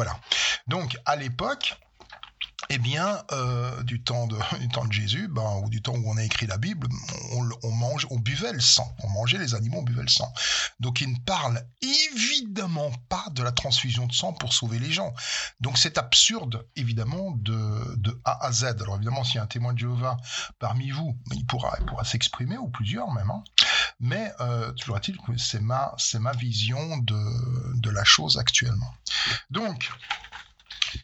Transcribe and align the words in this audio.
Voilà. 0.00 0.18
Donc, 0.66 0.96
à 1.04 1.14
l'époque, 1.14 1.76
eh 2.70 2.78
bien, 2.78 3.22
euh, 3.32 3.82
du, 3.84 4.02
temps 4.02 4.26
de, 4.26 4.38
Jésus, 4.90 5.28
ben, 5.28 5.60
ou 5.62 5.68
du 5.68 5.82
temps 5.82 5.92
où 5.92 6.10
on 6.10 6.16
a 6.16 6.24
écrit 6.24 6.46
la 6.46 6.56
Bible, 6.56 6.88
on, 7.32 7.70
mange, 7.72 8.06
on 8.08 8.18
buvait 8.18 8.54
le 8.54 8.60
sang. 8.60 8.90
On 9.02 9.10
mangeait 9.10 9.36
les 9.36 9.54
animaux, 9.54 9.80
on 9.80 9.82
buvait 9.82 10.00
le 10.00 10.08
sang. 10.08 10.32
Donc 10.78 11.02
il 11.02 11.12
ne 11.12 11.18
parle 11.18 11.62
évidemment 11.82 12.90
pas 13.10 13.26
de 13.32 13.42
la 13.42 13.52
transfusion 13.52 14.06
de 14.06 14.12
sang 14.14 14.32
pour 14.32 14.54
sauver 14.54 14.78
les 14.78 14.90
gens. 14.90 15.12
Donc 15.60 15.76
c'est 15.76 15.98
absurde, 15.98 16.66
évidemment, 16.76 17.32
de, 17.32 18.18
A 18.24 18.46
à 18.46 18.52
Z. 18.52 18.64
Alors 18.80 18.96
évidemment, 18.96 19.22
s'il 19.22 19.34
y 19.34 19.38
a 19.38 19.42
un 19.42 19.48
témoin 19.48 19.74
de 19.74 19.78
Jéhovah 19.80 20.16
parmi 20.58 20.92
vous, 20.92 21.18
il 21.34 21.44
pourra, 21.44 21.76
il 21.78 21.84
pourra 21.84 22.04
s'exprimer, 22.04 22.56
ou 22.56 22.68
plusieurs 22.68 23.12
même. 23.12 23.30
Hein. 23.30 23.44
Mais 24.00 24.32
euh, 24.40 24.72
toujours 24.72 24.96
est-il 24.96 25.16
c'est 25.36 25.60
ma, 25.60 25.94
ma 26.18 26.32
vision 26.32 26.98
de, 26.98 27.80
de 27.80 27.90
la 27.90 28.04
chose 28.04 28.38
actuellement. 28.38 28.92
Donc, 29.50 29.90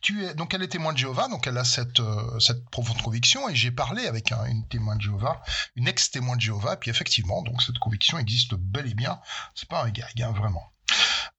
tu 0.01 0.25
es, 0.25 0.35
donc 0.35 0.55
elle 0.55 0.63
est 0.63 0.69
témoin 0.69 0.93
de 0.93 0.99
Jéhovah, 0.99 1.29
donc 1.29 1.47
elle 1.47 1.59
a 1.59 1.65
cette, 1.65 2.01
euh, 2.01 2.39
cette 2.41 2.69
profonde 2.71 3.01
conviction, 3.03 3.49
et 3.49 3.55
j'ai 3.55 3.71
parlé 3.71 4.07
avec 4.07 4.33
une 4.33 4.67
témoin 4.69 4.97
de 4.97 5.03
Jéhovah, 5.03 5.43
une 5.77 5.89
ex-témoin 5.89 6.37
de 6.37 6.41
Jéhovah, 6.41 6.75
et 6.75 6.77
puis 6.77 6.91
effectivement, 6.91 7.43
donc 7.43 7.63
cette 7.63 7.79
conviction 7.79 8.19
existe 8.19 8.55
bel 8.55 8.87
et 8.91 8.95
bien, 8.95 9.21
c'est 9.55 9.69
pas 9.69 9.85
un 9.85 9.91
gag, 9.91 10.23
hein, 10.23 10.33
vraiment. 10.33 10.73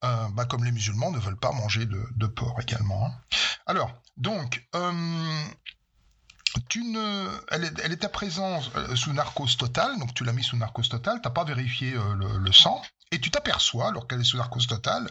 Euh, 0.04 0.28
bah, 0.34 0.46
comme 0.46 0.64
les 0.64 0.72
musulmans 0.72 1.12
ne 1.12 1.18
veulent 1.18 1.40
pas 1.40 1.52
manger 1.52 1.86
de, 1.86 2.28
porc 2.28 2.62
également. 2.62 3.08
Hein. 3.08 3.12
Alors, 3.66 3.92
donc, 4.16 4.68
euh, 4.76 5.44
tu 6.70 6.84
ne, 6.84 7.30
elle, 7.50 7.64
est, 7.66 8.06
à 8.06 8.10
présent 8.10 8.62
sous 8.96 9.14
narcose 9.14 9.58
totale, 9.58 9.98
donc 10.00 10.14
tu 10.14 10.24
l'as 10.24 10.34
mis 10.34 10.44
sous 10.44 10.58
narcose 10.58 10.90
totale, 10.90 11.22
tu 11.22 11.28
n'as 11.28 11.34
pas 11.34 11.44
vérifié 11.44 11.92
le, 11.92 12.38
le, 12.38 12.52
sang, 12.52 12.82
et 13.12 13.20
tu 13.20 13.32
t'aperçois, 13.32 13.90
alors 13.90 14.08
qu'elle 14.08 14.22
est 14.22 14.26
sous 14.26 14.38
narcose 14.38 14.68
totale, 14.68 15.10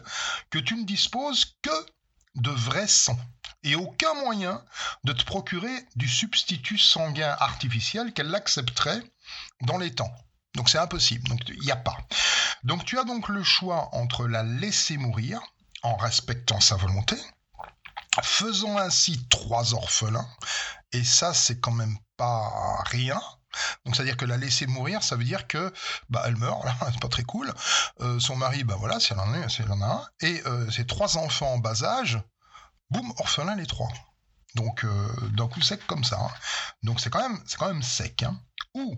que 0.49 0.59
tu 0.59 0.75
ne 0.75 0.85
disposes 0.85 1.57
que 1.61 1.85
de 2.35 2.51
vrai 2.51 2.87
sang 2.87 3.17
et 3.63 3.75
aucun 3.75 4.13
moyen 4.15 4.63
de 5.03 5.13
te 5.13 5.23
procurer 5.25 5.85
du 5.95 6.07
substitut 6.07 6.77
sanguin 6.77 7.35
artificiel 7.39 8.13
qu'elle 8.13 8.33
accepterait 8.33 9.01
dans 9.61 9.77
les 9.77 9.93
temps. 9.93 10.13
Donc 10.55 10.69
c'est 10.69 10.77
impossible, 10.77 11.27
donc 11.27 11.41
il 11.49 11.59
n'y 11.59 11.71
a 11.71 11.75
pas. 11.75 11.97
Donc 12.63 12.85
tu 12.85 12.97
as 12.97 13.03
donc 13.03 13.29
le 13.29 13.43
choix 13.43 13.89
entre 13.93 14.27
la 14.27 14.43
laisser 14.43 14.97
mourir 14.97 15.41
en 15.83 15.95
respectant 15.95 16.59
sa 16.59 16.75
volonté, 16.75 17.15
faisant 18.23 18.77
ainsi 18.77 19.27
trois 19.29 19.73
orphelins, 19.73 20.27
et 20.91 21.03
ça 21.03 21.33
c'est 21.33 21.59
quand 21.59 21.71
même 21.71 21.97
pas 22.17 22.81
rien, 22.85 23.21
donc 23.85 23.95
c'est-à-dire 23.95 24.17
que 24.17 24.25
la 24.25 24.37
laisser 24.37 24.67
mourir, 24.67 25.03
ça 25.03 25.15
veut 25.15 25.23
dire 25.23 25.47
que 25.47 25.73
bah 26.09 26.23
elle 26.25 26.37
meurt, 26.37 26.63
c'est 26.91 26.99
pas 26.99 27.07
très 27.07 27.23
cool. 27.23 27.53
Euh, 28.01 28.19
son 28.19 28.35
mari, 28.35 28.63
bah 28.63 28.75
voilà, 28.77 28.99
si 28.99 29.13
elle 29.13 29.19
en, 29.19 29.33
a, 29.33 29.49
si 29.49 29.61
elle 29.61 29.71
en 29.71 29.81
a 29.81 29.85
un, 29.85 30.07
et 30.21 30.41
euh, 30.45 30.69
ses 30.71 30.85
trois 30.85 31.17
enfants 31.17 31.53
en 31.53 31.57
bas 31.57 31.83
âge, 31.83 32.21
boum, 32.89 33.11
orphelin 33.17 33.55
les 33.55 33.65
trois. 33.65 33.89
Donc 34.55 34.83
euh, 34.83 35.07
d'un 35.33 35.47
coup 35.47 35.61
sec 35.61 35.85
comme 35.87 36.03
ça. 36.03 36.19
Hein. 36.19 36.31
Donc 36.83 36.99
c'est 36.99 37.09
quand 37.09 37.21
même 37.21 37.39
c'est 37.45 37.57
quand 37.57 37.67
même 37.67 37.83
sec. 37.83 38.23
Hein. 38.23 38.39
Ou 38.73 38.95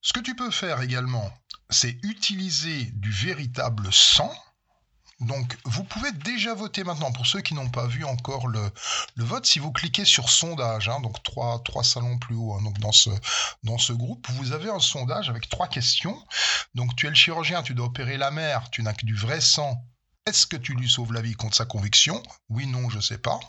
ce 0.00 0.12
que 0.12 0.20
tu 0.20 0.34
peux 0.34 0.50
faire 0.50 0.80
également, 0.80 1.30
c'est 1.70 1.98
utiliser 2.02 2.84
du 2.94 3.10
véritable 3.10 3.92
sang 3.92 4.32
donc, 5.20 5.58
vous 5.64 5.82
pouvez 5.82 6.12
déjà 6.12 6.54
voter 6.54 6.84
maintenant. 6.84 7.10
Pour 7.10 7.26
ceux 7.26 7.40
qui 7.40 7.54
n'ont 7.54 7.68
pas 7.68 7.86
vu 7.86 8.04
encore 8.04 8.46
le, 8.46 8.70
vote, 9.16 9.46
si 9.46 9.58
vous 9.58 9.72
cliquez 9.72 10.04
sur 10.04 10.30
sondage, 10.30 10.88
hein, 10.88 11.00
donc 11.00 11.20
trois, 11.24 11.60
trois 11.64 11.82
salons 11.82 12.18
plus 12.18 12.36
haut, 12.36 12.54
hein, 12.54 12.62
donc 12.62 12.78
dans 12.78 12.92
ce, 12.92 13.10
dans 13.64 13.78
ce 13.78 13.92
groupe, 13.92 14.28
vous 14.30 14.52
avez 14.52 14.70
un 14.70 14.78
sondage 14.78 15.28
avec 15.28 15.48
trois 15.48 15.66
questions. 15.66 16.16
Donc, 16.74 16.94
tu 16.94 17.06
es 17.06 17.08
le 17.08 17.16
chirurgien, 17.16 17.62
tu 17.64 17.74
dois 17.74 17.86
opérer 17.86 18.16
la 18.16 18.30
mère, 18.30 18.70
tu 18.70 18.82
n'as 18.82 18.92
que 18.92 19.06
du 19.06 19.16
vrai 19.16 19.40
sang. 19.40 19.84
Est-ce 20.24 20.46
que 20.46 20.56
tu 20.56 20.74
lui 20.74 20.88
sauves 20.88 21.12
la 21.12 21.22
vie 21.22 21.34
contre 21.34 21.56
sa 21.56 21.64
conviction? 21.64 22.22
Oui, 22.48 22.66
non, 22.66 22.88
je 22.88 22.98
ne 22.98 23.02
sais 23.02 23.18
pas. 23.18 23.40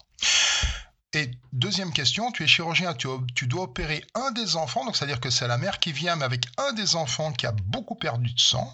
Et 1.14 1.30
deuxième 1.53 1.94
question, 1.94 2.31
tu 2.31 2.44
es 2.44 2.47
chirurgien, 2.47 2.95
tu, 2.95 3.08
tu 3.36 3.45
dois 3.45 3.64
opérer 3.64 4.03
un 4.16 4.31
des 4.31 4.56
enfants, 4.56 4.86
donc 4.86 4.95
c'est-à-dire 4.95 5.20
que 5.20 5.30
c'est 5.30 5.47
la 5.47 5.58
mère 5.58 5.79
qui 5.79 5.91
vient, 5.91 6.16
mais 6.16 6.25
avec 6.25 6.46
un 6.58 6.74
des 6.74 6.96
enfants 6.96 7.31
qui 7.31 7.46
a 7.46 7.52
beaucoup 7.52 7.96
perdu 7.96 8.34
de 8.34 8.40
sang. 8.40 8.74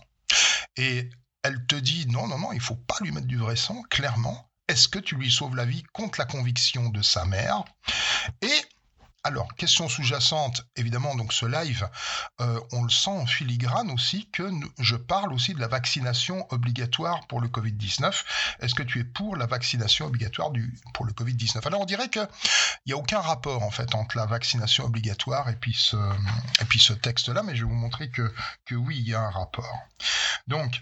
Et 0.77 1.09
elle 1.45 1.63
te 1.67 1.75
dit 1.75 2.07
non, 2.07 2.27
non, 2.27 2.39
non, 2.39 2.51
il 2.53 2.59
faut 2.59 2.75
pas 2.75 2.97
lui 3.01 3.11
mettre 3.11 3.27
du 3.27 3.37
vrai 3.37 3.55
sang, 3.55 3.83
clairement. 3.91 4.49
Est-ce 4.67 4.87
que 4.87 4.97
tu 4.97 5.15
lui 5.15 5.29
sauves 5.29 5.55
la 5.55 5.65
vie 5.65 5.83
contre 5.93 6.17
la 6.17 6.25
conviction 6.25 6.89
de 6.89 7.03
sa 7.03 7.23
mère? 7.25 7.63
Et 8.41 8.61
alors, 9.23 9.53
question 9.55 9.87
sous-jacente, 9.87 10.67
évidemment, 10.75 11.15
donc 11.15 11.33
ce 11.33 11.47
live, 11.47 11.87
euh, 12.41 12.59
on 12.71 12.83
le 12.83 12.89
sent 12.89 13.09
en 13.09 13.25
filigrane 13.27 13.89
aussi 13.91 14.29
que 14.31 14.47
je 14.79 14.95
parle 14.95 15.33
aussi 15.33 15.53
de 15.55 15.59
la 15.59 15.67
vaccination 15.67 16.45
obligatoire 16.51 17.25
pour 17.27 17.41
le 17.41 17.47
Covid-19. 17.47 18.23
Est-ce 18.59 18.75
que 18.75 18.83
tu 18.83 18.99
es 18.99 19.03
pour 19.03 19.35
la 19.35 19.47
vaccination 19.47 20.05
obligatoire 20.05 20.51
du, 20.51 20.75
pour 20.93 21.05
le 21.05 21.13
Covid-19 21.13 21.65
Alors, 21.65 21.81
on 21.81 21.85
dirait 21.85 22.09
qu'il 22.09 22.27
n'y 22.85 22.93
a 22.93 22.97
aucun 22.97 23.19
rapport, 23.19 23.63
en 23.63 23.71
fait, 23.71 23.93
entre 23.93 24.17
la 24.17 24.27
vaccination 24.27 24.85
obligatoire 24.85 25.49
et 25.49 25.55
puis 25.55 25.73
ce, 25.73 25.97
et 26.61 26.65
puis 26.65 26.79
ce 26.79 26.93
texte-là, 26.93 27.41
mais 27.41 27.55
je 27.55 27.65
vais 27.65 27.69
vous 27.69 27.75
montrer 27.75 28.09
que, 28.09 28.31
que 28.65 28.75
oui, 28.75 28.97
il 28.99 29.09
y 29.09 29.15
a 29.15 29.21
un 29.21 29.31
rapport. 29.31 29.87
Donc, 30.47 30.79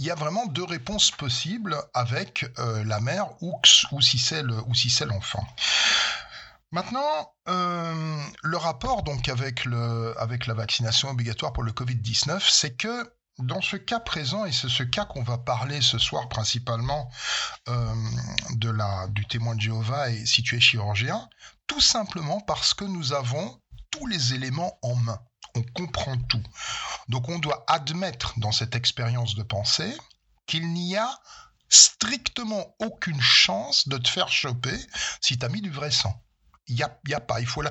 il 0.00 0.02
y 0.02 0.10
a 0.10 0.14
vraiment 0.14 0.46
deux 0.46 0.64
réponses 0.64 1.10
possibles 1.10 1.76
avec 1.94 2.46
euh, 2.58 2.84
la 2.84 3.00
mère 3.00 3.26
ou, 3.42 3.52
si 3.62 4.18
c'est 4.18 4.42
l'enfant. 5.04 5.46
Maintenant, 6.70 7.34
euh, 7.48 8.22
le 8.42 8.56
rapport 8.56 9.02
donc 9.02 9.28
avec 9.28 9.66
la 9.66 10.54
vaccination 10.54 11.10
obligatoire 11.10 11.52
pour 11.52 11.64
le 11.64 11.72
Covid-19, 11.72 12.40
c'est 12.48 12.76
que 12.76 13.12
dans 13.40 13.60
ce 13.60 13.76
cas 13.76 14.00
présent, 14.00 14.44
et 14.44 14.52
c'est 14.52 14.68
ce 14.68 14.82
cas 14.82 15.04
qu'on 15.04 15.22
va 15.22 15.38
parler 15.38 15.80
ce 15.80 15.98
soir 15.98 16.28
principalement 16.28 17.10
de 17.66 18.70
la, 18.70 19.06
du 19.08 19.26
témoin 19.26 19.54
de 19.54 19.60
Jéhovah 19.60 20.10
et 20.10 20.26
si 20.26 20.42
tu 20.42 20.56
es 20.56 20.60
chirurgien, 20.60 21.28
tout 21.66 21.80
simplement 21.80 22.40
parce 22.40 22.74
que 22.74 22.84
nous 22.84 23.12
avons 23.12 23.60
tous 23.90 24.06
les 24.06 24.34
éléments 24.34 24.78
en 24.82 24.94
main 24.94 25.20
on 25.54 25.62
comprend 25.62 26.16
tout. 26.16 26.42
Donc 27.08 27.28
on 27.28 27.38
doit 27.38 27.64
admettre 27.68 28.38
dans 28.38 28.52
cette 28.52 28.74
expérience 28.74 29.34
de 29.34 29.42
pensée 29.42 29.96
qu'il 30.46 30.72
n'y 30.72 30.96
a 30.96 31.18
strictement 31.68 32.74
aucune 32.80 33.20
chance 33.20 33.88
de 33.88 33.96
te 33.96 34.08
faire 34.08 34.28
choper 34.28 34.76
si 35.20 35.38
tu 35.38 35.46
as 35.46 35.48
mis 35.48 35.62
du 35.62 35.70
vrai 35.70 35.90
sang. 35.90 36.20
Il 36.66 36.76
n'y 36.76 36.82
a, 36.82 37.00
y 37.08 37.14
a, 37.14 37.20
pas, 37.20 37.40
il 37.40 37.46
faut 37.46 37.62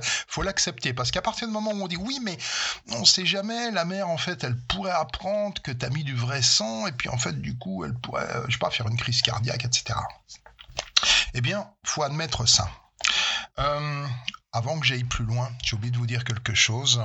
l'accepter. 0.42 0.94
parce 0.94 1.12
qu'à 1.12 1.22
partir 1.22 1.48
du 1.48 1.54
moment 1.54 1.72
où 1.72 1.82
on 1.82 1.88
dit 1.88 1.96
oui, 1.96 2.20
mais 2.22 2.38
on 2.92 3.00
ne 3.00 3.06
sait 3.06 3.26
jamais, 3.26 3.72
la 3.72 3.86
mère, 3.86 4.10
en 4.10 4.18
fait, 4.18 4.44
elle 4.44 4.60
pourrait 4.64 4.92
apprendre 4.92 5.62
que 5.62 5.72
tu 5.72 5.86
as 5.86 5.90
mis 5.90 6.04
du 6.04 6.16
vrai 6.16 6.42
sang, 6.42 6.86
et 6.86 6.92
puis 6.92 7.08
en 7.08 7.18
fait, 7.18 7.40
du 7.40 7.58
coup, 7.58 7.86
elle 7.86 7.94
pourrait, 7.94 8.28
je 8.48 8.54
sais 8.54 8.60
pas, 8.60 8.70
faire 8.72 8.88
une 8.90 8.98
crise 8.98 9.22
cardiaque, 9.22 9.64
etc. 9.64 9.98
Eh 11.34 11.40
bien, 11.40 11.70
faut 11.86 12.04
admettre 12.04 12.46
ça. 12.46 12.70
Euh, 13.60 14.08
avant 14.52 14.80
que 14.80 14.86
j'aille 14.86 15.04
plus 15.04 15.26
loin, 15.26 15.50
j'ai 15.64 15.76
oublié 15.76 15.92
de 15.92 15.98
vous 15.98 16.08
dire 16.08 16.24
quelque 16.24 16.56
chose. 16.56 17.02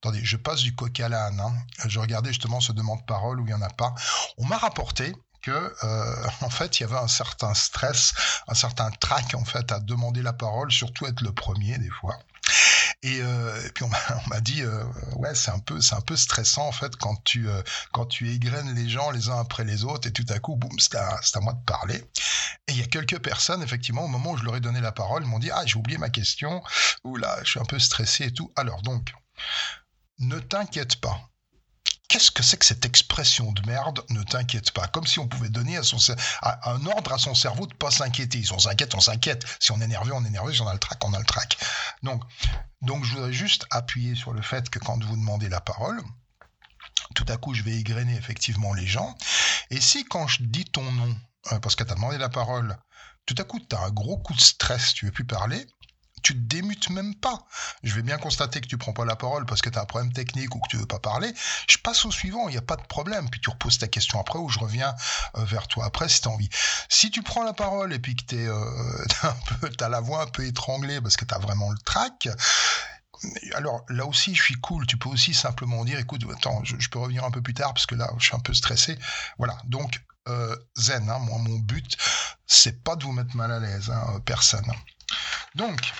Attendez, 0.00 0.20
je 0.24 0.36
passe 0.36 0.62
du 0.62 0.74
coq 0.74 0.98
à 1.00 1.08
l'âne. 1.08 1.40
Hein. 1.40 1.52
Je 1.86 2.00
regardais 2.00 2.30
justement 2.30 2.60
ce 2.60 2.72
demande-parole 2.72 3.40
où 3.40 3.44
il 3.44 3.48
n'y 3.48 3.54
en 3.54 3.62
a 3.62 3.70
pas. 3.70 3.94
On 4.38 4.46
m'a 4.46 4.58
rapporté 4.58 5.14
que 5.42 5.74
euh, 5.84 6.26
en 6.40 6.50
fait 6.50 6.78
il 6.78 6.82
y 6.82 6.86
avait 6.86 6.98
un 6.98 7.08
certain 7.08 7.54
stress, 7.54 8.12
un 8.48 8.54
certain 8.54 8.90
trac 8.90 9.34
en 9.34 9.44
fait 9.44 9.72
à 9.72 9.80
demander 9.80 10.22
la 10.22 10.32
parole, 10.32 10.70
surtout 10.72 11.06
être 11.06 11.20
le 11.20 11.32
premier 11.32 11.78
des 11.78 11.90
fois. 11.90 12.18
Et, 13.02 13.20
euh, 13.22 13.68
puis 13.74 13.84
on 14.24 14.28
m'a 14.28 14.40
dit 14.40 14.62
euh, 14.62 14.84
ouais 15.16 15.34
c'est 15.34 15.50
un 15.50 15.58
peu 15.58 15.80
c'est 15.80 15.94
un 15.94 16.02
peu 16.02 16.16
stressant 16.16 16.66
en 16.66 16.72
fait 16.72 16.96
quand 16.96 17.16
tu 17.24 17.48
euh, 17.48 17.62
quand 17.92 18.04
tu 18.04 18.30
égrènes 18.30 18.74
les 18.74 18.88
gens 18.90 19.10
les 19.10 19.30
uns 19.30 19.38
après 19.40 19.64
les 19.64 19.84
autres 19.84 20.06
et 20.08 20.12
tout 20.12 20.26
à 20.28 20.38
coup 20.38 20.56
boum 20.56 20.78
c'est 20.78 20.96
à, 20.96 21.18
à 21.34 21.40
moi 21.40 21.54
de 21.54 21.64
parler. 21.64 22.04
Et 22.68 22.72
il 22.72 22.78
y 22.78 22.82
a 22.82 22.86
quelques 22.86 23.18
personnes 23.20 23.62
effectivement 23.62 24.04
au 24.04 24.08
moment 24.08 24.32
où 24.32 24.36
je 24.36 24.44
leur 24.44 24.56
ai 24.56 24.60
donné 24.60 24.80
la 24.80 24.92
parole 24.92 25.24
m'ont 25.24 25.38
dit 25.38 25.50
ah 25.50 25.64
j'ai 25.64 25.76
oublié 25.76 25.98
ma 25.98 26.10
question 26.10 26.62
ou 27.04 27.16
là 27.16 27.38
je 27.42 27.50
suis 27.50 27.60
un 27.60 27.64
peu 27.64 27.78
stressé 27.78 28.24
et 28.26 28.32
tout. 28.32 28.52
Alors 28.56 28.82
donc 28.82 29.12
ne 30.18 30.38
t'inquiète 30.38 30.96
pas 31.00 31.29
qu'est-ce 32.10 32.32
que 32.32 32.42
c'est 32.42 32.58
que 32.58 32.66
cette 32.66 32.84
expression 32.84 33.52
de 33.52 33.62
merde? 33.66 34.04
Ne 34.10 34.22
t'inquiète 34.24 34.72
pas. 34.72 34.88
Comme 34.88 35.06
si 35.06 35.20
on 35.20 35.28
pouvait 35.28 35.48
donner 35.48 35.76
à 35.76 35.82
son, 35.84 35.98
un 36.42 36.86
ordre 36.86 37.12
à 37.12 37.18
son 37.18 37.34
cerveau 37.34 37.66
de 37.66 37.74
pas 37.74 37.90
s'inquiéter. 37.90 38.42
Si 38.42 38.52
on 38.52 38.58
s'inquiète, 38.58 38.94
on 38.94 39.00
s'inquiète. 39.00 39.46
Si 39.60 39.70
on 39.70 39.80
est 39.80 39.86
nerveux, 39.86 40.12
on 40.12 40.24
est 40.24 40.30
nerveux. 40.30 40.52
Si 40.52 40.60
on 40.60 40.68
a 40.68 40.72
le 40.72 40.80
trac, 40.80 41.02
on 41.04 41.14
a 41.14 41.18
le 41.18 41.24
trac. 41.24 41.56
Donc, 42.02 42.22
donc 42.82 43.04
je 43.04 43.14
voudrais 43.14 43.32
juste 43.32 43.64
appuyer 43.70 44.16
sur 44.16 44.32
le 44.32 44.42
fait 44.42 44.68
que 44.68 44.80
quand 44.80 45.02
vous 45.02 45.16
demandez 45.16 45.48
la 45.48 45.60
parole, 45.60 46.02
tout 47.14 47.26
à 47.28 47.36
coup, 47.36 47.54
je 47.54 47.62
vais 47.62 47.76
égrener 47.76 48.16
effectivement 48.16 48.74
les 48.74 48.86
gens. 48.86 49.16
Et 49.70 49.80
si 49.80 50.04
quand 50.04 50.26
je 50.26 50.42
dis 50.42 50.64
ton 50.64 50.90
nom, 50.90 51.16
euh, 51.52 51.60
parce 51.60 51.76
que 51.76 51.84
tu 51.84 51.92
as 51.92 51.94
demandé 51.94 52.18
la 52.18 52.28
parole, 52.28 52.76
tout 53.24 53.36
à 53.38 53.44
coup, 53.44 53.60
tu 53.60 53.76
as 53.76 53.80
un 53.80 53.90
gros 53.90 54.18
coup 54.18 54.34
de 54.34 54.40
stress, 54.40 54.94
tu 54.94 55.06
veux 55.06 55.12
plus 55.12 55.24
parler, 55.24 55.64
tu 56.22 56.34
te 56.34 56.38
démutes 56.38 56.90
même 56.90 57.14
pas. 57.14 57.46
Je 57.82 57.94
vais 57.94 58.02
bien 58.02 58.18
constater 58.18 58.60
que 58.60 58.66
tu 58.66 58.78
prends 58.78 58.92
pas 58.92 59.04
la 59.04 59.16
parole 59.16 59.46
parce 59.46 59.62
que 59.62 59.70
tu 59.70 59.78
as 59.78 59.82
un 59.82 59.86
problème 59.86 60.12
technique 60.12 60.54
ou 60.54 60.60
que 60.60 60.68
tu 60.68 60.76
veux 60.76 60.86
pas 60.86 60.98
parler. 60.98 61.32
Je 61.68 61.78
passe 61.78 62.04
au 62.04 62.10
suivant, 62.10 62.48
il 62.48 62.52
n'y 62.52 62.58
a 62.58 62.62
pas 62.62 62.76
de 62.76 62.82
problème. 62.82 63.28
Puis 63.30 63.40
tu 63.40 63.50
reposes 63.50 63.78
ta 63.78 63.88
question 63.88 64.20
après 64.20 64.38
ou 64.38 64.48
je 64.48 64.58
reviens 64.58 64.94
euh, 65.36 65.44
vers 65.44 65.68
toi 65.68 65.84
après 65.84 66.08
si 66.08 66.20
tu 66.20 66.28
as 66.28 66.30
envie. 66.30 66.48
Si 66.88 67.10
tu 67.10 67.22
prends 67.22 67.44
la 67.44 67.52
parole 67.52 67.92
et 67.92 67.98
puis 67.98 68.16
que 68.16 68.24
tu 68.24 68.48
euh, 68.48 69.04
as 69.80 69.88
la 69.88 70.00
voix 70.00 70.22
un 70.22 70.26
peu 70.26 70.44
étranglée 70.44 71.00
parce 71.00 71.16
que 71.16 71.24
tu 71.24 71.34
as 71.34 71.38
vraiment 71.38 71.70
le 71.70 71.78
trac, 71.78 72.28
alors 73.54 73.84
là 73.88 74.06
aussi, 74.06 74.34
je 74.34 74.42
suis 74.42 74.54
cool. 74.54 74.86
Tu 74.86 74.96
peux 74.96 75.08
aussi 75.08 75.34
simplement 75.34 75.84
dire, 75.84 75.98
écoute, 75.98 76.24
attends, 76.34 76.64
je, 76.64 76.76
je, 76.78 76.88
peux 76.88 76.98
revenir 76.98 77.24
un 77.24 77.30
peu 77.30 77.42
plus 77.42 77.54
tard 77.54 77.74
parce 77.74 77.86
que 77.86 77.94
là, 77.94 78.10
je 78.18 78.24
suis 78.24 78.36
un 78.36 78.40
peu 78.40 78.54
stressé. 78.54 78.98
Voilà. 79.38 79.56
Donc, 79.64 80.00
euh, 80.28 80.56
zen. 80.76 81.08
Hein. 81.08 81.18
Moi, 81.20 81.38
mon 81.38 81.58
but, 81.58 81.96
c'est 82.46 82.82
pas 82.82 82.96
de 82.96 83.04
vous 83.04 83.12
mettre 83.12 83.36
mal 83.36 83.52
à 83.52 83.58
l'aise, 83.58 83.90
hein, 83.90 84.20
personne. 84.24 84.70
Donc, 85.54 85.92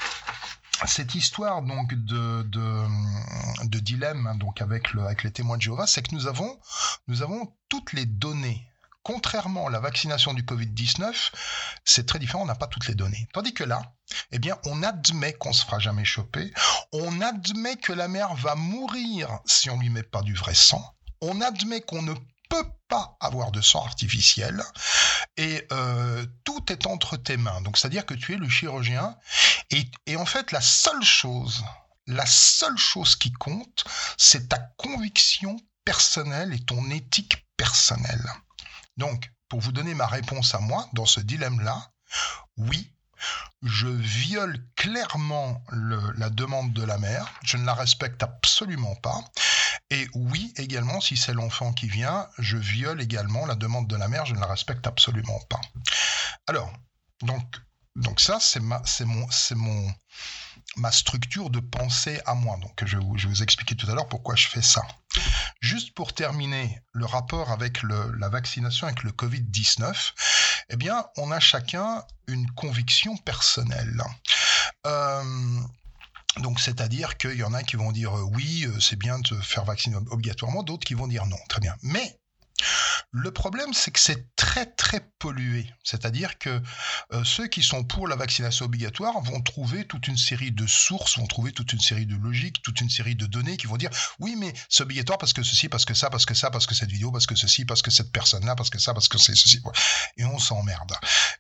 cette 0.87 1.15
histoire 1.15 1.63
donc 1.63 1.93
de, 1.95 2.43
dilemme 3.81 4.27
hein, 4.27 4.35
donc 4.37 4.63
avec 4.63 4.95
les 5.23 5.31
témoins 5.31 5.57
de 5.57 5.63
Jéhovah, 5.63 5.87
c'est 5.87 6.03
que 6.03 6.15
nous 6.15 6.27
avons, 6.27 6.59
nous 7.07 7.23
avons 7.23 7.55
toutes 7.69 7.93
les 7.93 8.07
données 8.07 8.67
contrairement 9.03 9.67
à 9.67 9.71
la 9.71 9.81
vaccination 9.81 10.35
du 10.35 10.43
Covid-19, 10.43 11.33
c'est 11.85 12.07
très 12.07 12.19
différent, 12.19 12.43
on 12.43 12.47
n'a 12.47 12.55
pas 12.55 12.67
toutes 12.67 12.87
les 12.87 12.95
données. 12.95 13.29
Tandis 13.33 13.55
que 13.55 13.65
là, 13.65 13.83
eh 14.31 14.39
bien, 14.39 14.59
on 14.67 14.83
admet 14.83 15.33
qu'on 15.33 15.53
se 15.53 15.65
fera 15.65 15.79
jamais 15.79 16.05
choper, 16.05 16.53
on 16.93 17.21
admet 17.21 17.77
que 17.77 17.93
la 17.93 18.09
mère 18.09 18.35
va 18.35 18.55
mourir 18.55 19.41
si 19.47 19.71
on 19.71 19.79
lui 19.79 19.91
met 19.91 20.03
pas 20.03 20.23
du 20.23 20.35
vrai 20.35 20.55
sang, 20.55 20.85
on 21.21 21.41
admet 21.41 21.81
qu'on 21.81 22.03
ne 22.03 22.15
peut 22.51 22.71
pas 22.89 23.17
avoir 23.21 23.53
de 23.53 23.63
sang 23.63 23.83
artificiel 23.85 24.63
et 25.39 25.67
euh, 25.73 26.27
tout 26.45 26.71
est 26.71 26.87
entre 26.87 27.17
tes 27.17 27.39
mains. 27.39 27.63
Donc, 27.63 27.79
c'est-à-dire 27.79 28.05
que 28.05 28.15
tu 28.15 28.35
es 28.35 28.37
le 28.37 28.49
chirurgien 28.49 29.17
et, 30.07 30.17
en 30.17 30.27
fait, 30.27 30.53
la 30.53 30.61
seule 30.61 31.03
chose, 31.03 31.65
la 32.07 32.27
seule 32.27 32.77
chose 32.77 33.17
qui 33.17 33.33
compte, 33.33 33.85
c'est 34.19 34.49
ta 34.49 34.59
conviction 34.59 35.57
personnelle 35.85 36.53
et 36.53 36.65
ton 36.65 36.91
éthique 36.91 37.47
personnelle. 37.57 38.29
Donc, 38.97 39.33
pour 39.49 39.61
vous 39.61 39.73
donner 39.73 39.95
ma 39.95 40.07
réponse 40.07 40.55
à 40.55 40.59
moi 40.59 40.89
dans 40.93 41.07
ce 41.07 41.21
dilemme-là, 41.21 41.93
oui, 42.57 42.93
je 43.63 43.87
viole 43.87 44.59
clairement 44.75 45.63
la 46.17 46.31
demande 46.31 46.73
de 46.73 46.83
la 46.83 46.99
mère, 46.99 47.27
je 47.45 47.57
ne 47.57 47.65
la 47.65 47.75
respecte 47.75 48.23
absolument 48.23 48.97
pas. 48.97 49.23
Et 49.91 50.09
oui, 50.15 50.53
également, 50.57 51.01
si 51.01 51.17
c'est 51.17 51.35
l'enfant 51.35 51.73
qui 51.73 51.89
vient, 51.89 52.29
je 52.39 52.57
viole 52.57 53.01
également 53.01 53.45
la 53.47 53.57
demande 53.57 53.89
de 53.89 53.97
la 53.97 54.09
mère, 54.09 54.25
je 54.25 54.35
ne 54.35 54.41
la 54.41 54.47
respecte 54.47 54.87
absolument 54.87 55.41
pas. 55.49 55.61
Alors, 56.47 56.73
donc, 57.23 57.45
donc 57.97 58.21
ça, 58.21 58.39
c'est 58.41 58.61
ma, 58.61 58.81
c'est 58.85 59.05
mon, 59.05 59.29
c'est 59.31 59.57
mon, 59.57 59.93
ma 60.77 60.93
structure 60.93 61.51
de 61.51 61.59
pensée 61.59 62.21
à 62.25 62.35
moi. 62.35 62.57
Donc, 62.59 62.85
je, 62.85 62.99
je 63.17 63.29
vous 63.29 63.43
expliquer 63.43 63.75
tout 63.75 63.91
à 63.91 63.95
l'heure 63.95 64.09
pourquoi 64.09 64.37
je 64.37 64.47
fais 64.49 64.63
ça. 64.63 64.83
Juste 65.61 65.93
pour 65.95 66.15
terminer 66.15 66.81
le 66.93 67.07
rapport 67.07 67.51
avec 67.51 67.83
la 67.83 68.29
vaccination 68.29 68.87
avec 68.87 69.03
le 69.03 69.11
Covid-19, 69.11 70.13
eh 70.71 70.77
bien, 70.77 71.05
on 71.17 71.33
a 71.33 71.41
chacun 71.41 72.05
une 72.29 72.49
conviction 72.53 73.17
personnelle. 73.17 74.03
Euh, 74.87 75.61
donc, 76.39 76.61
c'est-à-dire 76.61 77.17
qu'il 77.17 77.35
y 77.35 77.43
en 77.43 77.55
a 77.55 77.63
qui 77.63 77.77
vont 77.77 77.91
dire 77.93 78.17
euh, 78.17 78.23
oui, 78.35 78.65
euh, 78.67 78.79
c'est 78.79 78.97
bien 78.97 79.19
de 79.19 79.35
faire 79.37 79.65
vacciner 79.65 79.97
obligatoirement, 80.11 80.63
d'autres 80.63 80.87
qui 80.87 80.95
vont 80.95 81.09
dire 81.09 81.27
non. 81.27 81.37
Très 81.49 81.61
bien. 81.61 81.75
Mais 81.83 82.20
le 83.13 83.33
problème, 83.33 83.73
c'est 83.75 83.91
que 83.91 83.99
c'est 83.99 84.35
très 84.37 84.67
très 84.67 85.01
pollué. 85.19 85.69
C'est-à-dire 85.83 86.39
que 86.39 86.63
euh, 87.13 87.25
ceux 87.25 87.49
qui 87.49 87.63
sont 87.63 87.83
pour 87.83 88.07
la 88.07 88.17
vaccination 88.17 88.67
obligatoire 88.67 89.21
vont 89.23 89.41
trouver 89.41 89.85
toute 89.85 90.07
une 90.07 90.17
série 90.17 90.53
de 90.53 90.67
sources, 90.67 91.19
vont 91.19 91.27
trouver 91.27 91.53
toute 91.53 91.73
une 91.73 91.81
série 91.81 92.07
de 92.07 92.17
logiques, 92.17 92.63
toute 92.63 92.81
une 92.81 92.91
série 92.91 93.17
de 93.17 93.27
données 93.27 93.57
qui 93.57 93.67
vont 93.67 93.77
dire 93.77 93.91
oui, 94.21 94.37
mais 94.37 94.53
c'est 94.69 94.83
obligatoire 94.83 95.19
parce 95.19 95.33
que 95.33 95.43
ceci, 95.43 95.69
parce 95.69 95.85
que 95.85 95.95
ça, 95.95 96.09
parce 96.09 96.25
que 96.25 96.35
ça, 96.35 96.51
parce 96.51 96.67
que 96.67 96.75
cette 96.75 96.91
vidéo, 96.91 97.11
parce 97.11 97.27
que 97.27 97.35
ceci, 97.35 97.65
parce 97.65 97.83
que 97.83 97.91
cette 97.91 98.13
personne-là, 98.13 98.55
parce 98.55 98.71
que 98.71 98.79
ça, 98.79 98.95
parce 98.95 99.09
que 99.09 99.19
c'est 99.19 99.35
ceci. 99.35 99.61
Et 100.17 100.25
on 100.25 100.39
s'emmerde. 100.39 100.93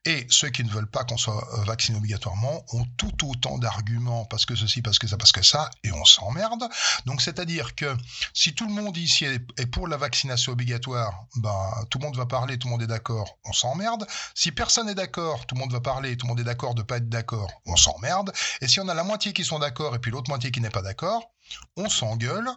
Et 0.04 0.26
ceux 0.28 0.50
qui 0.50 0.64
ne 0.64 0.70
veulent 0.70 0.90
pas 0.90 1.04
qu'on 1.04 1.16
soit 1.16 1.58
euh, 1.58 1.64
vacciné 1.64 1.98
obligatoirement 1.98 2.64
ont 2.72 2.84
tout 2.96 3.28
autant 3.28 3.58
d'arguments 3.58 4.24
parce 4.24 4.44
que 4.44 4.56
ceci, 4.56 4.82
parce 4.82 4.98
que 4.98 5.06
ça, 5.06 5.16
parce 5.16 5.32
que 5.32 5.42
ça, 5.42 5.70
et 5.84 5.92
on 5.92 6.04
s'emmerde. 6.04 6.64
Donc 7.06 7.22
c'est-à-dire 7.22 7.74
que 7.74 7.96
si 8.34 8.54
tout 8.54 8.66
le 8.66 8.72
monde 8.72 8.96
ici 8.96 9.24
est 9.24 9.66
pour 9.66 9.88
la 9.88 9.96
vaccination 9.96 10.52
obligatoire, 10.52 11.09
bah, 11.36 11.70
tout 11.90 11.98
le 11.98 12.04
monde 12.04 12.16
va 12.16 12.26
parler, 12.26 12.58
tout 12.58 12.68
le 12.68 12.72
monde 12.72 12.82
est 12.82 12.86
d'accord, 12.86 13.38
on 13.44 13.52
s'emmerde. 13.52 14.06
Si 14.34 14.52
personne 14.52 14.86
n'est 14.86 14.94
d'accord, 14.94 15.46
tout 15.46 15.54
le 15.54 15.60
monde 15.60 15.72
va 15.72 15.80
parler, 15.80 16.16
tout 16.16 16.26
le 16.26 16.30
monde 16.30 16.40
est 16.40 16.44
d'accord 16.44 16.74
de 16.74 16.82
pas 16.82 16.98
être 16.98 17.08
d'accord, 17.08 17.50
on 17.66 17.76
s'emmerde. 17.76 18.32
Et 18.60 18.68
si 18.68 18.80
on 18.80 18.88
a 18.88 18.94
la 18.94 19.04
moitié 19.04 19.32
qui 19.32 19.44
sont 19.44 19.58
d'accord 19.58 19.94
et 19.94 19.98
puis 19.98 20.10
l'autre 20.10 20.30
moitié 20.30 20.50
qui 20.50 20.60
n'est 20.60 20.70
pas 20.70 20.82
d'accord, 20.82 21.30
on 21.76 21.88
s'engueule. 21.88 22.48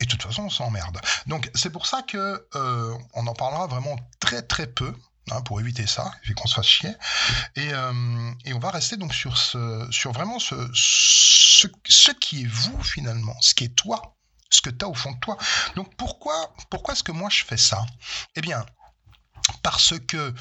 Et 0.00 0.06
de 0.06 0.10
toute 0.10 0.22
façon, 0.22 0.44
on 0.44 0.50
s'emmerde. 0.50 1.00
Donc 1.26 1.50
c'est 1.54 1.70
pour 1.70 1.86
ça 1.86 2.02
que 2.02 2.46
euh, 2.54 2.94
on 3.14 3.26
en 3.26 3.34
parlera 3.34 3.66
vraiment 3.66 3.96
très 4.20 4.42
très 4.42 4.66
peu. 4.66 4.94
Hein, 5.30 5.40
pour 5.40 5.58
éviter 5.58 5.86
ça, 5.86 6.12
vu 6.24 6.34
qu'on 6.34 6.46
se 6.46 6.54
fasse 6.54 6.66
chier. 6.66 6.94
Et, 7.56 7.72
euh, 7.72 8.30
et, 8.44 8.52
on 8.52 8.58
va 8.58 8.70
rester 8.70 8.98
donc 8.98 9.14
sur, 9.14 9.38
sur 9.38 10.12
vraiment 10.12 10.38
ce, 10.38 10.54
ce 10.74 12.10
qui 12.10 12.42
est 12.42 12.46
vous 12.46 12.82
finalement, 12.82 13.34
ce 13.40 13.54
qui 13.54 13.64
est 13.64 13.74
toi 13.74 14.14
ce 14.54 14.62
que 14.62 14.70
tu 14.70 14.84
as 14.84 14.88
au 14.88 14.94
fond 14.94 15.12
de 15.12 15.18
toi. 15.20 15.36
Donc 15.76 15.94
pourquoi, 15.96 16.54
pourquoi 16.70 16.94
est-ce 16.94 17.02
que 17.02 17.12
moi 17.12 17.30
je 17.30 17.44
fais 17.44 17.56
ça? 17.56 17.84
Eh 18.36 18.40
bien, 18.40 18.64
parce 19.62 19.94
que 20.06 20.34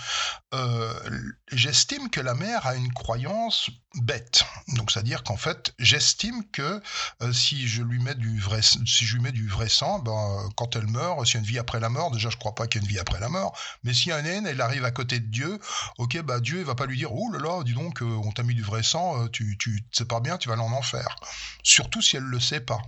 euh, 0.53 1.19
j'estime 1.51 2.09
que 2.09 2.21
la 2.21 2.35
mère 2.35 2.65
a 2.65 2.75
une 2.75 2.91
croyance 2.93 3.69
bête. 3.95 4.45
Donc 4.69 4.91
c'est-à-dire 4.91 5.23
qu'en 5.23 5.37
fait, 5.37 5.73
j'estime 5.77 6.49
que 6.51 6.81
euh, 7.21 7.33
si 7.33 7.67
je 7.67 7.83
lui 7.83 7.99
mets 7.99 8.15
du 8.15 8.39
vrai 8.39 8.61
si 8.61 9.05
je 9.05 9.15
lui 9.15 9.23
mets 9.23 9.31
du 9.31 9.47
vrai 9.47 9.67
sang, 9.69 9.99
ben, 9.99 10.49
quand 10.55 10.75
elle 10.75 10.87
meurt, 10.87 11.25
s'il 11.25 11.35
y 11.35 11.37
a 11.37 11.39
une 11.41 11.45
vie 11.45 11.59
après 11.59 11.79
la 11.79 11.89
mort, 11.89 12.11
déjà 12.11 12.29
je 12.29 12.37
crois 12.37 12.55
pas 12.55 12.67
qu'il 12.67 12.81
y 12.81 12.85
ait 12.85 12.87
une 12.87 12.93
vie 12.93 12.99
après 12.99 13.19
la 13.19 13.29
mort, 13.29 13.57
mais 13.83 13.93
si 13.93 14.11
un 14.11 14.23
haine, 14.23 14.47
elle 14.47 14.61
arrive 14.61 14.85
à 14.85 14.91
côté 14.91 15.19
de 15.19 15.27
Dieu, 15.27 15.59
OK, 15.97 16.19
bah 16.21 16.39
Dieu 16.39 16.59
il 16.59 16.65
va 16.65 16.75
pas 16.75 16.85
lui 16.85 16.97
dire 16.97 17.13
"Oh 17.13 17.29
là 17.31 17.39
là, 17.39 17.63
dis 17.63 17.73
donc 17.73 18.01
euh, 18.01 18.05
on 18.05 18.31
t'a 18.31 18.43
mis 18.43 18.55
du 18.55 18.63
vrai 18.63 18.83
sang, 18.83 19.27
tu 19.29 19.57
tu 19.57 19.85
sais 19.91 20.05
pas 20.05 20.21
bien, 20.21 20.37
tu 20.37 20.47
vas 20.47 20.55
aller 20.55 20.63
en 20.63 20.71
enfer." 20.71 21.15
Surtout 21.63 22.01
si 22.01 22.15
elle 22.17 22.23
le 22.23 22.39
sait 22.39 22.61
pas. 22.61 22.81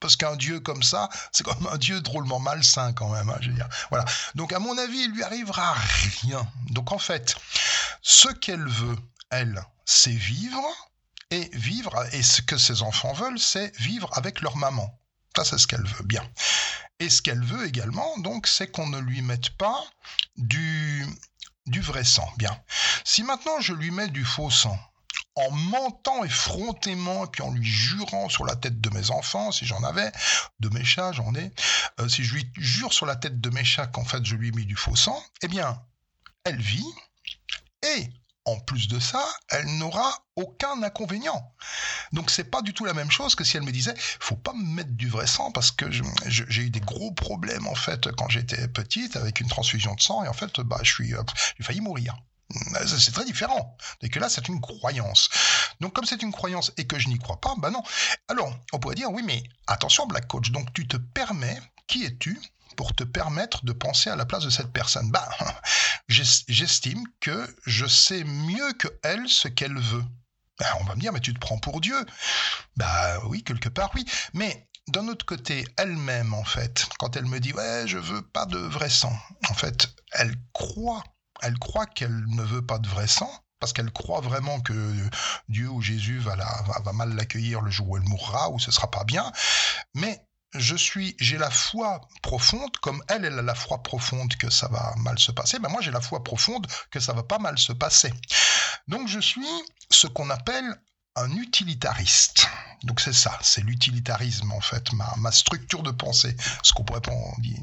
Parce 0.00 0.16
qu'un 0.16 0.36
dieu 0.36 0.60
comme 0.60 0.82
ça, 0.82 1.08
c'est 1.32 1.44
comme 1.44 1.66
un 1.68 1.78
dieu 1.78 2.00
drôlement 2.00 2.38
malsain 2.38 2.92
quand 2.92 3.10
même. 3.10 3.30
Hein. 3.30 3.68
Voilà. 3.90 4.04
Donc 4.34 4.52
à 4.52 4.58
mon 4.58 4.76
avis, 4.76 4.98
il 5.04 5.12
lui 5.12 5.22
arrivera 5.22 5.74
rien. 6.22 6.46
Donc 6.70 6.92
en 6.92 6.98
fait, 6.98 7.36
ce 8.02 8.28
qu'elle 8.28 8.68
veut, 8.68 8.96
elle, 9.30 9.64
c'est 9.84 10.10
vivre 10.10 10.62
et 11.30 11.50
vivre. 11.54 11.94
Et 12.12 12.22
ce 12.22 12.42
que 12.42 12.58
ses 12.58 12.82
enfants 12.82 13.12
veulent, 13.14 13.38
c'est 13.38 13.74
vivre 13.78 14.10
avec 14.12 14.42
leur 14.42 14.56
maman. 14.56 14.98
Ça, 15.34 15.44
c'est 15.44 15.58
ce 15.58 15.66
qu'elle 15.66 15.86
veut. 15.86 16.04
Bien. 16.04 16.22
Et 16.98 17.10
ce 17.10 17.20
qu'elle 17.20 17.42
veut 17.44 17.66
également, 17.66 18.16
donc, 18.18 18.46
c'est 18.46 18.70
qu'on 18.70 18.86
ne 18.86 18.98
lui 18.98 19.22
mette 19.22 19.50
pas 19.50 19.84
du 20.36 21.06
du 21.66 21.80
vrai 21.80 22.04
sang. 22.04 22.28
Bien. 22.38 22.58
Si 23.04 23.22
maintenant 23.22 23.60
je 23.60 23.72
lui 23.74 23.90
mets 23.90 24.08
du 24.08 24.24
faux 24.24 24.50
sang, 24.50 24.78
en 25.36 25.50
mentant 25.50 26.24
effrontément 26.24 27.26
puis 27.26 27.42
en 27.42 27.52
lui 27.52 27.66
jurant 27.66 28.28
sur 28.28 28.44
la 28.44 28.56
tête 28.56 28.80
de 28.80 28.90
mes 28.90 29.10
enfants, 29.10 29.52
si 29.52 29.66
j'en 29.66 29.82
avais, 29.84 30.10
de 30.60 30.68
mes 30.70 30.84
chats, 30.84 31.12
j'en 31.12 31.34
ai, 31.34 31.52
euh, 32.00 32.08
si 32.08 32.24
je 32.24 32.34
lui 32.34 32.50
jure 32.56 32.92
sur 32.92 33.06
la 33.06 33.16
tête 33.16 33.40
de 33.40 33.50
mes 33.50 33.64
chats 33.64 33.86
qu'en 33.86 34.04
fait 34.04 34.24
je 34.24 34.34
lui 34.34 34.48
ai 34.48 34.52
mis 34.52 34.66
du 34.66 34.76
faux 34.76 34.96
sang, 34.96 35.22
eh 35.42 35.48
bien, 35.48 35.80
elle 36.44 36.60
vit 36.60 36.94
et 37.82 38.08
en 38.46 38.60
plus 38.60 38.86
de 38.86 39.00
ça, 39.00 39.24
elle 39.50 39.66
n'aura 39.78 40.24
aucun 40.36 40.80
inconvénient. 40.82 41.52
Donc 42.12 42.30
c'est 42.30 42.44
pas 42.44 42.62
du 42.62 42.72
tout 42.72 42.84
la 42.84 42.94
même 42.94 43.10
chose 43.10 43.34
que 43.34 43.42
si 43.42 43.56
elle 43.56 43.64
me 43.64 43.72
disait 43.72 43.94
faut 43.98 44.36
pas 44.36 44.52
me 44.52 44.64
mettre 44.64 44.92
du 44.92 45.08
vrai 45.08 45.26
sang 45.26 45.50
parce 45.50 45.72
que 45.72 45.86
j'ai 45.90 46.62
eu 46.62 46.70
des 46.70 46.80
gros 46.80 47.10
problèmes 47.12 47.66
en 47.66 47.74
fait 47.74 48.10
quand 48.12 48.28
j'étais 48.28 48.68
petite 48.68 49.16
avec 49.16 49.40
une 49.40 49.48
transfusion 49.48 49.94
de 49.94 50.00
sang 50.00 50.22
et 50.24 50.28
en 50.28 50.32
fait 50.32 50.60
bah 50.60 50.78
je 50.82 50.92
suis 50.92 51.14
euh, 51.14 51.22
j'ai 51.58 51.64
failli 51.64 51.80
mourir. 51.80 52.16
Euh, 52.54 52.86
c'est 52.86 53.12
très 53.12 53.24
différent. 53.24 53.76
Et 54.02 54.08
que 54.08 54.18
là, 54.18 54.28
c'est 54.28 54.48
une 54.48 54.60
croyance. 54.60 55.28
Donc, 55.80 55.94
comme 55.94 56.04
c'est 56.04 56.22
une 56.22 56.32
croyance 56.32 56.72
et 56.76 56.86
que 56.86 56.98
je 56.98 57.08
n'y 57.08 57.18
crois 57.18 57.40
pas, 57.40 57.54
bah 57.58 57.70
non. 57.70 57.82
Alors, 58.28 58.54
on 58.72 58.78
pourrait 58.78 58.94
dire, 58.94 59.10
oui, 59.10 59.22
mais 59.24 59.42
attention, 59.66 60.06
Black 60.06 60.26
Coach, 60.28 60.50
donc 60.50 60.72
tu 60.72 60.86
te 60.86 60.96
permets, 60.96 61.60
qui 61.86 62.04
es-tu 62.04 62.40
pour 62.76 62.94
te 62.94 63.04
permettre 63.04 63.64
de 63.64 63.72
penser 63.72 64.10
à 64.10 64.16
la 64.16 64.26
place 64.26 64.44
de 64.44 64.50
cette 64.50 64.72
personne? 64.72 65.10
Bah, 65.10 65.28
j'estime 66.08 67.02
que 67.20 67.56
je 67.66 67.86
sais 67.86 68.24
mieux 68.24 68.72
que 68.74 68.88
elle 69.02 69.28
ce 69.28 69.48
qu'elle 69.48 69.78
veut. 69.78 70.04
Bah, 70.58 70.66
on 70.80 70.84
va 70.84 70.94
me 70.94 71.00
dire, 71.00 71.12
mais 71.12 71.20
tu 71.20 71.34
te 71.34 71.38
prends 71.38 71.58
pour 71.58 71.80
Dieu. 71.80 72.06
Bah 72.76 73.20
oui, 73.26 73.42
quelque 73.42 73.68
part, 73.68 73.90
oui. 73.94 74.06
Mais 74.32 74.68
d'un 74.88 75.08
autre 75.08 75.26
côté, 75.26 75.66
elle-même, 75.76 76.32
en 76.32 76.44
fait, 76.44 76.88
quand 76.98 77.16
elle 77.16 77.26
me 77.26 77.40
dit, 77.40 77.52
ouais, 77.52 77.84
je 77.86 77.98
veux 77.98 78.22
pas 78.22 78.46
de 78.46 78.58
vrai 78.58 78.88
sang, 78.88 79.14
en 79.50 79.54
fait, 79.54 79.88
elle 80.12 80.34
croit 80.52 81.02
elle 81.42 81.58
croit 81.58 81.86
qu'elle 81.86 82.24
ne 82.28 82.42
veut 82.42 82.64
pas 82.64 82.78
de 82.78 82.88
vrai 82.88 83.06
sang, 83.06 83.30
parce 83.60 83.72
qu'elle 83.72 83.90
croit 83.90 84.20
vraiment 84.20 84.60
que 84.60 84.94
Dieu 85.48 85.68
ou 85.68 85.80
Jésus 85.80 86.18
va, 86.18 86.36
mal 86.92 87.14
l'accueillir 87.14 87.60
le 87.60 87.70
jour 87.70 87.88
où 87.88 87.96
elle 87.96 88.04
mourra, 88.04 88.50
ou 88.50 88.58
ce 88.58 88.70
sera 88.70 88.90
pas 88.90 89.04
bien. 89.04 89.32
Mais 89.94 90.26
je 90.54 90.76
suis, 90.76 91.16
j'ai 91.20 91.38
la 91.38 91.50
foi 91.50 92.00
profonde, 92.22 92.76
comme 92.78 93.02
elle, 93.08 93.24
elle 93.24 93.38
a 93.38 93.42
la 93.42 93.54
foi 93.54 93.82
profonde 93.82 94.34
que 94.36 94.50
ça 94.50 94.68
va 94.68 94.94
mal 94.98 95.18
se 95.18 95.32
passer, 95.32 95.58
ben 95.58 95.68
moi 95.68 95.80
j'ai 95.80 95.90
la 95.90 96.00
foi 96.00 96.22
profonde 96.22 96.66
que 96.90 97.00
ça 97.00 97.12
va 97.12 97.22
pas 97.22 97.38
mal 97.38 97.58
se 97.58 97.72
passer. 97.72 98.12
Donc 98.88 99.08
je 99.08 99.20
suis 99.20 99.46
ce 99.90 100.06
qu'on 100.06 100.30
appelle 100.30 100.80
un 101.16 101.30
utilitariste. 101.32 102.48
Donc 102.84 103.00
c'est 103.00 103.12
ça, 103.12 103.38
c'est 103.42 103.62
l'utilitarisme 103.62 104.52
en 104.52 104.60
fait, 104.60 104.92
ma, 104.92 105.32
structure 105.32 105.82
de 105.82 105.90
pensée, 105.90 106.36
ce 106.62 106.72
qu'on 106.72 106.84
pourrait 106.84 107.00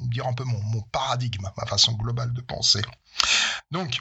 dire 0.10 0.27
un 0.27 0.33
peu 0.33 0.43
mon, 0.43 0.81
paradigme, 0.91 1.48
ma 1.55 1.65
façon 1.65 1.93
globale 1.93 2.33
de 2.33 2.41
penser. 2.41 2.81
Donc, 3.72 4.00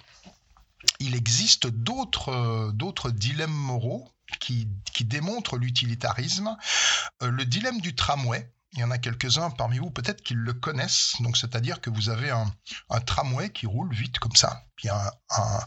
il 0.98 1.14
existe 1.14 1.66
d'autres, 1.68 2.72
d'autres 2.72 3.10
dilemmes 3.10 3.52
moraux 3.52 4.10
qui, 4.40 4.68
démontrent 5.00 5.56
l'utilitarisme. 5.56 6.56
Euh, 7.22 7.30
le 7.30 7.44
dilemme 7.44 7.80
du 7.80 7.94
tramway, 7.94 8.52
il 8.72 8.78
y 8.78 8.84
en 8.84 8.90
a 8.90 8.98
quelques-uns 8.98 9.50
parmi 9.50 9.78
vous 9.78 9.90
peut-être 9.90 10.22
qu'ils 10.22 10.38
le 10.38 10.52
connaissent. 10.52 11.14
Donc, 11.20 11.36
c'est-à-dire 11.36 11.80
que 11.80 11.90
vous 11.90 12.08
avez 12.08 12.30
un, 12.30 13.00
tramway 13.00 13.50
qui 13.50 13.66
roule 13.66 13.92
vite 13.92 14.18
comme 14.18 14.36
ça. 14.36 14.64
Puis 14.76 14.88
un, 14.88 15.10
un 15.30 15.58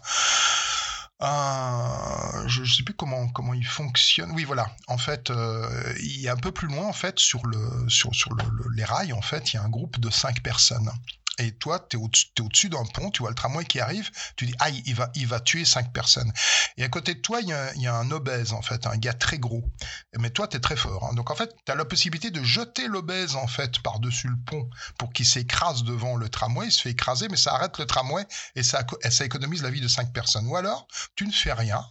je 1.22 2.62
ne 2.62 2.66
sais 2.66 2.84
plus 2.84 2.94
comment 2.94 3.28
comment 3.30 3.54
il 3.54 3.66
fonctionne. 3.66 4.32
Oui, 4.32 4.44
voilà. 4.44 4.68
En 4.88 4.98
fait, 4.98 5.30
euh, 5.30 5.94
il 6.00 6.20
y 6.20 6.28
a 6.28 6.34
un 6.34 6.38
peu 6.38 6.52
plus 6.52 6.68
loin, 6.68 6.86
en 6.86 6.94
fait, 6.94 7.20
sur 7.20 7.46
le 7.46 7.90
sur 7.90 8.14
sur 8.14 8.36
les 8.76 8.84
rails, 8.84 9.14
en 9.14 9.22
fait, 9.22 9.54
il 9.54 9.56
y 9.56 9.60
a 9.60 9.64
un 9.64 9.70
groupe 9.70 10.00
de 10.00 10.10
cinq 10.10 10.42
personnes 10.44 10.92
et 11.40 11.52
toi, 11.54 11.80
tu 11.80 11.98
es 11.98 12.00
au-dessus 12.00 12.70
d'un 12.70 12.86
pont, 12.86 13.12
tu 13.12 13.20
vois 13.20 13.30
le 13.30 13.36
tramway 13.36 13.66
qui 13.66 13.80
arrive, 13.80 14.10
tu 14.36 14.46
dis, 14.46 14.56
aïe, 14.60 14.82
il 14.86 14.96
va, 14.96 15.12
il 15.16 15.28
va 15.28 15.40
tuer 15.40 15.66
cinq 15.66 15.92
personnes. 15.92 16.32
Et 16.78 16.84
à 16.84 16.90
côté 16.90 17.16
de 17.16 17.20
toi, 17.20 17.40
il 17.42 17.50
y, 17.50 17.88
a, 17.88 17.96
un 17.96 18.12
obèse, 18.12 18.54
en 18.54 18.62
fait, 18.62 18.86
un 18.88 18.98
gars 18.98 19.14
très 19.14 19.38
gros. 19.38 19.64
Mais 20.18 20.30
toi, 20.30 20.48
tu 20.48 20.58
es 20.58 20.60
très 20.60 20.76
fort. 20.76 21.06
Hein. 21.06 21.14
Donc, 21.14 21.32
en 21.32 21.36
fait, 21.36 21.54
tu 21.66 21.72
as 21.72 21.76
la 21.76 21.86
possibilité 21.86 22.32
de 22.32 22.44
jeter 22.44 22.88
l'obèse, 22.88 23.36
en 23.36 23.48
fait, 23.48 23.80
par-dessus 23.80 24.28
le 24.28 24.38
pont 24.46 24.70
pour 24.98 25.12
qu'il 25.12 25.26
s'écrase 25.26 25.84
devant 25.84 26.16
le 26.16 26.30
tramway. 26.30 26.68
Il 26.68 26.72
se 26.72 26.82
fait 26.82 26.92
écraser, 26.92 27.28
mais 27.30 27.38
ça 27.38 27.54
arrête 27.54 27.78
le 27.80 27.86
tramway 27.86 28.26
et 28.56 28.64
ça, 28.64 28.86
ça 29.10 29.26
économise 29.26 29.64
la 29.64 29.70
vie 29.70 29.82
de 29.82 29.88
cinq 29.88 30.14
personnes. 30.14 30.48
Ou 30.48 30.56
alors, 30.56 30.88
tu 31.16 31.26
ne 31.26 31.32
fais 31.32 31.54
rien, 31.54 31.86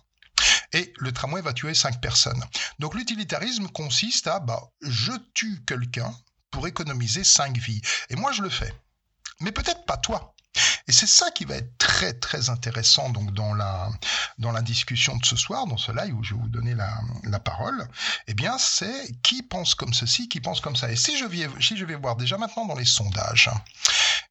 et 0.73 0.93
le 0.97 1.13
tramway 1.13 1.41
va 1.41 1.53
tuer 1.53 1.75
cinq 1.75 2.01
personnes. 2.01 2.43
Donc 2.79 2.95
l'utilitarisme 2.95 3.69
consiste 3.69 4.27
à 4.27 4.41
bah, 4.41 4.61
je 4.83 5.13
tue 5.33 5.65
quelqu'un 5.65 6.13
pour 6.51 6.67
économiser 6.67 7.25
cinq 7.25 7.57
vies. 7.57 7.81
Et 8.11 8.17
moi 8.17 8.33
je 8.33 8.43
le 8.43 8.51
fais 8.51 8.73
mais 9.41 9.53
peut-être 9.53 9.85
pas 9.85 9.97
toi. 9.97 10.35
Et 10.87 10.93
c'est 10.93 11.09
ça 11.09 11.31
qui 11.33 11.45
va 11.45 11.57
être 11.57 11.77
très 11.79 12.13
très 12.13 12.49
intéressant 12.49 13.11
donc 13.11 13.33
dans 13.33 13.55
la 13.55 13.89
dans 14.39 14.53
la 14.53 14.63
discussion 14.63 15.17
de 15.17 15.25
ce 15.25 15.35
soir, 15.35 15.67
dans 15.67 15.77
ce 15.77 15.91
live 15.93 16.15
où 16.15 16.23
je 16.23 16.35
vais 16.35 16.41
vous 16.41 16.49
donner 16.49 16.75
la, 16.75 17.01
la 17.25 17.41
parole. 17.41 17.89
Eh 18.29 18.35
bien, 18.35 18.57
c'est 18.59 19.21
qui 19.23 19.43
pense 19.43 19.75
comme 19.75 19.95
ceci, 19.95 20.29
qui 20.29 20.41
pense 20.41 20.61
comme 20.61 20.77
ça. 20.77 20.93
Et 20.93 20.97
si 20.97 21.19
je 21.19 21.25
vais 21.25 21.49
si 21.61 21.77
je 21.77 21.85
vais 21.85 21.97
voir 21.97 22.17
déjà 22.17 22.39
maintenant 22.39 22.67
dans 22.67 22.77
les 22.77 22.85
sondages, 22.85 23.51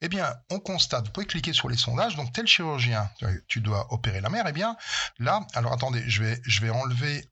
eh 0.01 0.07
bien, 0.07 0.33
on 0.49 0.59
constate. 0.59 1.07
Vous 1.07 1.11
pouvez 1.11 1.25
cliquer 1.25 1.53
sur 1.53 1.69
les 1.69 1.77
sondages. 1.77 2.15
Donc, 2.15 2.31
tel 2.33 2.47
chirurgien, 2.47 3.09
tu 3.47 3.61
dois 3.61 3.91
opérer 3.93 4.21
la 4.21 4.29
mère. 4.29 4.45
Eh 4.47 4.53
bien, 4.53 4.77
là, 5.19 5.45
alors 5.55 5.73
attendez, 5.73 6.03
je 6.07 6.23
vais 6.23 6.41
je 6.45 6.61
vais 6.61 6.69
enlever 6.69 7.29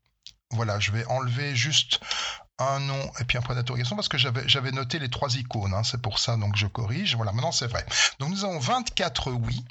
voilà, 0.52 0.78
je 0.78 0.90
vais 0.90 1.04
enlever 1.06 1.56
juste 1.56 2.00
un 2.58 2.80
nom 2.80 3.10
et 3.18 3.24
puis 3.24 3.38
un 3.38 3.42
point 3.42 3.54
d'interrogation 3.54 3.96
parce 3.96 4.08
que 4.08 4.18
j'avais 4.18 4.72
noté 4.72 4.98
les 4.98 5.10
trois 5.10 5.36
icônes. 5.36 5.74
Hein, 5.74 5.82
c'est 5.84 6.00
pour 6.00 6.18
ça, 6.18 6.36
donc 6.36 6.56
je 6.56 6.66
corrige. 6.66 7.16
Voilà, 7.16 7.32
maintenant 7.32 7.52
c'est 7.52 7.66
vrai. 7.66 7.84
Donc 8.18 8.30
nous 8.30 8.44
avons 8.44 8.58
24 8.58 9.32
oui, 9.32 9.64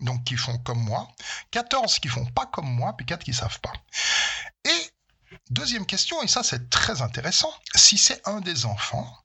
donc 0.00 0.24
qui 0.24 0.36
font 0.36 0.58
comme 0.58 0.82
moi, 0.82 1.08
14 1.50 1.98
qui 1.98 2.08
font 2.08 2.26
pas 2.26 2.46
comme 2.46 2.70
moi, 2.70 2.94
puis 2.96 3.06
4 3.06 3.24
qui 3.24 3.34
savent 3.34 3.60
pas. 3.60 3.72
Et 4.64 4.90
deuxième 5.50 5.86
question, 5.86 6.22
et 6.22 6.28
ça 6.28 6.42
c'est 6.42 6.70
très 6.70 7.02
intéressant, 7.02 7.52
si 7.74 7.98
c'est 7.98 8.26
un 8.26 8.40
des 8.40 8.66
enfants, 8.66 9.16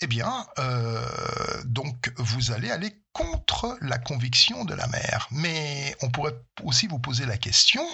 eh 0.00 0.06
bien, 0.06 0.46
euh, 0.58 1.62
donc 1.64 2.12
vous 2.16 2.50
allez 2.50 2.70
aller 2.70 2.92
contre 3.12 3.78
la 3.80 3.98
conviction 3.98 4.64
de 4.64 4.74
la 4.74 4.86
mère. 4.88 5.28
Mais 5.30 5.96
on 6.02 6.10
pourrait 6.10 6.36
aussi 6.64 6.88
vous 6.88 6.98
poser 6.98 7.24
la 7.24 7.38
question, 7.38 7.86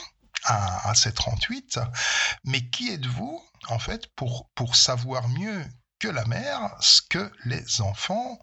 à, 0.48 0.90
à 0.90 0.94
38 0.94 1.78
mais 2.44 2.68
qui 2.70 2.90
êtes-vous 2.90 3.42
en 3.68 3.78
fait 3.78 4.06
pour, 4.16 4.48
pour 4.54 4.76
savoir 4.76 5.28
mieux 5.28 5.64
que 5.98 6.08
la 6.08 6.24
mère 6.24 6.74
ce 6.80 7.02
que 7.02 7.32
les 7.44 7.80
enfants 7.80 8.38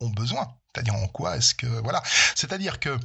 ont 0.00 0.10
besoin? 0.10 0.48
C'est-à-dire 0.72 0.94
en 0.94 1.08
quoi 1.08 1.36
est-ce 1.36 1.54
que 1.54 1.66
voilà. 1.66 2.02
C'est-à-dire 2.34 2.78
que 2.78 2.98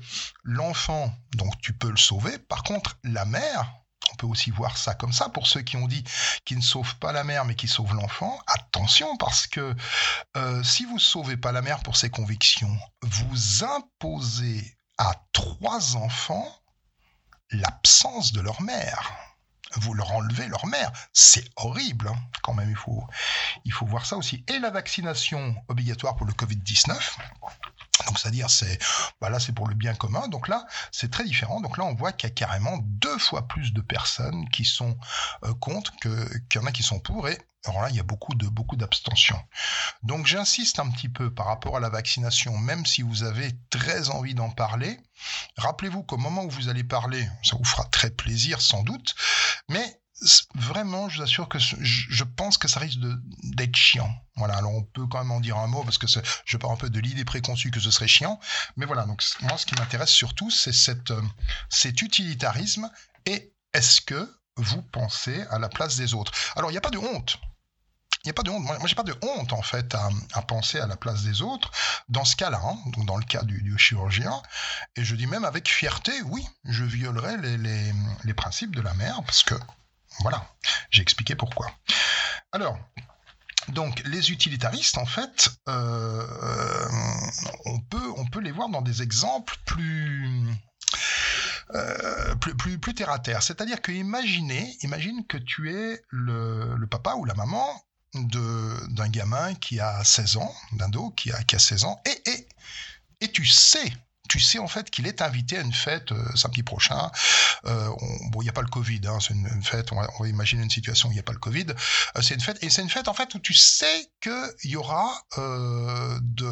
l'enfant 0.44 1.12
donc 1.36 1.60
tu 1.62 1.74
peux 1.74 1.90
le 1.90 1.98
sauver. 1.98 2.38
Par 2.38 2.64
contre 2.64 2.98
la 3.04 3.26
mère 3.26 3.74
on 4.12 4.16
peut 4.16 4.28
aussi 4.28 4.52
voir 4.52 4.78
ça 4.78 4.94
comme 4.94 5.14
ça. 5.14 5.30
Pour 5.30 5.48
ceux 5.48 5.62
qui 5.62 5.78
ont 5.78 5.88
dit 5.88 6.04
qu'ils 6.46 6.58
ne 6.58 6.64
sauvent 6.64 6.98
pas 6.98 7.12
la 7.12 7.24
mère 7.24 7.46
mais 7.46 7.56
qui 7.56 7.68
sauvent 7.68 7.96
l'enfant. 7.96 8.40
Attention 8.48 9.18
parce 9.18 9.48
que 9.48 9.76
euh, 10.38 10.64
si 10.64 10.86
vous 10.86 10.96
ne 10.96 11.00
sauvez 11.00 11.38
pas 11.38 11.52
la 11.52 11.64
mère 11.64 11.80
pour 11.80 11.98
ses 11.98 12.12
convictions, 12.12 12.78
vous 13.02 13.64
imposez 13.64 14.78
à 15.00 15.16
trois 15.32 15.96
enfants 15.96 16.48
l'absence 17.54 18.34
de 18.34 18.42
leur 18.42 18.62
mère. 18.62 19.12
Vous 19.76 19.94
leur 19.94 20.12
enlevez 20.12 20.48
leur 20.48 20.68
mère. 20.68 20.92
C'est 21.14 21.46
horrible, 21.56 22.08
hein. 22.08 22.18
quand 22.44 22.54
même, 22.54 22.70
il 22.70 22.76
faut, 22.76 23.04
il 23.66 23.74
faut 23.74 23.86
voir 23.86 24.06
ça 24.06 24.18
aussi. 24.18 24.44
Et 24.48 24.60
la 24.60 24.70
vaccination 24.70 25.56
obligatoire 25.68 26.16
pour 26.16 26.28
le 26.28 26.34
Covid-19. 26.34 26.96
Donc, 28.06 28.20
c'est-à-dire, 28.20 28.50
c'est, 28.50 28.78
bah 29.22 29.30
là, 29.30 29.40
c'est 29.40 29.54
pour 29.54 29.68
le 29.68 29.76
bien 29.76 29.96
commun. 29.96 30.28
Donc 30.28 30.48
là, 30.48 30.66
c'est 30.92 31.10
très 31.10 31.24
différent. 31.24 31.62
Donc 31.62 31.78
là, 31.78 31.86
on 31.86 31.96
voit 31.96 32.12
qu'il 32.12 32.30
y 32.30 32.32
a 32.32 32.36
carrément 32.36 32.78
deux 32.82 33.18
fois 33.18 33.48
plus 33.48 33.74
de 33.74 33.82
personnes 33.82 34.48
qui 34.50 34.66
sont 34.66 34.98
euh, 35.44 35.54
contre 35.56 35.96
qu'il 35.98 36.40
y 36.56 36.58
en 36.58 36.66
a 36.66 36.72
qui 36.72 36.84
sont 36.84 37.00
pour. 37.00 37.28
Et 37.28 37.40
alors 37.66 37.82
là, 37.82 37.90
il 37.90 37.96
y 37.96 38.00
a 38.00 38.04
beaucoup 38.04 38.36
de 38.36 38.48
beaucoup 38.48 38.76
d'abstention. 38.76 39.40
Donc 40.04 40.28
j'insiste 40.28 40.80
un 40.80 40.90
petit 40.90 41.10
peu 41.10 41.34
par 41.34 41.46
rapport 41.46 41.78
à 41.78 41.80
la 41.80 41.90
vaccination, 41.90 42.58
même 42.58 42.86
si 42.86 43.02
vous 43.02 43.24
avez 43.24 43.52
très 43.70 44.10
envie 44.10 44.36
d'en 44.36 44.50
parler. 44.50 45.00
Rappelez-vous 45.58 46.04
qu'au 46.04 46.18
moment 46.18 46.44
où 46.44 46.50
vous 46.50 46.68
allez 46.68 46.84
parler, 46.84 47.28
ça 47.44 47.56
vous 47.56 47.64
fera 47.64 47.86
très 47.86 48.10
plaisir 48.10 48.62
sans 48.62 48.84
doute, 48.84 49.16
mais 49.70 50.02
vraiment, 50.56 51.10
je 51.10 51.18
vous 51.18 51.24
assure 51.24 51.50
que 51.50 51.60
je 51.60 52.24
pense 52.24 52.58
que 52.58 52.68
ça 52.68 52.80
risque 52.80 53.00
d'être 53.44 53.76
chiant. 53.76 54.14
Voilà, 54.36 54.56
alors 54.56 54.74
on 54.74 54.84
peut 54.84 55.08
quand 55.08 55.20
même 55.20 55.32
en 55.32 55.40
dire 55.40 55.58
un 55.58 55.68
mot 55.68 55.84
parce 55.84 55.98
que 55.98 56.08
je 56.46 56.58
pars 56.58 56.72
un 56.72 56.76
peu 56.76 56.90
de 56.90 57.00
l'idée 57.00 57.26
préconçue 57.26 57.72
que 57.72 57.80
ce 57.80 57.92
serait 57.92 58.08
chiant, 58.08 58.40
mais 58.76 58.86
voilà. 58.86 59.06
Donc 59.06 59.24
moi, 59.42 59.58
ce 59.58 59.66
qui 59.66 59.76
m'intéresse 59.76 60.10
surtout, 60.10 60.50
c'est 60.50 61.12
euh, 61.12 61.22
cet 61.70 62.02
utilitarisme 62.02 62.90
et 63.26 63.54
est-ce 63.74 64.02
que 64.02 64.30
vous 64.58 64.82
pensez 64.82 65.44
à 65.50 65.60
la 65.60 65.70
place 65.70 65.96
des 65.96 66.14
autres? 66.14 66.32
Alors, 66.56 66.70
il 66.70 66.74
n'y 66.74 66.78
a 66.78 66.82
pas 66.82 66.90
de 66.90 66.98
honte 66.98 67.40
n'y 68.26 68.32
a 68.32 68.34
pas 68.34 68.44
de 68.44 68.50
honte. 68.50 68.64
Moi, 68.64 68.78
j'ai 68.86 68.96
pas 68.96 69.04
de 69.04 69.16
honte, 69.22 69.54
en 69.54 69.62
fait, 69.62 69.96
à, 69.96 70.42
penser 70.44 70.80
à 70.80 70.88
la 70.88 70.96
place 70.96 71.24
des 71.24 71.42
autres. 71.42 71.72
Dans 72.10 72.26
ce 72.26 72.36
cas-là, 72.36 72.62
hein, 72.64 72.78
donc 72.88 73.06
dans 73.06 73.18
le 73.18 73.26
cas 73.26 73.44
du, 73.44 73.78
chirurgien, 73.78 74.42
et 74.96 75.04
je 75.04 75.16
dis 75.16 75.28
même 75.28 75.46
avec 75.46 75.68
fierté, 75.68 76.14
oui, 76.26 76.48
je 76.66 76.84
violerai 76.84 77.38
les, 77.38 78.34
principes 78.34 78.76
de 78.76 78.82
la 78.82 78.94
mère, 78.94 79.22
parce 79.24 79.44
que, 79.44 79.56
voilà, 80.22 80.48
j'ai 80.90 81.02
expliqué 81.02 81.36
pourquoi. 81.36 81.72
Alors, 82.52 82.78
donc 83.70 84.02
les 84.06 84.32
utilitaristes, 84.32 84.98
en 84.98 85.06
fait, 85.06 85.50
euh, 85.68 86.88
on, 87.66 87.80
peut, 87.80 88.12
on 88.18 88.26
peut 88.26 88.40
les 88.40 88.52
voir 88.52 88.70
dans 88.70 88.82
des 88.82 89.02
exemples 89.02 89.56
plus... 89.66 90.48
Euh, 91.76 92.36
plus, 92.36 92.56
plus, 92.56 92.78
plus, 92.78 92.94
terre 92.94 93.10
à 93.10 93.18
terre. 93.18 93.42
C'est-à-dire 93.42 93.82
que 93.82 93.92
imaginez, 93.92 94.78
imagine 94.84 95.26
que 95.26 95.38
tu 95.38 95.74
es 95.74 96.04
le, 96.10 96.76
le, 96.76 96.88
papa 96.88 97.16
ou 97.16 97.26
la 97.26 97.34
maman 97.34 97.68
d'un 98.14 99.10
gamin 99.10 99.56
qui 99.56 99.80
a 99.80 100.04
16 100.04 100.38
ans, 100.38 100.54
d'un 100.74 100.90
dos 100.90 101.12
qui 101.12 101.32
a, 101.32 101.44
qui 101.44 101.56
a 101.56 101.60
16 101.60 101.84
ans, 101.86 102.02
et, 102.06 102.30
et, 102.30 102.48
et 103.22 103.32
tu 103.32 103.46
sais 103.46 103.92
tu 104.30 104.40
sais 104.40 104.58
en 104.58 104.68
fait 104.68 104.90
qu'il 104.90 105.06
est 105.06 105.22
invité 105.22 105.58
à 105.58 105.62
une 105.62 105.74
fête 105.74 106.12
euh, 106.12 106.36
samedi 106.36 106.64
prochain. 106.64 107.12
Euh, 107.66 107.90
bon, 108.32 108.42
il 108.42 108.46
n'y 108.46 108.50
a 108.50 108.54
pas 108.54 108.62
le 108.62 108.68
Covid, 108.68 109.02
hein, 109.06 109.20
c'est 109.20 109.34
une, 109.34 109.64
fête, 109.64 109.92
on 109.92 110.02
va, 110.02 110.28
imaginer 110.28 110.64
une 110.64 110.70
situation 110.70 111.10
où 111.10 111.12
il 111.12 111.16
n'y 111.16 111.20
a 111.20 111.24
pas 111.24 111.34
le 111.34 111.40
Covid. 111.40 111.68
Euh, 111.70 112.22
c'est 112.22 112.34
une 112.34 112.42
fête, 112.42 112.58
et 112.64 112.70
c'est 112.70 112.82
une 112.82 112.90
fête 112.90 113.08
en 113.08 113.14
fait 113.14 113.34
où 113.36 113.40
tu 113.40 113.54
sais 113.54 114.10
qu'il 114.22 114.72
y 114.72 114.76
aura 114.76 115.22
de, 115.38 116.48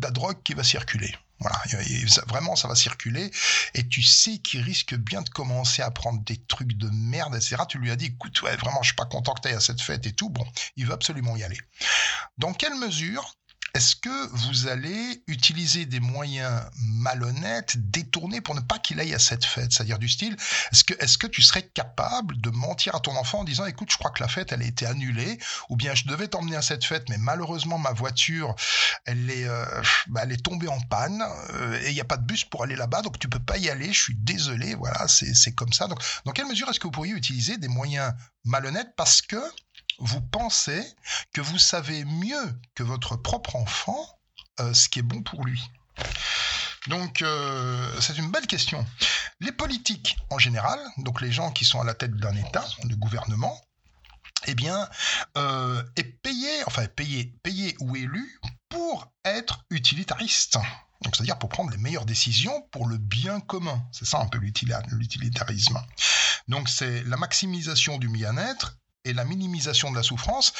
la 0.00 0.10
drogue 0.10 0.42
qui 0.42 0.54
va 0.54 0.64
circuler. 0.64 1.14
Voilà, 1.42 1.60
vraiment, 2.28 2.56
ça 2.56 2.68
va 2.68 2.74
circuler. 2.74 3.30
Et 3.74 3.86
tu 3.86 4.02
sais 4.02 4.38
qu'il 4.38 4.62
risque 4.62 4.94
bien 4.94 5.22
de 5.22 5.28
commencer 5.28 5.82
à 5.82 5.90
prendre 5.90 6.22
des 6.24 6.36
trucs 6.44 6.72
de 6.76 6.88
merde, 6.90 7.34
etc. 7.34 7.56
Tu 7.68 7.78
lui 7.78 7.90
as 7.90 7.96
dit, 7.96 8.06
écoute, 8.06 8.40
ouais, 8.42 8.56
vraiment, 8.56 8.82
je 8.82 8.88
suis 8.88 8.96
pas 8.96 9.06
content 9.06 9.34
que 9.34 9.48
à 9.48 9.60
cette 9.60 9.80
fête 9.80 10.06
et 10.06 10.12
tout. 10.12 10.30
Bon, 10.30 10.46
il 10.76 10.86
veut 10.86 10.92
absolument 10.92 11.36
y 11.36 11.42
aller. 11.42 11.58
Dans 12.38 12.52
quelle 12.52 12.74
mesure 12.76 13.34
est-ce 13.74 13.96
que 13.96 14.28
vous 14.32 14.68
allez 14.68 15.22
utiliser 15.26 15.86
des 15.86 16.00
moyens 16.00 16.62
malhonnêtes, 16.76 17.78
détournés 17.90 18.42
pour 18.42 18.54
ne 18.54 18.60
pas 18.60 18.78
qu'il 18.78 19.00
aille 19.00 19.14
à 19.14 19.18
cette 19.18 19.46
fête 19.46 19.72
C'est-à-dire 19.72 19.98
du 19.98 20.10
style, 20.10 20.36
est-ce 20.72 21.18
que, 21.18 21.26
tu 21.26 21.40
serais 21.40 21.62
capable 21.62 22.38
de 22.40 22.50
mentir 22.50 22.94
à 22.94 23.00
ton 23.00 23.16
enfant 23.16 23.40
en 23.40 23.44
disant, 23.44 23.64
écoute, 23.64 23.90
je 23.90 23.96
crois 23.96 24.10
que 24.10 24.22
la 24.22 24.28
fête, 24.28 24.52
elle 24.52 24.60
a 24.60 24.66
été 24.66 24.84
annulée, 24.84 25.38
ou 25.70 25.76
bien 25.76 25.94
je 25.94 26.04
devais 26.04 26.28
t'emmener 26.28 26.56
à 26.56 26.62
cette 26.62 26.84
fête, 26.84 27.08
mais 27.08 27.16
malheureusement, 27.16 27.78
ma 27.78 27.92
voiture, 27.92 28.54
elle 29.06 29.30
est, 29.30 29.48
euh, 29.48 29.64
bah, 30.08 30.26
tombée 30.44 30.68
en 30.68 30.80
panne, 30.80 31.22
euh, 31.54 31.80
et 31.82 31.90
il 31.90 31.94
n'y 31.94 32.00
a 32.00 32.04
pas 32.04 32.18
de 32.18 32.26
bus 32.26 32.44
pour 32.44 32.64
aller 32.64 32.76
là-bas, 32.76 33.00
donc 33.00 33.18
tu 33.18 33.28
peux 33.28 33.42
pas 33.42 33.56
y 33.56 33.70
aller, 33.70 33.90
je 33.90 34.02
suis 34.02 34.16
désolé, 34.16 34.74
voilà, 34.74 35.08
c'est 35.08 35.54
comme 35.54 35.72
ça. 35.72 35.86
Donc, 35.86 36.00
dans 36.26 36.32
quelle 36.32 36.46
mesure 36.46 36.68
est-ce 36.68 36.80
que 36.80 36.86
vous 36.86 36.92
pourriez 36.92 37.14
utiliser 37.14 37.56
des 37.56 37.68
moyens 37.68 38.12
malhonnêtes 38.44 38.94
parce 38.96 39.22
que 39.22 39.40
vous 40.02 40.20
pensez 40.20 40.84
que 41.32 41.40
vous 41.40 41.58
savez 41.58 42.04
mieux 42.04 42.60
que 42.74 42.82
votre 42.82 43.16
propre 43.16 43.56
enfant 43.56 44.18
euh, 44.60 44.74
ce 44.74 44.88
qui 44.88 44.98
est 44.98 45.02
bon 45.02 45.22
pour 45.22 45.44
lui 45.44 45.62
donc 46.88 47.22
euh, 47.22 48.00
c'est 48.00 48.18
une 48.18 48.30
belle 48.30 48.46
question. 48.46 48.84
Les 49.40 49.52
politiques 49.52 50.16
en 50.30 50.38
général, 50.38 50.80
donc 50.98 51.20
les 51.20 51.30
gens 51.30 51.52
qui 51.52 51.64
sont 51.64 51.80
à 51.80 51.84
la 51.84 51.94
tête 51.94 52.16
d'un 52.16 52.34
État, 52.34 52.64
du 52.84 52.96
gouvernement, 52.96 53.60
eh 54.46 54.54
bien, 54.54 54.88
euh, 55.38 55.82
est 55.96 56.04
payé, 56.04 56.50
enfin 56.66 56.86
payé, 56.86 57.34
payé 57.42 57.76
ou 57.80 57.94
élu 57.96 58.40
pour 58.68 59.12
être 59.24 59.64
utilitariste. 59.70 60.58
Donc 61.02 61.16
c'est-à-dire 61.16 61.38
pour 61.38 61.48
prendre 61.48 61.70
les 61.70 61.76
meilleures 61.76 62.06
décisions 62.06 62.62
pour 62.72 62.86
le 62.86 62.98
bien 62.98 63.40
commun. 63.40 63.84
C'est 63.92 64.04
ça 64.04 64.18
un 64.18 64.26
peu 64.26 64.38
l'utilitarisme. 64.38 65.80
Donc 66.48 66.68
c'est 66.68 67.04
la 67.04 67.16
maximisation 67.16 67.98
du 67.98 68.08
bien-être 68.08 68.76
et 69.04 69.12
la 69.12 69.24
minimisation 69.24 69.90
de 69.90 69.96
la 69.96 70.02
souffrance, 70.02 70.52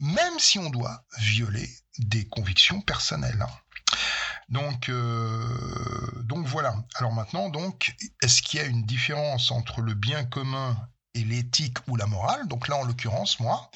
même 0.00 0.38
si 0.38 0.58
on 0.58 0.70
doit 0.70 1.04
violer 1.18 1.68
des 1.98 2.26
convictions 2.26 2.80
personnelles. 2.80 3.44
Donc, 4.48 4.88
euh, 4.88 6.22
donc 6.24 6.46
voilà. 6.46 6.74
Alors 6.96 7.12
maintenant, 7.12 7.48
donc, 7.48 7.94
est-ce 8.22 8.42
qu'il 8.42 8.60
y 8.60 8.62
a 8.62 8.66
une 8.66 8.84
différence 8.84 9.50
entre 9.50 9.80
le 9.80 9.94
bien 9.94 10.24
commun 10.24 10.76
et 11.14 11.24
l'éthique 11.24 11.78
ou 11.88 11.96
la 11.96 12.06
morale? 12.06 12.46
Donc 12.48 12.68
là, 12.68 12.76
en 12.76 12.84
l'occurrence, 12.84 13.40
moi, 13.40 13.70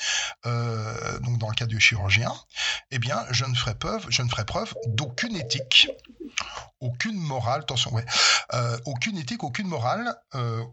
euh, 0.44 1.18
donc 1.20 1.38
dans 1.38 1.48
le 1.48 1.54
cas 1.54 1.66
du 1.66 1.80
chirurgien, 1.80 2.32
eh 2.90 2.98
bien, 2.98 3.24
je 3.30 3.44
ne 3.44 3.54
ferai 3.54 3.74
preuve, 3.74 4.06
je 4.10 4.22
ne 4.22 4.28
ferai 4.28 4.44
preuve 4.44 4.74
d'aucune 4.86 5.36
éthique, 5.36 5.88
aucune 6.80 7.16
morale, 7.16 7.62
attention, 7.62 7.92
ouais, 7.94 8.04
euh, 8.52 8.78
aucune 8.84 9.16
éthique, 9.16 9.44
aucune 9.44 9.68
morale 9.68 10.14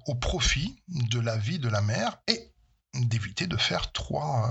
au 0.06 0.16
profit 0.16 0.84
de 0.88 1.20
la 1.20 1.38
vie 1.38 1.60
de 1.60 1.70
la 1.70 1.82
mère 1.82 2.18
et 2.28 2.53
d'éviter 2.94 3.48
de 3.48 3.58
faire 3.58 3.92
trois. 3.92 4.50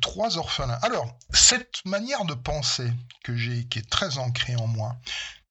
trois 0.00 0.38
orphelins. 0.38 0.78
Alors, 0.82 1.18
cette 1.32 1.84
manière 1.84 2.24
de 2.24 2.34
penser 2.34 2.92
que 3.24 3.36
j'ai, 3.36 3.64
qui 3.66 3.80
est 3.80 3.90
très 3.90 4.18
ancrée 4.18 4.54
en 4.54 4.68
moi, 4.68 4.96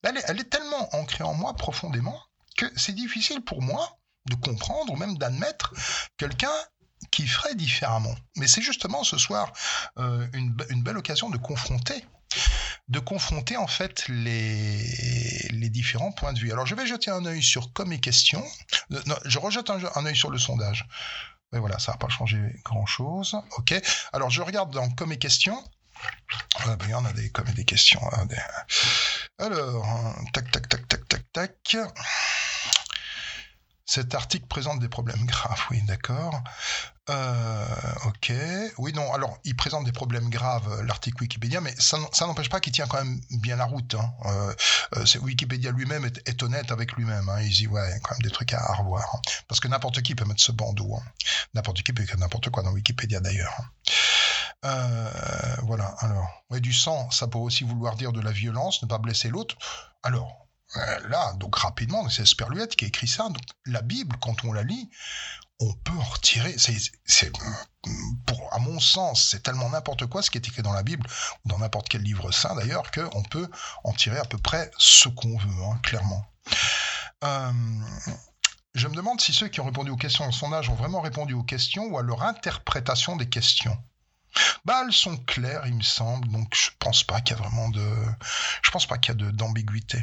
elle 0.03 0.17
est, 0.17 0.23
elle 0.27 0.43
tellement 0.47 0.95
ancrée 0.95 1.23
en 1.23 1.33
moi 1.33 1.53
profondément 1.53 2.17
que 2.55 2.65
c'est 2.77 2.93
difficile 2.93 3.41
pour 3.41 3.61
moi 3.61 3.97
de 4.29 4.35
comprendre 4.35 4.93
ou 4.93 4.95
même 4.95 5.17
d'admettre 5.17 5.73
quelqu'un 6.17 6.51
qui 7.09 7.27
ferait 7.27 7.55
différemment. 7.55 8.15
Mais 8.37 8.47
c'est 8.47 8.61
justement 8.61 9.03
ce 9.03 9.17
soir 9.17 9.51
euh, 9.97 10.27
une, 10.33 10.53
belle 10.83 10.97
occasion 10.97 11.29
de 11.29 11.37
confronter 11.37 12.05
de 12.87 12.99
confronter 12.99 13.57
en 13.57 13.67
fait 13.67 14.07
les, 14.07 15.69
différents 15.69 16.11
points 16.11 16.33
de 16.33 16.39
vue. 16.39 16.51
Alors 16.51 16.65
je 16.65 16.75
vais 16.75 16.85
jeter 16.85 17.11
un 17.11 17.25
œil 17.25 17.41
sur 17.41 17.71
comme 17.73 17.93
et 17.93 17.99
questions. 17.99 18.43
Euh, 18.91 19.01
je 19.25 19.39
rejette 19.39 19.69
un, 19.69 20.05
œil 20.05 20.15
sur 20.15 20.29
le 20.29 20.37
sondage. 20.37 20.85
Et 21.53 21.59
voilà, 21.59 21.79
ça 21.79 21.93
n'a 21.93 21.97
pas 21.97 22.09
changé 22.09 22.37
grand-chose. 22.65 23.37
Ok. 23.57 23.73
Alors 24.13 24.29
je 24.29 24.41
regarde 24.41 24.73
dans 24.73 24.89
comme 24.91 25.11
et 25.13 25.17
questions. 25.17 25.61
Ah, 26.55 26.75
ben, 26.75 26.85
il 26.87 26.91
y 26.91 26.93
en 26.93 27.05
a 27.05 27.13
des 27.13 27.29
comme 27.29 27.49
des 27.53 27.65
questions. 27.65 28.01
Hein, 28.13 28.27
Alors, 29.37 29.85
tac, 30.33 30.49
tac, 30.51 30.67
tac, 30.67 30.87
tac, 30.87 31.07
tac, 31.07 31.23
tac. 31.31 31.77
Cet 33.91 34.15
article 34.15 34.47
présente 34.47 34.79
des 34.79 34.87
problèmes 34.87 35.25
graves, 35.25 35.65
oui, 35.69 35.81
d'accord. 35.81 36.41
Euh, 37.09 37.65
ok. 38.05 38.31
Oui, 38.77 38.93
non, 38.93 39.11
alors, 39.11 39.37
il 39.43 39.53
présente 39.53 39.83
des 39.83 39.91
problèmes 39.91 40.29
graves, 40.29 40.65
euh, 40.71 40.83
l'article 40.83 41.23
Wikipédia, 41.23 41.59
mais 41.59 41.75
ça, 41.77 41.97
n'empêche 42.21 42.47
pas 42.47 42.61
qu'il 42.61 42.71
tient 42.71 42.87
quand 42.87 43.03
même 43.03 43.19
bien 43.31 43.57
la 43.57 43.65
route. 43.65 43.95
Hein. 43.95 44.13
Euh, 44.27 45.05
Wikipédia 45.19 45.71
lui-même 45.71 46.05
est, 46.05 46.41
honnête 46.41 46.71
avec 46.71 46.93
lui-même. 46.93 47.27
Hein. 47.27 47.41
Il 47.41 47.51
dit, 47.51 47.67
ouais, 47.67 47.89
y 47.89 47.93
a 47.93 47.99
quand 47.99 48.13
même 48.13 48.21
des 48.21 48.31
trucs 48.31 48.53
à, 48.53 48.75
revoir. 48.75 49.03
Hein. 49.13 49.19
Parce 49.49 49.59
que 49.59 49.67
n'importe 49.67 50.01
qui 50.01 50.15
peut 50.15 50.23
mettre 50.23 50.41
ce 50.41 50.53
bandeau. 50.53 50.97
N'importe 51.53 51.83
qui 51.83 51.91
peut 51.91 52.03
mettre 52.03 52.17
n'importe 52.17 52.49
quoi 52.49 52.63
dans 52.63 52.71
Wikipédia 52.71 53.19
d'ailleurs. 53.19 53.57
voilà, 55.63 55.93
alors. 55.99 56.29
Oui, 56.49 56.61
du 56.61 56.71
sang, 56.71 57.11
ça 57.11 57.27
peut 57.27 57.39
aussi 57.39 57.65
vouloir 57.65 57.97
dire 57.97 58.13
de 58.13 58.21
la 58.21 58.31
violence, 58.31 58.81
ne 58.83 58.87
pas 58.87 58.99
blesser 58.99 59.27
l'autre. 59.27 59.57
Alors, 60.01 60.40
là, 60.75 61.33
donc 61.33 61.55
rapidement, 61.55 62.07
c'est 62.09 62.25
Sperluette 62.25 62.75
qui 62.75 62.85
a 62.85 62.87
écrit 62.87 63.07
ça. 63.07 63.23
Donc, 63.23 63.43
la 63.65 63.81
Bible, 63.81 64.15
quand 64.21 64.43
on 64.43 64.53
la 64.53 64.63
lit, 64.63 64.89
on 65.59 65.73
peut 65.73 65.97
en 65.97 66.03
retirer. 66.03 66.55
C'est, 66.57 67.31
à 68.51 68.59
mon 68.59 68.79
sens, 68.79 69.29
c'est 69.29 69.43
tellement 69.43 69.69
n'importe 69.69 70.05
quoi 70.07 70.21
ce 70.21 70.31
qui 70.31 70.37
est 70.37 70.47
écrit 70.47 70.61
dans 70.61 70.73
la 70.73 70.83
Bible 70.83 71.05
ou 71.45 71.49
dans 71.49 71.59
n'importe 71.59 71.89
quel 71.89 72.01
livre 72.01 72.31
saint 72.31 72.55
d'ailleurs 72.55 72.89
qu'on 72.91 73.23
peut 73.23 73.49
en 73.83 73.93
tirer 73.93 74.17
à 74.17 74.25
peu 74.25 74.37
près 74.37 74.71
ce 74.77 75.07
qu'on 75.09 75.37
veut, 75.37 75.63
hein, 75.63 75.79
clairement. 75.83 76.25
Euh, 77.23 77.51
je 78.73 78.87
me 78.87 78.95
demande 78.95 79.21
si 79.21 79.33
ceux 79.33 79.47
qui 79.47 79.59
ont 79.59 79.65
répondu 79.65 79.91
aux 79.91 79.97
questions 79.97 80.25
le 80.25 80.31
sondage 80.31 80.69
ont 80.69 80.75
vraiment 80.75 81.01
répondu 81.01 81.33
aux 81.33 81.43
questions 81.43 81.85
ou 81.85 81.97
à 81.97 82.01
leur 82.01 82.23
interprétation 82.23 83.15
des 83.15 83.29
questions. 83.29 83.77
Bah, 84.65 84.83
elles 84.85 84.93
sont 84.93 85.17
claires, 85.17 85.67
il 85.67 85.75
me 85.75 85.83
semble, 85.83 86.27
donc 86.29 86.55
je 86.55 86.69
pense 86.79 87.03
pas 87.03 87.19
qu'il 87.21 87.35
y 87.35 87.39
a 87.39 87.43
vraiment 87.43 87.69
de, 87.69 87.85
je 88.61 88.71
pense 88.71 88.85
pas 88.85 88.97
qu'il 88.97 89.19
y 89.19 89.23
a 89.23 89.31
d'ambiguïté. 89.31 90.01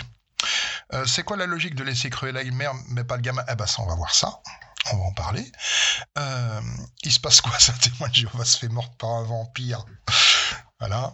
Euh, 0.94 1.06
c'est 1.06 1.22
quoi 1.22 1.36
la 1.36 1.46
logique 1.46 1.74
de 1.74 1.84
laisser 1.84 2.08
crever 2.10 2.32
la 2.32 2.44
mère 2.44 2.72
mais 2.88 3.04
pas 3.04 3.16
le 3.16 3.22
gamin? 3.22 3.44
Eh 3.48 3.54
ben 3.54 3.66
ça, 3.66 3.82
on 3.82 3.86
va 3.86 3.94
voir 3.94 4.14
ça. 4.14 4.40
On 4.92 4.96
va 4.96 5.04
en 5.04 5.12
parler. 5.12 5.50
Euh, 6.16 6.60
il 7.02 7.12
se 7.12 7.20
passe 7.20 7.40
quoi? 7.40 7.58
Ça 7.58 7.72
témoin 7.74 8.08
de 8.08 8.14
Jéhovah 8.14 8.44
se 8.44 8.58
fait 8.58 8.68
morte 8.68 8.96
par 8.96 9.10
un 9.10 9.24
vampire. 9.24 9.84
voilà, 10.80 11.12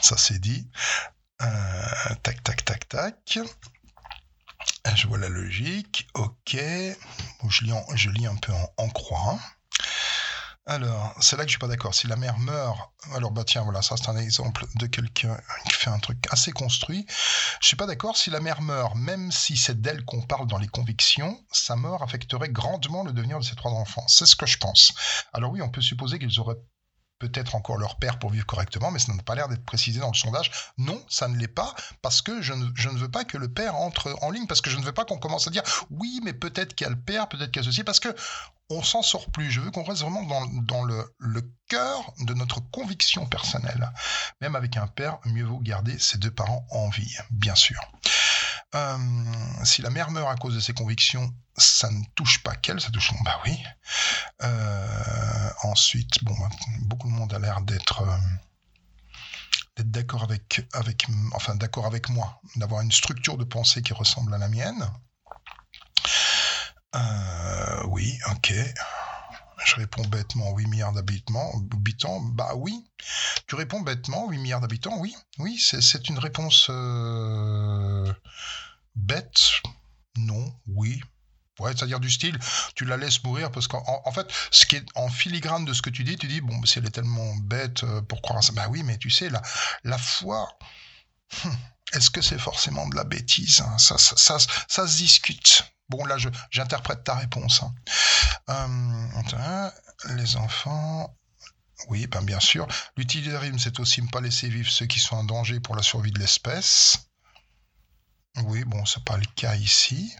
ça 0.00 0.16
c'est 0.16 0.38
dit. 0.38 0.68
Euh, 1.42 2.14
tac, 2.22 2.42
tac, 2.42 2.64
tac, 2.64 2.88
tac. 2.88 3.38
Je 4.96 5.06
vois 5.06 5.18
la 5.18 5.28
logique. 5.28 6.08
Ok. 6.14 6.56
je, 6.56 8.10
lis 8.10 8.26
un 8.26 8.36
peu 8.36 8.52
en 8.76 8.88
croix. 8.88 9.38
Alors, 10.66 11.14
c'est 11.20 11.36
là 11.36 11.42
que 11.42 11.48
je 11.48 11.52
suis 11.52 11.58
pas 11.58 11.68
d'accord. 11.68 11.94
Si 11.94 12.06
la 12.06 12.16
mère 12.16 12.38
meurt, 12.38 12.78
alors 13.12 13.32
bah 13.32 13.44
tiens, 13.44 13.62
voilà, 13.62 13.82
ça 13.82 13.96
c'est 13.98 14.08
un 14.08 14.16
exemple 14.16 14.64
de 14.76 14.86
quelqu'un 14.86 15.36
qui 15.66 15.74
fait 15.74 15.90
un 15.90 15.98
truc 15.98 16.26
assez 16.30 16.52
construit. 16.52 17.04
Je 17.60 17.66
suis 17.66 17.76
pas 17.76 17.86
d'accord. 17.86 18.16
Si 18.16 18.30
la 18.30 18.40
mère 18.40 18.62
meurt, 18.62 18.94
même 18.96 19.30
si 19.30 19.58
c'est 19.58 19.82
d'elle 19.82 20.06
qu'on 20.06 20.22
parle 20.22 20.46
dans 20.46 20.56
les 20.56 20.68
convictions, 20.68 21.38
sa 21.52 21.76
mort 21.76 22.02
affecterait 22.02 22.48
grandement 22.48 23.02
le 23.02 23.12
devenir 23.12 23.38
de 23.38 23.44
ses 23.44 23.56
trois 23.56 23.72
enfants. 23.72 24.08
C'est 24.08 24.24
ce 24.24 24.36
que 24.36 24.46
je 24.46 24.56
pense. 24.56 24.92
Alors 25.34 25.52
oui, 25.52 25.60
on 25.60 25.68
peut 25.68 25.82
supposer 25.82 26.18
qu'ils 26.18 26.40
auraient 26.40 26.56
peut-être 27.18 27.54
encore 27.54 27.78
leur 27.78 27.96
père 27.96 28.18
pour 28.18 28.30
vivre 28.30 28.46
correctement, 28.46 28.90
mais 28.90 28.98
ça 28.98 29.12
n'a 29.12 29.22
pas 29.22 29.34
l'air 29.34 29.48
d'être 29.48 29.64
précisé 29.64 30.00
dans 30.00 30.10
le 30.10 30.16
sondage. 30.16 30.50
Non, 30.78 31.02
ça 31.08 31.28
ne 31.28 31.36
l'est 31.36 31.48
pas, 31.48 31.74
parce 32.02 32.22
que 32.22 32.42
je 32.42 32.52
ne, 32.52 32.98
veux 32.98 33.10
pas 33.10 33.24
que 33.24 33.38
le 33.38 33.48
père 33.48 33.76
entre 33.76 34.16
en 34.22 34.30
ligne, 34.30 34.46
parce 34.46 34.60
que 34.60 34.70
je 34.70 34.76
ne 34.76 34.84
veux 34.84 34.92
pas 34.92 35.04
qu'on 35.04 35.18
commence 35.18 35.46
à 35.46 35.50
dire 35.50 35.62
oui, 35.90 36.20
mais 36.24 36.32
peut-être 36.32 36.74
qu'il 36.74 36.86
y 36.86 36.88
a 36.88 36.90
le 36.90 37.00
père, 37.00 37.28
peut-être 37.28 37.50
qu'il 37.50 37.62
y 37.62 37.64
a 37.64 37.68
ceci, 37.68 37.84
parce 37.84 38.00
que 38.00 38.14
on 38.70 38.82
s'en 38.82 39.02
sort 39.02 39.30
plus. 39.30 39.50
Je 39.50 39.60
veux 39.60 39.70
qu'on 39.70 39.84
reste 39.84 40.02
vraiment 40.02 40.22
dans, 40.22 40.46
dans 40.62 40.84
le, 40.84 41.14
le, 41.18 41.42
cœur 41.68 42.12
de 42.20 42.34
notre 42.34 42.60
conviction 42.70 43.26
personnelle. 43.26 43.90
Même 44.40 44.54
avec 44.54 44.76
un 44.76 44.86
père, 44.86 45.18
mieux 45.24 45.44
vaut 45.44 45.58
garder 45.58 45.98
ses 45.98 46.18
deux 46.18 46.30
parents 46.30 46.66
en 46.70 46.88
vie, 46.90 47.16
bien 47.30 47.54
sûr. 47.54 47.80
Euh, 48.74 48.96
si 49.64 49.82
la 49.82 49.90
mère 49.90 50.10
meurt 50.10 50.30
à 50.30 50.36
cause 50.36 50.54
de 50.54 50.60
ses 50.60 50.72
convictions, 50.72 51.32
ça 51.56 51.90
ne 51.90 52.02
touche 52.14 52.42
pas 52.42 52.56
qu'elle, 52.56 52.80
ça 52.80 52.90
touche. 52.90 53.12
Bah 53.24 53.40
oui. 53.44 53.62
Euh, 54.42 55.50
ensuite, 55.62 56.24
bon, 56.24 56.36
beaucoup 56.80 57.08
de 57.08 57.12
monde 57.12 57.32
a 57.32 57.38
l'air 57.38 57.60
d'être 57.60 58.02
euh, 58.02 58.18
d'accord 59.84 60.24
avec, 60.24 60.66
avec, 60.72 61.06
enfin 61.32 61.54
d'accord 61.54 61.86
avec 61.86 62.08
moi, 62.08 62.40
d'avoir 62.56 62.80
une 62.80 62.92
structure 62.92 63.38
de 63.38 63.44
pensée 63.44 63.82
qui 63.82 63.92
ressemble 63.92 64.34
à 64.34 64.38
la 64.38 64.48
mienne. 64.48 64.88
oui, 67.86 68.18
ok. 68.30 68.52
Je 69.64 69.76
réponds 69.76 70.04
bêtement 70.06 70.54
8 70.56 70.66
milliards 70.66 70.92
d'habitants. 70.92 71.52
Bah 72.32 72.54
oui. 72.56 72.84
Tu 73.46 73.54
réponds 73.54 73.80
bêtement 73.80 74.28
8 74.28 74.38
milliards 74.38 74.60
d'habitants, 74.60 74.96
oui. 74.98 75.14
Oui, 75.38 75.58
c'est 75.58 76.08
une 76.08 76.18
réponse 76.18 76.70
bête, 78.96 79.62
non, 80.16 80.52
oui. 80.66 81.00
Ouais, 81.60 81.72
c'est-à-dire 81.76 82.00
du 82.00 82.10
style, 82.10 82.36
tu 82.74 82.84
la 82.84 82.96
laisses 82.96 83.22
mourir 83.22 83.52
parce 83.52 83.68
qu'en 83.68 84.12
fait, 84.12 84.26
ce 84.50 84.66
qui 84.66 84.74
est 84.76 84.86
en 84.96 85.08
filigrane 85.08 85.64
de 85.64 85.72
ce 85.72 85.82
que 85.82 85.90
tu 85.90 86.02
dis, 86.02 86.16
tu 86.16 86.26
dis, 86.26 86.40
bon, 86.40 86.64
si 86.64 86.78
elle 86.78 86.86
est 86.86 86.90
tellement 86.90 87.36
bête 87.36 87.84
euh, 87.84 88.02
pour 88.02 88.22
croire 88.22 88.38
à 88.38 88.42
ça, 88.42 88.52
bah 88.52 88.66
oui, 88.70 88.82
mais 88.82 88.98
tu 88.98 89.08
sais, 89.08 89.30
la, 89.30 89.40
la 89.84 89.96
foi, 89.96 90.48
hum, 91.44 91.56
est-ce 91.92 92.10
que 92.10 92.22
c'est 92.22 92.38
forcément 92.38 92.88
de 92.88 92.96
la 92.96 93.04
bêtise 93.04 93.60
hein? 93.60 93.78
ça, 93.78 93.98
ça, 93.98 94.16
ça, 94.16 94.38
ça, 94.68 94.88
se 94.88 94.96
discute. 94.96 95.64
Bon, 95.88 96.04
là, 96.06 96.16
j'interprète 96.50 97.04
ta 97.04 97.14
réponse. 97.14 97.62
Hein. 97.62 97.74
Euh, 98.48 99.70
les 100.16 100.36
enfants, 100.36 101.14
oui, 101.88 102.06
ben 102.06 102.22
bien 102.22 102.40
sûr. 102.40 102.66
L'utilitarisme, 102.96 103.58
c'est 103.58 103.78
aussi 103.80 104.02
ne 104.02 104.08
pas 104.08 104.20
laisser 104.20 104.48
vivre 104.48 104.70
ceux 104.70 104.86
qui 104.86 105.00
sont 105.00 105.16
en 105.16 105.24
danger 105.24 105.60
pour 105.60 105.76
la 105.76 105.82
survie 105.82 106.12
de 106.12 106.18
l'espèce. 106.18 107.10
Oui, 108.44 108.64
bon, 108.64 108.84
c'est 108.84 109.04
pas 109.04 109.16
le 109.16 109.26
cas 109.36 109.54
ici. 109.54 110.12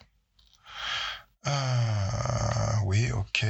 Euh, 1.46 2.76
oui, 2.84 3.10
ok. 3.12 3.44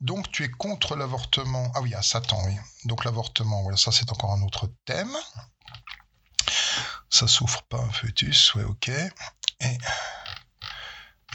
Donc 0.00 0.30
tu 0.30 0.44
es 0.44 0.50
contre 0.50 0.96
l'avortement. 0.96 1.70
Ah 1.74 1.80
oui, 1.80 1.94
à 1.94 2.02
Satan, 2.02 2.40
oui. 2.46 2.54
Donc 2.84 3.04
l'avortement, 3.04 3.62
voilà, 3.62 3.76
ça 3.76 3.92
c'est 3.92 4.10
encore 4.12 4.32
un 4.32 4.42
autre 4.42 4.70
thème. 4.84 5.14
Ça 7.08 7.26
souffre 7.26 7.62
pas 7.62 7.78
un 7.78 7.90
fœtus, 7.90 8.54
oui, 8.54 8.62
ok. 8.62 8.88
Et 8.88 9.78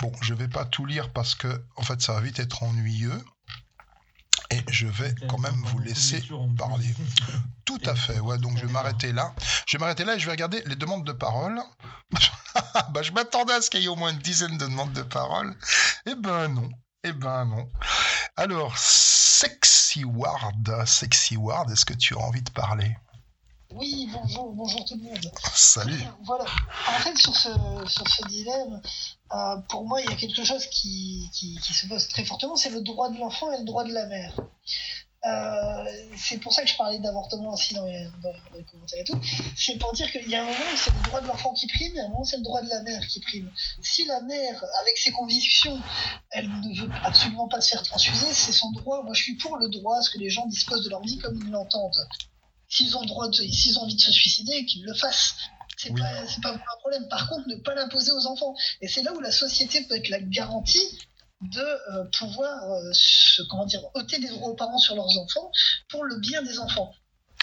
bon, 0.01 0.11
je 0.21 0.33
vais 0.33 0.47
pas 0.47 0.65
tout 0.65 0.85
lire 0.85 1.11
parce 1.11 1.35
que 1.35 1.63
en 1.75 1.83
fait 1.83 2.01
ça 2.01 2.13
va 2.13 2.21
vite 2.21 2.39
être 2.39 2.63
ennuyeux. 2.63 3.23
Et 4.51 4.63
je 4.69 4.87
vais 4.87 5.13
quand 5.27 5.39
même 5.39 5.59
vous 5.65 5.79
laisser 5.79 6.23
parler. 6.57 6.93
Tout 7.65 7.81
à 7.85 7.95
fait, 7.95 8.19
ouais, 8.19 8.37
donc 8.37 8.57
je 8.57 8.65
vais 8.65 8.71
m'arrêter 8.71 9.11
là. 9.11 9.33
Je 9.65 9.75
vais 9.77 9.81
m'arrêter 9.81 10.05
là 10.05 10.15
et 10.15 10.19
je 10.19 10.25
vais 10.25 10.31
regarder 10.31 10.61
les 10.67 10.75
demandes 10.75 11.03
de 11.03 11.11
parole. 11.11 11.59
bah, 12.91 13.01
je 13.01 13.11
m'attendais 13.11 13.53
à 13.53 13.61
ce 13.61 13.69
qu'il 13.69 13.81
y 13.81 13.85
ait 13.85 13.89
au 13.89 13.95
moins 13.95 14.11
une 14.11 14.19
dizaine 14.19 14.57
de 14.57 14.65
demandes 14.65 14.93
de 14.93 15.01
parole. 15.01 15.55
Eh 16.05 16.15
ben 16.15 16.47
non. 16.49 16.69
Eh 17.07 17.13
ben 17.13 17.45
non. 17.45 17.69
Alors, 18.35 18.75
Sexy 18.79 20.03
Ward, 20.03 20.85
Sexy 20.87 21.37
Ward, 21.37 21.69
est-ce 21.69 21.85
que 21.85 21.93
tu 21.93 22.15
as 22.15 22.17
envie 22.17 22.41
de 22.41 22.49
parler? 22.49 22.97
Oui, 23.69 24.09
bonjour, 24.11 24.51
bonjour 24.53 24.83
tout 24.85 24.95
le 24.95 25.03
monde. 25.03 25.31
Salut. 25.53 26.01
Voilà. 26.23 26.45
En 26.87 26.99
fait, 27.01 27.15
sur 27.15 27.35
ce, 27.35 27.49
sur 27.85 28.07
ce 28.07 28.27
dilemme, 28.27 28.81
euh, 29.33 29.57
pour 29.69 29.87
moi, 29.87 30.01
il 30.01 30.09
y 30.09 30.13
a 30.13 30.15
quelque 30.15 30.43
chose 30.43 30.65
qui, 30.71 31.29
qui, 31.31 31.59
qui 31.59 31.73
se 31.75 31.85
pose 31.85 32.07
très 32.07 32.25
fortement, 32.25 32.55
c'est 32.55 32.71
le 32.71 32.81
droit 32.81 33.11
de 33.11 33.19
l'enfant 33.19 33.51
et 33.51 33.59
le 33.59 33.65
droit 33.65 33.83
de 33.83 33.93
la 33.93 34.07
mère. 34.07 34.33
Euh, 35.25 35.85
c'est 36.15 36.37
pour 36.37 36.53
ça 36.53 36.61
que 36.61 36.69
je 36.69 36.77
parlais 36.77 36.99
d'avortement 36.99 37.53
aussi 37.53 37.73
dans 37.73 37.85
les, 37.85 38.07
dans 38.21 38.31
les, 38.53 38.63
commentaires 38.63 38.99
et 38.99 39.03
tout. 39.03 39.19
C'est 39.57 39.77
pour 39.79 39.91
dire 39.93 40.11
qu'il 40.11 40.29
y 40.29 40.35
a 40.35 40.43
un 40.43 40.45
moment 40.45 40.55
où 40.55 40.77
c'est 40.77 40.93
le 40.93 41.03
droit 41.03 41.21
de 41.21 41.27
l'enfant 41.27 41.53
qui 41.53 41.65
prime, 41.65 41.95
et 41.95 41.99
un 41.99 42.09
moment 42.09 42.23
c'est 42.23 42.37
le 42.37 42.43
droit 42.43 42.61
de 42.61 42.69
la 42.69 42.83
mère 42.83 43.05
qui 43.07 43.19
prime. 43.21 43.51
Si 43.81 44.05
la 44.05 44.21
mère, 44.21 44.63
avec 44.81 44.97
ses 44.97 45.11
convictions, 45.11 45.81
elle 46.29 46.47
ne 46.47 46.79
veut 46.79 46.89
absolument 47.03 47.47
pas 47.47 47.59
se 47.59 47.69
faire 47.69 47.81
transfuser, 47.81 48.31
c'est 48.33 48.51
son 48.51 48.71
droit. 48.71 49.01
Moi, 49.03 49.15
je 49.15 49.23
suis 49.23 49.35
pour 49.35 49.57
le 49.57 49.67
droit 49.69 49.97
à 49.97 50.01
ce 50.03 50.11
que 50.11 50.19
les 50.19 50.29
gens 50.29 50.45
disposent 50.45 50.83
de 50.83 50.89
leur 50.91 51.01
vie 51.01 51.17
comme 51.17 51.39
ils 51.43 51.49
l'entendent. 51.49 52.07
S'ils 52.67 52.95
ont 52.95 53.05
droit, 53.05 53.27
de, 53.27 53.33
s'ils 53.33 53.79
ont 53.79 53.83
envie 53.83 53.95
de 53.95 54.01
se 54.01 54.11
suicider, 54.11 54.65
qu'ils 54.65 54.85
le 54.85 54.93
fassent. 54.93 55.35
C'est 55.77 55.89
oui. 55.91 56.01
pas, 56.01 56.27
c'est 56.27 56.41
pas 56.41 56.53
un 56.53 56.77
problème. 56.79 57.07
Par 57.07 57.27
contre, 57.29 57.47
ne 57.47 57.55
pas 57.55 57.73
l'imposer 57.73 58.11
aux 58.11 58.27
enfants. 58.27 58.55
Et 58.81 58.87
c'est 58.87 59.01
là 59.01 59.11
où 59.13 59.19
la 59.19 59.31
société 59.31 59.81
peut 59.85 59.95
être 59.95 60.09
la 60.09 60.19
garantie 60.19 60.99
de 61.41 61.61
euh, 61.61 62.05
pouvoir 62.17 62.71
euh, 62.71 62.91
se, 62.93 63.41
comment 63.43 63.65
dire, 63.65 63.81
ôter 63.93 64.19
des 64.19 64.29
droits 64.29 64.49
aux 64.49 64.55
parents 64.55 64.77
sur 64.77 64.95
leurs 64.95 65.17
enfants 65.17 65.51
pour 65.89 66.03
le 66.03 66.17
bien 66.19 66.41
des 66.41 66.59
enfants. 66.59 66.93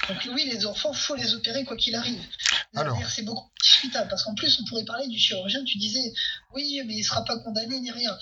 Donc 0.09 0.29
oui, 0.35 0.51
les 0.51 0.67
enfants, 0.67 0.93
faut 0.93 1.15
les 1.15 1.35
opérer 1.35 1.65
quoi 1.65 1.77
qu'il 1.77 1.95
arrive. 1.95 2.21
Alors, 2.75 2.99
c'est 3.09 3.23
beaucoup 3.23 3.49
discutable 3.63 4.09
parce 4.09 4.25
qu'en 4.25 4.35
plus, 4.35 4.59
on 4.61 4.65
pourrait 4.65 4.85
parler 4.85 5.07
du 5.07 5.19
chirurgien. 5.19 5.63
Tu 5.65 5.79
disais, 5.79 6.13
oui, 6.55 6.83
mais 6.87 6.95
il 6.95 7.05
sera 7.05 7.25
pas 7.25 7.39
condamné 7.39 7.79
ni 7.79 7.91
rien. 7.91 8.19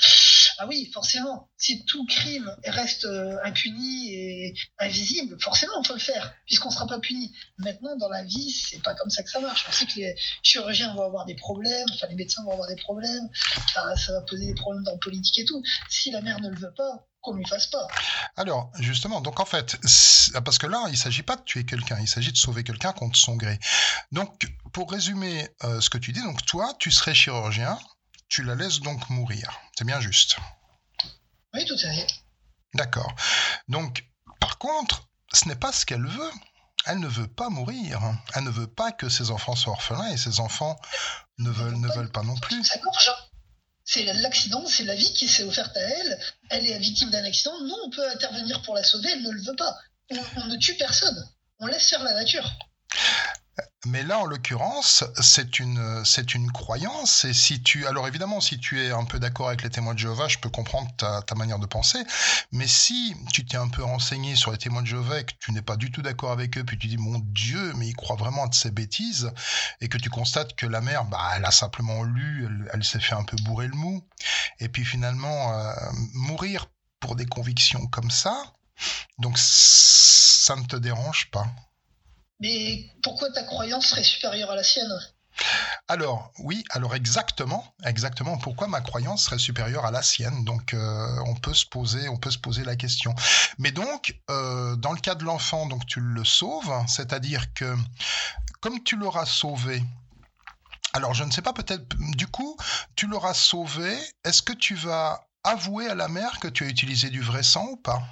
Ah 0.63 0.67
oui, 0.67 0.91
forcément. 0.93 1.49
Si 1.57 1.87
tout 1.87 2.05
crime 2.05 2.55
reste 2.67 3.07
euh, 3.07 3.39
impuni 3.45 4.15
et 4.15 4.55
invisible, 4.79 5.41
forcément, 5.41 5.73
on 5.79 5.83
peut 5.83 5.95
le 5.95 6.01
faire 6.01 6.35
puisqu'on 6.45 6.71
sera 6.71 6.87
pas 6.87 6.99
puni. 6.99 7.35
Maintenant, 7.57 7.97
dans 7.97 8.11
la 8.11 8.23
vie, 8.25 8.51
c'est 8.51 8.83
pas 8.83 8.95
comme 8.95 9.09
ça 9.09 9.23
que 9.23 9.31
ça 9.31 9.41
marche. 9.41 9.65
On 9.67 9.73
sait 9.73 9.87
que 9.87 9.95
les 9.97 10.15
chirurgiens 10.43 10.95
vont 10.95 11.05
avoir 11.05 11.25
des 11.25 11.35
problèmes, 11.35 11.89
enfin 11.95 12.09
les 12.09 12.15
médecins 12.15 12.45
vont 12.45 12.53
avoir 12.53 12.69
des 12.69 12.77
problèmes. 12.77 13.31
Ça, 13.73 13.97
ça 13.97 14.13
va 14.13 14.21
poser 14.21 14.49
des 14.49 14.55
problèmes 14.55 14.85
dans 14.85 14.93
la 14.93 14.99
politique 14.99 15.39
et 15.39 15.47
tout. 15.47 15.63
Si 15.89 16.11
la 16.11 16.21
mère 16.21 16.39
ne 16.41 16.51
le 16.51 16.57
veut 16.57 16.75
pas, 16.77 17.07
qu'on 17.23 17.35
lui 17.35 17.47
fasse 17.47 17.67
pas. 17.67 17.87
Alors, 18.37 18.71
justement, 18.79 19.21
donc 19.21 19.41
en 19.41 19.45
fait, 19.45 19.79
parce 20.45 20.59
que 20.59 20.67
là, 20.67 20.83
il 20.89 20.93
ne 20.93 20.97
s'agit 20.97 21.23
pas 21.23 21.37
de 21.37 21.43
tuer 21.43 21.65
quelqu'un, 21.65 21.99
il 22.01 22.09
s'agit 22.09 22.33
de 22.33 22.37
sauver 22.37 22.65
quelqu'un 22.65 22.93
contre 22.93 23.17
son 23.17 23.37
gré. 23.37 23.59
Donc, 24.13 24.47
pour 24.73 24.91
résumer 24.91 25.49
euh, 25.65 25.81
ce 25.81 25.91
que 25.91 25.99
tu 25.99 26.13
dis, 26.13 26.23
donc 26.23 26.45
toi, 26.47 26.75
tu 26.79 26.91
serais 26.91 27.15
chirurgien, 27.15 27.79
tu 28.31 28.45
la 28.45 28.55
laisses 28.55 28.81
donc 28.81 29.11
mourir. 29.11 29.61
C'est 29.77 29.85
bien 29.85 30.01
juste. 30.01 30.37
Oui, 31.53 31.67
tout 31.67 31.75
à 31.75 31.93
fait. 31.93 32.07
D'accord. 32.75 33.13
Donc, 33.69 34.07
par 34.39 34.57
contre, 34.57 35.09
ce 35.35 35.49
n'est 35.49 35.57
pas 35.57 35.73
ce 35.73 35.85
qu'elle 35.85 36.07
veut. 36.07 36.31
Elle 36.87 37.01
ne 37.01 37.09
veut 37.09 37.27
pas 37.27 37.51
mourir. 37.51 38.01
Elle 38.35 38.45
ne 38.45 38.51
veut 38.51 38.69
pas 38.69 38.93
que 38.93 39.09
ses 39.09 39.31
enfants 39.31 39.57
soient 39.57 39.73
orphelins 39.73 40.11
et 40.13 40.17
ses 40.17 40.41
enfants 40.41 40.81
ne 41.39 41.51
veulent, 41.51 41.77
ne 41.77 41.89
veulent 41.89 42.13
pas 42.13 42.23
non 42.23 42.37
plus. 42.37 42.65
Ça 42.65 42.79
gorge. 42.79 43.11
C'est 43.85 44.05
l'accident, 44.05 44.65
c'est 44.67 44.85
la 44.85 44.95
vie 44.95 45.13
qui 45.13 45.27
s'est 45.27 45.43
offerte 45.43 45.77
à 45.77 45.81
elle. 45.81 46.21
Elle 46.51 46.67
est 46.67 46.79
victime 46.79 47.11
d'un 47.11 47.25
accident. 47.25 47.53
Nous, 47.61 47.77
on 47.85 47.91
peut 47.91 48.09
intervenir 48.11 48.63
pour 48.63 48.77
la 48.77 48.85
sauver. 48.85 49.11
Elle 49.11 49.23
ne 49.23 49.31
le 49.31 49.43
veut 49.43 49.57
pas. 49.57 49.77
On, 50.11 50.19
on 50.37 50.47
ne 50.47 50.57
tue 50.57 50.77
personne. 50.77 51.29
On 51.59 51.67
laisse 51.67 51.89
faire 51.89 52.05
la 52.05 52.15
nature. 52.15 52.49
Mais 53.87 54.03
là, 54.03 54.19
en 54.19 54.27
l'occurrence, 54.27 55.05
c'est 55.21 55.59
une, 55.59 56.05
c'est 56.05 56.35
une 56.35 56.53
croyance. 56.53 57.25
Et 57.25 57.33
si 57.33 57.63
tu, 57.63 57.87
alors 57.87 58.07
évidemment, 58.07 58.41
si 58.41 58.59
tu 58.59 58.81
es 58.81 58.91
un 58.91 59.05
peu 59.05 59.19
d'accord 59.19 59.49
avec 59.49 59.63
les 59.63 59.71
témoins 59.71 59.95
de 59.95 59.99
Jéhovah, 59.99 60.29
je 60.29 60.39
peux 60.39 60.51
comprendre 60.51 60.91
ta, 60.97 61.23
ta 61.23 61.35
manière 61.35 61.59
de 61.59 61.67
penser. 61.67 61.99
Mais 62.53 62.67
si 62.67 63.17
tu 63.33 63.45
t'es 63.45 63.57
un 63.57 63.69
peu 63.69 63.83
renseigné 63.83 64.37
sur 64.37 64.53
les 64.53 64.59
témoins 64.59 64.83
de 64.83 64.87
Jéhovah 64.87 65.21
et 65.21 65.25
que 65.25 65.33
tu 65.41 65.53
n'es 65.53 65.63
pas 65.63 65.77
du 65.77 65.91
tout 65.91 66.03
d'accord 66.03 66.31
avec 66.31 66.59
eux, 66.59 66.65
puis 66.65 66.79
tu 66.79 66.89
dis, 66.89 66.99
mon 66.99 67.21
Dieu, 67.21 67.73
mais 67.77 67.89
ils 67.89 67.97
croient 67.97 68.17
vraiment 68.17 68.45
à 68.45 68.49
de 68.49 68.55
ces 68.55 68.71
bêtises, 68.71 69.33
et 69.81 69.89
que 69.89 69.99
tu 69.99 70.11
constates 70.11 70.55
que 70.55 70.67
la 70.67 70.81
mère, 70.81 71.05
bah, 71.07 71.33
elle 71.37 71.45
a 71.45 71.51
simplement 71.51 72.03
lu, 72.03 72.47
elle, 72.73 72.85
s'est 72.85 73.01
fait 73.01 73.15
un 73.15 73.25
peu 73.25 73.37
bourrer 73.45 73.69
le 73.69 73.77
mou. 73.77 74.07
Et 74.59 74.69
puis 74.69 74.85
finalement, 74.85 75.55
euh, 75.55 75.73
mourir 76.15 76.67
pour 77.01 77.17
des 77.17 77.27
convictions 77.27 77.87
comme 77.87 78.11
ça, 78.11 78.53
donc 79.19 79.39
ça 79.39 80.57
ne 80.57 80.65
te 80.65 80.77
dérange 80.77 81.31
pas. 81.31 81.47
Mais 82.41 82.87
pourquoi 83.03 83.31
ta 83.31 83.43
croyance 83.43 83.87
serait 83.87 84.03
supérieure 84.03 84.51
à 84.51 84.57
la 84.57 84.63
sienne? 84.63 84.99
Alors 85.89 86.33
oui, 86.39 86.65
alors 86.71 86.95
exactement, 86.95 87.75
exactement. 87.85 88.39
Pourquoi 88.39 88.69
ma 88.69 88.81
croyance 88.81 89.25
serait 89.25 89.39
supérieure 89.39 89.85
à 89.85 89.91
la 89.91 90.03
sienne 90.03 90.45
Donc 90.45 90.75
euh, 90.75 91.07
on 91.27 91.35
peut 91.35 91.55
se 91.55 91.67
poser, 91.67 92.65
la 92.65 92.77
question. 92.77 93.15
Mais 93.59 93.71
donc 93.71 94.21
euh, 94.31 94.77
dans 94.77 94.93
le 94.93 95.01
cas 95.01 95.15
de 95.15 95.25
l'enfant, 95.25 95.67
donc 95.67 95.87
tu 95.87 96.01
le 96.01 96.25
sauves, 96.25 96.73
c'est-à-dire 96.87 97.53
que 97.55 97.75
comme 98.61 98.83
tu 98.83 98.97
l'auras 98.97 99.27
sauvé, 99.27 99.83
alors 100.93 101.15
je 101.15 101.25
ne 101.25 101.31
sais 101.31 101.43
pas 101.43 101.53
peut-être. 101.53 101.85
Du 102.17 102.27
coup, 102.27 102.57
tu 102.97 103.07
l'auras 103.07 103.35
sauvé. 103.35 103.97
Est-ce 104.25 104.43
que 104.43 104.53
tu 104.53 104.75
vas 104.75 105.27
avouer 105.45 105.89
à 105.89 105.95
la 105.95 106.09
mère 106.09 106.41
que 106.41 106.49
tu 106.49 106.65
as 106.65 106.69
utilisé 106.69 107.11
du 107.11 107.21
vrai 107.21 107.43
sang 107.43 107.67
ou 107.71 107.77
pas? 107.77 108.03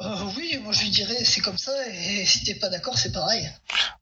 Euh, 0.00 0.32
oui, 0.36 0.58
moi 0.62 0.72
je 0.72 0.82
lui 0.82 0.90
dirais 0.90 1.24
c'est 1.24 1.40
comme 1.40 1.58
ça 1.58 1.72
et 1.88 2.24
si 2.24 2.44
t'es 2.44 2.54
pas 2.54 2.68
d'accord 2.68 2.96
c'est 2.98 3.12
pareil. 3.12 3.50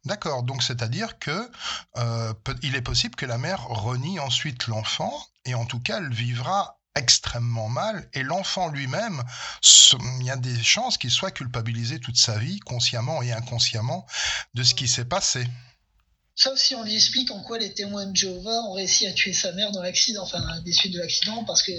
D'accord, 0.04 0.42
donc 0.42 0.62
c'est-à-dire 0.62 1.18
que 1.18 1.50
euh, 1.96 2.32
il 2.62 2.76
est 2.76 2.82
possible 2.82 3.16
que 3.16 3.26
la 3.26 3.38
mère 3.38 3.66
renie 3.68 4.20
ensuite 4.20 4.68
l'enfant 4.68 5.12
et 5.44 5.54
en 5.54 5.64
tout 5.64 5.80
cas 5.80 5.98
elle 5.98 6.12
vivra 6.12 6.78
extrêmement 6.94 7.68
mal 7.68 8.08
et 8.12 8.22
l'enfant 8.22 8.68
lui-même, 8.68 9.22
il 10.20 10.24
y 10.24 10.30
a 10.30 10.36
des 10.36 10.62
chances 10.62 10.98
qu'il 10.98 11.10
soit 11.10 11.30
culpabilisé 11.30 12.00
toute 12.00 12.16
sa 12.16 12.38
vie, 12.38 12.58
consciemment 12.60 13.22
et 13.22 13.32
inconsciemment, 13.32 14.06
de 14.54 14.62
ce 14.64 14.74
qui 14.74 14.88
s'est 14.88 15.04
passé. 15.04 15.46
Sauf 16.38 16.56
si 16.56 16.76
on 16.76 16.84
lui 16.84 16.94
explique 16.94 17.32
en 17.32 17.42
quoi 17.42 17.58
les 17.58 17.74
témoins 17.74 18.06
de 18.06 18.14
Jéhovah 18.14 18.62
ont 18.68 18.74
réussi 18.74 19.08
à 19.08 19.12
tuer 19.12 19.32
sa 19.32 19.50
mère 19.50 19.72
dans 19.72 19.82
l'accident, 19.82 20.22
enfin 20.22 20.60
des 20.60 20.72
suites 20.72 20.94
de 20.94 21.00
l'accident, 21.00 21.42
parce 21.42 21.64
que 21.64 21.72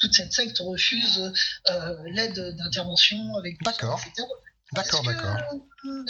toute 0.00 0.12
cette 0.12 0.32
secte 0.32 0.58
refuse 0.58 1.32
euh, 1.70 1.96
l'aide 2.06 2.56
d'intervention 2.56 3.36
avec 3.36 3.62
D'accord. 3.62 4.00
D'accord, 4.72 5.04
d'accord. 5.04 5.36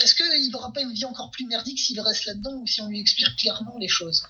Est-ce 0.01 0.15
qu'il 0.15 0.49
n'aura 0.51 0.73
pas 0.73 0.81
une 0.81 0.93
vie 0.93 1.05
encore 1.05 1.29
plus 1.29 1.45
merdique 1.45 1.77
s'il 1.77 1.99
reste 2.01 2.25
là-dedans 2.25 2.53
ou 2.53 2.65
si 2.65 2.81
on 2.81 2.87
lui 2.87 2.99
explique 2.99 3.35
clairement 3.35 3.77
les 3.77 3.89
choses? 3.89 4.25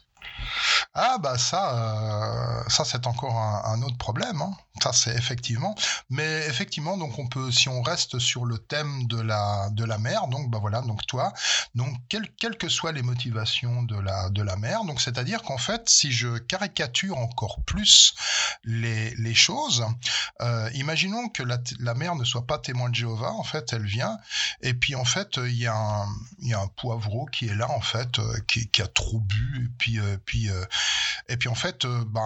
Ah 0.94 1.18
bah 1.18 1.38
ça, 1.38 2.64
euh, 2.66 2.70
ça 2.70 2.84
c'est 2.84 3.08
encore 3.08 3.38
un, 3.38 3.64
un, 3.66 3.82
autre 3.82 3.98
problème. 3.98 4.42
Hein. 4.42 4.52
Ça 4.82 4.92
c'est 4.92 5.16
effectivement. 5.16 5.76
Mais 6.10 6.46
effectivement, 6.48 6.98
donc 6.98 7.20
on 7.20 7.28
peut, 7.28 7.52
si 7.52 7.70
on 7.70 7.82
reste 7.82 8.18
sur 8.20 8.46
le 8.46 8.58
thème 8.58 9.06
de 9.08 9.22
la 9.22 9.70
de 9.72 9.84
la 9.86 9.98
mère, 9.98 10.28
donc 10.28 10.50
bah 10.50 10.58
voilà, 10.60 10.82
donc 10.82 11.06
toi, 11.06 11.32
donc 11.76 11.96
quelles 12.10 12.58
que 12.58 12.70
soient 12.70 12.92
les 12.92 13.04
motivations 13.04 13.84
de 13.84 14.00
la 14.00 14.30
de 14.30 14.42
la 14.42 14.56
mère, 14.56 14.84
donc 14.84 15.00
c'est-à-dire 15.00 15.44
qu'en 15.44 15.60
fait, 15.60 15.90
si 15.90 16.12
je 16.12 16.38
caricature 16.38 17.18
encore 17.18 17.62
plus 17.66 18.16
les 18.64 19.14
les 19.16 19.36
choses, 19.36 19.86
euh, 20.42 20.70
imaginons 20.74 21.30
que 21.30 21.44
la, 21.44 21.60
la 21.80 21.94
mère 21.94 22.16
ne 22.16 22.24
soit 22.24 22.48
pas 22.48 22.58
témoin 22.58 22.90
de 22.90 22.96
Jéhovah, 22.96 23.32
en 23.32 23.44
fait, 23.44 23.74
elle 23.74 23.86
vient 23.86 24.18
et 24.62 24.74
puis 24.74 24.96
en 24.96 25.06
fait 25.06 25.38
il 25.38 25.58
y 25.58 25.68
a 25.68 25.76
un 25.76 26.08
y 26.40 26.54
a 26.54 26.60
un 26.60 26.68
poivreau 26.68 27.26
qui 27.26 27.48
est 27.48 27.56
là 27.56 27.70
en 27.70 27.82
fait, 27.82 28.20
euh, 28.20 28.40
qui, 28.48 28.82
a 28.82 28.88
trop 28.88 29.20
bu 29.20 29.66
et 29.66 29.70
puis 29.78 30.00
euh, 30.00 30.18
puis 30.26 30.50
euh, 30.50 30.66
et 31.30 31.38
puis 31.38 31.48
en 31.48 31.56
fait, 31.56 31.86
bah, 31.86 32.22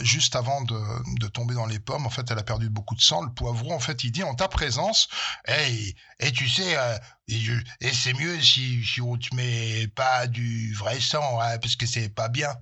juste 0.00 0.36
avant 0.36 0.62
de, 0.62 0.78
de, 1.18 1.26
tomber 1.38 1.54
dans 1.54 1.66
les 1.66 1.78
pommes, 1.78 2.06
en 2.06 2.10
fait, 2.10 2.30
elle 2.30 2.38
a 2.38 2.42
perdu 2.42 2.68
beaucoup 2.68 2.94
de 2.94 3.00
sang. 3.00 3.22
Le 3.22 3.32
poivron, 3.32 3.74
en 3.74 3.80
fait, 3.80 4.04
il 4.04 4.12
dit 4.12 4.22
en 4.22 4.34
ta 4.34 4.48
présence, 4.48 5.08
hey, 5.46 5.94
et 6.18 6.32
tu 6.32 6.48
sais, 6.48 6.76
euh, 6.76 6.98
et, 7.28 7.92
c'est 7.92 8.14
mieux 8.14 8.40
si, 8.40 8.84
si 8.84 9.00
on 9.00 9.16
te 9.16 9.34
met 9.34 9.88
pas 9.88 10.26
du 10.26 10.74
vrai 10.74 11.00
sang, 11.00 11.40
hein, 11.40 11.58
parce 11.58 11.76
que 11.76 11.86
c'est 11.86 12.08
pas 12.08 12.28
bien. 12.28 12.54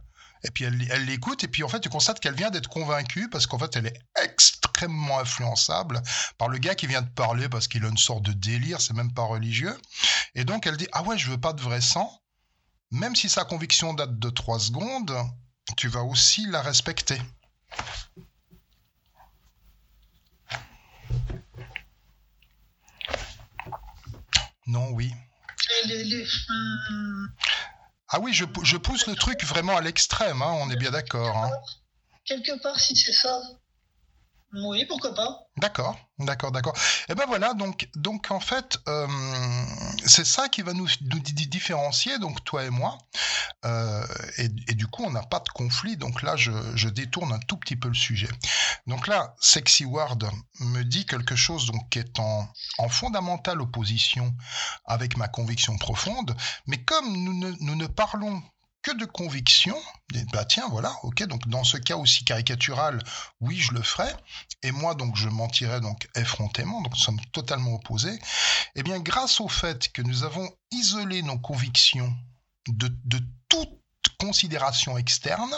Et 0.44 0.50
puis 0.50 0.64
elle, 0.64 1.04
l'écoute, 1.06 1.42
et 1.42 1.48
puis 1.48 1.64
en 1.64 1.68
fait, 1.68 1.80
tu 1.80 1.88
constates 1.88 2.20
qu'elle 2.20 2.34
vient 2.34 2.50
d'être 2.50 2.68
convaincue, 2.68 3.28
parce 3.30 3.46
qu'en 3.46 3.58
fait, 3.58 3.74
elle 3.76 3.86
est 3.86 3.98
extrêmement 4.22 5.18
influençable 5.18 6.02
par 6.38 6.48
le 6.48 6.58
gars 6.58 6.74
qui 6.74 6.86
vient 6.86 7.02
de 7.02 7.08
parler, 7.08 7.48
parce 7.48 7.68
qu'il 7.68 7.84
a 7.84 7.88
une 7.88 7.96
sorte 7.96 8.22
de 8.22 8.32
délire, 8.32 8.80
c'est 8.80 8.94
même 8.94 9.12
pas 9.12 9.24
religieux. 9.24 9.76
Et 10.34 10.44
donc, 10.44 10.66
elle 10.66 10.76
dit, 10.76 10.88
ah 10.92 11.02
ouais, 11.02 11.18
je 11.18 11.30
veux 11.30 11.40
pas 11.40 11.52
de 11.52 11.62
vrai 11.62 11.80
sang 11.80 12.10
même 12.90 13.16
si 13.16 13.28
sa 13.28 13.44
conviction 13.44 13.94
date 13.94 14.18
de 14.18 14.30
3 14.30 14.60
secondes, 14.60 15.14
tu 15.76 15.88
vas 15.88 16.02
aussi 16.02 16.46
la 16.46 16.62
respecter. 16.62 17.20
Non, 24.66 24.90
oui. 24.90 25.12
Ah 28.08 28.20
oui, 28.20 28.32
je, 28.32 28.44
je, 28.62 28.76
pousse 28.76 29.06
le 29.06 29.14
truc 29.14 29.44
vraiment 29.44 29.76
à 29.76 29.80
l'extrême, 29.80 30.42
hein, 30.42 30.52
on 30.60 30.70
est 30.70 30.76
bien 30.76 30.90
d'accord. 30.90 31.36
Hein. 31.36 31.50
Quelque 32.24 32.60
part, 32.62 32.78
si 32.78 32.96
c'est 32.96 33.12
ça, 33.12 33.40
Oui, 34.52 34.84
pourquoi 34.86 35.14
pas. 35.14 35.40
D'accord, 35.56 35.96
d'accord, 36.18 36.52
d'accord. 36.52 36.74
Et 37.08 37.12
eh 37.12 37.14
ben 37.14 37.24
voilà, 37.26 37.52
donc, 37.54 37.88
donc 37.96 38.30
en 38.30 38.40
fait, 38.40 38.78
euh, 38.88 39.06
c'est 40.06 40.24
ça 40.24 40.48
qui 40.48 40.62
va 40.62 40.72
nous, 40.72 40.86
nous 41.00 41.18
différencier, 41.20 42.18
donc 42.18 42.44
toi 42.44 42.64
et 42.64 42.70
moi. 42.70 42.98
Euh, 43.64 44.06
et, 44.38 44.48
du 44.48 44.86
coup, 44.86 45.02
on 45.04 45.10
n'a 45.10 45.22
pas 45.22 45.40
de 45.40 45.48
conflit. 45.48 45.96
Donc 45.96 46.22
là, 46.22 46.36
je, 46.36 46.52
je, 46.74 46.88
détourne 46.88 47.32
un 47.32 47.38
tout 47.38 47.56
petit 47.56 47.76
peu 47.76 47.88
le 47.88 47.94
sujet. 47.94 48.28
Donc 48.86 49.08
là, 49.08 49.34
Sexy 49.40 49.84
Ward 49.84 50.30
me 50.60 50.82
dit 50.82 51.06
quelque 51.06 51.36
chose 51.36 51.66
donc, 51.66 51.88
qui 51.90 51.98
est 51.98 52.18
en, 52.20 52.48
en 52.78 52.88
fondamentale 52.88 53.60
opposition 53.60 54.34
avec 54.84 55.16
ma 55.16 55.28
conviction 55.28 55.76
profonde. 55.78 56.36
Mais 56.66 56.82
comme 56.82 57.16
nous 57.16 57.34
ne, 57.34 57.52
nous 57.60 57.74
ne 57.74 57.86
parlons 57.86 58.42
que 58.86 58.92
de 58.92 59.04
conviction, 59.04 59.76
bah 60.32 60.44
tiens, 60.44 60.68
voilà, 60.70 60.94
ok, 61.02 61.24
donc 61.24 61.48
dans 61.48 61.64
ce 61.64 61.76
cas 61.76 61.96
aussi 61.96 62.24
caricatural, 62.24 63.02
oui, 63.40 63.56
je 63.56 63.72
le 63.72 63.82
ferai, 63.82 64.08
et 64.62 64.70
moi, 64.70 64.94
donc, 64.94 65.16
je 65.16 65.28
mentirais 65.28 65.80
donc 65.80 66.08
effrontément, 66.14 66.80
donc 66.82 66.92
nous 66.92 67.00
sommes 67.00 67.20
totalement 67.32 67.74
opposés, 67.74 68.16
eh 68.76 68.84
bien, 68.84 69.00
grâce 69.00 69.40
au 69.40 69.48
fait 69.48 69.90
que 69.92 70.02
nous 70.02 70.22
avons 70.22 70.48
isolé 70.70 71.22
nos 71.22 71.36
convictions 71.36 72.16
de 72.68 72.88
toute 73.48 73.80
considération 74.20 74.96
externe, 74.96 75.52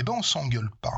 eh 0.00 0.02
ben 0.02 0.14
on 0.14 0.22
s'engueule 0.22 0.70
pas. 0.80 0.94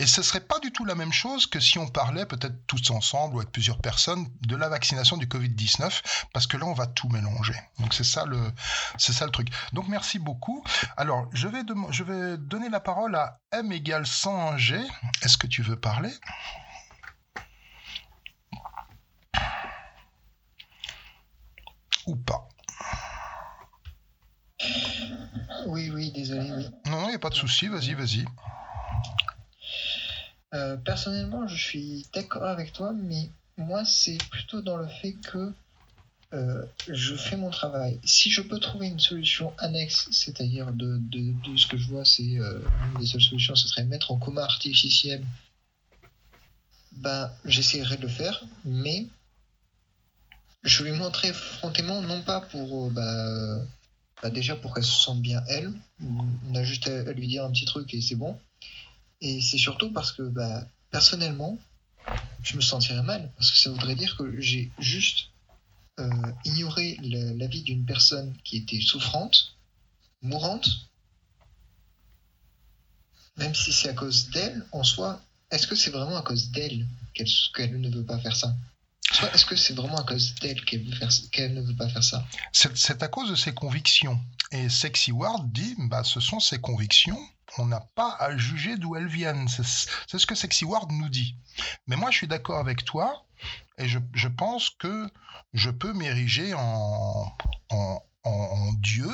Et 0.00 0.06
ce 0.06 0.22
serait 0.22 0.40
pas 0.40 0.58
du 0.58 0.72
tout 0.72 0.84
la 0.84 0.96
même 0.96 1.12
chose 1.12 1.46
que 1.46 1.60
si 1.60 1.78
on 1.78 1.86
parlait 1.86 2.26
peut-être 2.26 2.66
tous 2.66 2.90
ensemble 2.90 3.36
ou 3.36 3.38
avec 3.38 3.52
plusieurs 3.52 3.78
personnes 3.78 4.26
de 4.40 4.56
la 4.56 4.68
vaccination 4.68 5.16
du 5.16 5.26
Covid-19, 5.26 6.02
parce 6.32 6.48
que 6.48 6.56
là 6.56 6.66
on 6.66 6.74
va 6.74 6.88
tout 6.88 7.08
mélanger. 7.08 7.54
Donc 7.78 7.94
c'est 7.94 8.02
ça 8.02 8.24
le, 8.26 8.52
c'est 8.98 9.12
ça 9.12 9.24
le 9.24 9.30
truc. 9.30 9.48
Donc 9.72 9.86
merci 9.86 10.18
beaucoup. 10.18 10.64
Alors 10.96 11.28
je 11.32 11.46
vais, 11.46 11.62
je 11.90 12.02
vais 12.02 12.38
donner 12.38 12.68
la 12.68 12.80
parole 12.80 13.14
à 13.14 13.38
M 13.52 13.70
égale 13.70 14.04
100 14.04 14.58
G. 14.58 14.80
Est-ce 15.22 15.38
que 15.38 15.46
tu 15.46 15.62
veux 15.62 15.78
parler? 15.78 16.10
Ou 22.06 22.16
pas 22.16 22.49
oui, 25.66 25.90
oui, 25.90 26.10
désolé, 26.12 26.50
oui. 26.52 26.66
Non, 26.86 27.00
non, 27.00 27.06
il 27.06 27.10
n'y 27.10 27.14
a 27.14 27.18
pas 27.18 27.30
de 27.30 27.34
souci, 27.34 27.68
vas-y, 27.68 27.94
vas-y. 27.94 28.24
Euh, 30.52 30.76
personnellement, 30.76 31.46
je 31.46 31.56
suis 31.56 32.06
d'accord 32.12 32.44
avec 32.44 32.72
toi, 32.72 32.92
mais 32.92 33.30
moi, 33.56 33.84
c'est 33.84 34.18
plutôt 34.30 34.62
dans 34.62 34.76
le 34.76 34.88
fait 34.88 35.14
que 35.14 35.52
euh, 36.32 36.64
je 36.88 37.14
fais 37.14 37.36
mon 37.36 37.50
travail. 37.50 38.00
Si 38.04 38.30
je 38.30 38.40
peux 38.40 38.58
trouver 38.58 38.88
une 38.88 39.00
solution 39.00 39.52
annexe, 39.58 40.08
c'est-à-dire 40.12 40.72
de, 40.72 41.00
ce 41.56 41.66
que 41.66 41.76
je 41.76 41.88
vois, 41.88 42.04
c'est 42.04 42.38
euh, 42.38 42.60
une 42.82 42.96
des 42.98 43.06
seules 43.06 43.20
solutions, 43.20 43.54
ce 43.54 43.68
serait 43.68 43.84
mettre 43.84 44.12
en 44.12 44.18
coma 44.18 44.42
artificiel, 44.42 45.24
ben, 46.92 47.30
j'essaierai 47.44 47.96
de 47.96 48.02
le 48.02 48.08
faire, 48.08 48.44
mais 48.64 49.06
je 50.62 50.84
lui 50.84 50.92
montrer 50.92 51.32
frontément, 51.32 52.02
non 52.02 52.22
pas 52.22 52.40
pour 52.40 52.90
bah, 52.90 53.60
bah, 54.22 54.30
déjà 54.30 54.56
pour 54.56 54.74
qu'elle 54.74 54.84
se 54.84 55.02
sente 55.02 55.22
bien 55.22 55.42
elle. 55.48 55.72
On 56.02 56.54
a 56.54 56.62
juste 56.62 56.88
à, 56.88 57.12
lui 57.12 57.26
dire 57.26 57.44
un 57.44 57.50
petit 57.50 57.64
truc 57.64 57.92
et 57.94 58.00
c'est 58.00 58.16
bon. 58.16 58.38
Et 59.20 59.40
c'est 59.40 59.58
surtout 59.58 59.92
parce 59.92 60.12
que 60.12 60.22
bah, 60.22 60.66
personnellement, 60.90 61.58
je 62.42 62.56
me 62.56 62.60
sentirais 62.60 63.02
mal 63.02 63.30
parce 63.36 63.50
que 63.50 63.58
ça 63.58 63.70
voudrait 63.70 63.94
dire 63.94 64.16
que 64.16 64.40
j'ai 64.40 64.70
juste 64.78 65.30
euh, 65.98 66.32
ignoré 66.44 66.98
la, 67.02 67.46
vie 67.46 67.62
d'une 67.62 67.84
personne 67.84 68.34
qui 68.44 68.56
était 68.56 68.80
souffrante, 68.80 69.56
mourante, 70.22 70.68
même 73.36 73.54
si 73.54 73.72
c'est 73.72 73.88
à 73.88 73.94
cause 73.94 74.30
d'elle 74.30 74.64
en 74.72 74.84
soi. 74.84 75.22
Est-ce 75.50 75.66
que 75.66 75.74
c'est 75.74 75.90
vraiment 75.90 76.16
à 76.16 76.22
cause 76.22 76.50
d'elle 76.50 76.86
qu'elle 77.14 77.80
ne 77.80 77.90
veut 77.90 78.04
pas 78.04 78.18
faire 78.18 78.36
ça? 78.36 78.54
Est-ce 79.32 79.44
que 79.44 79.56
c'est 79.56 79.74
vraiment 79.74 79.98
à 79.98 80.04
cause 80.04 80.34
d'elle 80.36 80.64
qu'elle 80.64 81.54
ne 81.54 81.62
veut 81.62 81.76
pas 81.76 81.88
faire 81.88 82.04
ça 82.04 82.24
C'est 82.52 83.02
à 83.02 83.08
cause 83.08 83.30
de 83.30 83.36
ses 83.36 83.52
convictions. 83.52 84.20
Et 84.52 84.68
Sexy 84.68 85.12
Ward 85.12 85.50
dit, 85.52 85.76
bah, 85.78 86.02
ce 86.04 86.20
sont 86.20 86.40
ses 86.40 86.60
convictions, 86.60 87.18
on 87.58 87.66
n'a 87.66 87.80
pas 87.94 88.16
à 88.18 88.36
juger 88.36 88.76
d'où 88.76 88.96
elles 88.96 89.08
viennent. 89.08 89.48
C'est 89.48 90.18
ce 90.18 90.26
que 90.26 90.34
Sexy 90.34 90.64
Ward 90.64 90.90
nous 90.90 91.08
dit. 91.08 91.36
Mais 91.86 91.96
moi, 91.96 92.10
je 92.10 92.18
suis 92.18 92.28
d'accord 92.28 92.58
avec 92.58 92.84
toi, 92.84 93.26
et 93.78 93.88
je, 93.88 94.28
pense 94.28 94.70
que 94.70 95.08
je 95.54 95.70
peux 95.70 95.92
m'ériger 95.92 96.52
en, 96.54 97.32
en, 97.70 98.72
Dieu 98.74 99.10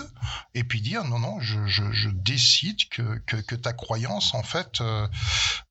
et 0.54 0.64
puis 0.64 0.80
dire 0.80 1.04
non 1.04 1.18
non 1.18 1.40
je, 1.40 2.08
décide 2.10 2.88
que, 2.88 3.18
que, 3.18 3.54
ta 3.54 3.72
croyance 3.72 4.34
en 4.34 4.42
fait 4.42 4.80
euh, 4.80 5.08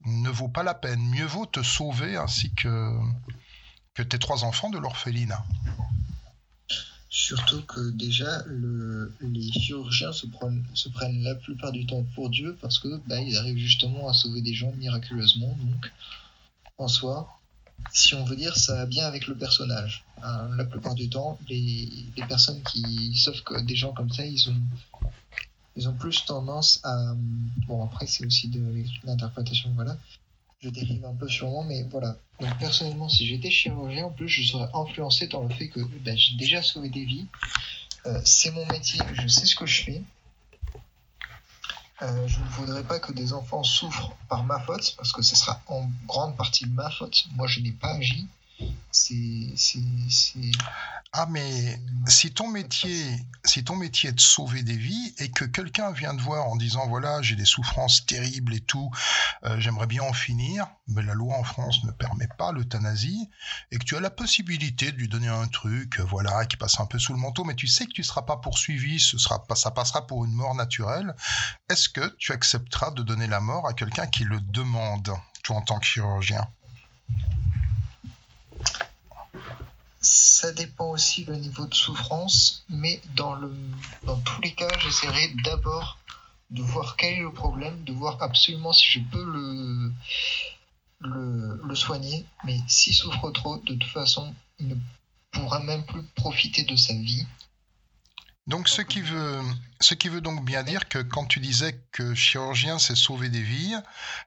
ne 0.06 0.30
vaut 0.30 0.48
pas 0.48 0.64
la 0.64 0.74
peine 0.74 1.02
mieux 1.10 1.26
vaut 1.26 1.46
te 1.46 1.62
sauver 1.62 2.18
ainsi 2.18 2.54
que 2.56 2.92
que 3.96 4.04
tes 4.04 4.20
trois 4.20 4.44
enfants 4.44 4.70
de 4.70 4.78
l'orphelinat. 4.78 5.44
Surtout 7.10 7.62
que 7.62 7.92
déjà, 7.92 8.44
les 9.22 9.52
chirurgiens 9.54 10.12
se 10.12 10.28
prennent, 10.28 10.66
se 10.74 10.90
prennent 10.90 11.24
la 11.24 11.34
plupart 11.34 11.72
du 11.72 11.86
temps 11.86 12.06
pour 12.14 12.30
Dieu 12.30 12.58
parce 12.62 12.78
que 12.78 13.02
bah, 13.08 13.20
ils 13.22 13.38
arrivent 13.38 13.58
justement 13.58 14.10
à 14.10 14.14
sauver 14.14 14.42
des 14.42 14.54
gens 14.54 14.72
miraculeusement. 14.74 15.58
Donc, 15.62 15.92
en 16.78 16.90
soi, 16.90 17.40
si 17.94 18.16
on 18.16 18.26
veut 18.26 18.36
dire, 18.36 18.58
ça 18.58 18.76
va 18.76 18.86
bien 18.86 19.06
avec 19.06 19.28
le 19.28 19.36
personnage. 19.36 20.04
Hein, 20.22 20.50
la 20.58 20.66
plupart 20.66 20.94
du 20.94 21.10
temps, 21.10 21.40
les, 21.48 21.90
personnes 22.28 22.62
qui 22.64 23.16
sauvent 23.16 23.42
des 23.64 23.76
gens 23.78 23.94
comme 23.94 24.12
ça, 24.12 24.26
ils 24.26 24.50
ont, 24.50 24.62
ils 25.78 25.88
ont 25.88 25.94
plus 25.94 26.26
tendance 26.26 26.82
à. 26.84 27.16
Bon, 27.66 27.86
après, 27.86 28.08
c'est 28.08 28.26
aussi 28.26 28.50
de 28.50 28.62
l'interprétation, 29.06 29.72
voilà 29.74 29.98
je 30.66 30.70
dérive 30.72 31.06
un 31.06 31.14
peu 31.14 31.28
moi, 31.44 31.64
mais 31.68 31.84
voilà. 31.84 32.16
Donc 32.40 32.58
personnellement, 32.58 33.08
si 33.08 33.28
j'étais 33.28 33.52
chirurgien, 33.52 34.06
en 34.06 34.12
plus, 34.12 34.28
je 34.28 34.44
serais 34.44 34.68
influencé 34.74 35.28
dans 35.28 35.44
le 35.44 35.54
fait 35.54 35.68
que 35.68 35.80
bah, 35.80 36.16
j'ai 36.16 36.36
déjà 36.38 36.64
sauvé 36.64 36.90
des 36.90 37.06
vies. 37.06 37.28
Euh, 38.08 38.20
c'est 38.26 38.52
mon 38.52 38.66
métier, 38.68 39.00
je 39.14 39.28
sais 39.28 39.46
ce 39.46 39.56
que 39.56 39.66
je 39.66 39.84
fais. 39.84 40.02
Euh, 42.02 42.28
je 42.28 42.40
ne 42.40 42.46
voudrais 42.58 42.84
pas 42.84 43.00
que 43.00 43.14
des 43.14 43.32
enfants 43.34 43.64
souffrent 43.64 44.16
par 44.28 44.44
ma 44.44 44.60
faute, 44.60 44.96
parce 44.98 45.12
que 45.12 45.22
ce 45.22 45.36
sera 45.36 45.62
en 45.68 45.88
grande 46.08 46.36
partie 46.36 46.66
ma 46.66 46.90
faute. 46.90 47.26
Moi, 47.36 47.48
je 47.48 47.60
n'ai 47.60 47.72
pas 47.72 47.94
agi. 47.94 48.28
Ah, 51.12 51.28
mais 51.30 51.80
si 52.08 52.32
ton 52.32 52.48
métier, 52.48 53.06
si 53.44 53.64
ton 53.64 53.76
métier 53.76 54.10
est 54.10 54.14
de 54.14 54.20
sauver 54.20 54.64
des 54.64 54.78
vies 54.78 55.14
et 55.20 55.30
que 55.30 55.46
quelqu'un 55.46 55.92
vient 55.92 56.16
te 56.16 56.22
voir 56.22 56.48
en 56.48 56.56
disant 56.56 56.88
voilà, 56.88 57.22
j'ai 57.22 57.36
des 57.36 57.46
souffrances 57.46 58.06
terribles 58.06 58.54
et 58.54 58.62
tout, 58.62 58.90
euh, 59.44 59.60
j'aimerais 59.60 59.88
bien 59.88 60.04
en 60.04 60.14
finir, 60.14 60.68
mais 60.88 61.04
la 61.04 61.14
loi 61.14 61.38
en 61.38 61.44
France 61.44 61.84
ne 61.84 61.92
permet 61.92 62.28
pas 62.38 62.52
l'euthanasie 62.52 63.30
et 63.72 63.78
que 63.78 63.84
tu 63.84 63.96
as 63.98 64.00
la 64.00 64.10
possibilité 64.10 64.92
de 64.92 64.98
lui 64.98 65.10
donner 65.10 65.28
un 65.28 65.48
truc, 65.48 66.00
voilà, 66.00 66.46
qui 66.46 66.58
passe 66.58 66.80
un 66.80 66.86
peu 66.86 67.00
sous 67.00 67.14
le 67.14 67.20
manteau, 67.20 67.44
mais 67.44 67.56
tu 67.56 67.68
sais 67.68 67.86
que 67.86 67.94
tu 67.94 68.02
ne 68.02 68.06
seras 68.06 68.24
pas 68.24 68.38
poursuivi, 68.38 69.00
ça 69.00 69.72
passera 69.72 70.08
pour 70.08 70.26
une 70.26 70.34
mort 70.34 70.56
naturelle. 70.56 71.16
Est-ce 71.70 71.90
que 71.90 72.16
tu 72.18 72.32
accepteras 72.32 72.92
de 72.92 73.04
donner 73.04 73.28
la 73.28 73.42
mort 73.42 73.68
à 73.68 73.74
quelqu'un 73.74 74.08
qui 74.08 74.24
le 74.24 74.40
demande, 74.40 75.12
toi 75.44 75.58
en 75.58 75.62
tant 75.62 75.80
que 75.80 75.86
chirurgien? 75.86 76.48
Ça 80.08 80.52
dépend 80.52 80.92
aussi 80.92 81.26
le 81.26 81.36
niveau 81.36 81.66
de 81.66 81.74
souffrance, 81.74 82.64
mais 82.70 83.02
dans, 83.16 83.34
le, 83.34 83.52
dans 84.04 84.18
tous 84.18 84.40
les 84.42 84.54
cas, 84.54 84.70
j'essaierai 84.78 85.34
d'abord 85.44 85.98
de 86.52 86.62
voir 86.62 86.96
quel 86.96 87.14
est 87.14 87.22
le 87.22 87.34
problème, 87.34 87.84
de 87.86 87.92
voir 87.92 88.22
absolument 88.22 88.72
si 88.72 88.86
je 88.86 89.00
peux 89.00 89.26
le, 89.26 89.92
le, 91.00 91.60
le 91.68 91.76
soigner. 91.76 92.24
Mais 92.44 92.60
s'il 92.68 92.94
souffre 92.94 93.32
trop, 93.32 93.58
de 93.58 93.74
toute 93.74 93.84
façon, 93.92 94.36
il 94.60 94.68
ne 94.68 94.76
pourra 95.32 95.60
même 95.62 95.84
plus 95.86 96.04
profiter 96.16 96.64
de 96.66 96.76
sa 96.76 96.94
vie. 96.94 97.26
Donc, 98.48 98.70
ce 98.70 98.84
qui, 98.84 99.02
veut, 99.02 99.42
ce 99.82 99.96
qui 99.96 100.08
veut 100.08 100.22
donc 100.22 100.46
bien 100.46 100.62
dire 100.62 100.88
que 100.88 101.00
quand 101.00 101.26
tu 101.26 101.40
disais 101.40 101.82
que 101.92 102.14
chirurgien, 102.14 102.78
c'est 102.78 102.96
sauver 102.96 103.30
des 103.30 103.42
vies, 103.42 103.76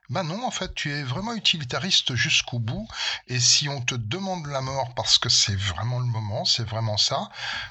ben 0.09 0.23
non, 0.23 0.45
en 0.45 0.51
fait, 0.51 0.75
tu 0.75 0.91
es 0.91 1.03
vraiment 1.03 1.33
utilitariste 1.33 2.15
jusqu'au 2.15 2.59
bout. 2.59 2.85
Et 3.27 3.39
si 3.39 3.69
on 3.69 3.81
te 3.81 3.95
demande 3.95 4.45
la 4.47 4.59
mort 4.59 4.93
parce 4.93 5.19
que 5.19 5.29
c'est 5.29 5.55
vraiment 5.55 5.99
le 5.99 6.05
moment, 6.05 6.43
c'est 6.43 6.67
vraiment 6.67 6.97
ça, 6.97 7.29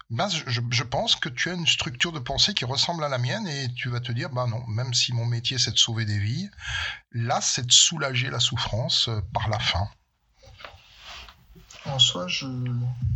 ben 0.08 0.28
je, 0.30 0.82
pense 0.84 1.16
que 1.16 1.28
tu 1.28 1.50
as 1.50 1.52
une 1.52 1.66
structure 1.66 2.12
de 2.12 2.18
pensée 2.18 2.54
qui 2.54 2.64
ressemble 2.64 3.04
à 3.04 3.08
la 3.08 3.18
mienne 3.18 3.46
et 3.46 3.68
tu 3.74 3.90
vas 3.90 4.00
te 4.00 4.12
dire, 4.12 4.30
ben 4.30 4.46
non, 4.46 4.66
même 4.68 4.94
si 4.94 5.12
mon 5.12 5.26
métier 5.26 5.58
c'est 5.58 5.72
de 5.72 5.78
sauver 5.78 6.06
des 6.06 6.18
vies, 6.18 6.48
là, 7.12 7.42
c'est 7.42 7.66
de 7.66 7.72
soulager 7.72 8.30
la 8.30 8.40
souffrance 8.40 9.08
euh, 9.08 9.20
par 9.34 9.50
la 9.50 9.58
fin. 9.58 9.86
En 11.84 11.98
soi, 11.98 12.26
je. 12.26 12.46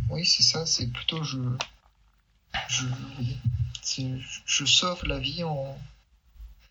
Oui, 0.09 0.23
c'est 0.23 0.43
ça, 0.43 0.67
c'est 0.67 0.87
plutôt 0.87 1.23
je 1.23 1.39
je, 2.67 2.85
je 4.45 4.65
sauve 4.65 5.05
la 5.05 5.19
vie 5.19 5.43
en, 5.43 5.77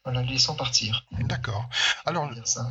Voilà, 0.05 0.23
laissons 0.23 0.55
partir. 0.55 1.05
D'accord. 1.13 1.69
Alors, 2.07 2.31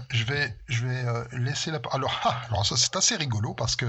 je 0.10 0.24
vais, 0.24 0.58
je 0.68 0.86
vais 0.86 1.06
euh, 1.06 1.26
laisser 1.32 1.72
la. 1.72 1.80
Alors, 1.92 2.20
ah, 2.24 2.42
alors 2.50 2.66
ça 2.66 2.76
c'est 2.76 2.96
assez 2.96 3.16
rigolo 3.16 3.54
parce 3.54 3.76
que 3.76 3.86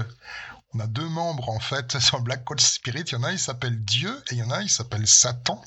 on 0.73 0.79
a 0.79 0.87
deux 0.87 1.07
membres 1.07 1.49
en 1.49 1.59
fait 1.59 1.99
sur 1.99 2.21
Black 2.21 2.43
Cold 2.45 2.59
Spirit. 2.61 3.03
Il 3.07 3.13
y 3.13 3.15
en 3.15 3.23
a, 3.23 3.31
il 3.31 3.39
s'appelle 3.39 3.83
Dieu 3.83 4.11
et 4.29 4.35
il 4.35 4.37
y 4.37 4.43
en 4.43 4.51
a, 4.51 4.61
il 4.61 4.69
s'appelle 4.69 5.07
Satan. 5.07 5.61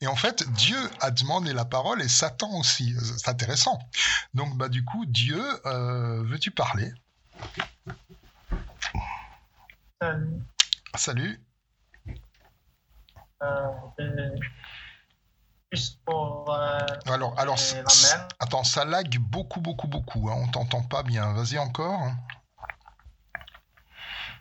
Et 0.00 0.06
en 0.06 0.14
fait, 0.16 0.48
Dieu 0.52 0.78
a 1.00 1.10
demandé 1.10 1.52
la 1.52 1.64
parole 1.64 2.00
et 2.02 2.08
Satan 2.08 2.50
aussi. 2.58 2.94
C'est 3.16 3.28
intéressant. 3.28 3.78
Donc, 4.34 4.56
bah 4.56 4.68
du 4.68 4.84
coup, 4.84 5.06
Dieu, 5.06 5.42
euh, 5.66 6.22
veux-tu 6.24 6.50
parler? 6.50 6.92
Salut. 10.00 10.40
Salut. 10.94 11.47
Euh, 13.42 14.36
juste 15.72 16.00
pour. 16.04 16.52
Euh, 16.52 16.78
alors, 17.06 17.38
alors, 17.38 17.56
la 17.74 17.82
mer. 17.82 18.28
attends, 18.40 18.64
ça 18.64 18.84
lag 18.84 19.16
beaucoup, 19.18 19.60
beaucoup, 19.60 19.86
beaucoup. 19.86 20.28
Hein, 20.30 20.34
on 20.38 20.48
t'entend 20.48 20.82
pas 20.82 21.02
bien. 21.02 21.32
Vas-y 21.32 21.58
encore. 21.58 22.00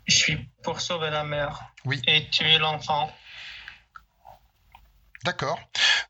Je 0.06 0.16
suis 0.16 0.50
pour 0.64 0.80
sauver 0.82 1.10
la 1.10 1.24
mère. 1.24 1.74
Oui. 1.86 2.02
Et 2.08 2.30
tuer 2.30 2.58
l'enfant. 2.58 3.12
D'accord. 5.24 5.60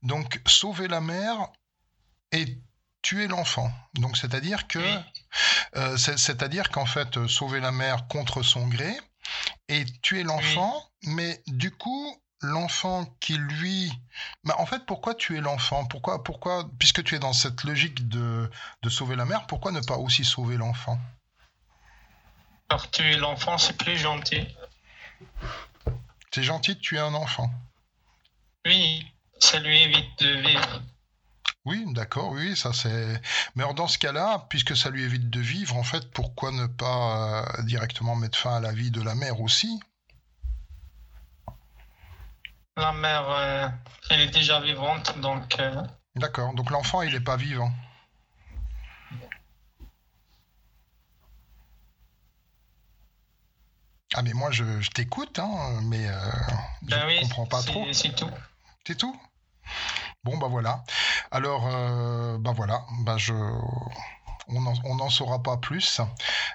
Donc, 0.03 0.39
sauver 0.45 0.87
la 0.87 1.01
mère 1.01 1.47
et 2.31 2.59
tuer 3.01 3.27
l'enfant. 3.27 3.71
Donc, 3.95 4.17
c'est-à-dire 4.17 4.67
que, 4.67 4.79
Oui. 4.79 4.99
euh, 5.77 5.97
c'est-à-dire 5.97 6.69
qu'en 6.69 6.85
fait, 6.85 7.17
euh, 7.17 7.27
sauver 7.27 7.59
la 7.59 7.71
mère 7.71 8.07
contre 8.07 8.43
son 8.43 8.67
gré 8.67 8.95
et 9.67 9.85
tuer 10.01 10.23
l'enfant, 10.23 10.89
mais 11.03 11.41
du 11.47 11.71
coup, 11.71 12.21
l'enfant 12.41 13.05
qui 13.19 13.37
lui, 13.37 13.91
bah, 14.43 14.55
en 14.59 14.65
fait, 14.65 14.85
pourquoi 14.85 15.15
tuer 15.15 15.39
l'enfant? 15.39 15.85
Pourquoi, 15.85 16.23
pourquoi, 16.23 16.69
puisque 16.79 17.03
tu 17.03 17.15
es 17.15 17.19
dans 17.19 17.33
cette 17.33 17.63
logique 17.63 18.07
de, 18.07 18.49
de 18.83 18.89
sauver 18.89 19.15
la 19.15 19.25
mère, 19.25 19.47
pourquoi 19.47 19.71
ne 19.71 19.81
pas 19.81 19.97
aussi 19.97 20.23
sauver 20.23 20.57
l'enfant? 20.57 20.99
Alors, 22.69 22.89
tuer 22.91 23.15
l'enfant, 23.15 23.57
c'est 23.57 23.77
plus 23.77 23.97
gentil. 23.97 24.45
C'est 26.31 26.43
gentil 26.43 26.75
de 26.75 26.79
tuer 26.79 26.99
un 26.99 27.13
enfant. 27.13 27.49
Oui, 28.65 29.05
ça 29.39 29.59
lui 29.59 29.81
évite 29.81 30.19
de 30.19 30.29
vivre. 30.47 30.81
Oui, 31.65 31.85
d'accord, 31.93 32.31
oui, 32.31 32.55
ça 32.55 32.71
c'est. 32.71 33.21
Mais 33.55 33.63
alors, 33.63 33.73
dans 33.73 33.87
ce 33.87 33.97
cas-là, 33.97 34.45
puisque 34.49 34.75
ça 34.75 34.89
lui 34.89 35.03
évite 35.03 35.29
de 35.29 35.39
vivre, 35.39 35.75
en 35.75 35.83
fait, 35.83 36.11
pourquoi 36.11 36.51
ne 36.51 36.65
pas 36.65 37.43
euh, 37.59 37.63
directement 37.63 38.15
mettre 38.15 38.37
fin 38.37 38.55
à 38.55 38.59
la 38.59 38.71
vie 38.71 38.91
de 38.91 39.01
la 39.01 39.15
mère 39.15 39.41
aussi? 39.41 39.79
La 42.77 42.91
mère, 42.93 43.27
euh, 43.29 43.67
elle 44.11 44.21
est 44.21 44.27
déjà 44.27 44.59
vivante, 44.61 45.17
donc. 45.19 45.59
euh, 45.59 45.81
D'accord, 46.15 46.53
donc 46.53 46.69
l'enfant, 46.69 47.01
il 47.01 47.11
n'est 47.11 47.19
pas 47.19 47.35
vivant. 47.35 47.71
Ah, 54.13 54.21
mais 54.21 54.33
moi, 54.33 54.51
je, 54.51 54.79
je 54.79 54.89
t'écoute, 54.91 55.39
hein, 55.39 55.81
mais 55.85 56.07
euh, 56.07 56.31
je 56.83 56.87
ben 56.87 57.05
oui, 57.07 57.19
comprends 57.21 57.45
pas 57.47 57.61
trop. 57.63 57.85
c'est 57.91 58.15
tout. 58.15 58.29
C'est 58.85 58.95
tout? 58.95 59.19
Bon, 60.23 60.37
bah 60.37 60.47
voilà. 60.47 60.83
Alors, 61.31 61.63
bah 62.39 62.51
voilà, 62.55 62.83
bah 63.01 63.17
je... 63.17 63.33
on 64.47 64.95
n'en 64.95 65.09
saura 65.09 65.41
pas 65.43 65.57
plus. 65.57 65.99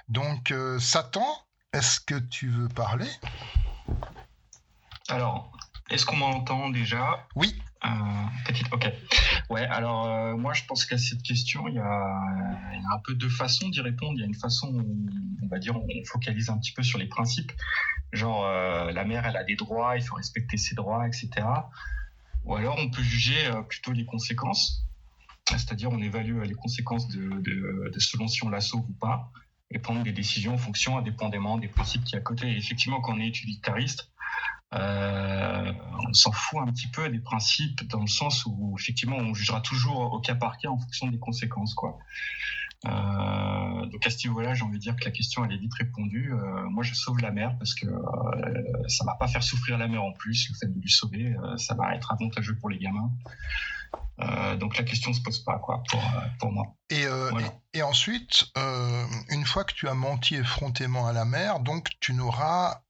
Donc, 0.09 0.53
Satan, 0.79 1.25
est-ce 1.73 1.99
que 1.99 2.15
tu 2.15 2.49
veux 2.49 2.69
parler? 2.69 3.09
Alors, 5.09 5.51
est-ce 5.93 6.05
qu'on 6.05 6.17
m'entend 6.17 6.69
déjà? 6.69 7.27
Oui. 7.35 7.55
Euh, 7.85 7.89
petite, 8.45 8.67
ok. 8.71 8.91
Ouais, 9.49 9.65
alors 9.65 10.07
euh, 10.07 10.35
moi 10.35 10.53
je 10.53 10.63
pense 10.65 10.85
qu'à 10.85 10.97
cette 10.97 11.21
question, 11.21 11.67
il 11.67 11.75
y, 11.75 11.79
a, 11.79 12.19
il 12.73 12.81
y 12.81 12.85
a 12.85 12.95
un 12.95 12.99
peu 13.03 13.13
deux 13.13 13.29
façons 13.29 13.69
d'y 13.69 13.81
répondre. 13.81 14.13
Il 14.15 14.21
y 14.21 14.23
a 14.23 14.25
une 14.25 14.35
façon 14.35 14.73
où, 14.73 15.07
on 15.43 15.47
va 15.47 15.59
dire, 15.59 15.75
on 15.75 16.05
focalise 16.05 16.49
un 16.49 16.57
petit 16.57 16.71
peu 16.71 16.81
sur 16.81 16.97
les 16.97 17.07
principes. 17.07 17.51
Genre, 18.11 18.45
euh, 18.45 18.91
la 18.91 19.03
mère, 19.03 19.25
elle 19.25 19.37
a 19.37 19.43
des 19.43 19.55
droits, 19.55 19.97
il 19.97 20.03
faut 20.03 20.15
respecter 20.15 20.57
ses 20.57 20.75
droits, 20.75 21.07
etc. 21.07 21.29
Ou 22.45 22.55
alors 22.55 22.77
on 22.79 22.89
peut 22.89 23.03
juger 23.03 23.51
plutôt 23.69 23.91
les 23.91 24.05
conséquences. 24.05 24.85
C'est-à-dire, 25.49 25.91
on 25.91 26.01
évalue 26.01 26.41
les 26.43 26.55
conséquences 26.55 27.07
de, 27.09 27.21
de, 27.21 27.91
de 27.93 27.99
selon 27.99 28.27
si 28.27 28.43
on 28.43 28.49
la 28.49 28.61
sauve 28.61 28.85
ou 28.89 28.93
pas 28.93 29.31
et 29.73 29.79
prendre 29.79 30.03
des 30.03 30.11
décisions 30.11 30.53
en 30.53 30.57
fonction, 30.57 30.97
indépendamment 30.97 31.57
des 31.57 31.67
principes 31.67 32.03
qui 32.03 32.15
est 32.15 32.19
à 32.19 32.21
côté. 32.21 32.47
Et 32.47 32.57
effectivement, 32.57 33.01
quand 33.01 33.15
on 33.15 33.19
est 33.19 33.27
utilitariste, 33.27 34.09
euh, 34.73 35.71
on 36.07 36.13
s'en 36.13 36.31
fout 36.31 36.59
un 36.61 36.71
petit 36.71 36.87
peu 36.87 37.09
des 37.09 37.19
principes 37.19 37.87
dans 37.89 38.01
le 38.01 38.07
sens 38.07 38.45
où 38.45 38.75
effectivement 38.79 39.17
on 39.17 39.33
jugera 39.33 39.61
toujours 39.61 40.13
au 40.13 40.19
cas 40.19 40.35
par 40.35 40.57
cas 40.57 40.69
en 40.69 40.77
fonction 40.77 41.07
des 41.07 41.19
conséquences 41.19 41.73
quoi. 41.73 41.97
Euh, 42.85 43.85
donc 43.85 44.05
à 44.05 44.09
ce 44.09 44.27
niveau-là, 44.27 44.53
j'ai 44.53 44.63
envie 44.63 44.77
de 44.77 44.81
dire 44.81 44.95
que 44.95 45.05
la 45.05 45.11
question 45.11 45.45
elle 45.45 45.53
est 45.53 45.57
vite 45.57 45.73
répondue. 45.73 46.33
Euh, 46.33 46.69
moi, 46.69 46.83
je 46.83 46.93
sauve 46.93 47.19
la 47.19 47.31
mère 47.31 47.55
parce 47.57 47.75
que 47.75 47.87
ça 48.87 49.05
va 49.05 49.15
pas 49.15 49.27
faire 49.27 49.43
souffrir 49.43 49.77
la 49.77 49.87
mère 49.87 50.03
en 50.03 50.11
plus. 50.11 50.49
Le 50.49 50.55
fait 50.55 50.67
de 50.67 50.79
lui 50.79 50.89
sauver, 50.89 51.35
ça 51.57 51.75
va 51.75 51.95
être 51.95 52.11
avantageux 52.11 52.57
pour 52.57 52.69
les 52.69 52.79
gamins. 52.79 53.11
Donc 54.59 54.77
la 54.77 54.83
question 54.83 55.13
se 55.13 55.21
pose 55.21 55.39
pas 55.39 55.59
quoi 55.59 55.81
pour, 55.89 56.01
pour 56.39 56.51
moi. 56.51 56.75
Et, 56.89 57.05
Voilà. 57.05 57.47
et, 57.73 57.79
et 57.79 57.83
ensuite, 57.83 58.51
une 59.29 59.45
fois 59.45 59.63
que 59.63 59.73
tu 59.73 59.87
as 59.87 59.93
menti 59.93 60.35
effrontément 60.35 61.07
à 61.07 61.13
la 61.13 61.23
mère, 61.23 61.61
donc 61.61 61.89
tu 62.01 62.13
n'auras 62.13 62.82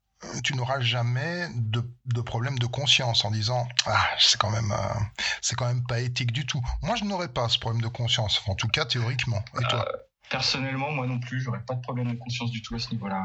tu 0.44 0.56
n'auras 0.56 0.80
jamais 0.82 1.48
de, 1.56 1.84
de 2.06 2.22
problème 2.22 2.58
de 2.60 2.66
conscience 2.66 3.26
en 3.26 3.32
disant 3.32 3.68
ah 3.86 4.08
c'est 4.20 4.38
quand 4.40 4.50
même 4.52 4.72
euh, 4.72 5.00
c'est 5.42 5.56
quand 5.56 5.68
même 5.68 5.84
pas 5.86 6.00
éthique 6.00 6.32
du 6.32 6.46
tout. 6.46 6.62
Moi 6.82 6.96
je 6.96 7.04
n'aurais 7.06 7.30
pas 7.30 7.48
ce 7.50 7.60
problème 7.60 7.82
de 7.82 7.88
conscience, 7.88 8.42
en 8.48 8.56
tout 8.56 8.68
cas 8.68 8.86
théoriquement. 8.86 9.44
Et 9.62 9.64
toi 9.66 9.86
Personnellement, 10.30 10.90
moi 10.90 11.06
non 11.06 11.20
plus, 11.20 11.42
j'aurais 11.42 11.60
pas 11.64 11.76
de 11.76 11.82
problème 11.82 12.12
de 12.12 12.18
conscience 12.18 12.50
du 12.50 12.62
tout 12.64 12.74
à 12.74 12.80
ce 12.80 12.90
niveau-là. 12.90 13.22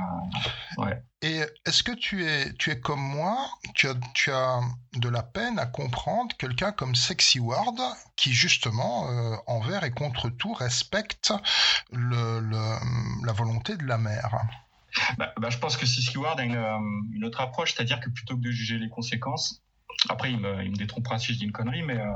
Ouais. 0.77 1.01
Et 1.23 1.41
est-ce 1.65 1.83
que 1.83 1.93
tu 1.93 2.27
es, 2.27 2.53
tu 2.55 2.71
es 2.71 2.81
comme 2.81 3.01
moi 3.01 3.49
tu 3.75 3.89
as, 3.89 3.95
tu 4.13 4.31
as 4.31 4.61
de 4.95 5.09
la 5.09 5.23
peine 5.23 5.59
à 5.59 5.65
comprendre 5.65 6.37
quelqu'un 6.37 6.71
comme 6.71 6.95
Sexy 6.95 7.41
Ward 7.41 7.81
qui, 8.17 8.35
justement, 8.35 9.09
euh, 9.09 9.37
envers 9.47 9.85
et 9.85 9.91
contre 9.91 10.29
tout, 10.29 10.53
respecte 10.53 11.33
le, 11.93 12.41
le- 12.41 13.25
la 13.27 13.33
volonté 13.33 13.77
de 13.79 13.85
la 13.87 13.97
mère? 13.97 14.43
Bah, 15.18 15.33
bah, 15.38 15.51
je 15.51 15.59
pense 15.59 15.77
que 15.77 15.87
Sissy 15.87 16.16
Ward 16.18 16.40
a 16.40 16.42
une, 16.44 16.57
euh, 16.57 16.79
une 17.12 17.24
autre 17.24 17.40
approche, 17.40 17.74
c'est-à-dire 17.74 18.01
que 18.01 18.09
plutôt 18.11 18.37
que 18.37 18.40
de 18.42 18.51
juger 18.51 18.79
les 18.79 18.88
conséquences, 18.88 19.62
après 20.09 20.31
il 20.31 20.38
me, 20.38 20.62
il 20.62 20.70
me 20.70 20.77
détrompera 20.77 21.18
si 21.18 21.33
je 21.35 21.38
dis 21.38 21.44
une 21.44 21.53
connerie, 21.53 21.83
mais 21.83 21.98
euh, 21.98 22.12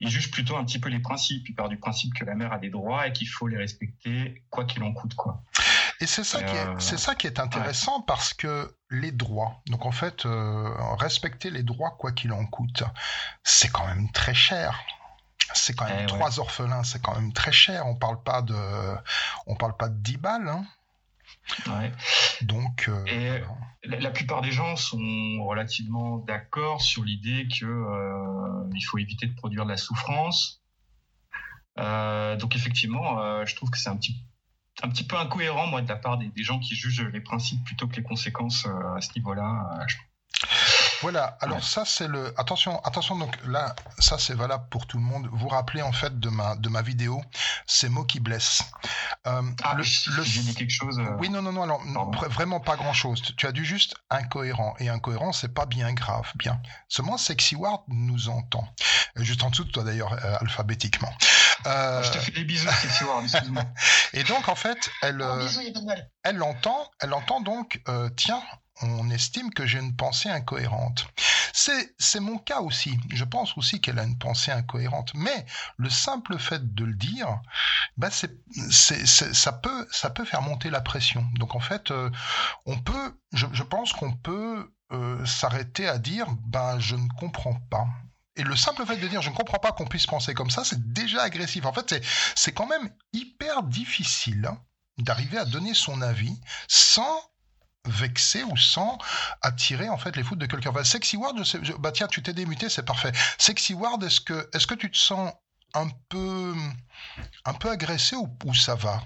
il 0.00 0.08
juge 0.10 0.30
plutôt 0.30 0.56
un 0.56 0.64
petit 0.64 0.78
peu 0.80 0.88
les 0.88 0.98
principes. 1.00 1.48
Il 1.48 1.54
part 1.54 1.68
du 1.68 1.78
principe 1.78 2.12
que 2.14 2.24
la 2.24 2.34
mère 2.34 2.52
a 2.52 2.58
des 2.58 2.70
droits 2.70 3.06
et 3.06 3.12
qu'il 3.12 3.28
faut 3.28 3.46
les 3.48 3.56
respecter 3.56 4.42
quoi 4.50 4.64
qu'il 4.64 4.82
en 4.82 4.92
coûte. 4.92 5.14
Quoi. 5.14 5.42
Et 6.00 6.06
c'est 6.06 6.24
ça, 6.24 6.42
qui 6.42 6.54
est, 6.56 6.66
Euh, 6.66 6.78
c'est 6.78 6.98
ça 6.98 7.14
qui 7.14 7.28
est 7.28 7.38
intéressant 7.38 8.00
parce 8.02 8.34
que 8.34 8.74
les 8.90 9.12
droits, 9.12 9.62
donc 9.68 9.86
en 9.86 9.92
fait, 9.92 10.26
euh, 10.26 10.74
respecter 10.96 11.50
les 11.50 11.62
droits 11.62 11.92
quoi 11.92 12.10
qu'il 12.12 12.32
en 12.32 12.44
coûte, 12.44 12.82
c'est 13.44 13.68
quand 13.70 13.86
même 13.86 14.10
très 14.10 14.34
cher. 14.34 14.80
C'est 15.54 15.74
quand 15.76 15.84
même 15.84 15.94
Eh 15.98 16.00
ouais. 16.02 16.06
trois 16.06 16.40
orphelins, 16.40 16.82
c'est 16.82 17.00
quand 17.02 17.14
même 17.14 17.32
très 17.32 17.52
cher. 17.52 17.86
On 17.86 17.94
parle 17.94 18.20
pas 18.22 18.42
de, 18.42 18.56
on 19.46 19.54
parle 19.54 19.76
pas 19.76 19.88
de 19.88 19.96
10 19.98 20.16
balles. 20.16 20.48
hein. 20.48 20.64
Ouais. 21.66 21.92
Donc, 22.42 22.88
euh, 22.88 23.04
Et 23.06 23.42
la, 23.84 23.98
la 23.98 24.10
plupart 24.10 24.42
des 24.42 24.52
gens 24.52 24.76
sont 24.76 25.44
relativement 25.44 26.18
d'accord 26.18 26.80
sur 26.80 27.04
l'idée 27.04 27.48
que 27.48 27.66
euh, 27.66 28.70
il 28.74 28.82
faut 28.82 28.98
éviter 28.98 29.26
de 29.26 29.34
produire 29.34 29.64
de 29.64 29.70
la 29.70 29.76
souffrance. 29.76 30.62
Euh, 31.78 32.36
donc 32.36 32.54
effectivement, 32.54 33.20
euh, 33.20 33.44
je 33.46 33.56
trouve 33.56 33.70
que 33.70 33.78
c'est 33.78 33.88
un 33.88 33.96
petit 33.96 34.16
un 34.82 34.88
petit 34.88 35.04
peu 35.04 35.16
incohérent 35.16 35.66
moi 35.66 35.82
de 35.82 35.88
la 35.88 35.96
part 35.96 36.16
des, 36.16 36.28
des 36.28 36.42
gens 36.42 36.58
qui 36.58 36.74
jugent 36.74 37.06
les 37.12 37.20
principes 37.20 37.62
plutôt 37.64 37.86
que 37.86 37.96
les 37.96 38.02
conséquences 38.02 38.66
à 38.66 39.00
ce 39.00 39.10
niveau-là. 39.16 39.86
Voilà, 41.02 41.36
alors 41.40 41.56
Ouais. 41.56 41.62
ça 41.62 41.84
c'est 41.84 42.08
le... 42.08 42.32
Attention, 42.38 42.80
attention, 42.84 43.16
donc 43.16 43.36
là, 43.46 43.74
ça 43.98 44.18
c'est 44.18 44.34
valable 44.34 44.64
pour 44.70 44.86
tout 44.86 44.96
le 44.98 45.02
monde. 45.02 45.28
Vous 45.32 45.48
rappelez 45.48 45.82
en 45.82 45.92
fait 45.92 46.18
de 46.18 46.28
ma, 46.28 46.56
de 46.56 46.68
ma 46.68 46.80
vidéo, 46.82 47.22
ces 47.66 47.88
mots 47.88 48.04
qui 48.04 48.20
blessent. 48.20 48.62
Euh, 49.26 49.42
Ah, 49.64 49.74
le- 49.74 49.84
si 49.84 50.10
le- 50.10 50.22
j'ai 50.22 50.40
dit 50.40 50.54
quelque 50.54 50.70
chose. 50.72 50.98
euh, 50.98 51.16
Oui, 51.18 51.28
non, 51.28 51.42
non, 51.42 51.52
non, 51.52 51.64
alors, 51.64 51.84
non, 51.86 52.10
vraiment 52.30 52.60
pas 52.60 52.76
grand-chose. 52.76 53.20
Tu- 53.22 53.34
Tu 53.36 53.46
as 53.46 53.52
dit 53.52 53.64
juste 53.64 53.94
incohérent. 54.10 54.74
Et 54.78 54.88
incohérent, 54.88 55.32
c'est 55.32 55.52
pas 55.52 55.66
bien 55.66 55.92
grave, 55.92 56.30
bien. 56.36 56.60
Seulement, 56.88 57.18
Sexy 57.18 57.56
Ward 57.56 57.82
nous 57.88 58.28
entend. 58.28 58.66
Euh, 59.18 59.22
Juste 59.24 59.42
en 59.42 59.50
dessous 59.50 59.64
de 59.64 59.70
toi 59.70 59.82
d'ailleurs, 59.84 60.12
euh, 60.12 60.36
alphabétiquement. 60.40 61.12
Euh, 61.66 62.02
Je 62.02 62.10
te 62.12 62.18
fais 62.18 62.32
des 62.32 62.44
bisous, 62.44 62.68
Sexy 62.70 63.04
Ward, 63.04 63.24
excuse-moi. 63.24 63.64
et 64.14 64.22
donc, 64.24 64.48
en 64.48 64.54
fait, 64.54 64.90
elle, 65.02 65.20
Un 65.22 65.38
euh, 65.38 65.44
bisou, 65.44 65.60
il 65.60 65.70
a 65.70 65.72
pas 65.72 65.80
de 65.80 65.84
mal. 65.86 66.10
elle 66.24 66.36
l'entend, 66.36 66.90
elle 67.00 67.10
l'entend 67.10 67.40
donc, 67.40 67.80
euh, 67.88 68.08
tiens, 68.16 68.42
on 68.80 69.10
estime 69.10 69.52
que 69.52 69.66
j'ai 69.66 69.78
une 69.78 69.94
pensée 69.94 70.28
incohérente. 70.30 71.06
C'est, 71.52 72.20
mon 72.20 72.38
cas 72.38 72.60
aussi. 72.60 72.98
Je 73.10 73.24
pense 73.24 73.56
aussi 73.58 73.80
qu'elle 73.80 73.98
a 73.98 74.04
une 74.04 74.18
pensée 74.18 74.50
incohérente. 74.50 75.12
Mais 75.14 75.44
le 75.76 75.90
simple 75.90 76.38
fait 76.38 76.74
de 76.74 76.84
le 76.84 76.94
dire, 76.94 77.40
bah 77.96 78.10
c'est, 78.10 78.32
c'est- 78.70 79.06
ça, 79.06 79.52
peut, 79.52 79.86
ça 79.90 80.10
peut 80.10 80.24
faire 80.24 80.42
monter 80.42 80.70
la 80.70 80.80
pression. 80.80 81.26
Donc 81.34 81.54
en 81.54 81.60
fait, 81.60 81.90
euh, 81.90 82.10
on 82.66 82.78
peut, 82.78 83.14
je, 83.32 83.46
je 83.52 83.62
pense 83.62 83.92
qu'on 83.92 84.12
peut 84.14 84.72
euh, 84.92 85.24
s'arrêter 85.26 85.88
à 85.88 85.98
dire, 85.98 86.26
bah 86.46 86.78
je 86.78 86.96
ne 86.96 87.08
comprends 87.18 87.54
pas. 87.70 87.86
Et 88.36 88.44
le 88.44 88.56
simple 88.56 88.86
fait 88.86 88.96
de 88.96 89.08
dire 89.08 89.20
je 89.22 89.30
ne 89.30 89.34
comprends 89.34 89.58
pas 89.58 89.72
qu'on 89.72 89.86
puisse 89.86 90.06
penser 90.06 90.32
comme 90.34 90.50
ça, 90.50 90.64
c'est 90.64 90.92
déjà 90.92 91.22
agressif. 91.22 91.66
En 91.66 91.72
fait, 91.72 92.02
c'est 92.34 92.52
quand 92.52 92.66
même 92.66 92.90
hyper 93.12 93.62
difficile 93.62 94.46
hein, 94.50 94.58
d'arriver 94.98 95.36
à 95.38 95.44
donner 95.44 95.74
son 95.74 96.00
avis 96.00 96.40
sans 96.68 97.20
vexer 97.86 98.42
ou 98.44 98.56
sans 98.56 98.98
attirer 99.40 99.88
en 99.88 99.98
fait 99.98 100.16
les 100.16 100.22
foudres 100.22 100.40
de 100.42 100.46
quelqu'un. 100.46 100.72
Sexy 100.84 101.16
Ward, 101.16 101.42
bah 101.78 101.92
tiens, 101.92 102.06
tu 102.06 102.22
t'es 102.22 102.32
démuté, 102.32 102.68
c'est 102.68 102.84
parfait. 102.84 103.12
Sexy 103.38 103.74
Ward, 103.74 104.02
est-ce 104.04 104.20
que, 104.20 104.48
est-ce 104.52 104.66
que 104.66 104.74
tu 104.74 104.90
te 104.90 104.96
sens 104.96 105.32
un 105.74 105.88
peu, 106.08 106.54
un 107.44 107.54
peu 107.54 107.70
agressé 107.70 108.16
ou 108.16 108.54
ça 108.54 108.74
va? 108.74 109.02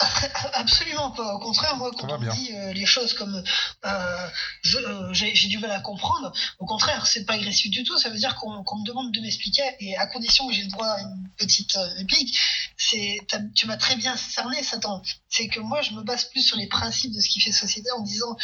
Absolument 0.54 1.10
pas. 1.10 1.34
Au 1.34 1.38
contraire, 1.38 1.76
moi, 1.76 1.90
quand 1.96 2.10
on 2.10 2.18
me 2.18 2.30
dit 2.30 2.52
euh, 2.52 2.72
les 2.72 2.86
choses 2.86 3.14
comme 3.14 3.42
euh, 3.84 4.28
euh, 4.74 5.12
j'ai 5.12 5.48
du 5.48 5.58
mal 5.58 5.70
à 5.70 5.80
comprendre, 5.80 6.32
au 6.58 6.66
contraire, 6.66 7.06
c'est 7.06 7.24
pas 7.24 7.34
agressif 7.34 7.70
du 7.70 7.82
tout. 7.84 7.96
Ça 7.98 8.10
veut 8.10 8.18
dire 8.18 8.34
qu'on 8.36 8.50
me 8.50 8.86
demande 8.86 9.12
de 9.12 9.20
m'expliquer, 9.20 9.62
et 9.80 9.96
à 9.96 10.06
condition 10.06 10.46
que 10.48 10.54
j'ai 10.54 10.62
le 10.62 10.70
droit 10.70 10.86
à 10.86 11.00
une 11.00 11.28
petite 11.36 11.72
réplique, 11.96 12.36
c'est 12.76 13.18
tu 13.54 13.66
m'as 13.66 13.76
très 13.76 13.96
bien 13.96 14.16
cerné, 14.16 14.62
Satan. 14.62 15.02
C'est 15.28 15.48
que 15.48 15.60
moi, 15.60 15.82
je 15.82 15.92
me 15.92 16.02
base 16.02 16.24
plus 16.26 16.42
sur 16.42 16.56
les 16.56 16.66
principes 16.66 17.12
de 17.12 17.20
ce 17.20 17.28
qui 17.28 17.40
fait 17.40 17.52
société 17.52 17.90
en 17.92 18.02
disant 18.02 18.36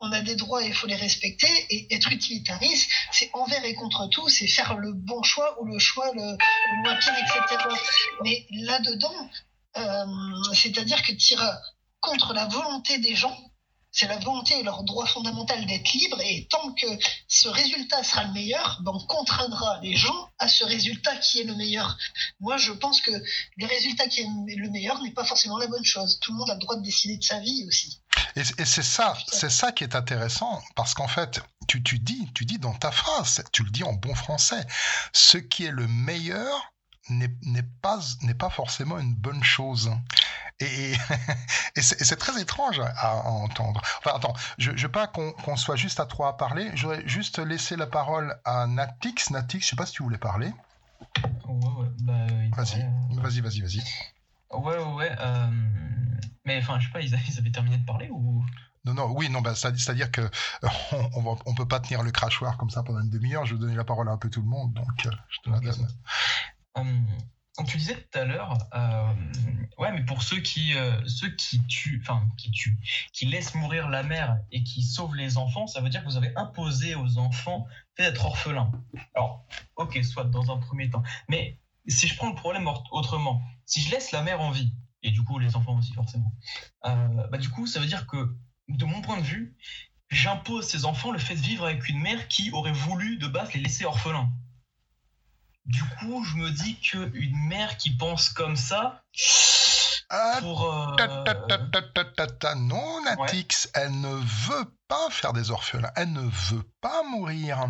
on 0.00 0.12
a 0.12 0.20
des 0.20 0.36
droits 0.36 0.62
et 0.62 0.68
il 0.68 0.74
faut 0.74 0.86
les 0.86 0.96
respecter. 0.96 1.48
Et 1.70 1.94
être 1.94 2.10
utilitariste, 2.12 2.90
c'est 3.10 3.30
envers 3.32 3.64
et 3.64 3.74
contre 3.74 4.08
tout, 4.08 4.28
c'est 4.28 4.46
faire 4.46 4.76
le 4.76 4.92
bon 4.92 5.22
choix 5.22 5.60
ou 5.60 5.66
le 5.66 5.78
choix 5.78 6.12
le, 6.14 6.22
le 6.22 6.82
moins 6.82 6.96
pire, 6.96 7.14
etc. 7.14 7.64
Mais 8.22 8.46
là-dedans, 8.50 9.28
c'est-à-dire 10.54 11.02
que 11.02 11.12
tu 11.12 11.34
iras 11.34 11.58
contre 12.00 12.32
la 12.32 12.46
volonté 12.46 12.98
des 12.98 13.14
gens. 13.14 13.36
C'est 13.90 14.06
la 14.06 14.18
volonté 14.18 14.58
et 14.58 14.62
leur 14.62 14.84
droit 14.84 15.06
fondamental 15.06 15.64
d'être 15.66 15.92
libre. 15.94 16.20
Et 16.20 16.46
tant 16.50 16.72
que 16.74 16.86
ce 17.26 17.48
résultat 17.48 18.02
sera 18.04 18.24
le 18.24 18.32
meilleur, 18.32 18.78
ben 18.82 18.92
on 18.94 19.06
contraindra 19.06 19.80
les 19.82 19.96
gens 19.96 20.28
à 20.38 20.46
ce 20.46 20.62
résultat 20.64 21.16
qui 21.16 21.40
est 21.40 21.44
le 21.44 21.54
meilleur. 21.54 21.96
Moi, 22.38 22.58
je 22.58 22.72
pense 22.72 23.00
que 23.00 23.10
le 23.56 23.66
résultat 23.66 24.06
qui 24.06 24.20
est 24.20 24.28
le 24.56 24.70
meilleur 24.70 25.02
n'est 25.02 25.12
pas 25.12 25.24
forcément 25.24 25.56
la 25.56 25.66
bonne 25.66 25.84
chose. 25.84 26.18
Tout 26.20 26.32
le 26.32 26.38
monde 26.38 26.50
a 26.50 26.54
le 26.54 26.60
droit 26.60 26.76
de 26.76 26.82
décider 26.82 27.16
de 27.16 27.24
sa 27.24 27.40
vie 27.40 27.64
aussi. 27.66 28.00
Et, 28.36 28.44
c'est 28.64 28.82
ça, 28.82 29.16
c'est 29.32 29.50
ça 29.50 29.72
qui 29.72 29.84
est 29.84 29.96
intéressant, 29.96 30.62
parce 30.76 30.94
qu'en 30.94 31.08
fait, 31.08 31.40
tu, 31.66 31.82
tu, 31.82 31.98
dis, 31.98 32.30
tu 32.34 32.44
dis 32.44 32.58
dans 32.58 32.74
ta 32.74 32.92
phrase, 32.92 33.42
tu 33.52 33.64
le 33.64 33.70
dis 33.70 33.82
en 33.82 33.94
bon 33.94 34.14
français, 34.14 34.64
ce 35.12 35.38
qui 35.38 35.64
est 35.64 35.70
le 35.70 35.88
meilleur 35.88 36.72
n'est 37.10 37.62
pas, 37.82 38.00
pas 38.38 38.50
forcément 38.50 38.98
une 38.98 39.14
bonne 39.14 39.42
chose. 39.42 39.90
Et, 40.60 40.92
et 41.76 41.80
c'est 41.82 42.16
très 42.16 42.40
étrange 42.40 42.80
à, 42.80 43.16
entendre. 43.28 43.80
Enfin, 43.98 44.16
attends, 44.16 44.34
je 44.58 44.72
ne 44.72 44.76
veux 44.76 44.90
pas 44.90 45.06
qu'on 45.06 45.56
soit 45.56 45.76
juste 45.76 46.00
à 46.00 46.06
trois 46.06 46.28
à 46.28 46.32
parler. 46.32 46.70
Je 46.74 46.86
voudrais 46.86 47.06
juste 47.06 47.38
laisser 47.38 47.76
la 47.76 47.86
parole 47.86 48.36
à 48.44 48.66
Natix. 48.66 49.30
Natix, 49.30 49.64
je 49.64 49.70
sais 49.70 49.76
pas 49.76 49.86
si 49.86 49.92
tu 49.92 50.02
voulais 50.02 50.18
parler. 50.18 50.52
Ouais, 51.46 51.54
ouais, 51.54 51.88
bah, 52.00 52.26
vas-y, 52.56 52.82
euh, 52.82 53.20
vas-y, 53.20 53.40
vas-y, 53.40 53.60
vas-y. 53.60 53.82
Ouais, 54.50 54.76
ouais, 54.76 54.94
ouais. 54.94 55.16
Euh, 55.18 55.50
mais 56.44 56.58
enfin, 56.58 56.78
je 56.80 56.86
sais 56.86 56.92
pas, 56.92 57.00
ils 57.00 57.14
avaient, 57.14 57.50
terminé 57.50 57.78
de 57.78 57.84
parler 57.84 58.08
ou? 58.10 58.44
Non, 58.84 58.94
non, 58.94 59.10
oui, 59.10 59.28
non, 59.28 59.42
bah, 59.42 59.54
c'est-à-dire 59.54 60.10
que 60.10 60.28
on, 61.14 61.36
on, 61.46 61.54
peut 61.54 61.68
pas 61.68 61.78
tenir 61.78 62.02
le 62.02 62.10
crachoir 62.10 62.56
comme 62.56 62.70
ça 62.70 62.82
pendant 62.82 63.00
une 63.00 63.10
demi-heure. 63.10 63.44
Je 63.44 63.54
vais 63.54 63.60
donner 63.60 63.74
la 63.74 63.84
parole 63.84 64.08
à 64.08 64.12
un 64.12 64.16
peu 64.16 64.30
tout 64.30 64.40
le 64.40 64.48
monde, 64.48 64.72
donc 64.72 65.06
euh, 65.06 65.10
je 65.28 65.38
te 65.42 65.50
la 65.50 65.60
donne. 65.60 65.88
Euh, 66.78 67.64
tu 67.64 67.76
disais 67.76 67.94
tout 67.94 68.18
à 68.18 68.24
l'heure, 68.24 68.56
euh, 68.74 69.12
ouais, 69.78 69.92
mais 69.92 70.04
pour 70.04 70.22
ceux 70.22 70.40
qui, 70.40 70.74
euh, 70.74 71.00
ceux 71.06 71.30
qui 71.30 71.64
tuent, 71.66 72.00
enfin, 72.02 72.22
qui 72.36 72.50
tuent, 72.50 72.78
qui 73.12 73.26
laissent 73.26 73.54
mourir 73.54 73.88
la 73.88 74.02
mère 74.02 74.38
et 74.52 74.62
qui 74.62 74.82
sauvent 74.82 75.16
les 75.16 75.38
enfants, 75.38 75.66
ça 75.66 75.80
veut 75.80 75.88
dire 75.88 76.02
que 76.02 76.08
vous 76.08 76.16
avez 76.16 76.32
imposé 76.36 76.94
aux 76.94 77.18
enfants 77.18 77.66
d'être 77.98 78.24
orphelins. 78.24 78.70
Alors, 79.14 79.44
ok, 79.76 79.98
soit 80.04 80.24
dans 80.24 80.52
un 80.52 80.58
premier 80.58 80.88
temps. 80.88 81.02
Mais 81.28 81.58
si 81.88 82.06
je 82.06 82.16
prends 82.16 82.28
le 82.28 82.36
problème 82.36 82.68
autrement, 82.92 83.42
si 83.66 83.80
je 83.80 83.90
laisse 83.90 84.12
la 84.12 84.22
mère 84.22 84.40
en 84.40 84.50
vie, 84.50 84.72
et 85.02 85.10
du 85.10 85.22
coup 85.22 85.38
les 85.38 85.54
enfants 85.54 85.76
aussi 85.76 85.94
forcément, 85.94 86.32
bah 86.82 87.38
du 87.38 87.48
coup, 87.48 87.66
ça 87.66 87.80
veut 87.80 87.86
dire 87.86 88.06
que, 88.06 88.36
de 88.68 88.84
mon 88.84 89.00
point 89.00 89.18
de 89.18 89.22
vue, 89.22 89.56
j'impose 90.10 90.66
ces 90.66 90.84
enfants 90.84 91.10
le 91.10 91.18
fait 91.18 91.34
de 91.34 91.40
vivre 91.40 91.64
avec 91.64 91.88
une 91.88 92.00
mère 92.00 92.28
qui 92.28 92.50
aurait 92.52 92.72
voulu 92.72 93.16
de 93.16 93.26
base 93.26 93.52
les 93.52 93.60
laisser 93.60 93.84
orphelins. 93.84 94.30
Du 95.68 95.82
coup, 95.98 96.24
je 96.24 96.36
me 96.36 96.50
dis 96.50 96.80
qu'une 96.80 97.46
mère 97.46 97.76
qui 97.76 97.90
pense 97.90 98.30
comme 98.30 98.56
ça. 98.56 99.02
pour, 100.40 100.96
non, 102.56 103.04
Natix, 103.04 103.68
elle 103.74 104.00
ne 104.00 104.14
veut 104.14 104.72
pas 104.88 105.10
faire 105.10 105.34
des 105.34 105.50
orphelins. 105.50 105.90
Elle 105.94 106.12
ne 106.12 106.22
veut 106.22 106.66
pas 106.80 107.02
mourir 107.02 107.68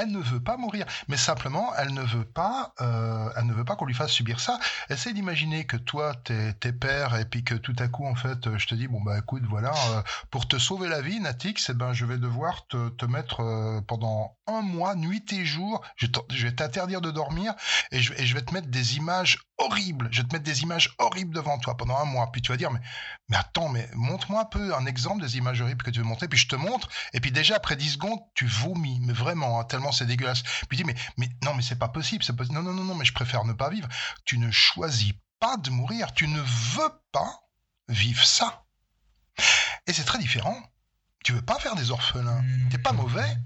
elle 0.00 0.10
ne 0.10 0.18
veut 0.18 0.40
pas 0.40 0.56
mourir, 0.56 0.86
mais 1.08 1.16
simplement, 1.16 1.72
elle 1.76 1.92
ne 1.92 2.02
veut 2.02 2.24
pas, 2.24 2.72
euh, 2.80 3.28
elle 3.36 3.46
ne 3.46 3.52
veut 3.52 3.64
pas 3.64 3.76
qu'on 3.76 3.84
lui 3.84 3.94
fasse 3.94 4.12
subir 4.12 4.40
ça. 4.40 4.58
Essaye 4.88 5.12
d'imaginer 5.12 5.66
que 5.66 5.76
toi, 5.76 6.14
t'es, 6.24 6.54
t'es 6.54 6.72
père, 6.72 7.16
et 7.16 7.24
puis 7.24 7.44
que 7.44 7.54
tout 7.54 7.76
à 7.78 7.88
coup, 7.88 8.06
en 8.06 8.14
fait, 8.14 8.56
je 8.56 8.66
te 8.66 8.74
dis, 8.74 8.88
bon 8.88 9.00
bah 9.02 9.18
écoute, 9.18 9.42
voilà, 9.48 9.72
euh, 9.90 10.02
pour 10.30 10.48
te 10.48 10.58
sauver 10.58 10.88
la 10.88 11.02
vie, 11.02 11.20
Natix, 11.20 11.68
eh 11.70 11.74
ben, 11.74 11.92
je 11.92 12.06
vais 12.06 12.18
devoir 12.18 12.66
te, 12.68 12.88
te 12.90 13.04
mettre 13.04 13.40
euh, 13.40 13.80
pendant 13.82 14.36
un 14.46 14.62
mois, 14.62 14.94
nuit 14.94 15.32
et 15.32 15.44
jour, 15.44 15.82
je, 15.96 16.06
vais 16.42 16.52
t'interdire 16.52 17.00
de 17.00 17.10
dormir, 17.10 17.54
et 17.92 18.00
je, 18.00 18.14
et 18.14 18.26
je 18.26 18.34
vais 18.34 18.42
te 18.42 18.54
mettre 18.54 18.68
des 18.68 18.96
images 18.96 19.38
horribles, 19.58 20.08
je 20.10 20.22
vais 20.22 20.28
te 20.28 20.34
mettre 20.34 20.44
des 20.44 20.62
images 20.62 20.94
horribles 20.98 21.34
devant 21.34 21.58
toi 21.58 21.76
pendant 21.76 21.98
un 21.98 22.04
mois, 22.04 22.30
puis 22.32 22.40
tu 22.40 22.50
vas 22.50 22.56
dire, 22.56 22.70
mais, 22.70 22.80
mais 23.28 23.36
attends, 23.36 23.68
mais 23.68 23.88
montre-moi 23.94 24.42
un 24.42 24.44
peu 24.46 24.74
un 24.74 24.86
exemple 24.86 25.22
des 25.22 25.36
images 25.36 25.60
horribles 25.60 25.82
que 25.82 25.90
tu 25.90 26.00
veux 26.00 26.06
montrer, 26.06 26.28
puis 26.28 26.38
je 26.38 26.48
te 26.48 26.56
montre, 26.56 26.88
et 27.12 27.20
puis 27.20 27.30
déjà 27.30 27.56
après 27.56 27.76
10 27.76 27.90
secondes, 27.92 28.20
tu 28.34 28.46
vomis, 28.46 29.00
mais 29.02 29.12
vraiment, 29.12 29.60
hein, 29.60 29.64
tellement 29.64 29.89
c'est 29.92 30.06
dégueulasse. 30.06 30.42
Puis 30.68 30.76
dis, 30.76 30.84
mais, 30.84 30.94
mais 31.16 31.28
non, 31.44 31.54
mais 31.54 31.62
c'est 31.62 31.78
pas 31.78 31.88
possible, 31.88 32.24
c'est 32.24 32.38
Non, 32.50 32.62
non, 32.62 32.72
non, 32.72 32.84
non, 32.84 32.94
mais 32.94 33.04
je 33.04 33.12
préfère 33.12 33.44
ne 33.44 33.52
pas 33.52 33.70
vivre. 33.70 33.88
Tu 34.24 34.38
ne 34.38 34.50
choisis 34.50 35.12
pas 35.38 35.56
de 35.56 35.70
mourir, 35.70 36.12
tu 36.12 36.28
ne 36.28 36.40
veux 36.40 36.92
pas 37.12 37.40
vivre 37.88 38.24
ça. 38.24 38.64
Et 39.86 39.92
c'est 39.92 40.04
très 40.04 40.18
différent. 40.18 40.56
Tu 41.24 41.32
veux 41.32 41.42
pas 41.42 41.58
faire 41.58 41.74
des 41.74 41.90
orphelins, 41.90 42.42
t'es 42.70 42.78
pas 42.78 42.92
mauvais. 42.92 43.36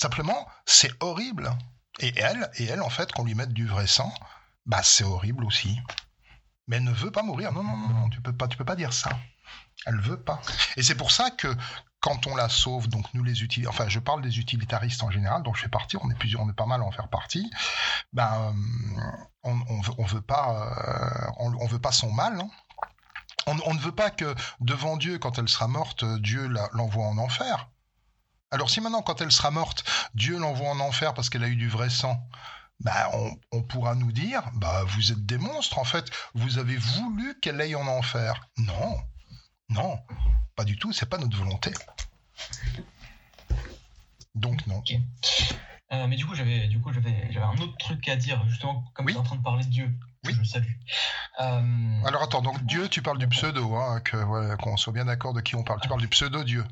Simplement, 0.00 0.48
c'est 0.66 0.90
horrible. 1.00 1.50
Et 2.00 2.12
elle, 2.16 2.50
et 2.56 2.64
elle, 2.64 2.82
en 2.82 2.90
fait, 2.90 3.12
qu'on 3.12 3.24
lui 3.24 3.34
mette 3.34 3.52
du 3.52 3.66
vrai 3.66 3.86
sang, 3.86 4.12
bah 4.66 4.82
c'est 4.82 5.04
horrible 5.04 5.44
aussi. 5.44 5.78
Mais 6.66 6.76
elle 6.76 6.84
ne 6.84 6.92
veut 6.92 7.12
pas 7.12 7.22
mourir. 7.22 7.52
Non, 7.52 7.62
non, 7.62 7.76
non, 7.76 7.88
non, 7.88 8.08
tu 8.08 8.20
peux 8.20 8.32
pas, 8.32 8.48
tu 8.48 8.56
peux 8.56 8.64
pas 8.64 8.76
dire 8.76 8.92
ça. 8.92 9.10
Elle 9.86 10.00
veut 10.00 10.20
pas. 10.20 10.40
Et 10.76 10.82
c'est 10.82 10.94
pour 10.94 11.12
ça 11.12 11.30
que 11.30 11.54
quand 12.04 12.26
on 12.26 12.36
la 12.36 12.50
sauve, 12.50 12.86
donc 12.90 13.06
nous 13.14 13.24
les 13.24 13.42
utilisons, 13.42 13.70
enfin 13.70 13.88
je 13.88 13.98
parle 13.98 14.20
des 14.20 14.38
utilitaristes 14.38 15.02
en 15.02 15.10
général, 15.10 15.42
dont 15.42 15.54
je 15.54 15.62
fais 15.62 15.70
partie, 15.70 15.96
on 15.96 16.10
est 16.10 16.14
plusieurs, 16.14 16.42
on 16.42 16.50
est 16.50 16.54
pas 16.54 16.66
mal 16.66 16.82
à 16.82 16.84
en 16.84 16.90
faire 16.90 17.08
partie, 17.08 17.50
ben, 18.12 18.52
euh, 18.94 19.00
on, 19.42 19.58
on, 19.96 20.04
veut, 20.04 20.20
pas, 20.20 20.68
euh, 20.76 21.30
on, 21.38 21.66
veut 21.66 21.78
pas 21.78 21.92
son 21.92 22.12
mal, 22.12 22.38
hein. 22.38 22.50
on, 23.46 23.72
ne 23.72 23.78
veut 23.78 23.94
pas 23.94 24.10
que 24.10 24.34
devant 24.60 24.98
Dieu, 24.98 25.18
quand 25.18 25.38
elle 25.38 25.48
sera 25.48 25.66
morte, 25.66 26.04
Dieu 26.20 26.46
l'envoie 26.74 27.06
en 27.06 27.16
enfer. 27.16 27.70
Alors 28.50 28.68
si 28.68 28.82
maintenant, 28.82 29.00
quand 29.00 29.22
elle 29.22 29.32
sera 29.32 29.50
morte, 29.50 29.82
Dieu 30.14 30.38
l'envoie 30.38 30.68
en 30.68 30.80
enfer 30.80 31.14
parce 31.14 31.30
qu'elle 31.30 31.44
a 31.44 31.48
eu 31.48 31.56
du 31.56 31.70
vrai 31.70 31.88
sang, 31.88 32.22
ben, 32.80 33.08
on, 33.14 33.34
on, 33.50 33.62
pourra 33.62 33.94
nous 33.94 34.12
dire, 34.12 34.42
bah, 34.56 34.84
vous 34.88 35.10
êtes 35.10 35.24
des 35.24 35.38
monstres, 35.38 35.78
en 35.78 35.84
fait, 35.84 36.10
vous 36.34 36.58
avez 36.58 36.76
voulu 36.76 37.40
qu'elle 37.40 37.62
aille 37.62 37.76
en 37.76 37.86
enfer. 37.86 38.46
Non, 38.58 39.00
non, 39.70 39.98
pas 40.54 40.64
du 40.64 40.76
tout, 40.76 40.92
c'est 40.92 41.08
pas 41.08 41.18
notre 41.18 41.36
volonté. 41.36 41.72
Donc 44.34 44.66
non. 44.66 44.82
Euh, 45.92 46.06
mais 46.08 46.16
du 46.16 46.26
coup, 46.26 46.34
j'avais 46.34 46.66
du 46.66 46.80
coup 46.80 46.92
j'avais 46.92 47.30
j'avais 47.30 47.46
un 47.46 47.58
autre 47.58 47.76
truc 47.78 48.08
à 48.08 48.16
dire 48.16 48.42
justement 48.48 48.84
comme 48.94 49.06
tu 49.06 49.12
es 49.12 49.16
en 49.16 49.22
train 49.22 49.36
de 49.36 49.42
parler 49.42 49.64
de 49.64 49.70
Dieu. 49.70 49.94
Oui. 50.24 50.34
Je 50.38 50.44
salue. 50.44 50.72
Euh, 51.40 52.04
Alors 52.06 52.22
attends, 52.22 52.42
donc 52.42 52.64
Dieu, 52.64 52.88
tu 52.88 53.02
parles 53.02 53.18
du 53.18 53.28
pseudo, 53.28 53.74
hein, 53.74 54.00
que 54.00 54.56
qu'on 54.56 54.76
soit 54.76 54.92
bien 54.92 55.04
d'accord 55.04 55.34
de 55.34 55.40
qui 55.40 55.54
on 55.54 55.62
parle. 55.62 55.80
Tu 55.80 55.88
parles 55.88 56.00
du 56.00 56.08
pseudo 56.08 56.42
Dieu. 56.44 56.64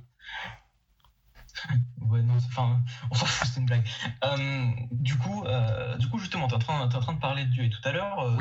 Ouais, 2.00 2.22
non, 2.22 2.34
enfin, 2.36 2.82
on 3.10 3.14
s'en 3.14 3.26
fout, 3.26 3.48
c'est 3.52 3.60
une 3.60 3.66
blague. 3.66 3.86
Euh, 4.24 4.70
du, 4.90 5.16
coup, 5.16 5.44
euh, 5.44 5.96
du 5.98 6.08
coup, 6.08 6.18
justement, 6.18 6.48
tu 6.48 6.54
es, 6.54 6.56
en 6.56 6.88
train 6.88 7.12
de 7.14 7.20
parler 7.20 7.44
de 7.44 7.50
Dieu. 7.50 7.64
Et 7.64 7.70
tout 7.70 7.80
à 7.84 7.92
l'heure, 7.92 8.20
euh, 8.20 8.36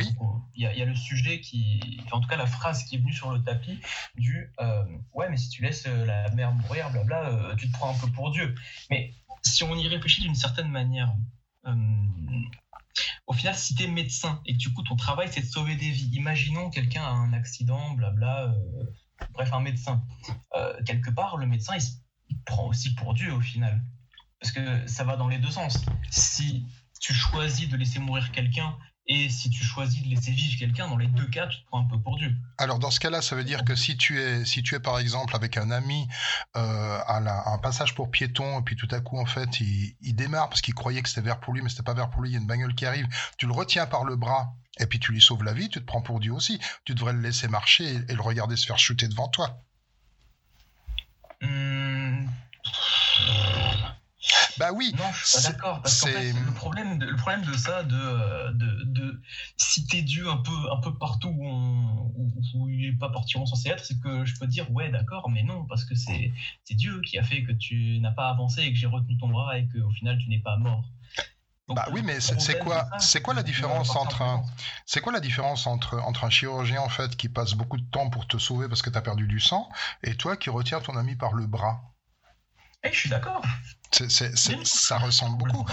il 0.55 0.62
y, 0.62 0.82
a 0.82 0.86
le 0.86 0.95
sujet 0.95 1.39
qui. 1.41 2.01
en 2.12 2.20
tout 2.20 2.28
cas, 2.28 2.38
la 2.38 2.45
phrase 2.45 2.84
qui 2.84 2.95
est 2.95 2.99
venue 2.99 3.14
sur 3.14 3.32
le 3.32 3.41
tapis 3.43 3.80
du 4.16 4.53
Ouais, 5.14 5.30
mais 5.30 5.38
si 5.38 5.49
tu 5.49 5.62
laisses 5.62 5.88
la 5.88 6.30
mère 6.32 6.51
mourir, 6.51 6.91
blabla, 6.91 7.55
tu 7.57 7.70
te 7.70 7.74
prends 7.74 7.93
un 7.95 7.97
peu 7.97 8.07
pour 8.12 8.32
Dieu. 8.32 8.55
Mais 8.89 9.14
si 9.43 9.64
on 9.64 9.76
y 9.76 9.88
réfléchit 9.88 10.22
d'une 10.22 10.36
certaine 10.36 10.70
manière, 10.70 11.14
au 13.28 13.34
final, 13.34 13.55
si 13.55 13.76
tu 13.76 13.84
es 13.84 13.88
médecin 13.88 14.41
et 14.45 14.53
que 14.53 14.57
du 14.57 14.74
coup, 14.74 14.84
ton 14.84 14.95
travail, 14.95 15.30
c'est 15.32 15.41
de 15.41 15.45
sauver 15.45 15.76
des 15.76 15.89
vies, 15.89 16.09
imaginons 16.14 16.70
quelqu'un 16.70 17.03
a 17.03 17.09
un 17.09 17.34
accident, 17.34 17.91
blabla. 17.91 18.53
Bref, 19.34 19.53
un 19.53 19.62
médecin. 19.62 20.03
quelque 20.86 21.12
part, 21.12 21.38
le 21.38 21.45
médecin, 21.45 21.76
il 21.76 21.82
se 21.82 22.01
prend 22.45 22.67
aussi 22.67 22.93
pour 22.95 23.13
Dieu 23.13 23.34
au 23.34 23.41
final. 23.41 23.82
Parce 24.39 24.53
que 24.53 24.88
ça 24.88 25.03
va 25.03 25.17
dans 25.17 25.27
les 25.27 25.38
deux 25.38 25.51
sens. 25.51 25.86
Si 26.09 26.65
tu 26.99 27.13
choisis 27.13 27.67
de 27.69 27.77
laisser 27.77 27.99
mourir 27.99 28.32
quelqu'un 28.32 28.75
Et 29.07 29.29
si 29.29 29.49
tu 29.49 29.63
choisis 29.63 30.03
de 30.03 30.09
laisser 30.09 30.32
vivre 30.32 30.57
quelqu'un, 30.59 30.88
dans 30.88 30.95
les 30.95 31.07
deux 31.07 31.27
cas, 31.27 31.47
tu 31.47 31.59
te 31.59 31.67
prends 31.67 31.82
un 31.82 31.88
peu 31.88 31.99
pour 31.99 32.17
Dieu. 32.17 32.34
Alors 32.59 32.77
dans 32.77 32.91
ce 32.91 32.99
cas-là, 32.99 33.21
ça 33.21 33.36
veut 33.36 33.43
dire 33.43 33.65
que 33.65 33.75
si 33.75 33.97
tu 33.97 34.19
es, 34.19 34.45
si 34.45 34.61
tu 34.61 34.75
es 34.75 34.79
par 34.79 34.99
exemple 34.99 35.36
avec 35.36 35.57
un 35.57 35.71
ami 35.71 36.07
euh, 36.55 36.99
à, 37.07 37.51
un 37.51 37.57
passage 37.57 37.95
pour 37.95 38.11
piéton, 38.11 38.59
et 38.59 38.63
puis 38.63 38.75
tout 38.75 38.88
à 38.91 38.99
coup 39.01 39.19
en 39.19 39.25
fait 39.25 39.59
il, 39.59 40.15
démarre 40.15 40.49
parce 40.49 40.61
qu'il 40.61 40.75
croyait 40.75 41.01
que 41.01 41.09
c'était 41.09 41.21
vert 41.21 41.39
pour 41.39 41.53
lui, 41.53 41.61
mais 41.61 41.69
c'était 41.69 41.84
pas 41.84 41.95
vert 41.95 42.09
pour 42.09 42.21
lui, 42.21 42.29
il 42.29 42.34
y 42.34 42.36
a 42.36 42.39
une 42.39 42.47
bagnole 42.47 42.75
qui 42.75 42.86
arrive, 42.86 43.07
tu 43.38 43.47
le 43.47 43.53
retiens 43.53 43.88
par 43.88 44.05
le 44.05 44.15
bras, 44.15 44.53
et 44.79 44.86
puis 44.86 44.99
tu 44.99 45.11
lui 45.11 45.21
sauves 45.21 45.43
la 45.43 45.53
vie, 45.53 45.69
tu 45.69 45.79
te 45.79 45.86
prends 45.86 46.01
pour 46.01 46.19
Dieu 46.19 46.32
aussi. 46.32 46.59
Tu 46.86 46.93
devrais 46.93 47.13
le 47.13 47.21
laisser 47.21 47.47
marcher 47.47 47.95
et, 47.95 48.11
et 48.11 48.15
le 48.15 48.21
regarder 48.21 48.55
se 48.55 48.65
faire 48.65 48.79
shooter 48.79 49.07
devant 49.07 49.27
toi. 49.27 49.61
Hum, 51.42 52.28
Bah 54.60 54.72
oui, 54.76 54.94
Non, 54.96 55.04
je 55.14 55.26
suis 55.26 55.38
pas 55.38 55.42
C'est- 55.42 55.52
d'accord. 55.54 55.82
Parce 55.82 56.00
qu'en 56.02 56.08
c'est- 56.08 56.34
fait, 56.34 56.39
le 56.39 56.52
problème, 56.54 57.00
de, 57.00 57.06
le 57.08 57.16
problème 57.16 57.44
de 57.44 57.54
ça, 57.54 57.82
de, 57.84 58.52
de, 58.54 58.84
de 58.84 59.22
citer 59.58 60.04
Dieu 60.04 60.30
un 60.30 60.38
peu, 60.38 60.52
un 60.72 60.78
peu 60.82 60.96
partout 60.98 61.30
où, 61.30 61.48
on- 61.48 62.12
où- 62.16 62.32
où 62.54 62.70
il 62.70 62.92
n'est 62.92 62.98
pas 62.98 63.10
particulièrement 63.10 63.48
censé 63.48 63.70
être, 63.70 63.84
c'est 63.84 64.00
que 64.00 64.24
je 64.24 64.36
peux 64.38 64.46
dire, 64.46 64.70
ouais, 64.72 64.89
d'accord, 64.92 65.30
mais 65.30 65.42
non, 65.42 65.66
parce 65.66 65.84
que 65.84 65.96
c'est 65.96 66.32
c'est 66.64 66.76
Dieu 66.76 67.02
qui 67.02 67.18
a 67.18 67.24
fait 67.24 67.42
que 67.44 67.54
tu 67.54 68.00
n'as 68.02 68.12
pas 68.12 68.30
avancé 68.30 68.62
et 68.62 68.72
que 68.72 68.78
j'ai 68.78 68.86
retenu 68.88 69.18
ton 69.18 69.30
bras 69.30 69.58
et 69.58 69.68
qu'au 69.68 69.89
final, 69.92 70.20
tu 70.20 70.30
n'es 70.30 70.39
pas 70.39 70.58
mort. 70.58 70.86
Donc, 71.72 71.78
Bah 71.78 71.86
oui, 71.93 72.01
mais 72.03 72.19
c'est- 72.19 72.59
quoi- 72.59 72.86
c'est 72.99 73.22
quoi 73.22 73.34
la 73.34 73.43
différence 73.43 73.95
entre 73.95 74.22
un- 74.24 74.43
C'est 74.86 74.99
quoi 74.99 75.13
la 75.13 75.22
différence 75.22 75.67
entre, 75.67 75.99
entre 75.99 76.26
un 76.26 76.30
chirurgien 76.30 76.82
en 76.82 76.89
fait 76.89 77.15
qui 77.15 77.30
passe 77.30 77.53
beaucoup 77.53 77.78
de 77.78 77.89
temps 77.89 78.09
pour 78.09 78.28
te 78.28 78.38
sauver 78.38 78.67
parce 78.67 78.82
que 78.82 78.89
tu 78.89 78.97
as 78.97 79.01
perdu 79.01 79.26
du 79.26 79.39
sang 79.39 79.69
et 80.03 80.15
toi 80.17 80.36
qui 80.36 80.49
retiens 80.49 80.82
ton 80.82 80.97
ami 80.97 81.15
par 81.15 81.32
le 81.32 81.47
bras? 81.47 81.82
Eh, 82.84 82.91
je 82.91 82.99
suis 82.99 83.09
d'accord. 83.09 83.41
C'est- 83.91 84.09
c'est- 84.09 84.36
c'est- 84.36 84.55
Bien. 84.55 84.65
Ça 84.65 84.97
ressemble 84.97 85.38
beaucoup. 85.38 85.65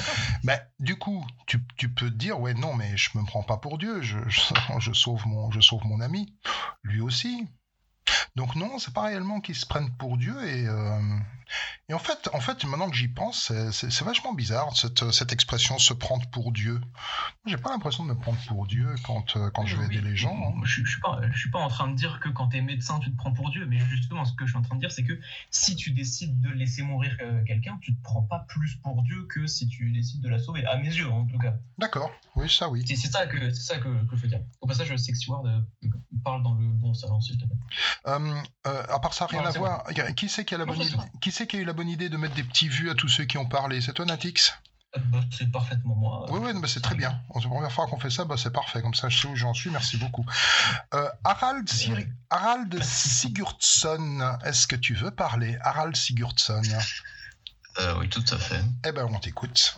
Mais 0.44 0.60
du 0.78 0.96
coup, 0.96 1.26
tu, 1.46 1.58
tu 1.76 1.92
peux 1.92 2.10
te 2.10 2.14
dire, 2.14 2.38
ouais, 2.38 2.54
non, 2.54 2.74
mais 2.74 2.96
je 2.96 3.18
me 3.18 3.24
prends 3.24 3.42
pas 3.42 3.56
pour 3.56 3.76
Dieu, 3.78 4.00
je, 4.02 4.18
je, 4.28 4.40
je 4.78 4.92
sauve, 4.92 5.26
mon, 5.26 5.50
je 5.50 5.60
sauve 5.60 5.84
mon 5.84 6.00
ami, 6.00 6.32
lui 6.84 7.00
aussi. 7.00 7.48
Donc 8.36 8.54
non, 8.56 8.78
c'est 8.78 8.94
pas 8.94 9.02
réellement 9.04 9.40
qu'ils 9.40 9.54
se 9.56 9.66
prennent 9.66 9.90
pour 9.96 10.16
Dieu 10.16 10.34
et, 10.48 10.66
euh, 10.66 10.98
et 11.88 11.94
en 11.94 11.98
fait, 11.98 12.28
en 12.34 12.40
fait, 12.40 12.62
maintenant 12.64 12.90
que 12.90 12.96
j'y 12.96 13.08
pense, 13.08 13.50
c'est- 13.72 14.02
vachement 14.04 14.34
bizarre 14.34 14.76
cette, 14.76 15.10
cette 15.12 15.32
expression 15.32 15.78
se 15.78 15.94
prendre 15.94 16.26
pour 16.28 16.52
Dieu. 16.52 16.78
J'ai 17.46 17.56
pas 17.56 17.70
l'impression 17.70 18.04
de 18.04 18.10
me 18.10 18.14
prendre 18.14 18.38
pour 18.46 18.66
Dieu 18.66 18.86
quand, 19.04 19.36
euh, 19.36 19.50
quand 19.54 19.64
je 19.64 19.76
vais 19.76 19.86
Oui, 19.86 19.96
aider 19.96 20.06
les 20.10 20.14
gens. 20.16 20.36
hein. 20.54 20.60
Je, 20.64 20.84
je 20.84 20.90
suis 20.90 21.00
pas, 21.00 21.18
je 21.32 21.38
suis 21.38 21.50
pas 21.50 21.58
en 21.60 21.68
train 21.68 21.88
de 21.88 21.94
dire 21.96 22.20
que 22.20 22.28
quand 22.28 22.48
tu 22.48 22.58
es 22.58 22.60
médecin, 22.60 22.98
tu 23.00 23.10
te 23.10 23.16
prends 23.16 23.32
pour 23.32 23.50
Dieu, 23.50 23.64
mais 23.66 23.78
justement, 23.78 24.26
ce 24.26 24.34
que 24.34 24.44
je 24.44 24.50
suis 24.50 24.58
en 24.58 24.62
train 24.62 24.74
de 24.76 24.80
dire, 24.80 24.92
c'est 24.92 25.04
que 25.04 25.18
si 25.50 25.74
tu 25.76 25.90
décides 25.92 26.38
de 26.42 26.50
laisser 26.50 26.82
mourir 26.82 27.16
euh, 27.22 27.42
quelqu'un, 27.46 27.78
tu 27.80 27.96
te 27.96 28.02
prends 28.02 28.22
pas 28.22 28.40
plus 28.48 28.74
pour 28.76 29.02
Dieu 29.02 29.26
que 29.26 29.46
si 29.46 29.66
tu 29.68 29.90
décides 29.90 30.20
de 30.20 30.28
la 30.28 30.38
sauver, 30.38 30.66
à 30.66 30.76
mes 30.76 30.88
yeux 30.94 31.08
en 31.10 31.24
tout 31.24 31.38
cas. 31.38 31.54
D'accord, 31.78 32.10
oui, 32.36 32.50
ça 32.50 32.68
oui. 32.68 32.84
C'est 32.86 32.96
ça 33.10 33.26
que 33.26 33.50
c'est 33.54 33.62
ça 33.62 33.78
que, 33.78 33.88
que 34.06 34.16
je 34.16 34.20
veux 34.22 34.28
dire. 34.28 34.40
Au 34.60 34.66
passage, 34.66 34.94
Sex 34.96 35.26
Ward 35.28 35.64
parle 36.22 36.42
dans 36.42 36.54
le 36.54 36.66
bon 36.68 36.92
salon, 36.92 37.20
s'il 37.22 37.38
te 37.38 37.46
plaît. 37.46 37.56
Euh, 38.06 38.34
euh, 38.66 38.82
à 38.88 38.98
part 39.00 39.12
ça, 39.14 39.26
rien 39.26 39.42
Non, 39.42 39.48
à 39.48 39.52
voir. 39.52 39.84
Qui 40.16 40.28
c'est 40.28 40.44
qui 40.44 40.54
a 40.54 40.58
la 40.58 40.64
bonne 40.64 40.80
idée. 40.80 40.96
Qui 41.20 41.30
qui 41.32 41.56
a 41.56 41.58
eu 41.58 41.64
la 41.64 41.72
bonne 41.72 41.88
idée 41.88 42.08
de 42.08 42.16
mettre 42.16 42.34
des 42.34 42.44
petits 42.44 42.68
vues 42.68 42.90
à 42.90 42.94
tous 42.94 43.08
ceux 43.08 43.24
qui 43.24 43.38
ont 43.38 43.46
parlé 43.46 43.80
C'est 43.80 43.92
toi, 43.92 44.04
Natix 44.04 44.52
Euh, 44.96 45.00
bah, 45.06 45.20
c'est 45.36 45.50
parfaitement 45.50 45.94
moi. 45.96 46.26
Oui, 46.30 46.40
oui, 46.42 46.52
mais 46.54 46.68
c'est 46.68 46.80
très 46.80 46.94
bien. 46.94 47.20
C'est 47.34 47.42
la 47.42 47.48
première 47.48 47.72
fois 47.72 47.86
qu'on 47.86 48.00
fait 48.00 48.10
ça, 48.10 48.24
bah, 48.24 48.36
c'est 48.38 48.52
parfait. 48.52 48.80
Comme 48.80 48.94
ça, 48.94 49.08
je 49.08 49.18
sais 49.20 49.28
où 49.28 49.36
j'en 49.36 49.52
suis. 49.52 49.70
Merci 49.70 49.96
beaucoup. 49.98 50.24
Euh, 50.94 51.08
Harald, 51.24 51.68
Sir- 51.68 52.06
Harald 52.30 52.82
Sigurdsson, 52.82 54.38
est-ce 54.44 54.66
que 54.66 54.76
tu 54.76 54.94
veux 54.94 55.10
parler 55.10 55.58
Harald 55.62 55.94
Sigurdsson? 55.96 56.62
Euh, 57.80 57.94
oui, 57.98 58.08
tout 58.08 58.24
à 58.30 58.38
fait. 58.38 58.60
Eh 58.86 58.92
ben, 58.92 59.06
on 59.10 59.18
t'écoute. 59.18 59.76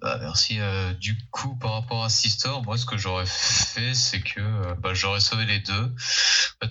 Bah, 0.00 0.18
merci. 0.20 0.58
Euh, 0.58 0.92
du 0.94 1.16
coup, 1.30 1.56
par 1.56 1.72
rapport 1.74 2.04
à 2.04 2.08
Sister, 2.10 2.50
moi, 2.64 2.76
ce 2.76 2.86
que 2.86 2.96
j'aurais 2.96 3.26
fait, 3.26 3.94
c'est 3.94 4.20
que 4.20 4.40
euh, 4.40 4.74
bah, 4.74 4.94
j'aurais 4.94 5.20
sauvé 5.20 5.46
les 5.46 5.60
deux. 5.60 5.94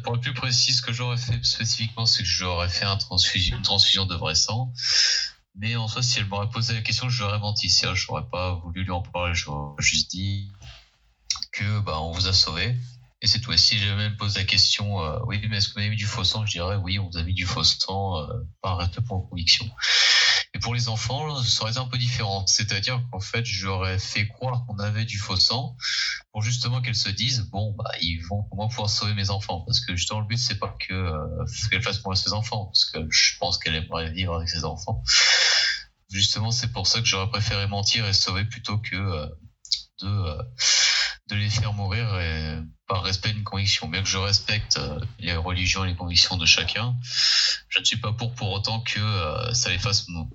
Pour 0.03 0.15
être 0.15 0.21
plus 0.21 0.33
précis, 0.33 0.73
ce 0.73 0.81
que 0.81 0.93
j'aurais 0.93 1.17
fait 1.17 1.43
spécifiquement, 1.43 2.05
c'est 2.05 2.23
que 2.23 2.29
j'aurais 2.29 2.69
fait 2.69 2.85
une 2.85 3.61
transfusion 3.61 4.05
de 4.05 4.15
vrai 4.15 4.35
sang. 4.35 4.73
Mais 5.55 5.75
en 5.75 5.87
soi, 5.87 6.01
si 6.01 6.19
elle 6.19 6.25
m'aurait 6.27 6.49
posé 6.49 6.73
la 6.73 6.81
question, 6.81 7.09
j'aurais 7.09 7.39
menti. 7.39 7.69
Si 7.69 7.85
je 7.93 8.07
n'aurais 8.07 8.27
pas 8.31 8.53
voulu 8.53 8.83
lui 8.83 8.91
en 8.91 9.01
parler, 9.01 9.35
j'aurais 9.35 9.75
juste 9.79 10.11
dit 10.11 10.51
que 11.51 11.79
bah, 11.81 11.99
on 11.99 12.11
vous 12.11 12.27
a 12.27 12.33
sauvé. 12.33 12.75
Et 13.21 13.27
c'est 13.27 13.39
tout. 13.39 13.51
Et 13.51 13.57
si 13.57 13.77
j'ai 13.77 13.93
même 13.93 14.17
posé 14.17 14.39
la 14.39 14.45
question, 14.45 15.01
euh, 15.01 15.19
oui, 15.25 15.45
mais 15.49 15.57
est-ce 15.57 15.69
que 15.69 15.73
vous 15.73 15.79
avez 15.79 15.89
mis 15.89 15.95
du 15.95 16.07
faux 16.07 16.23
sang? 16.23 16.45
Je 16.45 16.53
dirais 16.53 16.75
oui, 16.77 16.97
on 16.97 17.09
vous 17.09 17.17
a 17.17 17.23
mis 17.23 17.33
du 17.33 17.45
faux 17.45 17.63
sang 17.63 18.17
euh, 18.17 18.27
par 18.61 18.77
respect 18.77 19.01
pour 20.61 20.71
pour 20.71 20.75
les 20.75 20.87
enfants, 20.87 21.43
ça 21.43 21.63
aurait 21.63 21.71
été 21.71 21.81
un 21.81 21.85
peu 21.85 21.97
différent. 21.97 22.47
C'est-à-dire 22.47 23.03
qu'en 23.11 23.19
fait, 23.19 23.43
j'aurais 23.43 23.99
fait 23.99 24.25
croire 24.29 24.65
qu'on 24.65 24.79
avait 24.79 25.03
du 25.03 25.17
faux 25.17 25.35
sang 25.35 25.75
pour 26.31 26.43
justement 26.43 26.81
qu'elles 26.81 26.95
se 26.95 27.09
disent 27.09 27.41
bon, 27.51 27.75
bah, 27.77 27.91
ils 27.99 28.21
vont 28.21 28.47
au 28.49 28.55
moins 28.55 28.69
pouvoir 28.69 28.89
sauver 28.89 29.13
mes 29.13 29.31
enfants. 29.31 29.65
Parce 29.67 29.81
que 29.81 29.97
justement, 29.97 30.21
le 30.21 30.27
but, 30.27 30.37
c'est 30.37 30.59
pas 30.59 30.73
que 30.79 30.93
euh, 30.93 31.45
qu'elle 31.69 31.83
fasse 31.83 32.01
mourir 32.05 32.17
ses 32.17 32.31
enfants, 32.31 32.67
parce 32.67 32.85
que 32.85 32.99
je 33.09 33.37
pense 33.37 33.57
qu'elle 33.57 33.75
aimerait 33.75 34.11
vivre 34.11 34.33
avec 34.33 34.47
ses 34.47 34.63
enfants. 34.63 35.03
Justement, 36.09 36.51
c'est 36.51 36.71
pour 36.71 36.87
ça 36.87 37.01
que 37.01 37.05
j'aurais 37.05 37.29
préféré 37.29 37.67
mentir 37.67 38.07
et 38.07 38.13
sauver 38.13 38.45
plutôt 38.45 38.77
que 38.77 38.95
euh, 38.95 39.27
de, 39.99 40.07
euh, 40.07 40.41
de 41.31 41.37
les 41.37 41.49
faire 41.49 41.73
mourir 41.73 42.07
par 42.87 43.03
respect 43.03 43.31
d'une 43.31 43.43
conviction. 43.43 43.87
Bien 43.87 44.01
que 44.03 44.07
je 44.09 44.17
respecte 44.17 44.77
euh, 44.77 44.99
les 45.19 45.35
religions 45.35 45.85
et 45.85 45.87
les 45.87 45.95
convictions 45.95 46.37
de 46.37 46.45
chacun, 46.45 46.95
je 47.69 47.79
ne 47.79 47.85
suis 47.85 47.97
pas 47.97 48.11
pour 48.13 48.33
pour 48.35 48.51
autant 48.51 48.81
que 48.81 48.99
euh, 48.99 49.53
ça 49.53 49.69
les 49.69 49.79
fasse 49.79 50.07
mou- 50.09 50.29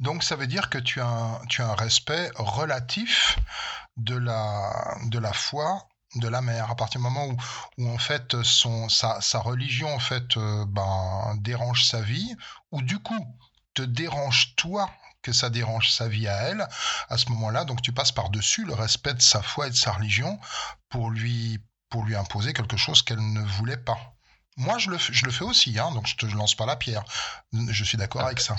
Donc, 0.00 0.24
ça 0.24 0.36
veut 0.36 0.46
dire 0.46 0.70
que 0.70 0.78
tu 0.78 1.00
as 1.00 1.06
un, 1.06 1.44
tu 1.46 1.60
as 1.62 1.68
un 1.68 1.74
respect 1.74 2.30
relatif 2.36 3.38
de 3.96 4.16
la, 4.16 4.96
de 5.10 5.18
la 5.18 5.32
foi 5.32 5.86
de 6.16 6.28
la 6.28 6.40
mère 6.40 6.70
à 6.70 6.76
partir 6.76 7.00
du 7.00 7.04
moment 7.04 7.26
où, 7.26 7.36
où 7.78 7.90
en 7.90 7.98
fait 7.98 8.40
son 8.44 8.88
sa, 8.88 9.20
sa 9.20 9.40
religion 9.40 9.92
en 9.92 9.98
fait 9.98 10.36
euh, 10.36 10.64
ben 10.68 11.34
dérange 11.40 11.84
sa 11.84 12.02
vie 12.02 12.36
ou 12.70 12.82
du 12.82 13.00
coup 13.00 13.18
te 13.74 13.82
dérange 13.82 14.54
toi 14.54 14.88
que 15.24 15.32
ça 15.32 15.50
dérange 15.50 15.90
sa 15.90 16.06
vie 16.06 16.28
à 16.28 16.36
elle 16.48 16.68
à 17.08 17.16
ce 17.18 17.28
moment-là 17.30 17.64
donc 17.64 17.82
tu 17.82 17.92
passes 17.92 18.12
par 18.12 18.28
dessus 18.30 18.64
le 18.64 18.74
respect 18.74 19.14
de 19.14 19.22
sa 19.22 19.42
foi 19.42 19.66
et 19.66 19.70
de 19.70 19.76
sa 19.76 19.92
religion 19.92 20.38
pour 20.88 21.10
lui 21.10 21.58
pour 21.90 22.04
lui 22.04 22.14
imposer 22.14 22.52
quelque 22.52 22.76
chose 22.76 23.02
qu'elle 23.02 23.32
ne 23.32 23.40
voulait 23.40 23.82
pas. 23.90 23.98
Moi 24.56 24.78
je 24.78 24.90
le 24.90 24.98
je 24.98 25.24
le 25.24 25.32
fais 25.32 25.44
aussi 25.44 25.78
hein, 25.78 25.90
donc 25.92 26.06
je 26.06 26.16
te 26.16 26.26
lance 26.26 26.54
pas 26.54 26.66
la 26.66 26.76
pierre. 26.76 27.04
Je 27.52 27.84
suis 27.84 27.98
d'accord 27.98 28.22
avec 28.22 28.40
ça. 28.40 28.56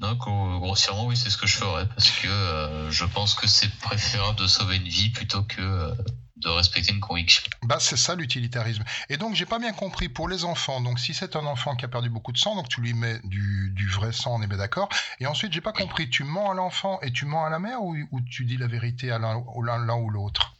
Donc, 0.00 0.18
gros- 0.18 0.58
grossièrement, 0.58 1.06
oui, 1.06 1.16
c'est 1.16 1.30
ce 1.30 1.36
que 1.36 1.46
je 1.46 1.56
ferais 1.56 1.88
parce 1.88 2.10
que 2.10 2.26
euh, 2.28 2.90
je 2.90 3.04
pense 3.04 3.34
que 3.34 3.46
c'est 3.46 3.70
préférable 3.78 4.38
de 4.38 4.46
sauver 4.46 4.76
une 4.76 4.88
vie 4.88 5.10
plutôt 5.10 5.44
que 5.44 5.60
euh, 5.60 5.94
de 6.36 6.48
respecter 6.48 6.92
une 6.92 7.00
conviction. 7.00 7.42
Bah, 7.62 7.78
c'est 7.78 7.96
ça 7.96 8.14
l'utilitarisme. 8.14 8.82
Et 9.08 9.16
donc, 9.16 9.34
j'ai 9.34 9.46
pas 9.46 9.58
bien 9.58 9.72
compris 9.72 10.08
pour 10.08 10.28
les 10.28 10.44
enfants. 10.44 10.80
Donc, 10.80 10.98
si 10.98 11.14
c'est 11.14 11.36
un 11.36 11.46
enfant 11.46 11.76
qui 11.76 11.84
a 11.84 11.88
perdu 11.88 12.10
beaucoup 12.10 12.32
de 12.32 12.38
sang, 12.38 12.56
donc 12.56 12.68
tu 12.68 12.80
lui 12.80 12.92
mets 12.92 13.20
du, 13.24 13.70
du 13.74 13.88
vrai 13.88 14.12
sang, 14.12 14.34
on 14.34 14.42
est 14.42 14.46
bien 14.46 14.58
d'accord. 14.58 14.88
Et 15.20 15.26
ensuite, 15.26 15.52
j'ai 15.52 15.60
pas 15.60 15.72
compris, 15.72 16.10
tu 16.10 16.24
mens 16.24 16.50
à 16.50 16.54
l'enfant 16.54 17.00
et 17.02 17.12
tu 17.12 17.24
mens 17.24 17.44
à 17.44 17.50
la 17.50 17.58
mère 17.58 17.82
ou, 17.82 17.96
ou 18.10 18.20
tu 18.20 18.44
dis 18.44 18.56
la 18.56 18.66
vérité 18.66 19.12
à 19.12 19.18
l'un 19.18 19.36
ou 19.36 19.62
l'un 19.62 19.78
l'un 19.78 19.94
ou 19.96 20.10
l'autre? 20.10 20.54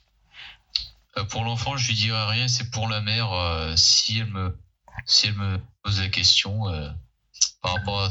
Euh, 1.16 1.24
pour 1.24 1.44
l'enfant, 1.44 1.76
je 1.76 1.88
lui 1.88 1.94
dirai 1.94 2.24
rien. 2.26 2.48
C'est 2.48 2.70
pour 2.70 2.88
la 2.88 3.00
mère 3.00 3.32
euh, 3.32 3.74
si 3.76 4.18
elle 4.18 4.30
me 4.30 4.56
si 5.06 5.26
elle 5.26 5.34
me 5.34 5.60
pose 5.82 6.00
la 6.00 6.08
question 6.08 6.68
euh, 6.68 6.88
par 7.60 7.74
rapport 7.74 8.04
à 8.04 8.10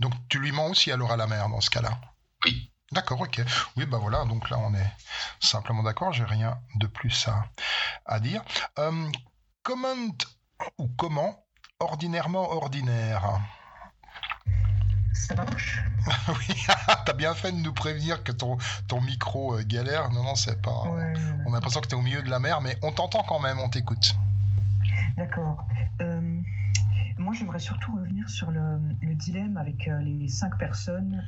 Donc, 0.00 0.12
tu 0.28 0.40
lui 0.40 0.50
mens 0.50 0.68
aussi 0.68 0.90
alors 0.90 1.12
à 1.12 1.16
la 1.16 1.28
mère 1.28 1.48
dans 1.48 1.60
ce 1.60 1.70
cas-là? 1.70 1.98
Oui. 2.44 2.70
D'accord, 2.92 3.20
ok. 3.20 3.42
Oui, 3.76 3.84
bah 3.86 3.98
voilà, 3.98 4.24
donc 4.24 4.48
là, 4.50 4.58
on 4.58 4.72
est 4.74 4.92
simplement 5.40 5.82
d'accord, 5.82 6.12
j'ai 6.12 6.24
rien 6.24 6.58
de 6.76 6.86
plus 6.86 7.26
à, 7.28 7.44
à 8.06 8.20
dire. 8.20 8.42
Euh, 8.78 9.10
comment 9.62 9.94
ou 10.78 10.88
comment 10.96 11.44
ordinairement 11.80 12.50
ordinaire? 12.52 13.40
Ça 15.12 15.34
marche 15.34 15.80
Oui, 16.28 16.66
t'as 17.06 17.12
bien 17.14 17.34
fait 17.34 17.50
de 17.52 17.56
nous 17.56 17.72
prévenir 17.72 18.22
que 18.22 18.32
ton, 18.32 18.58
ton 18.86 19.00
micro 19.00 19.54
euh, 19.58 19.62
galère. 19.64 20.10
Non, 20.10 20.22
non, 20.22 20.34
c'est 20.34 20.60
pas. 20.62 20.82
Ouais, 20.82 21.12
On 21.46 21.50
a 21.50 21.54
l'impression 21.54 21.80
que 21.80 21.88
t'es 21.88 21.96
au 21.96 22.02
milieu 22.02 22.22
de 22.22 22.30
la 22.30 22.38
mer, 22.38 22.60
mais 22.60 22.78
on 22.82 22.92
t'entend 22.92 23.24
quand 23.24 23.40
même, 23.40 23.58
on 23.58 23.68
t'écoute. 23.68 24.14
d'accord. 25.16 25.66
Euh, 26.02 26.40
moi, 27.26 27.34
j'aimerais 27.34 27.58
surtout 27.58 27.92
revenir 27.96 28.30
sur 28.30 28.52
le, 28.52 28.78
le 29.02 29.14
dilemme 29.16 29.56
avec 29.56 29.88
euh, 29.88 29.98
les 30.00 30.28
cinq 30.28 30.56
personnes 30.58 31.24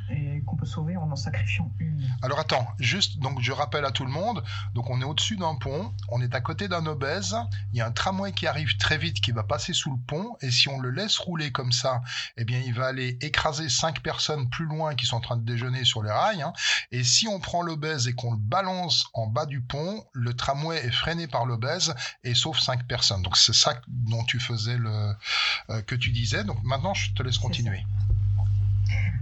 qu'on 0.47 0.55
peut 0.55 0.65
sauver 0.65 0.97
en 0.97 1.11
en 1.11 1.17
sacrifiant 1.17 1.73
une. 1.81 2.07
Alors 2.23 2.39
attends, 2.39 2.69
juste, 2.79 3.19
donc 3.19 3.41
je 3.41 3.51
rappelle 3.51 3.85
à 3.85 3.91
tout 3.91 4.05
le 4.05 4.13
monde, 4.13 4.45
donc 4.75 4.91
on 4.91 5.01
est 5.01 5.05
au-dessus 5.05 5.37
d'un 5.37 5.57
pont, 5.57 5.93
on 6.11 6.21
est 6.21 6.37
à 6.37 6.41
côté 6.41 6.69
d'un 6.69 6.87
obèse, 6.87 7.37
il 7.73 7.79
y 7.79 7.81
a 7.81 7.87
un 7.87 7.91
tramway 7.91 8.31
qui 8.31 8.47
arrive 8.47 8.77
très 8.77 8.97
vite 8.97 9.21
qui 9.21 9.33
va 9.33 9.43
passer 9.43 9.73
sous 9.73 9.91
le 9.91 9.99
pont, 10.07 10.37
et 10.41 10.53
si 10.53 10.69
on 10.69 10.79
le 10.79 10.91
laisse 10.91 11.19
rouler 11.19 11.51
comme 11.51 11.73
ça, 11.73 12.01
eh 12.37 12.45
bien 12.45 12.61
il 12.61 12.75
va 12.75 12.87
aller 12.87 13.19
écraser 13.21 13.69
cinq 13.69 14.01
personnes 14.01 14.49
plus 14.51 14.67
loin 14.67 14.95
qui 14.95 15.05
sont 15.05 15.17
en 15.17 15.21
train 15.21 15.37
de 15.37 15.45
déjeuner 15.45 15.85
sur 15.85 16.05
les 16.05 16.13
rails, 16.13 16.43
hein. 16.43 16.53
et 16.93 17.03
si 17.03 17.27
on 17.27 17.41
prend 17.41 17.63
l'obèse 17.63 18.07
et 18.07 18.15
qu'on 18.15 18.33
le 18.33 18.39
balance 18.39 19.09
en 19.15 19.27
bas 19.27 19.47
du 19.47 19.63
pont, 19.63 20.05
le 20.13 20.33
tramway 20.35 20.77
est 20.77 20.93
freiné 20.93 21.27
par 21.27 21.45
l'obèse 21.45 21.93
et 22.23 22.35
sauve 22.35 22.61
cinq 22.61 22.87
personnes. 22.87 23.23
Donc 23.23 23.37
c'est 23.37 23.55
ça 23.55 23.81
dont 23.89 24.23
tu 24.23 24.39
faisais 24.39 24.79
le... 24.79 25.13
euh, 25.71 25.83
que 25.89 25.95
tu 25.95 26.11
disais, 26.11 26.45
donc 26.45 26.63
maintenant 26.63 26.95
je 26.95 27.13
te 27.15 27.23
laisse 27.23 27.39
continuer. 27.39 27.83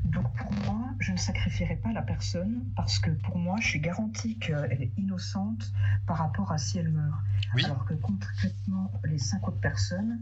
Donc 0.05 0.27
pour 0.37 0.53
moi, 0.65 0.91
je 0.99 1.13
ne 1.13 1.17
sacrifierai 1.17 1.77
pas 1.77 1.93
la 1.93 2.03
personne 2.03 2.65
parce 2.75 2.99
que 2.99 3.11
pour 3.11 3.39
moi, 3.39 3.57
je 3.61 3.69
suis 3.69 3.81
garantie 3.81 4.37
qu'elle 4.39 4.83
est 4.83 4.93
innocente 4.99 5.73
par 6.07 6.19
rapport 6.19 6.53
à 6.53 6.59
si 6.59 6.79
elle 6.79 6.89
meurt. 6.89 7.21
Oui. 7.55 7.65
Alors 7.65 7.85
que 7.85 7.95
concrètement, 7.95 8.93
les 9.05 9.19
cinq 9.19 9.47
autres 9.47 9.61
personnes, 9.61 10.19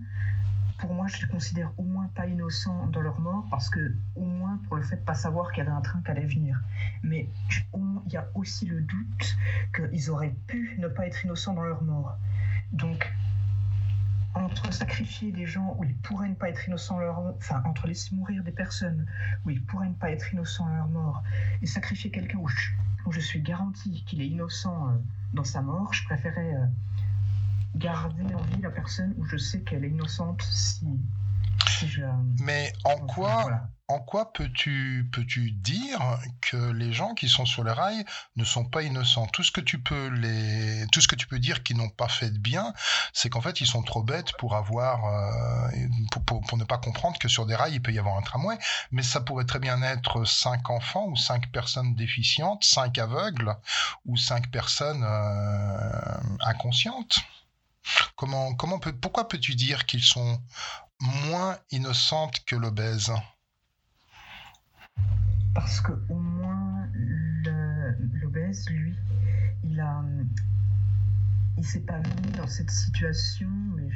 pour 0.79 0.93
moi, 0.93 1.07
je 1.07 1.23
les 1.23 1.29
considère 1.29 1.71
au 1.79 1.83
moins 1.83 2.09
pas 2.15 2.27
innocents 2.27 2.89
dans 2.89 3.01
leur 3.01 3.19
mort 3.21 3.47
parce 3.51 3.71
que, 3.71 3.95
au 4.17 4.25
moins, 4.25 4.61
pour 4.67 4.77
le 4.77 4.83
fait 4.83 4.97
de 4.97 5.03
pas 5.03 5.15
savoir 5.15 5.51
qu'il 5.53 5.65
y 5.65 5.67
avait 5.67 5.77
un 5.77 5.81
train 5.81 6.03
qui 6.03 6.11
allait 6.11 6.27
venir. 6.27 6.61
Mais 7.03 7.29
il 7.73 8.13
y 8.13 8.17
a 8.17 8.27
aussi 8.35 8.67
le 8.67 8.81
doute 8.81 9.37
qu'ils 9.75 10.11
auraient 10.11 10.35
pu 10.47 10.77
ne 10.79 10.89
pas 10.89 11.07
être 11.07 11.25
innocents 11.25 11.55
dans 11.55 11.63
leur 11.63 11.83
mort. 11.83 12.19
Donc, 12.73 13.11
entre 14.35 14.73
sacrifier 14.73 15.31
des 15.33 15.47
gens 15.47 15.77
où 15.79 15.85
ils 15.85 15.97
pourraient 15.97 16.29
ne 16.29 16.35
pas 16.35 16.49
être 16.49 16.67
innocents 16.67 16.99
leur 16.99 17.19
enfin 17.37 17.63
entre 17.65 17.87
laisser 17.87 18.15
mourir 18.15 18.43
des 18.43 18.51
personnes 18.51 19.07
où 19.45 19.51
ils 19.51 19.63
pourraient 19.65 19.89
ne 19.89 19.95
pas 19.95 20.11
être 20.11 20.33
innocents 20.33 20.67
à 20.67 20.75
leur 20.75 20.89
mort 20.89 21.23
et 21.63 21.67
sacrifier 21.67 22.11
quelqu'un 22.11 22.39
où 22.39 22.49
je, 22.49 22.71
où 23.07 23.13
je 23.13 23.21
suis 23.21 23.41
garanti 23.41 24.03
qu'il 24.07 24.21
est 24.21 24.27
innocent 24.27 24.89
euh, 24.89 24.97
dans 25.33 25.45
sa 25.45 25.63
mort, 25.63 25.93
je 25.93 26.05
préférais 26.05 26.55
euh, 26.55 26.67
garder 27.77 28.35
en 28.35 28.43
vie 28.43 28.61
la 28.63 28.71
personne 28.71 29.15
où 29.19 29.25
je 29.25 29.37
sais 29.37 29.61
qu'elle 29.61 29.85
est 29.85 29.91
innocente 29.91 30.43
si, 30.43 30.87
si 31.69 31.87
je 31.89 32.03
Mais 32.43 32.73
en 32.85 32.97
quoi, 33.07 33.43
Voilà. 33.43 33.69
En 33.89 33.99
quoi 34.01 34.33
peux-tu 34.33 35.09
peux-tu 35.13 35.51
dire 35.51 36.01
que 36.41 36.57
les 36.73 36.93
gens 36.93 37.15
qui 37.15 37.29
sont 37.29 37.45
sur 37.45 37.65
les 37.65 37.73
rails 37.73 38.05
ne 38.37 38.45
sont 38.45 38.65
pas 38.65 38.83
innocents? 38.83 39.27
Tout 39.27 39.43
ce 39.43 39.53
que 39.53 39.61
tu 39.61 39.79
peux 39.79 40.09
les, 40.09 40.87
tout 40.91 41.03
ce 41.03 41.09
que 41.09 41.15
tu 41.17 41.27
peux 41.27 41.39
dire 41.39 41.63
qu'ils 41.63 41.77
n'ont 41.77 41.91
pas 41.91 42.09
fait 42.09 42.31
de 42.31 42.39
bien, 42.39 42.73
c'est 43.13 43.29
qu'en 43.29 43.43
fait 43.43 43.61
ils 43.61 43.67
sont 43.67 43.83
trop 43.83 44.03
bêtes 44.03 44.33
pour 44.39 44.57
avoir, 44.57 45.05
euh, 45.07 45.71
pour, 46.11 46.43
pour- 46.43 46.57
ne 46.57 46.65
pas 46.65 46.79
comprendre 46.79 47.19
que 47.19 47.29
sur 47.29 47.45
des 47.47 47.55
rails 47.55 47.75
il 47.75 47.83
peut 47.83 47.93
y 47.93 47.99
avoir 47.99 48.17
un 48.17 48.23
tramway. 48.23 48.57
Mais 48.91 49.03
ça 49.03 49.21
pourrait 49.21 49.45
très 49.45 49.59
bien 49.59 49.83
être 49.83 50.25
cinq 50.25 50.71
enfants 50.71 51.07
ou 51.09 51.17
cinq 51.17 51.51
personnes 51.53 51.95
déficientes, 51.95 52.65
cinq 52.65 52.99
aveugles 52.99 53.55
ou 54.07 54.17
cinq 54.17 54.51
personnes 54.51 55.05
euh, 55.05 56.21
inconscientes. 56.41 57.19
Comment, 58.17 58.55
comment 58.55 58.79
pourquoi 58.79 59.29
peux-tu 59.29 59.55
dire 59.55 59.85
qu'ils 59.87 60.03
sont 60.03 60.41
moins 61.01 61.59
innocentes 61.71 62.45
que 62.47 62.57
l'obèse? 62.57 63.13
Parce 65.55 65.81
que 65.81 65.93
au 66.09 66.15
moins 66.19 66.89
l'obèse, 68.15 68.69
lui, 68.71 68.95
il 69.65 69.81
a, 69.81 70.05
il 71.57 71.65
s'est 71.65 71.81
pas 71.81 71.99
mis 71.99 72.33
dans 72.37 72.47
cette 72.47 72.71
situation, 72.71 73.49
mais 73.77 73.89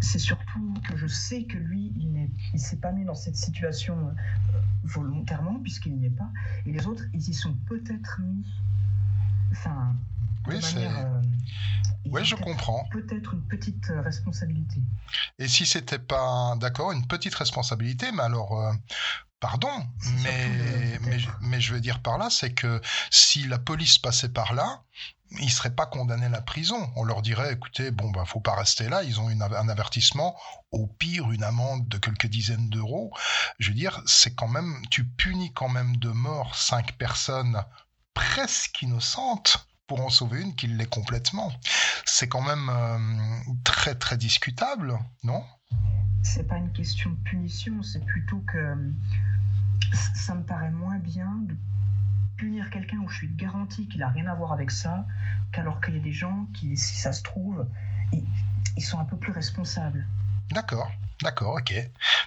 c'est 0.00 0.20
surtout 0.20 0.74
que 0.84 0.96
je 0.96 1.06
sais 1.08 1.44
que 1.44 1.56
lui, 1.58 1.92
il 1.96 2.30
il 2.54 2.60
s'est 2.60 2.76
pas 2.76 2.92
mis 2.92 3.04
dans 3.04 3.14
cette 3.14 3.36
situation 3.36 4.08
euh, 4.08 4.12
volontairement 4.84 5.58
puisqu'il 5.60 5.96
n'y 5.96 6.06
est 6.06 6.10
pas, 6.10 6.30
et 6.66 6.72
les 6.72 6.86
autres, 6.86 7.04
ils 7.12 7.28
y 7.28 7.34
sont 7.34 7.54
peut-être 7.66 8.20
mis, 8.20 8.46
enfin, 9.50 9.96
Oui, 10.46 10.60
manière, 10.60 10.96
euh, 11.06 11.22
Oui, 12.06 12.24
je 12.24 12.36
peut-être- 12.36 12.44
comprends. 12.46 12.84
Peut-être 12.92 13.34
une 13.34 13.42
petite 13.42 13.90
euh, 13.90 14.00
responsabilité. 14.02 14.80
Et 15.38 15.48
si 15.48 15.66
c'était 15.66 15.98
pas, 15.98 16.54
d'accord, 16.60 16.92
une 16.92 17.06
petite 17.06 17.34
responsabilité, 17.34 18.12
mais 18.12 18.22
alors, 18.22 18.60
euh, 18.60 18.72
pardon, 19.40 19.70
mais, 20.22 20.98
mais, 21.02 21.18
je- 21.18 21.28
mais 21.40 21.60
je 21.60 21.74
veux 21.74 21.80
dire 21.80 22.00
par 22.02 22.18
là, 22.18 22.28
c'est 22.30 22.52
que 22.54 22.80
si 23.10 23.44
la 23.46 23.58
police 23.58 23.98
passait 23.98 24.28
par 24.30 24.52
là, 24.52 24.82
ils 25.40 25.50
seraient 25.50 25.74
pas 25.74 25.86
condamnés 25.86 26.26
à 26.26 26.30
la 26.30 26.40
prison. 26.40 26.90
On 26.96 27.04
leur 27.04 27.20
dirait, 27.22 27.52
écoutez, 27.52 27.90
bon, 27.90 28.10
bah, 28.10 28.24
faut 28.24 28.40
pas 28.40 28.54
rester 28.54 28.88
là. 28.88 29.02
Ils 29.02 29.20
ont 29.20 29.28
une, 29.28 29.42
un 29.42 29.68
avertissement, 29.68 30.38
au 30.70 30.86
pire, 30.86 31.30
une 31.32 31.42
amende 31.44 31.86
de 31.88 31.98
quelques 31.98 32.26
dizaines 32.28 32.70
d'euros. 32.70 33.12
Je 33.58 33.68
veux 33.68 33.74
dire, 33.74 34.00
c'est 34.06 34.34
quand 34.34 34.48
même, 34.48 34.80
tu 34.90 35.04
punis 35.04 35.52
quand 35.52 35.68
même 35.68 35.96
de 35.98 36.08
mort 36.08 36.56
cinq 36.56 36.92
personnes 36.96 37.62
presque 38.14 38.80
innocentes 38.82 39.66
pour 39.86 40.00
en 40.00 40.10
sauver 40.10 40.40
une 40.40 40.54
qui 40.56 40.66
l'est 40.66 40.88
complètement. 40.88 41.52
C'est 42.04 42.28
quand 42.28 42.42
même 42.42 42.68
euh, 42.70 43.52
très 43.64 43.94
très 43.94 44.16
discutable, 44.16 44.98
non? 45.22 45.44
C'est 46.22 46.46
pas 46.46 46.56
une 46.56 46.72
question 46.72 47.10
de 47.10 47.16
punition, 47.16 47.82
c'est 47.82 48.04
plutôt 48.04 48.38
que 48.40 48.58
euh, 48.58 48.90
ça 50.14 50.34
me 50.34 50.42
paraît 50.42 50.70
moins 50.70 50.98
bien 50.98 51.30
de 51.42 51.56
punir 52.36 52.70
quelqu'un 52.70 52.98
où 52.98 53.08
je 53.08 53.16
suis 53.16 53.28
garanti 53.28 53.88
qu'il 53.88 54.02
a 54.02 54.08
rien 54.08 54.26
à 54.26 54.34
voir 54.34 54.52
avec 54.52 54.70
ça, 54.70 55.06
qu'alors 55.52 55.80
qu'il 55.80 55.94
y 55.94 55.98
a 55.98 56.02
des 56.02 56.12
gens 56.12 56.46
qui, 56.54 56.76
si 56.76 56.96
ça 56.96 57.12
se 57.12 57.22
trouve, 57.22 57.66
ils, 58.12 58.24
ils 58.76 58.82
sont 58.82 58.98
un 58.98 59.04
peu 59.04 59.16
plus 59.16 59.32
responsables. 59.32 60.06
D'accord, 60.50 60.90
d'accord, 61.22 61.54
ok. 61.54 61.74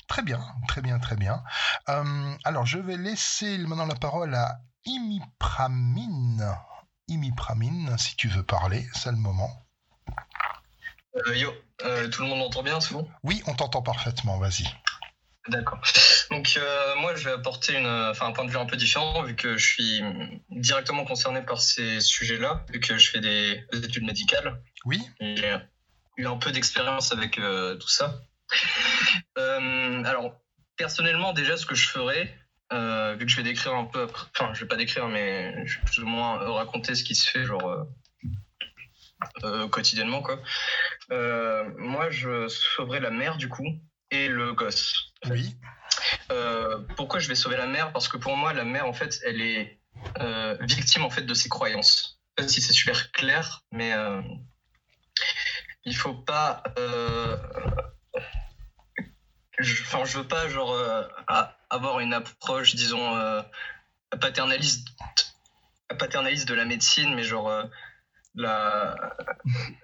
Très 0.07 0.23
bien, 0.23 0.41
très 0.67 0.81
bien, 0.81 0.99
très 0.99 1.15
bien. 1.15 1.41
Euh, 1.89 2.35
alors, 2.43 2.65
je 2.65 2.77
vais 2.77 2.97
laisser 2.97 3.57
maintenant 3.59 3.85
la 3.85 3.95
parole 3.95 4.35
à 4.35 4.59
Imipramine. 4.85 6.43
Imipramine, 7.07 7.97
si 7.97 8.15
tu 8.15 8.27
veux 8.27 8.43
parler, 8.43 8.87
c'est 8.93 9.11
le 9.11 9.17
moment. 9.17 9.65
Euh, 11.15 11.35
yo, 11.35 11.51
euh, 11.85 12.07
tout 12.09 12.21
le 12.21 12.27
monde 12.27 12.39
m'entend 12.39 12.63
bien, 12.63 12.79
c'est 12.79 12.93
bon? 12.93 13.07
Oui, 13.23 13.41
on 13.47 13.53
t'entend 13.53 13.81
parfaitement, 13.81 14.37
vas-y. 14.39 14.65
D'accord. 15.47 15.81
Donc 16.29 16.53
euh, 16.57 16.95
moi, 16.97 17.15
je 17.15 17.25
vais 17.25 17.31
apporter 17.31 17.75
une, 17.75 17.87
enfin, 17.87 18.27
un 18.27 18.31
point 18.31 18.45
de 18.45 18.51
vue 18.51 18.57
un 18.57 18.65
peu 18.67 18.77
différent, 18.77 19.23
vu 19.23 19.35
que 19.35 19.57
je 19.57 19.65
suis 19.65 20.01
directement 20.49 21.03
concerné 21.03 21.41
par 21.41 21.59
ces 21.61 21.99
sujets-là, 21.99 22.63
vu 22.71 22.79
que 22.79 22.97
je 22.97 23.09
fais 23.09 23.19
des, 23.21 23.63
des 23.71 23.79
études 23.79 24.03
médicales. 24.03 24.61
Oui, 24.85 25.01
J'ai 25.19 25.57
eu 26.17 26.27
un 26.27 26.37
peu 26.37 26.51
d'expérience 26.51 27.11
avec 27.11 27.39
euh, 27.39 27.75
tout 27.77 27.89
ça. 27.89 28.21
Euh, 29.37 30.03
alors, 30.03 30.35
personnellement, 30.77 31.33
déjà, 31.33 31.57
ce 31.57 31.65
que 31.65 31.75
je 31.75 31.87
ferais, 31.87 32.37
euh, 32.71 33.15
vu 33.17 33.25
que 33.25 33.31
je 33.31 33.37
vais 33.37 33.43
décrire 33.43 33.73
un 33.73 33.85
peu, 33.85 34.03
après- 34.03 34.27
enfin, 34.37 34.53
je 34.53 34.61
vais 34.61 34.67
pas 34.67 34.75
décrire, 34.75 35.07
mais 35.07 35.65
je 35.65 35.79
vais 35.79 35.85
plus 35.85 36.03
ou 36.03 36.07
moins 36.07 36.37
raconter 36.53 36.93
ce 36.95 37.03
qui 37.03 37.15
se 37.15 37.29
fait, 37.29 37.45
genre 37.45 37.85
euh, 39.43 39.67
quotidiennement, 39.67 40.21
quoi. 40.21 40.39
Euh, 41.11 41.63
moi, 41.77 42.09
je 42.09 42.47
sauverais 42.47 42.99
la 42.99 43.09
mère, 43.11 43.37
du 43.37 43.49
coup, 43.49 43.67
et 44.11 44.27
le 44.27 44.53
gosse. 44.53 44.93
oui, 45.29 45.55
Euh, 46.31 46.79
pourquoi 46.95 47.19
je 47.19 47.27
vais 47.27 47.35
sauver 47.35 47.57
la 47.57 47.65
mère 47.67 47.91
Parce 47.91 48.07
que 48.07 48.17
pour 48.17 48.35
moi, 48.37 48.53
la 48.53 48.63
mère, 48.63 48.85
en 48.87 48.93
fait, 48.93 49.19
elle 49.25 49.41
est 49.41 49.79
euh, 50.19 50.55
victime 50.61 51.03
en 51.03 51.09
fait 51.09 51.23
de 51.23 51.33
ses 51.33 51.49
croyances. 51.49 52.17
Je 52.37 52.43
sais 52.43 52.47
pas 52.47 52.53
si 52.53 52.61
c'est 52.61 52.73
super 52.73 53.11
clair, 53.11 53.63
mais 53.71 53.93
il 55.85 55.95
faut 55.95 56.13
pas. 56.13 56.63
je- 59.59 59.81
Enfin, 59.83 60.05
je 60.05 60.17
veux 60.17 60.27
pas 60.27 60.47
genre 60.49 60.73
a- 61.27 61.57
avoir 61.69 61.99
une 61.99 62.13
approche, 62.13 62.73
disons, 62.75 63.43
paternaliste, 64.19 64.87
paternaliste 65.99 66.47
de 66.47 66.53
la 66.53 66.65
médecine, 66.65 67.13
mais 67.13 67.23
genre 67.23 67.51
la 68.35 69.15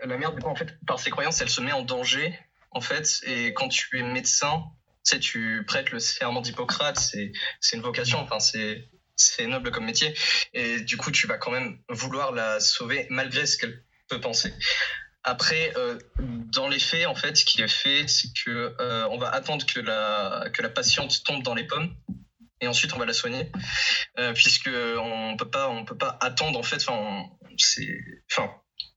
la 0.03 0.17
mère, 0.17 0.33
en 0.45 0.55
fait, 0.55 0.77
par 0.85 0.99
ses 0.99 1.09
croyances, 1.09 1.41
elle 1.41 1.49
se 1.49 1.61
met 1.61 1.71
en 1.71 1.81
danger, 1.81 2.37
en 2.71 2.81
fait, 2.81 3.21
et 3.23 3.53
quand 3.53 3.69
tu 3.69 3.99
es 3.99 4.03
médecin, 4.03 4.63
tu 5.05 5.19
tu 5.19 5.63
prêtes 5.65 5.91
le 5.91 5.99
serment 5.99 6.41
d'Hippocrate, 6.41 6.99
c'est 6.99 7.75
une 7.75 7.81
vocation, 7.81 8.19
enfin, 8.19 8.39
c'est 8.39 8.89
c'est 9.15 9.47
noble 9.47 9.71
comme 9.71 9.85
métier, 9.85 10.13
et 10.53 10.79
du 10.81 10.97
coup, 10.97 11.11
tu 11.11 11.27
vas 11.27 11.37
quand 11.37 11.51
même 11.51 11.79
vouloir 11.89 12.31
la 12.31 12.59
sauver 12.59 13.07
malgré 13.09 13.45
ce 13.45 13.57
qu'elle 13.57 13.83
peut 14.07 14.21
penser. 14.21 14.53
Après, 15.23 15.73
euh, 15.75 15.97
dans 16.19 16.69
les 16.69 16.79
faits, 16.79 17.05
en 17.07 17.15
fait, 17.15 17.35
ce 17.35 17.43
qui 17.43 17.61
est 17.61 17.67
fait, 17.67 18.07
c'est 18.07 18.29
que 18.45 18.75
euh, 18.79 19.07
on 19.09 19.17
va 19.17 19.29
attendre 19.29 19.65
que 19.65 19.79
la 19.79 20.49
que 20.53 20.61
la 20.61 20.69
patiente 20.69 21.23
tombe 21.25 21.43
dans 21.43 21.55
les 21.55 21.65
pommes, 21.65 21.93
et 22.61 22.67
ensuite 22.67 22.93
on 22.93 22.99
va 22.99 23.05
la 23.05 23.13
soigner, 23.13 23.51
euh, 24.19 24.33
puisque 24.33 24.69
on 24.69 25.35
peut 25.37 25.49
pas 25.49 25.69
on 25.69 25.85
peut 25.85 25.97
pas 25.97 26.17
attendre 26.21 26.59
en 26.59 26.63
fait, 26.63 26.83
enfin, 26.87 28.51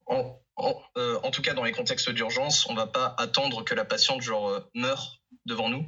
en, 0.07 0.41
en, 0.57 0.83
euh, 0.97 1.19
en 1.23 1.31
tout 1.31 1.43
cas, 1.43 1.55
dans 1.55 1.65
les 1.65 1.73
contextes 1.73 2.11
d'urgence, 2.11 2.67
on 2.67 2.75
va 2.75 2.87
pas 2.87 3.15
attendre 3.19 3.65
que 3.65 3.75
la 3.75 3.85
patiente 3.85 4.23
genre 4.23 4.49
euh, 4.49 4.61
meure 4.75 5.21
devant 5.47 5.69
nous, 5.69 5.87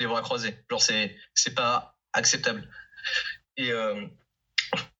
les 0.00 0.06
bras 0.06 0.22
croisés. 0.22 0.56
Genre 0.70 0.82
c'est 0.82 1.16
c'est 1.34 1.54
pas 1.54 1.96
acceptable. 2.12 2.68
Et 3.56 3.70
euh, 3.72 4.06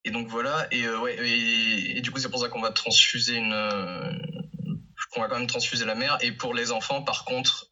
et 0.04 0.10
donc 0.10 0.28
voilà. 0.28 0.68
Et 0.70 0.88
ouais. 0.88 1.16
Et, 1.18 2.00
du 2.00 2.10
coup, 2.10 2.18
c'est 2.20 2.30
pour 2.30 2.40
ça 2.40 2.48
qu'on 2.48 2.60
va 2.60 2.70
transfuser 2.70 3.36
une 3.36 3.54
qu'on 5.12 5.20
va 5.20 5.28
quand 5.28 5.38
même 5.38 5.46
transfuser 5.46 5.84
la 5.84 5.94
mère. 5.94 6.18
Et 6.20 6.32
pour 6.32 6.54
les 6.54 6.70
enfants, 6.70 7.02
par 7.02 7.24
contre, 7.24 7.68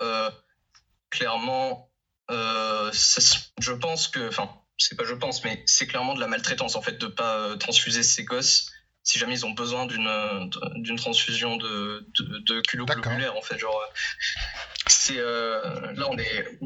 clairement, 1.10 1.90
je 2.30 3.72
pense 3.72 4.08
que, 4.08 4.28
enfin, 4.28 4.50
c'est 4.78 4.96
pas 4.96 5.04
je 5.04 5.14
pense, 5.14 5.44
mais 5.44 5.62
c'est 5.66 5.86
clairement 5.86 6.14
de 6.14 6.20
la 6.20 6.26
maltraitance 6.26 6.76
en 6.76 6.82
fait 6.82 6.98
de 6.98 7.06
pas 7.06 7.38
euh, 7.38 7.56
transfuser 7.56 8.02
ces 8.02 8.24
gosses 8.24 8.70
si 9.02 9.18
jamais 9.20 9.34
ils 9.34 9.46
ont 9.46 9.52
besoin 9.52 9.86
d'une 9.86 10.06
euh, 10.08 10.46
d'une 10.74 10.96
transfusion 10.96 11.56
de, 11.56 12.06
de, 12.18 12.38
de 12.40 12.60
globulaire 12.60 13.36
en 13.36 13.42
fait 13.42 13.56
genre 13.56 13.80
euh, 13.80 13.94
c'est 14.88 15.18
euh, 15.18 15.92
là 15.92 16.06
on 16.10 16.18
est 16.18 16.58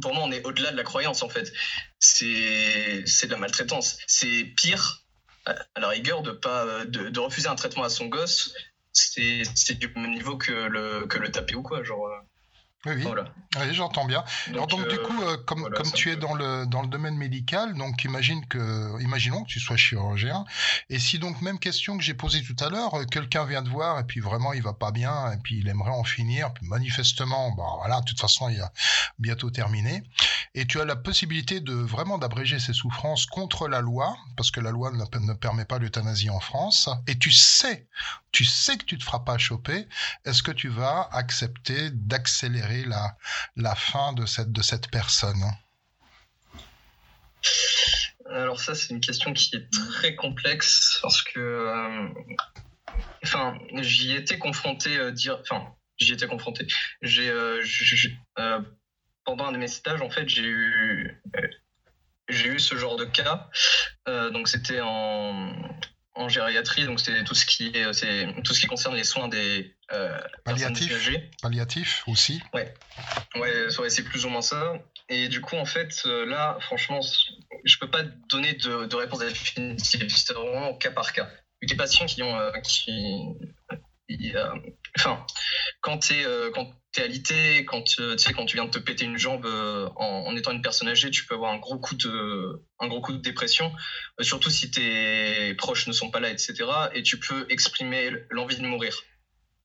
pour 0.00 0.14
moi 0.14 0.22
on 0.24 0.30
est 0.30 0.44
au-delà 0.46 0.70
de 0.70 0.76
la 0.76 0.84
croyance 0.84 1.22
en 1.22 1.28
fait. 1.28 1.52
C'est 1.98 3.02
c'est 3.06 3.26
de 3.26 3.32
la 3.32 3.38
maltraitance. 3.38 3.98
C'est 4.06 4.44
pire 4.56 5.02
à 5.44 5.80
la 5.80 5.88
rigueur 5.88 6.22
de 6.22 6.30
pas 6.30 6.64
euh, 6.64 6.84
de, 6.84 7.08
de 7.10 7.20
refuser 7.20 7.48
un 7.48 7.54
traitement 7.56 7.84
à 7.84 7.90
son 7.90 8.06
gosse 8.06 8.54
c'est 8.92 9.42
c'est 9.54 9.74
du 9.74 9.88
même 9.96 10.12
niveau 10.12 10.38
que 10.38 10.52
le 10.52 11.06
que 11.06 11.18
le 11.18 11.30
taper 11.30 11.56
ou 11.56 11.62
quoi 11.62 11.82
genre 11.82 12.06
euh, 12.06 12.18
Oui, 12.86 12.92
oui. 12.96 13.02
Voilà. 13.02 13.24
Oui, 13.56 13.72
j'entends 13.72 14.04
bien. 14.04 14.24
Alors 14.48 14.66
donc 14.66 14.88
du 14.88 14.96
euh, 14.96 15.06
coup, 15.06 15.22
euh, 15.22 15.36
comme, 15.46 15.60
voilà, 15.60 15.76
comme 15.76 15.90
tu 15.92 16.10
es 16.10 16.16
dans 16.16 16.34
le, 16.34 16.66
dans 16.66 16.82
le 16.82 16.88
domaine 16.88 17.16
médical, 17.16 17.74
donc 17.74 18.04
imagine 18.04 18.44
que, 18.46 19.00
imaginons 19.00 19.44
que 19.44 19.48
tu 19.48 19.60
sois 19.60 19.76
chirurgien, 19.76 20.44
et 20.90 20.98
si 20.98 21.18
donc 21.18 21.40
même 21.40 21.58
question 21.58 21.96
que 21.96 22.02
j'ai 22.02 22.14
posée 22.14 22.42
tout 22.42 22.56
à 22.64 22.68
l'heure, 22.68 22.94
euh, 22.94 23.04
quelqu'un 23.04 23.44
vient 23.44 23.62
te 23.62 23.68
voir 23.68 24.00
et 24.00 24.04
puis 24.04 24.20
vraiment 24.20 24.52
il 24.52 24.62
va 24.62 24.72
pas 24.72 24.90
bien 24.90 25.32
et 25.32 25.36
puis 25.38 25.58
il 25.58 25.68
aimerait 25.68 25.92
en 25.92 26.04
finir, 26.04 26.52
puis 26.52 26.66
manifestement, 26.66 27.52
bon 27.52 27.66
voilà, 27.78 28.00
de 28.00 28.04
toute 28.04 28.20
façon 28.20 28.48
il 28.48 28.60
a 28.60 28.72
bientôt 29.18 29.50
terminé, 29.50 30.02
et 30.54 30.66
tu 30.66 30.80
as 30.80 30.84
la 30.84 30.96
possibilité 30.96 31.60
de 31.60 31.74
vraiment 31.74 32.18
d'abréger 32.18 32.58
ses 32.58 32.72
souffrances 32.72 33.26
contre 33.26 33.68
la 33.68 33.80
loi, 33.80 34.16
parce 34.36 34.50
que 34.50 34.60
la 34.60 34.72
loi 34.72 34.90
ne, 34.90 35.26
ne 35.26 35.32
permet 35.32 35.64
pas 35.64 35.78
l'euthanasie 35.78 36.30
en 36.30 36.40
France, 36.40 36.88
et 37.06 37.18
tu 37.18 37.30
sais, 37.30 37.86
tu 38.34 38.44
sais 38.44 38.76
que 38.76 38.84
tu 38.84 38.98
te 38.98 39.04
feras 39.04 39.20
pas 39.20 39.38
choper, 39.38 39.86
est-ce 40.24 40.42
que 40.42 40.50
tu 40.50 40.68
vas 40.68 41.08
accepter 41.12 41.90
d'accélérer 41.92 42.84
la 43.56 43.74
fin 43.76 44.12
de 44.12 44.26
cette, 44.26 44.90
personne? 44.90 45.40
Alors 48.28 48.60
ça, 48.60 48.74
c'est 48.74 48.92
une 48.92 49.00
question 49.00 49.32
qui 49.32 49.54
est 49.54 49.70
très 49.70 50.16
complexe 50.16 50.98
parce 51.00 51.22
que, 51.22 51.38
euh, 51.38 52.08
enfin, 53.22 53.56
j'y 53.82 54.12
étais 54.14 54.38
confronté, 54.38 54.98
euh, 54.98 55.14
enfin, 55.40 55.72
j'y 55.98 56.16
confronté. 56.16 56.66
Euh, 57.04 57.62
euh, 58.40 58.60
pendant 59.24 59.46
un 59.46 59.52
de 59.52 59.58
mes 59.58 59.68
stages, 59.68 60.02
en 60.02 60.10
fait, 60.10 60.28
j'ai 60.28 60.42
eu, 60.42 61.22
j'ai 62.28 62.48
eu 62.48 62.58
ce 62.58 62.74
genre 62.74 62.96
de 62.96 63.04
cas. 63.04 63.48
Donc 64.06 64.48
c'était 64.48 64.80
en, 64.80 65.54
en 66.14 66.28
gériatrie, 66.28 66.84
donc 66.84 67.00
c'est 67.00 67.24
tout 67.24 67.34
ce 67.34 67.44
qui 67.44 67.68
est, 67.74 67.92
c'est 67.92 68.28
tout 68.44 68.54
ce 68.54 68.60
qui 68.60 68.66
concerne 68.66 68.94
les 68.94 69.04
soins 69.04 69.28
des 69.28 69.74
euh, 69.92 70.08
personnes 70.44 70.72
Palliatif. 70.72 70.92
âgées. 70.92 71.30
Palliatif 71.42 72.04
aussi 72.06 72.42
Ouais, 72.52 72.72
ouais, 73.36 73.90
c'est 73.90 74.04
plus 74.04 74.24
ou 74.24 74.28
moins 74.28 74.42
ça. 74.42 74.74
Et 75.08 75.28
du 75.28 75.40
coup, 75.40 75.56
en 75.56 75.64
fait, 75.64 76.02
euh, 76.06 76.24
là, 76.24 76.56
franchement, 76.60 77.00
je 77.64 77.78
peux 77.78 77.90
pas 77.90 78.02
donner 78.30 78.54
de, 78.54 78.86
de 78.86 78.96
réponse 78.96 79.20
définitive. 79.20 80.08
C'est 80.08 80.32
vraiment 80.32 80.74
cas 80.74 80.90
par 80.90 81.12
cas. 81.12 81.28
Des 81.62 81.76
patients 81.76 82.06
qui 82.06 82.22
ont, 82.22 82.38
euh, 82.38 82.50
qui, 82.62 82.92
a- 84.08 84.54
enfin, 84.98 85.24
quand 85.80 85.98
t'es, 85.98 86.24
euh, 86.24 86.50
alité, 86.96 87.64
quand 87.64 87.82
euh, 87.98 88.16
tu 88.16 88.32
quand 88.34 88.46
tu 88.46 88.56
viens 88.56 88.66
de 88.66 88.70
te 88.70 88.78
péter 88.78 89.04
une 89.04 89.18
jambe 89.18 89.46
euh, 89.46 89.88
en, 89.96 90.34
étant 90.36 90.52
une 90.52 90.62
personne 90.62 90.88
âgée, 90.88 91.10
tu 91.10 91.26
peux 91.26 91.34
avoir 91.34 91.52
un 91.52 91.58
gros 91.58 91.78
coup 91.78 91.94
de, 91.94 92.62
un 92.78 92.86
gros 92.88 93.00
coup 93.00 93.12
de 93.12 93.18
dépression, 93.18 93.72
euh, 94.20 94.24
surtout 94.24 94.50
si 94.50 94.70
tes 94.70 95.54
proches 95.54 95.86
ne 95.86 95.92
sont 95.92 96.10
pas 96.10 96.20
là, 96.20 96.30
etc. 96.30 96.54
Et 96.94 97.02
tu 97.02 97.18
peux 97.18 97.46
exprimer 97.50 98.10
l'envie 98.30 98.56
de 98.56 98.62
mourir. 98.66 99.02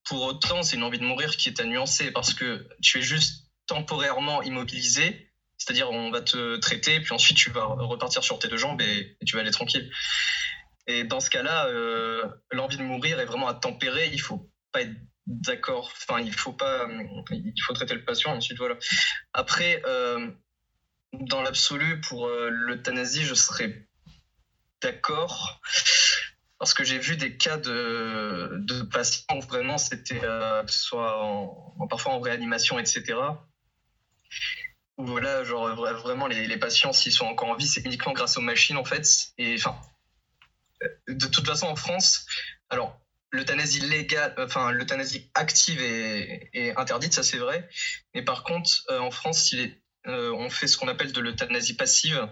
Pour 0.06 0.24
autant, 0.24 0.64
c'est 0.64 0.76
une 0.78 0.84
envie 0.84 1.00
de 1.00 1.04
mourir 1.06 1.38
qui 1.38 1.50
est 1.50 1.60
à 1.60 1.66
nuancer 1.66 2.12
parce 2.12 2.34
que 2.34 2.68
tu 2.82 3.00
es 3.00 3.02
juste 3.02 3.46
temporairement 3.68 4.42
immobilisé, 4.42 5.30
c'est-à-dire 5.58 5.92
on 5.92 6.10
va 6.10 6.22
te 6.22 6.56
traiter, 6.58 7.00
puis 7.02 7.14
ensuite 7.14 7.38
tu 7.38 7.52
vas 7.52 7.66
repartir 7.66 8.24
sur 8.24 8.40
tes 8.40 8.48
deux 8.48 8.58
jambes 8.58 8.82
et 8.82 9.16
tu 9.26 9.36
vas 9.36 9.42
aller 9.42 9.52
tranquille. 9.52 9.92
Et 10.90 11.04
dans 11.04 11.20
ce 11.20 11.30
cas-là, 11.30 11.68
euh, 11.68 12.28
l'envie 12.52 12.78
de 12.78 12.82
mourir 12.82 13.20
est 13.20 13.26
vraiment 13.26 13.48
à 13.48 13.54
tempérer. 13.54 14.10
Il 14.12 14.20
faut 14.20 14.52
pas 14.72 14.82
être 14.82 14.96
d'accord. 15.28 15.94
Enfin, 15.96 16.20
il 16.20 16.34
faut 16.34 16.52
pas. 16.52 16.88
Il 17.30 17.62
faut 17.64 17.74
traiter 17.74 17.94
le 17.94 18.04
patient. 18.04 18.36
Ensuite, 18.36 18.58
voilà. 18.58 18.76
Après, 19.34 19.84
euh, 19.86 20.32
dans 21.14 21.44
l'absolu, 21.44 22.02
pour 22.02 22.28
euh, 22.28 22.50
l'euthanasie, 22.50 23.24
je 23.24 23.36
serais 23.36 23.88
d'accord. 24.82 25.62
Parce 26.58 26.74
que 26.74 26.84
j'ai 26.84 26.98
vu 26.98 27.18
des 27.18 27.38
cas 27.38 27.58
de, 27.58 28.82
patients 28.92 29.38
où 29.38 29.42
vraiment 29.42 29.78
c'était, 29.78 30.24
euh, 30.24 30.66
soit 30.66 31.56
parfois 31.88 32.14
en 32.14 32.20
réanimation, 32.20 32.80
etc. 32.80 33.16
Où 34.98 35.06
voilà, 35.06 35.44
genre 35.44 35.70
vra- 35.70 35.94
vraiment 35.94 36.26
les, 36.26 36.48
les 36.48 36.58
patients, 36.58 36.94
s'ils 36.94 37.14
sont 37.14 37.28
encore 37.28 37.50
en 37.50 37.56
vie, 37.56 37.68
c'est 37.68 37.86
uniquement 37.86 38.12
grâce 38.12 38.38
aux 38.38 38.42
machines 38.42 38.76
en 38.76 38.84
fait. 38.84 39.08
Et 39.38 39.54
enfin, 39.54 39.80
euh, 39.80 39.99
de 41.08 41.28
toute 41.28 41.46
façon 41.46 41.68
en 41.68 41.76
France, 41.76 42.26
alors 42.70 43.00
l'euthanasie 43.32 43.82
légale, 43.82 44.34
enfin 44.38 44.72
l'euthanasie 44.72 45.30
active 45.34 45.82
est, 45.82 46.74
interdite, 46.78 47.14
ça 47.14 47.24
c'est 47.24 47.38
vrai. 47.38 47.70
Mais 48.14 48.22
par 48.22 48.44
contre, 48.44 48.70
euh, 48.90 49.00
en 49.00 49.12
France, 49.12 49.54
euh, 50.08 50.32
on 50.34 50.50
fait 50.50 50.68
ce 50.68 50.78
qu'on 50.78 50.88
appelle 50.88 51.12
de 51.12 51.22
l'euthanasie 51.22 51.76
passive. 51.76 52.28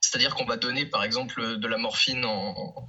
C'est-à-dire 0.00 0.34
qu'on 0.34 0.44
va 0.44 0.56
donner, 0.56 0.86
par 0.86 1.02
exemple, 1.02 1.58
de 1.58 1.66
la 1.66 1.76
morphine 1.76 2.24
en, 2.24 2.86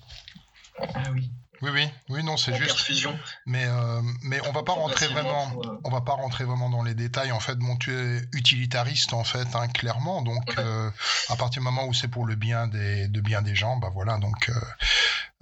Ah 0.80 1.12
oui. 1.12 1.32
Oui, 1.62 1.70
oui, 1.74 1.88
oui, 2.10 2.24
non, 2.24 2.38
c'est 2.38 2.53
juste. 2.55 2.70
perfusion. 2.76 3.18
Mais, 3.45 3.66
euh, 3.66 4.01
mais 4.24 4.39
on 4.47 4.51
va 4.51 4.64
pas 4.64 4.72
rentrer 4.74 5.07
vraiment. 5.07 5.49
pour, 5.49 5.80
On 5.84 5.89
va 5.89 6.01
pas 6.01 6.14
rentrer 6.14 6.45
vraiment 6.45 6.70
dans 6.70 6.84
les 6.84 6.93
détails. 6.93 7.32
En 7.32 7.39
fait, 7.39 7.55
bon, 7.57 7.76
tu 7.78 7.93
es 7.93 8.22
utilitariste 8.34 9.14
en 9.14 9.24
fait, 9.24 9.55
hein, 9.55 9.68
clairement. 9.68 10.22
Donc, 10.22 10.47
Ouais. 10.49 10.64
euh, 10.64 10.89
à 11.30 11.36
partir 11.36 11.62
du 11.62 11.66
moment 11.66 11.86
où 11.86 11.93
c'est 11.93 12.07
pour 12.07 12.26
le 12.26 12.36
bien 12.36 12.68
des, 12.68 13.07
de 13.07 13.22
bien 13.22 13.41
des 13.41 13.55
gens, 13.55 13.78
bah 13.78 13.89
voilà. 13.93 14.18
Donc, 14.20 14.49
euh, 14.49 14.53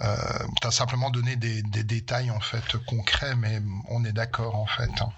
euh, 0.01 0.15
tu 0.61 0.67
as 0.67 0.71
simplement 0.71 1.09
donné 1.09 1.35
des, 1.35 1.61
des 1.63 1.83
détails 1.83 2.29
en 2.31 2.39
fait 2.39 2.77
concrets, 2.85 3.35
mais 3.35 3.61
on 3.89 4.03
est 4.05 4.11
d'accord 4.13 4.55
en 4.55 4.65
fait. 4.67 4.89
hein. 5.01 5.09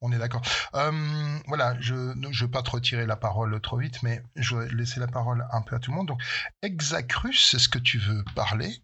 On 0.00 0.10
est 0.12 0.18
d'accord. 0.18 0.42
Euh, 0.74 1.38
voilà, 1.46 1.76
je 1.80 1.94
ne 1.94 2.36
veux 2.36 2.50
pas 2.50 2.62
te 2.62 2.70
retirer 2.70 3.06
la 3.06 3.16
parole 3.16 3.60
trop 3.60 3.78
vite, 3.78 4.02
mais 4.02 4.22
je 4.36 4.56
vais 4.56 4.68
laisser 4.74 4.98
la 5.00 5.06
parole 5.06 5.46
un 5.52 5.62
peu 5.62 5.76
à 5.76 5.78
tout 5.78 5.90
le 5.92 5.96
monde. 5.96 6.08
Donc, 6.08 6.20
Exacrus, 6.62 7.54
est-ce 7.54 7.68
que 7.68 7.78
tu 7.78 7.98
veux 7.98 8.24
parler? 8.34 8.74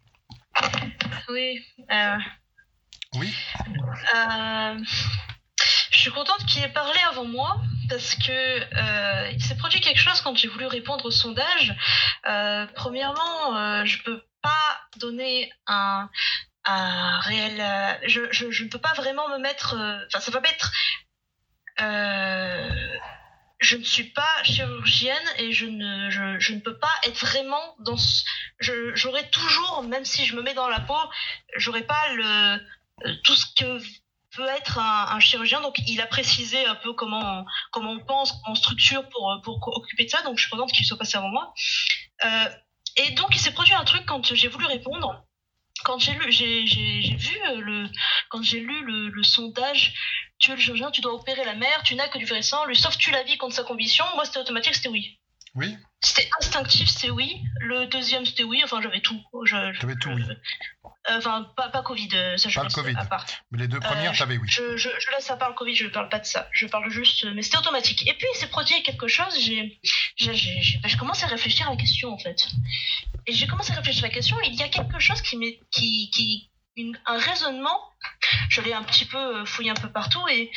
Oui. 1.28 1.64
euh, 1.90 2.16
Oui. 3.14 3.34
euh, 4.14 4.78
je 5.90 5.98
suis 5.98 6.10
contente 6.10 6.44
qu'il 6.46 6.62
ait 6.62 6.68
parlé 6.68 6.98
avant 7.10 7.24
moi 7.24 7.60
parce 7.88 8.14
que 8.14 8.30
euh, 8.30 9.30
il 9.32 9.42
s'est 9.42 9.56
produit 9.56 9.80
quelque 9.80 9.98
chose 10.00 10.20
quand 10.22 10.36
j'ai 10.36 10.48
voulu 10.48 10.66
répondre 10.66 11.04
au 11.04 11.10
sondage. 11.10 11.74
Premièrement, 12.74 13.84
je 13.84 14.02
peux 14.02 14.22
pas 14.42 14.80
donner 14.96 15.52
un, 15.66 16.08
un 16.64 17.20
réel. 17.20 17.98
je, 18.06 18.22
je, 18.30 18.50
je 18.50 18.64
ne 18.64 18.68
peux 18.68 18.78
pas 18.78 18.94
vraiment 18.94 19.28
me 19.28 19.38
mettre. 19.38 19.74
Enfin, 20.06 20.20
ça 20.20 20.30
va 20.30 20.40
pas 20.40 20.48
être. 20.50 20.72
Je 23.60 23.76
ne 23.76 23.84
suis 23.84 24.04
pas 24.04 24.42
chirurgienne 24.42 25.28
et 25.38 25.52
je 25.52 25.66
ne, 25.66 26.10
je, 26.10 26.38
je 26.40 26.54
ne 26.54 26.60
peux 26.60 26.78
pas 26.78 26.92
être 27.06 27.18
vraiment 27.18 27.74
dans. 27.80 27.96
ce- 27.96 28.24
je- 28.58 28.94
J'aurai 28.94 29.28
toujours, 29.30 29.82
même 29.82 30.04
si 30.04 30.24
je 30.26 30.34
me 30.34 30.42
mets 30.42 30.54
dans 30.54 30.68
la 30.68 30.80
peau, 30.80 30.96
j'aurai 31.56 31.82
pas 31.82 32.12
le 32.14 32.24
euh, 33.06 33.14
tout 33.24 33.34
ce 33.34 33.46
que 33.54 33.78
peut 34.36 34.46
être 34.48 34.78
un, 34.78 35.08
un 35.16 35.20
chirurgien. 35.20 35.60
Donc, 35.60 35.76
il 35.86 36.00
a 36.00 36.06
précisé 36.06 36.64
un 36.66 36.74
peu 36.76 36.92
comment 36.94 37.44
comment 37.70 37.92
on 37.92 38.00
pense, 38.00 38.32
comment 38.32 38.52
on 38.52 38.54
structure 38.54 39.08
pour 39.10 39.40
pour 39.44 39.58
occuper 39.76 40.04
de 40.06 40.10
ça. 40.10 40.22
Donc, 40.22 40.38
je 40.38 40.42
suis 40.42 40.50
contente 40.50 40.72
qu'il 40.72 40.84
soit 40.86 40.98
passé 40.98 41.18
avant 41.18 41.28
moi. 41.28 41.52
Euh, 42.24 42.48
et 42.96 43.10
donc, 43.12 43.28
il 43.34 43.38
s'est 43.38 43.52
produit 43.52 43.74
un 43.74 43.84
truc 43.84 44.04
quand 44.06 44.34
j'ai 44.34 44.48
voulu 44.48 44.66
répondre. 44.66 45.24
Quand 45.84 45.98
j'ai 45.98 46.12
lu, 46.14 46.32
j'ai 46.32 46.66
j'ai- 46.66 47.02
j'ai 47.02 47.16
vu 47.16 47.38
euh, 47.48 47.60
le, 47.60 47.88
quand 48.28 48.42
j'ai 48.42 48.60
lu 48.60 48.84
le, 48.84 49.22
sondage, 49.22 49.94
tu 50.38 50.50
es 50.50 50.54
le 50.56 50.60
chirurgien, 50.60 50.90
tu 50.90 51.00
dois 51.02 51.14
opérer 51.14 51.44
la 51.44 51.54
mère, 51.54 51.82
tu 51.84 51.94
n'as 51.94 52.08
que 52.08 52.18
du 52.18 52.24
vrai 52.26 52.42
sang, 52.42 52.64
lui 52.66 52.76
sauves-tu 52.76 53.10
la 53.12 53.22
vie 53.24 53.36
contre 53.38 53.54
sa 53.56 53.64
conviction 53.64 54.04
Moi, 54.14 54.24
c'était 54.24 54.40
automatique, 54.40 54.74
c'était 54.74 54.88
oui. 54.88 55.19
Oui. 55.54 55.76
C'était 56.02 56.28
instinctif, 56.38 56.88
c'est 56.88 57.10
oui. 57.10 57.42
Le 57.60 57.86
deuxième, 57.86 58.24
c'était 58.24 58.44
oui. 58.44 58.62
Enfin, 58.64 58.80
j'avais 58.80 59.00
tout. 59.00 59.20
T'avais 59.80 59.94
tout, 59.96 60.10
oui. 60.10 60.22
euh, 60.30 61.16
Enfin, 61.18 61.52
pas, 61.56 61.68
pas 61.68 61.82
Covid, 61.82 62.08
euh, 62.14 62.36
ça 62.36 62.48
je 62.48 62.54
Pas 62.54 62.64
le 62.64 62.70
Covid. 62.70 62.94
à 62.96 63.04
part. 63.04 63.26
Mais 63.50 63.58
les 63.58 63.68
deux 63.68 63.80
premières, 63.80 64.12
Euh, 64.12 64.16
t'avais 64.16 64.38
oui. 64.38 64.48
Je, 64.48 64.76
je, 64.76 64.88
je 64.88 65.10
laisse 65.10 65.30
à 65.30 65.36
part 65.36 65.48
le 65.50 65.54
Covid, 65.54 65.74
je 65.74 65.84
ne 65.84 65.90
parle 65.90 66.08
pas 66.08 66.18
de 66.20 66.24
ça. 66.24 66.48
Je 66.52 66.66
parle 66.66 66.88
juste. 66.90 67.24
Mais 67.34 67.42
c'était 67.42 67.58
automatique. 67.58 68.06
Et 68.08 68.14
puis, 68.14 68.26
il 68.34 68.38
s'est 68.38 68.48
produit 68.48 68.82
quelque 68.82 69.08
chose. 69.08 69.34
J'ai, 69.38 69.78
j'ai, 70.16 70.34
j'ai, 70.34 70.62
j'ai- 70.62 70.78
ben, 70.78 70.88
je 70.88 70.96
commence 70.96 71.22
à 71.24 71.26
réfléchir 71.26 71.66
à 71.68 71.70
la 71.72 71.76
question, 71.76 72.12
en 72.12 72.18
fait. 72.18 72.46
Et 73.26 73.32
j'ai 73.32 73.46
commencé 73.46 73.72
à 73.72 73.76
réfléchir 73.76 74.04
à 74.04 74.08
la 74.08 74.14
question. 74.14 74.36
Il 74.44 74.54
y 74.54 74.62
a 74.62 74.68
quelque 74.68 74.98
chose 75.00 75.20
qui 75.20 75.36
m'est. 75.36 75.58
Qui, 75.70 76.10
qui, 76.10 76.50
une- 76.76 76.98
un 77.06 77.18
raisonnement. 77.18 77.78
Je 78.48 78.60
l'ai 78.62 78.72
un 78.72 78.82
petit 78.84 79.04
peu 79.04 79.18
euh, 79.40 79.44
fouillé 79.44 79.70
un 79.70 79.74
peu 79.74 79.90
partout. 79.90 80.26
Et, 80.28 80.50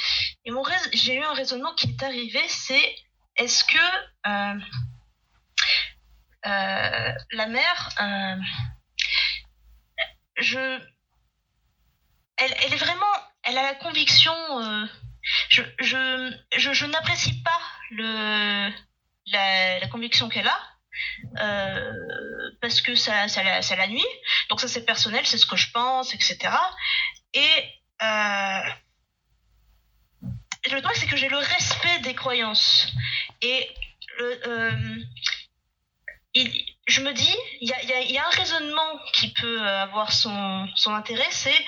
et 0.45 0.51
mon 0.51 0.61
rais- 0.61 0.89
j'ai 0.93 1.15
eu 1.15 1.23
un 1.23 1.33
raisonnement 1.33 1.73
qui 1.73 1.87
est 1.89 2.03
arrivé 2.03 2.39
c'est 2.47 2.95
est-ce 3.37 3.63
que. 3.63 3.77
euh, 4.27 4.59
euh, 6.45 7.13
la 7.31 7.47
mère. 7.47 7.89
euh, 10.55 10.79
elle, 12.37 12.51
est 12.73 12.75
vraiment, 12.75 13.05
elle 13.43 13.57
a 13.57 13.63
la 13.63 13.75
conviction. 13.75 14.33
je, 15.49 16.85
n'apprécie 16.85 17.41
pas 17.43 17.59
la, 19.27 19.87
conviction 19.89 20.27
qu'elle 20.27 20.47
a. 20.47 20.59
parce 22.61 22.81
que 22.81 22.95
ça, 22.95 23.27
la, 23.43 23.61
ça 23.61 23.75
la 23.75 23.87
nuit. 23.87 24.05
Donc 24.49 24.59
ça 24.59 24.67
c'est 24.67 24.85
personnel, 24.85 25.25
c'est 25.25 25.37
ce 25.37 25.45
que 25.45 25.55
je 25.55 25.71
pense, 25.71 26.13
etc. 26.13 26.53
Et 27.33 27.49
le 30.71 30.81
truc 30.81 30.95
c'est 30.95 31.07
que 31.07 31.17
j'ai 31.17 31.29
le 31.29 31.37
respect 31.37 31.99
des 31.99 32.13
croyances. 32.13 32.87
Et 33.41 33.69
le, 34.17 34.47
euh, 34.47 34.95
il- 36.33 36.65
je 36.87 37.01
me 37.01 37.13
dis, 37.13 37.35
il 37.61 37.69
y 37.69 38.17
a, 38.17 38.27
un 38.27 38.29
raisonnement 38.31 38.99
qui 39.13 39.31
peut 39.33 39.61
avoir 39.61 40.11
son, 40.11 40.67
intérêt, 40.87 41.27
c'est 41.31 41.65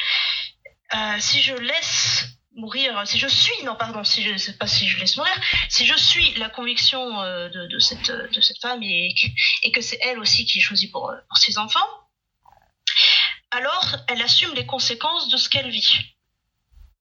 euh, 0.93 1.15
si 1.19 1.41
je 1.41 1.55
laisse 1.55 2.25
mourir, 2.55 3.05
si 3.05 3.19
je 3.19 3.27
suis, 3.27 3.63
non 3.63 3.75
pardon, 3.75 4.03
si 4.03 4.23
je 4.23 4.37
sais 4.37 4.57
pas 4.57 4.67
si 4.67 4.87
je 4.87 4.99
laisse 4.99 5.17
mourir, 5.17 5.33
si 5.69 5.85
je 5.85 5.95
suis 5.95 6.33
la 6.35 6.49
conviction 6.49 7.21
euh, 7.21 7.49
de, 7.49 7.79
cette 7.79 8.61
femme 8.61 8.81
et 8.83 9.13
que, 9.73 9.81
c'est 9.81 9.99
elle 10.01 10.19
aussi 10.19 10.45
qui 10.45 10.61
choisit 10.61 10.91
pour, 10.91 11.09
euh, 11.09 11.17
pour 11.29 11.37
ses 11.37 11.57
enfants, 11.57 11.87
alors 13.51 13.95
elle 14.07 14.21
assume 14.21 14.53
les 14.53 14.65
conséquences 14.65 15.29
de 15.29 15.37
ce 15.37 15.49
qu'elle 15.49 15.69
vit. 15.69 16.14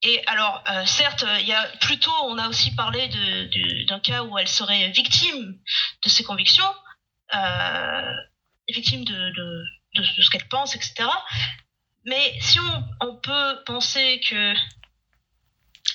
Et 0.03 0.23
alors, 0.27 0.63
euh, 0.71 0.85
certes, 0.85 1.25
il 1.41 1.47
y 1.47 1.53
a 1.53 1.67
plutôt, 1.81 2.13
on 2.25 2.37
a 2.39 2.49
aussi 2.49 2.75
parlé 2.75 3.09
d'un 3.89 4.01
cas 4.01 4.23
où 4.23 4.37
elle 4.39 4.49
serait 4.49 4.91
victime 4.91 5.59
de 6.05 6.09
ses 6.09 6.25
convictions, 6.25 6.75
euh, 7.35 8.13
victime 8.69 9.05
de, 9.05 9.33
ce 9.95 10.31
qu'elle 10.31 10.47
pense, 10.49 10.77
etc. 10.77 11.09
Mais 12.05 12.39
si 12.41 12.59
on 13.01 13.17
peut 13.17 13.63
penser 13.65 14.21
que 14.29 14.55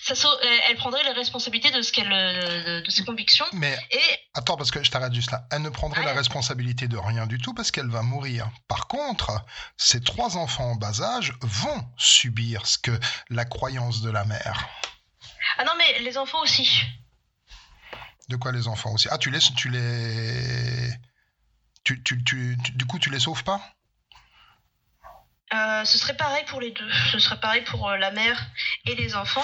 ça, 0.10 0.16
sau- 0.16 0.40
elle- 0.68 0.76
prendrait 0.78 1.04
les 1.04 1.12
responsabilités 1.12 1.72
de 1.72 1.82
ce 1.82 1.92
qu'elle, 1.92 2.10
de, 2.10 2.82
de 2.82 2.90
ses 2.90 3.04
convictions, 3.06 3.46
Mais 3.54 3.78
et 3.92 4.20
attends, 4.34 4.58
parce 4.58 4.72
que 4.72 4.84
je 4.84 4.90
t'arrête 4.92 5.14
juste 5.14 5.32
là. 5.32 5.46
Elle 5.52 5.62
ne 5.62 5.70
prendrait 5.70 6.04
la 6.04 6.14
responsabilité 6.14 6.88
de 6.88 6.98
rien 6.98 7.28
du 7.28 7.38
tout 7.38 7.54
parce 7.54 7.72
qu'elle 7.72 7.90
va 7.90 8.02
mourir. 8.02 8.50
Par 8.68 8.88
contre, 8.88 9.32
ces 9.78 10.02
trois 10.02 10.38
enfants 10.38 10.72
en 10.72 10.76
bas 10.76 11.02
âge 11.02 11.34
vont 11.42 11.86
subir 11.98 12.66
ce 12.66 12.78
que 12.78 12.98
la 13.30 13.46
croyance 13.46 14.02
de 14.02 14.10
la 14.10 14.26
mère. 14.26 14.68
ah 15.58 15.64
non 15.66 15.74
mais 15.78 16.00
les 16.00 16.18
enfants 16.18 16.42
aussi. 16.42 16.70
De 18.30 18.36
quoi 18.36 18.52
les 18.52 18.68
enfants 18.68 18.92
aussi? 18.94 19.08
Ah, 19.12 19.18
tu 19.18 19.32
les, 19.32 19.40
tu 19.40 19.70
les, 19.70 20.90
tu, 21.84 22.02
tu, 22.04 22.24
tu- 22.24 22.58
tu- 22.64 22.72
du 22.74 22.86
coup, 22.86 23.00
tu 23.00 23.10
les 23.10 23.20
sauves 23.20 23.44
pas? 23.44 23.60
Euh, 25.54 25.84
ce 25.84 25.98
serait 25.98 26.16
pareil 26.16 26.44
pour 26.48 26.62
les 26.62 26.72
deux. 26.72 26.92
Ce 27.12 27.18
serait 27.20 27.40
pareil 27.40 27.64
pour 27.64 27.90
euh, 27.90 27.98
la 27.98 28.12
mère 28.12 28.40
et 28.86 28.94
les 28.96 29.16
enfants. 29.16 29.44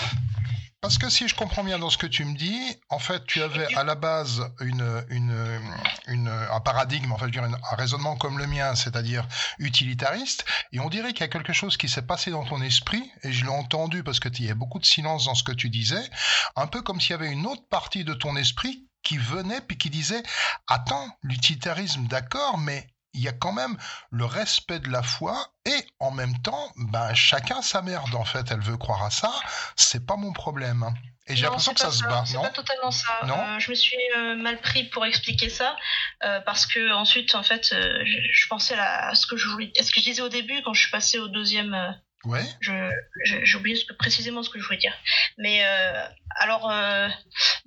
Parce 0.85 0.99
que 0.99 1.09
si 1.09 1.27
je 1.27 1.33
comprends 1.33 1.63
bien 1.63 1.79
dans 1.79 1.89
ce 1.89 1.97
que 1.97 2.05
tu 2.05 2.23
me 2.25 2.37
dis, 2.37 2.61
en 2.89 2.99
fait, 2.99 3.25
tu 3.25 3.41
avais 3.41 3.73
à 3.73 3.83
la 3.83 3.95
base 3.95 4.43
une, 4.61 5.03
une, 5.09 5.59
une- 6.05 6.27
un 6.27 6.59
paradigme, 6.59 7.11
en 7.11 7.17
fait, 7.17 7.33
je 7.33 7.39
un 7.39 7.75
raisonnement 7.75 8.15
comme 8.17 8.37
le 8.37 8.45
mien, 8.45 8.75
c'est-à-dire 8.75 9.27
utilitariste, 9.57 10.45
et 10.73 10.79
on 10.79 10.89
dirait 10.89 11.13
qu'il 11.13 11.21
y 11.21 11.23
a 11.23 11.27
quelque 11.27 11.53
chose 11.53 11.75
qui 11.75 11.89
s'est 11.89 12.03
passé 12.03 12.29
dans 12.29 12.45
ton 12.45 12.61
esprit, 12.61 13.03
et 13.23 13.31
je 13.31 13.45
l'ai 13.45 13.49
entendu 13.49 14.03
parce 14.03 14.19
que 14.19 14.29
y 14.39 14.51
a 14.51 14.53
beaucoup 14.53 14.77
de 14.77 14.85
silence 14.85 15.25
dans 15.25 15.33
ce 15.33 15.41
que 15.41 15.53
tu 15.53 15.71
disais, 15.71 16.07
un 16.55 16.67
peu 16.67 16.83
comme 16.83 17.01
s'il 17.01 17.11
y 17.11 17.13
avait 17.15 17.31
une 17.31 17.47
autre 17.47 17.67
partie 17.67 18.03
de 18.03 18.13
ton 18.13 18.35
esprit 18.35 18.87
qui 19.01 19.17
venait 19.17 19.61
puis 19.61 19.79
qui 19.79 19.89
disait, 19.89 20.21
attends, 20.67 21.07
l'utilitarisme, 21.23 22.05
d'accord, 22.05 22.59
mais 22.59 22.85
il 23.15 23.21
y 23.21 23.27
a 23.27 23.33
quand 23.33 23.53
même 23.53 23.77
le 24.11 24.25
respect 24.25 24.79
de 24.79 24.89
la 24.89 25.01
foi 25.03 25.47
et 25.65 25.85
en 25.99 26.11
même 26.11 26.39
temps, 26.41 26.71
ben, 26.77 27.13
chacun 27.15 27.61
sa 27.61 27.81
merde 27.81 28.13
en 28.15 28.25
fait. 28.25 28.45
Elle 28.51 28.61
veut 28.61 28.77
croire 28.77 29.03
à 29.03 29.09
ça, 29.09 29.31
c'est 29.75 30.05
pas 30.05 30.15
mon 30.17 30.33
problème. 30.33 30.85
Et 31.27 31.35
j'ai 31.35 31.43
l'impression 31.45 31.73
que 31.73 31.79
c'est 31.79 31.89
ça 31.89 31.91
pas 31.91 31.95
se 31.97 32.03
bat, 32.03 32.23
C'est 32.27 32.35
non 32.35 32.43
pas 32.43 32.49
totalement 32.49 32.91
ça. 32.91 33.19
Non 33.25 33.39
Euh, 33.39 33.59
je 33.59 33.71
me 33.71 33.75
suis 33.75 33.97
euh, 34.15 34.35
mal 34.35 34.61
pris 34.61 34.83
pour 34.89 35.03
expliquer 35.05 35.49
ça 35.49 35.75
euh, 36.23 36.39
parce 36.41 36.67
que 36.67 36.93
ensuite, 36.93 37.33
en 37.33 37.41
fait, 37.41 37.71
euh, 37.73 38.03
je, 38.05 38.17
je 38.31 38.47
pensais 38.47 38.75
à, 38.75 39.07
à 39.09 39.15
ce 39.15 39.25
que 39.25 39.35
je 39.35 39.47
voulais, 39.47 39.71
à 39.79 39.83
ce 39.83 39.91
que 39.91 39.99
je 40.01 40.05
disais 40.05 40.21
au 40.21 40.29
début 40.29 40.61
quand 40.63 40.73
je 40.75 40.81
suis 40.81 40.91
passée 40.91 41.17
au 41.17 41.27
deuxième. 41.27 41.73
euh, 41.73 41.91
Ouais. 42.25 42.43
j'ai 42.61 43.55
oublié 43.57 43.75
ce 43.75 43.85
que, 43.85 43.93
précisément 43.93 44.41
ce 44.41 44.49
que 44.49 44.59
je 44.59 44.65
voulais 44.65 44.79
dire. 44.79 44.95
Mais 45.37 45.63
euh, 45.63 46.07
alors, 46.37 46.69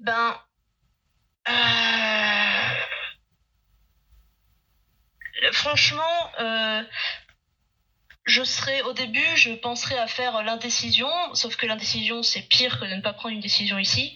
ben, 0.01 0.37
euh, 1.49 2.75
franchement, 5.53 6.33
euh, 6.41 6.83
je 8.25 8.43
serais 8.43 8.83
au 8.83 8.93
début, 8.93 9.37
je 9.37 9.53
penserais 9.55 9.99
à 9.99 10.07
faire 10.07 10.43
l'indécision, 10.43 11.11
sauf 11.35 11.57
que 11.57 11.67
l'indécision 11.67 12.23
c'est 12.23 12.43
pire 12.43 12.79
que 12.79 12.85
de 12.85 12.95
ne 12.95 13.01
pas 13.01 13.13
prendre 13.13 13.35
une 13.35 13.41
décision 13.41 13.79
ici. 13.79 14.15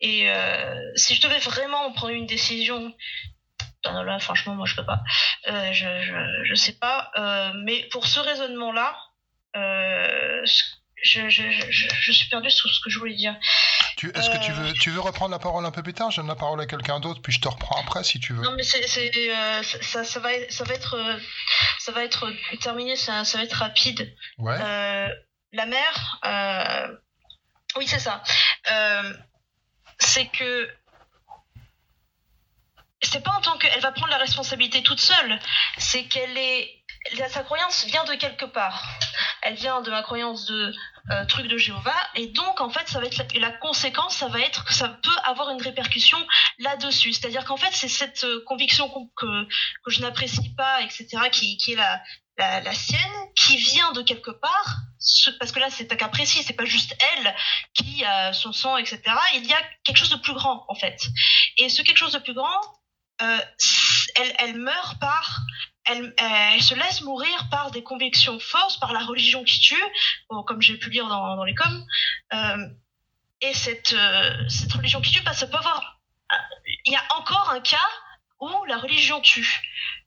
Et 0.00 0.30
euh, 0.30 0.74
si 0.96 1.14
je 1.14 1.20
devais 1.22 1.38
vraiment 1.38 1.92
prendre 1.92 2.14
une 2.14 2.26
décision, 2.26 2.94
ben 3.84 4.02
là 4.02 4.18
franchement 4.18 4.54
moi 4.54 4.66
je 4.66 4.74
peux 4.76 4.86
pas, 4.86 5.02
Euh, 5.48 5.72
je, 5.72 6.44
je 6.44 6.54
sais 6.54 6.78
pas. 6.78 7.10
Mais 7.64 7.84
pour 7.90 8.06
ce 8.06 8.20
raisonnement 8.20 8.72
là, 8.72 8.96
je, 11.04 11.28
je, 11.28 11.42
je, 11.70 11.86
je, 12.00 12.12
suis 12.12 12.28
perdue 12.28 12.50
sur 12.50 12.68
ce 12.68 12.80
que 12.80 12.90
je 12.90 12.98
voulais 12.98 13.14
dire. 13.14 13.36
Tu, 13.96 14.10
est-ce 14.10 14.30
que 14.30 14.42
tu 14.42 14.50
Euh, 14.50 14.54
veux, 14.54 14.72
tu 14.72 14.90
veux 14.90 15.00
reprendre 15.00 15.30
la 15.30 15.38
parole 15.38 15.64
un 15.64 15.70
peu 15.70 15.82
plus 15.82 15.92
tard? 15.92 16.10
Je 16.10 16.16
donne 16.16 16.28
la 16.28 16.34
parole 16.34 16.60
à 16.60 16.66
quelqu'un 16.66 16.98
d'autre, 16.98 17.20
puis 17.22 17.32
je 17.32 17.40
te 17.40 17.48
reprends 17.48 17.80
après 17.80 18.02
si 18.02 18.18
tu 18.18 18.32
veux. 18.32 18.42
Non 18.42 18.52
mais 18.56 18.62
c'est 18.62 18.86
c'est, 18.88 19.12
euh, 19.14 19.62
ça, 19.62 20.02
ça 20.02 20.20
va 20.20 20.30
ça 20.48 20.64
va 20.64 20.74
être 20.74 20.94
euh, 20.94 21.18
ça 21.78 21.92
va 21.92 22.04
être 22.04 22.32
terminé 22.60 22.96
ça, 22.96 23.24
ça 23.24 23.38
va 23.38 23.44
être 23.44 23.52
rapide. 23.52 24.16
Ouais. 24.38 24.56
Euh, 24.58 25.08
la 25.52 25.66
mère, 25.66 26.20
oui 27.76 27.86
c'est 27.86 28.00
ça. 28.00 28.22
C'est 29.98 30.26
que 30.26 30.68
c'est 33.02 33.22
pas 33.22 33.32
en 33.32 33.40
tant 33.42 33.58
qu'elle 33.58 33.80
va 33.80 33.92
prendre 33.92 34.10
la 34.10 34.18
responsabilité 34.18 34.82
toute 34.82 35.00
seule, 35.00 35.38
c'est 35.76 36.04
qu'elle 36.04 36.36
est 36.36 36.68
sa 37.28 37.42
croyance 37.42 37.84
vient 37.84 38.04
de 38.04 38.14
quelque 38.14 38.46
part. 38.46 38.82
Elle 39.42 39.54
vient 39.54 39.82
de 39.82 39.90
la 39.90 40.02
croyance 40.02 40.46
de 40.46 40.74
euh, 41.10 41.24
truc 41.26 41.46
de 41.48 41.58
Jéhovah 41.58 41.94
et 42.14 42.28
donc 42.28 42.60
en 42.60 42.70
fait 42.70 42.88
ça 42.88 42.98
va 43.00 43.06
être 43.06 43.18
la, 43.18 43.40
la 43.40 43.50
conséquence, 43.52 44.16
ça 44.16 44.28
va 44.28 44.40
être 44.40 44.64
que 44.64 44.72
ça 44.72 44.88
peut 44.88 45.16
avoir 45.24 45.50
une 45.50 45.60
répercussion 45.60 46.18
là-dessus. 46.58 47.12
C'est-à-dire 47.12 47.44
qu'en 47.44 47.56
fait 47.58 47.72
c'est 47.72 47.88
cette 47.88 48.24
euh, 48.24 48.42
conviction 48.46 48.88
que 49.16 49.44
que 49.84 49.90
je 49.90 50.00
n'apprécie 50.00 50.54
pas, 50.54 50.80
etc. 50.82 51.06
qui 51.30 51.56
qui 51.58 51.72
est 51.72 51.76
la 51.76 52.00
la, 52.36 52.60
la 52.62 52.74
sienne, 52.74 52.98
qui 53.36 53.56
vient 53.58 53.92
de 53.92 54.02
quelque 54.02 54.32
part, 54.32 54.76
ce- 54.98 55.30
parce 55.38 55.52
que 55.52 55.60
là 55.60 55.68
c'est 55.70 55.92
un 55.92 55.96
cas 55.96 56.08
précis, 56.08 56.42
c'est 56.42 56.54
pas 56.54 56.64
juste 56.64 56.96
elle 57.14 57.34
qui 57.74 58.04
a 58.04 58.32
son 58.32 58.52
sang, 58.52 58.76
etc. 58.76 59.00
Il 59.34 59.46
y 59.46 59.52
a 59.52 59.62
quelque 59.84 59.98
chose 59.98 60.10
de 60.10 60.16
plus 60.16 60.34
grand 60.34 60.64
en 60.68 60.74
fait. 60.74 60.98
Et 61.58 61.68
ce 61.68 61.82
quelque 61.82 61.98
chose 61.98 62.12
de 62.12 62.18
plus 62.18 62.34
grand, 62.34 62.60
euh, 63.22 63.38
elle, 64.16 64.34
elle 64.38 64.56
meurt 64.58 64.98
par, 64.98 65.38
elle, 65.86 66.14
elle 66.18 66.62
se 66.62 66.74
laisse 66.74 67.02
mourir 67.02 67.48
par 67.50 67.70
des 67.70 67.82
convictions 67.82 68.38
fausses, 68.38 68.78
par 68.78 68.92
la 68.92 69.00
religion 69.00 69.44
qui 69.44 69.60
tue, 69.60 69.84
comme 70.28 70.62
j'ai 70.62 70.76
pu 70.76 70.90
lire 70.90 71.08
dans, 71.08 71.36
dans 71.36 71.44
les 71.44 71.54
coms. 71.54 71.86
Euh, 72.32 72.68
et 73.40 73.52
cette, 73.52 73.92
euh, 73.92 74.48
cette 74.48 74.72
religion 74.72 75.00
qui 75.00 75.12
tue, 75.12 75.22
bah, 75.22 75.34
ça 75.34 75.46
peut 75.46 75.56
avoir. 75.56 76.00
Il 76.86 76.92
y 76.92 76.96
a 76.96 77.04
encore 77.16 77.50
un 77.50 77.60
cas 77.60 77.88
où 78.40 78.64
la 78.66 78.78
religion 78.78 79.20
tue, 79.20 79.62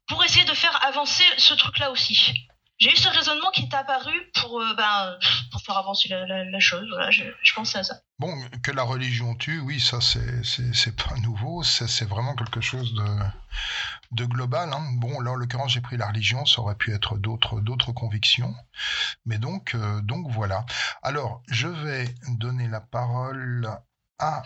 pour 0.08 0.24
essayer 0.24 0.46
de 0.46 0.54
faire 0.54 0.84
avancer 0.86 1.24
ce 1.38 1.54
truc-là 1.54 1.92
aussi. 1.92 2.47
J'ai 2.80 2.92
eu 2.92 2.96
ce 2.96 3.10
raisonnement 3.10 3.50
qui 3.52 3.64
est 3.64 3.74
apparu 3.74 4.14
pour, 4.36 4.62
euh, 4.62 4.74
ben, 4.76 5.18
pour 5.52 5.62
faire 5.62 5.78
avancer 5.78 6.10
la, 6.10 6.46
la, 6.46 6.60
chose. 6.60 6.88
Voilà, 6.90 7.10
je, 7.10 7.24
je 7.42 7.54
pensais 7.54 7.80
à 7.80 7.84
ça. 7.84 8.02
Bon, 8.20 8.34
que 8.64 8.72
la 8.72 8.84
religion 8.84 9.36
tue, 9.36 9.60
oui, 9.60 9.80
ça 9.80 10.00
c'est 10.02 10.96
pas 10.96 11.16
nouveau, 11.22 11.64
c'est 11.64 12.08
vraiment 12.08 12.36
quelque 12.36 12.62
chose 12.62 12.94
de 12.94 13.06
de 14.12 14.26
global. 14.26 14.72
Hein. 14.74 14.86
Bon, 14.96 15.20
là 15.20 15.32
en 15.32 15.36
l'occurrence 15.36 15.72
j'ai 15.72 15.82
pris 15.82 15.98
la 15.98 16.08
religion, 16.08 16.46
ça 16.46 16.62
aurait 16.62 16.76
pu 16.76 16.94
être 16.94 17.18
d'autres 17.18 17.60
d'autres 17.60 17.92
convictions, 17.92 18.56
mais 19.26 19.38
donc 19.38 19.76
euh, 19.76 20.02
donc 20.02 20.30
voilà. 20.32 20.66
Alors 21.04 21.42
je 21.48 21.68
vais 21.68 22.14
donner 22.30 22.68
la 22.68 22.82
parole 22.82 23.68
à 24.20 24.44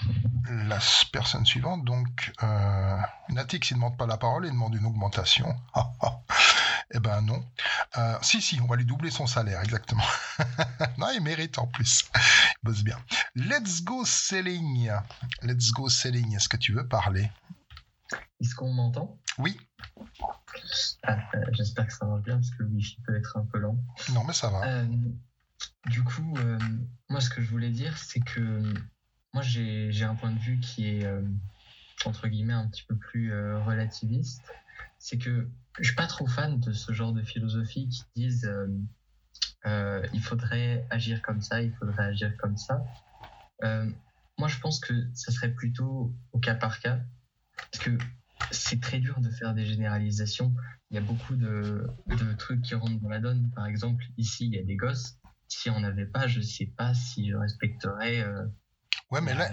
la 0.49 0.79
personne 1.11 1.45
suivante. 1.45 1.85
Donc 1.85 2.31
euh, 2.43 2.97
Natix 3.29 3.71
il 3.71 3.75
demande 3.75 3.97
pas 3.97 4.05
la 4.05 4.17
parole, 4.17 4.45
il 4.45 4.51
demande 4.51 4.75
une 4.75 4.85
augmentation. 4.85 5.55
eh 6.93 6.99
ben 6.99 7.21
non. 7.21 7.43
Euh, 7.97 8.17
si 8.21 8.41
si, 8.41 8.59
on 8.61 8.67
va 8.67 8.75
lui 8.75 8.85
doubler 8.85 9.11
son 9.11 9.27
salaire 9.27 9.61
exactement. 9.61 10.03
non, 10.97 11.07
il 11.13 11.21
mérite 11.21 11.57
en 11.57 11.67
plus. 11.67 12.05
Il 12.15 12.69
bosse 12.69 12.83
bien. 12.83 12.97
Let's 13.35 13.83
go 13.83 14.05
selling. 14.05 14.91
Let's 15.41 15.71
go 15.71 15.89
selling. 15.89 16.35
Est-ce 16.35 16.49
que 16.49 16.57
tu 16.57 16.73
veux 16.73 16.87
parler? 16.87 17.31
Est-ce 18.41 18.55
qu'on 18.55 18.73
m'entend? 18.73 19.17
Oui. 19.37 19.57
Ah, 21.03 21.17
euh, 21.35 21.45
J'espère 21.53 21.87
que 21.87 21.93
ça 21.93 22.05
marche 22.05 22.23
bien 22.23 22.35
parce 22.35 22.49
que 22.49 22.63
le 22.63 22.69
wifi 22.69 22.97
peut 23.05 23.15
être 23.15 23.37
un 23.37 23.45
peu 23.45 23.59
lent. 23.59 23.77
Non, 24.13 24.25
mais 24.25 24.33
ça 24.33 24.49
va. 24.49 24.65
Euh, 24.65 24.85
du 25.85 26.03
coup, 26.03 26.35
moi, 27.09 27.21
ce 27.21 27.29
que 27.29 27.41
je 27.41 27.49
voulais 27.49 27.69
dire, 27.69 27.97
c'est 27.97 28.19
que 28.19 28.73
moi, 29.33 29.43
j'ai 29.43 30.03
un 30.03 30.15
point 30.15 30.31
de 30.31 30.39
vue 30.39 30.59
qui 30.59 30.87
est, 30.87 31.05
euh, 31.05 31.21
entre 32.05 32.27
guillemets, 32.27 32.53
un 32.53 32.67
petit 32.67 32.83
peu 32.83 32.95
plus 32.95 33.31
euh, 33.31 33.59
relativiste. 33.63 34.43
C'est 34.99 35.17
que 35.17 35.47
je 35.79 35.85
suis 35.85 35.95
pas 35.95 36.07
trop 36.07 36.27
fan 36.27 36.59
de 36.59 36.73
ce 36.73 36.91
genre 36.91 37.13
de 37.13 37.23
philosophie 37.23 37.87
qui 37.87 38.03
disent 38.15 38.51
euh, 39.65 40.07
il 40.13 40.21
faudrait 40.21 40.85
agir 40.89 41.21
comme 41.21 41.41
ça, 41.41 41.61
il 41.61 41.71
faudrait 41.73 42.03
agir 42.03 42.35
comme 42.37 42.57
ça. 42.57 42.83
Moi, 44.37 44.47
je 44.47 44.59
pense 44.59 44.79
que 44.79 44.93
ça 45.13 45.31
serait 45.31 45.53
plutôt 45.53 46.13
au 46.31 46.39
cas 46.39 46.55
par 46.55 46.79
cas. 46.79 46.99
Parce 47.71 47.83
que 47.83 47.91
c'est 48.49 48.81
très 48.81 48.99
dur 48.99 49.19
de 49.21 49.29
faire 49.29 49.53
des 49.53 49.65
généralisations. 49.65 50.53
Il 50.89 50.95
y 50.95 50.97
a 50.97 51.01
beaucoup 51.01 51.35
de, 51.35 51.87
de 52.07 52.33
trucs 52.33 52.61
qui 52.63 52.75
rentrent 52.75 52.99
dans 53.01 53.09
la 53.09 53.19
donne. 53.19 53.51
Par 53.55 53.67
exemple, 53.67 54.03
ici, 54.17 54.47
il 54.47 54.55
y 54.55 54.59
a 54.59 54.63
des 54.63 54.75
gosses. 54.75 55.19
Si 55.47 55.69
on 55.69 55.79
n'avait 55.79 56.05
pas, 56.05 56.27
je 56.27 56.41
sais 56.41 56.65
pas 56.65 56.93
si 56.93 57.29
je 57.29 57.35
respecterais. 57.35 58.25
Ouais, 59.11 59.19
mais 59.19 59.33
là, 59.33 59.49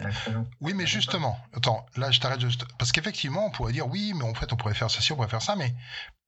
oui, 0.61 0.73
mais 0.73 0.87
justement, 0.87 1.39
attends, 1.53 1.85
là, 1.97 2.13
je 2.13 2.21
t'arrête 2.21 2.41
juste. 2.41 2.65
Parce 2.79 2.93
qu'effectivement, 2.93 3.47
on 3.47 3.51
pourrait 3.51 3.73
dire 3.73 3.89
oui, 3.89 4.13
mais 4.15 4.23
en 4.23 4.35
fait, 4.35 4.53
on 4.53 4.57
pourrait 4.57 4.75
faire 4.75 4.91
ça, 4.91 5.01
si, 5.01 5.13
on 5.13 5.17
pourrait 5.17 5.29
faire 5.29 5.43
ça, 5.43 5.57
mais 5.57 5.75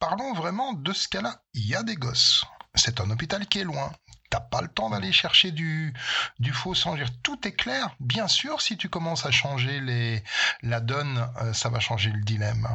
parlons 0.00 0.34
vraiment 0.34 0.72
de 0.72 0.92
ce 0.92 1.08
cas-là. 1.08 1.40
Il 1.54 1.64
y 1.66 1.76
a 1.76 1.84
des 1.84 1.94
gosses. 1.94 2.44
C'est 2.74 3.00
un 3.00 3.08
hôpital 3.10 3.46
qui 3.46 3.60
est 3.60 3.64
loin. 3.64 3.92
T'as 4.30 4.40
pas 4.40 4.62
le 4.62 4.68
temps 4.68 4.90
d'aller 4.90 5.12
chercher 5.12 5.52
du, 5.52 5.92
du 6.38 6.52
faux 6.52 6.74
veux 6.74 6.96
dire, 6.96 7.10
Tout 7.22 7.46
est 7.46 7.52
clair. 7.52 7.94
Bien 8.00 8.28
sûr, 8.28 8.60
si 8.62 8.76
tu 8.76 8.88
commences 8.88 9.26
à 9.26 9.30
changer 9.30 9.80
les, 9.80 10.22
la 10.62 10.80
donne, 10.80 11.28
euh, 11.40 11.52
ça 11.52 11.68
va 11.68 11.80
changer 11.80 12.10
le 12.10 12.22
dilemme. 12.22 12.68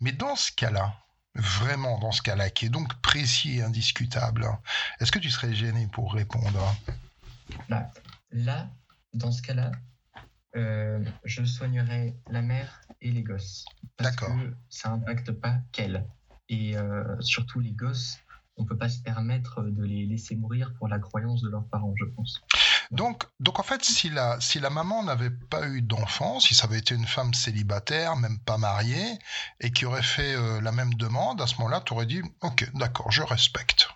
Mais 0.00 0.12
dans 0.12 0.36
ce 0.36 0.52
cas-là, 0.52 0.94
vraiment 1.34 1.98
dans 1.98 2.12
ce 2.12 2.22
cas-là, 2.22 2.50
qui 2.50 2.66
est 2.66 2.70
donc 2.70 2.94
précis 3.02 3.58
et 3.58 3.62
indiscutable, 3.62 4.48
est-ce 5.00 5.12
que 5.12 5.18
tu 5.18 5.30
serais 5.30 5.54
gêné 5.54 5.86
pour 5.86 6.14
répondre? 6.14 6.74
Bah, 7.68 7.90
là, 8.30 8.68
dans 9.16 9.32
ce 9.32 9.42
cas-là, 9.42 9.72
euh, 10.56 11.04
je 11.24 11.44
soignerai 11.44 12.16
la 12.30 12.42
mère 12.42 12.80
et 13.00 13.10
les 13.10 13.22
gosses. 13.22 13.64
Parce 13.96 14.10
D'accord. 14.10 14.34
que 14.36 14.54
ça 14.68 14.90
impacte 14.90 15.32
pas 15.32 15.58
qu'elle. 15.72 16.06
Et 16.48 16.76
euh, 16.76 17.20
surtout 17.20 17.60
les 17.60 17.72
gosses, 17.72 18.18
on 18.56 18.64
peut 18.64 18.76
pas 18.76 18.88
se 18.88 19.00
permettre 19.00 19.62
de 19.62 19.84
les 19.84 20.06
laisser 20.06 20.36
mourir 20.36 20.72
pour 20.78 20.88
la 20.88 20.98
croyance 20.98 21.42
de 21.42 21.50
leurs 21.50 21.66
parents, 21.66 21.92
je 21.96 22.04
pense. 22.06 22.42
Donc, 22.90 23.24
donc 23.40 23.58
en 23.58 23.62
fait, 23.62 23.84
si 23.84 24.08
la, 24.08 24.40
si 24.40 24.60
la 24.60 24.70
maman 24.70 25.02
n'avait 25.02 25.30
pas 25.30 25.68
eu 25.68 25.82
d'enfant, 25.82 26.40
si 26.40 26.54
ça 26.54 26.66
avait 26.66 26.78
été 26.78 26.94
une 26.94 27.06
femme 27.06 27.34
célibataire, 27.34 28.16
même 28.16 28.38
pas 28.38 28.58
mariée, 28.58 29.18
et 29.60 29.72
qui 29.72 29.84
aurait 29.84 30.02
fait 30.02 30.34
euh, 30.34 30.60
la 30.60 30.72
même 30.72 30.94
demande, 30.94 31.40
à 31.42 31.46
ce 31.46 31.56
moment-là, 31.56 31.82
tu 31.84 31.92
aurais 31.92 32.06
dit, 32.06 32.22
ok, 32.42 32.70
d'accord, 32.74 33.10
je 33.10 33.22
respecte. 33.22 33.88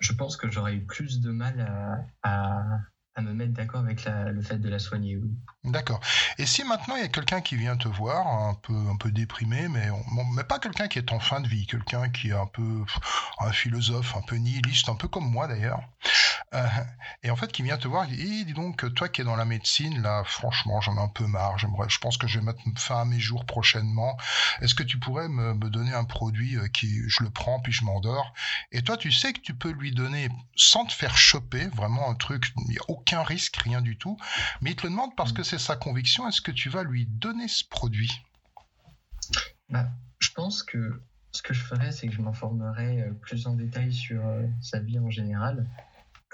Je 0.00 0.12
pense 0.12 0.36
que 0.36 0.50
j'aurais 0.50 0.74
eu 0.74 0.84
plus 0.84 1.20
de 1.20 1.30
mal 1.30 1.60
à, 2.22 2.28
à, 2.28 2.80
à 3.16 3.22
me 3.22 3.32
mettre 3.32 3.52
d'accord 3.52 3.80
avec 3.80 4.04
le 4.04 4.42
fait 4.42 4.58
de 4.58 4.68
la 4.68 4.78
soigner. 4.78 5.18
D'accord. 5.64 6.00
Et 6.38 6.46
si 6.46 6.62
maintenant 6.64 6.96
il 6.96 7.02
y 7.02 7.04
a 7.04 7.08
quelqu'un 7.08 7.40
qui 7.40 7.56
vient 7.56 7.76
te 7.76 7.88
voir, 7.88 8.26
un 8.26 8.54
peu, 8.54 8.74
un 8.74 8.96
peu 8.96 9.10
déprimé, 9.10 9.68
mais, 9.68 9.88
mais 10.34 10.44
pas 10.44 10.58
quelqu'un 10.58 10.86
qui 10.86 10.98
est 10.98 11.12
en 11.12 11.18
fin 11.18 11.40
de 11.40 11.48
vie, 11.48 11.66
quelqu'un 11.66 12.10
qui 12.10 12.28
est 12.28 12.34
un 12.34 12.46
peu 12.46 12.84
un 13.40 13.52
philosophe, 13.52 14.14
un 14.16 14.22
peu 14.22 14.36
nihiliste, 14.36 14.90
un 14.90 14.94
peu 14.94 15.08
comme 15.08 15.30
moi 15.30 15.48
d'ailleurs, 15.48 15.80
euh, 16.54 16.66
et 17.22 17.30
en 17.30 17.36
fait 17.36 17.50
qui 17.50 17.62
vient 17.62 17.76
te 17.76 17.88
voir, 17.88 18.06
il 18.08 18.16
dit, 18.16 18.44
Eh, 18.48 18.52
donc, 18.52 18.92
toi 18.94 19.08
qui 19.08 19.20
es 19.20 19.24
dans 19.24 19.36
la 19.36 19.44
médecine, 19.44 20.00
là, 20.02 20.22
franchement, 20.24 20.80
j'en 20.80 20.96
ai 20.96 21.00
un 21.00 21.08
peu 21.08 21.26
marre, 21.26 21.58
j'aimerais, 21.58 21.88
je 21.88 21.98
pense 21.98 22.16
que 22.16 22.26
je 22.26 22.38
vais 22.38 22.44
mettre 22.44 22.60
fin 22.76 23.00
à 23.00 23.04
mes 23.04 23.18
jours 23.18 23.44
prochainement. 23.46 24.16
Est-ce 24.60 24.74
que 24.74 24.82
tu 24.82 24.98
pourrais 24.98 25.28
me, 25.28 25.54
me 25.54 25.70
donner 25.70 25.92
un 25.92 26.04
produit 26.04 26.56
euh, 26.56 26.68
qui, 26.68 27.02
je 27.08 27.22
le 27.22 27.30
prends, 27.30 27.60
puis 27.60 27.72
je 27.72 27.84
m'endors? 27.84 28.32
Et 28.72 28.82
toi, 28.82 28.96
tu 28.96 29.10
sais 29.10 29.32
que 29.32 29.40
tu 29.40 29.54
peux 29.54 29.70
lui 29.70 29.92
donner, 29.92 30.28
sans 30.54 30.84
te 30.84 30.92
faire 30.92 31.16
choper, 31.16 31.66
vraiment 31.68 32.10
un 32.10 32.14
truc, 32.14 32.52
il 32.56 32.70
n'y 32.70 32.78
a 32.78 32.82
risque, 33.14 33.56
rien 33.56 33.80
du 33.80 33.96
tout, 33.96 34.16
mais 34.60 34.70
il 34.70 34.76
te 34.76 34.82
le 34.82 34.90
demande 34.90 35.14
parce 35.16 35.32
que 35.32 35.42
c'est 35.42 35.58
sa 35.58 35.76
conviction, 35.76 36.28
est-ce 36.28 36.40
que 36.40 36.50
tu 36.50 36.68
vas 36.68 36.82
lui 36.82 37.06
donner 37.06 37.48
ce 37.48 37.64
produit? 37.64 38.10
Bah, 39.68 39.88
je 40.18 40.30
pense 40.30 40.62
que 40.62 41.00
ce 41.32 41.42
que 41.42 41.54
je 41.54 41.60
ferais, 41.60 41.92
c'est 41.92 42.08
que 42.08 42.14
je 42.14 42.22
m'informerais 42.22 43.02
euh, 43.02 43.12
plus 43.12 43.46
en 43.46 43.54
détail 43.54 43.92
sur 43.92 44.26
euh, 44.26 44.46
sa 44.60 44.80
vie 44.80 44.98
en 44.98 45.10
général 45.10 45.68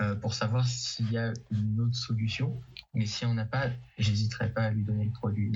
euh, 0.01 0.14
pour 0.14 0.33
savoir 0.33 0.66
s'il 0.66 1.11
y 1.11 1.18
a 1.18 1.33
une 1.51 1.81
autre 1.81 1.97
solution. 1.97 2.61
Mais 2.95 3.07
si 3.07 3.27
on 3.27 3.35
n'a 3.35 3.45
pas, 3.45 3.68
j'hésiterai 3.99 4.51
pas 4.51 4.64
à 4.64 4.70
lui 4.70 4.85
donner 4.85 5.05
le 5.05 5.12
produit. 5.12 5.53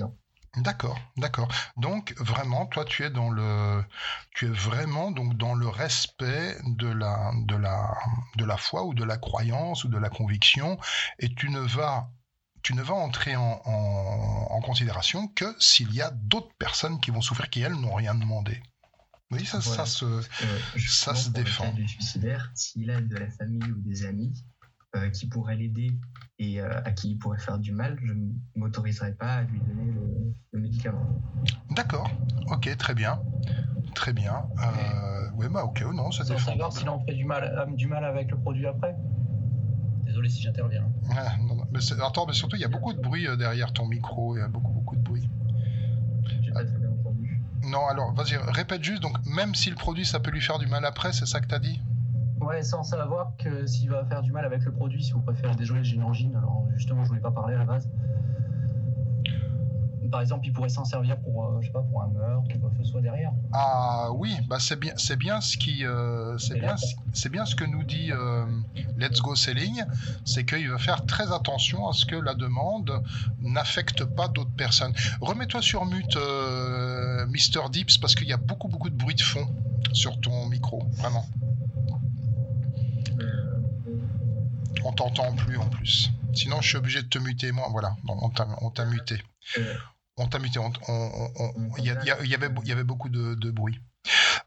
D'accord, 0.57 0.99
d'accord. 1.17 1.47
Donc 1.77 2.13
vraiment, 2.17 2.65
toi, 2.65 2.83
tu 2.85 3.03
es 3.03 3.09
dans 3.09 3.29
le, 3.29 3.83
tu 4.31 4.45
es 4.45 4.49
vraiment 4.49 5.11
donc 5.11 5.37
dans 5.37 5.53
le 5.53 5.67
respect 5.67 6.57
de 6.65 6.87
la, 6.87 7.31
de 7.45 7.55
la, 7.55 7.95
de 8.37 8.43
la 8.45 8.57
foi 8.57 8.83
ou 8.85 8.93
de 8.93 9.03
la 9.03 9.17
croyance 9.17 9.83
ou 9.83 9.87
de 9.89 9.97
la 9.97 10.09
conviction, 10.09 10.79
et 11.19 11.33
tu 11.33 11.49
ne 11.49 11.59
vas, 11.59 12.09
tu 12.63 12.73
ne 12.73 12.81
vas 12.81 12.95
entrer 12.95 13.35
en, 13.35 13.61
en, 13.65 14.47
en 14.49 14.61
considération 14.61 15.27
que 15.27 15.55
s'il 15.59 15.93
y 15.93 16.01
a 16.01 16.09
d'autres 16.11 16.53
personnes 16.57 16.99
qui 16.99 17.11
vont 17.11 17.21
souffrir 17.21 17.49
qui 17.49 17.61
elles 17.61 17.75
n'ont 17.75 17.93
rien 17.95 18.15
demandé. 18.15 18.61
Oui, 19.29 19.45
ça, 19.45 19.59
Voilà. 19.59 19.85
ça 19.85 19.91
se, 19.91 20.05
Euh, 20.05 20.59
ça 20.87 21.13
se 21.13 21.27
le 21.27 21.33
défend. 21.33 21.71
suicidaire, 21.87 22.49
s'il 22.55 22.89
a 22.89 23.01
de 23.01 23.15
la 23.17 23.29
famille 23.29 23.61
ou 23.71 23.81
des 23.81 24.05
amis 24.05 24.33
qui 25.13 25.27
pourraient 25.27 25.55
l'aider 25.55 25.91
et 26.39 26.59
euh, 26.61 26.81
à 26.83 26.91
qui 26.91 27.11
il 27.11 27.17
pourrait 27.17 27.37
faire 27.39 27.59
du 27.59 27.71
mal, 27.71 27.97
je 28.03 28.13
ne 28.13 28.31
m'autoriserai 28.55 29.13
pas 29.13 29.35
à 29.35 29.43
lui 29.43 29.59
donner 29.59 29.91
le, 29.91 30.33
le 30.53 30.59
médicament. 30.59 31.05
D'accord. 31.71 32.09
Ok, 32.47 32.75
très 32.77 32.95
bien, 32.95 33.19
très 33.93 34.13
bien. 34.13 34.43
Euh, 34.59 35.29
oui, 35.35 35.47
bah 35.51 35.63
ok, 35.65 35.83
non, 35.93 36.11
ça 36.11 36.23
Sans 36.23 36.33
défend. 36.33 36.51
savoir 36.51 36.73
s'il 36.73 36.89
en 36.89 36.99
fait 37.05 37.13
du 37.13 37.25
mal, 37.25 37.43
euh, 37.43 37.75
du 37.75 37.87
mal 37.87 38.03
avec 38.05 38.31
le 38.31 38.37
produit 38.39 38.65
après. 38.65 38.95
Désolé 40.05 40.29
si 40.29 40.41
j'interviens. 40.41 40.89
Ah, 41.11 41.35
non, 41.41 41.55
non, 41.55 41.63
mais 41.71 41.81
c'est- 41.81 41.99
attends, 42.01 42.25
mais 42.25 42.33
surtout, 42.33 42.55
il 42.55 42.61
y 42.61 42.65
a 42.65 42.69
beaucoup 42.69 42.93
de 42.93 42.99
bruit 42.99 43.27
euh, 43.27 43.35
derrière 43.35 43.73
ton 43.73 43.85
micro, 43.87 44.35
il 44.35 44.39
y 44.39 44.41
a 44.43 44.47
beaucoup, 44.47 44.71
beaucoup 44.71 44.95
de 44.95 45.01
bruit. 45.03 45.29
J'ai 46.41 46.51
pas 46.51 46.63
très 46.63 46.77
bien 46.79 46.89
entendu. 46.89 47.39
Non, 47.63 47.85
alors, 47.87 48.13
vas-y, 48.13 48.37
répète 48.37 48.83
juste, 48.83 49.01
donc, 49.01 49.17
même 49.25 49.53
si 49.53 49.69
le 49.69 49.75
produit, 49.75 50.05
ça 50.05 50.19
peut 50.19 50.31
lui 50.31 50.41
faire 50.41 50.57
du 50.59 50.65
mal 50.67 50.85
après, 50.85 51.11
c'est 51.13 51.25
ça 51.25 51.39
que 51.41 51.47
t'as 51.47 51.59
dit? 51.59 51.79
Ouais, 52.47 52.63
sans 52.63 52.81
savoir 52.81 53.33
que 53.37 53.65
s'il 53.65 53.89
va 53.89 54.05
faire 54.05 54.21
du 54.21 54.31
mal 54.31 54.45
avec 54.45 54.63
le 54.63 54.71
produit, 54.71 55.03
si 55.03 55.11
vous 55.11 55.19
préférez. 55.19 55.53
Désolé, 55.55 55.83
j'ai 55.83 55.97
une 55.97 56.35
alors 56.35 56.63
justement, 56.77 57.03
je 57.03 57.09
voulais 57.09 57.19
pas 57.19 57.31
parler 57.31 57.55
à 57.55 57.57
la 57.57 57.65
base. 57.65 57.89
Par 60.09 60.21
exemple, 60.21 60.47
il 60.47 60.53
pourrait 60.53 60.69
s'en 60.69 60.85
servir 60.85 61.17
pour, 61.17 61.43
euh, 61.43 61.57
je 61.59 61.67
sais 61.67 61.73
pas, 61.73 61.81
pour 61.81 62.01
un 62.01 62.07
meurtre 62.07 62.57
quoi 62.61 62.69
que 62.69 62.77
ce 62.81 62.89
soit 62.89 63.01
derrière. 63.01 63.33
Ah 63.51 64.07
oui, 64.13 64.37
bah 64.47 64.59
c'est 64.59 64.79
bien, 64.79 64.93
c'est 64.95 65.17
bien 65.17 65.41
ce 65.41 65.57
qui, 65.57 65.85
euh, 65.85 66.37
c'est 66.37 66.57
bien, 66.57 66.75
bien 67.29 67.45
ce 67.45 67.53
que 67.53 67.65
nous 67.65 67.83
dit 67.83 68.13
euh, 68.13 68.45
Let's 68.97 69.19
Go 69.19 69.35
Selling, 69.35 69.83
c'est 70.23 70.45
qu'il 70.45 70.69
va 70.69 70.77
faire 70.77 71.05
très 71.05 71.33
attention 71.33 71.89
à 71.89 71.91
ce 71.91 72.05
que 72.05 72.15
la 72.15 72.33
demande 72.33 73.03
n'affecte 73.41 74.05
pas 74.05 74.29
d'autres 74.29 74.55
personnes. 74.55 74.93
Remets-toi 75.19 75.61
sur 75.61 75.85
mute, 75.85 76.15
euh, 76.15 77.25
Mr 77.25 77.69
Dips, 77.69 77.97
parce 77.97 78.15
qu'il 78.15 78.29
y 78.29 78.33
a 78.33 78.37
beaucoup, 78.37 78.69
beaucoup 78.69 78.89
de 78.89 78.95
bruit 78.95 79.15
de 79.15 79.21
fond 79.21 79.47
sur 79.91 80.17
ton 80.21 80.47
micro, 80.47 80.83
vraiment. 80.93 81.25
On 84.83 84.93
t'entend 84.93 85.35
plus 85.35 85.57
en 85.57 85.67
plus. 85.69 86.09
Sinon, 86.33 86.61
je 86.61 86.67
suis 86.69 86.77
obligé 86.77 87.01
de 87.01 87.07
te 87.07 87.17
muter, 87.19 87.51
moi. 87.51 87.67
Voilà, 87.71 87.95
on 88.07 88.31
on 88.61 88.69
t'a 88.71 88.85
muté. 88.85 89.21
euh, 89.57 89.73
On 90.17 90.27
t'a 90.27 90.39
muté. 90.39 90.59
Il 91.79 91.85
y, 91.85 91.89
avait, 91.91 92.49
il 92.63 92.67
y 92.67 92.71
avait 92.71 92.83
beaucoup 92.83 93.09
de, 93.09 93.35
de 93.35 93.51
bruit. 93.51 93.79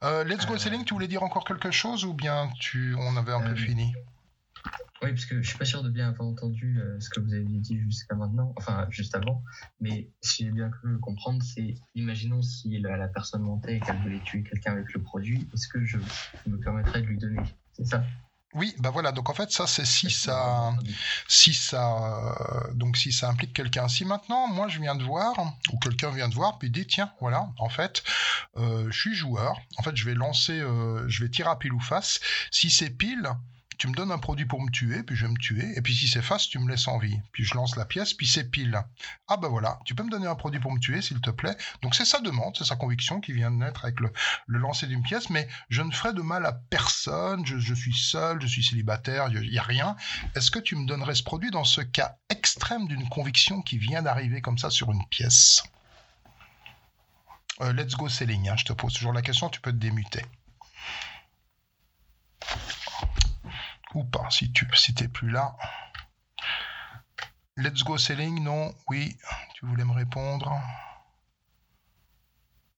Euh, 0.03 0.25
Let's 0.25 0.47
Go 0.47 0.55
Euh, 0.55 0.59
Selling, 0.59 0.85
tu 0.85 0.95
voulais 0.95 1.09
dire 1.09 1.23
encore 1.23 1.45
quelque 1.45 1.71
chose 1.71 2.05
ou 2.05 2.15
bien 2.15 2.51
tu, 2.59 2.95
on 2.99 3.17
avait 3.17 3.33
un 3.33 3.41
peu 3.43 3.51
Euh, 3.53 3.57
fini? 3.57 3.93
Oui, 5.03 5.11
parce 5.13 5.25
que 5.25 5.41
je 5.43 5.49
suis 5.49 5.57
pas 5.59 5.65
sûr 5.65 5.83
de 5.83 5.89
bien 5.89 6.09
avoir 6.11 6.29
entendu 6.29 6.79
euh, 6.79 7.01
ce 7.01 7.09
que 7.09 7.21
vous 7.21 7.33
aviez 7.33 7.59
dit 7.59 7.79
jusqu'à 7.81 8.15
maintenant, 8.15 8.53
enfin 8.59 8.87
juste 8.91 9.15
avant, 9.15 9.43
mais 9.81 10.11
si 10.21 10.45
j'ai 10.45 10.51
bien 10.51 10.69
cru 10.69 10.99
comprendre, 11.01 11.43
c'est 11.43 11.75
imaginons 11.95 12.43
si 12.43 12.79
la, 12.81 12.99
la 12.99 13.09
personne 13.09 13.41
mentait 13.43 13.77
et 13.77 13.81
qu'elle 13.81 13.99
voulait 14.03 14.21
tuer 14.21 14.43
quelqu'un 14.43 14.73
avec 14.73 14.93
le 14.93 15.03
produit, 15.03 15.49
est-ce 15.55 15.69
que 15.69 15.83
je 15.87 15.97
me 16.47 16.59
permettrais 16.59 17.01
de 17.01 17.07
lui 17.07 17.17
donner 17.17 17.41
C'est 17.73 17.87
ça? 17.87 18.05
Oui, 18.55 18.75
bah 18.79 18.91
voilà. 18.91 19.13
Donc 19.13 19.31
en 19.31 19.35
fait, 19.35 19.53
ça, 19.53 19.67
c'est 19.69 19.85
si 19.85 20.11
ça, 20.11 20.73
si 21.29 21.55
ça, 21.55 22.35
euh, 22.69 22.75
donc 22.75 22.97
si 22.97 23.13
ça 23.13 23.29
implique 23.29 23.53
quelqu'un. 23.53 23.87
Si 23.87 24.05
maintenant, 24.05 24.49
moi, 24.49 24.67
je 24.67 24.81
viens 24.81 24.97
de 24.97 25.05
voir 25.05 25.35
ou 25.73 25.79
quelqu'un 25.79 26.11
vient 26.11 26.29
de 26.29 26.35
voir, 26.35 26.59
puis 26.59 26.69
dit 26.69 26.87
tiens, 26.87 27.13
voilà, 27.21 27.49
en 27.59 27.69
fait, 27.69 28.03
euh, 28.57 28.91
je 28.91 28.99
suis 28.99 29.15
joueur. 29.15 29.57
En 29.77 29.83
fait, 29.83 29.97
je 29.97 30.05
vais 30.05 30.15
lancer, 30.15 30.59
euh, 30.59 31.09
je 31.09 31.23
vais 31.23 31.31
tirer 31.31 31.51
à 31.51 31.57
pile 31.57 31.73
ou 31.73 31.81
face. 31.81 32.19
Si 32.51 32.71
c'est 32.71 32.91
pile, 32.91 33.31
tu 33.81 33.89
me 33.89 33.95
donnes 33.95 34.13
un 34.13 34.19
produit 34.19 34.45
pour 34.45 34.61
me 34.61 34.71
tuer, 34.71 35.03
puis 35.03 35.17
je 35.17 35.27
me 35.27 35.39
tuer. 35.39 35.73
Et 35.75 35.81
puis 35.81 35.95
si 35.95 36.07
c'est 36.07 36.21
face, 36.21 36.47
tu 36.49 36.59
me 36.59 36.69
laisses 36.69 36.87
en 36.87 36.99
vie. 36.99 37.19
Puis 37.33 37.47
je 37.47 37.55
lance 37.55 37.77
la 37.77 37.87
pièce, 37.87 38.13
puis 38.13 38.27
c'est 38.27 38.51
pile. 38.51 38.79
Ah 39.27 39.39
bah 39.39 39.49
voilà, 39.49 39.79
tu 39.87 39.95
peux 39.95 40.03
me 40.03 40.11
donner 40.11 40.27
un 40.27 40.35
produit 40.35 40.61
pour 40.61 40.71
me 40.71 40.79
tuer, 40.79 41.01
s'il 41.01 41.23
te 41.23 41.31
plaît. 41.31 41.57
Donc 41.81 41.95
c'est 41.95 42.05
sa 42.05 42.21
demande, 42.21 42.55
c'est 42.59 42.67
sa 42.67 42.77
conviction 42.77 43.23
qui 43.23 43.33
vient 43.33 43.51
de 43.51 43.57
naître 43.57 43.87
avec 43.87 44.01
le, 44.01 44.13
lancer 44.49 44.87
d'une 44.87 45.03
pièce, 45.03 45.31
mais 45.31 45.49
je 45.71 45.81
ne 45.81 45.91
ferai 45.93 46.13
de 46.13 46.21
mal 46.21 46.45
à 46.45 46.53
personne, 46.53 47.47
je, 47.47 47.75
suis 47.75 47.95
seul, 47.95 48.43
je 48.43 48.47
suis 48.49 48.63
célibataire, 48.63 49.29
il 49.31 49.51
n'y 49.51 49.59
a 49.59 49.63
rien. 49.63 49.97
Est-ce 50.37 50.51
que 50.51 50.59
tu 50.59 50.77
me 50.77 50.87
donnerais 50.87 51.15
ce 51.15 51.23
produit 51.23 51.51
dans 51.51 51.65
ce 51.65 51.81
cas 51.81 52.17
extrême 52.29 52.87
d'une 52.87 53.09
conviction 53.09 53.63
qui 53.63 53.79
vient 53.79 54.03
d'arriver 54.03 54.43
comme 54.43 54.59
ça 54.59 54.69
sur 54.69 54.93
une 54.93 55.07
pièce? 55.09 55.63
Euh, 57.63 57.73
Let's 57.73 57.95
go 57.95 58.11
selling, 58.11 58.47
hein, 58.51 58.57
je 58.59 58.67
te 58.67 58.75
pose 58.75 58.93
toujours 58.93 59.15
la 59.15 59.23
question, 59.23 59.49
tu 59.49 59.63
peux 59.63 59.73
te 59.73 59.79
démuter. 59.79 60.23
Ou 63.95 64.05
pas, 64.05 64.29
si 64.31 64.53
tu 64.53 64.69
si 64.75 64.95
t'es 64.95 65.09
plus 65.09 65.31
là. 65.31 65.57
Let's 67.57 67.83
go 67.83 67.99
selling, 67.99 68.43
non, 68.43 68.73
oui, 68.89 69.17
tu 69.55 69.67
voulais 69.67 69.85
me 69.85 69.93
répondre. 69.93 70.59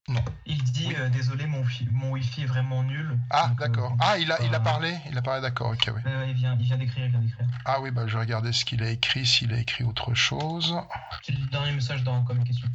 Non. 0.08 0.24
Il 0.46 0.62
dit 0.64 0.92
euh, 0.96 1.08
désolé, 1.10 1.46
mon, 1.46 1.64
mon 1.92 2.10
wifi 2.10 2.42
est 2.42 2.46
vraiment 2.46 2.82
nul. 2.82 3.16
Ah, 3.30 3.50
euh, 3.50 3.54
d'accord. 3.60 3.96
Ah, 4.00 4.18
il 4.18 4.32
a, 4.32 4.42
il 4.42 4.52
a 4.52 4.58
euh, 4.58 4.60
parlé 4.60 4.98
Il 5.08 5.16
a 5.16 5.22
parlé, 5.22 5.40
d'accord, 5.40 5.70
ok, 5.70 5.90
oui. 5.94 6.02
euh, 6.06 6.26
il 6.26 6.34
vient, 6.34 6.56
il 6.58 6.64
vient 6.64 6.76
d'écrire, 6.76 7.04
il 7.04 7.10
vient 7.12 7.20
d'écrire. 7.20 7.46
Ah 7.64 7.80
oui, 7.80 7.92
bah, 7.92 8.08
je 8.08 8.14
vais 8.14 8.20
regarder 8.20 8.52
ce 8.52 8.64
qu'il 8.64 8.82
a 8.82 8.90
écrit, 8.90 9.24
s'il 9.24 9.52
a 9.52 9.58
écrit 9.58 9.84
autre 9.84 10.12
chose. 10.14 10.74
C'est 11.22 11.32
le 11.32 11.46
dernier 11.46 11.72
message 11.72 12.02
dans 12.02 12.24
comme 12.24 12.42
question. 12.42 12.68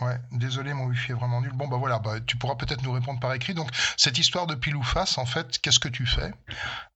Ouais, 0.00 0.16
désolé, 0.30 0.74
mon 0.74 0.84
wifi 0.84 1.10
est 1.10 1.14
vraiment 1.14 1.40
nul. 1.40 1.52
Bon, 1.52 1.66
bah 1.66 1.76
voilà, 1.76 1.98
bah, 1.98 2.20
tu 2.20 2.36
pourras 2.36 2.54
peut-être 2.54 2.82
nous 2.82 2.92
répondre 2.92 3.18
par 3.18 3.32
écrit. 3.32 3.54
Donc, 3.54 3.70
cette 3.96 4.16
histoire 4.18 4.46
de 4.46 4.54
pile 4.54 4.76
ou 4.76 4.82
face, 4.82 5.18
en 5.18 5.26
fait, 5.26 5.58
qu'est-ce 5.58 5.80
que 5.80 5.88
tu 5.88 6.06
fais? 6.06 6.32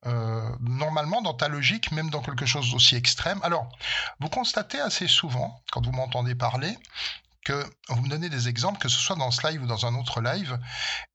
Euh, 0.07 0.49
Normalement, 0.61 1.21
dans 1.21 1.35
ta 1.35 1.49
logique, 1.49 1.91
même 1.91 2.11
dans 2.11 2.23
quelque 2.23 2.47
chose 2.47 2.71
d'aussi 2.71 2.95
extrême. 2.95 3.41
Alors, 3.43 3.69
vous 4.21 4.29
constatez 4.29 4.81
assez 4.81 5.09
souvent, 5.09 5.61
quand 5.73 5.85
vous 5.85 5.93
m'entendez 5.93 6.35
parler, 6.37 6.79
que 7.45 7.69
vous 7.89 8.03
me 8.03 8.09
donnez 8.09 8.29
des 8.29 8.49
exemples, 8.49 8.79
que 8.79 8.89
ce 8.89 8.99
soit 8.99 9.17
dans 9.17 9.33
ce 9.33 9.47
live 9.49 9.63
ou 9.63 9.67
dans 9.67 9.85
un 9.85 9.95
autre 9.97 10.21
live, 10.21 10.59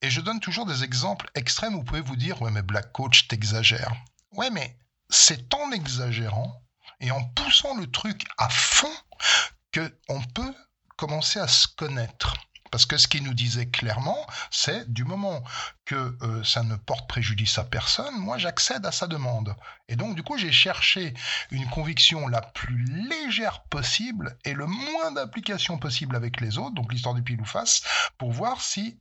et 0.02 0.10
je 0.10 0.20
donne 0.20 0.42
toujours 0.42 0.66
des 0.66 0.84
exemples 0.84 1.30
extrêmes 1.36 1.76
où 1.76 1.80
vous 1.80 1.84
pouvez 1.86 2.02
vous 2.02 2.18
dire 2.18 2.42
Ouais, 2.42 2.52
mais 2.52 2.64
Black 2.64 2.92
Coach, 2.92 3.30
t'exagères. 3.30 3.96
Ouais, 4.34 4.50
mais 4.50 4.78
c'est 5.10 5.54
en 5.54 5.72
exagérant 5.72 6.62
et 7.00 7.12
en 7.12 7.24
poussant 7.24 7.76
le 7.78 7.90
truc 7.90 8.26
à 8.38 8.50
fond 8.50 8.92
que 9.72 9.98
on 10.10 10.22
peut 10.22 10.54
commencer 10.98 11.40
à 11.40 11.48
se 11.48 11.68
connaître. 11.68 12.34
Parce 12.72 12.86
que 12.86 12.98
ce 12.98 13.08
qu'il 13.08 13.24
nous 13.24 13.34
disait 13.34 13.68
clairement, 13.68 14.28
c'est 14.52 14.92
du 14.92 15.06
moment 15.06 15.42
que 15.86 16.18
euh, 16.22 16.44
ça 16.44 16.64
ne 16.64 16.76
porte 16.76 17.08
préjudice 17.08 17.58
à 17.58 17.64
personne, 17.64 18.16
moi 18.20 18.38
j'accède 18.38 18.86
à 18.86 18.92
sa 18.92 19.08
demande. 19.08 19.56
Et 19.88 19.96
donc 19.96 20.16
du 20.16 20.24
coup 20.24 20.38
j'ai 20.38 20.52
cherché 20.52 21.14
une 21.52 21.68
conviction 21.70 22.28
la 22.28 22.42
plus 22.42 22.84
légère 23.10 23.64
possible 23.70 24.38
et 24.44 24.54
le 24.54 24.66
moins 24.66 25.12
d'application 25.12 25.78
possible 25.78 26.16
avec 26.16 26.42
les 26.42 26.58
autres, 26.58 26.76
donc 26.76 26.92
l'histoire 26.92 27.16
du 27.16 27.24
pile 27.24 27.40
ou 27.40 27.46
face, 27.46 27.84
pour 28.18 28.32
voir 28.32 28.62
si 28.62 29.00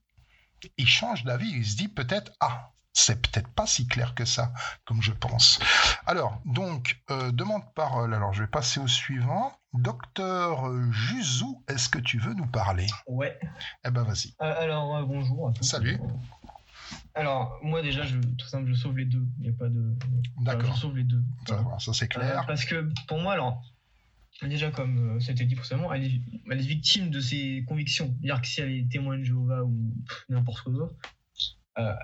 il 0.78 0.88
change 0.88 1.24
d'avis. 1.24 1.50
Il 1.50 1.66
se 1.66 1.76
dit 1.76 1.88
peut-être 1.88 2.32
ah 2.40 2.70
c'est 2.96 3.20
peut-être 3.20 3.48
pas 3.48 3.66
si 3.66 3.86
clair 3.86 4.14
que 4.14 4.24
ça, 4.24 4.52
comme 4.86 5.02
je 5.02 5.12
pense. 5.12 5.60
Alors, 6.06 6.40
donc, 6.46 6.98
euh, 7.10 7.30
demande 7.30 7.62
parole. 7.74 8.14
Alors, 8.14 8.32
je 8.32 8.42
vais 8.42 8.48
passer 8.48 8.80
au 8.80 8.88
suivant. 8.88 9.52
Docteur 9.74 10.72
Juzou, 10.90 11.62
est-ce 11.68 11.90
que 11.90 11.98
tu 11.98 12.18
veux 12.18 12.32
nous 12.32 12.46
parler? 12.46 12.86
Ouais. 13.06 13.38
Eh 13.86 13.90
ben, 13.90 14.02
vas-y. 14.02 14.34
Euh, 14.40 14.62
alors, 14.62 14.96
euh, 14.96 15.02
bonjour 15.02 15.48
à 15.48 15.52
tous. 15.52 15.64
Salut. 15.64 16.00
Alors, 17.14 17.58
moi, 17.62 17.82
déjà, 17.82 18.02
je, 18.04 18.16
tout 18.16 18.46
simple, 18.46 18.68
je 18.68 18.74
sauve 18.74 18.96
les 18.96 19.04
deux. 19.04 19.26
Il 19.38 19.42
n'y 19.42 19.50
a 19.50 19.58
pas 19.58 19.68
de. 19.68 19.94
D'accord. 20.40 20.74
Je 20.74 20.80
sauve 20.80 20.96
les 20.96 21.04
deux. 21.04 21.22
Ça, 21.78 21.92
c'est 21.92 22.08
clair. 22.08 22.40
Euh, 22.40 22.46
parce 22.46 22.64
que 22.64 22.88
pour 23.08 23.18
moi, 23.20 23.34
alors, 23.34 23.62
déjà, 24.40 24.70
comme 24.70 25.20
ça 25.20 25.32
a 25.32 25.34
été 25.34 25.44
dit 25.44 25.54
précédemment, 25.54 25.92
elle 25.92 26.04
est, 26.04 26.20
elle 26.50 26.60
est 26.60 26.66
victime 26.66 27.10
de 27.10 27.20
ses 27.20 27.62
convictions. 27.68 28.06
C'est-à-dire 28.22 28.40
que 28.40 28.48
si 28.48 28.62
elle 28.62 28.72
est 28.72 28.88
témoin 28.90 29.18
de 29.18 29.24
Jéhovah 29.24 29.64
ou 29.64 29.92
n'importe 30.30 30.62
quoi 30.62 30.72
d'autre, 30.72 30.94
euh, 31.78 31.94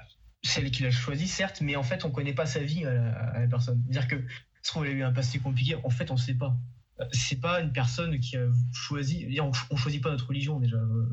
c'est 0.43 0.61
elle 0.61 0.71
qui 0.71 0.83
l'a 0.83 0.91
choisi, 0.91 1.29
certes, 1.29 1.61
mais 1.61 1.77
en 1.77 1.83
fait, 1.83 2.05
on 2.05 2.11
connaît 2.11 2.35
pas 2.35 2.47
sa 2.47 2.61
vie 2.61 2.85
à 2.85 2.93
la, 3.41 3.47
personne. 3.49 3.83
C'est-à-dire 3.89 4.09
que, 4.09 4.17
se 4.63 4.71
trouve, 4.71 4.85
elle 4.87 4.93
a 4.93 4.95
eu 4.95 5.03
un 5.03 5.13
passé 5.13 5.39
compliqué, 5.39 5.77
en 5.83 5.91
fait, 5.91 6.11
on 6.11 6.17
sait 6.17 6.35
pas. 6.35 6.57
Euh, 7.01 7.05
C'est 7.13 7.41
pas 7.41 7.61
une 7.61 7.73
personne 7.73 8.19
qui 8.21 8.37
a 8.37 8.47
choisi. 8.73 9.39
On, 9.41 9.51
on 9.71 9.77
choisit 9.77 10.03
pas 10.03 10.11
notre 10.11 10.29
religion 10.29 10.61
déjà. 10.61 10.77
euh, 10.77 11.09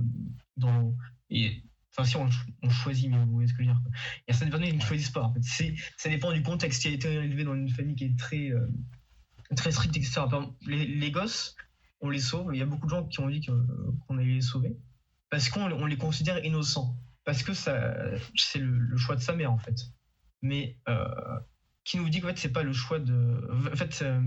Dans, 0.57 0.93
et, 1.29 1.63
enfin, 1.91 2.05
si 2.07 2.15
on, 2.17 2.69
choisit, 2.69 3.09
mais 3.09 3.17
vous 3.17 3.31
voyez 3.33 3.47
ce 3.47 3.53
que 3.53 3.63
je 3.63 3.67
veux 3.69 3.73
dire. 3.73 3.81
Il 4.27 4.31
y 4.31 4.31
a 4.31 4.33
certaines 4.33 4.49
personnes 4.49 4.69
qui 4.69 4.75
ne 4.77 4.81
choisissent 4.81 5.11
pas. 5.11 5.23
En 5.23 5.33
fait. 5.33 5.43
C'est- 5.43 5.75
Ça 5.97 6.09
dépend 6.09 6.31
du 6.33 6.43
contexte. 6.43 6.81
Qui 6.81 6.87
a 6.89 6.91
été 6.91 7.11
élevé 7.13 7.43
dans 7.43 7.55
une 7.55 7.69
famille 7.69 7.95
qui 7.95 8.05
est 8.05 8.17
très, 8.17 8.49
euh, 8.49 8.67
très 9.55 9.71
stricte, 9.71 9.95
etc. 9.97 10.21
Les, 10.65 10.85
les 10.85 11.11
gosses, 11.11 11.55
on 12.01 12.09
les 12.09 12.19
sauve. 12.19 12.51
Il 12.53 12.59
y 12.59 12.61
a 12.61 12.65
beaucoup 12.65 12.85
de 12.85 12.91
gens 12.91 13.05
qui 13.05 13.19
ont 13.19 13.29
dit 13.29 13.41
qu'on 13.41 14.17
allait 14.17 14.33
les 14.35 14.41
sauver 14.41 14.77
parce 15.29 15.49
qu'on 15.49 15.71
on 15.71 15.85
les 15.85 15.97
considère 15.97 16.43
innocents. 16.43 16.97
Parce 17.29 17.43
que 17.43 17.53
ça, 17.53 17.93
c'est 18.35 18.57
le, 18.57 18.97
choix 18.97 19.15
de 19.15 19.21
sa 19.21 19.35
mère, 19.35 19.51
en 19.51 19.59
fait. 19.59 19.75
Mais 20.41 20.79
euh, 20.87 21.05
qui 21.83 21.97
nous 21.97 22.09
dit 22.09 22.21
qu'en 22.21 22.29
fait, 22.29 22.39
c'est 22.39 22.51
pas 22.51 22.63
le 22.63 22.73
choix 22.73 22.97
de. 22.97 23.69
En 23.71 23.75
fait, 23.75 24.01
euh, 24.01 24.19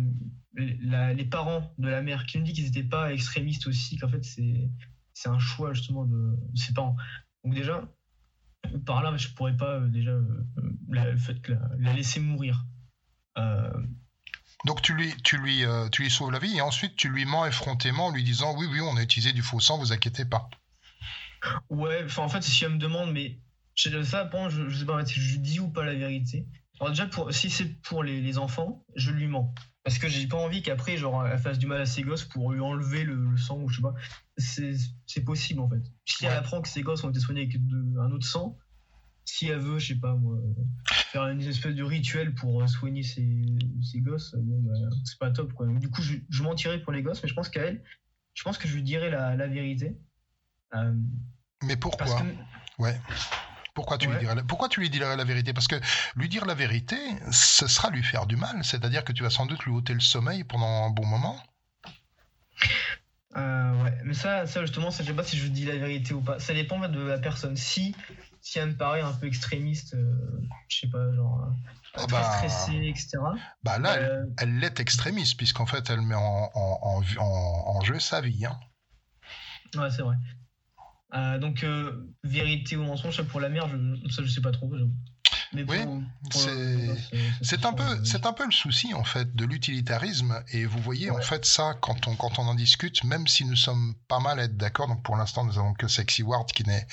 les 0.54 1.24
parents 1.24 1.74
de 1.78 1.88
la 1.88 2.00
mère 2.00 2.26
qui 2.26 2.38
nous 2.38 2.44
dit 2.44 2.52
qu'ils 2.52 2.66
n'étaient 2.66 2.84
pas 2.84 3.12
extrémistes 3.12 3.66
aussi, 3.66 3.96
qu'en 3.98 4.08
fait, 4.08 4.22
c'est 4.22 4.70
c'est 5.14 5.28
un 5.28 5.40
choix 5.40 5.72
justement 5.72 6.04
de, 6.04 6.36
ses 6.54 6.74
parents. 6.74 6.94
Donc, 7.42 7.56
déjà, 7.56 7.82
par 8.86 9.02
là, 9.02 9.16
je 9.16 9.30
pourrais 9.30 9.56
pas 9.56 9.80
euh, 9.80 9.88
déjà 9.88 10.12
la, 10.88 11.16
fait 11.16 11.42
que 11.42 11.54
la, 11.54 11.70
la 11.80 11.92
laisser 11.94 12.20
mourir. 12.20 12.64
Donc 14.64 14.80
tu 14.80 14.94
lui, 14.94 15.12
tu, 15.24 15.38
lui, 15.38 15.64
tu 15.90 16.02
lui 16.02 16.10
sauves 16.10 16.30
la 16.30 16.38
vie 16.38 16.58
et 16.58 16.60
ensuite 16.60 16.94
tu 16.94 17.08
lui 17.08 17.24
mens 17.24 17.46
effrontément 17.46 18.06
en 18.06 18.10
lui 18.12 18.22
disant 18.22 18.56
oui, 18.56 18.68
oui, 18.70 18.80
on 18.80 18.96
a 18.96 19.02
utilisé 19.02 19.32
du 19.32 19.42
faux 19.42 19.58
sang, 19.58 19.76
vous 19.76 19.92
inquiétez 19.92 20.24
pas. 20.24 20.48
Ouais, 21.70 22.02
enfin 22.04 22.22
en 22.22 22.28
fait, 22.28 22.42
si 22.42 22.64
elle 22.64 22.72
me 22.72 22.78
demande, 22.78 23.12
mais 23.12 23.38
je- 23.74 24.02
ça, 24.02 24.24
bon, 24.24 24.48
je, 24.48 24.68
je 24.68 24.78
sais 24.78 24.84
pas 24.84 25.04
si 25.04 25.20
je 25.20 25.38
dis 25.38 25.60
ou 25.60 25.68
pas 25.70 25.84
la 25.84 25.94
vérité. 25.94 26.46
Alors 26.80 26.90
déjà, 26.90 27.06
pour, 27.06 27.32
si 27.32 27.50
c'est 27.50 27.80
pour 27.82 28.02
les, 28.02 28.20
les 28.20 28.38
enfants, 28.38 28.84
je 28.96 29.10
lui 29.10 29.26
mens. 29.26 29.54
Parce 29.84 29.98
que 29.98 30.08
j'ai 30.08 30.26
pas 30.28 30.36
envie 30.36 30.62
qu'après, 30.62 30.96
genre, 30.96 31.26
elle 31.26 31.38
fasse 31.38 31.58
du 31.58 31.66
mal 31.66 31.80
à 31.80 31.86
ses 31.86 32.02
gosses 32.02 32.24
pour 32.24 32.52
lui 32.52 32.60
enlever 32.60 33.02
le, 33.04 33.14
le 33.16 33.36
sang 33.36 33.58
ou 33.60 33.68
je 33.68 33.76
sais 33.76 33.82
pas. 33.82 33.94
C'est 34.36 34.74
c'est 35.06 35.24
possible 35.24 35.60
en 35.60 35.68
fait. 35.68 35.82
Si 36.04 36.24
elle 36.26 36.32
apprend 36.32 36.60
que 36.62 36.68
ses 36.68 36.82
gosses 36.82 37.02
ont 37.04 37.10
été 37.10 37.18
soignés 37.20 37.42
avec 37.42 37.66
de- 37.66 37.98
un 37.98 38.10
autre 38.12 38.26
sang, 38.26 38.58
si 39.24 39.48
elle 39.48 39.58
veut, 39.58 39.78
je 39.80 39.88
sais 39.94 40.00
pas 40.00 40.14
moi, 40.14 40.38
faire 41.10 41.26
une 41.28 41.40
espèce 41.42 41.74
de 41.74 41.82
rituel 41.82 42.34
pour 42.34 42.68
soigner 42.68 43.02
ses, 43.02 43.42
ses 43.82 44.00
gosses, 44.00 44.34
bon, 44.38 44.60
bah, 44.62 44.74
c'est 45.04 45.18
pas 45.18 45.30
top 45.30 45.52
quoi. 45.52 45.66
Donc, 45.66 45.80
du 45.80 45.88
coup, 45.90 46.02
je, 46.02 46.14
je 46.28 46.42
mentirais 46.44 46.80
pour 46.80 46.92
les 46.92 47.02
gosses, 47.02 47.22
mais 47.22 47.28
je 47.28 47.34
pense 47.34 47.48
qu'à 47.48 47.62
elle, 47.62 47.82
je 48.34 48.42
pense 48.44 48.58
que 48.58 48.68
je 48.68 48.74
lui 48.74 48.82
dirais 48.84 49.10
la, 49.10 49.34
la 49.36 49.46
vérité. 49.48 49.96
Euh, 50.74 50.92
Mais 51.62 51.76
pourquoi 51.76 52.06
que 52.06 52.34
Ouais. 52.78 53.00
Pourquoi 53.74 53.96
tu, 53.96 54.06
lui 54.08 54.18
dirais 54.18 54.34
la... 54.34 54.42
Pourquoi 54.44 54.68
tu 54.68 54.80
lui 54.80 54.90
dirais 54.90 55.16
la 55.16 55.24
vérité? 55.24 55.54
Parce 55.54 55.66
que 55.66 55.76
lui 56.14 56.28
dire 56.28 56.44
la 56.44 56.54
vérité, 56.54 56.96
ce 57.30 57.66
sera 57.66 57.88
lui 57.88 58.02
faire 58.02 58.26
du 58.26 58.36
mal. 58.36 58.62
C'est-à-dire 58.64 59.02
que 59.02 59.12
tu 59.12 59.22
vas 59.22 59.30
sans 59.30 59.46
doute 59.46 59.64
lui 59.64 59.72
ôter 59.72 59.94
le 59.94 60.00
sommeil 60.00 60.44
pendant 60.44 60.84
un 60.86 60.90
bon 60.90 61.06
moment. 61.06 61.40
Euh, 63.36 63.82
ouais, 63.82 63.98
mais 64.04 64.12
ça, 64.12 64.46
ça 64.46 64.60
justement, 64.60 64.90
ça, 64.90 65.02
je 65.02 65.08
sais 65.08 65.14
pas 65.14 65.24
si 65.24 65.38
je 65.38 65.46
dis 65.46 65.64
la 65.64 65.76
vérité 65.76 66.12
ou 66.12 66.20
pas. 66.20 66.38
Ça 66.38 66.52
dépend 66.52 66.86
de 66.86 67.00
la 67.00 67.18
personne. 67.18 67.56
Si, 67.56 67.96
si 68.42 68.58
elle 68.58 68.70
me 68.70 68.76
paraît 68.76 69.00
un 69.00 69.12
peu 69.12 69.26
extrémiste, 69.26 69.94
euh, 69.94 70.14
je 70.68 70.80
sais 70.80 70.88
pas, 70.88 71.10
genre 71.14 71.40
euh, 71.42 71.70
Ah 71.94 72.06
très 72.06 72.06
bah, 72.08 72.30
stressée, 72.36 72.82
etc. 72.88 73.18
Bah 73.62 73.78
là, 73.78 73.96
elle- 74.38 74.58
l'est 74.58 74.80
extrémiste, 74.80 75.38
puisqu'en 75.38 75.64
fait, 75.66 75.88
elle 75.88 76.02
met 76.02 76.14
en, 76.14 76.50
en- 76.54 76.78
en- 76.82 77.02
en- 77.20 77.76
en 77.76 77.80
jeu 77.80 77.98
sa 78.00 78.20
vie. 78.20 78.44
hein. 78.44 78.58
Ouais, 79.74 79.90
c'est 79.90 80.02
vrai. 80.02 80.16
Euh, 81.14 81.38
donc 81.38 81.62
euh, 81.64 82.08
vérité 82.24 82.76
ou 82.76 82.84
mensonge, 82.84 83.22
pour 83.22 83.40
la 83.40 83.48
mère, 83.48 83.68
je, 83.68 84.10
ça 84.10 84.22
je 84.22 84.28
sais 84.30 84.40
pas 84.40 84.52
trop. 84.52 84.70
Mais 85.54 85.64
Oui, 85.68 85.76
c'est- 86.30 87.64
un 87.66 87.72
peu, 87.74 88.04
c'est 88.04 88.24
un 88.24 88.32
peu 88.32 88.46
le 88.46 88.50
souci 88.50 88.94
en 88.94 89.04
fait 89.04 89.34
de 89.36 89.44
l'utilitarisme 89.44 90.42
et 90.52 90.64
vous 90.64 90.78
voyez 90.80 91.10
en 91.10 91.20
fait 91.20 91.44
ça 91.44 91.74
quand 91.80 92.08
on 92.08 92.16
quand 92.16 92.38
on 92.38 92.42
en 92.44 92.54
discute, 92.54 93.04
même 93.04 93.26
si 93.26 93.44
nous 93.44 93.56
sommes 93.56 93.94
pas 94.08 94.18
mal 94.18 94.40
à 94.40 94.44
être 94.44 94.56
d'accord. 94.56 94.88
Donc 94.88 95.02
pour 95.02 95.16
l'instant 95.16 95.44
nous 95.44 95.58
avons 95.58 95.74
que 95.74 95.88
Sexy 95.88 96.22
Ward 96.22 96.50
qui 96.52 96.64
n'est 96.64 96.86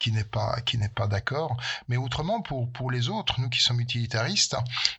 qui 0.00 0.10
n'est 0.10 0.24
pas 0.24 0.60
qui 0.62 0.76
n'est 0.78 0.88
pas 0.88 1.06
d'accord. 1.06 1.56
Mais 1.86 1.96
autrement 1.96 2.42
pour 2.42 2.72
pour 2.72 2.90
les 2.90 3.08
autres, 3.08 3.40
nous 3.40 3.48
qui 3.48 3.60
sommes 3.60 3.80
utilitaristes, 3.80 4.56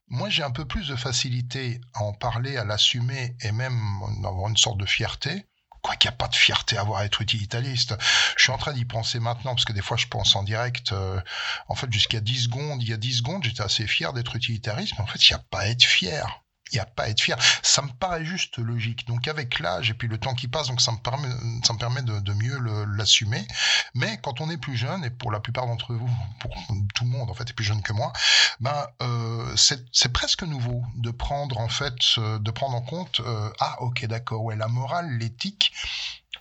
moi 0.08 0.30
j'ai 0.30 0.44
un 0.44 0.52
peu 0.52 0.64
plus 0.64 0.88
de 0.88 0.96
facilité 0.96 1.82
à 1.94 2.04
en 2.04 2.14
parler, 2.14 2.56
à 2.56 2.64
l'assumer 2.64 3.36
et 3.42 3.52
même 3.52 3.78
avoir 4.24 4.48
une 4.50 4.58
sorte 4.58 4.80
de 4.80 4.86
fierté. 4.86 5.46
Quoi 5.82 5.96
qu'il 5.96 6.10
n'y 6.10 6.14
a 6.14 6.18
pas 6.18 6.28
de 6.28 6.36
fierté 6.36 6.78
à 6.78 6.82
avoir 6.82 7.02
être 7.02 7.22
utilitariste. 7.22 7.96
Je 8.38 8.44
suis 8.44 8.52
en 8.52 8.58
train 8.58 8.74
d'y 8.74 8.86
penser 8.86 9.20
maintenant, 9.20 9.56
parce 9.56 9.66
que 9.66 9.74
des 9.74 9.82
fois 9.82 9.98
je 9.98 10.08
pense 10.08 10.36
en 10.36 10.44
direct. 10.44 10.92
euh, 10.92 11.20
en 11.68 11.76
fait, 11.76 11.92
jusqu'à 11.92 12.20
10 12.20 12.44
secondes, 12.44 12.82
il 12.84 12.90
y 12.90 12.94
a 12.94 12.98
10 12.98 13.18
secondes, 13.18 13.44
j'étais 13.44 13.64
assez 13.64 13.88
fier 13.88 14.14
d'être 14.14 14.36
utilitariste, 14.36 14.94
mais 14.98 15.04
en 15.04 15.08
fait, 15.08 15.28
il 15.28 15.32
n'y 15.32 15.36
a 15.40 15.44
pas 15.50 15.62
à 15.62 15.68
être 15.68 15.84
fier. 15.84 16.44
Il 16.72 16.76
n'y 16.76 16.80
a 16.80 16.86
pas 16.86 17.04
à 17.04 17.10
être 17.10 17.22
fier. 17.22 17.38
Ça 17.62 17.82
me 17.82 17.90
paraît 17.90 18.26
juste 18.26 18.58
logique. 18.58 19.06
Donc 19.08 19.28
avec 19.28 19.60
l'âge 19.60 19.90
et 19.90 19.94
puis 19.94 20.08
le 20.08 20.18
temps 20.18 20.34
qui 20.34 20.48
passe, 20.48 20.68
donc 20.68 20.82
ça 20.82 20.92
me 20.92 20.98
permet, 20.98 21.30
ça 21.64 21.74
me 21.74 21.78
permet 21.78 22.02
de, 22.02 22.34
mieux 22.34 22.58
l'assumer. 22.96 23.46
Mais 23.94 24.20
quand 24.22 24.42
on 24.42 24.50
est 24.50 24.58
plus 24.58 24.78
jeune, 24.78 25.04
et 25.04 25.10
pour 25.10 25.32
la 25.32 25.40
plupart 25.40 25.68
d'entre 25.68 25.94
vous, 25.94 26.10
pour 26.40 26.56
tout 26.96 27.04
le 27.04 27.10
monde 27.10 27.30
en 27.30 27.34
fait 27.34 27.50
est 27.50 27.54
plus 27.54 27.66
jeune 27.66 27.82
que 27.82 27.94
moi, 27.94 28.14
ben 28.60 28.88
euh, 29.02 29.56
c'est 29.56 30.14
presque 30.14 30.44
nouveau 30.44 30.84
de 30.96 31.12
prendre 31.12 31.58
en 31.60 31.68
fait, 31.70 32.18
de 32.18 32.52
prendre 32.52 32.76
en 32.76 32.82
compte, 32.82 33.20
euh, 33.20 33.52
ah 33.60 33.82
ok 33.82 34.06
d'accord, 34.06 34.44
ouais 34.44 34.56
la 34.56 34.68
morale, 34.68 35.18
l'éthique, 35.18 35.74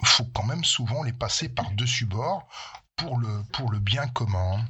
faut 0.04 0.24
quand 0.24 0.44
même 0.44 0.64
souvent 0.64 1.02
les 1.02 1.12
passer 1.12 1.48
par 1.48 1.70
dessus 1.72 2.06
bord 2.06 2.46
pour 2.96 3.18
le 3.18 3.42
pour 3.52 3.70
le 3.70 3.78
bien 3.78 4.06
commun. 4.06 4.64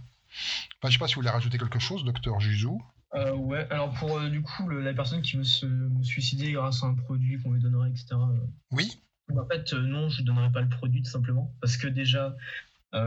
Enfin, 0.78 0.88
je 0.88 0.92
sais 0.92 0.98
pas 0.98 1.08
si 1.08 1.14
vous 1.14 1.20
voulez 1.20 1.30
rajouter 1.30 1.58
quelque 1.58 1.78
chose, 1.78 2.04
docteur 2.04 2.40
Juzou. 2.40 2.82
Euh, 3.14 3.34
ouais, 3.34 3.66
alors 3.70 3.92
pour 3.94 4.18
euh, 4.18 4.28
du 4.28 4.40
coup 4.42 4.68
le- 4.68 4.80
la 4.82 4.94
personne 4.94 5.20
qui 5.20 5.36
veut 5.36 5.42
se 5.44 5.66
suicider 6.02 6.52
grâce 6.52 6.82
à 6.84 6.86
un 6.86 6.94
produit 6.94 7.40
qu'on 7.42 7.52
lui 7.52 7.60
donnerait, 7.60 7.90
etc. 7.90 8.06
euh, 8.12 8.36
Oui. 8.70 9.00
En 9.36 9.46
fait, 9.46 9.72
non, 9.72 10.08
je 10.08 10.18
lui 10.18 10.24
donnerais 10.24 10.50
pas 10.52 10.60
le 10.60 10.68
produit 10.68 11.02
tout 11.02 11.10
simplement 11.10 11.52
parce 11.60 11.76
que 11.76 11.86
déjà, 11.88 12.36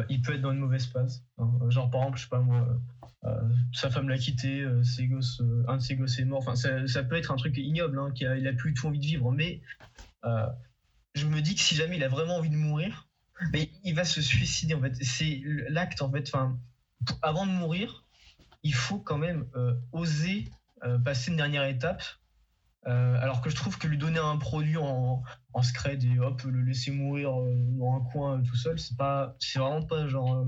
il 0.10 0.22
peut 0.22 0.34
être 0.34 0.41
dans 0.41 0.51
une 0.54 0.60
mauvaise 0.60 0.86
phase. 0.88 1.24
hein. 1.38 1.49
Genre 1.70 1.89
par 1.91 2.01
exemple, 2.01 2.18
je 2.18 2.24
sais 2.24 2.30
pas 2.30 2.39
moi, 2.39 2.66
sa 3.74 3.89
femme 3.89 4.08
l'a 4.08 4.18
quitté, 4.18 4.66
ses 4.84 5.08
gosses, 5.08 5.41
un 5.68 5.76
de 5.78 5.82
ses 5.82 5.95
gosses 5.95 6.20
est 6.20 6.26
mort. 6.26 6.39
Enfin, 6.39 6.56
ça, 6.56 6.88
ça 6.88 7.04
peut 7.04 7.16
être 7.18 7.32
un 7.32 7.36
truc 7.36 7.58
ignoble, 7.58 7.99
hein, 7.99 8.12
qu'il 8.12 8.28
a, 8.28 8.38
il 8.38 8.47
a 8.47 8.54
plus 8.54 8.72
du 8.72 8.80
tout 8.80 8.88
envie 8.88 8.99
de 8.99 9.06
vivre. 9.06 9.32
Mais 9.34 9.62
je 11.16 11.28
me 11.28 11.41
dis 11.41 11.56
que 11.56 11.62
si 11.62 11.76
jamais 11.76 11.97
il 11.97 12.04
a 12.04 12.10
vraiment 12.10 12.38
envie 12.38 12.49
de 12.49 12.56
mourir, 12.56 13.08
mais 13.51 13.70
il 13.84 13.93
va 13.93 14.06
se 14.06 14.22
suicider 14.22 14.74
en 14.76 14.82
fait. 14.82 14.95
C'est 15.04 15.41
l'acte 15.70 16.01
en 16.01 16.10
fait. 16.12 16.28
Enfin, 16.34 16.58
avant 17.22 17.45
de 17.45 17.51
mourir, 17.51 18.03
il 18.64 18.74
faut 18.74 18.99
quand 18.99 19.18
même 19.18 19.47
euh, 19.55 19.76
oser 19.91 20.49
euh, 20.84 20.97
passer 20.99 21.32
une 21.32 21.38
dernière 21.38 21.66
étape. 21.66 22.03
Euh, 22.86 23.18
alors 23.22 23.41
que 23.41 23.49
je 23.49 23.55
trouve 23.55 23.78
que 23.78 23.88
lui 23.88 23.97
donner 23.97 24.20
un 24.20 24.38
produit 24.38 24.76
en, 24.76 25.24
en 25.53 25.61
scred 25.64 26.03
et 26.03 26.20
hop 26.20 26.41
le 26.43 26.61
laisser 26.64 26.91
mourir 26.91 27.32
dans 27.32 27.93
un 27.95 28.01
coin 28.11 28.41
tout 28.43 28.57
seul, 28.57 28.78
c'est 28.78 28.93
c'est 29.39 29.59
vraiment 29.59 29.84
pas 29.86 30.07
genre. 30.07 30.45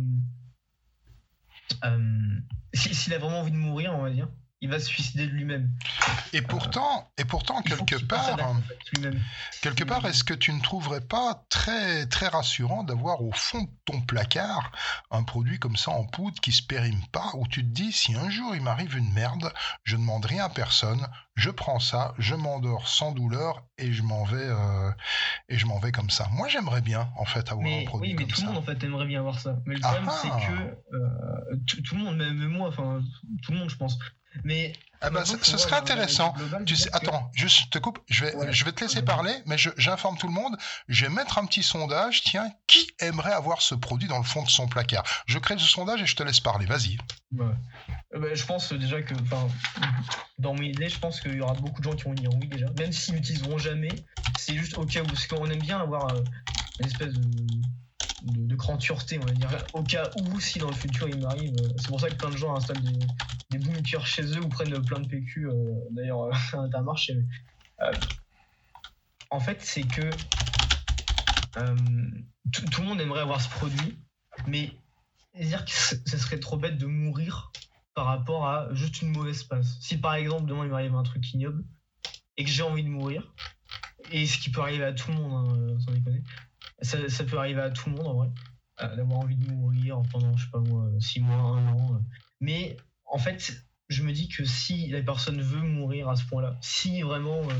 si- 2.73 2.93
S'il 2.93 3.13
a 3.13 3.17
vraiment 3.19 3.39
envie 3.39 3.51
de 3.51 3.57
mourir, 3.57 3.93
on 3.95 4.01
va 4.01 4.11
dire, 4.11 4.29
il 4.65 4.71
va 4.71 4.79
se 4.79 4.87
suicider 4.87 5.27
de 5.27 5.31
lui-même. 5.31 5.69
Et 6.33 6.41
pourtant, 6.41 7.11
et 7.19 7.25
pourtant 7.25 7.61
quelque 7.61 8.03
part, 8.03 8.35
quelque 9.61 9.83
part, 9.83 10.03
est-ce 10.07 10.23
que 10.23 10.33
tu 10.33 10.51
ne 10.53 10.59
trouverais 10.59 11.01
pas 11.01 11.45
très, 11.49 12.07
très 12.07 12.27
rassurant 12.27 12.83
d'avoir 12.83 13.21
au 13.21 13.31
fond 13.31 13.61
de 13.61 13.69
ton 13.85 14.01
placard 14.01 14.71
un 15.11 15.23
produit 15.23 15.59
comme 15.59 15.75
ça 15.75 15.91
en 15.91 16.03
poudre 16.03 16.39
qui 16.41 16.51
se 16.51 16.63
périme 16.63 17.01
pas, 17.11 17.29
où 17.35 17.47
tu 17.47 17.61
te 17.61 17.69
dis 17.69 17.91
si 17.91 18.15
un 18.15 18.29
jour 18.31 18.55
il 18.55 18.61
m'arrive 18.63 18.97
une 18.97 19.13
merde, 19.13 19.53
je 19.83 19.97
ne 19.97 20.01
demande 20.01 20.25
rien 20.25 20.45
à 20.45 20.49
personne, 20.49 21.05
je 21.35 21.51
prends 21.51 21.79
ça, 21.79 22.15
je 22.17 22.33
m'endors 22.33 22.87
sans 22.87 23.11
douleur 23.11 23.63
et 23.77 23.93
je 23.93 24.01
m'en 24.01 24.23
vais, 24.23 24.37
euh, 24.37 24.91
et 25.47 25.59
je 25.59 25.67
m'en 25.67 25.77
vais 25.77 25.91
comme 25.91 26.09
ça. 26.09 26.27
Moi, 26.31 26.47
j'aimerais 26.47 26.81
bien 26.81 27.09
en 27.17 27.25
fait 27.25 27.51
avoir 27.51 27.67
un 27.67 27.85
produit 27.85 28.09
oui, 28.09 28.15
mais 28.17 28.23
comme 28.23 28.31
tout 28.31 28.35
ça. 28.37 28.47
le 28.47 28.47
monde 28.53 28.57
en 28.57 28.65
fait 28.65 28.83
aimerait 28.83 29.05
bien 29.05 29.19
avoir 29.19 29.39
ça. 29.39 29.57
Mais 29.65 29.75
le 29.75 29.81
Ah 29.83 29.93
problème 29.93 30.11
ah. 30.11 30.19
c'est 30.21 30.47
que 30.47 30.95
euh, 30.95 31.57
tout, 31.67 31.81
tout 31.83 31.95
le 31.95 32.03
monde, 32.03 32.17
même 32.17 32.47
moi, 32.47 32.69
enfin 32.69 33.01
tout 33.43 33.51
le 33.51 33.59
monde, 33.59 33.69
je 33.69 33.75
pense. 33.75 33.99
Mais 34.43 34.73
Ah 35.01 35.09
bah, 35.09 35.23
ce, 35.25 35.37
serait 35.57 35.75
intéressant. 35.75 36.33
Tu 36.65 36.75
sais, 36.75 36.89
que- 36.89 36.95
attends, 36.95 37.29
juste, 37.33 37.59
je 37.65 37.69
te 37.69 37.77
coupe. 37.77 37.99
Je 38.07 38.25
vais, 38.25 38.35
Ouais. 38.35 38.51
je 38.53 38.65
vais 38.65 38.71
te 38.71 38.83
laisser 38.83 39.03
parler, 39.03 39.33
mais 39.45 39.55
j'informe 39.77 40.17
tout 40.17 40.27
le 40.27 40.33
monde. 40.33 40.57
Je 40.87 41.05
vais 41.05 41.11
mettre 41.11 41.37
un 41.37 41.45
petit 41.45 41.61
sondage. 41.63 42.23
Tiens, 42.23 42.51
qui 42.67 42.89
aimerait 42.99 43.33
avoir 43.33 43.61
ce 43.61 43.75
produit 43.75 44.07
dans 44.07 44.17
le 44.17 44.23
fond 44.23 44.41
de 44.43 44.49
son 44.49 44.67
placard? 44.67 45.03
Je 45.27 45.37
crée 45.37 45.57
ce 45.57 45.65
sondage 45.65 46.01
et 46.01 46.05
je 46.05 46.15
te 46.15 46.23
laisse 46.23 46.39
parler. 46.39 46.65
Vas-y. 46.65 46.97
Ouais. 47.33 47.45
Euh, 48.15 48.19
bah, 48.19 48.27
je 48.33 48.45
pense 48.45 48.71
déjà 48.73 49.01
que, 49.01 49.13
dans 50.39 50.53
mon 50.53 50.61
idée, 50.63 50.89
je 50.89 50.97
pense 50.99 51.19
qu'il 51.21 51.35
y 51.35 51.41
aura 51.41 51.53
beaucoup 51.53 51.81
de 51.81 51.89
gens 51.89 51.95
qui 51.95 52.03
vont 52.05 52.13
dire 52.13 52.29
oui 52.33 52.47
déjà, 52.47 52.67
même 52.79 52.91
s'ils 52.91 53.13
n'utiliseront 53.15 53.57
jamais. 53.57 53.91
C'est 54.39 54.55
juste 54.55 54.77
au 54.77 54.85
cas 54.85 55.01
où, 55.01 55.05
parce 55.07 55.27
qu'on 55.27 55.45
aime 55.49 55.59
bien 55.59 55.79
avoir 55.79 56.13
euh, 56.13 56.23
une 56.79 56.87
espèce 56.87 57.13
de, 57.13 57.21
de, 58.25 58.45
de 58.45 58.55
crantureté, 58.55 59.19
on 59.19 59.25
va 59.25 59.31
dire, 59.33 59.49
au 59.73 59.83
cas 59.83 60.09
où, 60.15 60.39
si 60.39 60.59
dans 60.59 60.67
le 60.69 60.73
futur 60.75 61.07
il 61.07 61.19
m'arrive. 61.21 61.53
euh, 61.61 61.69
c'est 61.77 61.87
pour 61.87 61.99
ça 62.01 62.09
que 62.09 62.15
plein 62.15 62.29
de 62.29 62.37
gens 62.37 62.55
installent 62.55 62.81
des, 62.81 62.99
des 63.51 63.57
bunkers 63.59 64.05
chez 64.05 64.23
eux 64.23 64.41
ou 64.43 64.49
prennent 64.49 64.81
plein 64.85 64.99
de 64.99 65.07
PQ, 65.07 65.47
euh, 65.49 65.53
d'ailleurs, 65.91 66.23
euh, 66.23 66.31
à 66.53 66.57
Intermarché. 66.57 67.13
euh, 67.81 67.91
en 69.31 69.39
fait, 69.39 69.61
c'est 69.61 69.83
que 69.83 70.09
tout 72.51 72.81
le 72.81 72.87
monde 72.87 73.01
aimerait 73.01 73.21
avoir 73.21 73.41
ce 73.41 73.49
produit, 73.49 73.97
mais 74.47 74.71
dire 75.39 75.65
que 75.65 75.71
ce 75.71 76.17
serait 76.17 76.39
trop 76.39 76.57
bête 76.57 76.77
de 76.77 76.85
mourir 76.85 77.51
par 77.93 78.05
rapport 78.05 78.47
à 78.47 78.73
juste 78.73 79.01
une 79.01 79.09
mauvaise 79.11 79.43
passe. 79.43 79.77
Si 79.81 79.97
par 79.97 80.15
exemple 80.15 80.45
demain 80.45 80.65
il 80.65 80.71
m'arrive 80.71 80.95
un 80.95 81.03
truc 81.03 81.33
ignoble 81.33 81.63
et 82.37 82.43
que 82.43 82.49
j'ai 82.49 82.63
envie 82.63 82.83
de 82.83 82.89
mourir, 82.89 83.33
et 84.11 84.25
ce 84.27 84.37
qui 84.37 84.51
peut 84.51 84.61
arriver 84.61 84.83
à 84.83 84.93
tout 84.93 85.09
le 85.11 85.17
monde, 85.17 85.49
hein, 85.49 85.79
sans 85.79 85.91
déconner, 85.91 86.21
ça, 86.81 86.97
ça 87.09 87.23
peut 87.23 87.37
arriver 87.37 87.61
à 87.61 87.69
tout 87.71 87.89
le 87.89 87.95
monde 87.95 88.07
en 88.07 88.13
vrai, 88.15 88.29
euh, 88.81 88.95
d'avoir 88.95 89.19
envie 89.19 89.35
de 89.37 89.49
mourir 89.51 90.01
pendant, 90.11 90.35
je 90.37 90.45
sais 90.45 90.51
pas 90.51 90.59
moi, 90.59 90.89
6 90.99 91.19
mois, 91.21 91.35
1 91.37 91.67
an. 91.69 91.95
euh. 91.95 91.99
Mais 92.41 92.77
en 93.05 93.17
fait, 93.17 93.63
je 93.87 94.03
me 94.03 94.11
dis 94.11 94.27
que 94.27 94.43
si 94.45 94.87
la 94.87 95.01
personne 95.01 95.39
veut 95.41 95.61
mourir 95.61 96.09
à 96.09 96.15
ce 96.15 96.25
point-là, 96.25 96.57
si 96.61 97.01
vraiment 97.03 97.41
euh, 97.43 97.53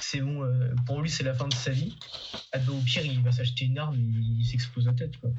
c'est 0.00 0.20
bon, 0.20 0.42
euh, 0.42 0.74
pour 0.86 1.00
lui 1.00 1.08
c'est 1.08 1.22
la 1.22 1.34
fin 1.34 1.46
de 1.48 1.54
sa 1.54 1.70
vie, 1.70 1.96
ah 2.52 2.58
bah, 2.58 2.72
au 2.72 2.80
pire 2.80 3.04
il 3.04 3.22
va 3.22 3.30
s'acheter 3.32 3.64
une 3.66 3.78
arme 3.78 3.94
et 3.94 3.98
il 4.02 4.44
s'explose 4.44 4.86
la 4.86 4.92
tête. 4.94 5.16
Quoi. 5.18 5.30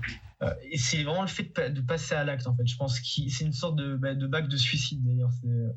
Euh, 0.44 0.54
et 0.72 0.78
c'est 0.78 1.04
vraiment 1.04 1.22
le 1.24 1.28
fait 1.28 1.44
de, 1.44 1.50
pa- 1.50 1.70
de 1.70 1.82
passer 1.82 2.16
à 2.16 2.24
l'acte 2.24 2.48
en 2.48 2.56
fait. 2.56 2.66
Je 2.66 2.78
pense 2.78 3.00
que 3.00 3.06
c'est 3.30 3.44
une 3.46 3.52
sorte 3.54 3.76
de, 3.76 3.96
bah, 3.98 4.16
de 4.16 4.28
bac 4.28 4.48
de 4.48 4.56
suicide 4.58 5.04
d'ailleurs. 5.04 5.32
Euh, 5.46 5.72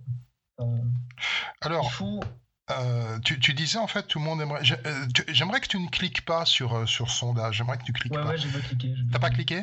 Alors, 1.61 1.85
il 1.85 1.91
faut. 1.91 2.21
Euh, 2.81 3.19
tu, 3.21 3.39
tu 3.41 3.55
disais 3.55 3.79
en 3.79 3.87
fait, 3.87 4.05
tout 4.07 4.19
le 4.19 4.25
monde 4.25 4.41
aimerait. 4.41 4.63
euh, 4.87 5.07
J'aimerais 5.29 5.61
que 5.61 5.69
tu 5.69 5.79
ne 5.79 5.89
cliques 5.89 6.25
pas 6.25 6.45
sur, 6.45 6.75
euh, 6.77 6.87
sur 6.87 7.11
sondage. 7.11 7.57
J'aimerais 7.57 7.79
que 7.79 7.85
tu 7.85 7.93
cliques 7.93 8.13
Ouais, 8.15 8.23
pas. 8.23 8.29
ouais, 8.31 8.39
j'ai 8.39 8.49
pas 8.49 8.61
cliqué. 8.61 8.95
T'as 9.13 9.19
pas 9.19 9.31
cliqué 9.31 9.63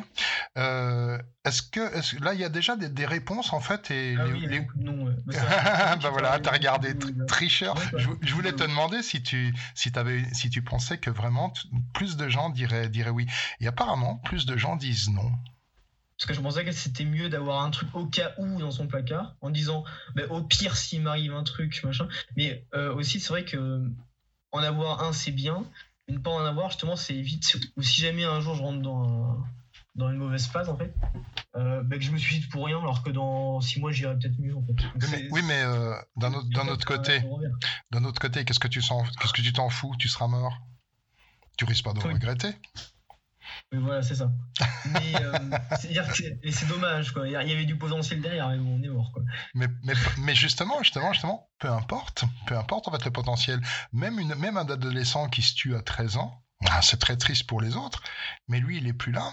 Euh, 0.58 1.18
Est-ce 1.44 1.62
que 1.62 1.80
là 2.22 2.34
il 2.34 2.40
y 2.40 2.44
a 2.44 2.48
déjà 2.48 2.76
des, 2.76 2.88
des 2.88 3.06
réponses 3.06 3.52
en 3.52 3.60
fait 3.60 3.90
et 3.90 4.16
Ah 4.18 4.24
les- 4.24 4.32
oui, 4.32 4.46
les- 4.46 4.66
noms. 4.76 5.06
ouais. 5.06 5.14
Bah, 5.26 5.32
ça- 5.34 5.96
bah 5.96 6.10
voilà, 6.10 6.38
t'as 6.38 6.52
regardé, 6.52 6.94
tricheur. 7.26 7.76
Ouais, 7.76 7.98
Je, 8.00 8.08
je 8.22 8.34
voulais 8.34 8.52
te 8.52 8.62
demander 8.64 9.02
si 9.02 9.22
tu, 9.22 9.54
si 9.74 9.90
tu 10.50 10.62
pensais 10.62 10.98
que 10.98 11.10
vraiment 11.10 11.52
plus 11.94 12.16
de 12.16 12.28
gens 12.28 12.50
diraient, 12.50 12.88
diraient 12.88 13.10
oui. 13.10 13.26
Et 13.60 13.66
apparemment, 13.66 14.16
plus 14.16 14.46
de 14.46 14.56
gens 14.56 14.76
disent 14.76 15.10
non. 15.10 15.30
Parce 16.20 16.28
que 16.28 16.34
je 16.34 16.40
pensais 16.42 16.66
que 16.66 16.72
c'était 16.72 17.06
mieux 17.06 17.30
d'avoir 17.30 17.64
un 17.64 17.70
truc 17.70 17.88
au 17.94 18.04
cas 18.04 18.34
où 18.36 18.58
dans 18.60 18.70
son 18.70 18.86
placard, 18.86 19.36
en 19.40 19.48
disant 19.48 19.84
bah, 20.14 20.24
au 20.28 20.42
pire 20.42 20.76
s'il 20.76 21.00
m'arrive 21.00 21.32
un 21.32 21.44
truc, 21.44 21.82
machin. 21.82 22.08
Mais 22.36 22.66
euh, 22.74 22.94
aussi, 22.94 23.20
c'est 23.20 23.30
vrai 23.30 23.46
que 23.46 23.90
en 24.52 24.58
avoir 24.58 25.02
un, 25.02 25.14
c'est 25.14 25.30
bien. 25.32 25.64
Mais 26.06 26.14
ne 26.14 26.18
pas 26.18 26.30
en 26.30 26.44
avoir, 26.44 26.68
justement, 26.68 26.94
c'est 26.94 27.14
vite. 27.18 27.56
Ou 27.78 27.82
si 27.82 28.02
jamais 28.02 28.24
un 28.24 28.38
jour 28.40 28.54
je 28.54 28.60
rentre 28.62 28.82
dans, 28.82 29.02
un- 29.02 29.44
dans 29.94 30.10
une 30.10 30.18
mauvaise 30.18 30.46
phase, 30.46 30.68
en 30.68 30.76
fait, 30.76 30.94
euh, 31.56 31.82
bah, 31.84 31.96
que 31.96 32.02
je 32.04 32.10
me 32.10 32.18
suicide 32.18 32.50
pour 32.50 32.66
rien, 32.66 32.78
alors 32.80 33.02
que 33.02 33.08
dans 33.08 33.62
six 33.62 33.80
mois, 33.80 33.90
j'irai 33.90 34.14
peut-être 34.18 34.38
mieux, 34.38 34.54
en 34.54 34.62
fait. 34.66 34.74
Donc, 34.74 34.92
Oui, 34.96 35.00
mais, 35.00 35.06
c'est- 35.06 35.28
oui, 35.30 35.40
mais 35.46 35.62
euh, 35.62 35.94
d'un 36.16 36.34
autre, 36.34 36.48
d'un 36.50 36.68
autre 36.68 36.84
côté, 36.84 37.22
d'un 37.92 38.04
autre 38.04 38.20
côté, 38.20 38.44
qu'est-ce 38.44 38.60
que 38.60 38.68
tu 38.68 38.82
sens, 38.82 39.08
qu'est-ce 39.18 39.32
que 39.32 39.40
tu 39.40 39.54
t'en 39.54 39.70
fous? 39.70 39.94
Tu 39.98 40.08
seras 40.08 40.26
mort. 40.26 40.54
Tu 41.56 41.64
risques 41.64 41.84
pas 41.84 41.94
de 41.94 42.00
Oui. 42.00 42.12
regretter. 42.12 42.50
Mais 43.72 43.78
voilà, 43.78 44.02
c'est 44.02 44.16
ça. 44.16 44.32
Mais 44.92 45.14
euh, 45.22 45.32
c'est 46.50 46.68
dommage, 46.68 47.12
quoi. 47.12 47.28
Il 47.28 47.32
y 47.32 47.36
avait 47.36 47.64
du 47.64 47.76
potentiel 47.76 48.20
derrière, 48.20 48.48
mais 48.48 48.58
bon, 48.58 48.78
on 48.78 48.82
est 48.82 48.88
mort, 48.88 49.12
quoi. 49.12 49.22
Mais, 49.54 49.68
mais, 49.84 49.94
mais 50.18 50.34
justement, 50.34 50.82
justement, 50.82 51.12
justement, 51.12 51.48
peu 51.60 51.68
importe, 51.68 52.24
peu 52.46 52.56
importe 52.56 52.88
en 52.88 52.92
fait 52.92 53.04
le 53.04 53.12
potentiel. 53.12 53.60
Même, 53.92 54.18
une, 54.18 54.34
même 54.34 54.56
un 54.56 54.68
adolescent 54.68 55.28
qui 55.28 55.42
se 55.42 55.54
tue 55.54 55.76
à 55.76 55.82
13 55.82 56.16
ans, 56.16 56.42
ah, 56.68 56.82
c'est 56.82 56.98
très 56.98 57.16
triste 57.16 57.46
pour 57.46 57.60
les 57.60 57.76
autres, 57.76 58.02
mais 58.48 58.58
lui, 58.58 58.78
il 58.78 58.88
est 58.88 58.92
plus 58.92 59.12
là. 59.12 59.32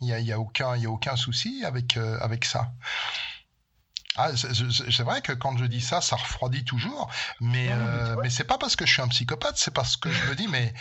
Il 0.00 0.06
n'y 0.06 0.12
a, 0.12 0.20
y 0.20 0.32
a, 0.32 0.40
aucun, 0.40 0.72
a 0.72 0.86
aucun 0.86 1.16
souci 1.16 1.62
avec, 1.64 1.96
euh, 1.96 2.18
avec 2.20 2.44
ça. 2.44 2.72
Ah, 4.16 4.30
c'est- 4.36 5.02
vrai 5.02 5.20
que 5.20 5.32
quand 5.32 5.56
je 5.58 5.64
dis 5.66 5.80
ça, 5.80 6.00
ça 6.00 6.16
refroidit 6.16 6.64
toujours, 6.64 7.10
mais, 7.40 7.68
Non, 7.68 7.74
euh, 7.76 8.16
mais 8.22 8.30
c'est 8.30 8.44
pas 8.44 8.58
parce 8.58 8.74
que 8.76 8.86
je 8.86 8.92
suis 8.92 9.02
un 9.02 9.08
psychopathe, 9.08 9.58
c'est 9.58 9.72
parce 9.74 9.96
que 9.96 10.10
je 10.10 10.26
me 10.30 10.34
dis, 10.34 10.48
mais, 10.48 10.72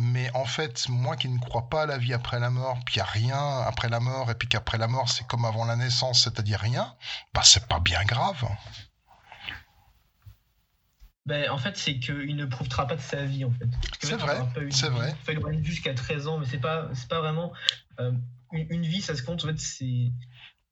mais 0.00 0.30
en 0.34 0.44
fait, 0.44 0.88
moi 0.88 1.16
qui 1.16 1.28
ne 1.28 1.38
crois 1.38 1.68
pas 1.68 1.82
à 1.82 1.86
la 1.86 1.98
vie 1.98 2.12
après 2.14 2.40
la 2.40 2.50
mort, 2.50 2.78
puis 2.84 2.96
il 2.96 2.98
n'y 2.98 3.02
a 3.02 3.06
rien 3.06 3.60
après 3.62 3.88
la 3.88 4.00
mort, 4.00 4.30
et 4.30 4.34
puis 4.34 4.48
qu'après 4.48 4.78
la 4.78 4.88
mort, 4.88 5.08
c'est 5.08 5.26
comme 5.26 5.44
avant 5.44 5.64
la 5.64 5.76
naissance, 5.76 6.24
c'est-à-dire 6.24 6.58
rien, 6.60 6.94
bah 7.34 7.42
c'est 7.44 7.66
pas 7.68 7.80
bien 7.80 8.02
grave. 8.04 8.44
Ben, 11.26 11.48
en 11.50 11.58
fait, 11.58 11.76
c'est 11.76 11.98
qu'il 11.98 12.34
ne 12.34 12.46
profitera 12.46 12.86
pas 12.86 12.96
de 12.96 13.00
sa 13.00 13.24
vie, 13.24 13.44
en 13.44 13.50
fait. 13.52 13.68
C'est 14.02 14.16
vrai, 14.16 14.38
c'est 14.70 14.88
vrai. 14.88 15.14
Il 15.54 15.60
vie 15.60 15.64
jusqu'à 15.66 15.94
13 15.94 16.26
ans, 16.26 16.38
mais 16.38 16.46
c'est 16.46 16.58
pas, 16.58 16.88
pas 17.08 17.20
vraiment. 17.20 17.52
euh, 18.00 18.12
une, 18.52 18.66
une 18.70 18.82
vie, 18.86 19.00
ça 19.02 19.14
se 19.14 19.22
compte, 19.22 19.44
en 19.44 19.48
fait, 19.48 19.58
c'est. 19.60 20.10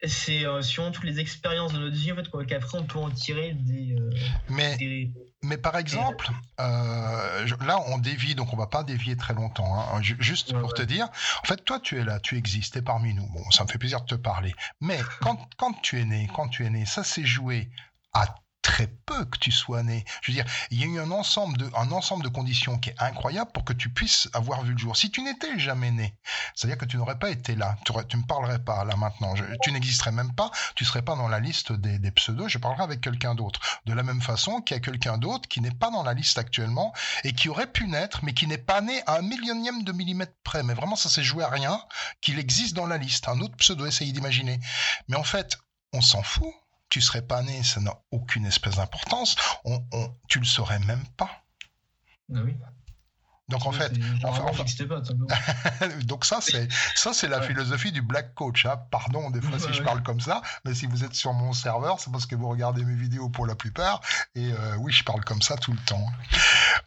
C'est 0.06 0.46
euh, 0.46 0.62
suivant 0.62 0.92
toutes 0.92 1.04
les 1.04 1.18
expériences 1.18 1.72
de 1.72 1.78
notre 1.80 1.96
vie, 1.96 2.12
en 2.12 2.16
fait, 2.16 2.28
quoi, 2.28 2.44
qu'après 2.44 2.78
on 2.78 2.84
peut 2.84 2.98
en 3.00 3.10
tirer 3.10 3.52
des. 3.54 3.96
euh, 3.98 4.10
Mais, 4.48 4.76
des- 4.76 5.10
mais 5.42 5.56
par 5.56 5.76
exemple, 5.76 6.30
euh, 6.60 7.46
je- 7.46 7.54
là 7.66 7.80
on 7.88 7.98
dévie, 7.98 8.34
donc 8.36 8.52
on 8.52 8.56
va 8.56 8.68
pas 8.68 8.84
dévier 8.84 9.16
très 9.16 9.34
longtemps. 9.34 9.74
hein. 9.74 10.00
Ju- 10.00 10.16
Juste 10.20 10.52
Ouais, 10.52 10.60
pour 10.60 10.68
ouais. 10.70 10.74
te 10.76 10.82
dire, 10.82 11.08
en 11.42 11.46
fait, 11.46 11.64
toi 11.64 11.80
tu 11.80 11.98
es 11.98 12.04
là, 12.04 12.20
tu 12.20 12.36
existes, 12.36 12.74
t'es 12.74 12.82
parmi 12.82 13.12
nous. 13.12 13.26
Bon, 13.30 13.50
ça 13.50 13.64
me 13.64 13.68
fait 13.68 13.78
plaisir 13.78 14.00
de 14.02 14.06
te 14.06 14.14
parler. 14.14 14.54
Mais 14.80 15.00
quand, 15.20 15.48
quand 15.56 15.72
tu 15.82 15.98
es 16.00 16.04
né, 16.04 16.28
quand 16.34 16.48
tu 16.48 16.64
es 16.64 16.70
né, 16.70 16.86
ça 16.86 17.02
s'est 17.02 17.26
joué 17.26 17.68
à 18.12 18.26
très 18.78 18.86
peu 18.86 19.24
que 19.24 19.38
tu 19.38 19.50
sois 19.50 19.82
né. 19.82 20.04
Je 20.22 20.30
veux 20.30 20.36
dire, 20.36 20.44
il 20.70 20.78
y 20.78 20.84
a 20.84 20.86
eu 20.86 21.00
un 21.00 21.10
ensemble 21.10 21.58
de, 21.58 21.68
un 21.74 21.90
ensemble 21.90 22.22
de 22.22 22.28
conditions 22.28 22.78
qui 22.78 22.90
est 22.90 23.02
incroyable 23.02 23.50
pour 23.50 23.64
que 23.64 23.72
tu 23.72 23.88
puisses 23.88 24.28
avoir 24.34 24.62
vu 24.62 24.72
le 24.72 24.78
jour. 24.78 24.96
Si 24.96 25.10
tu 25.10 25.20
n'étais 25.20 25.58
jamais 25.58 25.90
né, 25.90 26.14
c'est-à-dire 26.54 26.78
que 26.78 26.84
tu 26.84 26.96
n'aurais 26.96 27.18
pas 27.18 27.30
été 27.30 27.56
là, 27.56 27.76
tu, 27.84 27.92
tu 28.08 28.16
me 28.16 28.22
parlerais 28.22 28.60
pas 28.60 28.84
là 28.84 28.94
maintenant, 28.94 29.34
tu 29.62 29.72
n'existerais 29.72 30.12
même 30.12 30.32
pas, 30.32 30.52
tu 30.76 30.84
serais 30.84 31.02
pas 31.02 31.16
dans 31.16 31.26
la 31.26 31.40
liste 31.40 31.72
des, 31.72 31.98
des 31.98 32.12
pseudos, 32.12 32.48
je 32.48 32.58
parlerais 32.58 32.84
avec 32.84 33.00
quelqu'un 33.00 33.34
d'autre. 33.34 33.58
De 33.84 33.92
la 33.94 34.04
même 34.04 34.22
façon 34.22 34.60
qu'il 34.60 34.76
y 34.76 34.78
a 34.78 34.80
quelqu'un 34.80 35.18
d'autre 35.18 35.48
qui 35.48 35.60
n'est 35.60 35.72
pas 35.72 35.90
dans 35.90 36.04
la 36.04 36.14
liste 36.14 36.38
actuellement 36.38 36.92
et 37.24 37.32
qui 37.32 37.48
aurait 37.48 37.72
pu 37.72 37.88
naître, 37.88 38.20
mais 38.22 38.32
qui 38.32 38.46
n'est 38.46 38.58
pas 38.58 38.80
né 38.80 39.02
à 39.06 39.16
un 39.16 39.22
millionième 39.22 39.82
de 39.82 39.90
millimètre 39.90 40.34
près. 40.44 40.62
Mais 40.62 40.74
vraiment, 40.74 40.94
ça 40.94 41.08
s'est 41.08 41.24
joué 41.24 41.42
à 41.42 41.48
rien 41.48 41.80
qu'il 42.20 42.38
existe 42.38 42.76
dans 42.76 42.86
la 42.86 42.96
liste. 42.96 43.26
Un 43.26 43.40
autre 43.40 43.56
pseudo, 43.56 43.86
essayez 43.86 44.12
d'imaginer. 44.12 44.60
Mais 45.08 45.16
en 45.16 45.24
fait, 45.24 45.58
on 45.92 46.00
s'en 46.00 46.22
fout. 46.22 46.54
Tu 46.88 47.00
serais 47.00 47.22
pas 47.22 47.42
né, 47.42 47.62
ça 47.62 47.80
n'a 47.80 47.94
aucune 48.10 48.46
espèce 48.46 48.76
d'importance. 48.76 49.36
On, 49.64 49.84
on- 49.92 50.14
tu 50.28 50.38
le 50.38 50.44
saurais 50.46 50.78
même 50.80 51.04
pas. 51.16 51.30
Ah 52.34 52.40
oui. 52.44 52.56
Donc 53.48 53.64
en 53.64 53.72
fait, 53.72 53.90
enfin, 54.24 54.42
enfin- 54.44 54.64
pas, 54.86 55.00
donc 56.04 56.26
ça 56.26 56.40
c'est 56.42 56.68
ça 56.94 57.14
c'est 57.14 57.28
la 57.28 57.38
Ouais. 57.40 57.46
philosophie 57.46 57.92
du 57.92 58.02
black 58.02 58.34
coach. 58.34 58.66
hein. 58.66 58.76
Pardon 58.90 59.30
des 59.30 59.40
fois 59.40 59.58
si 59.58 59.68
Ouais, 59.68 59.72
je 59.72 59.82
parle 59.82 60.02
comme 60.02 60.20
ça, 60.20 60.42
mais 60.66 60.74
si 60.74 60.84
vous 60.86 61.02
êtes 61.02 61.14
sur 61.14 61.32
mon 61.32 61.54
serveur, 61.54 61.98
c'est 61.98 62.12
parce 62.12 62.26
que 62.26 62.34
vous 62.34 62.46
regardez 62.46 62.84
mes 62.84 62.94
vidéos 62.94 63.30
pour 63.30 63.46
la 63.46 63.54
plupart. 63.54 64.02
Et 64.34 64.52
euh, 64.52 64.76
oui, 64.76 64.92
je 64.92 65.02
parle 65.02 65.24
comme 65.24 65.40
ça 65.40 65.56
tout 65.56 65.72
le 65.72 65.78
temps. 65.78 66.04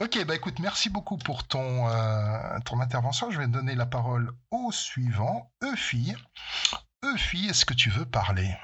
Ok, 0.01 0.23
bah 0.25 0.35
écoute, 0.35 0.59
merci 0.59 0.91
beaucoup 0.91 1.17
pour 1.17 1.47
ton 1.47 1.89
euh, 1.89 2.59
ton 2.63 2.79
intervention. 2.79 3.31
Je 3.31 3.39
vais 3.39 3.47
donner 3.47 3.73
la 3.73 3.87
parole 3.87 4.31
au 4.51 4.71
suivant, 4.71 5.51
Eufille. 5.63 6.15
Eufille, 7.03 7.49
est-ce 7.49 7.65
que 7.65 7.73
tu 7.73 7.89
veux 7.89 8.05
parler? 8.05 8.55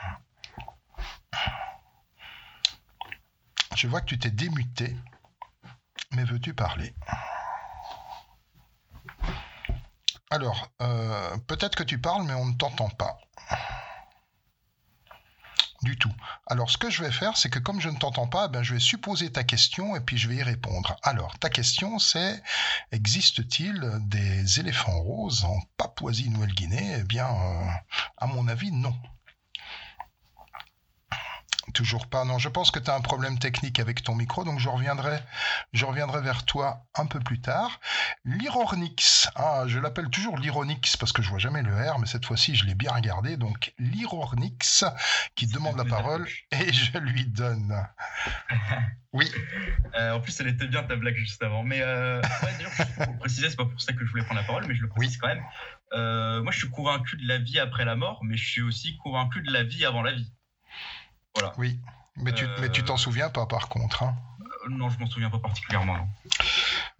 Je 3.76 3.88
vois 3.88 4.01
que 4.01 4.07
tu 4.07 4.18
t'es 4.18 4.31
démuté, 4.31 4.95
mais 6.11 6.23
veux-tu 6.23 6.53
parler? 6.53 6.95
Alors, 10.30 10.69
euh, 10.81 11.38
peut-être 11.47 11.76
que 11.76 11.84
tu 11.84 11.99
parles, 11.99 12.23
mais 12.23 12.34
on 12.34 12.45
ne 12.45 12.55
t'entend 12.55 12.89
pas. 12.89 13.18
Du 15.84 15.95
tout. 15.95 16.11
Alors, 16.47 16.72
ce 16.72 16.77
que 16.77 16.89
je 16.89 17.03
vais 17.03 17.11
faire, 17.11 17.38
c'est 17.38 17.51
que 17.51 17.59
comme 17.59 17.80
je 17.80 17.89
ne 17.89 17.97
t'entends 17.97 18.27
pas, 18.27 18.47
ben, 18.47 18.64
je 18.64 18.73
vais 18.73 18.80
supposer 18.80 19.31
ta 19.31 19.43
question 19.43 19.95
et 19.95 19.99
puis 19.99 20.18
je 20.18 20.27
vais 20.27 20.38
y 20.38 20.43
répondre. 20.43 20.95
Alors, 21.03 21.38
ta 21.38 21.49
question, 21.49 21.99
c'est 21.99 22.41
existe-t-il 22.91 23.80
des 24.01 24.59
éléphants 24.59 24.99
roses 24.99 25.45
en 25.45 25.59
Papouasie-Nouvelle-Guinée? 25.77 26.97
Eh 26.99 27.03
bien, 27.03 27.27
euh, 27.27 27.69
à 28.18 28.26
mon 28.26 28.47
avis, 28.47 28.72
non. 28.72 28.95
Toujours 31.78 32.08
pas. 32.08 32.26
Non, 32.26 32.40
je 32.40 32.49
pense 32.49 32.72
que 32.72 32.80
tu 32.80 32.90
as 32.90 32.95
un 32.95 33.02
problème 33.02 33.38
technique 33.38 33.80
avec 33.80 34.02
ton 34.02 34.16
micro, 34.16 34.44
donc 34.44 34.58
je 34.60 34.68
reviendrai, 34.68 35.20
je 35.74 35.86
reviendrai 35.86 36.22
vers 36.22 36.44
toi 36.44 36.88
un 36.95 37.06
peu 37.06 37.20
plus 37.20 37.40
tard. 37.40 37.80
L'Irornix. 38.26 39.30
Ah, 39.36 39.66
je 39.68 39.78
l'appelle 39.78 40.10
toujours 40.10 40.40
l'Ironix 40.40 40.98
parce 40.98 41.12
que 41.12 41.22
je 41.22 41.30
vois 41.30 41.38
jamais 41.38 41.62
le 41.62 41.72
R, 41.72 41.99
mais 41.99 42.08
cette 42.08 42.26
fois-ci, 42.26 42.56
je 42.56 42.66
l'ai 42.66 42.74
bien 42.74 42.91
regardé. 42.91 43.38
Donc, 43.38 43.76
l'Irornix 43.78 44.86
qui 45.36 45.45
demande 45.45 45.78
la 45.78 45.86
parole 45.86 46.28
et 46.52 46.74
je 46.74 46.98
lui 46.98 47.28
donne. 47.28 47.72
Oui. 49.14 49.32
Euh, 49.95 50.14
en 50.14 50.20
plus, 50.20 50.40
elle 50.40 50.48
était 50.48 50.68
bien 50.68 50.82
ta 50.82 50.95
blague 50.95 51.16
juste 51.16 51.44
avant. 51.44 51.64
Mais 51.64 51.82
euh, 51.84 52.22
ouais, 52.22 53.06
pour 53.06 53.18
préciser, 53.20 53.52
c'est 53.52 53.56
pas 53.56 53.66
pour 53.66 53.80
ça 53.80 53.94
que 53.94 54.04
je 54.04 54.10
voulais 54.10 54.24
prendre 54.24 54.41
la 54.41 54.48
parole, 54.48 54.66
mais 54.68 54.76
je 54.76 54.82
le 54.82 54.90
précise 54.90 55.18
quand 55.18 55.28
même. 55.28 55.44
Euh, 55.94 56.41
moi, 56.41 56.52
je 56.52 56.58
suis 56.58 56.70
convaincu 56.70 57.18
de 57.18 57.28
la 57.28 57.38
vie 57.38 57.60
après 57.60 57.86
la 57.86 57.95
mort, 57.95 58.24
mais 58.24 58.36
je 58.36 58.48
suis 58.48 58.62
aussi 58.62 58.98
convaincu 58.98 59.44
de 59.44 59.52
la 59.52 59.64
vie 59.64 59.86
avant 59.86 60.02
la 60.02 60.14
vie. 60.14 60.32
Voilà. 61.38 61.53
Oui, 61.57 61.80
mais 62.15 62.34
tu 62.34 62.47
mais 62.59 62.69
tu 62.72 62.84
t'en 62.84 62.97
souviens 62.97 63.30
pas 63.30 63.45
par 63.45 63.69
contre. 63.69 64.01
Hein. 64.03 64.15
Euh, 64.65 64.69
non, 64.69 64.89
je 64.89 64.97
m'en 64.97 65.05
souviens 65.07 65.30
pas 65.30 65.38
particulièrement. 65.39 65.97
non. 65.97 66.07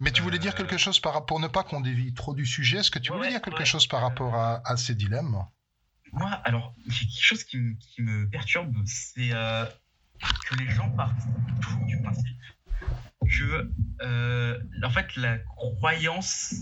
Mais 0.00 0.12
tu 0.12 0.22
voulais 0.22 0.38
dire 0.38 0.54
quelque 0.54 0.78
chose 0.78 1.00
par 1.00 1.12
rapport, 1.14 1.26
pour 1.26 1.40
ne 1.40 1.48
pas 1.48 1.64
qu'on 1.64 1.80
dévie 1.80 2.14
trop 2.14 2.34
du 2.34 2.46
sujet, 2.46 2.78
est-ce 2.78 2.90
que 2.92 3.00
tu 3.00 3.12
voulais 3.12 3.28
dire 3.30 3.42
quelque 3.42 3.64
chose 3.64 3.86
par 3.88 4.00
rapport 4.00 4.34
à, 4.36 4.62
à 4.64 4.76
ces 4.76 4.94
dilemmes? 4.94 5.44
Moi, 6.12 6.30
alors, 6.44 6.72
il 6.86 6.92
y 6.92 6.96
a 6.96 7.00
quelque 7.00 7.24
chose 7.24 7.42
qui, 7.44 7.56
me- 7.58 7.74
qui 7.74 8.02
me 8.02 8.28
perturbe, 8.30 8.74
c'est 8.86 9.30
euh, 9.32 9.66
que 10.48 10.54
les 10.54 10.68
gens 10.70 10.88
partent 10.90 11.20
toujours 11.60 11.84
du 11.86 12.00
principe 12.00 12.38
que, 13.28 13.70
euh, 14.02 14.58
en 14.84 14.90
fait, 14.90 15.14
la 15.16 15.38
croyance. 15.38 16.54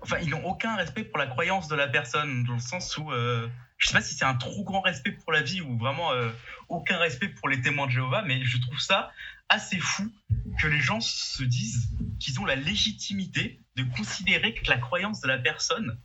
Enfin, 0.00 0.18
ils 0.22 0.28
n'ont 0.30 0.44
aucun 0.44 0.76
respect 0.76 1.04
pour 1.04 1.18
la 1.18 1.26
croyance 1.26 1.66
de 1.68 1.74
la 1.74 1.88
personne, 1.88 2.44
dans 2.44 2.52
le 2.54 2.60
sens 2.60 2.96
où. 2.98 3.10
euh, 3.10 3.48
je 3.78 3.88
sais 3.88 3.94
pas 3.94 4.00
si 4.00 4.14
c'est 4.14 4.24
un 4.24 4.34
trop 4.34 4.64
grand 4.64 4.80
respect 4.80 5.12
pour 5.12 5.32
la 5.32 5.42
vie 5.42 5.60
ou 5.60 5.76
vraiment 5.78 6.12
euh, 6.12 6.30
aucun 6.68 6.96
respect 6.98 7.28
pour 7.28 7.48
les 7.48 7.60
témoins 7.60 7.86
de 7.86 7.92
Jéhovah, 7.92 8.22
mais 8.22 8.44
je 8.44 8.58
trouve 8.58 8.80
ça 8.80 9.12
assez 9.48 9.78
fou 9.78 10.10
que 10.58 10.66
les 10.66 10.80
gens 10.80 11.00
se 11.00 11.42
disent 11.42 11.88
qu'ils 12.18 12.40
ont 12.40 12.44
la 12.44 12.56
légitimité 12.56 13.60
de 13.76 13.84
considérer 13.96 14.54
que 14.54 14.68
la 14.68 14.78
croyance 14.78 15.20
de 15.20 15.28
la 15.28 15.38
personne 15.38 15.98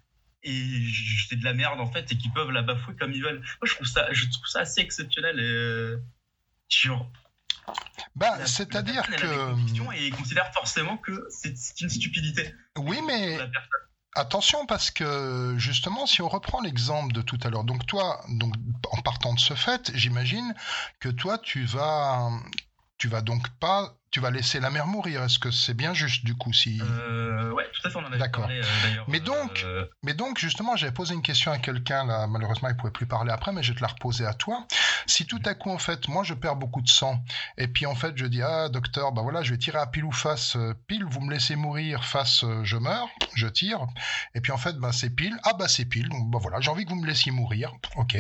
et 0.43 0.83
c'est 1.29 1.35
de 1.35 1.43
la 1.43 1.53
merde 1.53 1.79
en 1.79 1.91
fait 1.91 2.11
et 2.11 2.17
qu'ils 2.17 2.31
peuvent 2.31 2.51
la 2.51 2.61
bafouer 2.61 2.95
comme 2.95 3.11
ils 3.11 3.23
veulent. 3.23 3.39
Moi 3.39 3.65
je 3.65 3.75
trouve 3.75 3.87
ça, 3.87 4.11
je 4.11 4.25
trouve 4.29 4.47
ça 4.47 4.59
assez 4.59 4.81
exceptionnel 4.81 5.39
et 5.39 5.43
euh, 5.43 6.03
sur. 6.67 7.07
Bah, 8.15 8.45
c'est-à-dire 8.45 9.03
que. 9.03 9.95
Et 9.95 10.07
ils 10.07 10.15
considèrent 10.15 10.51
forcément 10.53 10.97
que 10.97 11.27
c'est 11.29 11.55
c'est 11.57 11.81
une 11.81 11.89
stupidité. 11.89 12.53
Oui, 12.77 12.99
mais 13.05 13.37
attention 14.15 14.65
parce 14.65 14.91
que 14.91 15.55
justement, 15.57 16.05
si 16.05 16.21
on 16.21 16.29
reprend 16.29 16.61
l'exemple 16.61 17.13
de 17.13 17.21
tout 17.21 17.39
à 17.43 17.49
l'heure, 17.49 17.63
donc 17.63 17.85
toi, 17.85 18.23
donc 18.29 18.53
en 18.91 19.01
partant 19.01 19.33
de 19.33 19.39
ce 19.39 19.53
fait, 19.53 19.91
j'imagine 19.95 20.53
que 20.99 21.09
toi, 21.09 21.37
tu 21.37 21.65
vas, 21.65 22.29
tu 23.01 23.07
vas 23.07 23.21
donc 23.23 23.49
pas, 23.59 23.95
tu 24.11 24.19
vas 24.19 24.29
laisser 24.29 24.59
la 24.59 24.69
mère 24.69 24.85
mourir. 24.85 25.23
Est-ce 25.23 25.39
que 25.39 25.49
c'est 25.49 25.73
bien 25.73 25.91
juste 25.95 26.23
du 26.23 26.35
coup 26.35 26.53
si 26.53 26.79
Euh, 26.83 27.49
ouais, 27.51 27.65
tout 27.73 27.87
à 27.87 27.89
fait, 27.89 27.97
on 27.97 28.01
en 28.01 28.05
avait 28.05 28.19
D'accord. 28.19 28.43
parlé 28.43 28.59
euh, 28.59 28.63
d'ailleurs. 28.83 29.05
Mais 29.07 29.19
donc, 29.19 29.65
mais 30.03 30.13
donc 30.13 30.37
justement, 30.37 30.75
j'avais 30.75 30.91
posé 30.91 31.15
une 31.15 31.23
question 31.23 31.51
à 31.51 31.57
quelqu'un 31.57 32.05
là. 32.05 32.27
Malheureusement, 32.27 32.69
il 32.69 32.75
pouvait 32.77 32.91
plus 32.91 33.07
parler 33.07 33.31
après, 33.31 33.53
mais 33.53 33.63
je 33.63 33.71
vais 33.71 33.77
te 33.77 33.81
la 33.81 33.87
reposer 33.87 34.23
à 34.27 34.35
toi. 34.35 34.67
Si 35.07 35.25
tout 35.25 35.41
à 35.45 35.55
coup, 35.55 35.71
en 35.71 35.79
fait, 35.79 36.07
moi, 36.09 36.23
je 36.23 36.35
perds 36.35 36.57
beaucoup 36.57 36.83
de 36.83 36.89
sang, 36.89 37.23
et 37.57 37.67
puis 37.67 37.87
en 37.87 37.95
fait, 37.95 38.15
je 38.15 38.25
dis 38.27 38.43
ah 38.43 38.69
docteur, 38.69 39.13
bah 39.13 39.23
voilà, 39.23 39.41
je 39.41 39.49
vais 39.49 39.57
tirer 39.57 39.79
à 39.79 39.87
pile 39.87 40.05
ou 40.05 40.11
face. 40.11 40.55
euh, 40.57 40.75
Pile, 40.85 41.03
vous 41.05 41.21
me 41.21 41.31
laissez 41.33 41.55
mourir. 41.55 42.03
Face, 42.05 42.43
euh, 42.43 42.63
je 42.63 42.77
meurs. 42.77 43.07
Je 43.33 43.47
tire. 43.47 43.87
Et 44.35 44.41
puis 44.41 44.51
en 44.51 44.57
fait, 44.57 44.75
bah 44.77 44.91
c'est 44.91 45.09
pile. 45.09 45.35
Ah 45.43 45.53
bah 45.57 45.67
c'est 45.67 45.85
pile. 45.85 46.07
Donc 46.09 46.29
bah 46.29 46.37
voilà, 46.39 46.59
j'ai 46.61 46.69
envie 46.69 46.85
que 46.85 46.89
vous 46.91 47.01
me 47.01 47.07
laissiez 47.07 47.31
mourir. 47.31 47.71
Ok. 47.95 48.15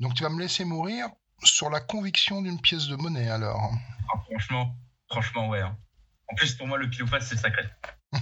Donc 0.00 0.12
tu 0.12 0.22
vas 0.22 0.28
me 0.28 0.38
laisser 0.38 0.66
mourir 0.66 1.06
sur 1.44 1.70
la 1.70 1.80
conviction 1.80 2.42
d'une 2.42 2.60
pièce 2.60 2.86
de 2.86 2.96
monnaie 2.96 3.28
alors. 3.30 3.72
Ah, 4.12 4.18
franchement, 4.28 4.74
franchement, 5.10 5.48
ouais. 5.48 5.60
hein. 5.60 5.76
En 6.30 6.34
plus, 6.34 6.54
pour 6.54 6.66
moi, 6.66 6.78
le 6.78 6.90
pile 6.90 7.04
ou 7.04 7.06
face, 7.06 7.26
c'est 7.28 7.36
sacré. 7.38 7.64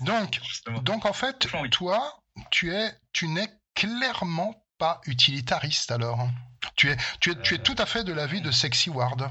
Donc, 0.00 0.40
donc 0.82 1.06
en 1.06 1.12
fait, 1.12 1.48
toi, 1.70 2.20
tu 2.50 2.72
es, 2.74 2.92
tu 3.12 3.28
n'es 3.28 3.48
clairement 3.74 4.54
pas 4.78 5.00
utilitariste 5.06 5.90
alors. 5.90 6.28
Tu 6.76 6.90
es, 6.90 6.96
tu 7.20 7.30
es, 7.30 7.42
tu 7.42 7.54
es 7.54 7.58
tout 7.58 7.74
à 7.78 7.86
fait 7.86 8.04
de 8.04 8.12
l'avis 8.12 8.40
de 8.40 8.50
Sexy 8.50 8.90
Ward. 8.90 9.30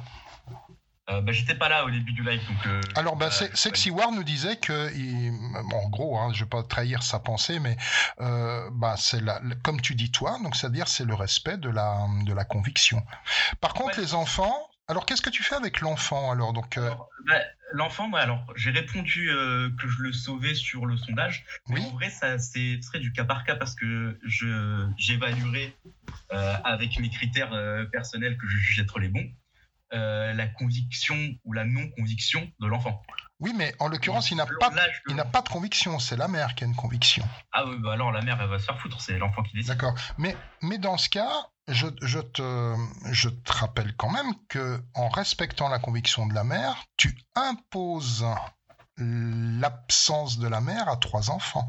Euh, 1.09 1.21
bah, 1.21 1.31
j'étais 1.31 1.53
pas 1.53 1.69
là 1.69 1.85
au 1.85 1.91
début 1.91 2.13
du 2.13 2.23
live, 2.23 2.41
donc. 2.47 2.65
euh, 2.65 2.81
Alors, 2.95 3.15
bah, 3.15 3.29
Se- 3.29 3.55
Sexy 3.55 3.91
Ward 3.91 4.13
nous 4.15 4.23
disait 4.23 4.55
que, 4.57 4.91
il- 4.95 5.31
bon, 5.69 5.77
en 5.85 5.89
gros, 5.89 6.17
hein, 6.19 6.31
je 6.33 6.43
vais 6.43 6.49
pas 6.49 6.63
trahir 6.63 7.03
sa 7.03 7.19
pensée, 7.19 7.59
mais 7.59 7.77
euh, 8.21 8.67
bah, 8.73 8.95
c'est 8.97 9.21
comme 9.61 9.81
tu 9.81 9.93
dis 9.93 10.09
toi, 10.11 10.39
donc 10.41 10.55
c'est-à-dire 10.55 10.87
c'est 10.87 11.05
le 11.05 11.13
respect 11.13 11.57
de 11.57 11.69
la, 11.69 12.07
de 12.25 12.33
la 12.33 12.43
conviction. 12.43 13.03
Par 13.61 13.73
contre, 13.75 13.99
les 13.99 14.13
enfants. 14.15 14.67
Alors, 14.87 15.07
qu'est-ce 15.07 15.21
que 15.23 15.31
tu 15.31 15.41
fais 15.41 15.55
avec 15.55 15.81
l'enfant 15.81 16.31
alors 16.31 16.53
Donc, 16.53 16.77
euh, 16.77 16.91
bah, 17.27 17.39
L'enfant, 17.73 18.07
moi, 18.07 18.19
alors, 18.19 18.45
j'ai 18.55 18.69
répondu 18.69 19.29
euh, 19.31 19.69
que 19.81 19.87
je 19.87 20.01
le 20.03 20.13
sauvais 20.13 20.53
sur 20.53 20.85
le 20.85 20.95
sondage. 20.97 21.43
Mais 21.67 21.81
en 21.81 21.89
vrai, 21.89 22.09
ça 22.11 22.37
c'est- 22.37 22.77
ce 22.81 22.87
serait 22.87 22.99
du 22.99 23.11
cas 23.11 23.23
par 23.25 23.43
cas 23.43 23.55
parce 23.55 23.73
que 23.75 24.19
je 24.23 24.87
j'évaluerai 24.97 25.75
euh, 26.31 26.55
avec 26.63 26.99
mes 26.99 27.09
critères 27.09 27.53
euh, 27.53 27.85
personnels 27.85 28.37
que 28.37 28.47
je 28.47 28.57
juge 28.57 28.79
être 28.79 28.99
les 28.99 29.07
bons 29.09 29.27
euh, 29.95 30.33
la 30.33 30.47
conviction 30.47 31.15
ou 31.45 31.53
la 31.53 31.63
non-conviction 31.63 32.51
de 32.59 32.67
l'enfant. 32.67 33.01
oui, 33.39 33.53
mais 33.57 33.73
en 33.79 33.87
l'occurrence, 33.87 34.29
il 34.31 34.37
n'a 34.37 34.45
pas, 34.45 34.71
il 35.07 35.15
n'a 35.15 35.25
pas 35.25 35.41
de 35.41 35.49
conviction. 35.49 35.99
C'est 35.99 36.17
la 36.17 36.27
mère 36.27 36.53
qui 36.55 36.63
a 36.63 36.67
une 36.67 36.75
conviction. 36.75 37.27
Ah 37.51 37.65
oui, 37.65 37.77
bah 37.79 37.93
alors 37.93 38.11
la 38.11 38.21
mère, 38.21 38.39
elle 38.41 38.49
va 38.49 38.59
se 38.59 38.65
faire 38.65 38.79
foutre, 38.79 38.99
c'est 39.01 39.17
l'enfant 39.17 39.43
qui 39.43 39.53
décide. 39.53 39.69
D'accord. 39.69 39.95
Mais, 40.17 40.35
mais 40.61 40.77
dans 40.77 40.97
ce 40.97 41.09
cas, 41.09 41.31
je, 41.67 41.87
je 42.01 42.19
te, 42.19 42.75
je 43.11 43.29
te 43.29 43.53
rappelle 43.53 43.95
quand 43.95 44.11
même 44.11 44.33
que 44.49 44.81
en 44.93 45.09
respectant 45.09 45.69
la 45.69 45.79
conviction 45.79 46.27
de 46.27 46.33
la 46.33 46.43
mère, 46.43 46.83
tu 46.97 47.17
imposes 47.35 48.25
l'absence 48.97 50.39
de 50.39 50.47
la 50.47 50.61
mère 50.61 50.89
à 50.89 50.97
trois 50.97 51.31
enfants. 51.31 51.67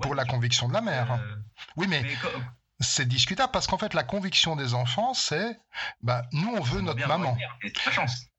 Pour 0.00 0.14
la 0.14 0.24
conviction 0.24 0.68
de 0.68 0.72
la 0.72 0.80
mère. 0.80 1.20
oui, 1.76 1.86
mais, 1.88 2.04
c'est 2.84 3.06
discutable 3.06 3.50
parce 3.52 3.66
qu'en 3.66 3.78
fait, 3.78 3.94
la 3.94 4.04
conviction 4.04 4.56
des 4.56 4.74
enfants, 4.74 5.14
c'est 5.14 5.58
bah, 6.02 6.22
nous, 6.32 6.54
on 6.54 6.60
veut 6.60 6.80
notre 6.80 7.06
maman. 7.06 7.36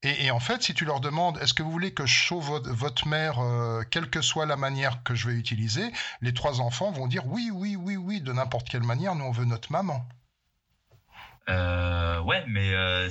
Et, 0.04 0.26
et 0.26 0.32
en 0.32 0.40
fait, 0.40 0.64
si 0.64 0.74
tu 0.74 0.86
leur 0.86 1.00
demandes 1.00 1.38
est-ce 1.40 1.54
que 1.54 1.64
vous 1.64 1.72
voulez 1.72 1.94
que 1.94 2.06
je 2.06 2.28
sauve 2.28 2.46
votre, 2.46 2.70
votre 2.70 3.08
mère, 3.08 3.40
euh, 3.40 3.84
quelle 3.90 4.10
que 4.10 4.22
soit 4.22 4.46
la 4.46 4.56
manière 4.56 5.04
que 5.04 5.16
je 5.16 5.28
vais 5.28 5.36
utiliser, 5.36 5.92
les 6.22 6.34
trois 6.34 6.62
enfants 6.62 6.92
vont 6.92 7.08
dire 7.08 7.26
oui, 7.28 7.50
oui, 7.52 7.76
oui, 7.76 7.98
oui, 7.98 8.22
de 8.22 8.32
n'importe 8.32 8.70
quelle 8.70 8.84
manière, 8.84 9.16
nous, 9.16 9.26
on 9.26 9.32
veut 9.32 9.46
notre 9.46 9.72
maman. 9.72 10.08
Euh, 11.50 12.20
ouais, 12.22 12.44
mais 12.48 12.74
euh, 12.74 13.10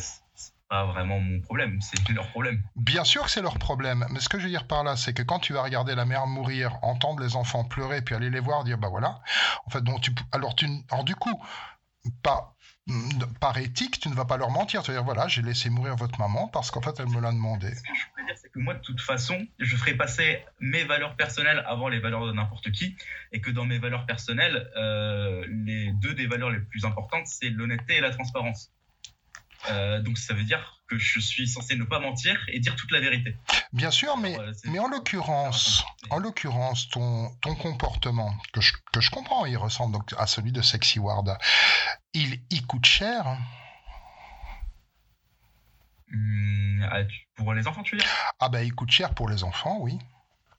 pas 0.69 0.87
vraiment 0.87 1.21
mon 1.21 1.41
problème, 1.41 1.81
c'est 1.81 2.09
leur 2.11 2.29
problème. 2.29 2.63
Bien 2.77 3.05
sûr 3.05 3.25
que 3.25 3.31
c'est 3.31 3.43
leur 3.43 3.59
problème, 3.59 4.07
mais 4.11 4.21
ce 4.21 4.29
que 4.29 4.39
je 4.39 4.45
veux 4.45 4.51
dire 4.51 4.67
par 4.67 4.85
là, 4.85 4.97
c'est 4.97 5.13
que 5.13 5.23
quand 5.23 5.39
tu 5.39 5.53
vas 5.53 5.63
regarder 5.63 5.95
la 5.95 6.05
mère 6.05 6.27
mourir, 6.27 6.79
entendre 6.83 7.23
les 7.23 7.37
enfants 7.37 7.65
pleurer, 7.65 8.03
puis 8.03 8.15
aller 8.15 8.31
les 8.31 8.41
voir, 8.41 8.65
dire 8.65 8.79
bah 8.79 8.89
voilà, 8.89 9.21
en 9.67 9.71
fait, 9.71 9.83
donc 9.83 10.01
tu, 10.01 10.13
alors, 10.33 10.55
tu, 10.55 10.67
alors 10.91 11.05
du 11.05 11.15
coup, 11.15 11.43
pas, 12.23 12.55
par 13.41 13.57
éthique, 13.57 13.99
tu 13.99 14.09
ne 14.09 14.15
vas 14.15 14.25
pas 14.25 14.37
leur 14.37 14.51
mentir, 14.51 14.83
tu 14.83 14.91
vas 14.91 14.99
dire 14.99 15.05
voilà, 15.05 15.27
j'ai 15.29 15.43
laissé 15.43 15.71
mourir 15.71 15.97
votre 15.97 16.19
maman 16.19 16.49
parce 16.49 16.71
qu'en 16.71 16.83
fait, 16.83 16.99
elle 16.99 17.09
me 17.09 17.21
l'a 17.21 17.33
demandé. 17.33 17.75
Ce 17.75 17.83
que 17.83 17.95
je 17.95 18.11
voulais 18.11 18.27
dire, 18.27 18.37
c'est 18.37 18.51
que 18.51 18.59
moi, 18.59 18.75
de 18.75 18.81
toute 18.81 19.01
façon, 19.01 19.47
je 19.59 19.77
ferai 19.77 19.95
passer 19.95 20.45
mes 20.61 20.85
valeurs 20.85 21.17
personnelles 21.17 21.63
avant 21.67 21.89
les 21.89 21.99
valeurs 21.99 22.27
de 22.27 22.33
n'importe 22.33 22.71
qui, 22.73 22.97
et 23.33 23.41
que 23.41 23.51
dans 23.51 23.65
mes 23.65 23.79
valeurs 23.79 24.07
personnelles, 24.07 24.71
euh, 24.77 25.47
les 25.49 25.93
deux 25.93 26.15
des 26.15 26.27
valeurs 26.27 26.51
les 26.51 26.61
plus 26.61 26.85
importantes, 26.85 27.27
c'est 27.27 27.51
l'honnêteté 27.51 27.97
et 27.97 28.01
la 28.01 28.11
transparence. 28.11 28.74
Euh, 29.71 30.01
donc 30.01 30.19
ça 30.19 30.35
veut 30.35 30.45
dire 30.45 30.83
que 30.89 30.99
je 30.99 31.21
suis 31.21 31.49
censé 31.49 31.77
ne 31.77 31.85
pas 31.85 31.99
mentir 31.99 32.39
et 32.49 32.61
dire 32.61 32.77
toute 32.77 32.91
la 32.91 33.01
vérité. 33.01 33.37
Bien 33.73 33.91
sûr, 33.91 34.17
mais, 34.17 34.37
mais 34.65 34.79
en 34.79 34.89
l'occurrence, 34.89 35.85
en 36.11 36.19
l'occurrence, 36.19 36.89
ton, 36.91 37.35
ton 37.41 37.55
comportement, 37.55 38.35
que 38.53 38.61
je, 38.61 38.73
que 38.93 39.01
je 39.01 39.11
comprends, 39.11 39.47
il 39.47 39.57
ressemble 39.57 39.95
donc 39.95 40.15
à 40.19 40.27
celui 40.27 40.53
de 40.53 40.61
Sexy 40.61 40.99
Ward, 40.99 41.39
il, 42.13 42.41
il 42.51 42.67
coûte 42.67 42.85
cher. 42.87 43.39
Hum, 46.13 46.87
ah, 46.91 47.01
pour 47.37 47.55
les 47.55 47.67
enfants, 47.67 47.83
tu 47.83 47.97
veux 47.97 48.01
dire? 48.01 48.11
Ah 48.39 48.49
ben, 48.49 48.61
il 48.61 48.75
coûte 48.75 48.91
cher 48.91 49.15
pour 49.15 49.29
les 49.29 49.43
enfants, 49.43 49.79
oui. 49.81 49.99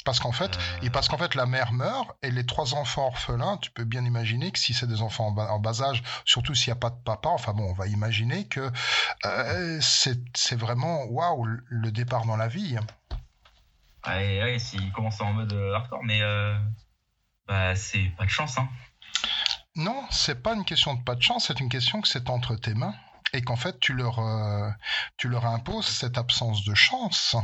Parce 0.05 0.19
qu'en 0.19 0.31
fait, 0.31 0.57
et 0.83 0.89
parce 0.89 1.09
qu'en 1.09 1.17
fait, 1.17 1.35
la 1.35 1.45
mère 1.45 1.73
meurt 1.73 2.15
et 2.21 2.31
les 2.31 2.45
trois 2.45 2.75
enfants 2.75 3.07
orphelins, 3.07 3.57
tu 3.57 3.71
peux 3.71 3.83
bien 3.83 4.05
imaginer 4.05 4.51
que 4.51 4.59
si 4.59 4.73
c'est 4.73 4.87
des 4.87 5.01
enfants 5.01 5.27
en 5.27 5.31
bas, 5.31 5.51
en 5.51 5.59
bas 5.59 5.81
âge, 5.81 6.03
surtout 6.23 6.55
s'il 6.55 6.71
n'y 6.71 6.77
a 6.77 6.79
pas 6.79 6.91
de 6.91 7.01
papa, 7.03 7.29
enfin 7.29 7.53
bon, 7.53 7.63
on 7.63 7.73
va 7.73 7.87
imaginer 7.87 8.47
que 8.47 8.71
euh, 9.25 9.79
c'est 9.81 10.55
vraiment 10.55 11.03
waouh 11.05 11.45
le 11.67 11.91
départ 11.91 12.25
dans 12.25 12.37
la 12.37 12.47
vie. 12.47 12.77
Ouais, 14.07 14.43
ouais, 14.43 14.59
s'ils 14.59 14.91
commencent 14.91 15.21
en 15.21 15.33
mode 15.33 15.53
euh, 15.53 15.73
hardcore, 15.73 16.03
mais 16.03 16.21
euh, 16.21 16.55
bah, 17.47 17.75
c'est 17.75 18.11
pas 18.17 18.25
de 18.25 18.29
chance. 18.29 18.57
Hein. 18.57 18.69
Non, 19.75 20.05
c'est 20.11 20.41
pas 20.41 20.53
une 20.53 20.63
question 20.63 20.93
de 20.93 21.03
pas 21.03 21.15
de 21.15 21.21
chance, 21.21 21.47
c'est 21.47 21.59
une 21.59 21.69
question 21.69 22.01
que 22.01 22.07
c'est 22.07 22.29
entre 22.29 22.55
tes 22.55 22.75
mains 22.75 22.93
et 23.33 23.41
qu'en 23.41 23.55
fait 23.55 23.79
tu 23.79 23.93
leur, 23.93 24.19
euh, 24.19 24.69
tu 25.17 25.27
leur 25.27 25.45
imposes 25.45 25.87
cette 25.87 26.17
absence 26.17 26.63
de 26.63 26.75
chance. 26.75 27.35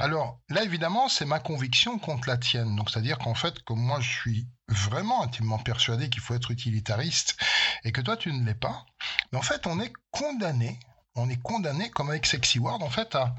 Alors 0.00 0.40
là, 0.48 0.62
évidemment, 0.62 1.08
c'est 1.08 1.24
ma 1.24 1.38
conviction 1.38 1.98
contre 1.98 2.28
la 2.28 2.36
tienne. 2.36 2.76
Donc, 2.76 2.90
c'est-à-dire 2.90 3.18
qu'en 3.18 3.34
fait, 3.34 3.60
comme 3.60 3.80
moi, 3.80 4.00
je 4.00 4.10
suis 4.10 4.48
vraiment 4.68 5.22
intimement 5.22 5.58
persuadé 5.58 6.08
qu'il 6.08 6.22
faut 6.22 6.34
être 6.34 6.50
utilitariste 6.50 7.36
et 7.84 7.92
que 7.92 8.00
toi, 8.00 8.16
tu 8.16 8.32
ne 8.32 8.44
l'es 8.44 8.54
pas, 8.54 8.86
mais 9.32 9.38
en 9.38 9.42
fait, 9.42 9.66
on 9.66 9.80
est 9.80 9.92
condamné, 10.10 10.78
on 11.14 11.28
est 11.28 11.40
condamné, 11.40 11.90
comme 11.90 12.10
avec 12.10 12.26
Sexy 12.26 12.58
Ward, 12.58 12.82
en 12.82 12.90
fait, 12.90 13.14
à 13.14 13.34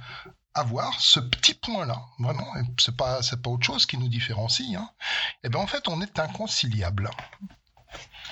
avoir 0.53 0.99
ce 1.01 1.19
petit 1.19 1.53
point-là, 1.55 2.01
vraiment, 2.19 2.55
et 2.55 2.61
c'est 2.79 2.95
pas, 2.95 3.21
c'est 3.21 3.41
pas 3.41 3.49
autre 3.49 3.65
chose 3.65 3.85
qui 3.85 3.97
nous 3.97 4.07
différencie, 4.07 4.75
hein. 4.75 4.89
et 5.43 5.49
bien 5.49 5.59
en 5.59 5.67
fait, 5.67 5.87
on 5.89 6.01
est 6.01 6.17
inconciliable. 6.17 7.09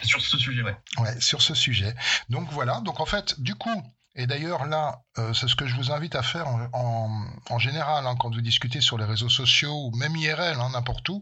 Sur 0.04 0.22
ce 0.22 0.38
sujet, 0.38 0.62
ouais. 0.64 0.76
Ouais, 0.98 1.20
sur 1.20 1.42
ce 1.42 1.54
sujet. 1.54 1.96
Donc 2.30 2.50
voilà, 2.52 2.80
donc 2.82 3.00
en 3.00 3.06
fait, 3.06 3.40
du 3.42 3.56
coup, 3.56 3.84
et 4.16 4.28
d'ailleurs 4.28 4.66
là, 4.66 5.02
euh, 5.18 5.34
c'est 5.34 5.48
ce 5.48 5.56
que 5.56 5.66
je 5.66 5.76
vous 5.76 5.92
invite 5.92 6.16
à 6.16 6.22
faire 6.22 6.48
en, 6.48 7.60
général 7.60 8.06
hein, 8.06 8.16
quand 8.20 8.34
vous 8.34 8.42
discutez 8.42 8.82
sur 8.82 8.98
les 8.98 9.06
réseaux 9.06 9.30
sociaux 9.30 9.88
ou 9.88 9.96
même 9.96 10.16
IRL, 10.16 10.60
hein, 10.60 10.70
n'importe 10.72 11.08
où, 11.10 11.22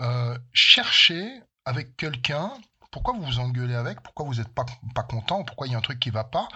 euh, 0.00 0.36
cherchez 0.52 1.42
avec 1.64 1.96
quelqu'un. 1.96 2.52
Pourquoi 2.90 3.14
vous 3.14 3.24
vous 3.24 3.38
engueulez 3.38 3.74
avec 3.74 4.02
Pourquoi 4.02 4.24
vous 4.24 4.36
n'êtes 4.36 4.54
pas, 4.54 4.64
pas 4.94 5.02
content 5.02 5.44
Pourquoi 5.44 5.66
il 5.66 5.72
y 5.72 5.74
a 5.74 5.78
un 5.78 5.82
truc 5.82 6.00
qui 6.00 6.08
va 6.08 6.24
pas 6.24 6.48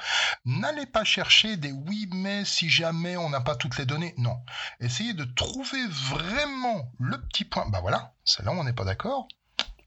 N'allez 0.46 0.86
pas 0.86 1.04
chercher 1.04 1.56
des 1.58 1.72
oui 1.72 2.08
mais 2.10 2.44
si 2.46 2.70
jamais 2.70 3.16
on 3.18 3.28
n'a 3.28 3.42
pas 3.42 3.54
toutes 3.54 3.76
les 3.76 3.84
données. 3.84 4.14
Non. 4.16 4.38
Essayez 4.80 5.12
de 5.12 5.24
trouver 5.24 5.86
vraiment 5.88 6.90
le 6.98 7.20
petit 7.20 7.44
point. 7.44 7.68
Bah 7.68 7.80
voilà, 7.80 8.14
c'est 8.24 8.44
là 8.44 8.52
où 8.52 8.56
on 8.56 8.64
n'est 8.64 8.72
pas 8.72 8.84
d'accord. 8.84 9.28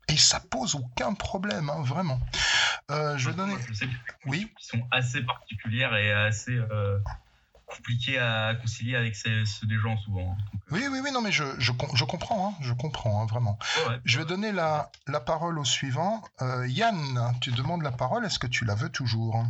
Et 0.07 0.17
ça 0.17 0.39
pose 0.39 0.75
aucun 0.75 1.13
problème, 1.13 1.69
hein, 1.69 1.81
vraiment. 1.83 2.19
Euh, 2.91 3.17
je 3.17 3.29
vais 3.29 3.35
donner. 3.35 3.55
Je 3.69 3.73
sais 3.73 3.89
Oui. 4.25 4.51
qui 4.59 4.65
sont 4.67 4.83
assez 4.91 5.21
particulières 5.23 5.95
et 5.95 6.11
assez 6.11 6.55
euh, 6.55 6.99
compliquées 7.65 8.19
à 8.19 8.53
concilier 8.55 8.95
avec 8.95 9.15
ces, 9.15 9.43
ceux 9.45 9.65
des 9.65 9.77
gens 9.79 9.97
souvent. 9.97 10.37
Oui, 10.71 10.83
oui, 10.91 10.99
oui, 11.03 11.11
non, 11.11 11.21
mais 11.21 11.31
je, 11.31 11.43
je, 11.57 11.71
je 11.95 12.03
comprends, 12.03 12.49
hein, 12.49 12.53
je 12.61 12.73
comprends, 12.73 13.21
hein, 13.21 13.25
vraiment. 13.25 13.57
Ouais, 13.87 13.93
ouais. 13.93 13.99
Je 14.05 14.19
vais 14.19 14.25
donner 14.25 14.51
la, 14.51 14.91
la 15.07 15.19
parole 15.19 15.57
au 15.57 15.65
suivant. 15.65 16.23
Euh, 16.41 16.67
Yann, 16.67 17.33
tu 17.41 17.51
demandes 17.51 17.81
la 17.81 17.91
parole, 17.91 18.23
est-ce 18.25 18.37
que 18.39 18.47
tu 18.47 18.63
la 18.65 18.75
veux 18.75 18.89
toujours 18.89 19.43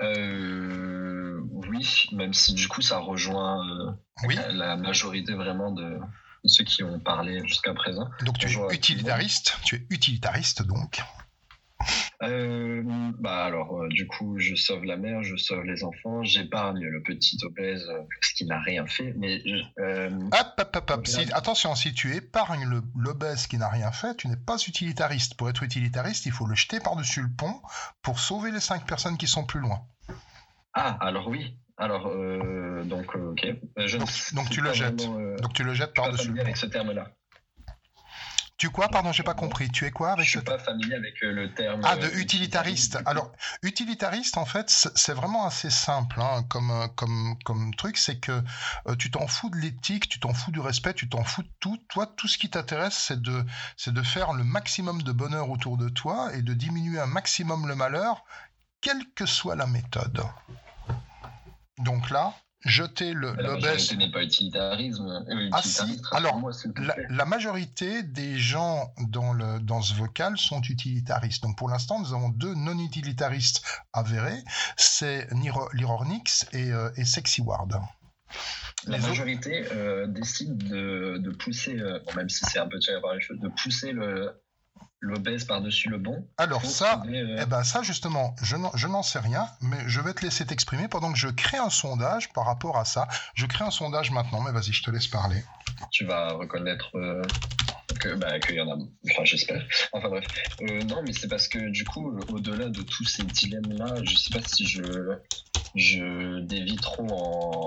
Euh, 0.00 1.40
oui, 1.68 2.08
même 2.12 2.34
si 2.34 2.54
du 2.54 2.66
coup 2.68 2.82
ça 2.82 2.98
rejoint 2.98 3.64
euh, 3.68 3.92
Oui. 4.24 4.36
la 4.50 4.76
majorité 4.76 5.34
vraiment 5.34 5.70
de 5.70 5.98
ceux 6.44 6.64
qui 6.64 6.82
ont 6.82 6.98
parlé 7.00 7.46
jusqu'à 7.46 7.74
présent. 7.74 8.08
Donc 8.24 8.38
tu 8.38 8.46
es 8.48 8.74
utilitariste, 8.74 9.58
tu 9.64 9.76
es 9.76 9.86
utilitariste 9.90 10.62
donc. 10.62 11.00
Euh, 12.22 12.82
bah 13.18 13.44
alors, 13.44 13.82
euh, 13.82 13.88
du 13.88 14.06
coup, 14.06 14.38
je 14.38 14.54
sauve 14.54 14.84
la 14.84 14.96
mère, 14.96 15.24
je 15.24 15.34
sauve 15.36 15.64
les 15.64 15.82
enfants, 15.82 16.22
j'épargne 16.22 16.80
le 16.84 17.02
petit 17.02 17.36
obèse 17.42 17.88
euh, 17.88 17.98
parce 18.20 18.32
qu'il 18.34 18.46
n'a 18.46 18.60
rien 18.60 18.86
fait. 18.86 19.12
Mais 19.16 19.40
je- 19.44 19.82
euh, 19.82 20.10
Hop, 20.32 20.54
hop, 20.58 20.76
hop, 20.76 20.90
hop. 20.90 21.06
Si- 21.08 21.32
attention, 21.32 21.74
si 21.74 21.92
tu 21.92 22.14
épargnes 22.14 22.68
l'obèse 22.94 23.48
qui 23.48 23.58
n'a 23.58 23.68
rien 23.68 23.90
fait, 23.90 24.16
tu 24.16 24.28
n'es 24.28 24.36
pas 24.36 24.56
utilitariste. 24.56 25.34
Pour 25.34 25.48
être 25.50 25.64
utilitariste, 25.64 26.24
il 26.26 26.32
faut 26.32 26.46
le 26.46 26.54
jeter 26.54 26.78
par-dessus 26.78 27.22
le 27.22 27.32
pont 27.36 27.60
pour 28.02 28.20
sauver 28.20 28.52
les 28.52 28.60
cinq 28.60 28.86
personnes 28.86 29.16
qui 29.18 29.26
sont 29.26 29.44
plus 29.44 29.60
loin. 29.60 29.80
ah, 30.74 30.96
alors 31.00 31.26
oui. 31.26 31.58
Alors, 31.78 32.06
euh, 32.08 32.82
donc, 32.84 33.16
euh, 33.16 33.30
ok. 33.32 33.44
Euh, 33.46 33.86
Je 33.86 33.98
suis 34.06 34.36
donc 34.36 34.50
tu 34.50 34.60
le 34.60 34.72
jettes. 34.72 35.02
vraiment, 35.02 35.36
Donc 35.36 35.52
tu 35.54 35.64
le 35.64 35.74
jettes 35.74 35.94
par-dessus 35.94 36.38
avec 36.38 36.56
ce 36.56 36.66
terme-là. 36.66 37.08
Tu 38.58 38.70
quoi 38.70 38.86
Pardon, 38.86 39.10
j'ai 39.10 39.24
pas 39.24 39.34
compris. 39.34 39.70
Tu 39.70 39.86
es 39.86 39.90
quoi 39.90 40.12
avec 40.12 40.24
Je 40.24 40.32
ce 40.34 40.38
suis 40.38 40.44
pas 40.44 40.58
familier 40.58 40.94
avec 40.94 41.20
le 41.20 41.52
terme. 41.52 41.80
Ah, 41.82 41.96
de 41.96 42.06
utilitariste. 42.20 42.96
Alors, 43.06 43.32
utilitariste, 43.64 44.36
en 44.36 44.44
fait, 44.44 44.70
c'est 44.70 45.14
vraiment 45.14 45.46
assez 45.46 45.68
simple 45.70 46.20
hein, 46.20 46.44
comme, 46.48 46.88
comme, 46.94 47.36
comme 47.44 47.74
truc. 47.74 47.96
C'est 47.96 48.20
que 48.20 48.40
euh, 48.86 48.94
tu 48.94 49.10
t'en 49.10 49.26
fous 49.26 49.50
de 49.50 49.56
l'éthique, 49.56 50.08
tu 50.08 50.20
t'en 50.20 50.32
fous 50.32 50.52
du 50.52 50.60
respect, 50.60 50.94
tu 50.94 51.08
t'en 51.08 51.24
fous 51.24 51.42
de 51.42 51.50
tout. 51.58 51.76
Toi, 51.88 52.06
tout 52.06 52.28
ce 52.28 52.38
qui 52.38 52.50
t'intéresse, 52.50 52.96
c'est 52.96 53.20
de, 53.20 53.44
c'est 53.76 53.92
de 53.92 54.02
faire 54.02 54.32
le 54.32 54.44
maximum 54.44 55.02
de 55.02 55.10
bonheur 55.10 55.50
autour 55.50 55.76
de 55.76 55.88
toi 55.88 56.32
et 56.32 56.42
de 56.42 56.54
diminuer 56.54 57.00
un 57.00 57.06
maximum 57.06 57.66
le 57.66 57.74
malheur, 57.74 58.22
quelle 58.80 59.02
que 59.16 59.26
soit 59.26 59.56
la 59.56 59.66
méthode. 59.66 60.22
Donc 61.84 62.10
là, 62.10 62.34
jeter 62.64 63.12
le, 63.12 63.32
La 63.34 63.42
l'obèse 63.42 63.62
majorité 63.64 63.96
n'est 63.96 64.10
pas 64.10 64.22
utilitarisme. 64.22 65.24
euh, 65.28 65.48
ah 65.52 65.62
si, 65.62 66.00
alors, 66.12 66.40
la, 67.08 67.24
majorité 67.24 68.02
des 68.02 68.38
gens 68.38 68.92
dans, 69.08 69.32
le, 69.32 69.58
dans 69.60 69.82
ce 69.82 69.94
vocal 69.94 70.38
sont 70.38 70.62
utilitaristes. 70.62 71.42
Donc 71.42 71.56
pour 71.56 71.68
l'instant, 71.68 71.98
nous 71.98 72.14
avons 72.14 72.28
deux 72.28 72.54
non-utilitaristes 72.54 73.64
avérés, 73.92 74.42
c'est 74.76 75.28
Lironix 75.72 76.46
et, 76.52 76.70
euh, 76.72 76.90
et 76.96 77.04
Sexy 77.04 77.40
Ward. 77.40 77.80
La 78.86 78.98
majorité 78.98 79.64
euh, 79.72 80.06
décide 80.06 80.56
de, 80.56 81.18
de 81.18 81.30
pousser, 81.30 81.78
euh, 81.78 82.00
bon, 82.04 82.14
même 82.14 82.28
si 82.28 82.44
c'est 82.46 82.58
un 82.58 82.66
peu 82.66 82.78
tiré 82.78 83.00
par 83.00 83.14
les 83.14 83.20
cheveux, 83.20 83.38
de 83.38 83.48
pousser 83.48 83.92
le 83.92 84.41
l'obèse 85.00 85.44
par-dessus 85.44 85.88
le 85.88 85.98
bon. 85.98 86.26
Alors 86.38 86.64
ça, 86.64 86.96
trouver, 86.96 87.20
euh, 87.20 87.40
eh 87.42 87.46
ben 87.46 87.64
ça 87.64 87.82
justement, 87.82 88.34
je 88.42 88.56
n'en, 88.56 89.02
sais 89.02 89.18
rien, 89.18 89.46
mais 89.60 89.78
je 89.86 90.00
vais 90.00 90.14
te 90.14 90.22
laisser 90.22 90.46
t'exprimer 90.46 90.88
pendant 90.88 91.12
que 91.12 91.18
je 91.18 91.28
crée 91.28 91.58
un 91.58 91.70
sondage 91.70 92.32
par 92.32 92.46
rapport 92.46 92.78
à 92.78 92.84
ça. 92.84 93.08
Je 93.34 93.46
crée 93.46 93.64
un 93.64 93.70
sondage 93.70 94.10
maintenant, 94.10 94.40
mais 94.42 94.52
vas-y, 94.52 94.72
je 94.72 94.82
te 94.82 94.90
laisse 94.90 95.08
parler. 95.08 95.42
tu 95.90 96.04
vas 96.04 96.32
reconnaître 96.32 96.96
euh, 96.96 97.22
que 98.00 98.14
bah, 98.14 98.38
qu'il 98.38 98.56
y 98.56 98.60
en 98.60 98.70
a. 98.70 98.76
Enfin, 99.10 99.24
j'espère. 99.24 99.62
Enfin 99.92 100.08
bref. 100.08 100.24
Euh, 100.62 100.82
non, 100.84 101.02
mais 101.04 101.12
c'est 101.12 101.28
parce 101.28 101.48
que 101.48 101.70
du 101.70 101.84
coup, 101.84 102.18
au-delà 102.28 102.68
de 102.68 102.82
tous 102.82 103.04
ces 103.04 103.24
dilemmes-là, 103.24 104.02
je 104.04 104.16
sais 104.16 104.30
pas 104.30 104.46
si 104.46 104.66
je 104.66 104.82
je 105.74 106.40
dévie 106.40 106.76
trop 106.76 107.08
en 107.10 107.64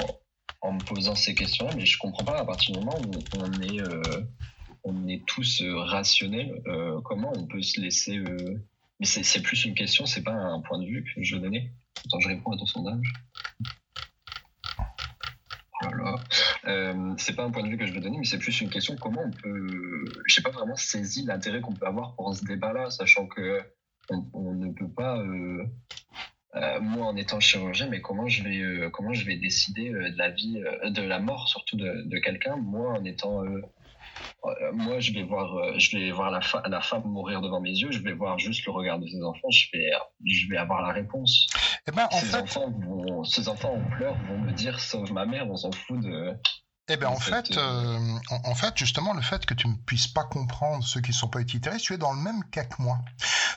en 0.61 0.73
me 0.73 0.79
posant 0.79 1.15
ces 1.15 1.35
questions, 1.35 1.69
mais 1.75 1.85
je 1.85 1.97
comprends 1.99 2.23
pas 2.23 2.39
à 2.39 2.45
partir 2.45 2.73
du 2.73 2.79
moment 2.79 2.97
où 2.99 3.11
on 3.37 3.61
est 3.61 3.81
on 4.85 5.07
est 5.07 5.25
tous 5.25 5.61
euh, 5.61 5.77
rationnels, 5.77 6.61
euh, 6.67 7.01
comment 7.01 7.33
on 7.35 7.47
peut 7.47 7.61
se 7.61 7.81
laisser. 7.81 8.17
euh, 8.17 8.61
Mais 8.99 9.05
c'est 9.05 9.41
plus 9.41 9.65
une 9.65 9.73
question, 9.73 10.05
c'est 10.05 10.23
pas 10.23 10.31
un 10.31 10.61
point 10.61 10.79
de 10.79 10.85
vue 10.85 11.03
que 11.03 11.21
je 11.21 11.35
donner. 11.37 11.71
Attends, 12.05 12.19
je 12.19 12.27
réponds 12.29 12.51
à 12.51 12.57
ton 12.57 12.65
sondage. 12.65 13.13
Oh 15.81 15.87
là 15.91 16.15
là. 16.63 17.15
C'est 17.17 17.35
pas 17.35 17.43
un 17.43 17.51
point 17.51 17.63
de 17.63 17.69
vue 17.69 17.77
que 17.77 17.85
je 17.85 17.93
veux 17.93 17.99
donner, 17.99 18.17
mais 18.19 18.25
c'est 18.25 18.37
plus 18.37 18.61
une 18.61 18.69
question 18.69 18.95
comment 18.95 19.21
on 19.25 19.31
peut. 19.31 20.05
J'ai 20.27 20.41
pas 20.41 20.51
vraiment 20.51 20.75
saisi 20.75 21.25
l'intérêt 21.25 21.61
qu'on 21.61 21.73
peut 21.73 21.85
avoir 21.85 22.15
pour 22.15 22.33
ce 22.35 22.45
débat-là, 22.45 22.89
sachant 22.89 23.27
que 23.27 23.59
on, 24.09 24.53
ne 24.53 24.71
peut 24.71 24.89
pas. 24.89 25.21
moi, 26.79 27.07
en 27.07 27.15
étant 27.17 27.39
chirurgien, 27.39 27.87
mais 27.87 28.01
comment 28.01 28.27
je 28.27 28.43
vais, 28.43 28.89
comment 28.91 29.13
je 29.13 29.25
vais 29.25 29.35
décider 29.37 29.89
de 29.89 30.17
la 30.17 30.29
vie, 30.29 30.61
de 30.85 31.01
la 31.01 31.19
mort 31.19 31.49
surtout 31.49 31.75
de, 31.75 32.17
quelqu'un, 32.19 32.55
moi, 32.55 32.93
en 32.93 33.03
étant 33.03 33.43
moi, 34.73 34.99
je 34.99 35.11
vais 35.13 35.23
voir, 35.23 35.55
euh, 35.57 35.73
je 35.77 35.97
vais 35.97 36.11
voir 36.11 36.29
la, 36.31 36.41
fa- 36.41 36.63
la 36.67 36.81
femme 36.81 37.03
mourir 37.05 37.41
devant 37.41 37.59
mes 37.59 37.71
yeux. 37.71 37.91
Je 37.91 37.99
vais 37.99 38.13
voir 38.13 38.37
juste 38.39 38.65
le 38.65 38.71
regard 38.71 38.99
de 38.99 39.07
ses 39.07 39.21
enfants. 39.23 39.49
Je 39.49 39.67
vais, 39.73 39.89
je 40.25 40.49
vais 40.49 40.57
avoir 40.57 40.81
la 40.81 40.93
réponse. 40.93 41.47
Eh 41.87 41.91
ben, 41.91 42.05
en 42.05 42.09
ces 42.11 42.27
fait- 42.27 42.37
enfants 42.41 42.71
vont, 42.71 43.23
ces 43.23 43.47
enfants 43.49 43.73
en 43.75 43.89
pleurs 43.97 44.15
vont 44.27 44.37
me 44.37 44.51
dire 44.51 44.79
sauve 44.79 45.11
ma 45.13 45.25
mère. 45.25 45.47
On 45.49 45.55
s'en 45.55 45.71
fout 45.71 45.99
de. 46.01 46.33
Eh 46.87 46.97
bien, 46.97 47.09
en 47.09 47.19
fait, 47.19 47.57
euh, 47.57 48.19
en, 48.29 48.51
en 48.51 48.53
fait, 48.53 48.77
justement, 48.77 49.13
le 49.13 49.21
fait 49.21 49.43
que 49.47 49.55
tu 49.55 49.67
ne 49.67 49.73
puisses 49.73 50.07
pas 50.07 50.23
comprendre 50.23 50.83
ceux 50.83 51.01
qui 51.01 51.09
ne 51.09 51.15
sont 51.15 51.29
pas 51.29 51.39
utilitaristes, 51.41 51.85
tu 51.85 51.93
es 51.93 51.97
dans 51.97 52.13
le 52.13 52.21
même 52.21 52.43
cas 52.51 52.63
que 52.63 52.79
moi. 52.79 52.99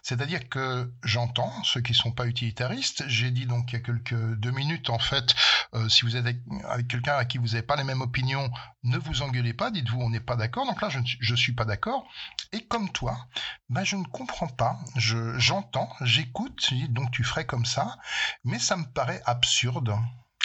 C'est-à-dire 0.03 0.49
que 0.49 0.91
j'entends 1.05 1.53
ceux 1.63 1.83
qui 1.83 1.93
ne 1.93 1.97
sont 1.97 2.13
pas 2.13 2.27
utilitaristes. 2.27 3.05
J'ai 3.07 3.31
dit 3.31 3.45
donc 3.45 3.71
il 3.71 3.75
y 3.75 3.77
a 3.77 3.81
quelques 3.81 4.15
deux 4.15 4.51
minutes, 4.51 4.89
en 4.89 4.99
fait, 4.99 5.35
euh, 5.75 5.91
si 5.91 6.07
vous 6.07 6.17
êtes 6.17 6.25
avec, 6.25 6.39
avec 6.71 6.89
quelqu'un 6.89 7.17
à 7.17 7.27
qui 7.27 7.37
vous 7.37 7.49
n'avez 7.49 7.63
pas 7.63 7.77
les 7.77 7.85
mêmes 7.85 8.01
opinions, 8.01 8.51
ne 8.83 8.97
vous 8.97 9.21
engueulez 9.21 9.53
pas, 9.53 9.71
dites-vous 9.71 10.01
on 10.01 10.09
n'est 10.09 10.21
pas 10.21 10.37
d'accord. 10.37 10.65
Donc 10.65 10.81
là, 10.81 10.89
je 10.89 11.01
ne 11.01 11.37
suis 11.37 11.53
pas 11.53 11.67
d'accord. 11.67 12.07
Et 12.53 12.65
comme 12.65 12.91
toi, 12.91 13.27
ben, 13.69 13.85
je 13.85 13.97
ne 13.97 14.05
comprends 14.05 14.47
pas. 14.47 14.79
Je, 14.97 15.39
j'entends, 15.39 15.91
j'écoute, 16.01 16.73
donc 16.89 17.11
tu 17.11 17.25
ferais 17.25 17.45
comme 17.45 17.67
ça, 17.67 17.99
mais 18.45 18.59
ça 18.59 18.77
me 18.79 18.87
paraît 18.87 19.21
absurde. 19.27 19.95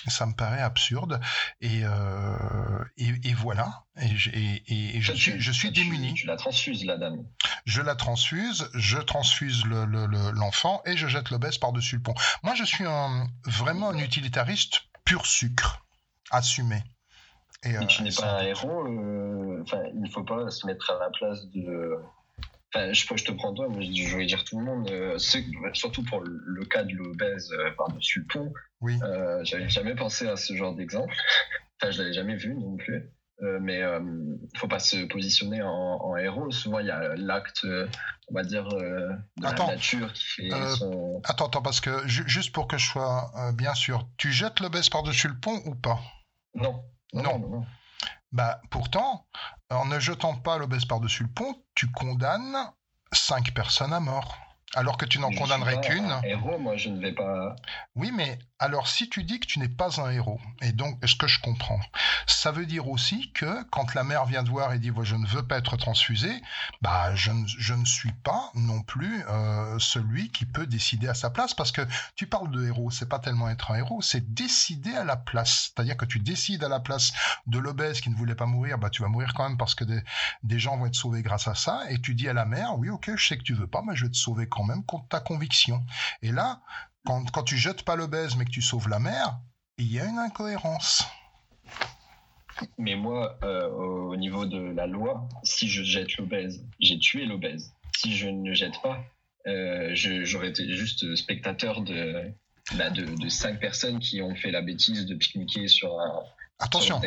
Ça 0.07 0.25
me 0.25 0.33
paraît 0.33 0.61
absurde. 0.61 1.19
Et, 1.61 1.81
euh, 1.83 2.83
et, 2.97 3.09
et 3.23 3.33
voilà. 3.33 3.83
Et, 4.01 4.07
je- 4.17 4.29
et- 4.31 4.63
et- 4.67 4.97
et 4.97 5.01
je 5.01 5.11
Toi, 5.11 5.15
suis, 5.19 5.31
tu- 5.33 5.41
je 5.41 5.51
suis 5.51 5.71
tu- 5.71 5.83
démuni. 5.83 6.13
Tu 6.13 6.27
la 6.27 6.35
transfuses, 6.35 6.85
la 6.85 6.97
dame. 6.97 7.23
Je 7.65 7.81
la 7.81 7.95
transfuse, 7.95 8.69
je 8.73 8.97
transfuse 8.97 9.65
le- 9.65 9.85
le- 9.85 10.05
le- 10.07 10.31
l'enfant 10.31 10.81
et 10.85 10.97
je 10.97 11.07
jette 11.07 11.29
l'obèse 11.29 11.57
par-dessus 11.57 11.95
le 11.97 12.01
pont. 12.01 12.15
Moi, 12.43 12.53
je 12.55 12.63
suis 12.63 12.85
un, 12.85 13.27
vraiment 13.45 13.89
un 13.89 13.97
utilitariste 13.99 14.81
pur 15.05 15.25
sucre, 15.25 15.85
assumé. 16.31 16.83
Et, 17.63 17.69
Mais 17.69 17.77
euh, 17.77 17.85
tu 17.85 18.03
n'es 18.03 18.11
pas 18.11 18.39
un 18.39 18.43
héros. 18.43 18.85
euh, 18.87 19.63
il 19.93 20.01
ne 20.01 20.09
faut 20.09 20.23
pas 20.23 20.49
se 20.49 20.65
mettre 20.67 20.91
à 20.91 20.99
la 20.99 21.09
place 21.11 21.45
de. 21.53 21.95
Enfin, 22.75 22.91
je, 22.91 23.05
je 23.15 23.23
te 23.23 23.31
prends 23.31 23.53
toi, 23.53 23.67
mais 23.69 23.83
je 23.93 24.17
vais 24.17 24.25
dire 24.25 24.43
tout 24.43 24.57
le 24.59 24.65
monde. 24.65 24.89
euh, 24.89 25.17
surtout 25.73 26.03
pour 26.03 26.21
le, 26.21 26.41
le 26.45 26.65
cas 26.65 26.83
de 26.83 26.93
l'obèse 26.93 27.51
euh, 27.53 27.69
par-dessus 27.77 28.19
le 28.21 28.25
pont. 28.25 28.53
Oui. 28.81 28.97
Euh, 29.03 29.43
J'avais 29.43 29.69
jamais 29.69 29.95
pensé 29.95 30.27
à 30.27 30.35
ce 30.35 30.55
genre 30.55 30.73
d'exemple. 30.75 31.13
Enfin, 31.81 31.91
je 31.91 31.99
l'avais 32.01 32.13
jamais 32.13 32.35
vu 32.35 32.55
non 32.55 32.75
plus. 32.75 33.11
euh, 33.41 33.59
mais 33.61 33.81
euh, 33.83 33.99
faut 34.57 34.67
pas 34.67 34.79
se 34.79 35.05
positionner 35.05 35.61
en, 35.61 35.69
en 35.69 36.17
héros. 36.17 36.49
Souvent, 36.51 36.79
il 36.79 36.87
y 36.87 36.91
a 36.91 37.15
l'acte, 37.15 37.65
on 38.29 38.33
va 38.33 38.43
dire, 38.43 38.67
de 38.69 39.09
Attends. 39.43 39.67
la 39.67 39.75
nature 39.75 40.11
qui 40.13 40.23
fait 40.23 40.49
son. 40.77 41.21
Attends, 41.25 41.47
attends, 41.47 41.61
parce 41.61 41.79
que 41.81 42.07
ju- 42.07 42.27
juste 42.27 42.53
pour 42.53 42.67
que 42.67 42.77
je 42.77 42.87
sois 42.89 43.31
bien 43.55 43.73
sûr, 43.75 44.07
tu 44.17 44.31
jettes 44.31 44.59
l'obèse 44.61 44.89
par-dessus 44.89 45.27
le 45.27 45.37
pont 45.39 45.61
ou 45.65 45.75
pas? 45.75 45.99
Non. 46.55 46.83
Non. 47.13 47.65
Bah, 48.31 48.59
pourtant, 48.71 49.27
en 49.73 49.85
ne 49.85 49.99
jetant 49.99 50.35
pas 50.35 50.57
l'obèse 50.57 50.85
par-dessus 50.85 51.23
le 51.23 51.29
pont, 51.29 51.55
tu 51.75 51.91
condamnes 51.91 52.57
cinq 53.11 53.53
personnes 53.53 53.93
à 53.93 53.99
mort. 53.99 54.37
Alors 54.75 54.97
que 54.97 55.05
tu 55.05 55.19
n'en 55.19 55.31
condamnerais 55.31 55.79
qu'une. 55.81 56.11
un 56.11 56.21
héros, 56.23 56.57
moi, 56.57 56.75
je 56.77 56.89
ne 56.89 56.99
vais 56.99 57.11
pas. 57.11 57.55
Oui, 57.95 58.11
mais 58.11 58.39
alors 58.63 58.87
si 58.87 59.09
tu 59.09 59.25
dis 59.25 59.41
que 59.41 59.45
tu 59.45 59.59
n'es 59.59 59.67
pas 59.67 59.99
un 59.99 60.09
héros, 60.09 60.39
et 60.61 60.71
donc 60.71 60.97
est-ce 61.03 61.17
que 61.17 61.27
je 61.27 61.41
comprends? 61.41 61.81
Ça 62.27 62.49
veut 62.53 62.65
dire 62.65 62.87
aussi 62.87 63.29
que 63.33 63.61
quand 63.63 63.93
la 63.93 64.05
mère 64.05 64.23
vient 64.23 64.41
te 64.41 64.49
voir 64.49 64.71
et 64.71 64.79
dit 64.79 64.89
je 65.01 65.15
ne 65.17 65.27
veux 65.27 65.45
pas 65.45 65.57
être 65.57 65.75
transfusée, 65.75 66.41
bah 66.81 67.13
je 67.13 67.31
ne, 67.31 67.85
suis 67.85 68.13
pas 68.23 68.51
non 68.55 68.81
plus 68.81 69.21
euh, 69.27 69.77
celui 69.79 70.29
qui 70.31 70.45
peut 70.45 70.65
décider 70.65 71.09
à 71.09 71.13
sa 71.13 71.29
place, 71.29 71.53
parce 71.53 71.73
que 71.73 71.81
tu 72.15 72.25
parles 72.25 72.51
de 72.51 72.65
héros, 72.65 72.89
c'est 72.89 73.09
pas 73.09 73.19
tellement 73.19 73.49
être 73.49 73.71
un 73.71 73.75
héros, 73.75 74.01
c'est 74.01 74.33
décider 74.33 74.95
à 74.95 75.03
la 75.03 75.17
place. 75.17 75.73
C'est-à-dire 75.75 75.97
que 75.97 76.05
tu 76.05 76.19
décides 76.19 76.63
à 76.63 76.69
la 76.69 76.79
place 76.79 77.11
de 77.47 77.59
l'obèse 77.59 77.99
qui 77.99 78.11
ne 78.11 78.15
voulait 78.15 78.33
pas 78.33 78.45
mourir, 78.45 78.77
bah 78.77 78.89
tu 78.89 79.01
vas 79.01 79.09
mourir 79.09 79.33
quand 79.33 79.45
même 79.45 79.57
parce 79.57 79.75
que 79.75 79.83
des, 79.83 80.01
des 80.43 80.59
gens 80.59 80.77
vont 80.77 80.85
être 80.85 80.95
sauvés 80.95 81.21
grâce 81.21 81.49
à 81.49 81.55
ça, 81.55 81.81
et 81.89 81.99
tu 81.99 82.15
dis 82.15 82.29
à 82.29 82.33
la 82.33 82.45
mère 82.45 82.77
Oui, 82.77 82.89
ok, 82.89 83.11
je 83.17 83.27
sais 83.27 83.37
que 83.37 83.43
tu 83.43 83.55
veux 83.55 83.67
pas, 83.67 83.81
mais 83.85 83.93
je 83.93 84.05
vais 84.05 84.11
te 84.11 84.15
sauver 84.15 84.47
quand 84.47 84.63
même 84.63 84.85
contre 84.85 85.09
ta 85.09 85.19
conviction. 85.19 85.85
Et 86.21 86.31
là, 86.31 86.61
quand, 87.05 87.29
quand 87.31 87.43
tu 87.43 87.57
jettes 87.57 87.83
pas 87.83 87.95
l'obèse 87.95 88.35
mais 88.35 88.45
que 88.45 88.51
tu 88.51 88.61
sauves 88.61 88.89
la 88.89 88.99
mère, 88.99 89.39
il 89.77 89.91
y 89.91 89.99
a 89.99 90.05
une 90.05 90.19
incohérence. 90.19 91.03
Mais 92.77 92.95
moi, 92.95 93.37
euh, 93.43 93.67
au 93.69 94.15
niveau 94.15 94.45
de 94.45 94.59
la 94.59 94.85
loi, 94.85 95.27
si 95.43 95.67
je 95.67 95.83
jette 95.83 96.17
l'obèse, 96.17 96.63
j'ai 96.79 96.99
tué 96.99 97.25
l'obèse. 97.25 97.73
Si 97.97 98.15
je 98.15 98.27
ne 98.27 98.53
jette 98.53 98.79
pas, 98.81 99.03
euh, 99.47 99.91
j'aurais 99.93 100.49
été 100.49 100.71
juste 100.71 101.15
spectateur 101.15 101.81
de, 101.81 102.31
bah, 102.77 102.89
de, 102.89 103.05
de 103.05 103.29
cinq 103.29 103.59
personnes 103.59 103.99
qui 103.99 104.21
ont 104.21 104.35
fait 104.35 104.51
la 104.51 104.61
bêtise 104.61 105.05
de 105.05 105.15
pique-niquer 105.15 105.67
sur, 105.67 105.99
un, 105.99 106.23
Attention. 106.63 107.01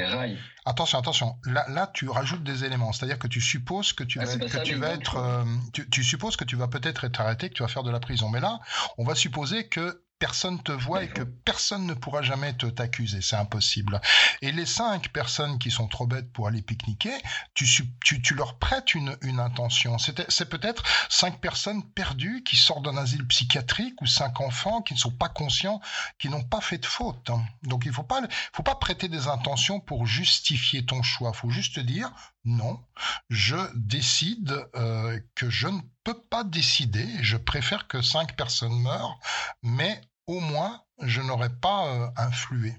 Attention, 0.65 0.99
attention. 0.99 1.37
Là, 1.45 1.65
là, 1.69 1.91
tu 1.95 2.09
rajoutes 2.09 2.43
des 2.43 2.65
éléments. 2.65 2.93
C'est-à-dire 2.93 3.19
que 3.19 3.28
tu 3.28 3.41
supposes 3.41 3.93
que 3.93 4.05
tu 4.05 4.19
Ah, 4.20 4.24
vas, 4.24 4.31
c'est 4.33 4.39
pas 4.39 4.45
que 4.47 4.51
ça, 4.53 4.61
tu 4.61 4.74
vas 4.74 4.89
l'exemple. 4.95 5.16
être, 5.16 5.16
euh, 5.16 5.45
tu, 5.73 5.89
tu 5.89 6.05
supposes 6.05 6.37
que 6.37 6.45
tu 6.45 6.57
vas 6.57 6.69
peut-être 6.69 7.05
être 7.05 7.20
arrêté, 7.20 7.49
que 7.49 7.55
tu 7.55 7.62
vas 7.62 7.69
faire 7.69 7.85
de 7.85 7.91
la 7.91 8.01
prison. 8.01 8.28
Mais 8.28 8.41
là, 8.41 8.59
on 8.99 9.05
va 9.05 9.15
supposer 9.15 9.69
que 9.69 10.03
personne 10.18 10.62
te 10.62 10.72
voit 10.72 11.02
et 11.02 11.09
que 11.09 11.22
personne 11.22 11.86
ne 11.86 11.94
pourra 11.94 12.22
jamais 12.22 12.55
te 12.55 12.66
t'accuser. 12.66 13.20
C'est 13.20 13.36
impossible. 13.36 14.01
Et 14.40 14.52
les 14.52 14.66
cinq 14.66 15.09
personnes 15.09 15.59
qui 15.59 15.70
sont 15.70 15.88
trop 15.88 16.06
bêtes 16.06 16.32
pour 16.32 16.48
aller 16.48 16.62
pique-niquer, 16.62 17.14
tu, 17.55 17.66
tu, 18.02 18.34
leur 18.34 18.59
prêtes 18.59 18.94
une, 18.94 19.16
intention. 19.38 19.98
C'est 19.98 20.48
peut-être 20.48 20.82
cinq 21.10 21.40
personnes 21.40 21.82
perdues 21.90 22.43
qui 22.43 22.56
sortent 22.56 22.84
d'un 22.84 22.97
asile 22.97 23.26
psychiatrique 23.26 24.01
ou 24.01 24.06
cinq 24.06 24.40
enfants 24.40 24.80
qui 24.80 24.94
ne 24.94 24.98
sont 24.98 25.10
pas 25.10 25.28
conscients, 25.28 25.80
qui 26.18 26.28
n'ont 26.28 26.44
pas 26.44 26.60
fait 26.60 26.78
de 26.78 26.86
faute. 26.86 27.30
Donc 27.62 27.84
il 27.84 27.88
ne 27.88 27.94
faut 27.94 28.02
pas, 28.02 28.22
faut 28.52 28.62
pas 28.62 28.76
prêter 28.76 29.09
des 29.09 29.28
intentions 29.28 29.80
pour 29.80 30.06
justifier 30.06 30.86
ton 30.86 31.02
choix. 31.02 31.32
Il 31.34 31.38
faut 31.38 31.51
juste 31.51 31.78
dire 31.78 32.12
non, 32.47 32.80
je 33.28 33.56
décide 33.74 34.64
euh, 34.76 35.18
que 35.34 35.51
je 35.51 35.66
ne 35.66 35.80
peux 36.07 36.20
pas 36.31 36.45
décider. 36.45 37.07
Je 37.20 37.37
préfère 37.37 37.89
que 37.89 38.01
cinq 38.01 38.37
personnes 38.37 38.81
meurent, 38.81 39.19
mais 39.62 40.01
au 40.27 40.41
moins 40.41 40.83
je 41.03 41.20
n'aurais 41.20 41.51
pas 41.61 41.89
euh, 41.89 42.07
influé. 42.16 42.73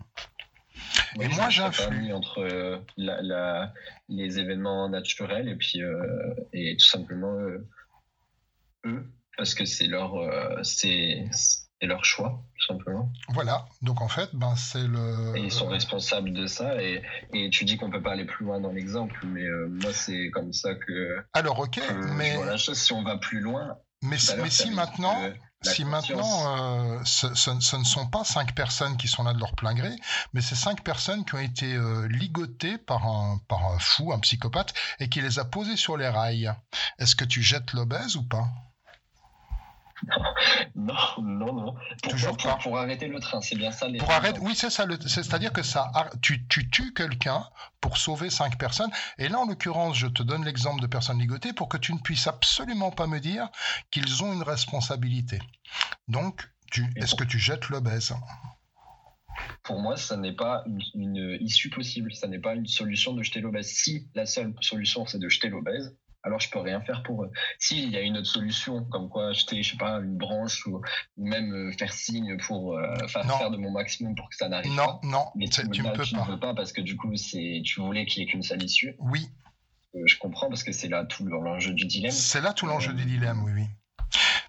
Oui, 1.18 1.26
Et 1.26 1.28
moi, 1.30 1.49
j'influe. 1.49 2.14
entre 2.14 2.40
euh, 2.40 2.78
la, 2.95 3.22
la- 3.22 3.74
les 4.10 4.40
événements 4.40 4.88
naturels 4.90 5.49
et 5.49 5.56
puis 5.56 5.82
euh, 5.82 6.34
et 6.54 6.78
tout 6.78 6.86
simplement 6.86 7.34
eux 8.86 9.12
parce 9.36 9.54
que 9.54 9.66
c'est 9.66 9.88
leur 9.88 10.14
c'est 10.64 11.30
c'est 11.82 11.88
leur 11.88 12.04
choix 12.06 12.41
tout 12.60 12.66
simplement 12.74 13.12
Voilà. 13.30 13.66
Donc 13.82 14.02
en 14.02 14.08
fait, 14.08 14.30
ben 14.34 14.56
c'est 14.56 14.84
le. 14.88 15.34
et 15.36 15.41
ils 15.41 15.52
sont 15.52 15.68
responsables 15.68 16.34
de 16.34 16.48
ça 16.48 16.82
et, 16.82 17.04
et 17.34 17.49
tu 17.49 17.66
dis 17.66 17.78
qu'on 17.78 17.90
peut 17.91 18.02
pas 18.02 18.14
aller 18.14 18.26
plus 18.26 18.45
loin 18.45 18.60
dans 18.60 18.72
l'exemple 18.72 19.20
mais 19.26 19.44
euh, 19.44 19.68
moi 19.70 19.91
c'est 19.94 20.30
comme 20.32 20.54
ça 20.54 20.74
que 20.76 21.18
Alors 21.34 21.60
ok, 21.60 21.76
que 21.76 22.08
mais 22.16 22.36
vois 22.36 22.45
la 22.45 22.58
chose 22.58 22.80
si 22.80 22.94
on 22.94 23.04
va 23.04 23.18
plus 23.18 23.40
loin 23.41 23.78
Mais, 24.02 24.18
si- 24.18 24.36
mais 24.38 24.49
si 24.49 24.70
maintenant, 24.72 25.16
si 25.64 25.84
conscience- 25.84 25.90
maintenant 25.90 26.95
euh, 26.98 26.99
ce, 27.04 27.34
ce- 27.36 27.60
ce 27.60 27.76
ne 27.78 27.84
sont 27.84 28.08
pas 28.08 28.24
cinq 28.24 28.54
personnes 28.56 28.95
qui 28.98 29.08
sont 29.08 29.24
là 29.24 29.34
de 29.34 29.40
leur 29.40 29.54
plein 29.56 29.74
gré, 29.74 29.90
mais 30.34 30.41
c'est 30.41 30.56
cinq 30.56 30.84
personnes 30.84 31.26
qui 31.26 31.34
ont 31.36 31.40
été 31.40 31.74
euh, 31.76 32.08
ligotées 32.08 32.78
par 32.78 33.06
un, 33.08 33.40
par 33.48 33.66
un 33.66 33.80
fou, 33.80 34.14
un 34.14 34.20
psychopathe, 34.20 34.74
et 34.99 35.10
qui 35.10 35.20
les 35.22 35.40
a 35.40 35.45
posées 35.45 35.76
sur 35.78 35.98
les 35.98 36.08
rails. 36.08 36.52
Est-ce 36.99 37.16
que 37.16 37.26
tu 37.26 37.41
jettes 37.41 37.74
l'obèse 37.74 38.16
ou 38.16 38.24
pas? 38.28 38.48
Non 40.76 40.94
non 41.22 41.53
non 41.53 41.74
pour, 42.03 42.11
Toujours 42.11 42.38
pour, 42.38 42.52
pas. 42.52 42.57
pour 42.61 42.78
arrêter 42.78 43.07
le 43.07 43.19
train 43.19 43.41
c'est 43.41 43.56
bien 43.56 43.72
ça 43.72 43.88
les 43.88 43.98
Pour 43.98 44.11
arrêter, 44.11 44.40
oui, 44.41 44.53
c'est 44.56 44.69
ça. 44.69 44.86
le- 44.86 44.98
c'est- 45.02 45.24
C'est-à-dire 45.24 45.52
que 45.52 45.64
ça, 45.64 45.91
tu, 46.22 46.48
tu 46.48 46.69
tues 46.69 46.94
quelqu'un 46.94 47.45
pour 47.82 47.98
sauver 47.98 48.30
cinq 48.30 48.57
personnes. 48.57 48.91
Et 49.18 49.28
là, 49.28 49.40
en 49.40 49.45
l'occurrence, 49.48 49.98
je 49.98 50.07
te 50.07 50.24
donne 50.24 50.45
l'exemple 50.45 50.82
de 50.82 50.88
personnes 50.88 51.19
ligotées 51.19 51.53
pour 51.53 51.68
que 51.69 51.78
tu 51.78 51.94
ne 51.94 51.99
puisses 51.99 52.28
absolument 52.28 52.91
pas 52.91 53.07
me 53.07 53.19
dire 53.19 53.49
qu'ils 53.91 54.24
ont 54.24 54.34
une 54.34 54.44
responsabilité. 54.44 55.40
Donc, 56.07 56.48
est-ce 56.95 57.15
que 57.15 57.24
tu 57.24 57.40
jettes 57.40 57.69
l'obèse 57.69 58.14
pour 59.64 59.80
moi, 59.80 59.98
ça 59.98 60.18
n'est 60.18 60.34
pas 60.36 60.64
une, 60.65 60.82
une 60.95 61.38
issue 61.41 61.69
possible. 61.69 62.11
Ça 62.14 62.28
n'est 62.28 62.40
pas 62.40 62.56
une 62.56 62.65
solution 62.65 63.14
de 63.14 63.22
jeter 63.22 63.40
l'obèse. 63.40 63.68
Si 63.72 64.07
la 64.15 64.26
seule 64.26 64.53
solution, 64.61 65.06
c'est 65.06 65.19
de 65.19 65.30
jeter 65.30 65.49
l'obèse, 65.49 65.95
alors 66.28 66.40
je 66.40 66.49
peux 66.49 66.60
rien 66.60 66.80
faire 66.82 67.02
pour 67.04 67.24
eux. 67.24 67.32
S'il 67.58 67.90
y 67.90 67.98
a 67.98 68.02
une 68.02 68.18
autre 68.18 68.28
solution, 68.28 68.84
comme 68.86 69.10
quoi 69.10 69.34
jeter, 69.34 69.64
je 69.64 69.72
sais 69.72 69.78
pas, 69.78 69.98
une 69.99 70.18
branche 70.18 70.66
ou, 70.68 70.82
même 71.18 71.52
euh, 71.54 71.72
faire 71.78 71.91
signe 71.91 72.38
pour 72.45 72.78
euh, 72.78 72.94
Non. 73.26 73.38
faire 73.38 73.49
de 73.49 73.58
mon 73.58 73.72
maximum 73.72 74.14
pour 74.16 74.30
que 74.30 74.36
ça 74.36 74.48
n'arrive 74.49 74.72
Non, 74.74 74.86
pas. 74.86 74.99
non, 75.04 75.26
mais 75.36 75.48
c'est- 75.49 75.64
tu, 75.72 75.82
tu 75.82 75.84
ne 75.84 76.26
peux 76.26 76.40
pas 76.40 76.54
parce 76.54 76.72
que 76.72 76.82
du 76.82 76.95
coup, 76.98 77.16
c'est 77.16 77.62
tu 77.66 77.80
voulais 77.82 78.06
qu'il 78.06 78.22
n'y 78.24 78.30
ait 78.30 78.32
qu'une 78.32 78.44
seule 78.44 78.62
issue. 78.62 78.95
Oui. 78.99 79.28
Euh, 79.95 79.99
je 80.06 80.18
comprends 80.18 80.49
parce 80.49 80.64
que 80.64 80.72
c'est 80.72 80.90
là 80.90 81.06
tout 81.06 81.26
l'enjeu 81.26 81.74
du 81.74 81.86
dilemme. 81.86 82.12
C'est 82.12 82.41
là 82.41 82.54
tout 82.54 82.68
l'enjeu 82.68 82.94
du 82.94 83.06
dilemme, 83.06 83.44
oui, 83.44 83.52
oui. 83.56 83.66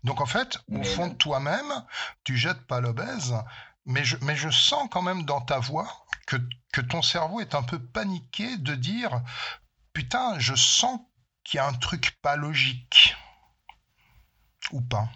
Donc 0.05 0.21
en 0.21 0.27
fait, 0.27 0.59
au 0.71 0.83
fond 0.85 1.09
de 1.09 1.15
toi-même, 1.15 1.73
tu 2.25 2.37
jettes 2.37 2.67
pas 2.67 2.81
l'obèse, 2.81 3.35
mais 3.87 4.05
je, 4.05 4.17
mais 4.23 4.37
je 4.37 4.51
sens 4.51 4.89
quand 4.91 5.03
même 5.03 5.25
dans 5.25 5.41
ta 5.41 5.59
voix 5.59 5.89
que, 6.27 6.37
que 6.73 6.81
ton 6.81 7.03
cerveau 7.03 7.41
est 7.41 7.55
un 7.55 7.63
peu 7.63 7.79
paniqué 7.79 8.57
de 8.59 8.75
dire 8.75 9.23
putain, 9.93 10.39
je 10.39 10.55
sens 10.55 11.01
qu'il 11.49 11.57
y 11.57 11.61
a 11.61 11.67
un 11.67 11.73
truc 11.73 12.19
pas 12.21 12.37
logique. 12.37 13.17
Ou 14.73 14.83
pas 14.83 15.09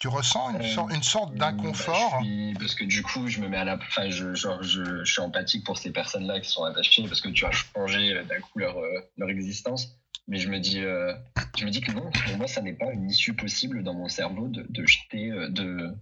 Tu 0.00 0.08
ressens 0.08 0.50
une, 0.50 0.62
Euh, 0.62 1.00
sorte, 1.02 1.34
bah, 1.34 1.52
d'inconfort 1.52 2.20
suis- 2.22 2.54
parce 2.58 2.74
que 2.74 2.84
du 2.84 3.02
coup, 3.02 3.28
je 3.28 3.40
me 3.40 3.48
mets 3.48 3.58
à 3.58 3.64
la, 3.64 3.76
enfin, 3.76 4.08
je, 4.08 4.34
genre, 4.34 4.62
je, 4.62 5.04
je 5.04 5.12
suis 5.12 5.20
empathique 5.20 5.64
pour 5.64 5.76
ces 5.76 5.90
personnes-là 5.90 6.40
qui 6.40 6.48
sont 6.50 6.64
attachées 6.64 7.06
parce 7.06 7.20
que 7.20 7.28
tu 7.28 7.44
as 7.44 7.50
changé 7.50 8.14
euh, 8.14 8.24
d'un 8.24 8.40
coup 8.40 8.58
leur, 8.58 8.78
euh, 8.78 9.00
leur 9.18 9.28
existence. 9.28 9.88
Mais 10.28 10.38
je 10.38 10.48
me 10.48 10.58
dis, 10.58 10.80
euh, 10.80 11.14
je 11.58 11.64
me 11.66 11.70
dis 11.70 11.80
que 11.82 11.92
non, 11.92 12.10
pour 12.10 12.36
moi, 12.38 12.46
ça 12.48 12.62
n'est 12.62 12.72
pas 12.72 12.90
une 12.92 13.10
issue 13.10 13.34
possible 13.34 13.82
dans 13.84 13.94
mon 13.94 14.08
cerveau 14.08 14.48
de, 14.48 14.64
de 14.68 14.86
jeter, 14.86 15.30
de, 15.50 15.94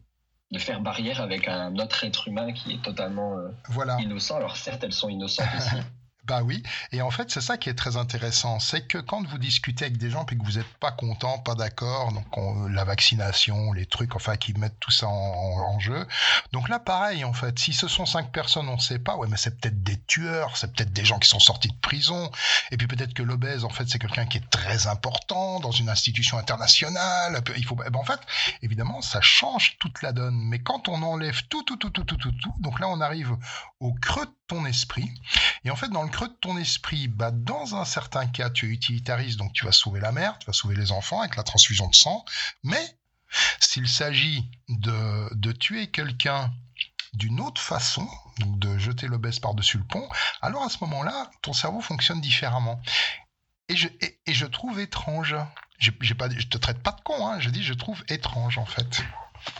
de 0.52 0.58
faire 0.58 0.80
barrière 0.80 1.20
avec 1.20 1.46
un 1.48 1.76
autre 1.78 2.04
être 2.04 2.28
humain 2.28 2.52
qui 2.52 2.72
est 2.74 2.82
totalement 2.82 3.36
euh, 3.38 3.48
Voilà. 3.68 3.96
innocent. 4.00 4.36
Alors 4.36 4.56
certes, 4.56 4.82
elles 4.84 4.92
sont 4.92 5.08
innocentes 5.08 5.48
aussi. 5.56 5.76
Bah 6.26 6.40
oui, 6.42 6.62
et 6.90 7.02
en 7.02 7.10
fait 7.10 7.30
c'est 7.30 7.42
ça 7.42 7.58
qui 7.58 7.68
est 7.68 7.74
très 7.74 7.98
intéressant, 7.98 8.58
c'est 8.58 8.86
que 8.86 8.96
quand 8.96 9.22
vous 9.26 9.36
discutez 9.36 9.84
avec 9.84 9.98
des 9.98 10.08
gens 10.08 10.24
puis 10.24 10.38
que 10.38 10.42
vous 10.42 10.52
n'êtes 10.52 10.72
pas 10.80 10.90
content, 10.90 11.38
pas 11.38 11.54
d'accord, 11.54 12.12
donc 12.14 12.24
on- 12.38 12.66
la 12.68 12.84
vaccination, 12.84 13.74
les 13.74 13.84
trucs, 13.84 14.16
enfin 14.16 14.36
qui 14.38 14.54
mettent 14.54 14.80
tout 14.80 14.90
ça 14.90 15.06
en, 15.06 15.10
en- 15.12 15.74
en 15.74 15.78
jeu. 15.80 16.06
Donc 16.52 16.70
là 16.70 16.78
pareil 16.78 17.24
en 17.26 17.34
fait, 17.34 17.58
si 17.58 17.74
ce 17.74 17.88
sont 17.88 18.06
cinq 18.06 18.32
personnes, 18.32 18.70
on 18.70 18.76
ne 18.76 18.80
sait 18.80 18.98
pas, 18.98 19.16
ouais 19.16 19.28
mais 19.28 19.36
c'est 19.36 19.60
peut-être 19.60 19.82
des 19.82 20.00
tueurs, 20.06 20.56
c'est 20.56 20.72
peut-être 20.74 20.94
des 20.94 21.04
gens 21.04 21.18
qui 21.18 21.28
sont 21.28 21.40
sortis 21.40 21.68
de 21.68 21.76
prison, 21.82 22.30
et 22.70 22.78
puis 22.78 22.86
peut-être 22.86 23.12
que 23.12 23.22
l'obèse 23.22 23.66
en 23.66 23.68
fait 23.70 23.86
c'est 23.86 23.98
quelqu'un 23.98 24.24
qui 24.24 24.38
est 24.38 24.48
très 24.50 24.86
important 24.86 25.60
dans 25.60 25.72
une 25.72 25.90
institution 25.90 26.38
internationale. 26.38 27.42
Il 27.58 27.66
faut, 27.66 27.76
eh 27.86 27.90
ben, 27.90 27.98
en 27.98 28.04
fait 28.04 28.20
évidemment 28.62 29.02
ça 29.02 29.20
change 29.20 29.76
toute 29.78 30.00
la 30.00 30.12
donne, 30.12 30.36
mais 30.48 30.60
quand 30.62 30.88
on 30.88 31.02
enlève 31.02 31.42
tout, 31.50 31.62
tout, 31.64 31.76
tout, 31.76 31.90
tout, 31.90 32.04
tout, 32.04 32.16
tout, 32.16 32.32
tout, 32.32 32.54
donc 32.60 32.80
là 32.80 32.88
on 32.88 33.02
arrive 33.02 33.36
au 33.80 33.92
creux 33.92 34.24
de 34.24 34.32
ton 34.46 34.64
esprit. 34.66 35.10
Et 35.64 35.70
en 35.70 35.76
fait, 35.76 35.88
dans 35.88 36.02
le 36.02 36.10
creux 36.14 36.28
de 36.28 36.34
ton 36.34 36.56
esprit, 36.56 37.08
bah, 37.08 37.32
dans 37.32 37.74
un 37.74 37.84
certain 37.84 38.26
cas, 38.28 38.48
tu 38.48 38.66
es 38.66 38.68
utilitariste, 38.68 39.36
donc 39.36 39.52
tu 39.52 39.64
vas 39.64 39.72
sauver 39.72 39.98
la 39.98 40.12
mère, 40.12 40.38
tu 40.38 40.46
vas 40.46 40.52
sauver 40.52 40.76
les 40.76 40.92
enfants 40.92 41.20
avec 41.20 41.34
la 41.34 41.42
transfusion 41.42 41.88
de 41.88 41.94
sang. 41.94 42.24
Mais 42.62 42.96
s'il 43.58 43.88
s'agit 43.88 44.48
de, 44.68 45.34
de 45.34 45.50
tuer 45.50 45.90
quelqu'un 45.90 46.52
d'une 47.14 47.40
autre 47.40 47.60
façon, 47.60 48.08
donc 48.38 48.60
de 48.60 48.78
jeter 48.78 49.08
l'obèse 49.08 49.40
par-dessus 49.40 49.78
le 49.78 49.84
pont, 49.84 50.08
alors 50.40 50.62
à 50.62 50.68
ce 50.68 50.78
moment-là, 50.82 51.32
ton 51.42 51.52
cerveau 51.52 51.80
fonctionne 51.80 52.20
différemment. 52.20 52.80
Et 53.68 53.74
je, 53.74 53.88
et, 54.00 54.32
je 54.32 54.46
trouve 54.46 54.78
étrange. 54.78 55.34
J'ai 55.78 56.14
pas, 56.14 56.30
je 56.30 56.46
te 56.46 56.58
traite 56.58 56.80
pas 56.80 56.92
de 56.92 57.00
con, 57.00 57.26
hein, 57.26 57.40
je 57.40 57.50
dis 57.50 57.64
je 57.64 57.74
trouve 57.74 58.04
étrange 58.08 58.56
en 58.58 58.66
fait. 58.66 59.02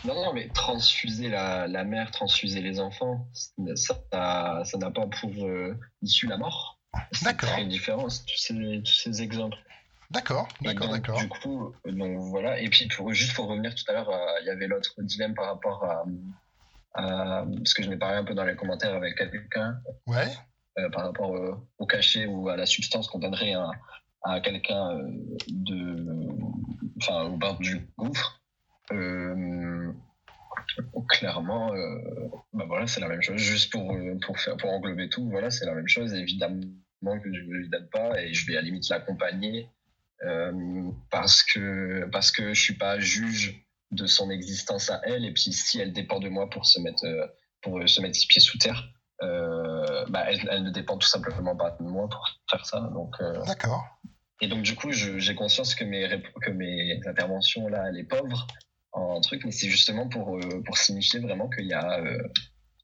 Non, 0.03 0.13
non, 0.15 0.33
mais 0.33 0.47
transfuser 0.49 1.29
la, 1.29 1.67
la 1.67 1.83
mère, 1.83 2.11
transfuser 2.11 2.61
les 2.61 2.79
enfants, 2.79 3.27
ça 3.75 3.95
n'a 4.13 4.63
ça 4.65 4.77
pas 4.91 5.07
pour 5.19 5.45
euh, 5.45 5.75
issue 6.01 6.27
la 6.27 6.37
mort. 6.37 6.79
C'est 7.11 7.35
très 7.37 7.65
différent, 7.65 8.03
tous 8.07 8.37
ces, 8.37 8.53
tous 8.83 8.93
ces 8.93 9.21
exemples. 9.21 9.57
D'accord, 10.11 10.47
d'accord, 10.61 10.89
d'accord. 10.89 11.17
Du 11.19 11.27
coup, 11.27 11.73
donc 11.85 12.17
voilà. 12.19 12.59
Et 12.59 12.69
puis, 12.69 12.87
pour, 12.87 13.11
juste 13.13 13.33
pour 13.35 13.47
revenir 13.47 13.73
tout 13.75 13.83
à 13.89 13.93
l'heure, 13.93 14.09
euh, 14.09 14.39
il 14.41 14.47
y 14.47 14.49
avait 14.49 14.67
l'autre 14.67 14.93
dilemme 14.99 15.33
par 15.33 15.45
rapport 15.47 15.83
à, 15.83 16.03
à- 16.93 17.45
Parce 17.57 17.73
que 17.73 17.83
je 17.83 17.89
n'ai 17.89 17.97
parlé 17.97 18.17
un 18.17 18.23
peu 18.23 18.33
dans 18.35 18.45
les 18.45 18.55
commentaires 18.55 18.93
avec 18.93 19.15
quelqu'un. 19.17 19.77
Ouais. 20.07 20.31
euh, 20.77 20.89
par 20.89 21.03
rapport 21.05 21.33
au 21.79 21.85
cachet 21.85 22.25
ou 22.27 22.49
à 22.49 22.55
la 22.55 22.65
substance 22.65 23.07
qu'on 23.07 23.19
donnerait 23.19 23.53
à, 23.53 23.71
à 24.23 24.39
quelqu'un 24.41 24.99
de. 25.47 26.05
Enfin, 27.01 27.23
au 27.23 27.37
bord 27.37 27.57
du 27.59 27.87
gouffre. 27.97 28.41
Euh, 28.91 29.91
clairement, 31.09 31.73
euh, 31.73 31.97
bah 32.53 32.65
voilà, 32.67 32.87
c'est 32.87 33.01
la 33.01 33.07
même 33.07 33.21
chose. 33.21 33.37
Juste 33.37 33.71
pour, 33.71 33.95
pour, 34.21 34.39
faire, 34.39 34.57
pour 34.57 34.69
englober 34.71 35.09
tout, 35.09 35.29
voilà, 35.29 35.49
c'est 35.49 35.65
la 35.65 35.73
même 35.73 35.87
chose. 35.87 36.13
Évidemment 36.13 36.61
que 37.03 37.33
je 37.33 37.41
ne 37.41 37.53
lui 37.53 37.69
donne 37.69 37.87
pas 37.89 38.21
et 38.21 38.33
je 38.33 38.45
vais 38.47 38.53
à 38.53 38.61
la 38.61 38.65
limite 38.65 38.89
l'accompagner 38.89 39.69
euh, 40.23 40.91
parce, 41.11 41.43
que, 41.43 42.07
parce 42.11 42.31
que 42.31 42.53
je 42.53 42.61
suis 42.61 42.77
pas 42.77 42.99
juge 42.99 43.65
de 43.91 44.05
son 44.05 44.29
existence 44.29 44.89
à 44.89 45.01
elle. 45.03 45.25
Et 45.25 45.33
puis, 45.33 45.53
si 45.53 45.79
elle 45.79 45.93
dépend 45.93 46.19
de 46.19 46.29
moi 46.29 46.49
pour 46.49 46.65
se 46.65 46.79
mettre, 46.79 47.05
pour 47.61 47.87
se 47.87 48.01
mettre 48.01 48.15
ses 48.15 48.27
pieds 48.27 48.41
sous 48.41 48.57
terre, 48.57 48.89
euh, 49.21 50.05
bah, 50.09 50.25
elle, 50.27 50.47
elle 50.51 50.63
ne 50.63 50.71
dépend 50.71 50.97
tout 50.97 51.07
simplement 51.07 51.55
pas 51.55 51.71
de 51.79 51.83
moi 51.83 52.09
pour 52.09 52.27
faire 52.49 52.65
ça. 52.65 52.79
Donc, 52.93 53.15
euh, 53.21 53.43
D'accord. 53.45 53.83
et 54.41 54.47
donc, 54.47 54.63
du 54.63 54.75
coup, 54.75 54.91
j'ai 54.91 55.35
conscience 55.35 55.75
que 55.75 55.83
mes, 55.83 56.21
que 56.41 56.51
mes 56.51 56.99
interventions, 57.07 57.67
là, 57.67 57.85
elle 57.89 57.97
est 57.97 58.03
pauvre 58.03 58.47
en 58.95 59.21
truc, 59.21 59.43
mais 59.45 59.51
c'est 59.51 59.69
justement 59.69 60.07
pour, 60.07 60.37
euh, 60.37 60.63
pour 60.65 60.77
signifier 60.77 61.19
vraiment 61.19 61.49
qu'il 61.49 61.67
y 61.67 61.73
a. 61.73 61.99
euh, 61.99 62.17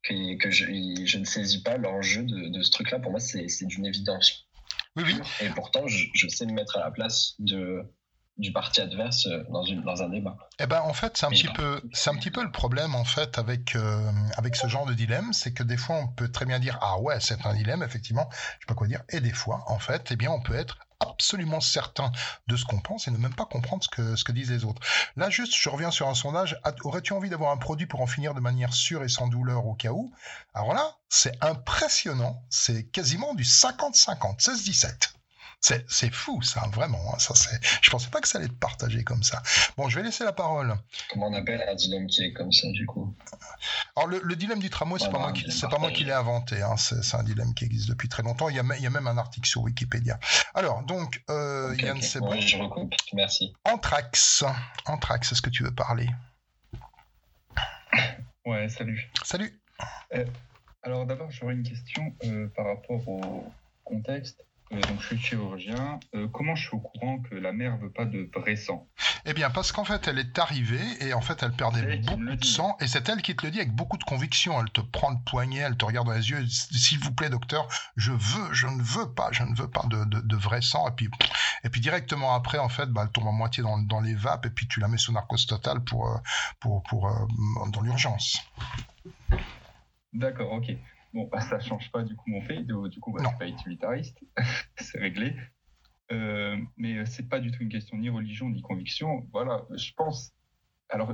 que, 0.04 0.38
que 0.38 0.50
je, 0.50 0.66
je 1.06 1.18
ne 1.20 1.26
saisis 1.26 1.62
pas 1.62 1.78
l'enjeu 1.78 2.24
de, 2.24 2.50
de 2.50 2.64
ce 2.64 2.72
truc-là. 2.72 3.00
Pour 3.00 3.12
moi, 3.12 3.20
c'est 3.20 3.46
d'une 3.66 3.86
évidence. 3.86 4.48
Oui, 4.96 5.04
oui. 5.06 5.20
Et 5.42 5.50
pourtant, 5.50 5.88
je, 5.88 6.06
je 6.14 6.28
sais 6.28 6.46
me 6.46 6.54
mettre 6.54 6.78
à 6.78 6.80
la 6.80 6.92
place 6.92 7.36
de, 7.40 7.84
du 8.38 8.52
parti 8.52 8.82
adverse 8.82 9.28
dans, 9.52 9.64
une, 9.64 9.84
dans 9.84 10.02
un 10.02 10.10
débat. 10.10 10.36
Eh 10.60 10.66
ben, 10.66 10.82
en 10.82 10.94
fait, 10.94 11.16
c'est 11.18 11.28
un 11.28 11.30
petit 11.30 11.48
peu, 11.48 11.82
c'est 11.94 12.10
un 12.10 12.16
petit 12.16 12.32
peu 12.32 12.44
le 12.44 12.52
problème 12.52 12.96
en 12.96 13.06
fait 13.06 13.38
avec 13.38 13.76
euh, 13.76 14.12
avec 14.38 14.56
ce 14.56 14.68
genre 14.68 14.86
de 14.88 14.94
dilemme, 14.94 15.34
c'est 15.34 15.54
que 15.54 15.64
des 15.64 15.78
fois 15.78 15.98
on 15.98 16.08
peut 16.08 16.30
très 16.30 16.46
bien 16.46 16.60
dire 16.60 16.80
ah 16.82 17.00
ouais 17.00 17.20
c'est 17.20 17.46
un 17.46 17.54
dilemme 17.54 17.84
effectivement, 17.84 18.28
je 18.32 18.38
sais 18.38 18.68
pas 18.68 18.74
quoi 18.74 18.88
dire, 18.88 19.04
et 19.10 19.20
des 19.20 19.34
fois 19.34 19.64
en 19.68 19.80
fait, 19.80 20.08
eh 20.12 20.16
bien 20.16 20.32
on 20.32 20.42
peut 20.42 20.56
être 20.56 20.80
absolument 21.02 21.62
certain 21.62 22.12
de 22.48 22.56
ce 22.56 22.66
qu'on 22.66 22.80
pense 22.80 23.08
et 23.08 23.12
ne 23.12 23.18
même 23.18 23.36
pas 23.36 23.46
comprendre 23.46 23.84
ce 23.84 23.90
que 23.90 24.16
ce 24.16 24.24
que 24.24 24.32
disent 24.32 24.52
les 24.52 24.66
autres. 24.66 24.82
Là 25.16 25.30
juste, 25.30 25.54
je 25.56 25.70
reviens 25.70 25.92
sur 25.92 26.08
un 26.08 26.16
sondage. 26.16 26.60
Aurais-tu 26.84 27.14
envie 27.14 27.30
d'avoir 27.30 27.52
un 27.52 27.58
produit 27.58 27.88
pour 27.88 28.02
en 28.02 28.08
finir 28.08 28.34
de 28.34 28.40
manière 28.40 28.74
sûre 28.74 29.04
et 29.04 29.10
sans 29.10 29.28
douleur 29.28 29.66
au 29.66 29.74
cas 29.74 29.92
où? 29.92 30.12
Alors 30.54 30.74
là, 30.74 30.98
c'est 31.10 31.38
impressionnant, 31.44 32.44
c'est 32.50 32.86
quasiment 32.86 33.34
du 33.34 33.44
50-50, 33.44 34.40
16-17. 34.40 35.14
C'est, 35.64 35.86
c'est 35.88 36.12
fou, 36.12 36.42
ça, 36.42 36.62
vraiment. 36.74 37.14
hein, 37.14 37.20
Ça, 37.20 37.36
c'est... 37.36 37.60
Je 37.84 37.92
pensais 37.92 38.10
pas 38.10 38.20
que 38.20 38.28
ça 38.28 38.40
allait 38.40 38.48
être 38.48 38.60
partagé 38.60 39.04
comme 39.04 39.22
ça. 39.22 39.44
Bon, 39.78 39.90
je 39.90 39.96
vais 40.00 40.04
laisser 40.04 40.24
la 40.24 40.34
parole. 40.34 40.74
Comment 41.12 41.28
on 41.28 41.34
appelle 41.36 41.64
un 41.70 41.76
dilemme 41.76 42.08
qui 42.08 42.24
est 42.24 42.34
comme 42.34 42.52
ça, 42.52 42.68
du 42.72 42.88
coup? 42.88 43.16
Alors, 43.96 44.10
le, 44.10 44.22
le 44.24 44.36
dilemme 44.36 44.58
du 44.58 44.72
tramway, 44.72 44.98
c'est 44.98 45.06
Ouais, 45.06 45.12
pas, 45.12 45.20
non, 45.20 45.28
moi 45.34 45.70
pas 45.70 45.78
moi 45.78 45.92
qui 45.92 46.04
l'ai 46.04 46.14
inventé. 46.14 46.64
hein, 46.64 46.78
C'est, 46.78 47.04
c'est 47.04 47.16
un 47.16 47.22
dilemme 47.24 47.54
qui 47.54 47.66
existe 47.66 47.88
depuis 47.90 48.10
très 48.10 48.24
longtemps. 48.24 48.50
Il 48.50 48.56
y 48.56 48.60
a, 48.60 48.64
il 48.76 48.82
y 48.82 48.88
a 48.88 48.90
même 48.90 49.06
un 49.06 49.20
article 49.20 49.48
sur 49.48 49.62
Wikipédia. 49.62 50.20
Alors, 50.56 50.82
donc, 50.82 51.22
euh, 51.30 51.76
Yann, 51.78 51.98
ok. 51.98 52.04
c'est 52.04 52.20
Ouais, 52.20 52.38
bon. 52.38 52.42
je 52.42 52.58
recoupe. 52.58 52.96
Merci. 53.14 53.54
Anthrax. 53.64 54.44
Anthrax, 54.88 55.32
est-ce 55.32 55.44
que 55.44 55.52
tu 55.52 55.62
veux 55.64 55.76
parler? 55.76 56.10
Ouais, 58.46 58.68
salut. 58.70 59.12
Salut. 59.24 59.62
Euh, 60.16 60.26
alors 60.82 61.06
d'abord, 61.06 61.30
j'aurais 61.30 61.54
une 61.54 61.62
question 61.64 62.16
euh, 62.24 62.48
par 62.56 62.66
rapport 62.66 63.08
au 63.08 63.46
contexte. 63.84 64.44
Euh, 64.74 64.80
donc, 64.80 65.02
je 65.02 65.08
suis 65.08 65.20
chirurgien. 65.20 66.00
Euh, 66.16 66.28
comment 66.30 66.56
je 66.56 66.68
suis 66.68 66.76
au 66.76 66.80
courant 66.80 67.20
que 67.20 67.36
la 67.36 67.52
mère 67.52 67.78
veut 67.78 67.92
pas 67.92 68.06
de 68.06 68.30
vrai 68.34 68.56
sang? 68.56 68.88
Eh 69.26 69.34
bien, 69.34 69.50
parce 69.50 69.72
qu'en 69.72 69.84
fait, 69.84 70.08
elle 70.08 70.18
est 70.18 70.40
arrivée 70.40 70.82
et 71.02 71.14
en 71.14 71.22
fait, 71.22 71.44
elle 71.44 71.52
perdait 71.52 71.98
beaucoup 71.98 72.36
de 72.36 72.46
sang 72.46 72.78
et 72.80 72.88
c'est 72.88 73.08
elle 73.10 73.22
qui 73.22 73.36
te 73.36 73.46
le 73.46 73.52
dit 73.52 73.60
avec 73.60 73.74
beaucoup 73.74 73.98
de 73.98 74.04
conviction. 74.04 74.60
Elle 74.62 74.72
te 74.72 74.82
prend 74.82 75.12
le 75.12 75.18
poignet, 75.26 75.60
elle 75.60 75.76
te 75.76 75.86
regarde 75.86 76.08
dans 76.08 76.14
les 76.14 76.30
yeux. 76.30 76.46
S'il 76.48 77.00
vous 77.00 77.14
plaît, 77.14 77.30
docteur, 77.30 77.68
je 77.98 78.12
veux, 78.12 78.54
je 78.54 78.68
ne 78.68 78.82
veux 78.82 79.14
pas, 79.14 79.30
je 79.32 79.44
ne 79.44 79.56
veux 79.56 79.70
pas 79.70 79.86
de, 79.88 80.06
de, 80.06 80.22
de 80.22 80.36
vrai 80.36 80.62
sang. 80.62 80.88
Et 80.88 80.92
puis, 80.92 81.10
et 81.64 81.70
puis 81.70 81.82
directement 81.82 82.34
après, 82.34 82.58
en 82.58 82.70
fait, 82.70 82.88
bah, 82.88 83.04
elle 83.06 83.12
tombe 83.12 83.28
à 83.28 83.32
moitié 83.32 83.64
dans, 83.64 83.78
dans 83.78 84.00
les 84.00 84.16
vapes 84.16 84.46
et 84.46 84.50
puis 84.50 84.68
tu 84.68 84.80
la 84.80 84.88
mets 84.88 84.98
sous 84.98 85.12
narcose 85.12 85.46
totale 85.46 85.84
pour, 85.84 86.08
euh, 86.08 86.18
pour, 86.60 86.82
pour, 86.84 87.12
dans 87.72 87.82
l'urgence. 87.82 88.40
D'accord, 90.14 90.54
ok. 90.54 90.72
Bon, 91.14 91.28
bah, 91.32 91.42
ça 91.42 91.60
change 91.60 91.92
pas 91.92 92.04
du 92.04 92.16
coup 92.16 92.30
mon 92.30 92.42
fait. 92.42 92.64
Du, 92.64 93.00
coup, 93.00 93.12
bah, 93.12 93.22
je 93.24 93.28
suis 93.30 93.38
pas 93.38 93.48
utilitariste. 93.48 94.24
c'est 94.78 95.00
réglé. 95.00 95.36
Euh, 96.12 96.58
mais 96.78 96.98
euh, 96.98 97.06
c'est 97.06 97.28
pas 97.30 97.40
du 97.40 97.52
tout 97.52 97.64
une 97.64 97.70
question 97.70 97.98
ni 97.98 98.10
religion 98.10 98.50
ni 98.50 98.62
conviction. 98.62 99.28
Voilà, 99.32 99.66
je 99.76 99.92
pense. 99.94 100.34
Alors, 100.90 101.12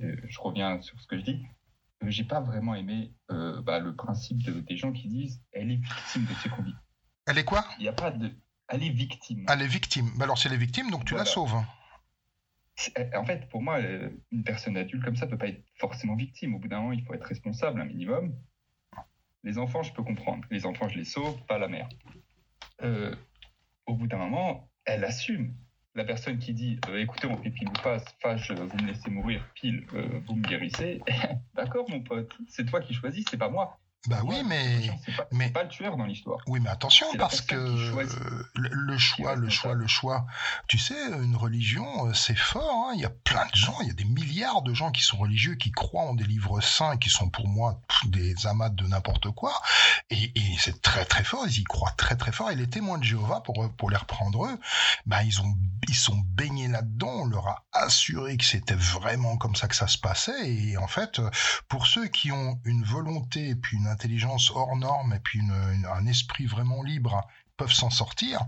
euh, 0.00 0.16
je 0.28 0.40
reviens 0.40 0.80
sur 0.82 0.98
ce 1.00 1.06
que 1.06 1.18
je 1.18 1.22
dis. 1.24 1.42
Euh, 2.02 2.10
J'ai 2.10 2.24
pas 2.24 2.40
vraiment 2.40 2.74
aimé 2.74 3.12
euh, 3.30 3.60
bah, 3.62 3.80
le 3.80 3.94
principe 3.96 4.42
de- 4.42 4.60
des 4.60 4.76
gens 4.76 4.92
qui 4.92 5.08
disent 5.08 5.42
elle 5.52 5.70
est 5.72 5.76
victime 5.76 6.24
de 6.24 6.34
ses 6.34 6.48
convictions. 6.48 6.80
Elle 7.26 7.38
est 7.38 7.44
quoi? 7.44 7.64
Il 7.78 7.82
n'y 7.82 7.88
a 7.88 7.92
pas 7.92 8.10
de. 8.10 8.30
Elle 8.68 8.82
est 8.82 8.90
victime. 8.90 9.44
Elle 9.48 9.62
est 9.62 9.66
victime. 9.66 10.10
Bah 10.16 10.24
alors, 10.24 10.38
si 10.38 10.46
elle 10.46 10.52
est 10.54 10.58
victime, 10.58 10.90
donc 10.90 11.04
tu 11.04 11.14
la 11.14 11.24
sauves. 11.24 11.56
C'est- 12.76 13.14
En 13.16 13.24
fait, 13.24 13.48
pour 13.48 13.60
moi, 13.62 13.80
une 13.80 14.44
personne 14.44 14.76
adulte 14.76 15.02
comme 15.04 15.16
ça 15.16 15.26
peut 15.26 15.38
pas 15.38 15.48
être 15.48 15.64
forcément 15.78 16.14
victime. 16.16 16.54
Au 16.54 16.58
bout 16.58 16.68
d'un 16.68 16.80
moment, 16.80 16.92
il 16.92 17.02
faut 17.04 17.14
être 17.14 17.24
responsable 17.26 17.80
un 17.80 17.84
minimum. 17.86 18.34
Les 19.44 19.58
enfants, 19.58 19.82
je 19.82 19.92
peux 19.92 20.02
comprendre. 20.02 20.44
Les 20.50 20.66
enfants, 20.66 20.88
je 20.88 20.98
les 20.98 21.04
sauve, 21.04 21.40
pas 21.46 21.58
la 21.58 21.68
mère. 21.68 21.88
Euh, 22.82 23.14
au 23.86 23.94
bout 23.94 24.06
d'un 24.06 24.18
moment, 24.18 24.70
elle 24.84 25.04
assume. 25.04 25.54
La 25.94 26.04
personne 26.04 26.38
qui 26.38 26.52
dit 26.52 26.78
euh, 26.88 27.00
écoutez, 27.00 27.26
on 27.26 27.36
fait 27.36 27.50
pile 27.50 27.68
ou 27.68 27.74
fâche, 28.22 28.50
euh, 28.50 28.54
vous 28.54 28.76
me 28.76 28.86
laissez 28.86 29.10
mourir, 29.10 29.44
pile, 29.54 29.84
vous 30.26 30.36
me 30.36 30.42
guérissez. 30.42 31.00
D'accord, 31.54 31.90
mon 31.90 32.02
pote, 32.02 32.32
c'est 32.46 32.66
toi 32.66 32.80
qui 32.80 32.94
choisis, 32.94 33.24
c'est 33.28 33.38
pas 33.38 33.48
moi. 33.48 33.80
Bah 34.06 34.20
oui, 34.24 34.42
mais 34.46 34.90
C'est 35.04 35.16
pas, 35.16 35.26
c'est 35.32 35.52
pas 35.52 35.62
le 35.64 35.68
tueur 35.68 35.96
dans 35.96 36.04
l'histoire. 36.04 36.38
Oui, 36.46 36.60
mais 36.60 36.70
attention, 36.70 37.06
parce 37.18 37.40
que 37.40 37.56
le, 37.56 38.68
le 38.70 38.96
choix, 38.98 39.34
le 39.34 39.50
choix, 39.50 39.74
le 39.74 39.86
choix. 39.88 40.24
Tu 40.68 40.78
sais, 40.78 40.94
une 41.20 41.34
religion, 41.36 42.06
euh, 42.06 42.14
c'est 42.14 42.38
fort. 42.38 42.86
hein. 42.88 42.92
Il 42.94 43.00
y 43.00 43.04
a 43.04 43.10
plein 43.10 43.44
de 43.46 43.56
gens, 43.56 43.76
il 43.82 43.88
y 43.88 43.90
a 43.90 43.94
des 43.94 44.04
milliards 44.04 44.62
de 44.62 44.72
gens 44.72 44.92
qui 44.92 45.02
sont 45.02 45.16
religieux, 45.18 45.56
qui 45.56 45.72
croient 45.72 46.04
en 46.04 46.14
des 46.14 46.24
livres 46.24 46.60
saints, 46.60 46.96
qui 46.96 47.10
sont 47.10 47.28
pour 47.28 47.48
moi 47.48 47.80
des 48.06 48.46
amas 48.46 48.70
de 48.70 48.86
n'importe 48.86 49.30
quoi. 49.32 49.60
Et, 50.10 50.32
et 50.38 50.56
c'est 50.58 50.80
très 50.80 51.04
très 51.04 51.24
fort. 51.24 51.44
Ils 51.48 51.58
y 51.58 51.64
croient 51.64 51.92
très 51.96 52.16
très 52.16 52.32
fort. 52.32 52.50
Et 52.52 52.54
les 52.54 52.70
témoins 52.70 52.98
de 52.98 53.04
Jéhovah, 53.04 53.40
pour 53.40 53.68
pour 53.76 53.90
les 53.90 53.96
reprendre 53.96 54.46
eux, 54.46 54.60
bah 55.06 55.24
ils 55.24 55.40
ont 55.42 55.54
ils 55.88 55.94
sont 55.96 56.22
baignés 56.34 56.68
là-dedans. 56.68 57.10
On 57.22 57.26
leur 57.26 57.48
a 57.48 57.64
assuré 57.72 58.36
que 58.36 58.44
c'était 58.44 58.74
vraiment 58.74 59.36
comme 59.36 59.56
ça 59.56 59.66
que 59.66 59.74
ça 59.76 59.88
se 59.88 59.98
passait. 59.98 60.48
Et 60.50 60.76
en 60.78 60.86
fait, 60.88 61.20
pour 61.68 61.86
ceux 61.88 62.06
qui 62.06 62.30
ont 62.30 62.60
une 62.64 62.84
volonté 62.84 63.48
et 63.48 63.54
puis 63.56 63.76
une 63.76 63.87
intelligence 63.88 64.50
hors 64.54 64.76
norme 64.76 65.12
et 65.14 65.20
puis 65.20 65.40
un 65.90 66.06
esprit 66.06 66.46
vraiment 66.46 66.82
libre, 66.82 67.26
peuvent 67.58 67.72
s'en 67.72 67.90
sortir. 67.90 68.46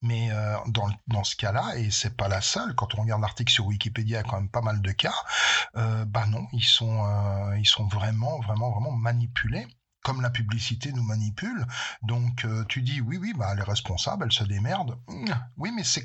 Mais 0.00 0.30
euh, 0.30 0.56
dans, 0.68 0.88
dans 1.08 1.24
ce 1.24 1.34
cas-là, 1.36 1.76
et 1.76 1.90
c'est 1.90 2.16
pas 2.16 2.28
la 2.28 2.40
seule, 2.40 2.74
quand 2.74 2.94
on 2.94 3.02
regarde 3.02 3.22
l'article 3.22 3.52
sur 3.52 3.66
Wikipédia, 3.66 4.20
il 4.20 4.22
y 4.22 4.24
a 4.24 4.28
quand 4.28 4.36
même 4.36 4.50
pas 4.50 4.60
mal 4.60 4.80
de 4.80 4.92
cas, 4.92 5.14
euh, 5.76 6.04
bah 6.04 6.26
non, 6.26 6.46
ils 6.52 6.64
sont, 6.64 7.04
euh, 7.06 7.58
ils 7.58 7.66
sont 7.66 7.86
vraiment, 7.86 8.38
vraiment, 8.40 8.70
vraiment 8.70 8.92
manipulés 8.92 9.66
comme 10.04 10.20
la 10.20 10.28
publicité 10.30 10.92
nous 10.92 11.02
manipule. 11.02 11.66
Donc 12.02 12.44
euh, 12.44 12.64
tu 12.68 12.82
dis 12.82 13.00
oui, 13.00 13.16
oui, 13.16 13.32
bah 13.34 13.48
elle 13.52 13.60
est 13.60 13.62
responsable, 13.62 14.24
elle 14.26 14.32
se 14.32 14.44
démerde. 14.44 14.98
Mmh, 15.08 15.32
Oui, 15.56 15.72
mais 15.74 15.82
c'est 15.82 16.04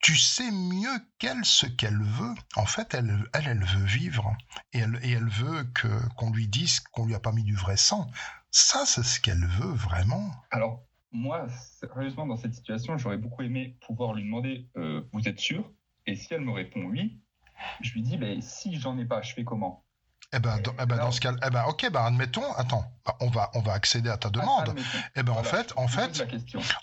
tu 0.00 0.16
sais 0.16 0.50
mieux 0.50 0.98
qu'elle 1.18 1.44
ce 1.44 1.66
qu'elle 1.66 2.02
veut. 2.02 2.34
En 2.56 2.66
fait, 2.66 2.94
elle, 2.94 3.24
elle, 3.34 3.46
elle 3.46 3.64
veut 3.64 3.84
vivre 3.84 4.36
et 4.72 4.78
elle, 4.78 4.98
et 5.02 5.12
elle 5.12 5.28
veut 5.28 5.64
que 5.74 5.88
qu'on 6.16 6.30
lui 6.30 6.48
dise 6.48 6.80
qu'on 6.80 7.06
lui 7.06 7.14
a 7.14 7.20
pas 7.20 7.32
mis 7.32 7.44
du 7.44 7.54
vrai 7.54 7.76
sang. 7.76 8.10
Ça, 8.50 8.84
c'est 8.86 9.02
ce 9.02 9.20
qu'elle 9.20 9.44
veut 9.44 9.72
vraiment. 9.72 10.30
Alors, 10.50 10.82
moi, 11.12 11.46
sérieusement, 11.80 12.26
dans 12.26 12.36
cette 12.36 12.54
situation, 12.54 12.96
j'aurais 12.96 13.18
beaucoup 13.18 13.42
aimé 13.42 13.76
pouvoir 13.86 14.14
lui 14.14 14.24
demander 14.24 14.68
euh, 14.76 15.02
Vous 15.12 15.28
êtes 15.28 15.38
sûr? 15.38 15.70
Et 16.06 16.16
si 16.16 16.32
elle 16.32 16.40
me 16.40 16.52
répond 16.52 16.82
oui, 16.84 17.20
je 17.80 17.92
lui 17.92 18.02
dis 18.02 18.16
ben, 18.16 18.40
Si 18.40 18.78
j'en 18.80 18.98
ai 18.98 19.04
pas, 19.04 19.20
je 19.22 19.34
fais 19.34 19.44
comment? 19.44 19.84
Eh 20.32 20.38
ben, 20.38 20.60
dans, 20.60 20.72
eh 20.80 20.86
ben, 20.86 20.96
dans 20.96 21.10
ce 21.10 21.20
cas, 21.20 21.34
eh 21.44 21.50
ben, 21.50 21.64
ok, 21.64 21.90
ben, 21.92 22.04
admettons, 22.04 22.52
attends, 22.54 22.84
bah, 23.04 23.16
on 23.20 23.28
va 23.28 23.50
on 23.54 23.60
va 23.60 23.72
accéder 23.72 24.10
à 24.10 24.16
ta 24.16 24.30
demande. 24.30 24.70
admettons. 24.70 24.98
Eh 25.16 25.22
ben 25.22 25.32
en 25.32 25.42
fait, 25.42 25.72
en 25.76 25.88
fait, 25.88 26.22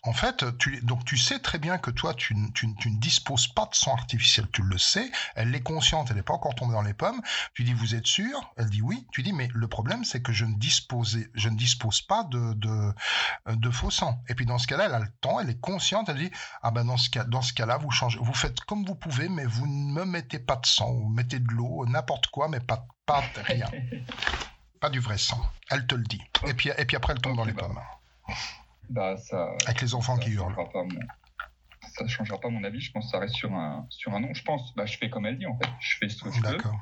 en 0.04 0.14
fait, 0.14 0.58
tu, 0.58 0.82
donc 0.82 1.06
tu 1.06 1.18
sais 1.18 1.40
très 1.40 1.60
bien 1.60 1.78
que 1.78 1.92
toi, 1.92 2.14
tu, 2.14 2.36
tu 2.54 2.68
tu 2.76 2.92
ne 2.92 3.00
disposes 3.00 3.48
pas 3.48 3.66
de 3.66 3.76
sang 3.76 3.94
artificiel, 3.94 4.48
tu 4.52 4.62
le 4.62 4.78
sais, 4.78 5.12
elle 5.36 5.54
est 5.54 5.62
consciente, 5.62 6.08
elle 6.10 6.18
n'est 6.18 6.24
pas 6.24 6.34
encore 6.34 6.56
tombée 6.56 6.74
dans 6.74 6.82
les 6.82 6.94
pommes, 6.94 7.22
tu 7.54 7.64
dis, 7.64 7.74
vous 7.74 7.96
êtes 7.96 8.08
sûr? 8.08 8.54
Elle 8.58 8.70
dit 8.70 8.82
oui, 8.82 9.08
tu 9.12 9.24
dis, 9.24 9.34
mais 9.34 9.50
le 9.54 9.68
problème, 9.68 10.04
c'est 10.04 10.22
que 10.22 10.34
je 10.34 10.46
ne, 10.46 10.56
disposais, 10.56 11.30
je 11.34 11.50
ne 11.50 11.58
dispose 11.58 12.02
pas 12.02 12.24
de, 12.24 12.54
de, 12.54 12.94
de 13.48 13.70
faux 13.70 13.92
sang. 13.92 14.22
Et 14.28 14.36
puis 14.36 14.46
dans 14.46 14.58
ce 14.58 14.68
cas-là, 14.68 14.86
elle 14.86 14.94
a 14.94 15.00
le 15.00 15.12
temps, 15.22 15.40
elle 15.40 15.50
est 15.50 15.60
consciente, 15.60 16.10
elle 16.10 16.18
dit, 16.18 16.32
ah 16.62 16.72
ben 16.72 16.86
dans 16.86 16.98
ce, 16.98 17.10
cas, 17.10 17.24
dans 17.24 17.42
ce 17.42 17.54
cas-là, 17.54 17.78
vous, 17.78 17.92
changez, 17.92 18.20
vous 18.22 18.34
faites 18.34 18.60
comme 18.62 18.86
vous 18.86 18.96
pouvez, 18.96 19.30
mais 19.30 19.46
vous 19.46 19.68
ne 19.68 19.94
me 19.94 20.06
mettez 20.06 20.40
pas 20.40 20.56
de 20.56 20.66
sang, 20.66 20.94
vous 20.94 21.10
mettez 21.10 21.40
de 21.40 21.52
l'eau, 21.52 21.86
n'importe 21.86 22.28
quoi, 22.28 22.48
mais 22.48 22.60
pas, 22.60 22.88
pas 23.06 23.24
de 23.36 23.42
rien. 23.42 23.70
pas 24.80 24.90
du 24.90 25.00
vrai 25.00 25.18
sang. 25.18 25.40
Elle 25.70 25.86
te 25.88 25.96
le 25.96 26.04
dit. 26.04 26.22
Et 26.48 26.54
puis, 26.54 26.70
et 26.78 26.86
puis 26.86 26.96
après, 26.96 27.14
elle 27.14 27.22
tombe 27.22 27.36
dans 27.36 27.46
les 27.46 27.54
pommes. 27.54 27.80
Bah, 28.90 29.18
ça, 29.18 29.52
Avec 29.66 29.82
les 29.82 29.94
enfants 29.96 30.18
qui 30.18 30.30
hurlent. 30.32 30.54
changera 30.56 30.70
pas 30.72 30.84
mon- 30.84 31.08
ça 31.96 32.04
ne 32.04 32.10
changera 32.10 32.40
pas 32.40 32.50
mon 32.50 32.64
avis. 32.64 32.80
Je 32.80 32.92
pense 32.92 33.06
que 33.06 33.12
ça 33.12 33.20
reste 33.20 33.36
sur 33.36 33.54
un, 33.54 33.86
sur 33.90 34.14
un 34.14 34.20
nom. 34.20 34.34
Je 34.34 34.44
pense, 34.44 34.74
bah, 34.76 34.86
je 34.86 34.98
fais 34.98 35.10
comme 35.10 35.26
elle 35.26 35.38
dit 35.40 35.46
en 35.46 35.58
fait. 35.58 35.70
Je 35.80 35.98
fais 35.98 36.10
ce 36.10 36.24
que 36.24 36.32
je 36.32 36.42
peux. 36.42 36.48
D'accord. 36.52 36.76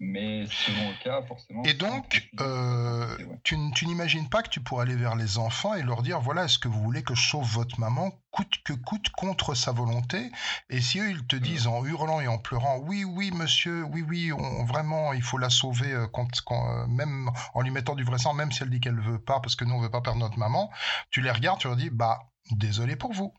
Mais 0.00 0.44
selon 0.46 0.88
le 0.90 1.04
cas, 1.04 1.22
forcément. 1.22 1.62
Et 1.62 1.72
donc, 1.74 2.28
euh, 2.40 3.16
tu, 3.44 3.56
n'imagines 3.86 4.28
pas 4.28 4.42
que 4.42 4.48
tu 4.48 4.60
pourrais 4.60 4.82
aller 4.82 4.96
vers 4.96 5.14
les 5.14 5.38
enfants 5.38 5.74
et 5.74 5.82
leur 5.82 6.02
dire 6.02 6.20
voilà, 6.20 6.44
est-ce 6.44 6.58
que 6.58 6.66
vous 6.66 6.82
voulez 6.82 7.04
que 7.04 7.14
je 7.14 7.22
sauve 7.28 7.46
votre 7.46 7.78
maman 7.78 8.10
coûte 8.32 8.54
que 8.64 8.72
coûte 8.72 9.08
contre 9.10 9.54
sa 9.54 9.70
volonté? 9.70 10.32
Et 10.68 10.80
si 10.80 10.98
eux, 10.98 11.10
ils 11.10 11.24
te 11.26 11.36
disent 11.36 11.68
en 11.68 11.84
hurlant 11.84 12.20
et 12.20 12.26
en 12.26 12.38
pleurant 12.38 12.78
oui, 12.78 13.04
oui, 13.04 13.30
monsieur, 13.30 13.84
oui, 13.84 14.02
oui, 14.02 14.32
on, 14.32 14.64
vraiment, 14.64 15.12
il 15.12 15.22
faut 15.22 15.38
la 15.38 15.48
sauver, 15.48 15.92
euh, 15.92 16.08
quand- 16.08 16.40
quand, 16.44 16.68
euh, 16.70 16.86
même 16.88 17.30
en 17.54 17.60
lui 17.62 17.70
mettant 17.70 17.94
du 17.94 18.02
vrai 18.02 18.18
sang, 18.18 18.34
même 18.34 18.50
si 18.50 18.64
elle 18.64 18.70
dit 18.70 18.80
qu'elle 18.80 19.00
veut 19.00 19.20
pas, 19.20 19.38
parce 19.38 19.54
que 19.54 19.64
nous, 19.64 19.74
on 19.74 19.80
veut 19.80 19.90
pas 19.90 20.00
perdre 20.00 20.18
notre 20.18 20.38
maman, 20.38 20.70
tu 21.10 21.20
les 21.20 21.30
regardes, 21.30 21.60
tu 21.60 21.68
leur 21.68 21.76
dis 21.76 21.90
bah, 21.90 22.18
désolé 22.50 22.96
pour 22.96 23.12
vous. 23.12 23.32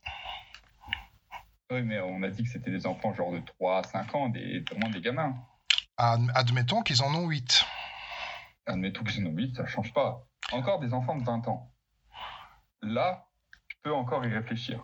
Oui, 1.69 1.81
mais 1.81 1.99
on 1.99 2.23
a 2.23 2.29
dit 2.29 2.43
que 2.43 2.49
c'était 2.49 2.71
des 2.71 2.87
enfants 2.87 3.13
genre 3.13 3.33
de 3.33 3.39
3 3.39 3.79
à 3.79 3.83
5 3.83 4.15
ans, 4.15 4.29
des, 4.29 4.61
vraiment 4.71 4.89
des 4.89 5.01
gamins. 5.01 5.35
Ad- 5.97 6.31
Admettons 6.35 6.81
qu'ils 6.81 7.01
en 7.03 7.13
ont 7.15 7.27
8. 7.27 7.65
Admettons 8.67 9.03
qu'ils 9.03 9.23
en 9.25 9.29
ont 9.29 9.33
8, 9.33 9.55
ça 9.55 9.65
change 9.65 9.93
pas. 9.93 10.25
Encore 10.51 10.79
des 10.79 10.93
enfants 10.93 11.15
de 11.15 11.23
20 11.23 11.47
ans. 11.47 11.71
Là, 12.81 13.27
je 13.67 13.75
peux 13.83 13.93
encore 13.93 14.25
y 14.25 14.29
réfléchir. 14.33 14.83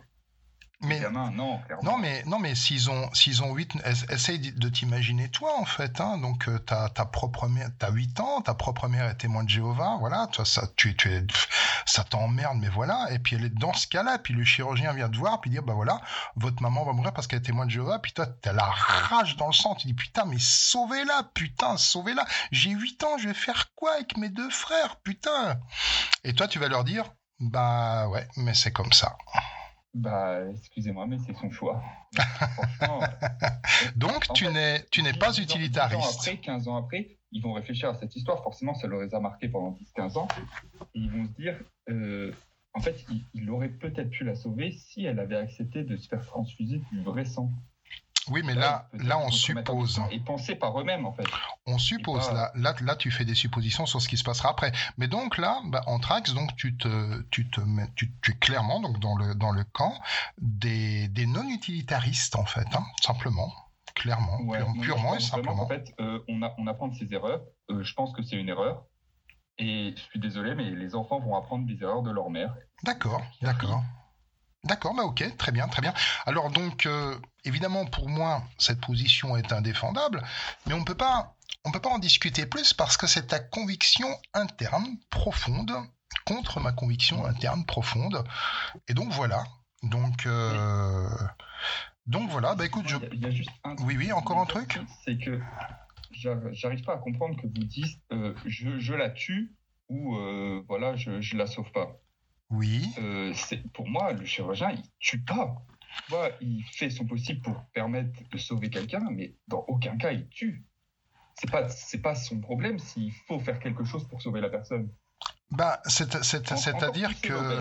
Mais- 0.82 1.00
non, 1.10 1.58
clairement. 1.60 1.82
Non, 1.82 1.98
mais, 1.98 2.22
non, 2.26 2.38
mais 2.38 2.54
s'ils 2.54 2.90
ont, 2.90 3.12
s'ils 3.14 3.42
ont 3.42 3.54
8, 3.54 3.76
essaye 4.10 4.52
de 4.52 4.68
t'imaginer 4.68 5.28
toi, 5.28 5.58
en 5.58 5.64
fait. 5.64 6.00
Hein. 6.00 6.18
Donc, 6.18 6.48
euh, 6.48 6.58
ta, 6.58 6.88
propre 7.06 7.48
mère, 7.48 7.68
t'as 7.78 7.90
8 7.90 8.18
ans, 8.20 8.40
ta 8.40 8.54
propre 8.54 8.88
mère 8.88 9.06
est 9.06 9.14
témoin 9.14 9.44
de 9.44 9.48
Jéhovah, 9.48 9.96
voilà, 10.00 10.26
toi, 10.32 10.44
ça, 10.44 10.66
tu, 10.76 10.96
tu 10.96 11.12
es, 11.12 11.24
ça 11.86 12.02
t'emmerde, 12.04 12.58
mais 12.58 12.68
voilà. 12.68 13.06
Et 13.12 13.18
puis, 13.18 13.36
elle 13.36 13.44
est 13.44 13.54
dans 13.54 13.72
ce 13.72 13.86
cas-là, 13.86 14.18
puis 14.18 14.34
le 14.34 14.44
chirurgien 14.44 14.92
vient 14.92 15.08
te 15.08 15.16
voir, 15.16 15.40
puis 15.40 15.50
dire, 15.50 15.62
bah 15.62 15.74
voilà, 15.74 16.00
votre 16.36 16.60
maman 16.62 16.84
va 16.84 16.92
mourir 16.92 17.12
parce 17.12 17.26
qu'elle 17.26 17.38
est 17.38 17.42
témoin 17.42 17.66
de 17.66 17.70
Jéhovah, 17.70 17.98
puis 18.00 18.12
toi, 18.12 18.26
t'as 18.26 18.52
la 18.52 18.64
rage 18.64 19.36
dans 19.36 19.46
le 19.46 19.52
sang, 19.52 19.74
tu 19.76 19.86
dis, 19.86 19.94
putain, 19.94 20.24
mais 20.24 20.38
sauvez-la, 20.38 21.22
putain, 21.34 21.76
sauvez-la. 21.76 22.24
J'ai 22.50 22.70
8 22.70 23.04
ans, 23.04 23.18
je 23.18 23.28
vais 23.28 23.34
faire 23.34 23.72
quoi 23.74 23.94
avec 23.94 24.16
mes 24.16 24.30
deux 24.30 24.50
frères, 24.50 24.96
putain? 25.04 25.58
Et 26.24 26.34
toi, 26.34 26.48
tu 26.48 26.58
vas 26.58 26.68
leur 26.68 26.84
dire, 26.84 27.04
bah 27.40 28.08
ouais, 28.08 28.26
mais 28.36 28.54
c'est 28.54 28.72
comme 28.72 28.92
ça. 28.92 29.16
Bah, 29.94 30.40
excusez-moi, 30.50 31.06
mais 31.06 31.18
c'est 31.18 31.34
son 31.36 31.50
choix. 31.50 31.82
Franchement. 32.14 33.00
Donc, 33.96 34.32
tu 34.34 34.46
n'es, 34.48 34.84
tu 34.90 35.02
n'es 35.02 35.12
10 35.12 35.18
pas 35.18 35.28
ans- 35.28 35.32
10 35.32 35.40
ans 35.40 35.42
utilitariste. 35.44 36.18
après, 36.20 36.36
15 36.38 36.68
ans 36.68 36.76
après, 36.76 37.18
ils 37.30 37.42
vont 37.42 37.52
réfléchir 37.52 37.90
à 37.90 37.94
cette 37.94 38.14
histoire. 38.16 38.42
Forcément, 38.42 38.74
ça 38.74 38.86
leur 38.86 39.02
a 39.14 39.20
marqué 39.20 39.48
pendant 39.48 39.76
10-15 39.96 40.18
ans. 40.18 40.28
Et 40.94 41.00
ils 41.00 41.10
vont 41.10 41.26
se 41.26 41.32
dire, 41.32 41.58
euh, 41.90 42.32
en 42.74 42.80
fait, 42.80 43.04
il, 43.10 43.22
il 43.34 43.50
aurait 43.50 43.68
peut-être 43.68 44.10
pu 44.10 44.24
la 44.24 44.34
sauver 44.34 44.72
si 44.72 45.04
elle 45.04 45.18
avait 45.18 45.36
accepté 45.36 45.84
de 45.84 45.96
se 45.96 46.08
faire 46.08 46.24
transfuser 46.24 46.80
du 46.90 47.02
vrai 47.02 47.24
sang. 47.26 47.50
Oui, 48.30 48.42
mais 48.44 48.54
là, 48.54 48.88
peut-être 48.92 49.04
là, 49.04 49.18
on 49.18 49.26
en 49.26 49.30
suppose. 49.32 50.00
Et 50.12 50.20
penser 50.20 50.54
par 50.54 50.78
eux-mêmes, 50.80 51.04
en 51.06 51.12
fait. 51.12 51.26
On 51.66 51.76
suppose, 51.78 52.28
pas- 52.28 52.34
là, 52.34 52.52
là, 52.54 52.74
là, 52.80 52.96
tu 52.96 53.10
fais 53.10 53.24
des 53.24 53.34
suppositions 53.34 53.84
sur 53.84 54.00
ce 54.00 54.08
qui 54.08 54.16
se 54.16 54.22
passera 54.24 54.50
après. 54.50 54.70
Mais 54.96 55.08
donc 55.08 55.38
là, 55.38 55.60
bah, 55.64 55.82
Anthrax, 55.86 56.32
donc 56.32 56.54
tu 56.56 56.76
te, 56.76 57.22
tu 57.30 57.48
te 57.50 57.60
mets, 57.60 57.88
tu, 57.96 58.12
tu 58.22 58.30
es 58.32 58.34
clairement 58.34 58.80
donc 58.80 59.00
dans 59.00 59.16
le 59.16 59.34
dans 59.34 59.50
le 59.50 59.64
camp 59.64 59.94
des, 60.38 61.08
des 61.08 61.26
non 61.26 61.48
utilitaristes 61.48 62.36
en 62.36 62.44
fait, 62.44 62.66
hein, 62.74 62.84
simplement, 63.02 63.52
clairement, 63.94 64.38
Ouais, 64.42 64.58
pure- 64.58 64.72
purement 64.80 65.14
et 65.14 65.18
vraiment 65.18 65.20
simplement. 65.20 65.56
qu'en 65.56 65.68
fait, 65.68 65.92
euh, 66.00 66.20
on, 66.28 66.42
a, 66.42 66.54
on 66.58 66.66
apprend 66.68 66.88
de 66.88 66.94
ses 66.94 67.12
erreurs. 67.12 67.42
Euh, 67.70 67.82
je 67.82 67.92
pense 67.94 68.12
que 68.12 68.22
c'est 68.22 68.36
une 68.36 68.48
erreur. 68.48 68.84
Et 69.58 69.94
je 69.96 70.00
suis 70.02 70.18
désolé, 70.20 70.54
mais 70.54 70.70
les 70.70 70.94
enfants 70.94 71.20
vont 71.20 71.36
apprendre 71.36 71.66
des 71.66 71.82
erreurs 71.82 72.02
de 72.02 72.10
leur 72.10 72.30
mère. 72.30 72.54
D'accord, 72.84 73.22
d'accord. 73.42 73.82
D'accord, 74.64 74.94
bah 74.94 75.02
ok, 75.02 75.36
très 75.36 75.50
bien, 75.50 75.66
très 75.66 75.82
bien. 75.82 75.92
Alors 76.24 76.50
donc, 76.50 76.86
euh, 76.86 77.18
évidemment, 77.44 77.84
pour 77.84 78.08
moi, 78.08 78.44
cette 78.58 78.80
position 78.80 79.36
est 79.36 79.52
indéfendable, 79.52 80.22
mais 80.66 80.72
on 80.74 80.84
peut 80.84 80.94
pas, 80.94 81.34
on 81.64 81.72
peut 81.72 81.80
pas 81.80 81.88
en 81.90 81.98
discuter 81.98 82.46
plus 82.46 82.72
parce 82.72 82.96
que 82.96 83.08
c'est 83.08 83.26
ta 83.26 83.40
conviction 83.40 84.06
interne 84.34 84.86
profonde 85.10 85.72
contre 86.26 86.60
ma 86.60 86.70
conviction 86.70 87.24
interne 87.26 87.64
profonde. 87.66 88.22
Et 88.86 88.94
donc 88.94 89.10
voilà. 89.12 89.42
Donc, 89.82 90.26
euh, 90.26 91.08
donc 92.06 92.30
voilà. 92.30 92.54
Bah 92.54 92.64
écoute, 92.64 92.86
je. 92.86 92.96
Il 93.12 93.20
y 93.20 93.26
a 93.26 93.30
juste 93.32 93.50
un 93.64 93.74
Oui, 93.80 93.96
oui, 93.96 94.12
encore 94.12 94.38
un 94.38 94.46
truc. 94.46 94.78
c'est 95.04 95.18
que 95.18 95.40
j'ar- 96.12 96.38
j'arrive 96.52 96.84
pas 96.84 96.94
à 96.94 96.98
comprendre 96.98 97.34
que 97.34 97.48
vous 97.48 97.64
dites 97.64 97.98
euh, 98.12 98.32
je, 98.46 98.78
je 98.78 98.94
la 98.94 99.10
tue 99.10 99.56
ou 99.88 100.16
voilà 100.68 100.94
je, 100.94 101.20
je 101.20 101.36
la 101.36 101.48
sauve 101.48 101.70
pas. 101.72 101.98
Oui. 102.52 102.92
Euh, 102.98 103.32
pour 103.72 103.88
moi 103.88 104.12
le 104.12 104.24
chirurgien 104.24 104.70
il 104.70 104.82
tue 104.98 105.24
pas. 105.24 105.54
Tu 106.08 106.14
il 106.40 106.64
fait 106.64 106.90
son 106.90 107.06
possible 107.06 107.40
pour 107.42 107.64
permettre 107.74 108.10
de 108.30 108.38
sauver 108.38 108.70
quelqu'un, 108.70 109.10
mais 109.10 109.34
dans 109.48 109.64
aucun 109.68 109.96
cas 109.96 110.12
il 110.12 110.28
tue. 110.28 110.64
C'est 111.34 111.50
pas 111.50 111.68
c'est 111.68 112.02
pas 112.02 112.14
son 112.14 112.40
problème 112.40 112.78
s'il 112.78 113.12
faut 113.26 113.40
faire 113.40 113.58
quelque 113.58 113.84
chose 113.84 114.06
pour 114.06 114.20
sauver 114.20 114.40
la 114.40 114.50
personne. 114.50 114.90
Bah, 115.52 115.80
c'est-à-dire 115.86 117.20
que. 117.20 117.60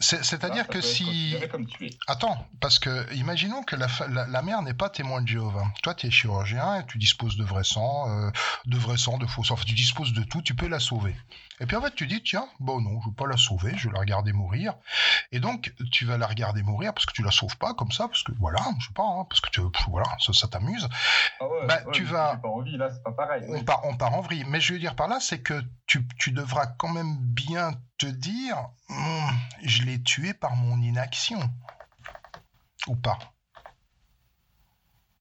C'est-à-dire 0.00 0.64
ça 0.66 0.72
que 0.72 0.80
si. 0.80 1.36
Attends, 2.06 2.46
parce 2.60 2.78
que 2.78 3.12
imaginons 3.14 3.62
que 3.62 3.74
la, 3.76 3.86
la, 4.10 4.26
la 4.26 4.42
mère 4.42 4.62
n'est 4.62 4.74
pas 4.74 4.90
témoin 4.90 5.22
de 5.22 5.28
Jéhovah. 5.28 5.64
Toi, 5.82 5.94
tu 5.94 6.06
es 6.06 6.10
chirurgien 6.10 6.80
et 6.80 6.86
tu 6.86 6.98
disposes 6.98 7.36
de 7.36 7.44
vrai 7.44 7.64
sang, 7.64 8.08
euh, 8.10 8.30
de 8.66 8.76
vrai 8.76 8.96
sang, 8.96 9.18
de 9.18 9.26
faux 9.26 9.42
sang. 9.44 9.54
Enfin, 9.54 9.64
tu 9.66 9.74
disposes 9.74 10.12
de 10.12 10.22
tout, 10.22 10.42
tu 10.42 10.54
peux 10.54 10.68
la 10.68 10.78
sauver. 10.78 11.16
Et 11.58 11.64
puis 11.64 11.74
en 11.74 11.80
fait, 11.80 11.94
tu 11.94 12.06
dis, 12.06 12.22
tiens, 12.22 12.46
bon 12.60 12.82
non, 12.82 13.00
je 13.02 13.08
veux 13.08 13.14
pas 13.14 13.26
la 13.26 13.38
sauver, 13.38 13.72
je 13.78 13.88
vais 13.88 13.94
la 13.94 14.00
regarder 14.00 14.32
mourir. 14.34 14.74
Et 15.32 15.40
donc, 15.40 15.72
tu 15.90 16.04
vas 16.04 16.18
la 16.18 16.26
regarder 16.26 16.62
mourir 16.62 16.92
parce 16.92 17.06
que 17.06 17.12
tu 17.14 17.22
la 17.22 17.30
sauves 17.30 17.56
pas 17.56 17.72
comme 17.72 17.90
ça, 17.92 18.08
parce 18.08 18.22
que 18.22 18.32
voilà, 18.38 18.60
je 18.78 18.88
sais 18.88 18.92
pas, 18.92 19.04
hein, 19.04 19.24
parce 19.30 19.40
que 19.40 19.48
tu, 19.48 19.62
voilà, 19.88 20.06
ça, 20.20 20.34
ça 20.34 20.48
t'amuse. 20.48 20.86
Ah 21.40 21.46
ouais, 21.48 21.66
Bah, 21.66 21.76
ouais, 21.86 21.92
tu 21.92 22.04
vas- 22.04 22.36
pas 22.36 22.48
envie 22.48 22.76
là 22.76 22.90
pas 23.02 23.12
pareil. 23.12 23.42
On 23.48 23.64
part, 23.64 23.80
on 23.84 23.96
part 23.96 24.12
en 24.12 24.20
vrille. 24.20 24.44
Mais 24.48 24.60
je 24.60 24.74
veux 24.74 24.78
dire 24.78 24.94
par 24.94 25.08
là, 25.08 25.18
c'est 25.18 25.40
que 25.40 25.62
tu, 25.86 26.06
tu 26.18 26.30
devras 26.32 26.66
quand 26.66 26.88
même 26.90 27.05
bien 27.14 27.72
te 27.98 28.06
dire, 28.06 28.70
Hmm, 28.88 29.30
je 29.62 29.82
l'ai 29.82 30.02
tué 30.02 30.32
par 30.32 30.56
mon 30.56 30.80
inaction. 30.80 31.38
Ou 32.86 32.96
pas. 32.96 33.18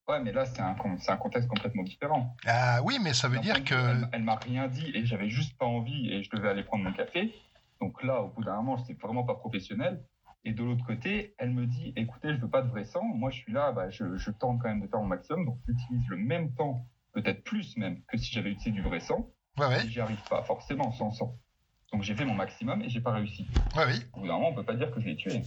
Ouais, 0.07 0.19
mais 0.19 0.31
là, 0.31 0.45
c'est 0.45 0.61
un, 0.61 0.75
un 1.07 1.17
contexte 1.17 1.49
complètement 1.49 1.81
différent. 1.81 2.35
Ah 2.45 2.79
oui, 2.83 2.99
mais 3.01 3.13
ça 3.13 3.27
veut 3.27 3.39
dire 3.39 3.63
que... 3.63 3.73
Elle, 3.73 4.09
elle 4.11 4.23
m'a 4.23 4.35
rien 4.35 4.67
dit 4.67 4.91
et 4.93 5.03
j'avais 5.05 5.29
juste 5.29 5.57
pas 5.57 5.65
envie 5.65 6.11
et 6.11 6.23
je 6.23 6.29
devais 6.29 6.49
aller 6.49 6.63
prendre 6.63 6.83
mon 6.83 6.93
café. 6.93 7.33
Donc 7.81 8.03
là, 8.03 8.21
au 8.21 8.27
bout 8.29 8.43
d'un 8.43 8.55
moment, 8.57 8.77
c'était 8.77 8.93
vraiment 9.01 9.23
pas 9.23 9.33
professionnel. 9.35 10.05
Et 10.43 10.53
de 10.53 10.63
l'autre 10.63 10.85
côté, 10.85 11.33
elle 11.39 11.49
me 11.49 11.65
dit 11.65 11.91
écoutez, 11.95 12.35
je 12.35 12.39
veux 12.39 12.49
pas 12.49 12.61
de 12.61 12.69
vrai 12.69 12.83
sang. 12.83 13.03
Moi, 13.03 13.31
je 13.31 13.37
suis 13.37 13.51
là, 13.51 13.71
bah, 13.71 13.89
je, 13.89 14.15
je 14.15 14.29
tente 14.29 14.61
quand 14.61 14.69
même 14.69 14.81
de 14.81 14.87
faire 14.87 14.99
mon 14.99 15.07
maximum. 15.07 15.45
Donc, 15.45 15.57
j'utilise 15.67 16.07
le 16.07 16.17
même 16.17 16.53
temps, 16.53 16.85
peut-être 17.13 17.43
plus 17.43 17.75
même, 17.77 18.03
que 18.03 18.17
si 18.17 18.31
j'avais 18.31 18.51
utilisé 18.51 18.79
du 18.79 18.87
vrai 18.87 18.99
sang. 18.99 19.31
Ouais, 19.57 19.65
ouais. 19.65 19.87
J'y 19.87 20.01
arrive 20.01 20.21
pas, 20.29 20.43
forcément, 20.43 20.91
sans 20.91 21.09
sang. 21.09 21.35
Donc, 21.95 22.03
j'ai 22.03 22.13
fait 22.13 22.25
mon 22.25 22.33
maximum 22.33 22.81
et 22.81 22.89
j'ai 22.89 22.99
pas 22.99 23.13
réussi. 23.13 23.47
Ouais, 23.73 23.85
oui. 23.87 24.05
Au 24.11 24.19
bout 24.19 24.27
d'un 24.27 24.33
moment, 24.33 24.49
on 24.49 24.53
peut 24.53 24.65
pas 24.65 24.73
dire 24.73 24.91
que 24.91 24.99
je 24.99 25.05
l'ai 25.05 25.15
tué. 25.15 25.41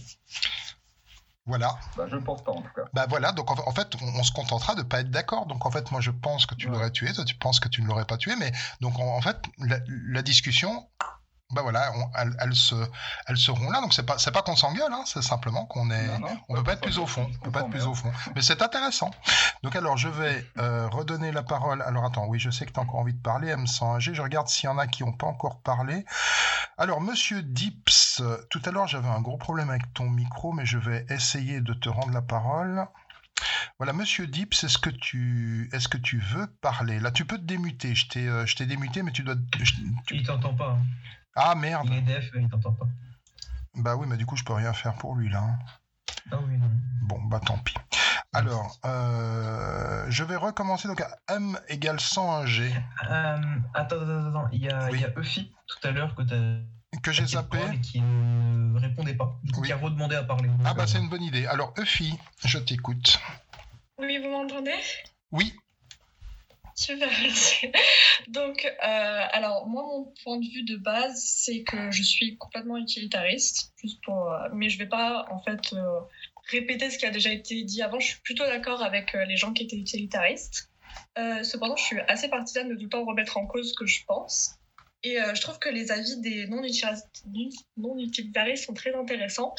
Voilà. 1.45 1.77
Bah, 1.95 2.07
je 2.09 2.17
pense 2.17 2.43
pas, 2.43 2.51
en 2.51 2.63
tout 2.63 2.73
cas. 2.75 2.85
Bah 2.91 3.05
voilà, 3.07 3.31
donc 3.33 3.51
en 3.51 3.71
fait, 3.71 3.93
on, 4.01 4.19
on 4.19 4.23
se 4.23 4.31
contentera 4.31 4.73
de 4.73 4.81
pas 4.81 5.01
être 5.01 5.11
d'accord. 5.11 5.45
Donc 5.45 5.67
en 5.67 5.69
fait, 5.69 5.91
moi 5.91 6.01
je 6.01 6.09
pense 6.09 6.47
que 6.47 6.55
tu 6.55 6.67
l'aurais 6.67 6.89
tué, 6.89 7.13
toi 7.13 7.23
tu 7.23 7.35
penses 7.35 7.59
que 7.59 7.69
tu 7.69 7.83
ne 7.83 7.87
l'aurais 7.87 8.05
pas 8.05 8.17
tué, 8.17 8.35
mais 8.39 8.51
donc 8.81 8.97
en, 8.97 9.15
en 9.15 9.21
fait, 9.21 9.37
la, 9.59 9.77
la 9.87 10.23
discussion, 10.23 10.89
bah 11.51 11.61
voilà, 11.63 11.91
on- 11.95 12.11
elles, 12.15 12.35
elles 12.39 12.55
se, 12.55 12.75
elles 13.27 13.37
seront 13.37 13.69
là. 13.71 13.81
Donc 13.81 13.93
c'est 13.93 14.05
pas, 14.05 14.17
c'est 14.19 14.31
pas 14.31 14.41
qu'on 14.43 14.55
s'engueule, 14.55 14.91
hein, 14.93 15.03
c'est 15.05 15.21
simplement 15.23 15.65
qu'on 15.65 15.89
est, 15.89 16.07
Non, 16.07 16.19
non, 16.19 16.37
on 16.49 16.55
peut 16.55 16.63
pas 16.63 16.73
être 16.73 16.81
plus 16.81 16.99
au 16.99 17.07
fond, 17.07 17.27
on 17.41 17.43
peut 17.45 17.51
pas 17.51 17.61
être 17.61 17.69
plus 17.69 17.85
au 17.85 17.93
fond. 17.95 18.11
Mais 18.35 18.41
c'est 18.41 18.61
intéressant. 18.61 19.09
Donc 19.63 19.75
alors 19.75 19.97
je 19.97 20.09
vais 20.09 20.45
euh, 20.59 20.87
redonner 20.89 21.31
la 21.31 21.41
parole. 21.43 21.81
Alors 21.81 22.05
attends, 22.05 22.25
oui, 22.27 22.39
je 22.39 22.49
sais 22.51 22.65
que 22.65 22.71
tu 22.71 22.79
as 22.79 22.83
encore 22.83 22.99
envie 22.99 23.13
de 23.13 23.21
parler, 23.21 23.53
M100G. 23.55 24.13
Je 24.13 24.21
regarde 24.21 24.47
s'il 24.47 24.65
y 24.65 24.71
en 24.71 24.77
a 24.77 24.87
qui 24.87 25.03
n'ont 25.03 25.13
pas 25.13 25.27
encore 25.27 25.59
parlé. 25.61 26.05
Alors 26.77 27.01
Monsieur 27.01 27.41
Dips, 27.41 28.21
tout 28.49 28.61
à 28.65 28.71
l'heure 28.71 28.87
j'avais 28.87 29.09
un 29.09 29.21
gros 29.21 29.37
problème 29.37 29.69
avec 29.69 29.93
ton 29.93 30.09
micro, 30.09 30.51
mais 30.53 30.65
je 30.65 30.77
vais 30.77 31.05
essayer 31.09 31.61
de 31.61 31.73
te 31.73 31.89
rendre 31.89 32.11
la 32.13 32.21
parole. 32.21 32.85
Voilà, 33.77 33.93
Monsieur 33.93 34.27
Dips, 34.27 34.63
est-ce 34.63 34.77
que 34.77 34.89
tu, 34.89 35.69
est-ce 35.73 35.87
que 35.87 35.97
tu 35.97 36.19
veux 36.19 36.47
parler? 36.61 36.99
Là, 36.99 37.11
tu 37.11 37.25
peux 37.25 37.37
te 37.37 37.43
démuter. 37.43 37.95
Je 37.95 38.07
t'ai, 38.07 38.27
euh, 38.27 38.45
je 38.45 38.55
t'ai 38.55 38.65
démuté, 38.65 39.03
mais 39.03 39.11
tu 39.11 39.23
dois. 39.23 39.35
je- 39.59 39.73
tu- 40.05 40.15
Il 40.15 40.23
t'entend 40.25 40.53
pas. 40.53 40.71
hein. 40.71 40.83
Ah 41.35 41.55
merde. 41.55 41.87
Il 41.89 41.97
est 41.97 42.01
def, 42.01 42.29
il 42.35 42.49
t'entend 42.49 42.73
pas. 42.73 42.87
Bah 43.75 43.95
oui, 43.95 44.07
mais 44.09 44.17
du 44.17 44.25
coup, 44.25 44.35
je 44.35 44.43
peux 44.43 44.53
rien 44.53 44.73
faire 44.73 44.95
pour 44.95 45.15
lui 45.15 45.29
là. 45.29 45.41
hein. 45.41 45.59
Ah 46.31 46.37
oui, 46.45 46.57
non. 46.57 46.69
Bon, 47.03 47.21
bah 47.23 47.39
tant 47.39 47.57
pis. 47.59 47.75
Alors, 48.33 48.77
euh, 48.85 50.05
je 50.09 50.23
vais 50.23 50.35
recommencer 50.35 50.87
donc 50.87 51.01
à 51.01 51.17
M 51.29 51.57
égale 51.67 51.99
101 51.99 52.45
G. 52.45 52.71
Euh, 53.09 53.37
attends, 53.73 53.95
attends, 54.01 54.27
attends. 54.29 54.49
Il 54.51 54.61
y 54.61 54.69
a, 54.69 54.91
il 54.91 54.99
y 54.99 55.05
a 55.05 55.09
tout 55.09 55.87
à 55.87 55.91
l'heure 55.91 56.13
que 56.15 56.21
tu 56.23 56.33
Que 57.03 57.11
j'ai 57.11 57.25
zappé. 57.25 57.57
Et 57.73 57.81
qui 57.81 58.01
ne 58.01 58.79
répondait 58.79 59.15
pas. 59.15 59.39
Du 59.43 59.51
coup, 59.51 59.61
qui 59.61 59.71
a 59.71 59.77
redemandé 59.77 60.15
à 60.15 60.23
parler. 60.23 60.49
Ah 60.65 60.73
bah 60.73 60.87
c'est 60.87 60.99
une 60.99 61.09
bonne 61.09 61.23
idée. 61.23 61.45
Alors, 61.45 61.73
Euphie, 61.77 62.13
je 62.43 62.57
t'écoute. 62.57 63.19
Oui, 63.97 64.17
vous 64.17 64.29
m'entendez? 64.29 64.75
Oui. 65.31 65.53
Super, 66.75 67.09
merci. 67.21 67.67
Donc, 68.29 68.65
euh, 68.65 69.21
alors, 69.31 69.67
moi, 69.67 69.83
mon 69.83 70.13
point 70.23 70.37
de 70.37 70.45
vue 70.45 70.63
de 70.63 70.77
base, 70.77 71.21
c'est 71.21 71.63
que 71.63 71.91
je 71.91 72.03
suis 72.03 72.37
complètement 72.37 72.77
utilitariste, 72.77 73.73
juste 73.81 74.01
pour, 74.03 74.31
euh, 74.31 74.47
mais 74.53 74.69
je 74.69 74.77
vais 74.77 74.87
pas, 74.87 75.25
en 75.29 75.39
fait, 75.39 75.73
euh, 75.73 75.99
répéter 76.49 76.89
ce 76.89 76.97
qui 76.97 77.05
a 77.05 77.11
déjà 77.11 77.31
été 77.31 77.63
dit 77.63 77.81
avant. 77.81 77.99
Je 77.99 78.07
suis 78.07 78.21
plutôt 78.21 78.45
d'accord 78.45 78.81
avec 78.81 79.15
euh, 79.15 79.25
les 79.25 79.37
gens 79.37 79.53
qui 79.53 79.63
étaient 79.63 79.77
utilitaristes. 79.77 80.69
Euh, 81.17 81.43
cependant, 81.43 81.75
je 81.75 81.83
suis 81.83 81.99
assez 82.07 82.29
partisane 82.29 82.69
de 82.69 82.75
tout 82.75 82.83
le 82.83 82.89
temps 82.89 83.05
remettre 83.05 83.37
en 83.37 83.45
cause 83.45 83.71
ce 83.71 83.73
que 83.73 83.85
je 83.85 84.03
pense. 84.05 84.58
Et 85.03 85.21
euh, 85.21 85.33
je 85.33 85.41
trouve 85.41 85.59
que 85.59 85.69
les 85.69 85.91
avis 85.91 86.19
des 86.19 86.47
non-utilitaristes 86.47 87.23
non 87.77 87.97
utilitaristes 87.99 88.65
sont 88.65 88.73
très 88.73 88.93
intéressants. 88.93 89.55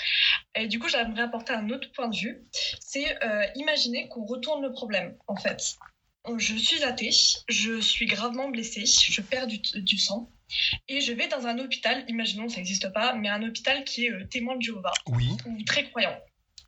Et 0.54 0.66
du 0.68 0.78
coup, 0.78 0.88
j'aimerais 0.88 1.22
apporter 1.22 1.52
un 1.54 1.70
autre 1.70 1.90
point 1.92 2.08
de 2.08 2.16
vue. 2.16 2.42
C'est 2.80 3.22
euh, 3.24 3.46
imaginer 3.54 4.08
qu'on 4.08 4.24
retourne 4.26 4.62
le 4.62 4.72
problème, 4.72 5.16
en 5.26 5.36
fait. 5.36 5.76
Je 6.36 6.54
suis 6.56 6.82
athée, 6.84 7.10
je 7.48 7.80
suis 7.80 8.04
gravement 8.04 8.50
blessée, 8.50 8.84
je 8.84 9.20
perds 9.22 9.46
du, 9.46 9.58
du 9.58 9.98
sang. 9.98 10.30
Et 10.88 11.00
je 11.00 11.12
vais 11.12 11.28
dans 11.28 11.46
un 11.46 11.58
hôpital, 11.58 12.04
imaginons 12.08 12.48
ça 12.50 12.56
n'existe 12.56 12.92
pas, 12.92 13.14
mais 13.14 13.28
un 13.30 13.42
hôpital 13.42 13.84
qui 13.84 14.06
est 14.06 14.10
euh, 14.12 14.26
témoin 14.26 14.56
de 14.56 14.62
Jéhovah 14.62 14.92
Oui. 15.06 15.28
ou 15.46 15.62
très 15.64 15.88
croyant. 15.88 16.18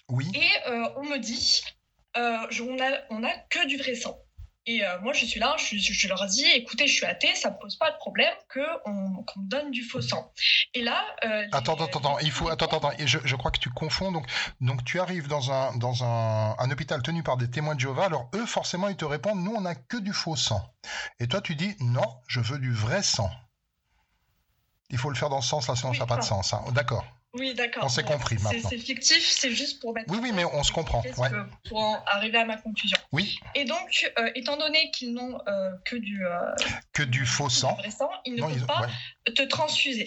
Oui. 0.09 0.27
Et 0.35 0.71
on 0.97 1.05
me 1.05 1.19
dit, 1.19 1.63
je- 2.15 2.63
on, 2.63 2.79
a, 2.81 2.91
on 3.11 3.23
a 3.25 3.33
que 3.51 3.67
du 3.67 3.77
vrai 3.77 3.95
sang. 3.95 4.19
Et 4.65 4.85
euh, 4.85 5.01
moi, 5.01 5.13
je 5.13 5.25
suis 5.27 5.41
là, 5.41 5.57
je, 5.59 5.77
je 5.77 6.09
leur 6.09 6.25
dis, 6.27 6.45
écoutez, 6.55 6.87
je 6.87 6.95
suis 6.95 7.05
athée, 7.05 7.35
ça 7.35 7.51
ne 7.51 7.57
pose 7.57 7.75
pas 7.77 7.91
de 7.91 7.97
problème 7.97 8.33
qu'on 8.53 8.61
me 9.41 9.49
donne 9.49 9.73
du 9.73 9.83
faux 9.83 10.01
sang. 10.01 10.33
Et 10.75 10.83
là, 10.83 11.05
euh, 11.25 11.47
Attends, 11.51 11.75
attends, 11.75 11.99
attends, 11.99 12.19
il 12.21 12.31
faut, 12.31 12.49
attends, 12.49 12.67
attends, 12.67 12.93
je, 13.05 13.19
je 13.25 13.37
crois 13.37 13.51
que 13.51 13.59
tu 13.59 13.71
confonds. 13.71 14.13
Donc, 14.13 14.25
donc 14.61 14.85
tu 14.85 15.01
arrives 15.01 15.27
dans 15.27 15.51
un, 15.51 15.77
dans 15.79 16.05
un, 16.05 16.55
un 16.59 16.71
hôpital 16.71 17.03
tenu 17.03 17.25
par 17.25 17.37
des 17.37 17.51
témoins 17.51 17.75
de 17.75 17.81
Jéhovah. 17.81 18.05
Alors 18.05 18.31
eux, 18.35 18.47
forcément, 18.47 18.89
ils 18.89 18.97
te 18.97 19.05
répondent, 19.05 19.43
nous, 19.43 19.53
on 19.53 19.63
n'a 19.63 19.75
que 19.75 19.97
du 19.97 20.13
faux 20.13 20.37
sang. 20.37 20.63
Et 21.19 21.27
toi, 21.27 21.41
tu 21.41 21.57
dis, 21.57 21.75
non, 21.81 22.21
je 22.29 22.39
veux 22.39 22.59
du 22.61 22.73
vrai 22.73 23.03
sang. 23.03 23.31
Il 24.91 24.99
faut 24.99 25.09
le 25.11 25.17
faire 25.17 25.29
dans 25.31 25.41
ce 25.41 25.49
sens-là, 25.49 25.75
sinon 25.75 25.93
ça 25.93 26.01
n'a 26.01 26.07
pas 26.07 26.19
de 26.19 26.23
sens. 26.25 26.53
hein. 26.53 26.63
D'accord. 26.73 27.05
Oui, 27.35 27.55
d'accord. 27.55 27.85
On 27.85 27.89
s'est 27.89 28.03
compris 28.03 28.37
c'est- 28.39 28.45
maintenant. 28.45 28.69
C'est 28.69 28.79
fictif, 28.79 29.27
c'est 29.27 29.51
juste 29.53 29.81
pour 29.81 29.95
mettre. 29.95 30.11
Oui, 30.13 30.19
oui, 30.23 30.33
mais 30.35 30.45
on 30.45 30.63
se 30.63 30.73
comprend. 30.73 31.03
Ouais. 31.19 31.31
pour 31.69 31.79
en 31.79 32.03
arriver 32.07 32.39
à 32.39 32.45
ma 32.45 32.57
conclusion. 32.57 32.99
Oui. 33.13 33.39
Et 33.55 33.65
donc, 33.65 34.11
euh, 34.19 34.31
étant 34.35 34.57
donné 34.57 34.91
qu'ils 34.91 35.15
n'ont 35.15 35.39
euh, 35.49 35.71
que 35.85 35.97
du, 35.97 36.27
euh, 36.27 36.41
Que 36.93 37.03
du 37.03 37.25
faux 37.25 37.49
sang. 37.49 37.77
ils 38.27 38.35
ne 38.35 38.41
Non, 38.41 38.49
peuvent 38.49 38.59
ils- 38.59 38.67
pas 38.67 38.83
ouais. 38.83 39.33
te 39.35 39.43
transfuser. 39.43 40.07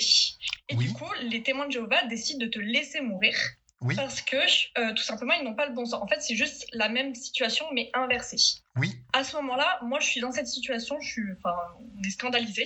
Et 0.70 0.76
Oui. 0.76 0.86
du 0.88 0.94
coup, 0.94 1.12
les 1.24 1.42
témoins 1.42 1.66
de 1.68 1.72
Jéhovah 1.72 2.04
décident 2.08 2.46
de 2.46 2.50
te 2.52 2.60
laisser 2.60 3.02
mourir. 3.02 3.36
Oui. 3.82 3.96
Parce 3.96 4.22
que 4.22 4.38
euh, 4.78 4.94
tout 4.94 5.04
simplement, 5.04 5.34
ils 5.34 5.44
n'ont 5.44 5.54
pas 5.56 5.66
le 5.68 5.74
bon 5.74 5.86
sang. 5.86 6.02
En 6.02 6.08
fait, 6.08 6.22
c'est 6.22 6.36
juste 6.36 6.66
la 6.74 6.90
même 6.90 7.14
situation, 7.14 7.66
mais 7.74 7.90
inversée. 7.94 8.38
Oui. 8.78 8.94
À 9.14 9.24
ce 9.24 9.36
moment-là, 9.38 9.80
moi, 9.84 10.00
je 10.00 10.08
suis 10.08 10.22
dans 10.22 10.32
cette 10.32 10.48
situation, 10.48 11.00
je 11.02 11.08
suis, 11.12 11.24
enfin, 11.38 11.56
on 11.80 12.02
est 12.08 12.12
scandalisé 12.12 12.66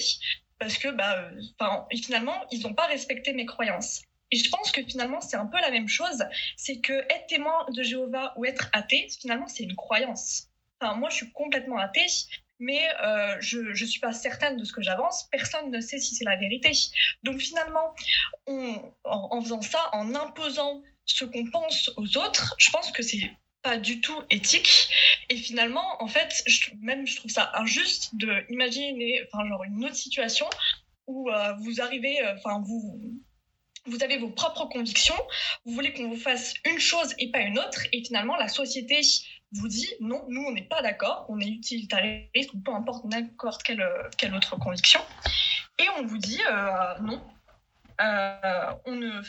parce 0.60 0.78
que, 0.78 0.90
bah, 0.90 1.16
euh, 1.18 1.96
finalement, 2.04 2.36
ils 2.52 2.62
n'ont 2.62 2.74
pas 2.74 2.86
respecté 2.88 3.34
mes 3.34 3.46
croyances. 3.46 4.02
Et 4.32 4.38
je 4.38 4.50
pense 4.50 4.72
que 4.72 4.84
finalement, 4.84 5.22
c'est 5.22 5.38
un 5.38 5.46
peu 5.46 5.60
la 5.60 5.72
même 5.72 5.88
chose. 5.88 6.24
C'est 6.56 6.80
que 6.80 6.94
être 6.94 7.28
témoin 7.28 7.66
de 7.74 7.84
Jéhovah 7.84 8.34
ou 8.38 8.46
être 8.46 8.70
athée, 8.74 9.08
finalement, 9.20 9.48
c'est 9.48 9.64
une 9.64 9.76
croyance. 9.76 10.48
Enfin, 10.80 10.96
moi, 10.96 11.10
je 11.10 11.16
suis 11.16 11.32
complètement 11.32 11.78
athée, 11.78 12.08
mais 12.60 12.82
euh, 13.04 13.38
je 13.40 13.60
ne 13.60 13.74
suis 13.74 14.00
pas 14.00 14.14
certaine 14.14 14.58
de 14.58 14.64
ce 14.64 14.74
que 14.74 14.82
j'avance. 14.82 15.28
Personne 15.32 15.72
ne 15.72 15.80
sait 15.82 16.00
si 16.00 16.16
c'est 16.16 16.26
la 16.26 16.36
vérité. 16.36 16.72
Donc 17.24 17.40
finalement, 17.40 17.96
en, 18.48 18.92
en 19.04 19.42
faisant 19.42 19.62
ça, 19.62 19.90
en 19.94 20.14
imposant 20.16 20.82
ce 21.06 21.26
qu'on 21.26 21.50
pense 21.50 21.92
aux 21.98 22.18
autres, 22.18 22.56
je 22.58 22.70
pense 22.70 22.92
que 22.92 23.02
c'est 23.02 23.32
pas 23.62 23.78
du 23.78 24.02
tout 24.02 24.22
éthique. 24.30 24.90
Et 25.30 25.36
finalement, 25.36 26.02
en 26.02 26.08
fait, 26.08 26.44
même 26.82 27.06
je 27.06 27.18
trouve 27.18 27.32
ça 27.32 27.52
injuste 27.56 28.16
de 28.16 28.46
imaginer, 28.50 29.24
enfin, 29.32 29.48
genre 29.48 29.64
une 29.64 29.84
autre 29.86 29.96
situation 29.96 30.50
où 31.08 31.30
euh, 31.30 31.54
vous 31.60 31.82
arrivez, 31.82 32.22
euh, 32.24 32.36
enfin, 32.36 32.62
vous, 32.66 33.20
vous 33.86 34.04
avez 34.04 34.18
vos 34.18 34.30
propres 34.30 34.66
convictions, 34.66 35.16
vous 35.66 35.74
voulez 35.74 35.94
qu'on 35.94 36.10
vous 36.10 36.20
fasse 36.20 36.54
une 36.66 36.80
chose 36.80 37.14
et 37.18 37.32
pas 37.32 37.40
une 37.40 37.60
autre, 37.60 37.82
et 37.92 38.04
finalement, 38.04 38.36
la 38.36 38.48
société 38.48 39.02
vous 39.52 39.68
dit 39.68 39.90
non, 40.00 40.24
nous, 40.28 40.44
on 40.44 40.52
n'est 40.52 40.68
pas 40.68 40.82
d'accord, 40.82 41.26
on 41.30 41.40
est 41.40 41.48
utilitariste 41.48 42.54
ou 42.54 42.60
peu 42.60 42.74
importe 42.74 43.06
n'importe 43.06 43.64
quelle, 43.64 43.86
quelle 44.18 44.36
autre 44.36 44.58
conviction, 44.58 45.02
et 45.80 45.86
on 45.98 46.06
vous 46.06 46.18
dit 46.18 46.40
euh, 46.50 47.00
non. 47.02 47.22
Euh, 48.02 48.74
on, 48.86 48.96
ne, 48.96 49.22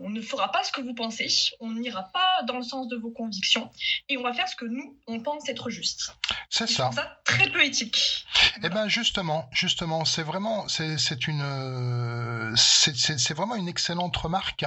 on 0.00 0.10
ne 0.10 0.20
fera 0.20 0.50
pas 0.50 0.62
ce 0.64 0.72
que 0.72 0.80
vous 0.80 0.94
pensez, 0.94 1.28
on 1.60 1.72
n'ira 1.72 2.04
pas 2.12 2.42
dans 2.46 2.56
le 2.56 2.62
sens 2.62 2.88
de 2.88 2.96
vos 2.96 3.10
convictions, 3.10 3.70
et 4.08 4.16
on 4.16 4.22
va 4.22 4.32
faire 4.32 4.48
ce 4.48 4.56
que 4.56 4.64
nous, 4.64 4.98
on 5.06 5.20
pense 5.20 5.48
être 5.48 5.70
juste. 5.70 6.14
C'est 6.48 6.68
ça. 6.68 6.90
ça 6.92 7.18
très 7.24 7.48
peu 7.50 7.62
éthique. 7.64 8.26
Eh 8.62 8.68
ben 8.68 8.88
justement, 8.88 9.48
justement, 9.52 10.04
c'est 10.04 10.22
vraiment, 10.22 10.68
c'est 10.68 11.26
une, 11.26 11.42
euh, 11.42 12.54
c'est 12.56 13.34
vraiment 13.34 13.56
une 13.56 13.68
excellente 13.68 14.16
remarque 14.16 14.64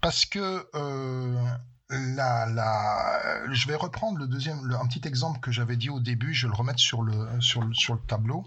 parce 0.00 0.26
que 0.26 0.68
euh, 0.74 1.36
la, 1.90 2.46
la, 2.46 3.20
je 3.52 3.66
vais 3.68 3.74
reprendre 3.74 4.18
le 4.18 4.26
deuxième, 4.26 4.64
le- 4.64 4.76
un 4.76 4.86
petit 4.86 5.06
exemple 5.06 5.40
que 5.40 5.50
j'avais 5.50 5.76
dit 5.76 5.90
au 5.90 6.00
début, 6.00 6.32
je 6.34 6.46
vais 6.46 6.52
le 6.52 6.56
remettre 6.56 6.78
sur 6.80 7.02
le 7.02 7.28
sur 7.40 7.62
le 7.62 7.74
sur 7.74 7.94
le 7.94 8.00
tableau. 8.00 8.46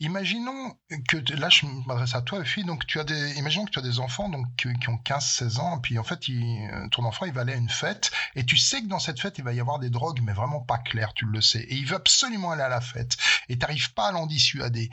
Imaginons 0.00 0.76
que 1.08 1.16
là, 1.34 1.48
je 1.48 1.66
m'adresse 1.86 2.14
à 2.14 2.22
toi, 2.22 2.44
fille. 2.44 2.64
Donc 2.64 2.86
tu 2.86 3.00
as 3.00 3.04
des, 3.04 3.38
imaginons 3.38 3.64
que 3.64 3.70
tu 3.70 3.78
as 3.78 3.82
des 3.82 3.98
enfants 3.98 4.28
donc 4.28 4.46
qui, 4.56 4.68
ont 4.88 4.98
15-16 5.04 5.58
ans, 5.58 5.78
puis 5.78 5.98
en 5.98 6.04
fait, 6.04 6.28
il- 6.28 6.68
euh, 6.72 6.88
ton 6.90 7.04
enfant 7.04 7.24
il 7.26 7.32
va 7.32 7.40
aller 7.42 7.54
à 7.54 7.56
une 7.56 7.68
fête 7.70 8.10
et 8.34 8.44
tu 8.44 8.56
sais 8.56 8.82
que 8.82 8.86
dans 8.86 8.98
cette 8.98 9.20
fête 9.20 9.38
il 9.38 9.44
va 9.44 9.52
y 9.52 9.60
avoir 9.60 9.78
des 9.78 9.90
drogues, 9.90 10.20
mais 10.22 10.32
vraiment 10.32 10.60
pas 10.60 10.78
clair, 10.78 11.12
tu 11.14 11.24
le 11.26 11.40
sais, 11.40 11.60
et 11.60 11.74
il 11.74 11.86
veut 11.86 11.96
absolument 11.96 12.50
aller 12.52 12.62
à 12.62 12.68
la 12.68 12.80
fête 12.80 13.16
et 13.48 13.58
t'arrives 13.58 13.92
pas 13.94 14.08
à 14.08 14.12
l'en 14.12 14.26
dissuader. 14.26 14.90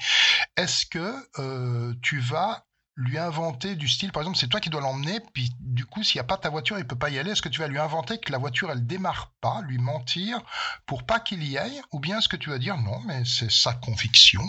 Est-ce 0.57 0.85
que 0.85 1.13
euh, 1.39 1.93
tu 2.01 2.19
vas 2.19 2.65
lui 2.95 3.17
inventer 3.17 3.75
du 3.75 3.87
style, 3.87 4.11
par 4.11 4.21
exemple, 4.21 4.37
c'est 4.37 4.47
toi 4.47 4.59
qui 4.59 4.69
dois 4.69 4.81
l'emmener, 4.81 5.19
puis 5.33 5.49
du 5.59 5.85
coup, 5.85 6.03
s'il 6.03 6.19
n'y 6.19 6.25
a 6.25 6.27
pas 6.27 6.37
ta 6.37 6.49
voiture, 6.49 6.77
il 6.77 6.85
peut 6.85 6.97
pas 6.97 7.09
y 7.09 7.17
aller. 7.17 7.31
Est-ce 7.31 7.41
que 7.41 7.49
tu 7.49 7.59
vas 7.59 7.67
lui 7.67 7.79
inventer 7.79 8.19
que 8.19 8.31
la 8.31 8.37
voiture, 8.37 8.71
elle 8.71 8.85
démarre 8.85 9.33
pas, 9.41 9.61
lui 9.61 9.79
mentir 9.79 10.39
pour 10.85 11.03
pas 11.03 11.19
qu'il 11.19 11.43
y 11.43 11.57
aille, 11.57 11.81
ou 11.91 11.99
bien 11.99 12.19
est-ce 12.19 12.29
que 12.29 12.35
tu 12.37 12.51
vas 12.51 12.59
dire 12.59 12.77
non, 12.77 12.99
mais 13.07 13.25
c'est 13.25 13.51
sa 13.51 13.73
conviction, 13.73 14.43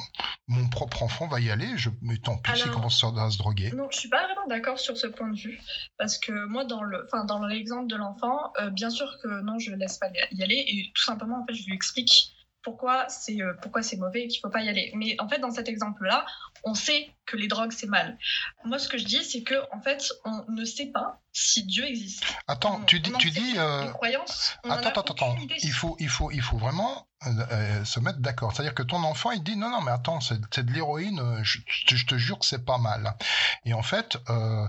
mon 0.47 0.69
propre 0.69 1.03
enfant 1.03 1.27
va 1.27 1.41
y 1.41 1.51
aller, 1.51 1.77
je, 1.77 1.89
mais 2.03 2.19
tant 2.19 2.37
pis 2.37 2.53
s'il 2.55 2.71
commence 2.71 3.03
à 3.03 3.31
se 3.31 3.39
droguer. 3.39 3.71
Non, 3.73 3.89
je 3.91 3.99
suis 3.99 4.11
pas 4.11 4.25
vraiment 4.25 4.47
d'accord 4.47 4.79
sur 4.79 4.97
ce 4.97 5.07
point 5.07 5.31
de 5.31 5.39
vue 5.39 5.59
parce 5.97 6.19
que 6.19 6.47
moi, 6.47 6.65
dans 6.65 6.83
le, 6.83 7.07
enfin, 7.07 7.25
dans 7.25 7.45
l'exemple 7.47 7.87
de 7.87 7.97
l'enfant, 7.97 8.53
euh, 8.61 8.69
bien 8.71 8.91
sûr 8.91 9.19
que 9.23 9.43
non, 9.43 9.59
je 9.59 9.73
laisse 9.73 9.99
pas 9.99 10.09
y 10.33 10.43
aller 10.43 10.65
et 10.69 10.93
tout 10.95 11.03
simplement, 11.03 11.41
en 11.41 11.47
fait, 11.47 11.55
je 11.55 11.65
lui 11.65 11.75
explique 11.75 12.35
pourquoi 12.65 13.09
c'est 13.09 13.41
euh, 13.41 13.53
pourquoi 13.63 13.83
c'est 13.83 13.97
mauvais 13.97 14.25
et 14.25 14.29
qu'il 14.29 14.41
faut 14.41 14.51
pas 14.51 14.63
y 14.63 14.69
aller. 14.69 14.91
Mais 14.95 15.17
en 15.21 15.29
fait, 15.29 15.39
dans 15.39 15.51
cet 15.51 15.69
exemple-là, 15.69 16.27
on 16.65 16.75
sait 16.75 17.15
que 17.27 17.37
les 17.37 17.49
drogues 17.49 17.73
c'est 17.73 17.87
mal. 17.87 18.19
Moi, 18.65 18.79
ce 18.79 18.89
que 18.89 18.99
je 18.99 19.05
dis, 19.05 19.25
c'est 19.25 19.43
que 19.43 19.55
en 19.73 19.81
fait, 19.81 20.03
on 20.25 20.45
ne 20.53 20.65
sait 20.65 20.87
pas 20.87 21.21
si 21.33 21.65
Dieu 21.65 21.85
existe. 21.87 22.25
Attends, 22.47 22.81
tu 22.85 23.01
dis, 23.01 23.11
tu 23.19 23.31
dis, 23.31 23.55
euh, 23.57 23.91
croyances, 23.91 24.57
Attends, 24.65 24.89
attends, 25.01 25.01
attends. 25.15 25.37
Il 25.63 25.73
faut, 25.73 25.97
il 25.99 26.09
faut, 26.09 26.31
il 26.31 26.43
faut 26.43 26.59
vraiment 26.59 27.09
euh, 27.27 27.31
euh, 27.51 27.85
se 27.85 27.99
mettre 28.01 28.19
d'accord. 28.19 28.53
C'est-à-dire 28.55 28.75
que 28.75 28.83
ton 28.83 29.03
enfant, 29.05 29.31
il 29.31 29.43
dit 29.43 29.57
non, 29.57 29.71
non, 29.71 29.81
mais 29.81 29.91
attends, 29.91 30.21
c'est 30.21 30.39
de 30.41 30.73
l'héroïne. 30.73 31.21
Je, 31.43 31.59
te- 31.87 31.97
je 31.97 32.07
te 32.07 32.17
jure 32.19 32.39
que 32.39 32.45
c'est 32.47 32.65
pas 32.65 32.79
mal. 32.79 33.15
Et 33.65 33.73
en 33.75 33.83
fait, 33.83 34.19
euh, 34.29 34.67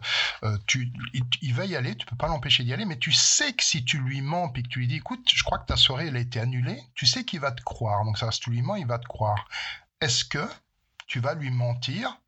tu, 0.68 0.92
il, 1.14 1.24
il 1.42 1.54
va 1.54 1.66
y 1.66 1.76
aller. 1.76 1.96
Tu 1.96 2.06
peux 2.06 2.16
pas 2.16 2.28
l'empêcher 2.28 2.64
d'y 2.64 2.74
aller, 2.74 2.86
mais 2.86 2.98
tu 2.98 3.12
sais 3.12 3.54
que 3.54 3.64
si 3.64 3.84
tu 3.84 3.98
lui 4.00 4.22
mens 4.22 4.50
puis 4.50 4.64
que 4.64 4.70
tu 4.70 4.80
lui 4.80 4.88
dis, 4.88 4.96
écoute, 4.96 5.28
je 5.34 5.44
crois 5.44 5.60
que 5.60 5.66
ta 5.68 5.76
soirée 5.78 6.08
elle 6.08 6.16
a 6.16 6.20
été 6.22 6.40
annulée, 6.40 6.82
tu 6.96 7.06
sais 7.06 7.26
qu'il 7.26 7.42
va 7.42 7.52
te 7.52 7.62
croire. 7.62 8.06
Donc 8.06 8.18
ça, 8.18 8.32
si 8.32 8.40
tu 8.40 8.50
lui 8.50 8.62
mens, 8.62 8.76
il 8.76 8.88
va 8.88 8.98
te 8.98 9.06
croire. 9.08 9.48
Est-ce 10.02 10.26
que 10.26 10.46
tu 11.08 11.20
vas 11.20 11.34
lui 11.34 11.52
mentir? 11.52 12.20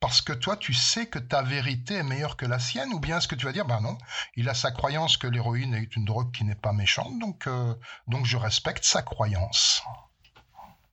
Parce 0.00 0.20
que 0.20 0.32
toi, 0.32 0.56
tu 0.56 0.74
sais 0.74 1.06
que 1.06 1.20
ta 1.20 1.42
vérité 1.42 1.94
est 1.94 2.02
meilleure 2.02 2.36
que 2.36 2.44
la 2.44 2.58
sienne, 2.58 2.92
ou 2.92 2.98
bien 2.98 3.18
est-ce 3.18 3.28
que 3.28 3.36
tu 3.36 3.46
vas 3.46 3.52
dire, 3.52 3.66
ben 3.66 3.80
non, 3.80 3.96
il 4.34 4.48
a 4.48 4.54
sa 4.54 4.72
croyance 4.72 5.16
que 5.16 5.28
l'héroïne 5.28 5.74
est 5.74 5.94
une 5.94 6.04
drogue 6.04 6.32
qui 6.32 6.42
n'est 6.44 6.56
pas 6.56 6.72
méchante, 6.72 7.18
donc, 7.20 7.46
euh, 7.46 7.74
donc 8.08 8.26
je 8.26 8.36
respecte 8.36 8.84
sa 8.84 9.02
croyance. 9.02 9.82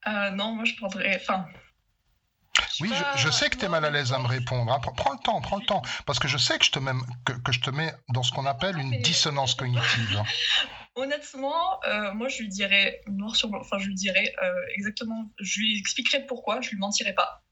Euh, 0.06 0.30
non, 0.30 0.54
moi, 0.54 0.64
je 0.64 0.74
prendrais, 0.76 1.20
enfin. 1.20 1.44
Oui, 2.80 2.90
je, 2.94 3.22
je 3.22 3.30
sais 3.30 3.50
que 3.50 3.56
tu 3.56 3.64
es 3.64 3.68
mal 3.68 3.84
à 3.84 3.90
l'aise 3.90 4.12
à 4.12 4.18
me 4.18 4.26
répondre. 4.26 4.72
hein. 4.72 4.78
Prends, 4.80 4.92
prends 4.92 5.12
le 5.12 5.18
temps, 5.18 5.40
prends 5.40 5.56
le 5.58 5.66
temps. 5.66 5.82
Parce 6.06 6.18
que 6.18 6.28
je 6.28 6.38
sais 6.38 6.58
que 6.58 6.64
je 6.64 6.70
te 6.70 6.78
mets, 6.78 6.92
que, 7.24 7.32
que 7.32 7.52
je 7.52 7.60
te 7.60 7.70
mets 7.70 7.92
dans 8.10 8.22
ce 8.22 8.32
qu'on 8.32 8.46
appelle 8.46 8.78
une 8.78 9.00
dissonance 9.02 9.54
cognitive. 9.54 10.22
Honnêtement, 11.00 11.82
euh, 11.84 12.12
moi, 12.14 12.28
je 12.28 12.42
lui 12.42 12.48
dirais 12.48 13.00
noir 13.06 13.34
sur 13.36 13.48
blanc. 13.48 13.60
Enfin, 13.60 13.78
je 13.78 13.86
lui 13.86 13.94
dirais 13.94 14.34
euh, 14.42 14.52
exactement. 14.74 15.30
Je 15.38 15.60
lui 15.60 15.78
expliquerai 15.78 16.26
pourquoi. 16.26 16.60
Je 16.60 16.70
lui 16.70 16.78
mentirai 16.78 17.12
pas. 17.12 17.42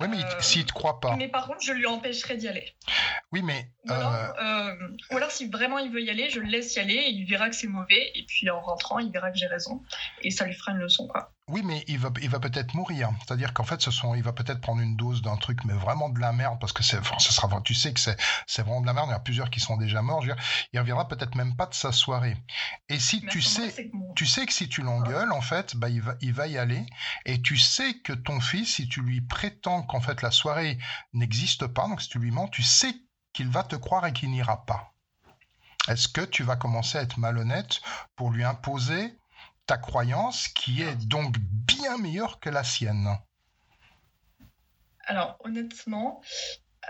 Oui, 0.00 0.08
mais 0.08 0.24
Euh, 0.24 0.40
s'il 0.40 0.64
te 0.64 0.72
croit 0.72 1.00
pas. 1.00 1.16
Mais 1.16 1.28
par 1.28 1.46
contre, 1.46 1.62
je 1.62 1.72
lui 1.72 1.86
empêcherai 1.86 2.36
d'y 2.36 2.48
aller. 2.48 2.74
Oui, 3.30 3.42
mais. 3.42 3.68
Ou 3.88 3.92
alors, 3.92 4.34
euh, 4.42 4.74
ou 5.10 5.16
alors, 5.16 5.30
si 5.30 5.46
vraiment 5.48 5.78
il 5.78 5.90
veut 5.92 6.02
y 6.02 6.10
aller, 6.10 6.30
je 6.30 6.40
le 6.40 6.46
laisse 6.46 6.74
y 6.74 6.80
aller. 6.80 6.94
Et 6.94 7.10
il 7.10 7.24
verra 7.26 7.50
que 7.50 7.54
c'est 7.56 7.68
mauvais. 7.68 8.10
Et 8.14 8.24
puis 8.26 8.48
en 8.50 8.60
rentrant, 8.60 8.98
il 8.98 9.12
verra 9.12 9.30
que 9.30 9.38
j'ai 9.38 9.46
raison. 9.46 9.82
Et 10.22 10.30
ça 10.30 10.44
lui 10.46 10.54
fera 10.54 10.72
une 10.72 10.78
leçon, 10.78 11.06
quoi. 11.06 11.32
Oui, 11.48 11.62
mais 11.64 11.84
il 11.88 11.98
va, 11.98 12.10
il 12.22 12.30
va 12.30 12.38
peut-être 12.38 12.74
mourir. 12.74 13.10
C'est-à-dire 13.18 13.52
qu'en 13.52 13.64
fait, 13.64 13.82
ce 13.82 13.90
sont, 13.90 14.14
il 14.14 14.22
va 14.22 14.32
peut-être 14.32 14.60
prendre 14.60 14.80
une 14.80 14.96
dose 14.96 15.22
d'un 15.22 15.36
truc, 15.36 15.64
mais 15.64 15.72
vraiment 15.72 16.08
de 16.08 16.20
la 16.20 16.32
merde, 16.32 16.58
parce 16.60 16.72
que 16.72 16.84
c'est, 16.84 16.98
enfin, 16.98 17.18
ça 17.18 17.30
sera, 17.30 17.60
tu 17.62 17.74
sais 17.74 17.92
que 17.92 17.98
c'est, 17.98 18.16
c'est 18.46 18.62
vraiment 18.62 18.80
de 18.80 18.86
la 18.86 18.92
merde. 18.92 19.08
Il 19.08 19.10
y 19.10 19.14
en 19.14 19.16
a 19.16 19.20
plusieurs 19.20 19.50
qui 19.50 19.58
sont 19.58 19.76
déjà 19.76 20.02
morts. 20.02 20.22
Je 20.22 20.28
veux 20.28 20.34
dire, 20.34 20.44
il 20.72 20.78
reviendra 20.78 21.08
peut-être 21.08 21.34
même 21.34 21.56
pas 21.56 21.66
de 21.66 21.74
sa 21.74 21.90
soirée. 21.90 22.36
Et 22.88 22.98
si 23.00 23.20
Mais 23.24 23.30
tu 23.30 23.42
ce 23.42 23.70
sais, 23.70 23.90
tu 24.14 24.24
sais 24.24 24.46
que 24.46 24.52
si 24.52 24.68
tu 24.68 24.82
l'engueules, 24.82 25.32
en 25.32 25.40
fait, 25.40 25.74
bah, 25.74 25.88
il 25.88 26.00
va, 26.00 26.14
il 26.20 26.32
va 26.32 26.46
y 26.46 26.58
aller. 26.58 26.86
Et 27.26 27.42
tu 27.42 27.58
sais 27.58 27.94
que 27.98 28.12
ton 28.12 28.40
fils, 28.40 28.76
si 28.76 28.88
tu 28.88 29.02
lui 29.02 29.20
prétends 29.20 29.82
qu'en 29.82 30.00
fait 30.00 30.22
la 30.22 30.30
soirée 30.30 30.78
n'existe 31.12 31.66
pas, 31.66 31.88
donc 31.88 32.02
si 32.02 32.08
tu 32.08 32.20
lui 32.20 32.30
mens, 32.30 32.48
tu 32.48 32.62
sais 32.62 32.94
qu'il 33.32 33.48
va 33.48 33.64
te 33.64 33.76
croire 33.76 34.06
et 34.06 34.12
qu'il 34.12 34.30
n'ira 34.30 34.64
pas. 34.64 34.94
Est-ce 35.88 36.06
que 36.06 36.20
tu 36.20 36.44
vas 36.44 36.54
commencer 36.54 36.98
à 36.98 37.02
être 37.02 37.18
malhonnête 37.18 37.80
pour 38.14 38.30
lui 38.30 38.44
imposer 38.44 39.18
ta 39.66 39.78
croyance 39.78 40.48
qui 40.48 40.82
est 40.82 40.96
donc 41.06 41.36
bien 41.38 41.98
meilleure 41.98 42.40
que 42.40 42.50
la 42.50 42.64
sienne 42.64 43.08
Alors, 45.06 45.36
honnêtement, 45.40 46.20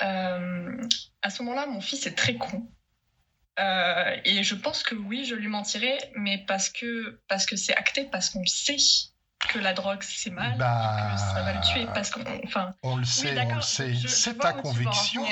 euh, 0.02 0.86
à 1.22 1.30
ce 1.30 1.42
moment-là, 1.42 1.66
mon 1.66 1.80
fils 1.80 2.06
est 2.06 2.14
très 2.14 2.36
con. 2.36 2.70
Euh, 3.58 4.16
et 4.24 4.42
je 4.42 4.54
pense 4.54 4.82
que 4.82 4.94
oui, 4.94 5.24
je 5.24 5.34
lui 5.34 5.48
mentirai, 5.48 5.98
mais 6.16 6.44
parce 6.46 6.70
que 6.70 7.20
parce 7.28 7.44
que 7.44 7.56
c'est 7.56 7.74
acté, 7.76 8.06
parce 8.06 8.30
qu'on 8.30 8.44
sait 8.46 8.78
que 9.48 9.58
la 9.58 9.72
drogue 9.72 10.02
c'est 10.02 10.30
mal, 10.30 10.56
Bah, 10.56 11.10
que 11.14 11.20
ça 11.20 11.42
va 11.42 11.52
le 11.54 11.60
tuer, 11.60 11.86
parce 11.94 12.10
qu'on, 12.10 12.22
enfin, 12.44 12.70
On 12.82 12.96
le 12.96 13.02
oui, 13.02 13.06
sait, 13.06 13.32
on 13.32 13.34
d'accord, 13.34 13.56
le 13.56 13.62
sait. 13.62 13.94
je- 13.94 14.02
je 14.02 14.08
C'est 14.08 14.38
ta 14.38 14.52
conviction. 14.52 15.24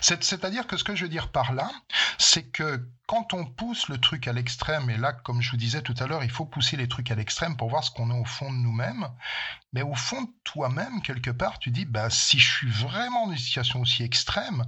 C'est-à-dire 0.00 0.66
que 0.66 0.76
ce 0.76 0.84
que 0.84 0.94
je 0.96 1.02
veux 1.04 1.08
dire 1.10 1.30
par 1.30 1.52
là, 1.52 1.70
c'est 2.18 2.44
que 2.44 2.88
quand 3.06 3.34
on 3.34 3.44
pousse 3.44 3.88
le 3.88 3.98
truc 3.98 4.28
à 4.28 4.32
l'extrême, 4.32 4.88
et 4.88 4.96
là, 4.96 5.12
comme 5.12 5.42
je 5.42 5.50
vous 5.50 5.56
disais 5.56 5.82
tout 5.82 5.94
à 5.98 6.06
l'heure, 6.06 6.24
il 6.24 6.30
faut 6.30 6.46
pousser 6.46 6.76
les 6.76 6.88
trucs 6.88 7.10
à 7.10 7.14
l'extrême 7.14 7.56
pour 7.56 7.68
voir 7.68 7.84
ce 7.84 7.90
qu'on 7.90 8.10
a 8.10 8.14
au 8.14 8.24
fond 8.24 8.50
de 8.50 8.56
nous-mêmes. 8.56 9.08
Mais 9.72 9.82
au 9.82 9.94
fond 9.94 10.22
de 10.22 10.28
toi-même, 10.44 11.02
quelque 11.02 11.30
part, 11.30 11.58
tu 11.58 11.70
dis, 11.70 11.84
bah, 11.84 12.08
si 12.10 12.38
je 12.38 12.50
suis 12.50 12.70
vraiment 12.70 13.26
dans 13.26 13.32
une 13.32 13.38
situation 13.38 13.80
aussi 13.80 14.02
extrême, 14.02 14.64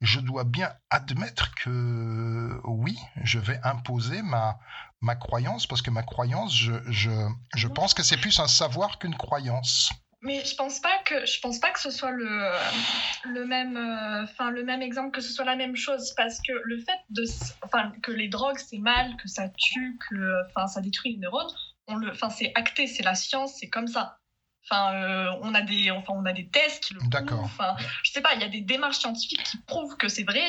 je 0.00 0.20
dois 0.20 0.44
bien 0.44 0.70
admettre 0.90 1.54
que 1.54 2.60
oui, 2.64 2.98
je 3.22 3.38
vais 3.38 3.60
imposer 3.64 4.22
ma, 4.22 4.58
ma 5.00 5.16
croyance, 5.16 5.66
parce 5.66 5.82
que 5.82 5.90
ma 5.90 6.02
croyance, 6.02 6.54
je, 6.54 6.72
je, 6.88 7.10
je 7.56 7.68
pense 7.68 7.94
que 7.94 8.02
c'est 8.02 8.18
plus 8.18 8.38
un 8.38 8.48
savoir 8.48 8.98
qu'une 8.98 9.16
croyance. 9.16 9.90
Mais 10.22 10.44
je 10.44 10.54
pense 10.54 10.80
pas 10.80 10.98
que 11.06 11.24
je 11.24 11.40
pense 11.40 11.58
pas 11.60 11.70
que 11.70 11.80
ce 11.80 11.90
soit 11.90 12.10
le 12.10 12.52
le 13.24 13.46
même 13.46 13.78
euh, 13.78 14.24
enfin 14.24 14.50
le 14.50 14.62
même 14.62 14.82
exemple 14.82 15.12
que 15.12 15.22
ce 15.22 15.32
soit 15.32 15.46
la 15.46 15.56
même 15.56 15.76
chose 15.76 16.12
parce 16.14 16.42
que 16.46 16.52
le 16.62 16.78
fait 16.78 16.98
de 17.08 17.24
enfin 17.64 17.90
que 18.02 18.12
les 18.12 18.28
drogues 18.28 18.58
c'est 18.58 18.78
mal 18.78 19.16
que 19.16 19.28
ça 19.28 19.48
tue 19.48 19.98
que 20.10 20.46
enfin 20.46 20.66
ça 20.66 20.82
détruit 20.82 21.12
les 21.12 21.18
neurones 21.20 21.50
on 21.86 21.96
le 21.96 22.10
enfin 22.10 22.28
c'est 22.28 22.52
acté 22.54 22.86
c'est 22.86 23.02
la 23.02 23.14
science 23.14 23.54
c'est 23.58 23.70
comme 23.70 23.86
ça 23.86 24.19
enfin 24.64 24.94
euh, 24.94 25.30
on 25.42 25.54
a 25.54 25.62
des 25.62 25.90
enfin 25.90 26.12
on 26.14 26.24
a 26.26 26.32
des 26.32 26.48
tests 26.48 26.84
qui 26.84 26.94
le 26.94 26.98
prouvent 27.00 27.10
D'accord. 27.10 27.40
enfin 27.44 27.74
je 28.02 28.10
sais 28.12 28.20
pas 28.20 28.34
il 28.34 28.40
y 28.40 28.44
a 28.44 28.48
des 28.48 28.60
démarches 28.60 28.98
scientifiques 28.98 29.42
qui 29.44 29.56
prouvent 29.66 29.96
que 29.96 30.08
c'est 30.08 30.24
vrai 30.24 30.46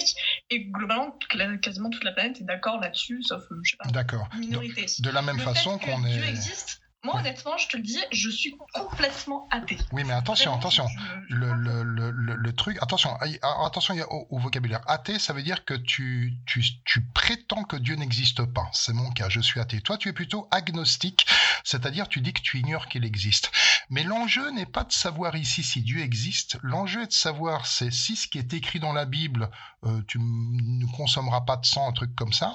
et 0.50 0.66
globalement 0.66 1.18
la- 1.34 1.58
quasiment 1.58 1.90
toute 1.90 2.04
la 2.04 2.12
planète 2.12 2.40
est 2.42 2.44
d'accord 2.44 2.80
là-dessus 2.80 3.24
sauf 3.24 3.44
euh, 3.52 3.60
je 3.64 3.72
sais 3.72 3.78
pas 3.78 3.90
D'accord. 3.90 4.28
minorité 4.38 4.86
De 5.00 5.10
la 5.10 5.22
même 5.22 5.38
Le 5.38 5.44
façon 5.44 5.78
qu'on 5.80 6.00
Dieu 6.02 6.24
est. 6.24 6.30
existe 6.30 6.81
moi, 7.03 7.18
honnêtement, 7.18 7.57
je 7.57 7.68
te 7.68 7.78
le 7.78 7.84
dis, 7.84 7.99
je 8.11 8.30
suis 8.30 8.56
complètement 8.73 9.48
athée. 9.49 9.78
Oui, 9.91 10.03
mais 10.03 10.14
attention, 10.14 10.53
attention. 10.56 10.86
Le, 11.30 11.52
le, 11.53 11.82
le, 11.82 12.11
le, 12.11 12.53
truc, 12.53 12.78
attention, 12.80 13.18
attention 13.65 13.95
au, 14.11 14.28
au 14.30 14.38
vocabulaire. 14.38 14.82
Athée, 14.86 15.18
ça 15.18 15.34
veut 15.34 15.41
dire 15.41 15.65
que 15.65 15.73
tu, 15.73 16.38
tu, 16.45 16.64
tu 16.86 17.02
prétends 17.02 17.64
que 17.64 17.76
Dieu 17.76 17.95
n'existe 17.95 18.45
pas. 18.45 18.69
C'est 18.72 18.94
mon 18.94 19.10
cas, 19.10 19.30
je 19.30 19.40
suis 19.40 19.60
athée. 19.60 19.82
Toi, 19.82 19.98
tu 19.98 20.10
es 20.10 20.14
plutôt 20.14 20.48
agnostique, 20.52 21.26
c'est-à-dire 21.64 22.07
tu 22.07 22.22
dis 22.22 22.34
que 22.34 22.41
tu 22.41 22.60
ignores 22.60 22.88
qu'il 22.88 23.03
existe. 23.03 23.52
Mais 23.90 24.03
l'enjeu 24.03 24.52
n'est 24.52 24.68
pas 24.68 24.84
de 24.84 24.91
savoir 24.94 25.36
ici 25.36 25.64
si 25.64 25.82
Dieu 25.82 26.02
existe. 26.02 26.60
L'enjeu 26.61 27.02
est 27.03 27.07
de 27.07 27.14
savoir 27.14 27.65
c'est 27.65 27.91
si 27.91 28.15
ce 28.15 28.28
qui 28.28 28.38
est 28.38 28.53
écrit 28.53 28.80
dans 28.80 28.94
la 28.94 29.06
Bible, 29.06 29.49
euh, 29.86 30.02
tu 30.07 30.19
ne 30.19 30.86
consommeras 30.95 31.41
pas 31.41 31.57
de 31.57 31.65
sang, 31.65 31.90
un 31.90 31.91
truc 31.91 32.15
comme 32.15 32.32
ça. 32.32 32.53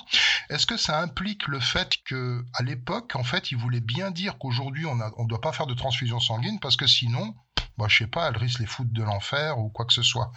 Est-ce 0.48 0.66
que 0.66 0.76
ça 0.76 1.00
implique 1.00 1.48
le 1.48 1.58
fait 1.58 1.96
que 2.04 2.44
à 2.54 2.62
l'époque, 2.62 3.16
en 3.16 3.24
fait, 3.24 3.50
il 3.50 3.58
voulait 3.58 3.80
bien 3.80 4.12
dire 4.12 4.35
qu'aujourd'hui 4.38 4.86
on 4.86 4.94
ne 4.96 5.28
doit 5.28 5.40
pas 5.40 5.52
faire 5.52 5.66
de 5.66 5.74
transfusion 5.74 6.20
sanguine 6.20 6.60
parce 6.60 6.76
que 6.76 6.86
sinon, 6.86 7.34
bah, 7.78 7.86
je 7.88 7.98
sais 7.98 8.06
pas, 8.06 8.28
elle 8.28 8.36
risque 8.36 8.60
les 8.60 8.66
foutre 8.66 8.92
de 8.92 9.02
l'enfer 9.02 9.58
ou 9.58 9.68
quoi 9.68 9.84
que 9.84 9.92
ce 9.92 10.02
soit. 10.02 10.32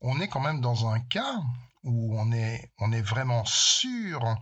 On 0.00 0.20
est 0.20 0.28
quand 0.28 0.40
même 0.40 0.60
dans 0.60 0.88
un 0.88 1.00
cas 1.00 1.40
où 1.84 2.18
on 2.18 2.32
est, 2.32 2.72
on 2.78 2.92
est 2.92 3.02
vraiment 3.02 3.44
sûr 3.44 4.36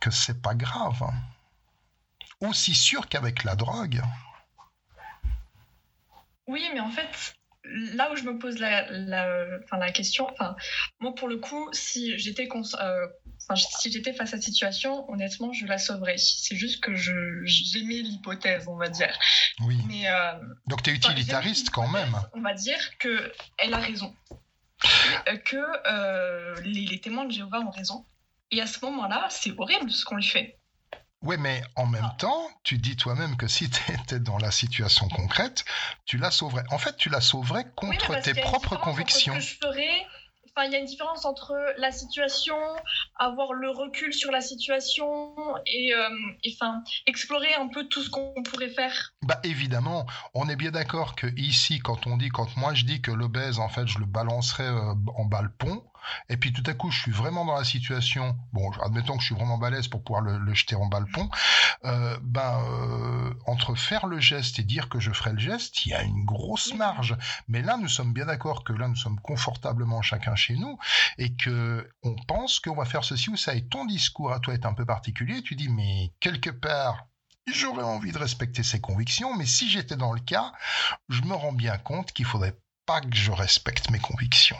que 0.00 0.10
c'est 0.10 0.42
pas 0.42 0.54
grave. 0.54 1.02
Aussi 2.40 2.74
sûr 2.74 3.08
qu'avec 3.08 3.44
la 3.44 3.56
drogue. 3.56 4.02
Oui, 6.46 6.64
mais 6.72 6.80
en 6.80 6.90
fait, 6.90 7.37
là 7.94 8.10
où 8.12 8.16
je 8.16 8.22
me 8.24 8.38
pose 8.38 8.58
la, 8.58 8.86
la, 8.90 9.92
question, 9.92 10.28
enfin, 10.32 10.56
moi 11.00 11.14
pour 11.14 11.28
le 11.28 11.36
coup, 11.36 11.68
si 11.72 12.18
j'étais 12.18 12.48
cons- 12.48 12.62
euh, 12.80 13.06
si 13.56 13.90
j'étais 13.90 14.12
face 14.12 14.28
à 14.34 14.36
cette 14.36 14.42
situation, 14.42 15.10
honnêtement, 15.10 15.52
je 15.52 15.64
la 15.66 15.78
sauverais. 15.78 16.16
C'est 16.18 16.56
juste 16.56 16.82
que 16.82 16.94
je 16.94 17.40
j'aimais 17.44 18.00
l'hypothèse, 18.02 18.66
on 18.68 18.76
va 18.76 18.88
dire. 18.88 19.16
Oui. 19.60 19.78
Mais 19.86 20.08
euh, 20.08 20.32
Donc 20.66 20.82
tu 20.82 20.90
es 20.90 20.94
utilitariste 20.94 21.70
quand 21.70 21.88
même. 21.88 22.14
on 22.34 22.40
va 22.40 22.52
dire 22.54 22.98
que 22.98 23.32
elle 23.58 23.72
a 23.74 23.78
raison, 23.78 24.14
Euh, 25.28 25.36
que 25.38 25.56
euh, 25.90 26.54
les, 26.62 26.86
les 26.86 27.00
témoins 27.00 27.24
de 27.24 27.32
Jéhovah 27.32 27.60
ont 27.60 27.70
raison. 27.70 28.04
Et 28.50 28.60
à 28.60 28.66
ce 28.66 28.84
moment-là, 28.84 29.26
c'est 29.30 29.52
horrible 29.58 29.90
ce 29.90 30.04
qu'on 30.04 30.16
lui 30.16 30.24
fait. 30.24 30.57
Oui, 31.22 31.36
mais 31.38 31.62
en 31.74 31.86
même 31.86 32.10
temps, 32.18 32.48
tu 32.62 32.78
dis 32.78 32.96
toi-même 32.96 33.36
que 33.36 33.48
si 33.48 33.68
tu 33.68 33.92
étais 33.92 34.20
dans 34.20 34.38
la 34.38 34.50
situation 34.50 35.08
concrète, 35.08 35.64
tu 36.04 36.16
la 36.16 36.30
sauverais. 36.30 36.64
En 36.70 36.78
fait, 36.78 36.96
tu 36.96 37.08
la 37.08 37.20
sauverais 37.20 37.66
contre 37.74 38.20
tes 38.20 38.34
propres 38.34 38.74
entre 38.74 38.84
convictions. 38.84 39.34
Ce 39.34 39.38
que 39.38 39.44
je 39.44 39.54
ferais, 39.60 40.06
enfin, 40.50 40.66
il 40.66 40.72
y 40.72 40.76
a 40.76 40.78
une 40.78 40.86
différence 40.86 41.24
entre 41.24 41.56
la 41.78 41.90
situation, 41.90 42.56
avoir 43.16 43.52
le 43.52 43.70
recul 43.70 44.14
sur 44.14 44.30
la 44.30 44.40
situation 44.40 45.34
et, 45.66 45.92
euh, 45.92 46.08
et, 46.44 46.54
enfin, 46.54 46.82
explorer 47.06 47.52
un 47.54 47.66
peu 47.66 47.88
tout 47.88 48.02
ce 48.02 48.10
qu'on 48.10 48.42
pourrait 48.44 48.70
faire. 48.70 49.12
Bah 49.22 49.40
évidemment, 49.42 50.06
on 50.34 50.48
est 50.48 50.56
bien 50.56 50.70
d'accord 50.70 51.16
que 51.16 51.26
ici, 51.36 51.80
quand 51.80 52.06
on 52.06 52.16
dit, 52.16 52.28
quand 52.28 52.56
moi 52.56 52.74
je 52.74 52.84
dis 52.84 53.02
que 53.02 53.10
l'obèse, 53.10 53.58
en 53.58 53.68
fait, 53.68 53.88
je 53.88 53.98
le 53.98 54.06
balancerais 54.06 54.68
euh, 54.68 54.94
en 55.16 55.24
bas 55.24 55.42
le 55.42 55.50
pont, 55.50 55.84
et 56.28 56.36
puis 56.36 56.52
tout 56.52 56.62
à 56.66 56.74
coup, 56.74 56.90
je 56.90 57.00
suis 57.00 57.12
vraiment 57.12 57.44
dans 57.44 57.56
la 57.56 57.64
situation, 57.64 58.36
bon, 58.52 58.70
admettons 58.82 59.14
que 59.16 59.20
je 59.20 59.26
suis 59.26 59.34
vraiment 59.34 59.58
balèze 59.58 59.88
pour 59.88 60.02
pouvoir 60.02 60.22
le, 60.22 60.54
jeter 60.54 60.76
en 60.76 60.86
bas 60.86 61.00
le 61.00 61.06
pont, 61.06 61.28
euh, 61.84 62.18
ben, 62.22 62.60
euh, 62.64 63.34
entre 63.46 63.74
faire 63.74 64.06
le 64.06 64.20
geste 64.20 64.58
et 64.58 64.62
dire 64.62 64.88
que 64.88 65.00
je 65.00 65.12
ferai 65.12 65.32
le 65.32 65.38
geste, 65.38 65.86
il 65.86 65.90
y 65.90 65.94
a 65.94 66.02
une 66.02 66.24
grosse 66.24 66.74
marge. 66.74 67.16
Mais 67.48 67.62
là, 67.62 67.76
nous 67.76 67.88
sommes 67.88 68.12
bien 68.12 68.26
d'accord 68.26 68.64
que 68.64 68.72
là, 68.72 68.88
nous 68.88 68.96
sommes 68.96 69.20
confortablement 69.20 70.02
chacun 70.02 70.34
chez 70.34 70.54
nous, 70.54 70.78
et 71.18 71.34
que 71.34 71.88
on 72.02 72.16
pense 72.26 72.60
qu'on 72.60 72.74
va 72.74 72.84
faire 72.84 73.04
ceci 73.04 73.30
ou 73.30 73.36
ça, 73.36 73.54
et 73.54 73.66
ton 73.68 73.84
discours 73.84 74.32
à 74.32 74.40
toi 74.40 74.54
est 74.54 74.66
un 74.66 74.74
peu 74.74 74.86
particulier, 74.86 75.42
tu 75.42 75.54
dis, 75.54 75.68
mais 75.68 76.12
quelque 76.20 76.50
part, 76.50 77.06
J'aurais 77.50 77.82
envie 77.82 78.12
de 78.12 78.18
respecter 78.18 78.62
ses 78.62 78.80
convictions, 78.80 79.34
mais 79.34 79.46
si 79.46 79.70
j'étais 79.70 79.96
dans 79.96 80.12
le 80.12 80.20
cas, 80.20 80.52
je 81.08 81.22
me 81.22 81.34
rends 81.34 81.52
bien 81.52 81.78
compte 81.78 82.12
qu'il 82.12 82.26
faudrait 82.26 82.58
pas 82.84 83.00
que 83.00 83.16
je 83.16 83.32
respecte 83.32 83.90
mes 83.90 83.98
convictions. 83.98 84.58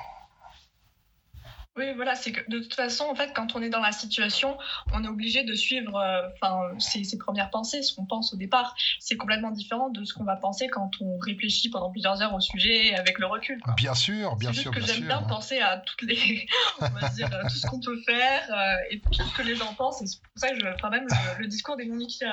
Oui, 1.79 1.93
voilà, 1.95 2.17
c'est 2.17 2.33
que 2.33 2.41
de 2.51 2.59
toute 2.59 2.75
façon, 2.75 3.05
en 3.05 3.15
fait, 3.15 3.33
quand 3.35 3.55
on 3.55 3.63
est 3.63 3.69
dans 3.69 3.81
la 3.81 3.93
situation, 3.93 4.59
on 4.93 5.05
est 5.05 5.09
obligé 5.09 5.45
de 5.45 5.55
suivre 5.55 5.97
euh, 5.97 6.75
ses, 6.81 7.05
ses 7.05 7.19
premières 7.19 7.51
pensées, 7.51 7.83
ce 7.83 7.95
qu'on 7.95 8.05
pense 8.05 8.35
au 8.35 8.37
départ. 8.37 8.75
C'est 8.99 9.17
complètement 9.17 9.53
différent 9.53 9.89
de 9.89 10.05
ce 10.05 10.13
qu'on 10.13 10.25
va 10.25 10.35
penser 10.35 10.67
quand 10.67 10.91
on 11.01 11.19
réfléchit 11.19 11.71
pendant 11.71 11.91
plusieurs 11.93 12.21
heures 12.21 12.35
au 12.35 12.41
sujet 12.41 12.97
avec 12.97 13.21
le 13.21 13.27
recul. 13.27 13.61
quoi. 13.61 13.75
Bien 13.75 13.95
sûr, 13.95 14.35
bien 14.35 14.49
C'est 14.49 14.55
juste 14.55 14.63
sûr, 14.65 14.73
que 14.73 14.81
j'aime 14.81 15.07
bien 15.07 15.23
penser 15.23 15.61
à 15.61 15.77
toutes 15.77 16.03
les, 16.03 16.49
on 16.81 16.89
va 16.89 17.09
dire, 17.11 17.33
euh, 17.33 17.43
tout 17.43 17.55
ce 17.55 17.67
qu'on 17.69 17.81
peut 17.81 18.01
faire 18.05 18.43
euh, 18.51 18.77
et 18.91 18.99
tout 19.01 19.13
ce 19.13 19.37
que 19.37 19.43
les 19.43 19.55
gens 19.55 19.73
pensent. 19.75 20.03
Et 20.03 20.07
c'est 20.07 20.21
pour 20.21 20.33
ça 20.35 20.51
que 20.51 20.59
je, 20.59 20.67
enfin 20.75 20.91
même 20.91 21.07
le, 21.09 21.43
le 21.43 21.47
discours 21.47 21.77
des 21.77 21.87
Monique, 21.87 22.25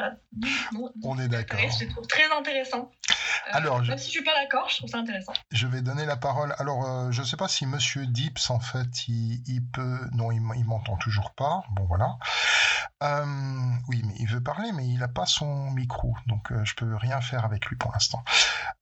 On 1.04 1.20
est 1.20 1.28
d'accord. 1.28 1.60
je 1.60 1.86
les 1.86 1.92
trouve 1.92 2.08
très 2.08 2.26
intéressant. 2.36 2.92
Euh, 3.12 3.52
Alors, 3.54 3.84
je- 3.84 3.90
même 3.90 3.98
si 4.00 4.06
je 4.08 4.12
suis 4.12 4.24
pas 4.24 4.34
d'accord, 4.34 4.68
je 4.70 4.78
trouve 4.78 4.90
ça 4.90 4.98
intéressant. 4.98 5.34
Je 5.52 5.68
vais 5.68 5.82
donner 5.82 6.06
la 6.06 6.18
parole. 6.18 6.56
Alors, 6.58 6.86
euh, 6.90 7.12
je 7.12 7.22
ne 7.22 7.26
sais 7.26 7.38
pas 7.38 7.48
si 7.48 7.66
Monsieur 7.68 8.06
Dips, 8.08 8.50
en 8.50 8.60
fait, 8.60 9.08
il, 9.08 9.44
il 9.48 9.64
peut. 9.66 10.00
Non, 10.14 10.32
il, 10.32 10.42
m'entend 10.42 10.98
toujours 10.98 11.32
pas. 11.36 11.64
Bon, 11.72 11.86
voilà. 11.86 12.18
Euh, 13.04 13.26
oui, 13.88 14.02
mais 14.06 14.16
il 14.20 14.28
veut 14.28 14.42
parler, 14.42 14.72
mais 14.72 14.88
il 14.88 14.98
n'a 15.00 15.08
pas 15.08 15.26
son 15.26 15.70
micro, 15.72 16.16
donc 16.28 16.52
je 16.64 16.74
peux 16.76 16.96
rien 16.96 17.22
faire 17.22 17.46
avec 17.46 17.66
lui 17.68 17.76
pour 17.76 17.92
l'instant. 17.92 18.24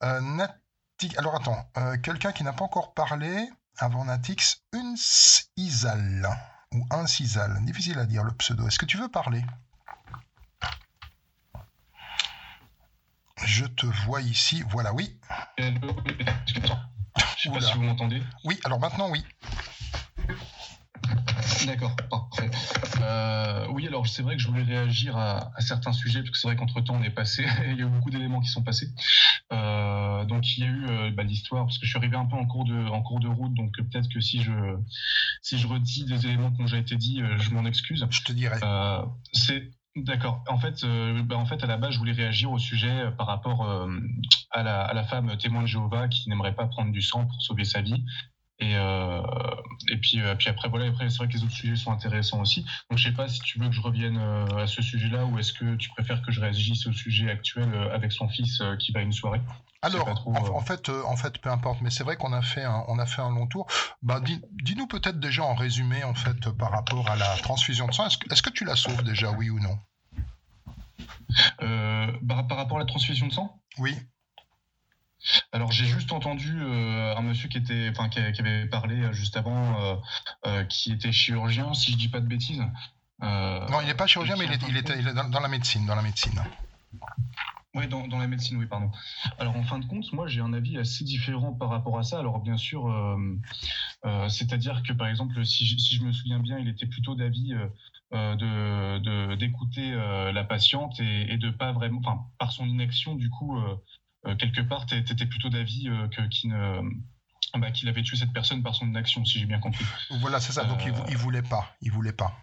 Nati- 0.02 1.18
Alors, 1.18 1.36
attends. 1.36 1.70
euh, 1.78 1.98
Quelqu'un 1.98 2.32
qui 2.32 2.44
n'a 2.44 2.54
pas 2.54 2.64
encore 2.66 2.94
parlé 2.94 3.50
avant 3.78 4.06
Natix, 4.06 4.62
Unsizal 4.74 6.28
ou 6.74 6.86
Unsizal. 6.92 7.64
Difficile 7.66 8.00
à 8.00 8.06
dire 8.06 8.24
le 8.24 8.32
pseudo. 8.34 8.68
Est-ce 8.68 8.80
que 8.80 8.86
tu 8.86 8.98
veux 8.98 9.10
parler? 9.10 9.44
Je 13.46 13.66
te 13.66 13.86
vois 13.86 14.22
ici. 14.22 14.64
Voilà, 14.70 14.94
oui. 14.94 15.18
Je 15.58 15.64
sais 17.38 17.50
pas 17.50 17.62
si 17.62 17.74
vous 17.76 17.84
m'entendez. 17.84 18.22
Oui, 18.46 18.60
alors 18.64 18.80
maintenant, 18.80 19.10
oui. 19.10 19.24
D'accord, 21.66 21.96
parfait. 22.10 22.50
Euh, 23.02 23.68
oui, 23.72 23.88
alors 23.88 24.08
c'est 24.08 24.22
vrai 24.22 24.36
que 24.36 24.42
je 24.42 24.48
voulais 24.48 24.64
réagir 24.64 25.18
à, 25.18 25.52
à 25.56 25.62
certains 25.62 25.94
sujets, 25.94 26.20
parce 26.20 26.32
que 26.32 26.38
c'est 26.38 26.48
vrai 26.48 26.56
qu'entre-temps, 26.56 26.96
on 26.96 27.04
est 27.04 27.10
passé, 27.10 27.46
il 27.66 27.78
y 27.78 27.82
a 27.82 27.86
eu 27.86 27.90
beaucoup 27.90 28.10
d'éléments 28.10 28.42
qui 28.42 28.50
sont 28.50 28.64
passés. 28.64 28.90
Euh, 29.52 30.26
donc 30.26 30.58
il 30.58 30.64
y 30.64 30.68
a 30.68 30.70
eu 30.70 30.86
euh, 30.88 31.12
bah, 31.12 31.24
l'histoire, 31.24 31.66
parce 31.66 31.78
que 31.78 31.86
je 31.86 31.90
suis 31.90 31.98
arrivé 31.98 32.16
un 32.16 32.26
peu 32.26 32.36
en 32.36 32.46
cours 32.46 32.66
de, 32.66 32.88
en 32.88 33.02
cours 33.02 33.20
de 33.20 33.28
route, 33.28 33.54
donc 33.54 33.76
peut-être 33.76 34.10
que 34.10 34.20
si 34.20 34.42
je, 34.42 34.52
si 35.42 35.58
je 35.58 35.68
redis 35.68 36.06
des 36.06 36.26
éléments 36.26 36.52
qui 36.52 36.62
ont 36.62 36.66
déjà 36.66 36.78
été 36.78 36.96
euh, 36.96 37.38
je 37.38 37.50
m'en 37.52 37.66
excuse. 37.66 38.06
Je 38.10 38.22
te 38.24 38.32
dirai. 38.32 38.60
C'est 39.34 39.72
D'accord. 39.96 40.44
En 40.48 40.58
fait, 40.58 40.84
euh, 40.84 41.22
bah, 41.22 41.38
en 41.38 41.46
fait, 41.46 41.64
à 41.64 41.68
la 41.68 41.78
base, 41.78 41.92
je 41.94 42.00
voulais 42.00 42.14
réagir 42.14 42.52
au 42.52 42.58
sujet 42.58 42.90
euh, 42.90 43.12
par 43.12 43.28
rapport 43.28 43.70
euh, 43.70 43.88
à, 44.50 44.64
la, 44.64 44.82
à 44.82 44.94
la 44.94 45.04
femme 45.04 45.38
témoin 45.38 45.62
de 45.62 45.68
Jéhovah 45.68 46.08
qui 46.08 46.30
n'aimerait 46.30 46.56
pas 46.56 46.66
prendre 46.66 46.92
du 46.92 47.02
sang 47.02 47.28
pour 47.28 47.40
sauver 47.44 47.64
sa 47.64 47.82
vie. 47.82 48.04
Et, 48.60 48.76
euh, 48.76 49.22
et 49.90 49.98
puis, 49.98 50.22
euh, 50.22 50.36
puis 50.36 50.48
après, 50.48 50.70
voilà, 50.70 50.88
après, 50.88 51.10
c'est 51.10 51.18
vrai 51.18 51.28
que 51.28 51.34
les 51.34 51.44
autres 51.44 51.54
sujets 51.54 51.76
sont 51.76 51.92
intéressants 51.92 52.40
aussi. 52.40 52.64
Donc, 52.90 53.00
je 53.00 53.10
sais 53.10 53.16
pas 53.16 53.28
si 53.28 53.40
tu 53.42 53.60
veux 53.60 53.68
que 53.68 53.76
je 53.76 53.82
revienne 53.82 54.18
euh, 54.18 54.64
à 54.64 54.68
ce 54.68 54.82
sujet-là 54.82 55.26
ou 55.26 55.40
est-ce 55.40 55.54
que 55.54 55.76
tu 55.76 55.90
préfères 55.90 56.22
que 56.22 56.32
je 56.32 56.40
réagisse 56.40 56.86
au 56.88 56.94
sujet 56.94 57.30
actuel 57.30 57.74
avec 57.92 58.12
son 58.12 58.30
fils 58.30 58.62
qui 58.80 58.92
va 58.92 59.00
à 59.00 59.04
une 59.04 59.12
soirée? 59.12 59.42
Alors, 59.82 60.14
trop, 60.14 60.34
en, 60.34 60.56
en 60.56 60.62
fait, 60.62 60.88
en 60.90 61.18
fait, 61.18 61.40
peu 61.40 61.50
importe, 61.50 61.82
mais 61.82 61.90
c'est 61.90 62.06
vrai 62.06 62.16
qu'on 62.16 62.32
a 62.32 62.42
fait 62.42 62.64
un, 62.64 62.86
on 62.88 63.00
a 63.00 63.06
fait 63.06 63.22
un 63.22 63.32
long 63.32 63.48
tour. 63.48 63.68
Bah, 64.02 64.22
dis, 64.22 64.40
dis-nous 64.52 64.88
peut-être 64.88 65.20
déjà 65.20 65.44
en 65.44 65.56
résumé, 65.56 66.06
en 66.06 66.14
fait, 66.14 66.50
par 66.52 66.72
rapport 66.72 67.10
à 67.10 67.18
la 67.18 67.36
transfusion 67.38 67.88
de 67.88 67.94
sang. 67.94 68.06
Est-ce 68.06 68.18
que, 68.18 68.32
est-ce 68.32 68.42
que 68.42 68.52
tu 68.52 68.64
la 68.64 68.78
sauves 68.78 69.04
déjà, 69.04 69.32
oui 69.32 69.50
ou 69.50 69.60
non? 69.60 69.78
Euh, 71.64 72.12
par, 72.26 72.48
par 72.48 72.58
rapport 72.58 72.78
à 72.78 72.82
la 72.82 72.86
transfusion 72.86 73.28
de 73.28 73.34
sang? 73.34 73.60
Oui. 73.80 73.98
Alors 75.52 75.72
j'ai 75.72 75.86
juste 75.86 76.12
entendu 76.12 76.54
euh, 76.60 77.16
un 77.16 77.22
monsieur 77.22 77.48
qui 77.48 77.58
était, 77.58 77.90
enfin 77.90 78.10
qui, 78.10 78.20
qui 78.34 78.42
avait 78.42 78.66
parlé 78.66 79.02
euh, 79.04 79.14
juste 79.14 79.38
avant, 79.38 80.02
euh, 80.46 80.64
qui 80.66 80.92
était 80.92 81.12
chirurgien, 81.12 81.74
si 81.74 81.92
je 81.92 81.98
dis 81.98 82.10
pas 82.10 82.20
de 82.20 82.28
bêtises. 82.28 82.64
Non, 83.22 83.80
il 83.82 83.88
n'est 83.88 83.94
pas 83.94 84.08
chirurgien, 84.08 84.36
mais 84.38 84.46
il 84.46 84.52
est, 84.52 84.62
il 84.68 84.78
est- 84.78 85.00
il 85.00 85.08
est 85.08 85.14
dans, 85.14 85.40
la 85.40 85.48
médecine, 85.48 85.86
dans 85.86 85.96
la 85.96 86.02
médecine. 86.02 86.38
Oui, 87.76 87.88
dans, 87.88 88.08
dans 88.08 88.20
la 88.20 88.28
médecine, 88.28 88.58
oui, 88.58 88.66
pardon. 88.68 88.92
Alors, 89.40 89.56
en 89.56 89.64
fin 89.64 89.80
de 89.80 89.86
compte, 89.86 90.12
moi, 90.12 90.28
j'ai 90.28 90.42
un 90.42 90.54
avis 90.54 90.78
assez 90.78 91.04
différent 91.06 91.54
par 91.54 91.70
rapport 91.70 91.98
à 91.98 92.04
ça. 92.04 92.20
Alors, 92.20 92.40
bien 92.40 92.58
sûr, 92.58 92.84
c'est-à-dire 94.28 94.84
que, 94.84 94.92
par 94.94 95.08
exemple, 95.08 95.44
si 95.46 95.66
je, 95.66 95.78
si 95.78 95.96
je 95.96 96.04
me 96.04 96.12
souviens 96.12 96.40
bien, 96.40 96.60
il 96.60 96.68
était 96.68 96.86
plutôt 96.86 97.16
d'avis 97.16 97.54
de 98.12 99.36
d'écouter 99.36 99.92
euh, 99.94 100.32
la 100.32 100.44
patiente 100.44 101.00
et, 101.00 101.34
et 101.34 101.38
de 101.38 101.50
pas 101.50 101.72
vraiment, 101.72 102.00
enfin, 102.04 102.26
par 102.38 102.52
son 102.52 102.66
inaction, 102.68 103.16
du 103.16 103.30
coup, 103.30 103.58
euh, 103.58 103.76
quelque 104.40 104.62
part, 104.62 104.86
tu 104.86 104.96
étais 104.98 105.26
plutôt 105.26 105.50
d'avis 105.50 105.90
euh, 105.90 106.08
que 106.08 106.22
qu'il 106.30 106.52
ne 106.52 106.82
bah, 107.60 107.72
qu'il 107.72 107.88
avait 107.90 108.02
tué 108.04 108.18
cette 108.18 108.34
personne 108.34 108.64
par 108.64 108.74
son 108.74 108.88
inaction, 108.88 109.24
si 109.26 109.40
j'ai 109.40 109.46
bien 109.46 109.60
compris. 109.60 109.86
Voilà, 110.22 110.40
c'est 110.40 110.54
ça. 110.54 110.64
Donc, 110.64 110.84
il, 110.86 110.92
vou- 110.92 111.04
il 111.10 111.18
voulait 111.18 111.42
pas. 111.44 111.76
Il 111.82 111.92
voulait 111.92 112.14
pas. 112.14 112.34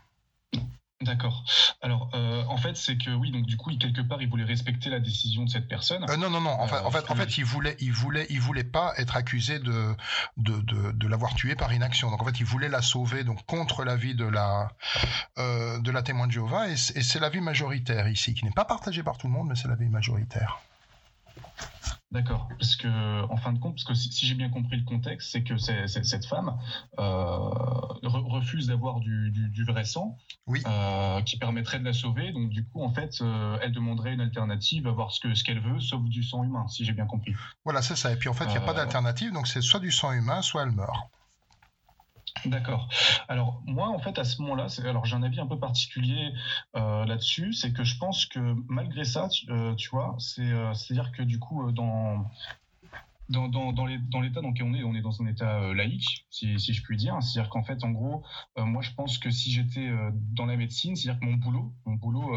D'accord. 1.03 1.45
Alors, 1.81 2.11
euh, 2.13 2.45
en 2.45 2.59
fait, 2.59 2.77
c'est 2.77 2.99
que 2.99 3.11
oui, 3.11 3.31
donc 3.31 3.47
du 3.47 3.57
coup, 3.57 3.71
il, 3.71 3.79
quelque 3.79 4.03
part, 4.03 4.21
il 4.21 4.29
voulait 4.29 4.45
respecter 4.45 4.91
la 4.91 5.01
décision 5.01 5.45
de 5.47 5.49
cette 5.49 5.67
personne. 5.67 6.05
Euh, 6.11 6.17
non, 6.19 6.29
non, 6.29 6.43
non. 6.43 6.51
En 6.51 6.67
fait, 6.67 6.77
Euh, 6.77 6.85
en 6.85 6.91
fait, 6.91 7.11
en 7.11 7.15
fait, 7.15 7.39
il 7.39 7.45
voulait, 7.47 7.75
il 7.81 7.91
voulait, 7.91 8.27
il 8.29 8.39
voulait 8.39 8.65
pas 8.65 8.93
être 8.99 9.17
accusé 9.17 9.59
de, 9.59 9.97
de, 10.37 10.61
de, 10.61 10.93
de 10.93 11.09
l'avoir 11.09 11.35
tué 11.35 11.55
par 11.57 11.73
inaction. 11.73 12.11
Donc, 12.11 12.21
en 12.21 12.27
fait, 12.27 12.39
il 12.39 12.45
voulait 12.45 12.69
la 12.69 12.83
sauver, 12.83 13.25
donc 13.25 13.47
contre 13.47 13.83
l'avis 13.85 14.15
de 14.15 14.27
la, 14.27 14.69
euh, 15.39 15.81
de 15.81 15.91
la 15.91 16.03
témoin 16.03 16.27
de 16.27 16.33
Jéhovah, 16.33 16.69
et 16.69 16.77
c'est 16.77 16.99
et 16.99 17.03
c'est 17.03 17.19
l'avis 17.19 17.41
majoritaire 17.41 18.07
ici, 18.09 18.35
qui 18.35 18.45
n'est 18.45 18.51
pas 18.51 18.67
partagé 18.67 19.03
par 19.03 19.17
tout 19.17 19.27
le 19.27 19.33
monde, 19.33 19.49
mais 19.49 19.55
c'est 19.55 19.69
l'avis 19.69 19.89
majoritaire. 19.89 20.59
D'accord. 22.13 22.49
Parce 22.59 22.75
que, 22.75 22.89
en 23.31 23.37
fin 23.37 23.53
de 23.53 23.61
compte, 23.61 23.75
parce 23.77 23.85
que 23.85 23.95
si, 23.95 24.11
si 24.11 24.27
j'ai 24.27 24.35
bien 24.35 24.51
compris 24.51 24.77
le 24.77 24.85
contexte, 24.85 25.31
c'est 25.31 25.45
que 25.45 25.57
cette 25.57 26.27
femme 26.27 26.59
euh, 26.99 27.03
re- 28.03 28.29
refuse 28.29 28.67
d'avoir 28.67 28.99
du, 28.99 29.31
du, 29.31 29.49
du 29.49 29.65
vrai 29.65 29.85
sang 29.85 30.19
euh, 30.67 31.23
qui 31.23 31.39
permettrait 31.39 31.79
de 31.79 31.85
la 31.85 31.93
sauver. 31.93 32.33
Donc, 32.33 32.49
du 32.51 32.67
coup, 32.67 32.83
en 32.83 32.93
fait, 32.93 33.21
euh, 33.21 33.59
elle 33.63 33.71
demanderait 33.71 34.13
une 34.13 34.21
alternative, 34.21 34.89
avoir 34.89 35.13
ce 35.13 35.21
que 35.21 35.35
ce 35.35 35.45
qu'elle 35.45 35.61
veut, 35.61 35.79
sauf 35.79 36.03
du 36.03 36.25
sang 36.25 36.43
humain, 36.43 36.67
si 36.67 36.85
j'ai 36.85 36.93
bien 36.93 37.07
compris. 37.07 37.33
Voilà, 37.65 37.81
c'est 37.81 37.95
ça. 37.95 38.13
Et 38.13 38.17
puis, 38.17 38.29
en 38.29 38.35
fait, 38.35 38.47
il 38.47 38.51
n'y 38.51 38.57
a 38.57 38.61
pas 38.63 38.75
d'alternative, 38.75 39.33
donc 39.33 39.47
c'est 39.47 39.63
soit 39.63 39.79
du 39.79 39.93
sang 39.93 40.11
humain, 40.11 40.43
soit 40.43 40.65
elle 40.65 40.73
meurt. 40.73 40.97
D'accord. 42.47 42.89
Alors 43.29 43.63
moi, 43.67 43.89
en 43.89 43.99
fait, 43.99 44.19
à 44.19 44.25
ce 44.25 44.41
moment-là, 44.43 44.69
c'est- 44.69 44.87
alors 44.87 45.05
j'ai 45.05 45.17
un 45.17 45.23
avis 45.23 45.41
un 45.41 45.47
peu 45.47 45.59
particulier 45.59 46.33
euh, 46.77 47.05
là-dessus, 47.05 47.53
c'est 47.53 47.73
que 47.73 47.85
je 47.85 47.99
pense 47.99 48.27
que 48.27 48.55
malgré 48.69 49.05
ça, 49.05 49.29
tu, 49.29 49.51
euh, 49.51 49.75
vois, 49.93 50.17
c'est 50.19 50.43
euh, 50.43 50.73
c'est-à-dire 50.75 51.13
que 51.13 51.23
du 51.23 51.39
coup, 51.39 51.71
dans 51.73 52.31
dans, 53.29 53.49
dans, 53.73 53.87
l'état 53.87 54.41
dans 54.41 54.49
on 54.61 54.75
est, 54.75 54.83
on 54.83 54.93
est 54.97 55.03
dans 55.03 55.23
un 55.23 55.27
état 55.27 55.73
laïque, 55.73 56.27
si, 56.31 56.59
si 56.59 56.73
je 56.75 56.83
puis 56.83 56.97
dire. 56.97 57.17
C'est-à-dire 57.23 57.49
qu'en 57.49 57.63
fait, 57.63 57.85
en 57.85 57.91
gros, 57.93 58.25
moi, 58.57 58.83
je 58.83 58.91
pense 58.91 59.19
que 59.19 59.31
si 59.31 59.53
j'étais 59.53 59.89
dans 60.33 60.47
la 60.47 60.57
médecine, 60.57 60.97
c'est-à-dire 60.97 61.21
que 61.21 61.27
mon 61.27 61.35
boulot, 61.37 61.73
mon 61.87 61.95
boulot, 61.95 62.33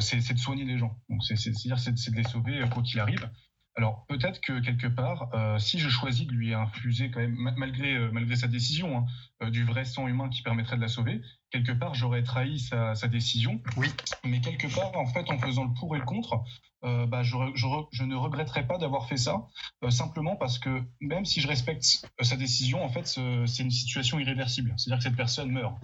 c'est 0.00 0.20
c'est 0.20 0.34
de 0.34 0.38
soigner 0.38 0.64
les 0.66 0.76
gens. 0.76 0.98
Donc, 1.08 1.24
c'est- 1.24 1.36
c'est- 1.36 1.54
c'est-à-dire, 1.54 1.78
c'est 1.78 1.96
c'est 1.96 2.10
de 2.10 2.16
les 2.16 2.24
sauver 2.24 2.62
quoi 2.70 2.82
qu'il 2.82 3.00
arrive. 3.00 3.30
Alors 3.78 4.04
peut-être 4.08 4.40
que 4.40 4.58
quelque 4.58 4.88
part, 4.88 5.30
euh, 5.34 5.56
si 5.60 5.78
je 5.78 5.88
choisis 5.88 6.26
de 6.26 6.32
lui 6.32 6.52
infuser 6.52 7.12
quand 7.12 7.20
même, 7.20 7.36
malgré, 7.56 7.94
euh, 7.94 8.10
malgré 8.12 8.34
sa 8.34 8.48
décision, 8.48 8.98
hein, 8.98 9.06
euh, 9.44 9.50
du 9.50 9.62
vrai 9.62 9.84
sang 9.84 10.08
humain 10.08 10.28
qui 10.28 10.42
permettrait 10.42 10.74
de 10.74 10.80
la 10.80 10.88
sauver, 10.88 11.20
quelque 11.52 11.70
part 11.70 11.94
j'aurais 11.94 12.24
trahi 12.24 12.58
sa, 12.58 12.96
sa 12.96 13.06
décision. 13.06 13.62
Oui. 13.76 13.86
Mais 14.24 14.40
quelque 14.40 14.66
part, 14.74 14.96
en 14.96 15.06
fait, 15.06 15.30
en 15.30 15.38
faisant 15.38 15.62
le 15.62 15.74
pour 15.78 15.94
et 15.94 16.00
le 16.00 16.04
contre, 16.04 16.42
euh, 16.84 17.06
bah, 17.06 17.22
je, 17.22 17.36
ne 18.04 18.14
regretterais 18.14 18.66
pas 18.66 18.78
d'avoir 18.78 19.08
fait 19.08 19.16
ça, 19.16 19.46
euh, 19.82 19.90
simplement 19.90 20.36
parce 20.36 20.58
que 20.58 20.82
même 21.00 21.24
si 21.24 21.40
je 21.40 21.48
respecte 21.48 22.08
euh, 22.20 22.24
sa 22.24 22.36
décision, 22.36 22.84
en 22.84 22.88
fait, 22.88 23.06
ce- 23.06 23.44
c'est 23.46 23.64
une 23.64 23.70
situation 23.70 24.18
irréversible. 24.20 24.74
C'est-à-dire 24.76 24.98
que 24.98 25.04
cette 25.04 25.16
personne 25.16 25.50
meurt. 25.50 25.74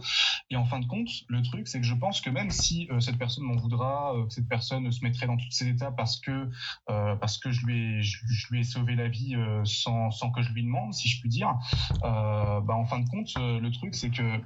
Et 0.51 0.57
en 0.57 0.65
fin 0.65 0.79
de 0.79 0.87
compte, 0.87 1.09
le 1.29 1.43
truc, 1.43 1.67
c'est 1.67 1.81
que 1.81 1.87
je 1.87 1.95
pense 1.95 2.21
que 2.21 2.31
même 2.31 2.51
si 2.51 2.89
cette 3.01 3.19
personne 3.19 3.45
m'en 3.45 3.57
voudra, 3.57 4.15
que 4.29 4.33
cette 4.33 4.49
personne 4.49 4.91
se 4.93 5.03
mettrait 5.03 5.27
dans 5.27 5.37
tous 5.37 5.51
ses 5.51 5.69
états 5.69 5.91
parce 5.91 6.21
que 6.21 6.49
parce 6.87 7.39
que 7.39 7.51
je 7.51 7.65
lui 7.67 7.99
ai 7.99 8.03
je, 8.03 8.19
lui 8.51 8.61
ai 8.61 8.65
sauvé 8.65 8.95
la 8.95 9.09
vie 9.09 9.35
sans, 9.65 10.11
sans 10.11 10.31
que 10.31 10.43
je 10.43 10.53
lui 10.53 10.63
demande, 10.63 10.93
si 10.93 11.09
je 11.09 11.21
puis 11.21 11.29
dire, 11.29 11.55
bah, 12.03 12.65
en 12.69 12.85
fin 12.85 13.01
de 13.01 13.09
compte, 13.09 13.31
le 13.37 13.69
truc, 13.71 13.95
c'est 13.95 14.11
que 14.11 14.41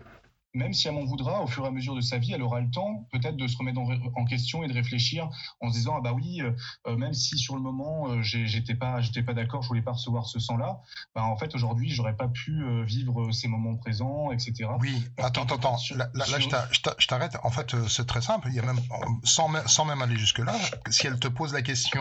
même 0.54 0.72
si 0.72 0.88
elle 0.88 0.94
m'en 0.94 1.04
voudra, 1.04 1.42
au 1.42 1.46
fur 1.46 1.64
et 1.64 1.68
à 1.68 1.70
mesure 1.70 1.94
de 1.94 2.00
sa 2.00 2.18
vie, 2.18 2.32
elle 2.32 2.42
aura 2.42 2.60
le 2.60 2.70
temps 2.70 3.06
peut-être 3.12 3.36
de 3.36 3.46
se 3.46 3.56
remettre 3.56 3.78
en, 3.80 3.88
en 4.16 4.24
question 4.24 4.62
et 4.64 4.68
de 4.68 4.72
réfléchir 4.72 5.28
en 5.60 5.68
se 5.68 5.74
disant 5.74 5.94
ah 5.98 6.00
bah 6.00 6.12
oui, 6.12 6.40
euh, 6.40 6.52
euh, 6.86 6.96
même 6.96 7.12
si 7.14 7.36
sur 7.38 7.54
le 7.54 7.60
moment 7.60 8.08
euh, 8.10 8.22
j'étais 8.22 8.74
pas 8.74 9.00
j'étais 9.00 9.22
pas 9.22 9.34
d'accord, 9.34 9.62
je 9.62 9.68
voulais 9.68 9.82
pas 9.82 9.92
recevoir 9.92 10.26
ce 10.26 10.38
sang-là, 10.38 10.80
bah 11.14 11.24
en 11.24 11.36
fait 11.36 11.54
aujourd'hui 11.54 11.90
j'aurais 11.90 12.16
pas 12.16 12.28
pu 12.28 12.62
euh, 12.64 12.84
vivre 12.84 13.30
ces 13.32 13.48
moments 13.48 13.76
présents, 13.76 14.30
etc. 14.32 14.68
Oui, 14.80 15.04
attends, 15.18 15.42
attends, 15.42 15.56
attends. 15.56 15.76
Là, 15.96 16.08
là, 16.14 16.24
là, 16.26 16.38
je 16.38 16.48
t'a- 16.48 16.68
je 16.72 16.80
t'a- 16.80 16.94
je 16.98 17.06
t'arrête. 17.06 17.36
En 17.42 17.50
fait, 17.50 17.74
c'est 17.88 18.06
très 18.06 18.22
simple. 18.22 18.48
Il 18.48 18.54
y 18.54 18.58
a 18.60 18.62
même, 18.64 18.80
sans, 19.24 19.48
même- 19.48 19.66
sans 19.68 19.84
même 19.84 20.00
aller 20.02 20.16
jusque-là, 20.16 20.54
si 20.90 21.06
elle 21.06 21.18
te 21.18 21.28
pose 21.28 21.52
la 21.52 21.62
question, 21.62 22.00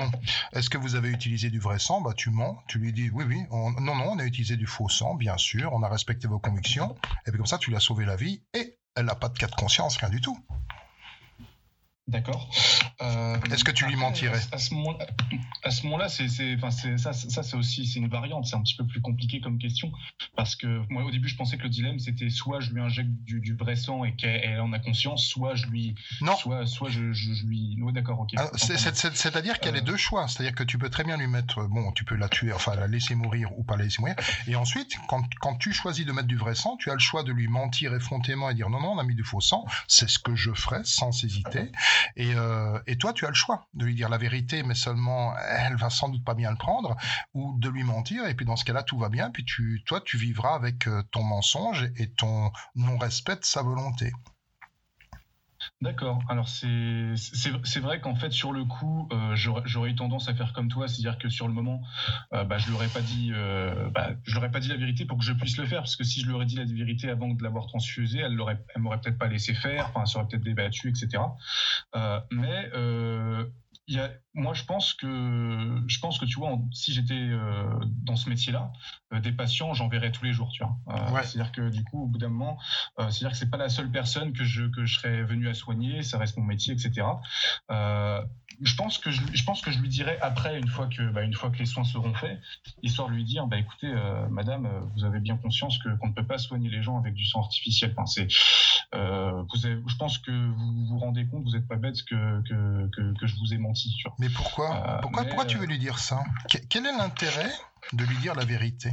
est-ce 0.53 0.69
que 0.69 0.77
vous 0.77 0.95
avez 0.95 1.09
utilisé 1.09 1.49
du 1.49 1.59
vrai 1.59 1.79
sang? 1.79 2.01
Bah, 2.01 2.13
tu 2.15 2.29
mens. 2.29 2.57
Tu 2.67 2.79
lui 2.79 2.93
dis, 2.93 3.09
oui, 3.11 3.25
oui. 3.27 3.43
on- 3.51 3.71
non, 3.81 3.95
non, 3.95 4.11
on 4.11 4.19
a 4.19 4.23
utilisé 4.25 4.57
du 4.57 4.65
faux 4.67 4.89
sang, 4.89 5.15
bien 5.15 5.37
sûr. 5.37 5.71
On 5.73 5.83
a 5.83 5.89
respecté 5.89 6.27
vos 6.27 6.39
convictions. 6.39 6.95
Et 7.25 7.31
puis 7.31 7.37
comme 7.37 7.45
ça, 7.47 7.57
tu 7.57 7.69
lui 7.69 7.77
as 7.77 7.81
sauvé 7.81 8.05
la 8.05 8.15
vie 8.15 8.36
et 8.53 8.79
elle 8.95 9.05
n'a 9.05 9.15
pas 9.15 9.29
de 9.29 9.37
cas 9.37 9.47
de 9.47 9.55
conscience, 9.55 9.97
rien 9.97 10.09
du 10.09 10.21
tout. 10.21 10.37
D'accord. 12.07 12.49
Euh, 13.01 13.37
Est-ce 13.51 13.65
que 13.65 13.71
tu 13.71 13.85
lui 13.85 13.97
mentirais 13.97 14.39
À 14.53 14.57
ce 14.57 14.73
moment, 14.73 14.97
à 15.63 15.71
ce 15.71 15.83
moment-là, 15.83 16.07
c'est, 16.07 16.29
ça, 16.29 17.11
ça, 17.13 17.43
c'est 17.43 17.57
aussi, 17.57 17.85
c'est 17.85 17.99
une 17.99 18.07
variante. 18.07 18.45
C'est 18.45 18.55
un 18.55 18.61
petit 18.61 18.75
peu 18.77 18.85
plus 18.87 19.01
compliqué 19.01 19.41
comme 19.41 19.57
question 19.57 19.91
parce 20.37 20.55
que 20.55 20.81
moi, 20.89 21.03
au 21.03 21.11
début, 21.11 21.27
je 21.27 21.35
pensais 21.35 21.57
que 21.57 21.63
le 21.63 21.69
dilemme, 21.69 21.99
c'était 21.99 22.29
soit 22.29 22.61
je 22.61 22.71
lui 22.71 22.79
injecte 22.81 23.09
du, 23.25 23.41
du 23.41 23.55
vrai 23.55 23.75
sang 23.75 24.05
et 24.05 24.15
qu'elle 24.15 24.39
elle 24.41 24.61
en 24.61 24.71
a 24.71 24.79
conscience, 24.79 25.25
soit 25.25 25.55
je 25.55 25.65
lui, 25.67 25.95
non, 26.21 26.35
soit, 26.37 26.65
soit 26.65 26.89
je, 26.89 27.11
je, 27.11 27.33
je 27.33 27.45
lui, 27.45 27.77
ouais, 27.81 27.91
d'accord, 27.91 28.21
ok. 28.21 28.29
Ah, 28.37 28.49
c'est- 28.55 28.77
C'est-à-dire 28.77 29.59
qu'il 29.59 29.65
y 29.67 29.69
a 29.69 29.75
les 29.77 29.81
deux 29.81 29.97
choix. 29.97 30.27
C'est-à-dire 30.29 30.55
que 30.55 30.63
tu 30.63 30.77
peux 30.77 30.89
très 30.89 31.03
bien 31.03 31.17
lui 31.17 31.27
mettre, 31.27 31.67
bon, 31.67 31.91
tu 31.91 32.05
peux 32.05 32.15
la 32.15 32.29
tuer, 32.29 32.53
enfin 32.53 32.73
la 32.75 32.87
laisser 32.87 33.15
mourir 33.15 33.49
ou 33.59 33.63
pas 33.63 33.75
la 33.75 33.83
laisser 33.83 33.99
mourir. 33.99 34.15
Et 34.47 34.55
ensuite, 34.55 34.95
quand, 35.09 35.23
quand 35.41 35.55
tu 35.55 35.73
choisis 35.73 36.05
de 36.05 36.13
mettre 36.13 36.27
du 36.29 36.37
vrai 36.37 36.55
sang, 36.55 36.77
tu 36.77 36.89
as 36.89 36.93
le 36.93 36.99
choix 36.99 37.23
de 37.23 37.33
lui 37.33 37.49
mentir 37.49 37.93
effrontément 37.93 38.49
et 38.49 38.55
dire 38.55 38.69
non, 38.69 38.79
non, 38.79 38.93
on 38.93 38.97
a 38.99 39.03
mis 39.03 39.15
du 39.15 39.23
faux 39.25 39.41
sang. 39.41 39.65
C'est 39.89 40.09
ce 40.09 40.19
que 40.19 40.35
je 40.35 40.53
ferais 40.53 40.81
sans 40.85 41.23
hésiter. 41.25 41.71
Et, 42.15 42.33
euh, 42.35 42.79
et 42.87 42.97
toi, 42.97 43.13
tu 43.13 43.25
as 43.25 43.29
le 43.29 43.35
choix 43.35 43.67
de 43.73 43.85
lui 43.85 43.95
dire 43.95 44.09
la 44.09 44.17
vérité, 44.17 44.63
mais 44.63 44.75
seulement 44.75 45.35
elle 45.37 45.75
va 45.75 45.89
sans 45.89 46.09
doute 46.09 46.23
pas 46.23 46.33
bien 46.33 46.51
le 46.51 46.57
prendre, 46.57 46.95
ou 47.33 47.57
de 47.59 47.69
lui 47.69 47.83
mentir. 47.83 48.27
Et 48.27 48.35
puis 48.35 48.45
dans 48.45 48.55
ce 48.55 48.65
cas-là, 48.65 48.83
tout 48.83 48.97
va 48.97 49.09
bien. 49.09 49.31
Puis 49.31 49.45
tu, 49.45 49.83
toi, 49.85 50.01
tu 50.01 50.17
vivras 50.17 50.55
avec 50.55 50.87
euh, 50.87 51.03
ton 51.11 51.23
mensonge 51.23 51.89
et 51.97 52.09
ton 52.11 52.51
non-respect 52.75 53.37
de 53.37 53.45
sa 53.45 53.61
volonté. 53.61 54.11
D'accord. 55.81 56.19
Alors 56.29 56.47
c'est 56.47 57.79
vrai 57.79 58.01
qu'en 58.01 58.15
fait 58.15 58.31
sur 58.31 58.51
le 58.51 58.65
coup 58.65 59.07
euh, 59.11 59.35
j'aurais 59.35 59.89
eu 59.89 59.95
tendance 59.95 60.27
à 60.29 60.33
faire 60.33 60.53
comme 60.53 60.69
toi, 60.69 60.87
c'est-à-dire 60.87 61.17
que 61.17 61.29
sur 61.29 61.47
le 61.47 61.53
moment 61.53 61.81
euh, 62.33 62.43
bah, 62.43 62.57
je 62.57 62.67
lui 62.67 62.75
aurais 62.75 62.87
pas 62.87 63.01
dit 63.01 63.31
euh, 63.33 63.89
bah, 63.89 64.11
je 64.23 64.33
leur 64.35 64.45
ai 64.45 64.51
pas 64.51 64.59
dit 64.59 64.69
la 64.69 64.77
vérité 64.77 65.05
pour 65.05 65.17
que 65.17 65.23
je 65.23 65.33
puisse 65.33 65.57
le 65.57 65.65
faire 65.65 65.79
parce 65.79 65.95
que 65.95 66.03
si 66.03 66.21
je 66.21 66.27
lui 66.27 66.33
aurais 66.33 66.45
dit 66.45 66.55
la 66.55 66.65
vérité 66.65 67.09
avant 67.09 67.29
de 67.29 67.41
l'avoir 67.43 67.67
transfusé, 67.67 68.19
elle 68.19 68.33
l'aurait 68.33 68.63
m'aurait 68.75 68.99
peut-être 68.99 69.17
pas 69.17 69.27
laissé 69.27 69.53
faire, 69.53 69.89
enfin 69.89 70.05
ça 70.05 70.19
aurait 70.19 70.27
peut-être 70.27 70.43
débattu 70.43 70.89
etc. 70.89 71.23
Mais 72.31 72.69
y 73.87 73.99
a- 73.99 74.11
moi, 74.33 74.53
je 74.53 74.63
pense 74.63 74.93
que, 74.93 75.81
je 75.87 75.99
pense 75.99 76.19
que 76.19 76.25
tu 76.25 76.39
vois, 76.39 76.49
en- 76.51 76.69
si 76.71 76.93
j'étais 76.93 77.13
euh, 77.15 77.63
dans 78.03 78.15
ce 78.15 78.29
métier-là, 78.29 78.71
euh, 79.13 79.19
des 79.19 79.31
patients, 79.31 79.73
j'en 79.73 79.87
verrais 79.87 80.11
tous 80.11 80.25
les 80.25 80.33
jours, 80.33 80.49
tu 80.51 80.63
vois. 80.63 80.77
Euh, 80.89 81.09
C'est-à-dire 81.23 81.51
que 81.51 81.69
du 81.69 81.83
coup, 81.83 82.03
au 82.03 82.07
bout 82.07 82.17
d'un 82.17 82.29
moment, 82.29 82.57
c'est-à-dire 82.97 83.31
que 83.31 83.37
c'est 83.37 83.49
pas 83.49 83.57
la 83.57 83.69
seule 83.69 83.89
personne 83.91 84.33
que 84.33 84.43
je 84.43 84.65
que 84.65 84.85
je 84.85 84.99
serais 84.99 85.23
venu 85.23 85.47
à 85.47 85.53
soigner, 85.53 86.03
ça 86.03 86.17
reste 86.17 86.37
mon 86.37 86.43
métier, 86.45 86.73
etc. 86.73 87.07
Je 88.61 88.75
pense 88.75 88.97
que 88.97 89.11
je, 89.11 89.21
je 89.33 89.43
pense 89.43 89.61
que 89.61 89.69
je 89.71 89.79
lui 89.79 89.87
dirais 89.89 90.17
après, 90.21 90.57
une 90.57 90.67
fois 90.67 90.87
que, 90.87 91.09
bah, 91.11 91.21
une 91.21 91.33
fois 91.33 91.51
que 91.51 91.57
les 91.57 91.65
soins 91.67 91.83
seront 91.83 92.13
faits, 92.15 92.39
histoire 92.81 93.07
de 93.09 93.13
lui 93.13 93.23
dire, 93.23 93.45
bah 93.45 93.57
écoutez, 93.57 93.87
euh, 93.87 94.27
Madame, 94.29 94.65
euh, 94.65 94.79
vous 94.95 95.03
avez 95.03 95.19
bien 95.19 95.37
conscience 95.37 95.77
que 95.77 95.89
qu'on 95.97 96.07
ne 96.07 96.13
peut 96.13 96.25
pas 96.25 96.37
soigner 96.39 96.69
les 96.69 96.81
gens 96.81 96.97
avec 96.97 97.13
du 97.13 97.23
sang 97.25 97.41
artificiel. 97.41 97.93
Enfin, 97.95 98.07
c'est, 98.07 98.27
euh, 98.95 99.43
vous 99.53 99.65
avez- 99.65 99.79
je 99.85 99.95
pense 99.97 100.17
que 100.17 100.31
vous 100.31 100.85
vous 100.87 100.97
rendez 100.97 101.27
compte, 101.27 101.43
vous 101.43 101.51
n'êtes 101.51 101.67
pas 101.67 101.75
bête 101.75 102.01
que 102.05 102.41
que, 102.47 102.89
que 102.95 103.13
que 103.19 103.27
je 103.27 103.35
vous 103.37 103.53
ai 103.53 103.57
menti. 103.59 103.93
Tu 103.95 104.03
vois. 104.07 104.15
Mais 104.19 104.29
pourquoi 104.29 104.99
pourquoi, 105.01 105.21
mais, 105.23 105.27
pourquoi 105.29 105.45
tu 105.45 105.57
veux 105.57 105.67
lui 105.67 105.77
dire 105.79 105.99
ça? 105.99 106.23
Que- 106.49 106.57
Quel 106.69 106.85
est 106.87 106.97
l'intérêt 106.97 107.51
de 107.93 108.03
lui 108.05 108.17
dire 108.17 108.33
la 108.35 108.45
vérité? 108.45 108.91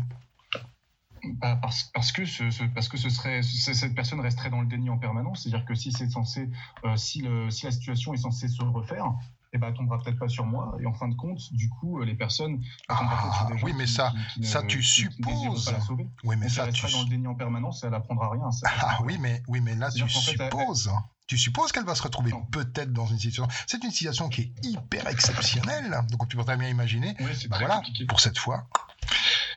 Bah, 1.41 1.57
parce, 1.62 1.85
parce 1.95 2.12
que 2.12 2.27
ce, 2.27 2.51
ce- 2.51 2.65
parce 2.65 2.89
que 2.91 2.99
ce 2.99 3.09
serait 3.09 3.41
ce- 3.41 3.73
cette 3.73 3.95
personne 3.95 4.20
resterait 4.20 4.51
dans 4.51 4.61
le 4.61 4.66
déni 4.66 4.91
en 4.91 4.99
permanence 4.99 5.43
c'est-à-dire 5.43 5.65
que 5.65 5.74
si 5.74 5.91
c'est 5.91 6.11
censé 6.11 6.51
euh, 6.85 6.97
si 6.99 7.23
le 7.23 7.49
si 7.51 7.65
la 7.65 7.73
situation 7.73 8.12
est 8.12 8.19
censée 8.19 8.47
se 8.47 8.62
refaire 8.62 9.07
et 9.55 9.59
ben 9.59 9.72
tombera 9.72 10.02
peut-être 10.02 10.18
pas 10.18 10.28
sur 10.28 10.44
moi 10.44 10.76
et 10.81 10.86
en 10.86 10.93
fin 10.93 11.09
de 11.09 11.14
compte 11.14 11.39
du 11.52 11.70
coup 11.70 12.01
euh, 12.01 12.05
les 12.05 12.14
personnes 12.16 12.60
sur 12.62 13.47
des 13.47 13.55
gens 13.55 13.60
Ah, 13.60 13.64
oui, 13.64 13.72
mais 13.76 13.86
ça- 13.86 14.12
qui- 14.35 14.40
qui 14.43 14.47
ça, 14.48 14.62
ne- 14.62 14.66
tu 14.68 14.82
supposes. 14.82 15.64
pas 15.64 15.72
la 15.72 15.81
sauver. 15.81 16.09
Oui, 16.24 16.36
mais 16.36 16.47
Donc, 16.47 16.51
ça, 16.55 16.64
elle 16.66 16.72
tu- 16.72 16.90
dans 16.93 17.02
le 17.02 17.09
déni 17.09 17.26
en 17.28 17.35
permanence 17.35 17.85
et 17.85 17.86
elle 17.86 17.94
apprendra 17.94 18.31
rien 18.31 18.51
ça, 18.51 18.68
Ah 18.81 18.98
oui, 19.05 19.16
mais 19.20 19.43
oui, 19.48 19.60
mais 19.60 19.74
là 19.76 19.90
tu 19.93 19.98
fait, 20.09 20.32
elle- 20.39 20.51
supposes. 20.51 20.90
Tu 21.26 21.39
supposes 21.39 21.72
qu'elle 21.72 21.85
va 21.86 21.94
se 21.94 22.02
retrouver 22.02 22.32
peut-être 22.51 22.93
dans 22.93 23.06
une 23.06 23.18
situation. 23.18 23.48
C'est 23.66 23.82
une 23.82 23.90
situation 23.90 24.28
qui 24.28 24.43
est 24.43 24.52
hyper 24.66 25.06
exceptionnelle. 25.09 25.97
Donc 26.10 26.28
tu 26.28 26.36
peux 26.36 26.44
très 26.44 26.56
bien 26.59 26.68
imaginer. 26.68 27.14
bah 27.48 27.56
voilà, 27.59 27.81
pour 28.09 28.20
cette 28.20 28.36
fois. 28.39 28.66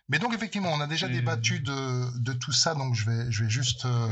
Mais 0.09 0.19
donc 0.19 0.34
effectivement, 0.34 0.69
on 0.71 0.79
a 0.79 0.88
déjà 0.88 1.07
débattu 1.09 1.59
de, 1.59 2.17
de 2.19 2.31
tout 2.34 2.53
ça, 2.53 2.75
donc 2.75 2.95
je 2.95 3.09
vais, 3.09 3.29
je 3.29 3.43
vais 3.43 3.49
juste 3.49 3.84
euh, 3.85 4.09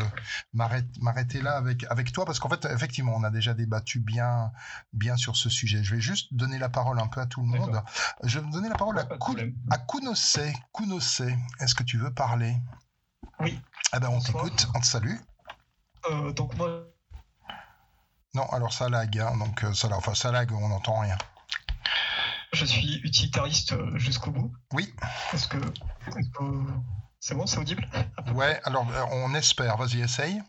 m'arrêter 0.53 1.41
là 1.41 1.55
avec, 1.55 1.85
avec 1.89 2.11
toi, 2.11 2.25
parce 2.25 2.39
qu'en 2.39 2.49
fait, 2.49 2.65
effectivement, 2.65 3.13
on 3.15 3.23
a 3.23 3.29
déjà 3.29 3.53
débattu 3.53 3.99
bien, 4.01 4.51
bien 4.91 5.15
sur 5.15 5.37
ce 5.37 5.49
sujet. 5.49 5.83
Je 5.83 5.95
vais 5.95 6.01
juste 6.01 6.33
donner 6.33 6.59
la 6.59 6.67
parole 6.67 6.99
un 6.99 7.07
peu 7.07 7.21
à 7.21 7.25
tout 7.27 7.39
le 7.41 7.47
monde. 7.47 7.81
Je 8.23 8.39
vais 8.39 8.49
donner 8.51 8.67
la 8.67 8.75
parole 8.75 8.99
à, 8.99 9.07
à 9.71 9.77
Kunose. 9.77 10.37
Kunose, 10.73 11.21
est-ce 11.61 11.75
que 11.75 11.83
tu 11.83 11.97
veux 11.97 12.13
parler? 12.13 12.57
Oui. 13.39 13.57
Ah 13.93 13.99
ben 13.99 14.09
on 14.09 14.19
t'écoute, 14.19 14.67
on 14.75 14.81
te 14.81 14.85
salue. 14.85 15.15
Euh, 16.11 16.33
donc 16.33 16.57
moi, 16.57 16.83
Non, 18.33 18.45
alors 18.51 18.73
ça 18.73 18.89
lag, 18.89 19.17
hein, 19.17 19.37
donc 19.37 19.63
euh, 19.63 19.73
ça, 19.73 19.87
enfin, 19.93 20.13
ça 20.13 20.29
lag, 20.31 20.51
on 20.51 20.67
n'entend 20.67 20.99
rien. 20.99 21.17
Je 22.55 22.65
suis 22.65 22.95
utilitariste 23.03 23.73
euh, 23.73 23.97
jusqu'au 23.97 24.31
bout. 24.31 24.51
Oui. 24.73 24.93
Est-ce 25.33 25.47
que 25.47 25.57
c'est 27.19 27.35
bon, 27.35 27.45
c'est 27.45 27.57
audible? 27.57 27.87
Ouais, 28.33 28.59
alors 28.63 28.87
euh, 28.91 29.03
on 29.11 29.33
espère, 29.35 29.77
vas-y, 29.77 30.01
essaye. 30.01 30.41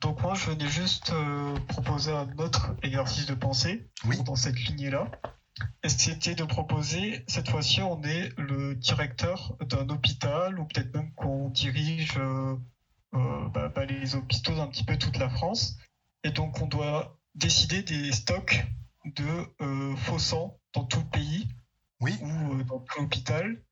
Donc 0.00 0.22
moi, 0.22 0.34
je 0.34 0.50
venais 0.50 0.68
juste 0.68 1.10
euh, 1.10 1.58
proposer 1.68 2.12
un 2.12 2.30
autre 2.38 2.74
exercice 2.82 3.26
de 3.26 3.34
pensée 3.34 3.90
dans 4.24 4.36
cette 4.36 4.58
lignée-là. 4.58 5.10
Et 5.82 5.88
c'était 5.88 6.36
de 6.36 6.44
proposer, 6.44 7.24
cette 7.26 7.50
fois-ci, 7.50 7.82
on 7.82 8.02
est 8.04 8.32
le 8.38 8.76
directeur 8.76 9.56
d'un 9.60 9.88
hôpital, 9.88 10.58
ou 10.58 10.64
peut-être 10.66 10.94
même 10.94 11.12
qu'on 11.14 11.48
dirige 11.50 12.16
euh, 12.16 12.56
euh, 13.14 13.48
bah, 13.48 13.68
bah, 13.74 13.84
les 13.84 14.14
hôpitaux 14.14 14.54
d'un 14.54 14.68
petit 14.68 14.84
peu 14.84 14.96
toute 14.96 15.18
la 15.18 15.28
France. 15.28 15.76
Et 16.24 16.30
donc 16.30 16.60
on 16.60 16.66
doit 16.66 17.18
décider 17.34 17.82
des 17.82 18.12
stocks 18.12 18.64
de 19.16 19.46
euh, 19.60 19.96
faux 19.96 20.18
sang 20.18 20.58
dans 20.74 20.84
tout 20.84 21.00
le 21.00 21.06
pays, 21.06 21.48
ou 22.00 22.08
euh, 22.08 22.64
dans 22.64 22.80
tout 22.80 23.00
l'hôpital, 23.00 23.62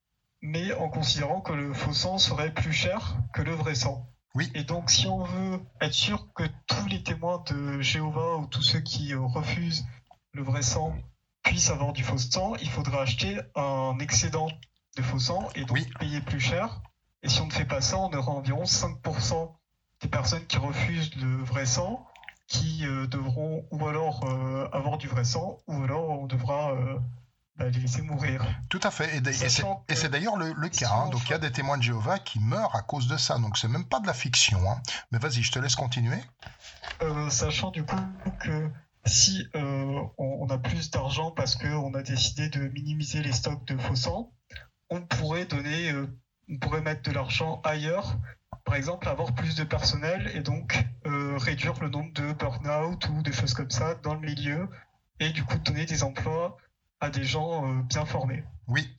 mais 0.43 0.73
en 0.75 0.89
considérant 0.89 1.41
que 1.41 1.53
le 1.53 1.73
faux 1.73 1.93
sang 1.93 2.19
serait 2.19 2.53
plus 2.53 2.73
cher 2.73 3.17
que 3.33 3.43
le 3.43 3.53
vrai 3.53 3.75
sang. 3.75 4.09
Oui. 4.35 4.51
Et 4.55 4.65
donc, 4.65 4.91
si 4.91 5.07
on 5.07 5.25
veut 5.25 5.61
être 5.81 5.95
sûr 5.95 6.33
que 6.35 6.45
tous 6.67 6.87
les 6.89 7.03
témoins 7.03 7.43
de 7.51 7.81
Jéhovah 7.81 8.37
ou 8.37 8.47
tous 8.47 8.63
ceux 8.63 8.81
qui 8.81 9.15
euh, 9.15 9.21
refusent 9.21 9.87
le 10.33 10.43
vrai 10.43 10.63
sang 10.63 10.95
puissent 11.43 11.71
avoir 11.71 11.93
du 11.93 12.05
faux 12.05 12.19
sang, 12.19 12.55
il 12.57 12.69
faudra 12.69 13.03
acheter 13.03 13.39
un 13.55 13.99
excédent 13.99 14.49
de 14.97 15.03
faux 15.03 15.19
sang 15.19 15.49
et 15.55 15.65
donc 15.65 15.79
payer 15.99 16.21
plus 16.21 16.41
cher. 16.41 16.83
Et 17.23 17.29
si 17.29 17.41
on 17.41 17.47
ne 17.47 17.53
fait 17.53 17.65
pas 17.65 17.81
ça, 17.81 17.99
on 17.99 18.13
aura 18.13 18.33
environ 18.33 18.65
5% 18.65 19.57
des 20.03 20.09
personnes 20.09 20.47
qui 20.47 20.59
refusent 20.59 21.15
le 21.17 21.43
vrai 21.43 21.65
sang 21.65 22.06
qui 22.49 22.87
euh, 22.87 23.07
devront 23.07 23.67
ou 23.71 23.87
alors 23.89 24.25
euh, 24.25 24.69
avoir 24.73 24.99
du 24.99 25.09
vrai 25.09 25.25
sang 25.25 25.59
ou 25.67 25.83
alors 25.83 26.09
on 26.11 26.27
devra 26.27 26.73
euh, 26.73 26.99
bah, 27.57 27.69
les 27.69 27.81
laisser 27.81 28.03
mourir. 28.03 28.45
Tout 28.69 28.81
à 28.83 28.91
fait. 28.91 29.17
Et 29.19 29.33
c'est 29.33 29.65
et 29.89 29.95
c'est 29.95 30.09
d'ailleurs 30.09 30.37
le, 30.37 30.53
le 30.53 30.69
cas. 30.69 30.91
hein. 30.93 31.09
Donc 31.09 31.23
il 31.27 31.31
y 31.31 31.35
a 31.35 31.39
des 31.39 31.51
témoins 31.51 31.79
de 31.79 31.83
Jéhovah 31.83 32.19
qui 32.19 32.39
meurent 32.39 32.75
à 32.77 32.83
cause 32.83 33.09
de 33.09 33.17
ça. 33.17 33.39
Donc 33.39 33.57
c'est 33.59 33.69
même 33.69 33.85
pas 33.87 33.99
de 34.01 34.07
la 34.07 34.15
fiction. 34.15 34.59
hein. 34.71 34.81
Mais 35.11 35.19
vas-y, 35.19 35.43
je 35.43 35.51
te 35.53 35.59
laisse 35.59 35.75
continuer. 35.75 36.23
Euh, 37.03 37.29
sachant 37.31 37.71
du 37.71 37.85
coup 37.85 37.97
que 38.41 38.71
si 39.07 39.47
euh, 39.55 40.01
on, 40.19 40.39
on 40.43 40.51
a 40.51 40.59
plus 40.59 40.91
d'argent 40.91 41.31
parce 41.31 41.57
qu'on 41.57 41.95
a 41.95 42.03
décidé 42.03 42.49
de 42.49 42.69
minimiser 42.69 43.23
les 43.23 43.33
stocks 43.33 43.65
de 43.67 43.77
faux 43.79 43.97
sang, 43.97 44.33
on 44.91 45.01
pourrait 45.01 45.47
donner, 45.47 45.91
euh, 45.93 46.07
on 46.49 46.59
pourrait 46.59 46.81
mettre 46.81 47.03
de 47.03 47.15
l'argent 47.15 47.61
ailleurs, 47.65 48.17
par 48.65 48.75
exemple 48.75 49.09
avoir 49.09 49.35
plus 49.35 49.55
de 49.55 49.65
personnel 49.65 50.31
et 50.35 50.41
donc 50.41 50.85
euh, 51.07 51.37
réduire 51.39 51.75
le 51.81 51.89
nombre 51.89 52.13
de 52.13 52.33
burn-out 52.33 53.09
ou 53.09 53.23
des 53.23 53.33
choses 53.33 53.55
comme 53.55 53.71
ça 53.71 53.95
dans 54.03 54.15
le 54.15 54.21
milieu 54.21 54.69
et 55.21 55.31
du 55.31 55.45
coup 55.45 55.59
donner 55.59 55.87
des 55.87 56.03
emplois 56.03 56.57
à 57.01 57.11
des 57.11 57.25
gens 57.25 57.67
euh, 57.67 57.83
bien 57.83 58.05
formés. 58.05 58.45
Oui. 58.69 58.93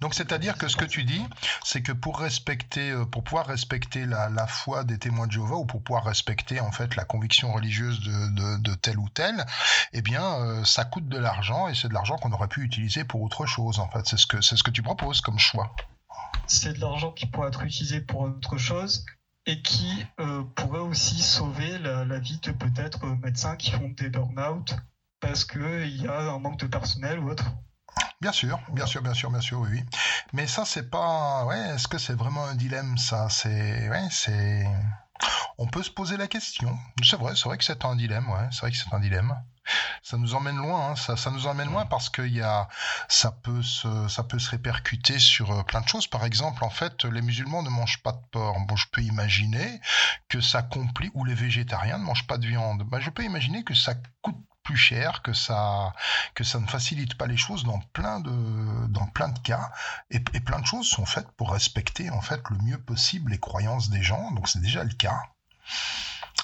Donc 0.00 0.14
c'est-à-dire 0.14 0.56
que 0.56 0.68
ce 0.68 0.76
que 0.76 0.84
tu 0.84 1.02
dis, 1.02 1.24
c'est 1.64 1.82
que 1.82 1.90
pour 1.90 2.20
respecter, 2.20 2.90
euh, 2.90 3.04
pour 3.04 3.24
pouvoir 3.24 3.46
respecter 3.46 4.06
la, 4.06 4.28
la 4.28 4.46
foi 4.46 4.84
des 4.84 4.98
témoins 4.98 5.26
de 5.26 5.32
Jéhovah 5.32 5.56
ou 5.56 5.66
pour 5.66 5.82
pouvoir 5.82 6.04
respecter 6.04 6.60
en 6.60 6.70
fait 6.70 6.94
la 6.94 7.04
conviction 7.04 7.52
religieuse 7.52 8.00
de, 8.00 8.34
de, 8.34 8.62
de 8.62 8.74
tel 8.74 8.98
ou 8.98 9.08
tel, 9.08 9.44
eh 9.92 10.02
bien 10.02 10.22
euh, 10.22 10.64
ça 10.64 10.84
coûte 10.84 11.08
de 11.08 11.18
l'argent 11.18 11.66
et 11.68 11.74
c'est 11.74 11.88
de 11.88 11.94
l'argent 11.94 12.16
qu'on 12.16 12.32
aurait 12.32 12.48
pu 12.48 12.62
utiliser 12.62 13.04
pour 13.04 13.22
autre 13.22 13.46
chose. 13.46 13.80
En 13.80 13.88
fait, 13.88 14.06
c'est 14.06 14.18
ce 14.18 14.26
que 14.26 14.40
c'est 14.40 14.56
ce 14.56 14.62
que 14.62 14.70
tu 14.70 14.82
proposes 14.82 15.20
comme 15.20 15.38
choix. 15.38 15.74
C'est 16.46 16.74
de 16.74 16.80
l'argent 16.80 17.12
qui 17.12 17.26
pourrait 17.26 17.48
être 17.48 17.62
utilisé 17.62 18.00
pour 18.00 18.20
autre 18.20 18.56
chose 18.56 19.04
et 19.46 19.62
qui 19.62 20.04
euh, 20.20 20.42
pourrait 20.56 20.80
aussi 20.80 21.22
sauver 21.22 21.78
la, 21.78 22.18
vie 22.18 22.38
de 22.42 22.52
peut-être 22.52 23.04
euh, 23.04 23.16
médecins 23.16 23.56
qui 23.56 23.70
font 23.70 23.88
des 23.88 24.10
burn-out 24.10 24.76
parce 25.20 25.44
qu'il 25.44 26.02
y 26.02 26.06
a 26.06 26.32
un 26.32 26.38
manque 26.38 26.60
de 26.60 26.66
personnel 26.66 27.18
ou 27.18 27.30
autre. 27.30 27.44
Bien 28.20 28.32
sûr, 28.32 28.60
bien 28.72 28.86
sûr, 28.86 29.02
bien 29.02 29.14
sûr, 29.14 29.30
bien 29.30 29.40
sûr, 29.40 29.60
oui, 29.60 29.68
oui. 29.72 29.82
Mais 30.32 30.46
ça, 30.46 30.64
c'est 30.64 30.90
pas. 30.90 31.44
Ouais, 31.46 31.58
est-ce 31.74 31.88
que 31.88 31.98
c'est 31.98 32.14
vraiment 32.14 32.44
un 32.44 32.54
dilemme, 32.54 32.98
ça? 32.98 33.28
C'est. 33.30 33.88
Ouais. 33.88 34.64
On 35.56 35.66
peut 35.66 35.82
se 35.82 35.90
poser 35.90 36.16
la 36.16 36.28
question. 36.28 36.76
C'est 37.02 37.16
vrai, 37.16 37.34
c'est 37.34 37.44
vrai 37.44 37.58
que 37.58 37.64
c'est 37.64 37.84
un 37.84 37.96
dilemme, 37.96 38.28
ouais, 38.30 38.48
c'est 38.52 38.60
vrai 38.60 38.70
que 38.70 38.76
c'est 38.76 38.92
un 38.92 39.00
dilemme. 39.00 39.34
Ça 40.02 40.16
nous 40.16 40.34
emmène 40.34 40.56
loin, 40.56 40.90
hein, 40.90 40.96
ça, 40.96 41.16
ça 41.16 41.30
nous 41.30 41.46
emmène 41.46 41.68
loin 41.70 41.86
parce 41.86 42.08
que 42.08 42.22
y 42.22 42.42
a, 42.42 42.68
ça, 43.08 43.32
peut 43.32 43.62
se, 43.62 44.08
ça 44.08 44.24
peut 44.24 44.38
se 44.38 44.50
répercuter 44.50 45.18
sur 45.18 45.50
euh, 45.50 45.62
plein 45.62 45.80
de 45.80 45.88
choses. 45.88 46.06
Par 46.06 46.24
exemple, 46.24 46.64
en 46.64 46.70
fait, 46.70 47.04
les 47.04 47.22
musulmans 47.22 47.62
ne 47.62 47.70
mangent 47.70 48.02
pas 48.02 48.12
de 48.12 48.20
porc. 48.30 48.58
Bon, 48.66 48.76
je 48.76 48.86
peux 48.90 49.02
imaginer 49.02 49.80
que 50.28 50.40
ça 50.40 50.62
complique, 50.62 51.14
ou 51.14 51.24
les 51.24 51.34
végétariens 51.34 51.98
ne 51.98 52.04
mangent 52.04 52.26
pas 52.26 52.38
de 52.38 52.46
viande. 52.46 52.82
Ben, 52.84 53.00
je 53.00 53.10
peux 53.10 53.24
imaginer 53.24 53.64
que 53.64 53.74
ça 53.74 53.94
coûte 54.22 54.36
plus 54.62 54.76
cher, 54.76 55.22
que 55.22 55.32
ça, 55.32 55.94
que 56.34 56.44
ça 56.44 56.60
ne 56.60 56.66
facilite 56.66 57.16
pas 57.16 57.26
les 57.26 57.38
choses 57.38 57.64
dans 57.64 57.80
plein 57.94 58.20
de, 58.20 58.86
dans 58.88 59.06
plein 59.06 59.28
de 59.28 59.38
cas. 59.38 59.70
Et, 60.10 60.22
et 60.34 60.40
plein 60.40 60.60
de 60.60 60.66
choses 60.66 60.86
sont 60.86 61.06
faites 61.06 61.30
pour 61.32 61.52
respecter 61.52 62.10
en 62.10 62.20
fait 62.20 62.42
le 62.50 62.58
mieux 62.58 62.78
possible 62.78 63.30
les 63.30 63.38
croyances 63.38 63.88
des 63.88 64.02
gens. 64.02 64.30
Donc 64.32 64.48
c'est 64.48 64.60
déjà 64.60 64.84
le 64.84 64.92
cas. 64.92 65.22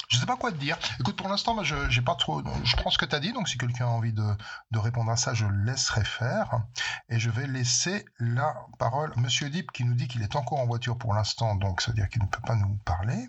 Je 0.09 0.17
sais 0.17 0.25
pas 0.25 0.35
quoi 0.35 0.51
te 0.51 0.57
dire. 0.57 0.77
Écoute, 0.99 1.15
pour 1.15 1.27
l'instant, 1.27 1.63
je 1.63 1.89
j'ai 1.89 2.01
pas 2.01 2.15
trop. 2.15 2.41
Je 2.63 2.75
prends 2.75 2.89
ce 2.89 2.97
que 2.97 3.05
tu 3.05 3.15
as 3.15 3.19
dit. 3.19 3.33
Donc, 3.33 3.47
si 3.49 3.57
quelqu'un 3.57 3.85
a 3.85 3.89
envie 3.89 4.13
de, 4.13 4.25
de 4.71 4.79
répondre 4.79 5.11
à 5.11 5.17
ça, 5.17 5.33
je 5.33 5.45
le 5.45 5.63
laisserai 5.63 6.03
faire. 6.03 6.61
Et 7.09 7.19
je 7.19 7.29
vais 7.29 7.47
laisser 7.47 8.05
la 8.19 8.55
parole 8.77 9.13
à 9.15 9.19
Monsieur 9.19 9.49
Deep 9.49 9.71
qui 9.71 9.83
nous 9.83 9.95
dit 9.95 10.07
qu'il 10.07 10.21
est 10.21 10.35
encore 10.35 10.59
en 10.59 10.65
voiture 10.65 10.97
pour 10.97 11.13
l'instant. 11.13 11.55
Donc, 11.55 11.81
ça 11.81 11.91
veut 11.91 11.95
dire 11.95 12.09
qu'il 12.09 12.21
ne 12.21 12.27
peut 12.27 12.41
pas 12.45 12.55
nous 12.55 12.75
parler. 12.85 13.27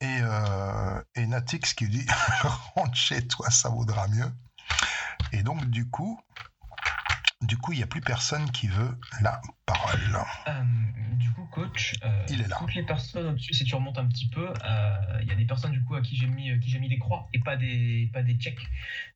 Et, 0.00 0.18
euh, 0.22 1.02
et 1.16 1.26
Natix 1.26 1.74
qui 1.74 1.88
dit 1.88 2.06
rentre 2.74 2.94
chez 2.94 3.26
toi, 3.26 3.50
ça 3.50 3.68
vaudra 3.68 4.06
mieux. 4.08 4.32
Et 5.32 5.42
donc, 5.42 5.64
du 5.66 5.88
coup, 5.90 6.20
du 7.42 7.56
coup, 7.56 7.72
il 7.72 7.76
n'y 7.76 7.82
a 7.82 7.86
plus 7.86 8.00
personne 8.00 8.50
qui 8.50 8.66
veut 8.66 8.98
la 9.20 9.40
parole. 9.64 10.18
Euh, 10.48 10.52
du 11.14 11.30
coup, 11.30 11.44
coach, 11.52 11.94
euh, 12.04 12.26
Il 12.30 12.40
est 12.40 12.48
là. 12.48 12.56
toutes 12.58 12.74
les 12.74 12.82
personnes 12.82 13.26
au-dessus, 13.26 13.54
si 13.54 13.64
tu 13.64 13.74
remontes 13.74 13.98
un 13.98 14.06
petit 14.06 14.28
peu, 14.28 14.48
euh, 14.48 15.18
il 15.22 15.28
y 15.28 15.30
a 15.30 15.34
des 15.36 15.44
personnes 15.44 15.70
du 15.72 15.84
coup 15.84 15.94
à 15.94 16.00
qui 16.00 16.16
j'ai 16.16 16.26
mis, 16.26 16.58
qui 16.60 16.68
j'ai 16.70 16.80
mis 16.80 16.88
des 16.88 16.98
croix 16.98 17.28
et 17.32 17.38
pas 17.40 17.56
des, 17.56 18.10
pas 18.12 18.22
des 18.22 18.34
checks. 18.34 18.66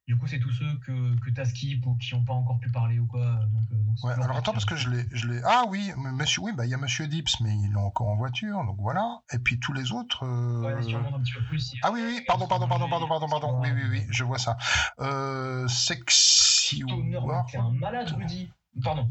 Du 0.09 0.17
coup, 0.17 0.27
c'est 0.27 0.41
tous 0.41 0.51
ceux 0.53 0.79
que, 0.87 1.17
que 1.21 1.31
tu 1.31 1.41
as 1.41 1.45
skip 1.45 1.87
ou 1.87 1.95
qui 1.97 2.15
n'ont 2.15 2.25
pas 2.25 2.33
encore 2.33 2.59
pu 2.59 2.71
parler 2.71 2.99
ou 2.99 3.07
quoi. 3.07 3.41
Donc, 3.71 4.05
Ouais, 4.05 4.13
alors 4.13 4.37
attends, 4.37 4.53
parce 4.53 4.65
que 4.65 4.75
je 4.77 4.89
l'ai, 4.89 5.05
je 5.13 5.27
l'ai. 5.29 5.41
Ah 5.45 5.65
oui, 5.69 5.93
monsieur, 5.97 6.43
oui, 6.43 6.53
bah 6.57 6.65
il 6.65 6.71
y 6.71 6.75
a 6.75 6.79
monsieur 6.79 7.07
Dips, 7.07 7.41
mais 7.41 7.55
il 7.55 7.73
est 7.73 7.77
encore 7.77 8.09
en 8.09 8.17
voiture, 8.17 8.65
donc 8.65 8.77
voilà. 8.79 9.21
Et 9.33 9.39
puis 9.39 9.61
tous 9.61 9.73
les 9.73 9.93
autres. 9.93 10.27
Ouais, 10.27 10.83
si 10.83 10.89
tu 10.89 10.97
remontes 10.97 11.15
un 11.15 11.21
petit 11.21 11.33
peu 11.33 11.43
plus. 11.45 11.75
Ah 11.83 11.91
oui, 11.93 12.01
oui, 12.05 12.25
pardon, 12.27 12.47
pardon, 12.47 12.67
pardon, 12.67 12.89
pardon, 12.89 13.07
pardon, 13.07 13.29
pardon. 13.29 13.61
Oui, 13.61 13.69
oui, 13.73 13.83
oui, 13.91 14.07
je 14.11 14.25
vois 14.25 14.39
ça. 14.39 14.57
Euh, 15.01 15.69
sexy 16.63 16.85
Ward. 16.85 17.49
T'es 17.51 17.59
un 17.59 17.71
malade, 17.71 18.11
Rudy. 18.17 18.49
Pardon. 18.83 19.07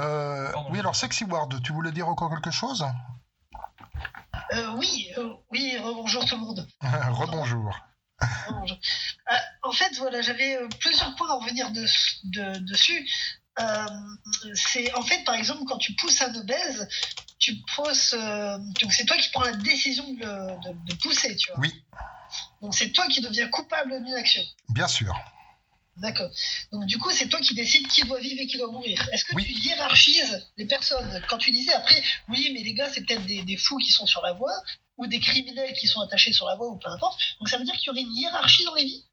Euh, 0.00 0.52
oui, 0.70 0.78
alors 0.80 0.94
Sexy 0.96 1.24
Ward, 1.24 1.62
tu 1.62 1.72
voulais 1.72 1.92
dire 1.92 2.08
encore 2.08 2.30
quelque 2.30 2.50
chose? 2.50 2.84
Euh, 4.52 4.72
oui, 4.76 5.08
euh, 5.18 5.32
oui, 5.50 5.76
bonjour 5.82 6.24
tout 6.26 6.34
le 6.36 6.40
monde. 6.42 6.68
Rebonjour. 6.82 7.78
Rebonjour. 8.48 8.76
En 9.62 9.72
fait, 9.72 9.96
voilà, 9.98 10.20
j'avais 10.22 10.58
plusieurs 10.80 11.14
points 11.16 11.30
à 11.30 11.34
revenir 11.34 11.70
de- 11.70 11.86
de- 12.24 12.58
dessus. 12.66 13.08
C'est 14.54 14.92
en 14.94 15.02
fait, 15.02 15.22
par 15.24 15.34
exemple, 15.34 15.62
quand 15.66 15.78
tu 15.78 15.94
pousses 15.94 16.20
un 16.22 16.34
obèse, 16.34 16.88
tu 17.38 17.54
pousses. 17.74 18.14
donc 18.14 18.92
c'est 18.92 19.04
toi 19.06 19.16
qui 19.16 19.30
prends 19.30 19.44
la 19.44 19.52
décision 19.54 20.04
de, 20.12 20.18
de- 20.68 20.86
de 20.86 20.94
pousser, 20.96 21.34
tu 21.36 21.50
vois. 21.50 21.60
Oui, 21.60 21.84
Donc 22.60 22.74
c'est 22.74 22.90
toi 22.92 23.06
qui 23.08 23.20
deviens 23.20 23.48
coupable 23.48 24.02
d'une 24.04 24.14
action. 24.14 24.42
bien 24.70 24.88
sûr. 24.88 25.14
D'accord. 26.00 26.30
Donc 26.72 26.86
du 26.86 26.96
coup, 26.96 27.10
c'est 27.10 27.28
toi 27.28 27.40
qui 27.40 27.54
décides 27.54 27.86
qui 27.86 28.02
doit 28.02 28.20
vivre 28.20 28.40
et 28.40 28.46
qui 28.46 28.56
doit 28.56 28.72
mourir. 28.72 29.06
Est-ce 29.12 29.22
que 29.24 29.36
tu 29.36 29.52
hiérarchises 29.52 30.48
les 30.56 30.64
personnes? 30.64 31.22
Quand 31.28 31.36
tu 31.36 31.50
disais 31.50 31.74
après, 31.74 32.02
oui, 32.30 32.50
mais 32.54 32.62
les 32.62 32.72
gars, 32.72 32.88
c'est 32.90 33.02
peut-être 33.04 33.26
des, 33.26 33.42
des 33.42 33.56
fous 33.58 33.76
qui 33.76 33.92
sont 33.92 34.06
sur 34.06 34.22
la 34.22 34.32
voie, 34.32 34.54
ou 34.96 35.06
des 35.06 35.20
criminels 35.20 35.74
qui 35.74 35.86
sont 35.86 36.00
attachés 36.00 36.32
sur 36.32 36.46
la 36.46 36.56
voie, 36.56 36.68
ou 36.68 36.78
peu 36.78 36.88
importe. 36.88 37.20
Donc 37.38 37.50
ça 37.50 37.58
veut 37.58 37.64
dire 37.64 37.74
qu'il 37.74 37.88
y 37.88 37.90
aurait 37.90 38.00
une 38.00 38.16
hiérarchie 38.16 38.64
dans 38.64 38.74
les 38.74 38.84
vies? 38.84 39.04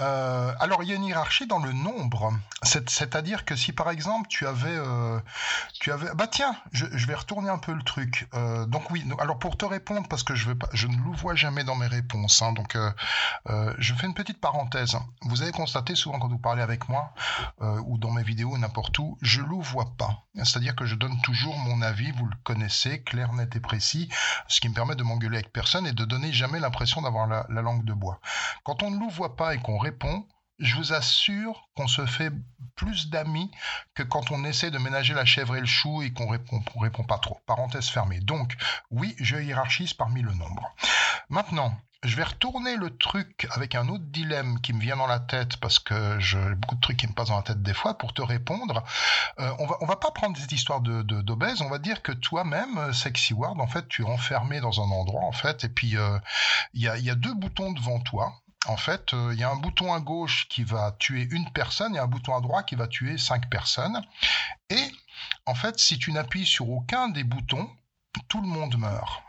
Euh, 0.00 0.52
alors, 0.58 0.82
il 0.82 0.88
y 0.88 0.92
a 0.92 0.96
une 0.96 1.04
hiérarchie 1.04 1.46
dans 1.46 1.60
le 1.60 1.72
nombre. 1.72 2.32
C'est- 2.62 2.90
C'est-à-dire 2.90 3.44
que 3.44 3.54
si, 3.54 3.72
par 3.72 3.90
exemple, 3.90 4.28
tu 4.28 4.46
avais... 4.46 4.76
euh, 4.76 5.20
tu 5.80 5.92
avais... 5.92 6.12
Bah 6.14 6.26
tiens, 6.26 6.56
je, 6.72 6.86
vais 7.06 7.14
retourner 7.14 7.48
un 7.48 7.58
peu 7.58 7.72
le 7.72 7.82
truc. 7.82 8.28
Euh, 8.34 8.66
donc 8.66 8.90
oui, 8.90 9.04
alors 9.20 9.38
pour 9.38 9.56
te 9.56 9.64
répondre, 9.64 10.08
parce 10.08 10.22
que 10.24 10.34
je, 10.34 10.46
veux 10.46 10.58
pas, 10.58 10.68
je 10.72 10.88
ne 10.88 11.16
vois 11.16 11.34
jamais 11.36 11.62
dans 11.64 11.76
mes 11.76 11.86
réponses, 11.86 12.42
hein, 12.42 12.52
donc 12.52 12.76
je 13.78 13.94
fais 13.94 14.06
une 14.06 14.14
petite 14.14 14.40
parenthèse. 14.40 14.96
Vous 15.22 15.42
avez 15.42 15.52
constaté 15.52 15.94
souvent 15.94 16.18
quand 16.18 16.28
vous 16.28 16.38
parlez 16.38 16.62
avec 16.62 16.88
moi, 16.88 17.12
ou 17.60 17.98
dans 17.98 18.10
mes 18.10 18.22
vidéos, 18.22 18.56
n'importe 18.58 18.98
où, 18.98 19.16
je 19.22 19.40
vois 19.60 19.94
pas. 19.96 20.24
C'est-à-dire 20.36 20.74
que 20.74 20.84
je 20.84 20.94
donne 20.96 21.20
toujours 21.22 21.56
mon 21.58 21.80
avis, 21.82 22.10
vous 22.12 22.26
le 22.26 22.34
connaissez, 22.42 23.02
clair, 23.02 23.32
net 23.34 23.54
et 23.54 23.60
précis, 23.60 24.08
ce 24.48 24.60
qui 24.60 24.68
me 24.68 24.74
permet 24.74 24.96
de 24.96 25.02
m'engueuler 25.04 25.36
avec 25.38 25.52
personne 25.52 25.86
et 25.86 25.92
de 25.92 26.04
donner 26.04 26.32
jamais 26.32 26.58
l'impression 26.58 27.02
d'avoir 27.02 27.26
la, 27.28 27.46
la 27.48 27.62
langue 27.62 27.84
de 27.84 27.92
bois. 27.92 28.20
Quand 28.64 28.82
on 28.82 28.90
ne 28.90 29.12
voit 29.12 29.36
pas 29.36 29.54
et 29.54 29.58
qu'on 29.58 29.78
je 30.58 30.76
vous 30.76 30.92
assure 30.92 31.68
qu'on 31.74 31.88
se 31.88 32.06
fait 32.06 32.32
plus 32.76 33.10
d'amis 33.10 33.50
que 33.94 34.02
quand 34.02 34.30
on 34.30 34.44
essaie 34.44 34.70
de 34.70 34.78
ménager 34.78 35.14
la 35.14 35.24
chèvre 35.24 35.56
et 35.56 35.60
le 35.60 35.66
chou 35.66 36.02
et 36.02 36.12
qu'on 36.12 36.28
répond, 36.28 36.62
répond 36.76 37.04
pas 37.04 37.18
trop. 37.18 37.40
Parenthèse 37.46 37.88
fermée. 37.88 38.20
Donc, 38.20 38.56
oui, 38.90 39.14
je 39.18 39.36
hiérarchise 39.36 39.94
parmi 39.94 40.22
le 40.22 40.32
nombre. 40.32 40.74
Maintenant, 41.28 41.76
je 42.04 42.16
vais 42.16 42.22
retourner 42.22 42.76
le 42.76 42.96
truc 42.96 43.46
avec 43.50 43.74
un 43.74 43.88
autre 43.88 44.04
dilemme 44.04 44.60
qui 44.60 44.74
me 44.74 44.80
vient 44.80 44.96
dans 44.96 45.06
la 45.06 45.20
tête 45.20 45.56
parce 45.56 45.78
que 45.78 46.18
j'ai 46.20 46.54
beaucoup 46.56 46.74
de 46.74 46.80
trucs 46.80 46.98
qui 46.98 47.06
me 47.06 47.14
passent 47.14 47.28
dans 47.28 47.36
la 47.36 47.42
tête 47.42 47.62
des 47.62 47.72
fois 47.72 47.96
pour 47.96 48.12
te 48.12 48.20
répondre. 48.20 48.84
Euh, 49.38 49.50
on 49.58 49.66
va 49.66 49.76
va 49.80 49.96
pas 49.96 50.10
prendre 50.10 50.36
cette 50.36 50.52
histoire 50.52 50.82
de 50.82 51.02
d'obèse. 51.02 51.62
On 51.62 51.70
va 51.70 51.78
dire 51.78 52.02
que 52.02 52.12
toi-même, 52.12 52.76
euh, 52.76 52.92
sexy 52.92 53.32
ward, 53.32 53.58
en 53.58 53.66
fait, 53.66 53.88
tu 53.88 54.02
es 54.02 54.04
enfermé 54.04 54.60
dans 54.60 54.80
un 54.80 54.90
endroit 54.90 55.24
en 55.24 55.32
fait, 55.32 55.64
et 55.64 55.68
puis 55.68 55.96
euh, 55.96 56.18
il 56.74 56.82
y 56.82 57.10
a 57.10 57.14
deux 57.14 57.34
boutons 57.34 57.72
devant 57.72 58.00
toi. 58.00 58.34
En 58.66 58.76
fait, 58.76 59.12
euh, 59.12 59.30
il 59.34 59.40
y 59.40 59.44
a 59.44 59.50
un 59.50 59.56
bouton 59.56 59.92
à 59.92 60.00
gauche 60.00 60.48
qui 60.48 60.64
va 60.64 60.92
tuer 60.98 61.28
une 61.30 61.50
personne 61.52 61.94
et 61.94 61.98
un 61.98 62.06
bouton 62.06 62.34
à 62.34 62.40
droite 62.40 62.66
qui 62.66 62.76
va 62.76 62.88
tuer 62.88 63.18
cinq 63.18 63.50
personnes. 63.50 64.02
Et 64.70 64.90
en 65.46 65.54
fait, 65.54 65.78
si 65.78 65.98
tu 65.98 66.12
n'appuies 66.12 66.46
sur 66.46 66.70
aucun 66.70 67.08
des 67.08 67.24
boutons, 67.24 67.70
tout 68.28 68.40
le 68.40 68.48
monde 68.48 68.76
meurt. 68.78 69.22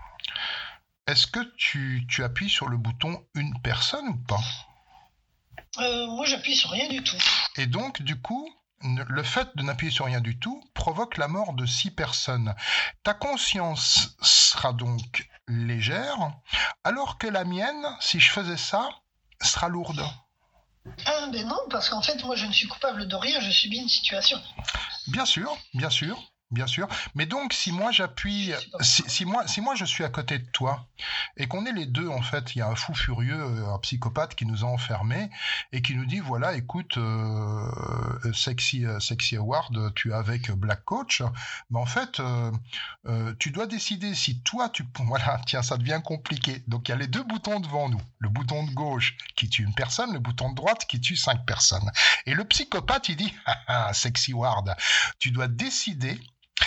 Est-ce 1.08 1.28
que 1.28 1.40
tu, 1.58 2.06
tu 2.10 2.24
appuies 2.24 2.50
sur 2.50 2.68
le 2.68 2.78
bouton 2.78 3.24
une 3.36 3.60
personne 3.62 4.08
ou 4.08 4.18
pas? 4.18 4.42
Euh, 5.80 6.08
Moi, 6.08 6.26
j'appuie 6.26 6.56
sur 6.56 6.72
rien 6.72 6.88
du 6.90 7.04
tout. 7.04 7.18
Et 7.58 7.68
donc, 7.68 8.02
du 8.02 8.20
coup, 8.20 8.50
le 8.82 9.24
fait 9.24 9.50
de 9.56 9.64
n'appuyer 9.64 9.92
sur 9.92 10.06
rien 10.06 10.22
du 10.22 10.40
tout 10.40 10.64
provoque 10.74 11.18
la 11.18 11.28
mort 11.28 11.54
de 11.54 11.66
six 11.66 11.92
personnes. 11.92 12.56
Ta 13.04 13.14
conscience 13.14 14.16
sera 14.22 14.74
donc 14.74 15.28
légère, 15.48 16.18
alors 16.84 17.18
que 17.18 17.28
la 17.28 17.44
mienne, 17.44 17.86
si 18.00 18.20
je 18.20 18.32
faisais 18.32 18.58
ça, 18.58 18.90
sera 19.42 19.68
lourde. 19.70 20.04
Ah, 21.06 21.28
ben 21.32 21.48
non, 21.48 21.60
parce 21.70 21.90
qu'en 21.90 22.02
fait, 22.02 22.24
moi, 22.24 22.36
je 22.36 22.46
ne 22.46 22.52
suis 22.52 22.68
coupable 22.68 23.08
de 23.08 23.16
rien, 23.16 23.40
je 23.40 23.52
subis 23.52 23.78
une 23.78 23.90
situation. 23.90 24.42
Bien 25.08 25.26
sûr, 25.26 25.58
bien 25.74 25.90
sûr, 25.90 26.22
bien 26.52 26.68
sûr. 26.68 26.88
Mais 27.16 27.26
donc, 27.26 27.54
si 27.54 27.72
moi 27.72 27.92
j'appuie, 27.92 28.54
si, 28.82 29.04
si 29.08 29.26
moi, 29.26 29.48
si 29.48 29.62
moi 29.62 29.76
je 29.76 29.86
suis 29.86 30.04
à 30.04 30.10
côté 30.10 30.40
de 30.40 30.46
toi 30.48 30.88
et 31.38 31.48
qu'on 31.48 31.66
est 31.66 31.74
les 31.74 31.86
deux, 31.86 32.08
en 32.08 32.22
fait, 32.22 32.56
il 32.56 32.60
y 32.60 32.62
a 32.62 32.68
un 32.68 32.76
fou 32.76 32.94
furieux, 32.94 33.40
euh, 33.40 33.74
un 33.74 33.80
psychopathe 33.80 34.36
qui 34.36 34.46
nous 34.46 34.64
a 34.64 34.68
enfermés 34.68 35.30
et 35.72 35.82
qui 35.82 35.96
nous 35.96 36.06
dit 36.06 36.20
voilà, 36.20 36.56
écoute, 36.56 36.98
euh, 36.98 38.34
sexy, 38.34 38.86
euh, 38.86 39.00
sexy 39.00 39.36
Award, 39.36 39.94
tu 39.96 40.12
es 40.12 40.14
avec 40.14 40.52
Black 40.52 40.84
Coach, 40.86 41.22
mais 41.70 41.80
en 41.80 41.86
fait, 41.86 42.20
euh, 42.20 42.52
euh, 43.08 43.34
tu 43.40 43.52
dois 43.52 43.68
décider 43.68 44.14
si 44.16 44.42
toi 44.42 44.70
tu, 44.70 44.86
voilà, 45.06 45.42
tiens, 45.46 45.62
ça 45.62 45.78
devient 45.78 46.02
compliqué. 46.04 46.64
Donc 46.68 46.88
il 46.88 46.92
y 46.92 46.94
a 46.94 46.98
les 46.98 47.08
deux 47.08 47.24
boutons 47.24 47.60
devant 47.60 47.90
nous, 47.90 48.02
le 48.20 48.30
bouton 48.30 48.64
de 48.64 48.72
gauche 48.72 49.18
qui 49.36 49.50
tue 49.50 49.64
une 49.64 49.74
personne, 49.74 50.14
le 50.14 50.20
bouton 50.20 50.50
de 50.50 50.56
droite 50.56 50.86
qui 50.88 51.00
tue 51.00 51.16
cinq 51.16 51.46
personnes. 51.46 51.90
Et 52.26 52.34
le 52.34 52.46
psychopathe, 52.46 53.10
il 53.10 53.16
dit, 53.18 53.34
ah, 53.46 53.58
ah, 53.68 53.94
sexy 53.94 54.34
Ward, 54.34 54.76
tu 55.20 55.32
dois 55.32 55.48
décider 55.48 56.20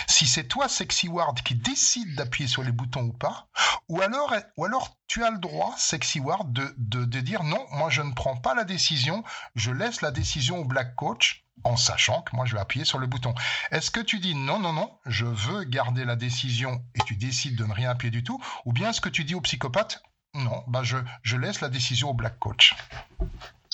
si 0.07 0.27
c'est 0.27 0.43
toi, 0.43 0.67
Sexy 0.67 1.07
Ward, 1.07 1.41
qui 1.41 1.55
décide 1.55 2.15
d'appuyer 2.15 2.47
sur 2.47 2.63
les 2.63 2.71
boutons 2.71 3.03
ou 3.03 3.13
pas, 3.13 3.47
ou 3.87 4.01
alors, 4.01 4.97
tu 5.07 5.23
as 5.23 5.31
le 5.31 5.39
droit, 5.39 5.73
Sexy 5.77 6.19
Ward, 6.19 6.51
de, 6.51 6.73
de, 6.77 7.19
dire 7.21 7.43
non, 7.43 7.65
moi 7.71 7.89
je 7.89 8.01
ne 8.01 8.13
prends 8.13 8.37
pas 8.37 8.53
la 8.53 8.63
décision, 8.63 9.23
je 9.55 9.71
laisse 9.71 10.01
la 10.01 10.11
décision 10.11 10.59
au 10.59 10.65
Black 10.65 10.95
Coach, 10.95 11.45
en 11.63 11.75
sachant 11.75 12.21
que 12.21 12.35
moi 12.35 12.45
je 12.45 12.53
vais 12.53 12.61
appuyer 12.61 12.85
sur 12.85 12.99
le 12.99 13.07
bouton. 13.07 13.33
Est-ce 13.71 13.91
que 13.91 13.99
tu 13.99 14.19
dis 14.19 14.35
non, 14.35 14.59
non, 14.59 14.73
non, 14.73 14.91
je 15.05 15.25
veux 15.25 15.63
garder 15.63 16.05
la 16.05 16.15
décision 16.15 16.83
et 16.95 16.99
tu 17.05 17.15
décides 17.15 17.55
de 17.55 17.65
ne 17.65 17.73
rien 17.73 17.89
appuyer 17.89 18.11
du 18.11 18.23
tout, 18.23 18.41
ou 18.65 18.73
bien 18.73 18.89
est-ce 18.89 19.01
que 19.01 19.09
tu 19.09 19.23
dis 19.23 19.35
au 19.35 19.41
psychopathe 19.41 20.03
non, 20.35 20.63
bah 20.67 20.83
je 20.83 21.37
laisse 21.37 21.59
la 21.59 21.69
décision 21.69 22.11
au 22.11 22.13
Black 22.13 22.37
Coach? 22.37 22.75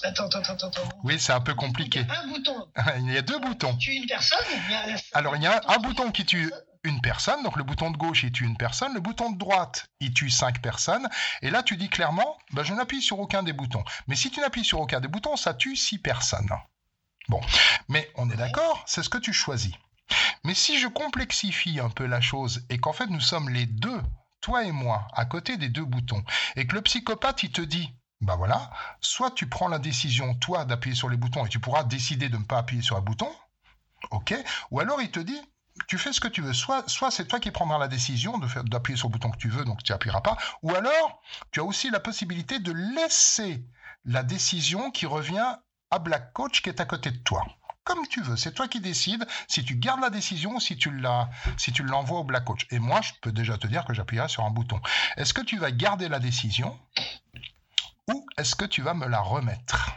Attends, 0.04 0.26
attends, 0.28 0.40
attends, 0.54 0.68
attends. 0.68 0.90
Oui, 1.04 1.20
c'est 1.20 1.32
un 1.34 1.40
peu 1.42 1.54
compliqué. 1.56 2.06
Un 2.10 2.28
bouton. 2.28 2.68
Il 3.00 3.12
y 3.14 3.18
a 3.18 3.22
deux 3.22 3.40
boutons. 3.40 3.76
Tu 3.78 3.92
une 3.92 4.06
personne 4.06 4.40
il 4.52 4.72
y 4.72 4.76
a- 4.76 4.98
Alors, 5.14 5.36
il 5.36 5.42
y 5.44 5.48
a 5.48 5.62
un 5.68 5.78
bouton 5.78 6.12
qui 6.12 6.26
tue 6.26 6.52
une 6.84 7.02
personne, 7.02 7.42
donc 7.44 7.56
le 7.56 7.64
bouton 7.64 7.90
de 7.92 7.98
gauche, 7.98 8.24
il 8.24 8.32
tue 8.32 8.44
une 8.46 8.58
personne, 8.58 8.94
le 8.94 9.00
bouton 9.00 9.32
de 9.32 9.38
droite, 9.40 9.88
il 10.02 10.14
tue 10.14 10.30
cinq 10.30 10.62
personnes, 10.62 11.10
et 11.42 11.50
là, 11.50 11.64
tu 11.64 11.78
dis 11.78 11.90
clairement, 11.90 12.38
ben, 12.52 12.64
je 12.64 12.74
n'appuie 12.74 13.02
sur 13.02 13.20
aucun 13.20 13.42
des 13.42 13.54
boutons. 13.54 13.84
Mais 14.08 14.16
si 14.16 14.30
tu 14.30 14.40
n'appuies 14.42 14.64
sur 14.66 14.80
aucun 14.82 15.00
des 15.00 15.08
boutons, 15.08 15.36
ça 15.38 15.54
tue 15.56 15.76
six 15.76 15.98
personnes. 15.98 16.50
Bon, 17.30 17.42
mais 17.90 18.12
on 18.16 18.30
est 18.30 18.36
d'accord, 18.36 18.84
c'est 18.86 19.02
ce 19.02 19.10
que 19.10 19.18
tu 19.18 19.34
choisis. 19.34 19.74
Mais 20.44 20.54
si 20.54 20.78
je 20.80 20.88
complexifie 20.88 21.80
un 21.80 21.90
peu 21.90 22.06
la 22.06 22.22
chose, 22.22 22.64
et 22.70 22.78
qu'en 22.78 22.94
fait, 22.94 23.08
nous 23.08 23.22
sommes 23.22 23.50
les 23.50 23.66
deux, 23.66 24.00
toi 24.42 24.64
et 24.64 24.72
moi, 24.72 25.08
à 25.14 25.26
côté 25.26 25.58
des 25.58 25.70
deux 25.70 25.86
boutons, 25.86 26.24
et 26.56 26.68
que 26.68 26.76
le 26.76 26.82
psychopathe, 26.84 27.42
il 27.42 27.52
te 27.52 27.62
dit, 27.62 27.92
ben 28.26 28.36
voilà, 28.36 28.72
soit 29.02 29.32
tu 29.32 29.48
prends 29.48 29.68
la 29.68 29.80
décision, 29.80 30.36
toi, 30.36 30.66
d'appuyer 30.66 30.96
sur 30.96 31.10
les 31.10 31.18
boutons, 31.18 31.46
et 31.46 31.50
tu 31.50 31.60
pourras 31.60 31.84
décider 31.84 32.30
de 32.30 32.38
ne 32.38 32.44
pas 32.44 32.58
appuyer 32.58 32.82
sur 32.82 32.98
un 32.98 33.02
bouton, 33.02 33.32
ok, 34.12 34.36
ou 34.72 34.80
alors 34.80 35.02
il 35.02 35.12
te 35.12 35.20
dit, 35.20 35.42
tu 35.88 35.98
fais 35.98 36.14
ce 36.14 36.22
que 36.22 36.28
tu 36.28 36.42
veux. 36.42 36.54
Soit, 36.54 36.88
soit 36.90 37.12
c'est 37.12 37.26
toi 37.28 37.40
qui 37.40 37.52
prendras 37.52 37.78
la 37.78 37.88
décision 37.88 38.38
d'appuyer 38.38 38.98
sur 38.98 39.10
le 39.10 39.14
bouton 39.14 39.30
que 39.30 39.38
tu 39.38 39.50
veux, 39.50 39.66
donc 39.66 39.84
tu 39.84 39.92
n'appuieras 39.92 40.22
pas. 40.22 40.38
Ou 40.64 40.74
alors, 40.74 41.22
tu 41.52 41.60
as 41.60 41.64
aussi 41.64 41.90
la 41.90 42.00
possibilité 42.00 42.60
de 42.60 42.72
laisser 42.72 43.66
la 44.06 44.24
décision 44.24 44.92
qui 44.92 45.06
revient 45.06 45.56
à 45.92 46.00
Black 46.00 46.34
Coach 46.34 46.62
qui 46.62 46.70
est 46.70 46.80
à 46.80 46.86
côté 46.86 47.12
de 47.12 47.18
toi. 47.18 47.46
Comme 47.84 48.08
tu 48.08 48.22
veux, 48.22 48.36
c'est 48.36 48.54
toi 48.54 48.68
qui 48.68 48.80
décides 48.80 49.28
si 49.48 49.64
tu 49.64 49.76
gardes 49.76 50.02
la 50.02 50.10
décision 50.10 50.56
ou 50.56 50.60
si 50.60 50.76
tu 50.76 50.90
la, 50.90 51.30
si 51.56 51.72
tu 51.72 51.84
l'envoies 51.84 52.20
au 52.20 52.24
Black 52.24 52.46
Coach. 52.46 52.66
Et 52.72 52.80
moi, 52.80 53.02
je 53.02 53.12
peux 53.22 53.32
déjà 53.32 53.60
te 53.60 53.68
dire 53.68 53.86
que 53.86 53.94
j'appuierai 53.94 54.28
sur 54.28 54.44
un 54.44 54.50
bouton. 54.50 54.82
Est-ce 55.18 55.34
que 55.34 55.42
tu 55.42 55.58
vas 55.60 55.72
garder 55.72 56.10
la 56.10 56.20
décision? 56.20 56.80
Ou 58.12 58.26
est-ce 58.38 58.56
que 58.56 58.66
tu 58.66 58.82
vas 58.82 58.94
me 58.94 59.08
la 59.08 59.20
remettre? 59.20 59.92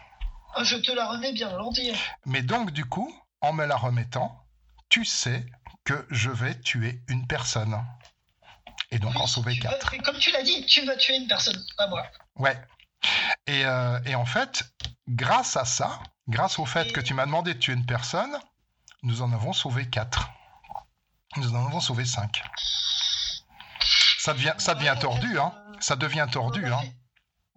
Ah, 0.55 0.65
Je 0.65 0.77
te 0.77 0.91
la 0.93 1.09
remets 1.09 1.33
bien 1.33 1.49
volontiers. 1.49 1.95
mais 2.27 2.43
donc, 2.43 2.71
du 2.73 2.85
coup, 2.85 3.13
en 3.41 3.53
me 3.53 3.65
la 3.67 3.77
remettant, 3.77 4.45
tu 4.89 5.05
sais 5.05 5.45
que 5.85 6.07
je 6.11 6.31
vais 6.31 6.59
tuer 6.61 7.01
une 7.09 7.27
personne. 7.27 7.83
Et 8.91 8.99
donc 8.99 9.15
en 9.17 9.27
sauver 9.27 9.59
quatre. 9.59 9.95
Comme 10.03 10.19
tu 10.19 10.31
l'as 10.33 10.43
dit, 10.43 10.65
tu 10.67 10.85
vas 10.87 10.97
tuer 10.97 11.17
une 11.17 11.29
personne, 11.29 11.63
pas 11.77 11.87
moi. 11.89 12.07
Ouais. 12.37 12.59
Et, 13.47 13.65
euh, 13.67 14.01
et 14.07 14.15
en 14.15 14.25
fait, 14.25 14.65
grâce 15.09 15.57
à 15.59 15.65
ça, 15.67 16.01
grâce 16.27 16.59
au 16.59 16.65
fait 16.65 16.91
que 16.93 17.01
tu 17.01 17.13
m'as 17.13 17.27
demandé 17.27 17.53
de 17.55 17.59
tuer 17.59 17.75
une 17.75 17.85
personne, 17.87 18.35
nous 19.03 19.21
en 19.23 19.31
avons 19.33 19.53
sauvé 19.53 19.89
quatre. 19.89 20.31
Nous 21.37 21.55
en 21.55 21.67
avons 21.67 21.81
sauvé 21.81 22.07
5. 22.07 22.43
Ça 24.19 24.33
devient, 24.33 24.55
ça 24.59 24.75
devient 24.75 24.97
tordu, 24.99 25.39
hein. 25.39 25.53
Ça 25.81 25.95
devient 25.95 26.27
tordu, 26.31 26.67
hein. 26.67 26.81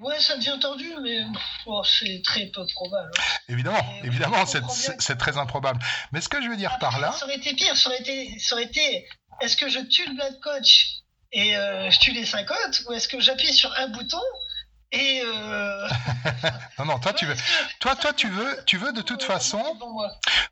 Ouais, 0.02 0.20
ça 0.20 0.36
devient 0.36 0.58
tordu, 0.60 0.92
mais 1.04 1.24
oh, 1.68 1.84
c'est 1.84 2.24
très 2.26 2.48
peu 2.48 2.66
probable. 2.74 3.12
Évidemment, 3.48 3.86
évidemment, 4.04 4.46
c'est 4.46 5.16
très 5.18 5.38
improbable. 5.38 5.80
Mais 6.12 6.22
ce 6.22 6.28
que 6.28 6.42
je 6.42 6.50
veux 6.50 6.58
dire 6.58 6.78
par 6.80 7.00
là, 7.00 7.12
Ça 7.12 7.26
aurait 7.26 7.38
été 7.38 7.54
pire, 7.54 7.78
ça 7.78 7.90
aurait 7.90 8.00
été, 8.00 8.38
ça 8.40 8.56
aurait 8.56 8.64
été 8.66 9.08
est-ce 9.42 9.56
que 9.56 9.70
je 9.70 9.80
tue 9.80 10.08
le 10.08 10.16
Black 10.16 10.40
Coach 10.42 10.88
et 11.32 11.56
euh, 11.56 11.90
je 11.92 12.00
tue 12.00 12.12
les 12.12 12.26
5 12.26 12.50
autres, 12.50 12.82
ou 12.90 12.94
est-ce 12.94 13.08
que 13.08 13.20
j'appuie 13.20 13.54
sur 13.54 13.72
un 13.78 13.88
bouton 13.90 14.22
et. 14.92 15.22
euh, 15.24 15.88
non, 16.80 16.86
non, 16.86 17.00
toi 17.00 17.14
tu 17.14 17.26
veux, 17.26 17.36
toi, 17.80 17.96
toi 17.96 18.12
tu 18.12 18.28
veux, 18.28 18.60
tu 18.66 18.78
veux 18.78 18.92
de 18.92 19.02
toute 19.02 19.24
façon, 19.24 19.64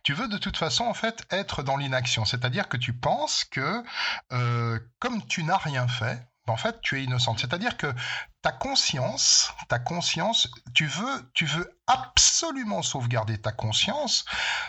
tu 0.03 0.13
veux 0.13 0.27
de 0.27 0.37
toute 0.37 0.57
façon 0.57 0.85
en 0.85 0.93
fait 0.93 1.23
être 1.31 1.63
dans 1.63 1.75
l'inaction, 1.75 2.23
c'est-à-dire 2.23 2.69
que 2.69 2.77
tu 2.77 2.93
penses 2.93 3.43
que 3.43 3.83
euh, 4.31 4.79
comme 4.99 5.25
tu 5.27 5.43
n'as 5.43 5.57
rien 5.57 5.87
fait, 5.87 6.21
en 6.47 6.55
fait 6.55 6.79
tu 6.81 6.99
es 6.99 7.03
innocente, 7.03 7.39
c'est-à-dire 7.39 7.75
que 7.77 7.93
ta 8.41 8.51
conscience, 8.53 9.51
ta 9.67 9.79
conscience, 9.79 10.47
tu 10.73 10.85
veux, 10.87 11.31
tu 11.33 11.45
veux 11.45 11.69
absolument 11.87 12.81
sauvegarder 12.81 13.37
ta 13.37 13.51
conscience, 13.51 14.23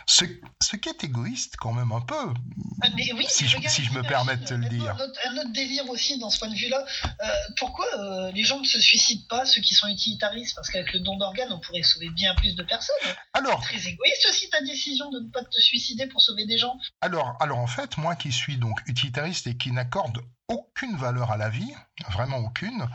ce, 0.07 0.25
ce 0.61 0.77
qui 0.77 0.89
est 0.89 1.05
égoïste 1.05 1.55
quand 1.57 1.73
même 1.73 1.93
un 1.93 2.01
peu, 2.01 2.35
Ah, 2.83 2.89
mais 2.97 3.13
oui, 3.13 3.27
si, 3.29 3.45
mais 3.45 3.49
je, 3.49 3.57
regarde, 3.59 3.73
si 3.75 3.85
je 3.85 3.93
me 3.93 4.03
permets 4.03 4.37
de 4.39 4.45
te 4.45 4.55
le 4.55 4.69
dire. 4.69 4.91
Un 4.97 5.05
autre, 5.05 5.21
un 5.29 5.37
autre 5.37 5.53
délire 5.53 5.89
aussi 5.89 6.19
dans 6.19 6.31
ce 6.31 6.39
point 6.41 6.49
de 6.49 6.55
vue-là. 6.57 6.85
euh, 7.05 7.29
pourquoi 7.59 7.87
euh, 7.99 8.33
les 8.33 8.43
gens 8.43 8.59
ne 8.59 8.65
se 8.65 8.81
suicident 8.81 9.25
pas, 9.29 9.45
ceux 9.47 9.61
qui 9.61 9.75
sont 9.75 9.87
utilitaristes? 9.89 10.57
Parce 10.57 10.71
qu'avec 10.71 10.93
le 10.93 11.01
don 11.01 11.17
d'organes, 11.17 11.53
on 11.53 11.61
pourrait 11.61 11.83
sauver 11.83 12.09
bien 12.11 12.35
plus 12.35 12.57
de 12.57 12.63
personnes. 12.65 12.97
Alors, 13.35 13.63
C'est 13.63 13.79
très 13.79 13.89
égoïste 13.91 14.27
aussi 14.31 14.51
ta 14.51 14.63
décision 14.63 15.11
de 15.11 15.21
ne 15.21 15.31
pas 15.31 15.45
te 15.45 15.61
suicider 15.61 16.07
pour 16.07 16.23
sauver 16.23 16.47
des 16.47 16.59
gens. 16.59 16.77
Alors, 17.03 17.37
alors 17.41 17.59
en 17.59 17.67
fait, 17.69 17.99
moi 17.99 18.17
qui 18.17 18.33
suis 18.33 18.57
donc 18.57 18.81
utilitariste 18.87 19.47
et 19.47 19.57
qui 19.57 19.71
n'accorde 19.71 20.19
aucune 20.49 20.97
valeur 20.97 21.31
à 21.31 21.37
la 21.37 21.49
vie, 21.51 21.73
vraiment 22.11 22.39
aucune, 22.39 22.89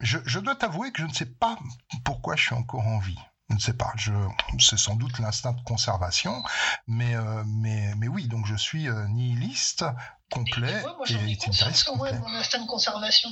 je, 0.00 0.18
je 0.24 0.38
dois 0.38 0.56
t'avouer 0.56 0.92
que 0.92 1.02
je 1.02 1.06
ne 1.06 1.12
sais 1.12 1.26
pas 1.26 1.58
pourquoi 2.04 2.36
je 2.36 2.44
suis 2.44 2.54
encore 2.54 2.86
en 2.86 2.98
vie. 2.98 3.18
Je 3.50 3.56
ne 3.56 3.60
sais 3.60 3.72
pas, 3.72 3.92
c'est 4.60 4.78
sans 4.78 4.94
doute 4.94 5.18
l'instinct 5.18 5.52
de 5.52 5.60
conservation, 5.62 6.40
mais, 6.86 7.16
euh, 7.16 7.42
mais, 7.46 7.92
mais 7.96 8.06
oui, 8.06 8.28
donc 8.28 8.46
je 8.46 8.54
suis 8.54 8.88
euh, 8.88 9.08
nihiliste 9.08 9.84
complet 10.30 10.80
moi 10.82 11.04
et 11.08 11.36
quand 11.36 11.52
même, 11.64 11.74
complet. 11.84 12.18
mon 12.20 12.34
instinct 12.38 12.60
de 12.60 12.68
conservation. 12.68 13.28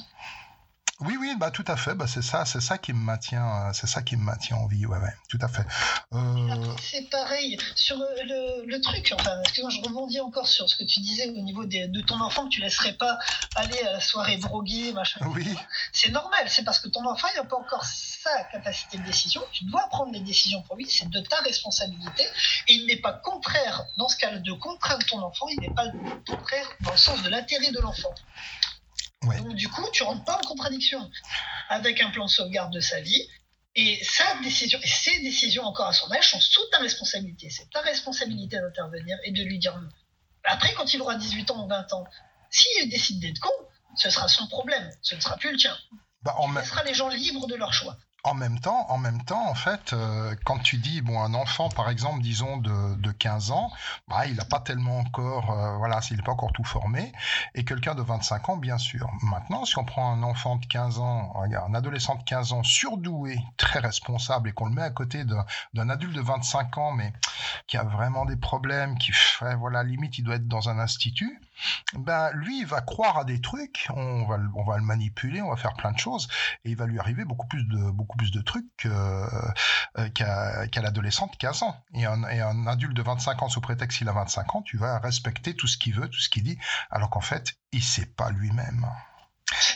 Oui, 1.01 1.17
oui, 1.21 1.35
bah 1.39 1.53
tout 1.53 1.65
à 1.69 1.77
fait, 1.77 1.95
bah 1.95 2.07
c'est 2.09 2.23
ça, 2.23 2.45
c'est 2.45 2.61
ça 2.61 2.77
qui 2.77 2.93
me 2.93 2.99
maintient, 2.99 3.69
euh, 3.69 3.73
c'est 3.73 3.87
ça 3.87 4.03
qui 4.03 4.17
me 4.17 4.23
maintient 4.25 4.57
en 4.57 4.67
vie, 4.67 4.85
ouais, 4.85 4.99
ouais, 4.99 5.15
tout 5.29 5.39
à 5.41 5.47
fait. 5.47 5.65
Euh, 6.13 6.75
C'est 6.83 7.09
pareil 7.09 7.57
sur 7.77 7.97
le, 7.97 8.07
le- 8.25 8.67
le 8.67 8.81
truc. 8.81 9.15
Enfin, 9.17 9.41
excuse-moi, 9.43 9.71
je 9.71 9.81
rebondis 9.81 10.21
encore 10.21 10.49
sur 10.49 10.69
ce 10.69 10.75
que 10.75 10.83
tu 10.83 10.99
disais 10.99 11.29
au 11.29 11.41
niveau 11.41 11.65
des- 11.67 11.87
de 11.87 12.01
ton 12.01 12.21
enfant 12.21 12.45
que 12.45 12.49
tu 12.51 12.61
laisserais 12.61 12.95
pas 12.95 13.17
aller 13.55 13.79
à 13.83 13.93
la 13.93 14.01
soirée 14.01 14.39
droguée, 14.39 14.93
machin. 14.93 15.21
Oui. 15.37 15.55
C'est 15.93 16.11
normal, 16.11 16.45
c'est 16.49 16.65
parce 16.65 16.81
que 16.81 16.89
ton 16.89 17.05
enfant 17.07 17.29
il 17.33 17.37
n'a 17.37 17.45
pas 17.45 17.57
encore 17.57 17.85
sa 17.85 18.43
capacité 18.51 18.99
de 18.99 19.05
décision. 19.05 19.41
Tu 19.53 19.65
dois 19.67 19.87
prendre 19.91 20.13
les 20.13 20.21
décisions 20.21 20.63
pour 20.63 20.75
lui, 20.75 20.87
c'est 20.91 21.09
de 21.09 21.21
ta 21.21 21.37
responsabilité. 21.43 22.25
Et 22.67 22.73
il 22.75 22.87
n'est 22.87 23.01
pas 23.01 23.13
contraire, 23.13 23.85
dans 23.99 24.09
ce 24.09 24.17
cas 24.17 24.37
de 24.37 24.53
contraindre 24.55 25.07
ton 25.07 25.21
enfant, 25.23 25.47
il 25.49 25.61
n'est 25.61 25.75
pas 25.75 25.87
contraire 26.27 26.67
dans 26.81 26.91
le 26.91 26.97
sens 26.97 27.23
de 27.23 27.29
l'intérêt 27.29 27.71
de 27.71 27.79
l'enfant. 27.79 28.13
Donc 29.23 29.55
du 29.55 29.69
coup, 29.69 29.85
tu 29.93 30.03
rentres 30.03 30.25
pas 30.25 30.37
en 30.37 30.41
contradiction 30.41 31.11
avec 31.69 32.01
un 32.01 32.11
plan 32.11 32.27
de 32.27 32.31
sauvegarde 32.31 32.73
de 32.73 32.81
sa 32.81 33.01
vie. 33.01 33.29
Et 33.75 34.03
sa 34.03 34.25
décision, 34.43 34.79
et 34.83 34.87
ses 34.89 35.21
décisions 35.21 35.63
encore 35.63 35.87
à 35.89 35.93
son 35.93 36.11
âge 36.13 36.31
sont 36.31 36.41
sous 36.41 36.65
ta 36.73 36.79
responsabilité. 36.79 37.49
C'est 37.51 37.71
ta 37.71 37.81
responsabilité 37.83 38.57
d'intervenir 38.59 39.17
et 39.25 39.31
de 39.31 39.43
lui 39.43 39.59
dire 39.59 39.77
non. 39.79 39.89
Après, 40.45 40.73
quand 40.75 40.93
il 40.95 41.01
aura 41.03 41.15
18 41.15 41.51
ans 41.53 41.65
ou 41.65 41.69
20 41.69 41.93
ans, 41.93 42.05
s'il 42.51 42.89
décide 42.89 43.21
d'être 43.21 43.39
con, 43.39 43.51
ce 43.97 44.11
sera 44.11 44.27
son 44.27 44.47
problème. 44.49 44.91
Ce 45.03 45.15
ne 45.15 45.21
sera 45.21 45.37
plus 45.37 45.53
le 45.53 45.59
tien. 45.59 45.77
bah, 46.23 46.35
en 46.39 46.49
même- 46.49 46.63
laisseras 46.65 46.83
les 46.85 46.95
gens 46.95 47.09
libres 47.09 47.47
de 47.47 47.55
leur 47.55 47.73
choix. 47.73 47.97
En 48.25 48.35
même 48.35 48.59
temps, 48.59 48.85
en 48.91 48.99
même 48.99 49.23
temps, 49.23 49.49
en 49.49 49.55
fait, 49.55 49.93
euh, 49.93 50.35
quand 50.45 50.59
tu 50.59 50.77
dis 50.79 51.03
bon 51.03 51.23
un 51.23 51.35
enfant 51.35 51.69
par 51.69 51.89
exemple, 51.89 52.21
disons 52.21 52.57
de, 52.57 52.97
de 52.97 53.13
15 53.13 53.53
ans, 53.53 53.71
bah, 54.09 54.27
il 54.27 54.35
n'a 54.35 54.45
pas 54.45 54.59
tellement 54.59 54.99
encore, 54.99 55.53
euh, 55.53 55.77
voilà, 55.77 56.03
s'il 56.03 56.17
n'est 56.17 56.25
pas 56.25 56.33
encore 56.33 56.53
tout 56.53 56.65
formé, 56.65 57.13
et 57.55 57.65
quelqu'un 57.65 57.95
de 57.95 58.03
25 58.03 58.49
ans, 58.49 58.57
bien 58.57 58.77
sûr. 58.77 59.09
Maintenant, 59.23 59.65
si 59.65 59.79
on 59.79 59.85
prend 59.85 60.13
un 60.13 60.25
enfant 60.25 60.57
de 60.57 60.67
15 60.67 60.99
ans, 60.99 61.33
regarde, 61.35 61.71
un 61.71 61.75
adolescent 61.75 62.17
de 62.17 62.25
15 62.25 62.53
ans 62.53 62.63
surdoué, 62.65 63.39
très 63.57 63.79
responsable, 63.79 64.49
et 64.49 64.53
qu'on 64.53 64.67
le 64.67 64.75
met 64.75 64.83
à 64.83 64.91
côté 64.91 65.25
d'un 65.25 65.89
adulte 65.89 66.15
de 66.15 66.21
25 66.21 66.77
ans, 66.79 66.93
mais 66.93 67.13
qui 67.69 67.77
a 67.77 67.85
vraiment 67.85 68.25
des 68.25 68.37
problèmes, 68.37 68.99
qui 68.99 69.13
fait, 69.13 69.55
voilà, 69.55 69.85
limite, 69.85 70.19
il 70.19 70.25
doit 70.25 70.37
être 70.37 70.49
dans 70.49 70.69
un 70.69 70.81
institut, 70.81 71.41
ben 71.95 72.31
lui, 72.33 72.61
il 72.61 72.67
va 72.67 72.81
croire 72.81 73.19
à 73.19 73.25
des 73.25 73.41
trucs, 73.41 73.89
on 73.95 74.27
va, 74.27 74.37
le- 74.37 74.49
on 74.55 74.65
va 74.65 74.77
le 74.77 74.83
manipuler, 74.85 75.43
on 75.43 75.51
va 75.51 75.57
faire 75.57 75.75
plein 75.75 75.93
de 75.93 75.99
choses, 75.99 76.29
et 76.65 76.71
il 76.71 76.77
va 76.77 76.87
lui 76.87 76.99
arriver 76.99 77.25
beaucoup 77.25 77.47
plus 77.47 77.65
de, 77.65 77.91
beaucoup 77.91 78.17
plus 78.17 78.31
de 78.31 78.41
trucs 78.41 78.87
euh, 78.87 79.27
qu'à, 80.15 80.67
qu'à 80.69 80.83
l'adolescent 80.83 81.27
de 81.27 81.37
15 81.37 81.63
ans. 81.63 81.77
Et 81.95 82.05
un, 82.07 82.25
et 82.29 82.41
un 82.41 82.67
adulte 82.67 82.95
de 82.97 83.03
25 83.03 83.43
ans, 83.43 83.49
sous 83.49 83.61
prétexte 83.61 83.99
qu'il 83.99 84.09
a 84.09 84.13
25 84.13 84.55
ans, 84.57 84.63
tu 84.63 84.77
vas 84.77 84.99
respecter 84.99 85.55
tout 85.55 85.67
ce 85.67 85.77
qu'il 85.79 85.95
veut, 85.95 86.09
tout 86.09 86.21
ce 86.21 86.29
qu'il 86.29 86.43
dit, 86.43 86.59
alors 86.91 87.11
qu'en 87.11 87.21
fait, 87.21 87.55
il 87.73 87.83
sait 87.83 88.07
pas 88.07 88.31
lui-même. 88.31 88.87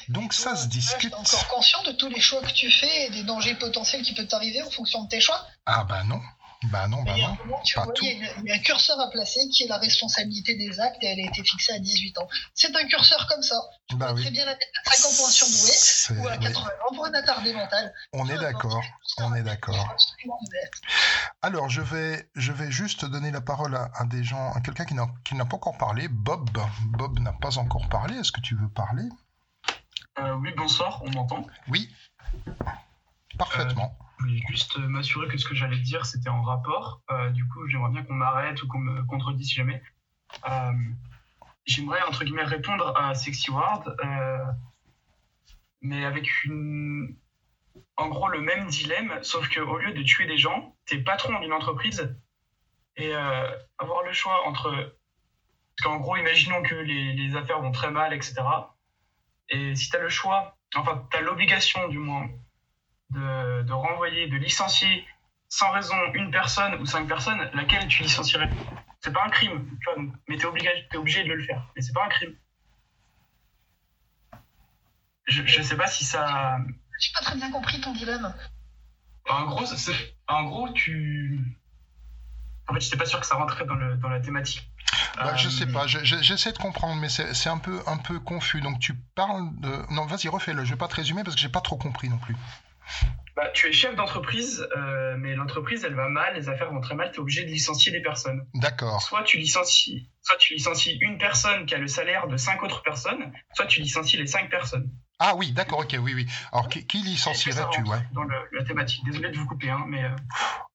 Donc 0.09 0.35
ça 0.35 0.55
se 0.55 0.65
Tu 0.65 0.69
discute. 0.79 1.13
es 1.13 1.17
encore 1.17 1.49
conscient 1.49 1.83
de 1.85 1.93
tous 1.93 2.09
les 2.09 2.21
choix 2.21 2.43
que 2.43 2.53
tu 2.53 2.71
fais 2.71 3.07
et 3.07 3.11
des 3.11 3.23
dangers 3.25 3.55
potentiels 3.55 4.03
qui 4.03 4.15
peuvent 4.15 4.27
t'arriver 4.29 4.63
en 4.63 4.71
fonction 4.71 5.03
de 5.05 5.09
tes 5.09 5.21
choix 5.21 5.47
Ah 5.67 5.85
bah 5.85 6.05
non, 6.05 6.21
bah 6.64 6.86
non, 6.89 7.02
bah 7.02 7.12
Mais 7.12 7.18
il 7.18 7.20
y 7.20 7.24
a 7.24 7.28
non, 7.28 7.34
un 7.34 7.44
moment, 7.47 7.62
tu 7.64 7.74
pas 7.74 7.84
vois, 7.84 7.93
tout. 7.94 8.05
il 8.05 8.09
y, 8.09 8.24
a 8.24 8.32
une- 8.34 8.44
il 8.44 8.48
y 8.48 8.52
a 8.52 8.55
un 8.55 8.59
curseur 8.59 8.98
à 9.01 9.10
placer 9.10 9.40
qui 9.52 9.64
est 9.64 9.68
la 9.68 9.78
responsabilité 9.78 10.55
des 10.55 10.78
actes 10.80 11.02
et 11.02 11.06
elle 11.06 11.20
a 11.20 11.28
été 11.28 11.43
fixée 11.43 11.72
à 11.72 11.78
18 11.78 12.18
ans. 12.18 12.28
C'est 12.55 12.74
un 12.76 12.86
curseur 12.86 13.26
comme 13.28 13.43
ça. 13.43 13.60
Tu 13.89 13.97
Bah 13.97 14.09
peux 14.09 14.14
oui. 14.14 14.22
très 14.22 14.30
bien 14.30 14.44
la 14.44 14.52
mettre 14.52 14.66
à 14.86 14.93
5 14.93 15.09
ans 15.09 15.16
pour 15.16 15.26
un 15.26 15.30
surdoué 15.30 16.20
ou 16.22 16.28
à 16.28 16.32
oui. 16.36 16.44
80 16.44 16.66
ans 16.66 16.94
pour 16.94 17.06
un 17.06 17.14
attardé 17.14 17.52
mental. 17.52 17.93
On 18.12 18.28
est 18.28 18.39
d'accord, 18.39 18.82
on 19.18 19.34
est 19.34 19.43
d'accord. 19.43 19.97
Alors, 21.43 21.68
je 21.68 21.80
vais, 21.80 22.28
je 22.36 22.52
vais 22.52 22.70
juste 22.70 23.05
donner 23.05 23.30
la 23.30 23.40
parole 23.40 23.74
à, 23.76 23.90
à 23.94 24.05
des 24.05 24.22
gens, 24.24 24.52
à 24.52 24.60
quelqu'un 24.60 24.84
qui 24.84 24.94
n'a 25.34 25.44
pas 25.44 25.56
encore 25.56 25.76
parlé. 25.78 26.09
Bob, 26.09 26.48
Bob 26.86 27.18
n'a 27.18 27.32
pas 27.32 27.59
encore 27.59 27.89
parlé. 27.89 28.16
Est-ce 28.16 28.32
que 28.32 28.40
tu 28.40 28.55
veux 28.55 28.68
parler? 28.68 29.05
Euh, 30.18 30.34
oui, 30.36 30.51
bonsoir, 30.56 31.01
on 31.05 31.10
m'entend? 31.10 31.47
Oui. 31.68 31.90
Parfaitement. 33.39 33.97
Je 33.98 34.11
voulais 34.23 34.43
juste 34.49 34.78
m'assurer 34.78 35.28
que 35.28 35.36
ce 35.36 35.47
que 35.47 35.55
j'allais 35.55 35.78
dire, 35.78 36.07
c'était 36.07 36.28
en 36.28 36.43
rapport. 36.43 37.03
Euh, 37.11 37.31
du 37.31 37.47
coup, 37.49 37.66
j'aimerais 37.69 37.90
bien 37.90 38.03
qu'on 38.03 38.15
m'arrête 38.15 38.62
ou 38.62 38.69
qu'on 38.69 38.78
me 38.78 39.03
contredise 39.05 39.49
si 39.49 39.55
jamais. 39.55 39.82
Euh, 40.49 40.73
j'aimerais, 41.66 42.03
entre 42.03 42.24
guillemets, 42.24 42.44
répondre 42.44 42.97
à 42.97 43.15
Sexy 43.15 43.51
Ward, 43.51 43.97
euh, 44.05 44.44
mais 45.81 46.05
avec 46.05 46.44
une... 46.44 47.16
En 47.97 48.09
gros, 48.09 48.28
le 48.28 48.40
même 48.40 48.66
dilemme, 48.69 49.19
sauf 49.23 49.49
qu'au 49.53 49.78
lieu 49.78 49.93
de 49.93 50.03
tuer 50.03 50.27
des 50.27 50.39
gens, 50.39 50.74
t'es 50.86 50.99
patron 50.99 51.39
d'une 51.40 51.53
entreprise 51.53 52.15
et 52.97 53.15
avoir 53.78 54.03
le 54.05 54.12
choix 54.12 54.47
entre... 54.47 54.70
Parce 55.77 55.89
qu'en 55.89 56.01
gros, 56.01 56.16
imaginons 56.16 56.62
que 56.62 56.74
les, 56.74 57.15
les 57.15 57.36
affaires 57.36 57.61
vont 57.61 57.73
très 57.73 57.90
mal, 57.90 58.12
etc. 58.12 58.43
Et 59.49 59.74
si 59.74 59.89
tu 59.89 59.97
as 59.97 60.01
le 60.01 60.11
choix, 60.11 60.57
enfin, 60.74 61.07
tu 61.11 61.16
as 61.16 61.23
l'obligation 61.23 61.89
du 61.89 61.99
moins 61.99 62.28
de, 63.12 63.62
de 63.62 63.72
renvoyer, 63.72 64.26
de 64.28 64.36
licencier 64.36 65.06
sans 65.48 65.70
raison 65.72 65.94
une 66.14 66.30
personne 66.30 66.74
ou 66.80 66.86
cinq 66.86 67.06
personnes, 67.06 67.51
laquelle 67.55 67.86
tu 67.89 68.02
licencierais? 68.02 68.48
C'est 69.01 69.12
pas 69.12 69.24
un 69.24 69.30
crime, 69.30 69.68
tu 69.80 69.84
vois, 69.93 70.02
mais 70.28 70.36
tu 70.36 70.43
es 70.43 70.47
obligé, 70.47 70.70
t'es 70.90 70.97
obligé 70.97 71.24
de 71.24 71.32
le 71.32 71.43
faire. 71.44 71.62
Mais 71.76 71.82
c'est 71.82 71.93
pas 71.93 72.05
un 72.05 72.09
crime. 72.09 72.34
Je, 75.26 75.43
je 75.47 75.62
sais 75.62 75.76
pas 75.76 75.86
si 75.86 76.05
ça. 76.05 76.59
J'ai 76.98 77.12
pas 77.12 77.20
très 77.24 77.36
bien 77.36 77.51
compris 77.51 77.80
ton 77.80 77.93
dilemme. 77.93 78.34
En 79.28 79.44
gros, 79.47 79.64
c'est- 79.66 80.16
en 80.28 80.44
gros, 80.44 80.68
tu. 80.70 81.40
En 82.68 82.74
fait, 82.74 82.80
j'étais 82.80 82.97
pas 82.97 83.06
sûr 83.06 83.20
que 83.20 83.26
ça 83.26 83.36
rentrait 83.36 83.64
dans, 83.66 83.74
le, 83.74 83.97
dans 83.97 84.09
la 84.09 84.20
thématique. 84.20 84.68
Bah, 85.16 85.36
je 85.36 85.48
Euh, 85.48 85.51
sais 85.51 85.66
pas, 85.66 85.86
je- 85.86 86.05
je- 86.05 86.22
j'essaie 86.22 86.52
de 86.52 86.59
comprendre, 86.59 87.01
mais 87.01 87.09
c'est 87.09 87.34
c'est 87.34 87.48
un 87.48 87.59
peu, 87.59 87.80
un 87.86 87.98
peu 87.98 88.18
confus. 88.20 88.60
Donc, 88.60 88.78
tu 88.78 88.94
parles 89.14 89.48
de. 89.60 89.93
Non, 89.93 90.06
vas-y, 90.06 90.28
refais-le. 90.28 90.64
Je 90.64 90.70
vais 90.70 90.78
pas 90.78 90.89
te 90.89 90.97
résumer 90.97 91.22
parce 91.22 91.34
que 91.34 91.40
j'ai 91.40 91.48
pas 91.48 91.60
trop 91.60 91.76
compris 91.76 92.09
non 92.09 92.18
plus. 92.18 92.36
Bah, 93.35 93.49
tu 93.55 93.67
es 93.69 93.73
chef 93.73 93.97
d'entreprise, 93.97 94.69
euh, 94.77 95.17
mais 95.19 95.35
l'entreprise 95.35 95.85
elle 95.85 95.95
va 95.95 96.09
mal, 96.09 96.35
les 96.35 96.51
affaires 96.51 96.71
vont 96.71 96.83
très 96.83 96.95
mal, 96.95 97.11
tu 97.13 97.17
es 97.17 97.21
obligé 97.21 97.45
de 97.45 97.51
licencier 97.51 97.91
des 97.91 98.03
personnes. 98.03 98.47
D'accord. 98.55 99.01
Soit 99.01 99.23
tu 99.23 99.39
licencies, 99.39 100.11
soit 100.21 100.37
tu 100.37 100.53
licencies 100.53 100.99
une 101.01 101.17
personne 101.17 101.65
qui 101.65 101.75
a 101.75 101.79
le 101.79 101.87
salaire 101.89 102.29
de 102.29 102.37
cinq 102.37 102.63
autres 102.63 102.83
personnes, 102.83 103.33
soit 103.55 103.67
tu 103.67 103.81
licencies 103.81 104.19
les 104.19 104.27
cinq 104.27 104.51
personnes. 104.51 104.91
Ah 105.19 105.35
oui, 105.37 105.53
d'accord, 105.53 105.79
ok, 105.81 105.97
oui, 106.01 106.13
oui. 106.15 106.27
Alors, 106.53 106.69
qui, 106.69 106.87
qui 106.87 106.99
licencierais-tu, 106.99 107.83
ouais 107.85 107.99
Dans 108.13 108.25
le- 108.25 108.49
la 108.53 108.65
thématique. 108.65 109.05
Désolé 109.07 109.31
de 109.31 109.39
vous 109.39 109.47
couper, 109.47 109.71
hein, 109.71 109.85
mais 109.89 110.05
euh, 110.05 110.11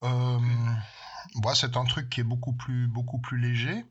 Euh, 0.03 0.39
c'est 1.53 1.77
un 1.77 1.85
truc 1.85 2.09
qui 2.09 2.21
est 2.21 2.23
beaucoup 2.23 2.53
plus, 2.53 2.87
beaucoup 2.87 3.19
plus 3.19 3.37
léger. 3.37 3.83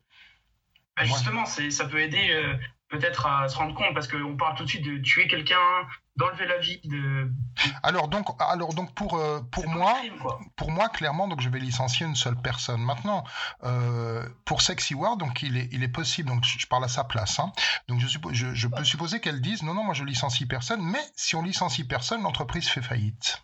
Bah, 0.97 1.05
justement, 1.05 1.45
ça 1.45 1.85
peut 1.85 2.01
aider 2.01 2.31
euh, 2.31 2.55
peut-être 2.89 3.25
à 3.25 3.47
se 3.49 3.57
rendre 3.57 3.75
compte 3.75 3.93
parce 3.93 4.07
qu'on 4.07 4.37
parle 4.37 4.55
tout 4.55 4.63
de 4.63 4.69
suite 4.69 4.85
de 4.85 4.97
tuer 4.99 5.27
quelqu'un, 5.27 5.55
d'enlever 6.15 6.45
la 6.45 6.57
vie 6.57 6.79
de. 6.85 7.31
Alors 7.83 8.07
donc, 8.07 8.27
alors 8.39 8.73
donc 8.73 8.93
pour 8.93 9.17
euh, 9.17 9.41
pour 9.51 9.67
moi, 9.67 9.95
pour 10.55 10.71
moi 10.71 10.89
clairement, 10.89 11.27
donc 11.27 11.41
je 11.41 11.49
vais 11.49 11.59
licencier 11.59 12.05
une 12.05 12.15
seule 12.15 12.37
personne. 12.37 12.81
Maintenant, 12.81 13.23
euh, 13.63 14.27
pour 14.45 14.61
Sexy 14.61 14.93
Ward, 14.93 15.19
donc 15.19 15.41
il 15.41 15.57
est 15.57 15.69
il 15.71 15.83
est 15.83 15.89
possible, 15.89 16.29
donc 16.29 16.43
je 16.43 16.65
parle 16.67 16.85
à 16.85 16.89
sa 16.89 17.03
place, 17.03 17.39
hein. 17.39 17.51
donc 17.87 17.99
je, 17.99 18.07
je, 18.31 18.53
je 18.53 18.67
peux 18.67 18.83
supposer 18.83 19.19
qu'elle 19.19 19.41
dise 19.41 19.63
non 19.63 19.73
non 19.73 19.83
moi 19.83 19.93
je 19.93 20.03
licencie 20.03 20.45
personne, 20.45 20.81
mais 20.81 21.01
si 21.15 21.35
on 21.35 21.41
licencie 21.41 21.85
personne, 21.85 22.23
l'entreprise 22.23 22.67
fait 22.67 22.81
faillite. 22.81 23.41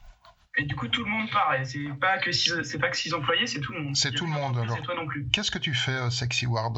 Et 0.56 0.66
du 0.66 0.76
coup, 0.76 0.88
tout 0.88 1.04
le 1.04 1.10
monde 1.10 1.30
part. 1.32 1.56
Et 1.56 1.66
c'est 1.66 1.84
pas 2.00 2.20
que 2.20 2.32
six, 2.32 2.54
c'est 2.64 2.78
pas 2.78 2.90
que 2.90 2.98
six 2.98 3.12
employés, 3.14 3.48
c'est 3.48 3.60
tout 3.60 3.74
le 3.74 3.82
monde. 3.82 3.96
C'est 3.96 4.12
tout 4.12 4.26
le 4.26 4.32
monde 4.32 4.58
alors. 4.58 4.76
C'est 4.78 4.84
toi 4.84 4.96
non 4.96 5.08
plus. 5.08 5.28
Qu'est-ce 5.30 5.50
que 5.50 5.58
tu 5.58 5.74
fais, 5.74 5.92
euh, 5.92 6.10
Sexy 6.12 6.46
Ward 6.46 6.78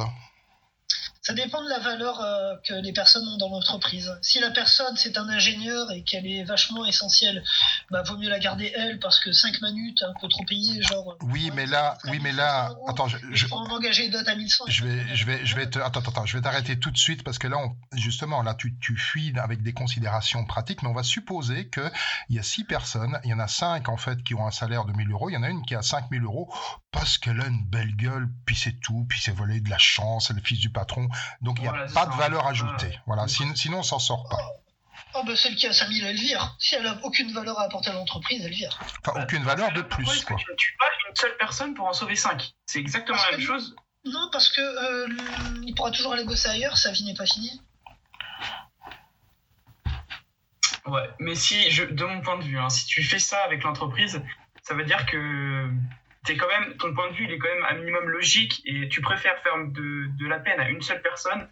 Ça 1.26 1.34
dépend 1.34 1.64
de 1.64 1.70
la 1.70 1.80
valeur 1.80 2.22
euh, 2.22 2.54
que 2.64 2.76
les 2.76 2.94
personnes 2.94 3.28
ont 3.28 3.38
dans 3.38 3.50
l'entreprise. 3.50 4.16
Si 4.22 4.40
la 4.40 4.52
personne 4.52 4.96
c'est 4.96 5.18
un 5.18 5.28
ingénieur 5.28 5.92
et 5.92 6.04
qu'elle 6.04 6.28
est 6.28 6.44
vachement 6.44 6.86
essentielle, 6.86 7.44
bah 7.90 8.04
vaut 8.04 8.16
mieux 8.16 8.30
la 8.30 8.38
garder 8.38 8.72
elle 8.76 9.00
parce 9.00 9.20
que 9.20 9.32
5 9.32 9.60
minutes, 9.64 10.04
un 10.04 10.14
peu 10.22 10.28
trop 10.28 10.44
payé, 10.46 10.84
genre. 10.84 11.14
euh, 11.14 11.26
Oui, 11.32 11.50
mais 11.56 11.66
là, 11.66 11.98
oui, 12.04 12.20
mais 12.22 12.32
là, 12.32 12.70
attends, 12.88 13.08
je, 13.08 13.18
je, 13.32 13.48
Pour 13.48 13.58
en 13.58 13.72
engager 13.72 14.10
d'autres 14.10 14.30
à 14.30 14.36
1100. 14.36 14.66
je 14.68 14.84
vais, 14.86 15.16
je 15.16 15.26
vais, 15.26 15.44
je 15.44 15.56
vais 15.56 15.68
te, 15.68 15.80
attends, 15.80 16.02
attends, 16.02 16.28
je 16.28 16.38
vais 16.38 16.44
t'arrêter 16.44 16.78
tout 16.78 16.92
de 16.92 16.98
suite 16.98 17.24
parce 17.24 17.40
que 17.40 17.48
là, 17.48 17.58
on, 17.58 17.76
justement, 17.98 18.44
là, 18.44 18.54
tu, 18.54 18.78
tu 18.78 18.96
fuis 18.96 19.34
avec 19.40 19.64
des 19.64 19.74
considérations 19.74 20.46
pratiques, 20.46 20.84
mais 20.84 20.90
on 20.90 20.94
va 20.94 21.02
supposer 21.02 21.70
que 21.70 21.92
il 22.30 22.36
y 22.36 22.40
a 22.40 22.44
six 22.44 22.66
personnes, 22.66 23.20
il 23.24 23.32
y 23.32 23.34
en 23.34 23.40
a 23.40 23.48
cinq 23.48 23.90
en 23.90 23.98
fait 23.98 24.22
qui 24.22 24.36
ont 24.36 24.46
un 24.46 24.52
salaire 24.52 24.86
de 24.86 24.94
1000 24.94 25.10
euros, 25.10 25.32
il 25.32 25.34
y 25.34 25.38
en 25.38 25.44
a 25.44 25.50
une 25.50 25.66
qui 25.66 25.74
a 25.74 25.82
5000 25.82 26.22
euros 26.24 26.54
parce 26.92 27.18
qu'elle 27.18 27.42
a 27.42 27.48
une 27.48 27.66
belle 27.66 27.96
gueule, 27.96 28.30
puis 28.46 28.56
c'est 28.56 28.80
tout, 28.80 29.06
puis 29.10 29.20
c'est 29.20 29.32
volé 29.36 29.60
de 29.60 29.70
la 29.72 29.78
chance, 29.80 30.28
c'est 30.28 30.34
le 30.34 30.42
fils 30.42 30.60
du 30.60 30.70
patron, 30.70 31.10
donc 31.42 31.58
il 31.60 31.64
n'y 31.64 31.68
a 31.68 31.72
Voilà, 31.72 31.86
pas 31.86 32.06
ça. 32.06 32.06
de 32.08 32.14
valeur 32.16 32.48
ajoutée. 32.48 33.00
Voilà, 33.08 33.28
sinon, 33.28 33.56
sinon 33.56 33.80
on 33.80 33.84
s'en 33.84 34.00
sort 34.00 34.28
pas. 34.30 34.40
Oh 35.18 35.24
bah 35.26 35.36
celle 35.36 35.56
qui 35.56 35.66
a 35.68 35.72
5000, 35.74 36.06
elle 36.06 36.16
vire. 36.18 36.56
Si 36.60 36.76
elle 36.76 36.86
a 36.86 36.98
aucune 37.04 37.32
valeur 37.32 37.58
à 37.60 37.64
apporter 37.64 37.90
à 37.90 37.94
l'entreprise, 37.94 38.44
elle 38.44 38.52
vire. 38.52 38.78
Enfin, 39.06 39.22
aucune 39.24 39.44
valeur 39.44 39.72
de 39.72 39.82
Pourquoi 39.82 40.04
plus, 40.06 40.14
est-ce 40.18 40.26
que 40.26 40.34
quoi. 40.34 40.38
tu 40.38 40.52
ne 40.52 40.56
tues 40.58 40.76
pas 40.78 40.86
une 41.10 41.16
seule 41.16 41.38
personne 41.38 41.74
pour 41.74 41.88
en 41.88 41.94
sauver 41.94 42.16
cinq? 42.18 42.52
C'est 42.66 42.80
exactement 42.80 43.18
la 43.32 43.38
même 43.38 43.46
chose. 43.46 43.76
Non, 44.04 44.30
parce 44.32 44.50
que 44.50 44.62
euh, 44.62 45.08
le- 45.08 45.64
il 45.66 45.74
pourra 45.74 45.92
toujours 45.92 46.14
aller 46.14 46.26
bosser 46.26 46.50
ailleurs, 46.50 46.78
sa 46.78 46.92
vie 46.92 47.06
n'est 47.06 47.14
pas 47.16 47.26
finie. 47.26 47.62
Ouais, 50.86 51.10
mais 51.20 51.34
si, 51.36 51.72
je, 51.72 51.84
de 51.84 52.06
mon 52.06 52.22
point 52.22 52.38
de 52.38 52.44
vue, 52.44 52.60
hein, 52.60 52.70
si 52.70 52.86
tu 52.86 53.02
fais 53.04 53.18
ça 53.18 53.40
avec 53.44 53.64
l'entreprise, 53.64 54.22
ça 54.64 54.74
veut 54.76 54.84
dire 54.84 55.04
que 55.08 55.70
quand 56.38 56.48
même, 56.48 56.76
ton 56.78 56.94
point 56.94 57.10
de 57.12 57.16
vue, 57.16 57.26
il 57.26 57.32
est 57.32 57.38
quand 57.38 57.48
même 57.54 57.66
un 57.70 57.76
minimum 57.76 58.10
logique 58.10 58.62
et 58.66 58.90
tu 58.90 59.02
préfères 59.02 59.38
faire 59.44 59.54
de, 59.58 60.08
de 60.18 60.28
la 60.28 60.40
peine 60.40 60.60
à 60.60 60.70
une 60.70 60.82
seule 60.82 61.02
personne 61.02 61.50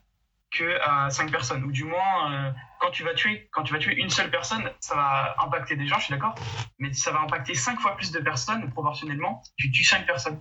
que 0.52 0.80
à 0.82 1.10
cinq 1.10 1.32
personnes. 1.32 1.64
Ou 1.64 1.72
du 1.72 1.84
moins, 1.84 2.34
euh, 2.34 2.52
quand 2.80 2.92
tu 2.92 3.04
vas 3.04 3.14
tuer, 3.14 3.50
quand 3.52 3.64
tu 3.64 3.74
vas 3.74 3.80
tuer 3.80 3.96
une 3.96 4.10
seule 4.10 4.30
personne, 4.30 4.70
ça 4.80 4.96
va 4.96 5.36
impacter 5.46 5.76
des 5.76 5.88
gens, 5.88 5.98
je 6.00 6.06
suis 6.06 6.14
d'accord, 6.14 6.36
mais 6.80 6.92
ça 6.94 7.12
va 7.12 7.22
impacter 7.22 7.54
cinq 7.54 7.80
fois 7.80 7.96
plus 7.96 8.12
de 8.12 8.20
personnes 8.20 8.70
proportionnellement. 8.72 9.42
si 9.44 9.54
Tu 9.58 9.72
tues 9.72 9.84
cinq 9.84 10.06
personnes. 10.06 10.40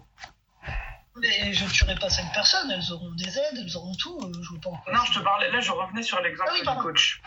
Mais 1.16 1.52
je 1.52 1.64
ne 1.64 1.70
tuerai 1.70 1.94
pas 1.96 2.08
5 2.08 2.32
personnes, 2.32 2.70
elles 2.70 2.90
auront 2.90 3.10
des 3.12 3.28
aides, 3.38 3.58
elles 3.58 3.76
auront 3.76 3.94
tout. 3.96 4.18
euh, 4.22 4.32
je 4.42 4.58
pas 4.60 4.70
en. 4.70 4.82
Non, 4.92 5.04
je 5.04 5.12
te 5.12 5.18
parlais, 5.18 5.50
là, 5.50 5.60
je 5.60 5.70
revenais 5.70 6.02
sur 6.02 6.18
l'exemple 6.22 6.50
Ah 6.50 6.54
oui, 6.58 6.66
du 6.66 6.82
coach. 6.82 7.20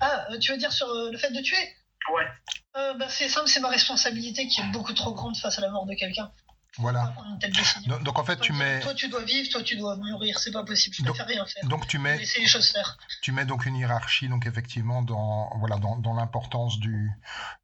Ah, 0.00 0.26
euh, 0.30 0.38
tu 0.38 0.52
veux 0.52 0.58
dire 0.58 0.72
sur 0.72 0.88
euh, 0.88 1.10
le 1.12 1.18
fait 1.18 1.30
de 1.30 1.42
tuer? 1.42 1.58
Ouais. 2.10 2.24
euh, 2.76 2.94
bah, 2.94 3.06
C'est 3.08 3.28
simple, 3.28 3.48
c'est 3.48 3.60
ma 3.60 3.68
responsabilité 3.68 4.46
qui 4.48 4.60
est 4.60 4.70
beaucoup 4.72 4.92
trop 4.92 5.12
grande 5.12 5.36
face 5.36 5.58
à 5.58 5.62
la 5.62 5.70
mort 5.70 5.86
de 5.86 5.94
quelqu'un. 5.94 6.32
Voilà. 6.78 7.14
Donc, 7.86 8.02
donc, 8.02 8.18
en 8.18 8.24
fait, 8.24 8.40
tu 8.40 8.52
mets, 8.54 8.80
Toi, 8.80 8.94
tu 8.94 9.08
dois 9.08 9.22
vivre, 9.24 9.48
toi, 9.50 9.62
tu 9.62 9.76
dois 9.76 9.94
mourir, 9.96 10.38
c'est 10.38 10.52
pas 10.52 10.64
possible, 10.64 10.96
je 10.96 11.02
préfère 11.02 11.26
rien 11.26 11.44
faire. 11.44 11.68
donc 11.68 11.86
tu 11.86 11.98
mets, 11.98 12.16
Laisser 12.16 12.40
les 12.40 12.46
choses 12.46 12.70
faire. 12.70 12.96
tu 13.20 13.30
mets 13.30 13.44
donc 13.44 13.66
une 13.66 13.76
hiérarchie, 13.76 14.28
donc 14.28 14.46
effectivement 14.46 15.02
dans 15.02 15.50
voilà 15.58 15.76
dans, 15.76 15.96
dans 15.96 16.14
l'importance 16.14 16.78
du 16.78 17.10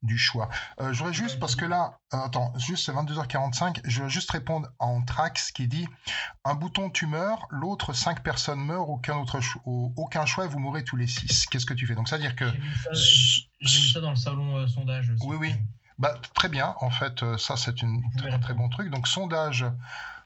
du 0.03 0.19
choix. 0.19 0.51
Euh, 0.81 0.93
je 0.93 0.99
voudrais 0.99 1.15
juste 1.15 1.39
parce 1.39 1.57
que 1.57 1.65
là, 1.65 1.99
euh, 2.13 2.19
attends, 2.19 2.53
juste 2.59 2.85
c'est 2.85 2.93
22h45, 2.93 3.81
je 3.85 4.03
veux 4.03 4.09
juste 4.11 4.31
répondre 4.31 4.69
à 4.79 4.85
Anthrax 4.87 5.53
qui 5.53 5.69
dit 5.69 5.87
un 6.45 6.55
bouton 6.55 6.91
tu 6.91 7.07
meurs, 7.07 7.47
l'autre 7.51 7.95
cinq 7.95 8.23
personnes 8.23 8.61
meurent, 8.61 8.91
aucun 8.91 9.17
autre 9.17 9.41
aucun 9.65 10.27
choix 10.27 10.45
et 10.45 10.49
vous 10.49 10.59
mourrez 10.59 10.85
tous 10.85 10.97
les 10.97 11.07
six. 11.07 11.47
Qu'est-ce 11.47 11.67
que 11.67 11.75
tu 11.75 11.87
fais? 11.87 11.95
Donc 11.95 12.09
c'est 12.09 12.17
à 12.17 12.19
dire 12.19 12.37
que 12.37 12.45
J'ai 12.93 13.81
mis 13.81 13.89
ça 13.91 14.01
dans 14.01 14.11
le 14.11 14.17
salon 14.17 14.57
euh, 14.59 14.67
sondage. 14.67 15.13
oui 15.23 15.37
oui. 15.41 15.55
Bah, 15.99 16.15
très 16.35 16.49
bien, 16.49 16.77
en 16.81 16.91
fait, 16.91 17.23
euh, 17.23 17.39
ça 17.39 17.57
c'est 17.57 17.83
un 17.83 18.01
très, 18.17 18.39
très 18.39 18.55
bon 18.55 18.69
truc. 18.69 18.91
Donc, 18.91 19.09
sondage 19.09 19.67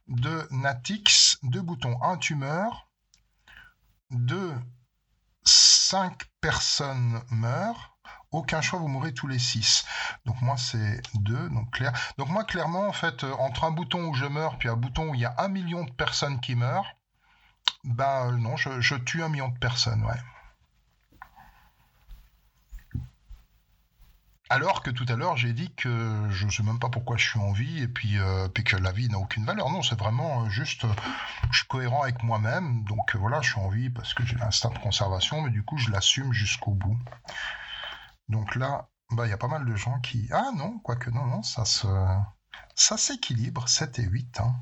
de 0.09 0.47
Natix, 0.51 1.39
deux 1.43 1.63
boutons. 1.63 2.01
Un, 2.03 2.19
tu 2.19 2.35
meurs. 2.35 2.89
Deux, 4.11 4.55
cinq 5.45 6.25
personnes 6.41 7.23
meurent. 7.31 7.97
Aucun 8.31 8.61
choix, 8.61 8.79
vous 8.79 8.89
mourrez 8.89 9.15
tous 9.15 9.29
les 9.29 9.39
six. 9.39 9.87
Donc, 10.27 10.41
moi, 10.43 10.57
c'est 10.57 11.03
deux, 11.15 11.49
donc 11.51 11.71
clair. 11.71 11.93
Donc, 12.19 12.29
moi, 12.29 12.45
clairement, 12.45 12.87
en 12.89 12.93
fait, 12.93 13.25
euh, 13.25 13.33
entre 13.35 13.65
un 13.65 13.71
bouton 13.71 14.09
où 14.09 14.15
je 14.15 14.27
meurs, 14.27 14.59
puis 14.59 14.69
un 14.69 14.77
bouton 14.77 15.11
où 15.11 15.15
il 15.15 15.21
y 15.21 15.27
a 15.27 15.35
un 15.39 15.49
million 15.49 15.85
de 15.85 15.93
personnes 15.93 16.41
qui 16.41 16.55
meurent, 16.55 16.97
bah 17.85 18.27
euh, 18.27 18.33
non, 18.33 18.57
je, 18.57 18.81
je 18.81 18.95
tue 18.95 19.23
un 19.23 19.29
million 19.29 19.49
de 19.49 19.59
personnes, 19.59 20.05
ouais. 20.05 20.21
Alors 24.53 24.83
que 24.83 24.91
tout 24.91 25.07
à 25.09 25.17
l'heure, 25.17 25.39
j'ai 25.39 25.55
dit 25.55 25.73
que 25.77 26.29
je 26.29 26.45
ne 26.45 26.51
sais 26.51 26.63
même 26.63 26.79
pas 26.79 26.91
pourquoi 26.91 27.17
je 27.17 27.27
suis 27.27 27.39
en 27.39 27.53
vie 27.53 27.83
et 27.83 27.89
puis, 27.89 28.19
euh, 28.19 28.49
puis 28.49 28.65
que 28.65 28.77
la 28.77 28.93
vie 28.93 29.09
n'a 29.09 29.17
aucune 29.17 29.47
valeur. 29.47 29.71
Non, 29.71 29.83
c'est 29.83 29.99
vraiment 29.99 30.45
euh, 30.45 30.51
juste, 30.51 30.85
euh, 30.85 30.93
je 31.51 31.61
suis 31.61 31.67
cohérent 31.69 32.03
avec 32.03 32.23
moi-même. 32.23 32.85
Donc 32.85 33.17
voilà, 33.17 33.41
je 33.41 33.53
suis 33.53 33.61
en 33.61 33.71
vie 33.71 33.89
parce 33.89 34.13
que 34.13 34.27
j'ai 34.27 34.37
l'instinct 34.37 34.69
de 34.69 34.79
conservation, 34.79 35.41
mais 35.41 35.49
du 35.49 35.63
coup, 35.63 35.79
je 35.79 35.91
l'assume 35.91 36.35
jusqu'au 36.35 36.73
bout. 36.73 36.99
Donc 38.29 38.55
là, 38.55 38.91
bah, 39.13 39.27
il 39.27 39.31
y 39.31 39.33
a 39.33 39.39
pas 39.39 39.49
mal 39.49 39.65
de 39.65 39.75
gens 39.75 39.99
qui... 40.01 40.29
Ah 40.31 40.51
non, 40.55 40.81
quoique 40.81 41.09
non, 41.09 41.25
non, 41.25 41.43
ça 41.43 41.65
se... 41.65 41.89
Ça 42.75 42.99
s'équilibre, 42.99 43.67
7 43.67 44.01
et 44.01 44.05
8. 44.05 44.41
Hein. 44.41 44.55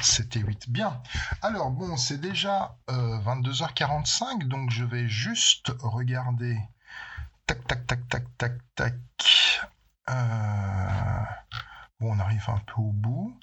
7 0.00 0.38
et 0.38 0.40
8. 0.40 0.70
Bien. 0.70 1.00
Alors 1.40 1.70
bon, 1.70 1.96
c'est 1.96 2.18
déjà 2.18 2.76
euh, 2.90 3.20
22h45, 3.20 4.48
donc 4.48 4.70
je 4.70 4.84
vais 4.84 5.08
juste 5.08 5.72
regarder 5.78 6.58
tac, 7.46 7.66
tac, 7.66 7.86
tac, 7.86 8.08
tac, 8.08 8.24
tac, 8.38 8.52
tac. 8.74 8.94
Euh, 10.10 11.24
Bon, 12.00 12.16
on 12.16 12.18
arrive 12.18 12.44
un 12.48 12.58
peu 12.58 12.80
au 12.80 12.90
bout. 12.92 13.38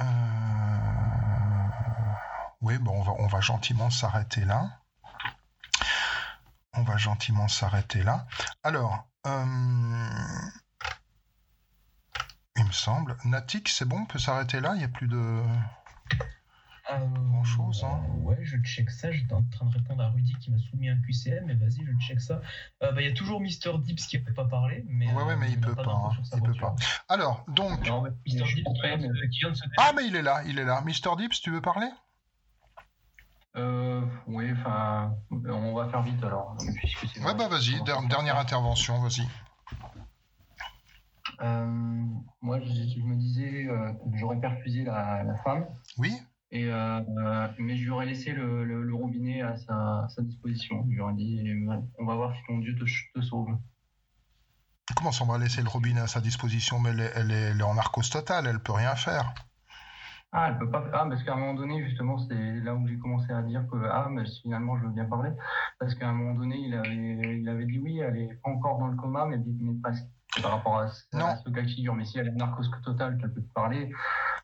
Euh, 0.00 0.04
Oui, 2.60 2.78
bon, 2.78 3.00
on 3.00 3.02
va, 3.02 3.12
on 3.18 3.26
va 3.26 3.40
gentiment 3.40 3.90
s'arrêter 3.90 4.44
là. 4.44 4.80
On 6.74 6.82
va 6.82 6.96
gentiment 6.96 7.48
s'arrêter 7.48 8.02
là. 8.02 8.26
Alors, 8.62 9.06
euh, 9.26 9.44
il 12.56 12.64
me 12.64 12.72
semble. 12.72 13.16
Natik, 13.24 13.68
c'est 13.68 13.84
bon, 13.84 14.00
on 14.00 14.06
peut 14.06 14.18
s'arrêter 14.18 14.60
là, 14.60 14.72
il 14.74 14.78
n'y 14.78 14.84
a 14.84 14.88
plus 14.88 15.08
de... 15.08 15.42
Grand 16.88 17.44
chose, 17.44 17.84
hein. 17.84 18.02
Ouais, 18.22 18.38
je 18.42 18.56
check 18.58 18.90
ça. 18.90 19.10
J'étais 19.12 19.32
en 19.32 19.42
train 19.44 19.66
de 19.66 19.72
répondre 19.72 20.02
à 20.02 20.08
Rudy 20.10 20.34
qui 20.40 20.50
m'a 20.50 20.58
soumis 20.58 20.88
un 20.88 21.00
QCM, 21.00 21.44
mais 21.46 21.54
vas-y, 21.54 21.84
je 21.84 21.92
check 22.06 22.20
ça. 22.20 22.40
Euh, 22.82 22.92
bah, 22.92 23.00
Il 23.00 23.08
y 23.08 23.10
a 23.10 23.14
toujours 23.14 23.40
Mister 23.40 23.70
Dips 23.78 24.06
qui 24.06 24.18
ne 24.18 24.24
peut 24.24 24.34
pas 24.34 24.44
parler, 24.46 24.84
mais. 24.88 25.06
Ouais, 25.12 25.22
ouais, 25.22 25.32
euh, 25.32 25.36
mais 25.36 25.50
il 25.52 25.60
n'a 25.60 25.68
peut 25.68 25.74
pas. 25.76 25.82
hein, 25.82 26.10
il 26.34 26.42
peut 26.42 26.54
pas. 26.54 26.74
Alors, 27.08 27.44
donc... 27.48 27.80
Mister 28.26 28.44
Dips 28.44 28.64
qui 28.64 28.86
vient 28.86 28.98
de 28.98 29.14
se- 29.14 29.26
qui 29.26 29.38
vient 29.40 29.50
de 29.50 29.54
se 29.54 29.64
Ah, 29.78 29.92
mais 29.94 30.06
il 30.06 30.16
est 30.16 30.22
là, 30.22 30.42
il 30.44 30.58
est 30.58 30.64
là. 30.64 30.82
Mister 30.82 31.10
Dips, 31.16 31.40
tu 31.40 31.50
veux 31.50 31.60
parler? 31.62 31.88
Euh, 33.56 34.02
oui, 34.26 34.50
enfin, 34.52 35.14
on 35.30 35.74
va 35.74 35.88
faire 35.88 36.02
vite 36.02 36.22
alors. 36.24 36.56
Ouais, 37.22 37.34
bah 37.34 37.48
vas-y, 37.48 37.82
der- 37.84 38.02
dernière 38.08 38.38
intervention, 38.38 39.00
vas-y. 39.00 39.26
Euh, 41.40 41.66
moi, 42.40 42.60
je, 42.60 42.66
je 42.66 43.02
me 43.02 43.14
disais, 43.16 43.66
euh, 43.68 43.92
j'aurais 44.14 44.40
perfusé 44.40 44.84
la, 44.84 45.22
la 45.22 45.36
femme. 45.38 45.66
Oui. 45.98 46.20
Et, 46.52 46.70
euh, 46.70 47.00
mais 47.58 47.76
je 47.76 47.82
lui 47.84 47.90
aurais 47.90 48.06
laissé 48.06 48.32
le, 48.32 48.64
le- 48.64 48.82
le 48.82 48.94
robinet 48.94 49.40
à 49.40 49.56
sa, 49.56 50.04
à 50.04 50.08
sa 50.10 50.22
disposition. 50.22 50.84
Je 50.88 50.94
lui 50.94 51.00
aurais 51.00 51.14
dit, 51.14 51.42
on 51.98 52.04
va 52.04 52.14
voir 52.14 52.34
si 52.34 52.40
ton 52.46 52.58
Dieu 52.58 52.74
te, 52.76 52.84
te 52.84 53.24
sauve. 53.24 53.48
Comment 54.96 55.12
ça, 55.12 55.24
on 55.24 55.28
va 55.28 55.38
laisser 55.38 55.62
le 55.62 55.68
robinet 55.68 56.00
à 56.00 56.06
sa 56.06 56.20
disposition 56.20 56.78
Mais 56.78 56.90
elle 56.90 57.00
est, 57.00 57.12
elle 57.14 57.30
est- 57.30 57.50
elle 57.52 57.60
est 57.60 57.64
en 57.64 57.74
narcose 57.74 58.10
totale, 58.10 58.46
elle 58.46 58.60
peut 58.60 58.72
rien 58.72 58.94
faire. 58.94 59.32
Ah, 60.34 60.48
elle 60.50 60.58
peut 60.58 60.70
pas. 60.70 60.84
Ah, 60.94 61.06
parce 61.08 61.22
qu'à 61.24 61.34
un 61.34 61.36
moment 61.36 61.54
donné, 61.54 61.82
justement, 61.86 62.18
c'est 62.18 62.34
là 62.60 62.74
où 62.74 62.86
j'ai 62.88 62.98
commencé 62.98 63.30
à 63.32 63.42
dire 63.42 63.66
que 63.70 63.76
ah, 63.90 64.08
mais 64.10 64.24
finalement, 64.42 64.78
je 64.78 64.84
veux 64.84 64.92
bien 64.92 65.04
parler, 65.04 65.30
parce 65.78 65.94
qu'à 65.94 66.08
un 66.08 66.12
moment 66.14 66.34
donné, 66.34 66.56
il 66.56 66.74
avait, 66.74 67.38
il 67.40 67.48
avait 67.48 67.66
dit 67.66 67.78
oui, 67.78 67.98
elle 67.98 68.16
est 68.16 68.34
pas 68.42 68.50
encore 68.50 68.78
dans 68.78 68.88
le 68.88 68.96
coma, 68.96 69.26
mais, 69.26 69.38
mais 69.60 69.74
presque. 69.82 70.04
Par 70.40 70.52
rapport 70.52 70.78
à, 70.78 70.88
ce- 70.88 71.02
à 71.32 71.36
ce 71.44 71.50
cas 71.50 71.60
de 71.62 71.68
figure, 71.68 71.94
mais 71.94 72.06
si 72.06 72.18
elle 72.18 72.28
est 72.28 72.32
narcose 72.32 72.70
totale, 72.82 73.18
qu'elle 73.18 73.34
peut 73.34 73.42
te 73.42 73.52
parler, 73.52 73.92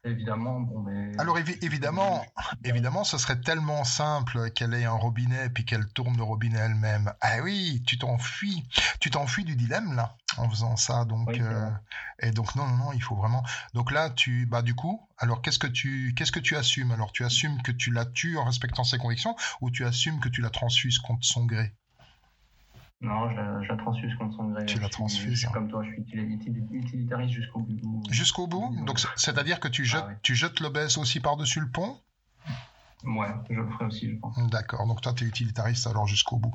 évidemment, 0.04 0.60
bon, 0.60 0.82
mais. 0.82 1.12
Alors 1.18 1.38
évi- 1.38 1.58
évidemment, 1.64 2.24
évidemment, 2.62 3.04
ce 3.04 3.16
serait 3.16 3.40
tellement 3.40 3.84
simple 3.84 4.50
qu'elle 4.50 4.74
ait 4.74 4.84
un 4.84 4.92
robinet 4.92 5.48
puis 5.48 5.64
qu'elle 5.64 5.86
tourne 5.88 6.16
le 6.16 6.22
robinet 6.22 6.58
elle-même. 6.58 7.12
Ah 7.22 7.38
oui, 7.42 7.82
tu 7.86 7.98
t'enfuis, 7.98 8.68
tu 9.00 9.10
t'enfuis 9.10 9.44
du 9.44 9.56
dilemme 9.56 9.94
là. 9.96 10.16
en 10.36 10.48
faisant 10.50 10.76
ça. 10.76 11.04
Donc, 11.06 11.26
euh, 11.40 11.70
et 12.20 12.30
donc 12.32 12.54
non, 12.54 12.66
non, 12.68 12.76
non, 12.76 12.92
il 12.92 13.02
faut 13.02 13.16
vraiment. 13.16 13.42
Donc 13.74 13.90
là, 13.90 14.10
tu, 14.10 14.46
bah 14.46 14.62
du 14.62 14.74
coup, 14.74 15.08
alors 15.16 15.40
qu'est-ce 15.42 15.58
que 15.58 15.66
tu, 15.66 16.12
qu'est-ce 16.16 16.30
que 16.32 16.38
tu 16.38 16.54
assumes? 16.56 16.92
Alors 16.92 17.12
tu 17.12 17.24
assumes 17.24 17.60
que 17.62 17.72
tu 17.72 17.90
la 17.90 18.04
tues 18.04 18.36
en 18.36 18.44
respectant 18.44 18.84
ses 18.84 18.98
convictions, 18.98 19.34
ou 19.62 19.70
tu 19.70 19.84
assumes 19.86 20.20
que 20.20 20.28
tu 20.28 20.42
la 20.42 20.50
transfuses 20.50 20.98
contre 20.98 21.24
son 21.24 21.46
gré? 21.46 21.74
Non, 23.00 23.30
je 23.30 23.36
la, 23.36 23.62
je 23.62 23.68
la 23.68 23.76
transfuse 23.76 24.12
contre 24.16 24.34
son 24.36 24.48
gré. 24.48 24.66
Tu 24.66 24.80
la 24.80 24.88
transfuses, 24.88 25.44
hein. 25.44 25.50
comme 25.54 25.68
toi, 25.70 25.84
je 25.84 25.90
suis 25.92 26.02
utilita- 26.02 26.72
utilitariste 26.72 27.32
jusqu'au 27.34 27.60
bout. 27.60 28.02
Jusqu'au 28.10 28.46
bout. 28.48 28.74
Donc 28.86 28.98
c'est- 28.98 29.06
c'est-à-dire 29.16 29.60
que 29.60 29.68
tu 29.68 29.84
jettes, 29.84 30.02
tu 30.22 30.34
jettes 30.34 30.58
l'obèse 30.60 30.98
aussi 30.98 31.20
par-dessus 31.20 31.60
le 31.60 31.68
pont 31.70 31.96
Ouais, 33.04 33.28
je 33.48 33.54
le 33.54 33.70
ferai 33.70 33.84
aussi, 33.84 34.10
je 34.10 34.16
pense. 34.16 34.36
D'accord, 34.50 34.86
donc 34.86 35.00
toi 35.00 35.12
tu 35.12 35.24
es 35.24 35.26
utilitariste 35.28 35.86
alors 35.86 36.06
jusqu'au 36.06 36.36
bout. 36.36 36.52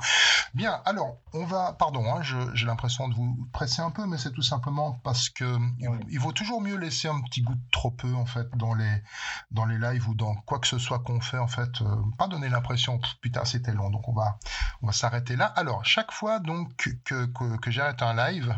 Bien, 0.54 0.82
alors 0.86 1.18
on 1.34 1.46
va, 1.46 1.74
pardon, 1.74 2.04
hein, 2.14 2.22
j'ai 2.54 2.66
l'impression 2.66 3.08
de 3.08 3.16
vous 3.16 3.48
presser 3.54 3.82
un 3.82 3.92
peu, 3.92 4.06
mais 4.06 4.18
c'est 4.18 4.32
tout 4.34 4.42
simplement 4.42 5.00
parce 5.04 5.30
que 5.30 5.58
il, 5.80 5.90
il 6.10 6.20
vaut 6.20 6.34
toujours 6.34 6.60
mieux 6.62 6.76
laisser 6.76 7.08
un 7.08 7.22
petit 7.22 7.42
goût 7.42 7.56
de 7.56 7.72
trop 7.72 7.92
peu 7.92 8.14
en 8.14 8.26
fait 8.26 8.48
dans 8.58 8.74
les 8.74 9.04
dans 9.52 9.66
les 9.66 9.78
lives 9.78 10.10
ou 10.10 10.16
dans 10.16 10.36
quoi 10.36 10.60
que 10.60 10.68
ce 10.68 10.80
soit 10.80 11.00
qu'on 11.00 11.22
fait 11.22 11.38
en 11.38 11.48
fait, 11.48 11.82
euh, 11.82 11.96
pas 12.18 12.28
donner 12.28 12.50
l'impression 12.50 13.00
putain 13.22 13.46
c'était 13.46 13.72
long, 13.74 13.90
donc 13.90 14.08
on 14.10 14.14
va 14.14 14.38
on 14.82 14.88
va 14.88 14.94
s'arrêter 14.94 15.38
là. 15.38 15.46
Alors 15.46 15.86
chaque 15.86 16.12
fois 16.12 16.40
donc 16.40 16.76
que 17.04 17.26
que, 17.26 17.58
que 17.58 17.72
j'arrête 17.72 18.02
un 18.02 18.14
live, 18.16 18.54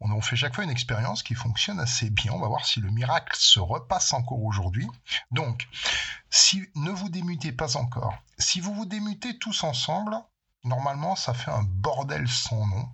on, 0.00 0.10
on 0.10 0.22
fait 0.22 0.36
chaque 0.36 0.54
fois 0.54 0.64
une 0.64 0.70
expérience 0.70 1.22
qui 1.22 1.34
fonctionne 1.34 1.80
assez 1.80 2.08
bien. 2.08 2.32
On 2.32 2.40
va 2.40 2.48
voir 2.48 2.64
si 2.64 2.80
le 2.80 2.90
miracle 2.90 3.36
se 3.36 3.60
repasse 3.60 4.12
encore 4.14 4.42
aujourd'hui. 4.42 4.88
Donc 5.30 5.68
si 6.36 6.68
ne 6.74 6.90
vous 6.90 7.08
démutez 7.08 7.50
pas 7.50 7.78
encore, 7.78 8.14
si 8.38 8.60
vous 8.60 8.74
vous 8.74 8.84
démutez 8.84 9.38
tous 9.38 9.64
ensemble, 9.64 10.14
normalement 10.64 11.16
ça 11.16 11.32
fait 11.32 11.50
un 11.50 11.62
bordel 11.62 12.28
sans 12.28 12.66
nom. 12.66 12.88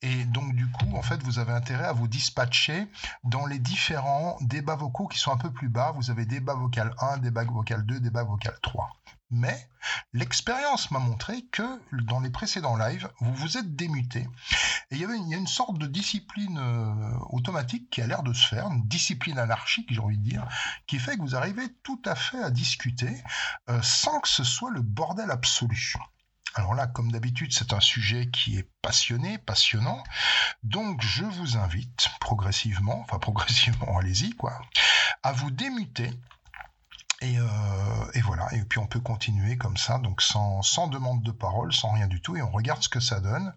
Et 0.00 0.24
donc 0.24 0.54
du 0.54 0.70
coup, 0.70 0.96
en 0.96 1.02
fait, 1.02 1.22
vous 1.22 1.38
avez 1.38 1.52
intérêt 1.52 1.84
à 1.84 1.92
vous 1.92 2.08
dispatcher 2.08 2.88
dans 3.22 3.44
les 3.44 3.58
différents 3.58 4.38
débats 4.40 4.76
vocaux 4.76 5.08
qui 5.08 5.18
sont 5.18 5.30
un 5.30 5.36
peu 5.36 5.52
plus 5.52 5.68
bas. 5.68 5.92
Vous 5.94 6.10
avez 6.10 6.24
débat 6.24 6.54
vocal 6.54 6.94
1, 6.98 7.18
débat 7.18 7.44
vocal 7.44 7.84
2, 7.84 8.00
débat 8.00 8.24
vocal 8.24 8.56
3. 8.62 8.88
Mais 9.30 9.68
l'expérience 10.12 10.90
m'a 10.90 10.98
montré 10.98 11.42
que 11.52 11.80
dans 11.92 12.20
les 12.20 12.30
précédents 12.30 12.76
lives, 12.76 13.08
vous 13.20 13.34
vous 13.34 13.58
êtes 13.58 13.76
démuté. 13.76 14.28
Et 14.90 14.96
il 14.96 14.98
y, 14.98 15.04
avait 15.04 15.14
a 15.14 15.36
une 15.36 15.46
sorte 15.46 15.78
de 15.78 15.86
discipline 15.86 16.58
euh, 16.58 17.18
automatique 17.30 17.90
qui 17.90 18.02
a 18.02 18.06
l'air 18.06 18.24
de 18.24 18.32
se 18.32 18.46
faire, 18.46 18.66
une 18.66 18.86
discipline 18.88 19.38
anarchique, 19.38 19.86
j'ai 19.90 20.00
envie 20.00 20.18
de 20.18 20.24
dire, 20.24 20.46
qui 20.88 20.98
fait 20.98 21.16
que 21.16 21.22
vous 21.22 21.36
arrivez 21.36 21.72
tout 21.84 22.02
à 22.04 22.16
fait 22.16 22.42
à 22.42 22.50
discuter 22.50 23.22
euh, 23.68 23.80
sans 23.82 24.20
que 24.20 24.28
ce 24.28 24.42
soit 24.42 24.70
le 24.70 24.82
bordel 24.82 25.30
absolu. 25.30 25.94
Alors 26.54 26.74
là, 26.74 26.88
comme 26.88 27.12
d'habitude, 27.12 27.52
c'est 27.52 27.72
un 27.72 27.80
sujet 27.80 28.28
qui 28.30 28.58
est 28.58 28.68
passionné, 28.82 29.38
passionnant. 29.38 30.02
Donc, 30.64 31.00
je 31.00 31.24
vous 31.24 31.56
invite 31.56 32.08
progressivement, 32.20 33.00
enfin 33.00 33.18
progressivement, 33.18 33.98
allez-y, 34.00 34.30
quoi, 34.30 34.60
à 35.22 35.32
vous 35.32 35.50
démuter. 35.50 36.10
Et, 37.22 37.38
euh, 37.38 37.44
et 38.14 38.20
voilà, 38.22 38.48
et 38.52 38.62
puis 38.62 38.78
on 38.78 38.86
peut 38.86 39.00
continuer 39.00 39.58
comme 39.58 39.76
ça, 39.76 39.98
donc 39.98 40.22
sans, 40.22 40.62
sans 40.62 40.88
demande 40.88 41.22
de 41.22 41.32
parole, 41.32 41.72
sans 41.72 41.92
rien 41.92 42.06
du 42.06 42.22
tout, 42.22 42.36
et 42.36 42.42
on 42.42 42.50
regarde 42.50 42.82
ce 42.82 42.88
que 42.88 43.00
ça 43.00 43.20
donne. 43.20 43.52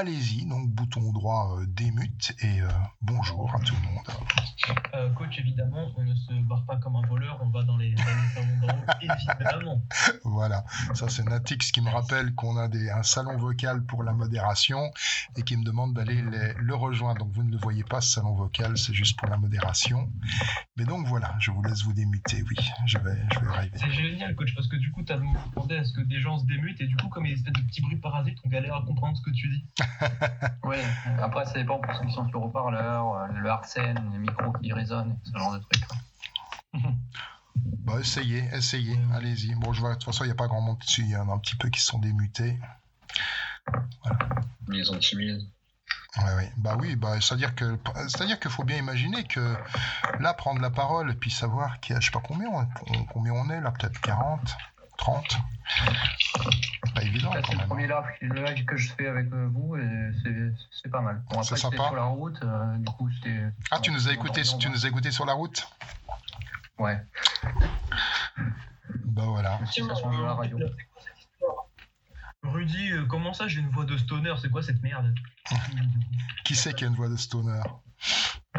Allez-y, 0.00 0.46
donc 0.46 0.68
bouton 0.68 1.10
droit 1.12 1.56
euh, 1.58 1.66
démute, 1.66 2.32
et 2.44 2.60
euh, 2.60 2.68
bonjour 3.02 3.52
à 3.52 3.58
tout 3.58 3.74
le 3.74 3.88
monde. 3.88 4.06
Euh, 4.94 5.10
coach, 5.14 5.36
évidemment, 5.40 5.90
on 5.96 6.04
ne 6.04 6.14
se 6.14 6.32
barre 6.48 6.64
pas 6.64 6.76
comme 6.76 6.94
un 6.94 7.04
voleur, 7.08 7.40
on 7.42 7.48
va 7.50 7.64
dans 7.64 7.76
les, 7.76 7.92
dans 7.94 8.04
les 8.04 8.28
salons 8.32 8.58
d'en 8.60 8.68
haut, 8.68 8.84
évidemment. 9.02 9.82
Voilà, 10.22 10.64
ça 10.94 11.08
c'est 11.08 11.24
Natix 11.24 11.72
qui 11.72 11.80
me 11.80 11.90
rappelle 11.90 12.36
qu'on 12.36 12.56
a 12.56 12.68
des, 12.68 12.88
un 12.88 13.02
salon 13.02 13.36
vocal 13.36 13.82
pour 13.84 14.04
la 14.04 14.12
modération 14.12 14.92
et 15.36 15.42
qui 15.42 15.56
me 15.56 15.64
demande 15.64 15.92
d'aller 15.94 16.22
les- 16.22 16.54
le 16.56 16.74
rejoindre. 16.76 17.24
Donc 17.24 17.32
vous 17.32 17.42
ne 17.42 17.50
le 17.50 17.58
voyez 17.58 17.82
pas, 17.82 18.00
ce 18.00 18.12
salon 18.12 18.34
vocal, 18.36 18.78
c'est 18.78 18.94
juste 18.94 19.18
pour 19.18 19.26
la 19.28 19.38
modération. 19.38 20.08
Mais 20.76 20.84
donc 20.84 21.04
voilà, 21.08 21.34
je 21.40 21.50
vous 21.50 21.64
laisse 21.64 21.82
vous 21.82 21.94
démuter, 21.94 22.44
oui, 22.48 22.56
je 22.86 22.96
vais, 22.98 23.18
je 23.34 23.40
vais 23.40 23.48
arriver. 23.48 23.76
C'est 23.76 23.90
génial, 23.90 24.36
coach, 24.36 24.54
parce 24.54 24.68
que 24.68 24.76
du 24.76 24.92
coup, 24.92 25.02
t'as 25.02 25.16
demandé 25.16 25.78
à 25.78 25.82
ce 25.84 25.92
que 25.94 26.02
des 26.02 26.20
gens 26.20 26.38
se 26.38 26.46
démutent, 26.46 26.80
et 26.80 26.86
du 26.86 26.94
coup, 26.96 27.08
comme 27.08 27.26
il 27.26 27.30
y 27.30 27.32
a 27.32 27.34
des 27.34 27.40
espèces 27.40 27.60
de 27.64 27.66
petits 27.68 27.82
bruits 27.82 27.96
parasites, 27.98 28.38
on 28.44 28.48
galère 28.48 28.76
à 28.76 28.82
comprendre 28.86 29.16
ce 29.16 29.22
que 29.22 29.30
tu 29.34 29.48
dis. 29.48 29.64
Oui, 30.64 30.76
après, 31.20 31.44
ça 31.46 31.52
dépend 31.54 31.78
pour 31.78 31.94
ceux 31.94 32.06
qui 32.06 32.12
sont 32.12 32.28
sur 32.28 32.42
haut-parleur, 32.42 33.14
euh, 33.14 33.26
le 33.34 33.50
Arsène, 33.50 34.10
les 34.12 34.18
micros 34.18 34.52
qui 34.62 34.72
résonnent, 34.72 35.18
ce 35.24 35.38
genre 35.38 35.52
de 35.54 35.58
trucs. 35.58 35.84
Bah, 37.82 37.94
essayez, 38.00 38.44
essayez, 38.54 38.98
allez-y. 39.14 39.54
Bon, 39.54 39.72
je 39.72 39.80
vois, 39.80 39.90
de 39.90 39.94
toute 39.94 40.04
façon, 40.04 40.24
il 40.24 40.28
n'y 40.28 40.32
a 40.32 40.36
pas 40.36 40.46
grand 40.46 40.60
monde 40.60 40.78
dessus, 40.78 41.02
il 41.02 41.10
y 41.10 41.16
en 41.16 41.28
a 41.28 41.32
un 41.34 41.38
petit 41.38 41.56
peu 41.56 41.68
qui 41.68 41.80
sont 41.80 41.98
démutés. 41.98 42.58
Ils 44.72 44.84
sont 44.84 44.98
timides. 44.98 45.42
Ouais, 46.18 46.34
ouais. 46.36 46.52
Bah 46.56 46.76
oui, 46.78 46.96
bah, 46.96 47.20
c'est-à-dire 47.20 47.54
que 47.54 47.78
c'est-à-dire 48.08 48.38
qu'il 48.40 48.50
faut 48.50 48.64
bien 48.64 48.76
imaginer 48.76 49.24
que 49.24 49.56
là, 50.20 50.32
prendre 50.34 50.60
la 50.60 50.70
parole 50.70 51.10
et 51.10 51.14
puis 51.14 51.30
savoir 51.30 51.80
qu'il 51.80 51.94
y 51.94 51.96
a, 51.96 52.00
je 52.00 52.06
sais 52.06 52.12
pas 52.12 52.22
combien, 52.26 52.48
on- 52.50 53.04
combien 53.06 53.32
on 53.32 53.50
est 53.50 53.60
là, 53.60 53.70
peut-être 53.72 54.00
40, 54.00 54.40
30. 55.00 55.36
C'est 56.84 56.94
pas 56.94 57.02
évident 57.02 57.30
quand 57.32 57.40
c'est 57.46 57.52
le 57.52 57.58
même. 57.58 57.66
premier 57.68 57.86
live, 57.86 58.04
le 58.20 58.44
live 58.44 58.64
que 58.66 58.76
je 58.76 58.92
fais 58.92 59.06
avec 59.06 59.32
euh, 59.32 59.48
vous 59.52 59.76
et 59.76 60.10
c'est- 60.22 60.88
pas 60.90 61.00
mal. 61.00 61.22
Bon, 61.30 61.42
C'est 61.42 61.56
sympa. 61.56 61.86
sur 61.86 61.94
la 61.96 62.04
route, 62.04 62.38
euh, 62.42 62.76
du 62.78 62.84
coup, 62.92 63.08
c'était. 63.12 63.44
Ah, 63.70 63.78
tu 63.78 63.90
nous 63.92 64.08
as 64.08 64.12
écouté, 64.12 64.42
tu 64.42 64.68
nous 64.68 64.84
as 64.84 64.88
écouté 64.88 65.10
sur 65.10 65.24
la 65.24 65.32
route? 65.34 65.68
Ouais. 66.78 67.00
Bah 69.04 69.22
voilà. 69.26 69.58
Rudy, 72.42 72.92
euh, 72.92 73.04
comment 73.06 73.32
ça, 73.34 73.48
j'ai 73.48 73.60
une 73.60 73.68
voix 73.70 73.84
de 73.84 73.96
stoner, 73.96 74.34
c'est 74.40 74.50
quoi 74.50 74.62
cette 74.62 74.82
merde? 74.82 75.14
Qui 76.44 76.56
c'est 76.56 76.74
qui 76.74 76.84
a 76.84 76.88
une 76.88 76.94
voix 76.94 77.08
de 77.08 77.16
stoner? 77.16 77.60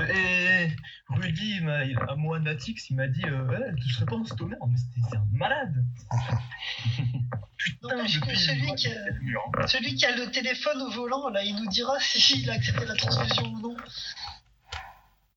Et 0.10 0.76
Rudy, 1.10 1.60
à 2.08 2.16
moi, 2.16 2.40
Natix, 2.40 2.90
il 2.90 2.96
m'a 2.96 3.08
dit 3.08 3.24
euh, 3.26 3.72
serais 3.94 4.06
pas 4.06 4.16
un 4.16 4.26
stoner, 4.26 4.56
mais 4.68 4.78
c'est 5.10 5.18
un 5.18 5.26
malade 5.32 5.86
Putain, 7.58 8.08
celui 8.08 8.74
qui, 8.76 8.88
a, 8.88 9.68
celui 9.68 9.96
qui 9.96 10.06
a 10.06 10.16
le 10.16 10.32
téléphone 10.32 10.82
au 10.82 10.90
volant, 10.92 11.30
là, 11.30 11.44
il 11.44 11.56
nous 11.56 11.68
dira 11.68 12.00
s'il 12.00 12.50
a 12.50 12.54
accepté 12.54 12.86
la 12.86 12.96
transfusion 12.96 13.54
ou 13.54 13.60
non. 13.62 13.78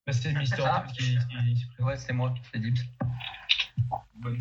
Bah, 0.06 0.12
c'est 0.12 0.32
Mister 0.32 0.62
Ah. 0.64 0.86
qui, 0.96 1.16
qui- 1.18 1.82
Ouais, 1.82 1.96
c'est 1.98 2.12
moi, 2.12 2.34
c'est 2.52 2.60
Dibs. 2.60 2.78
Bonne 4.16 4.38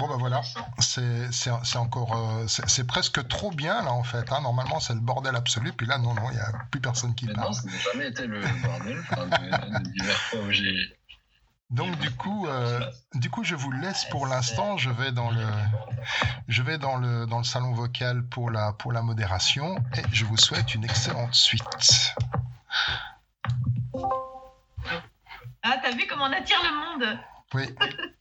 Bon 0.00 0.08
bah 0.08 0.16
voilà, 0.18 0.40
c'est 0.80 1.76
encore, 1.76 2.16
euh, 2.16 2.46
c'est 2.48 2.86
presque 2.86 3.28
trop 3.28 3.50
bien 3.50 3.82
là 3.82 3.92
en 3.92 4.02
fait. 4.02 4.32
hein. 4.32 4.40
Normalement 4.40 4.80
c'est 4.80 4.94
le 4.94 5.00
bordel 5.00 5.36
absolu, 5.36 5.72
puis 5.74 5.86
là 5.86 5.98
non 5.98 6.14
non, 6.14 6.22
il 6.30 6.34
n'y 6.36 6.40
a 6.40 6.52
plus 6.70 6.80
personne 6.80 7.14
qui 7.14 7.26
Mais 7.26 7.34
parle. 7.34 7.48
non, 7.48 7.52
ça 7.52 7.62
n'a 7.66 7.76
jamais 7.92 8.08
été 8.08 8.26
le 8.26 8.40
bordel. 8.62 8.98
Enfin, 9.10 9.26
de, 9.26 10.36
de 10.46 10.50
j'ai. 10.50 10.96
Donc 11.68 11.96
du 11.98 12.10
coup, 12.10 12.46
euh, 12.48 12.80
du 13.14 13.30
coup, 13.30 13.44
je 13.44 13.54
vous 13.54 13.70
laisse 13.70 14.06
pour 14.06 14.26
l'instant. 14.26 14.76
Je 14.78 14.90
vais 14.90 15.12
dans 15.12 15.30
le, 15.30 15.46
je 16.48 16.62
vais 16.62 16.78
dans 16.78 16.96
le 16.96 17.26
dans 17.26 17.38
le 17.38 17.44
salon 17.44 17.72
vocal 17.74 18.24
pour 18.24 18.50
la 18.50 18.72
pour 18.72 18.92
la 18.92 19.02
modération 19.02 19.76
et 19.96 20.02
je 20.12 20.24
vous 20.24 20.36
souhaite 20.38 20.74
une 20.74 20.82
excellente 20.84 21.34
suite. 21.34 21.62
Ah, 25.62 25.76
t'as 25.82 25.90
vu 25.92 26.06
comment 26.08 26.24
on 26.24 26.32
attire 26.32 26.58
le 26.62 26.74
monde? 27.04 27.18
Oui. 27.54 27.64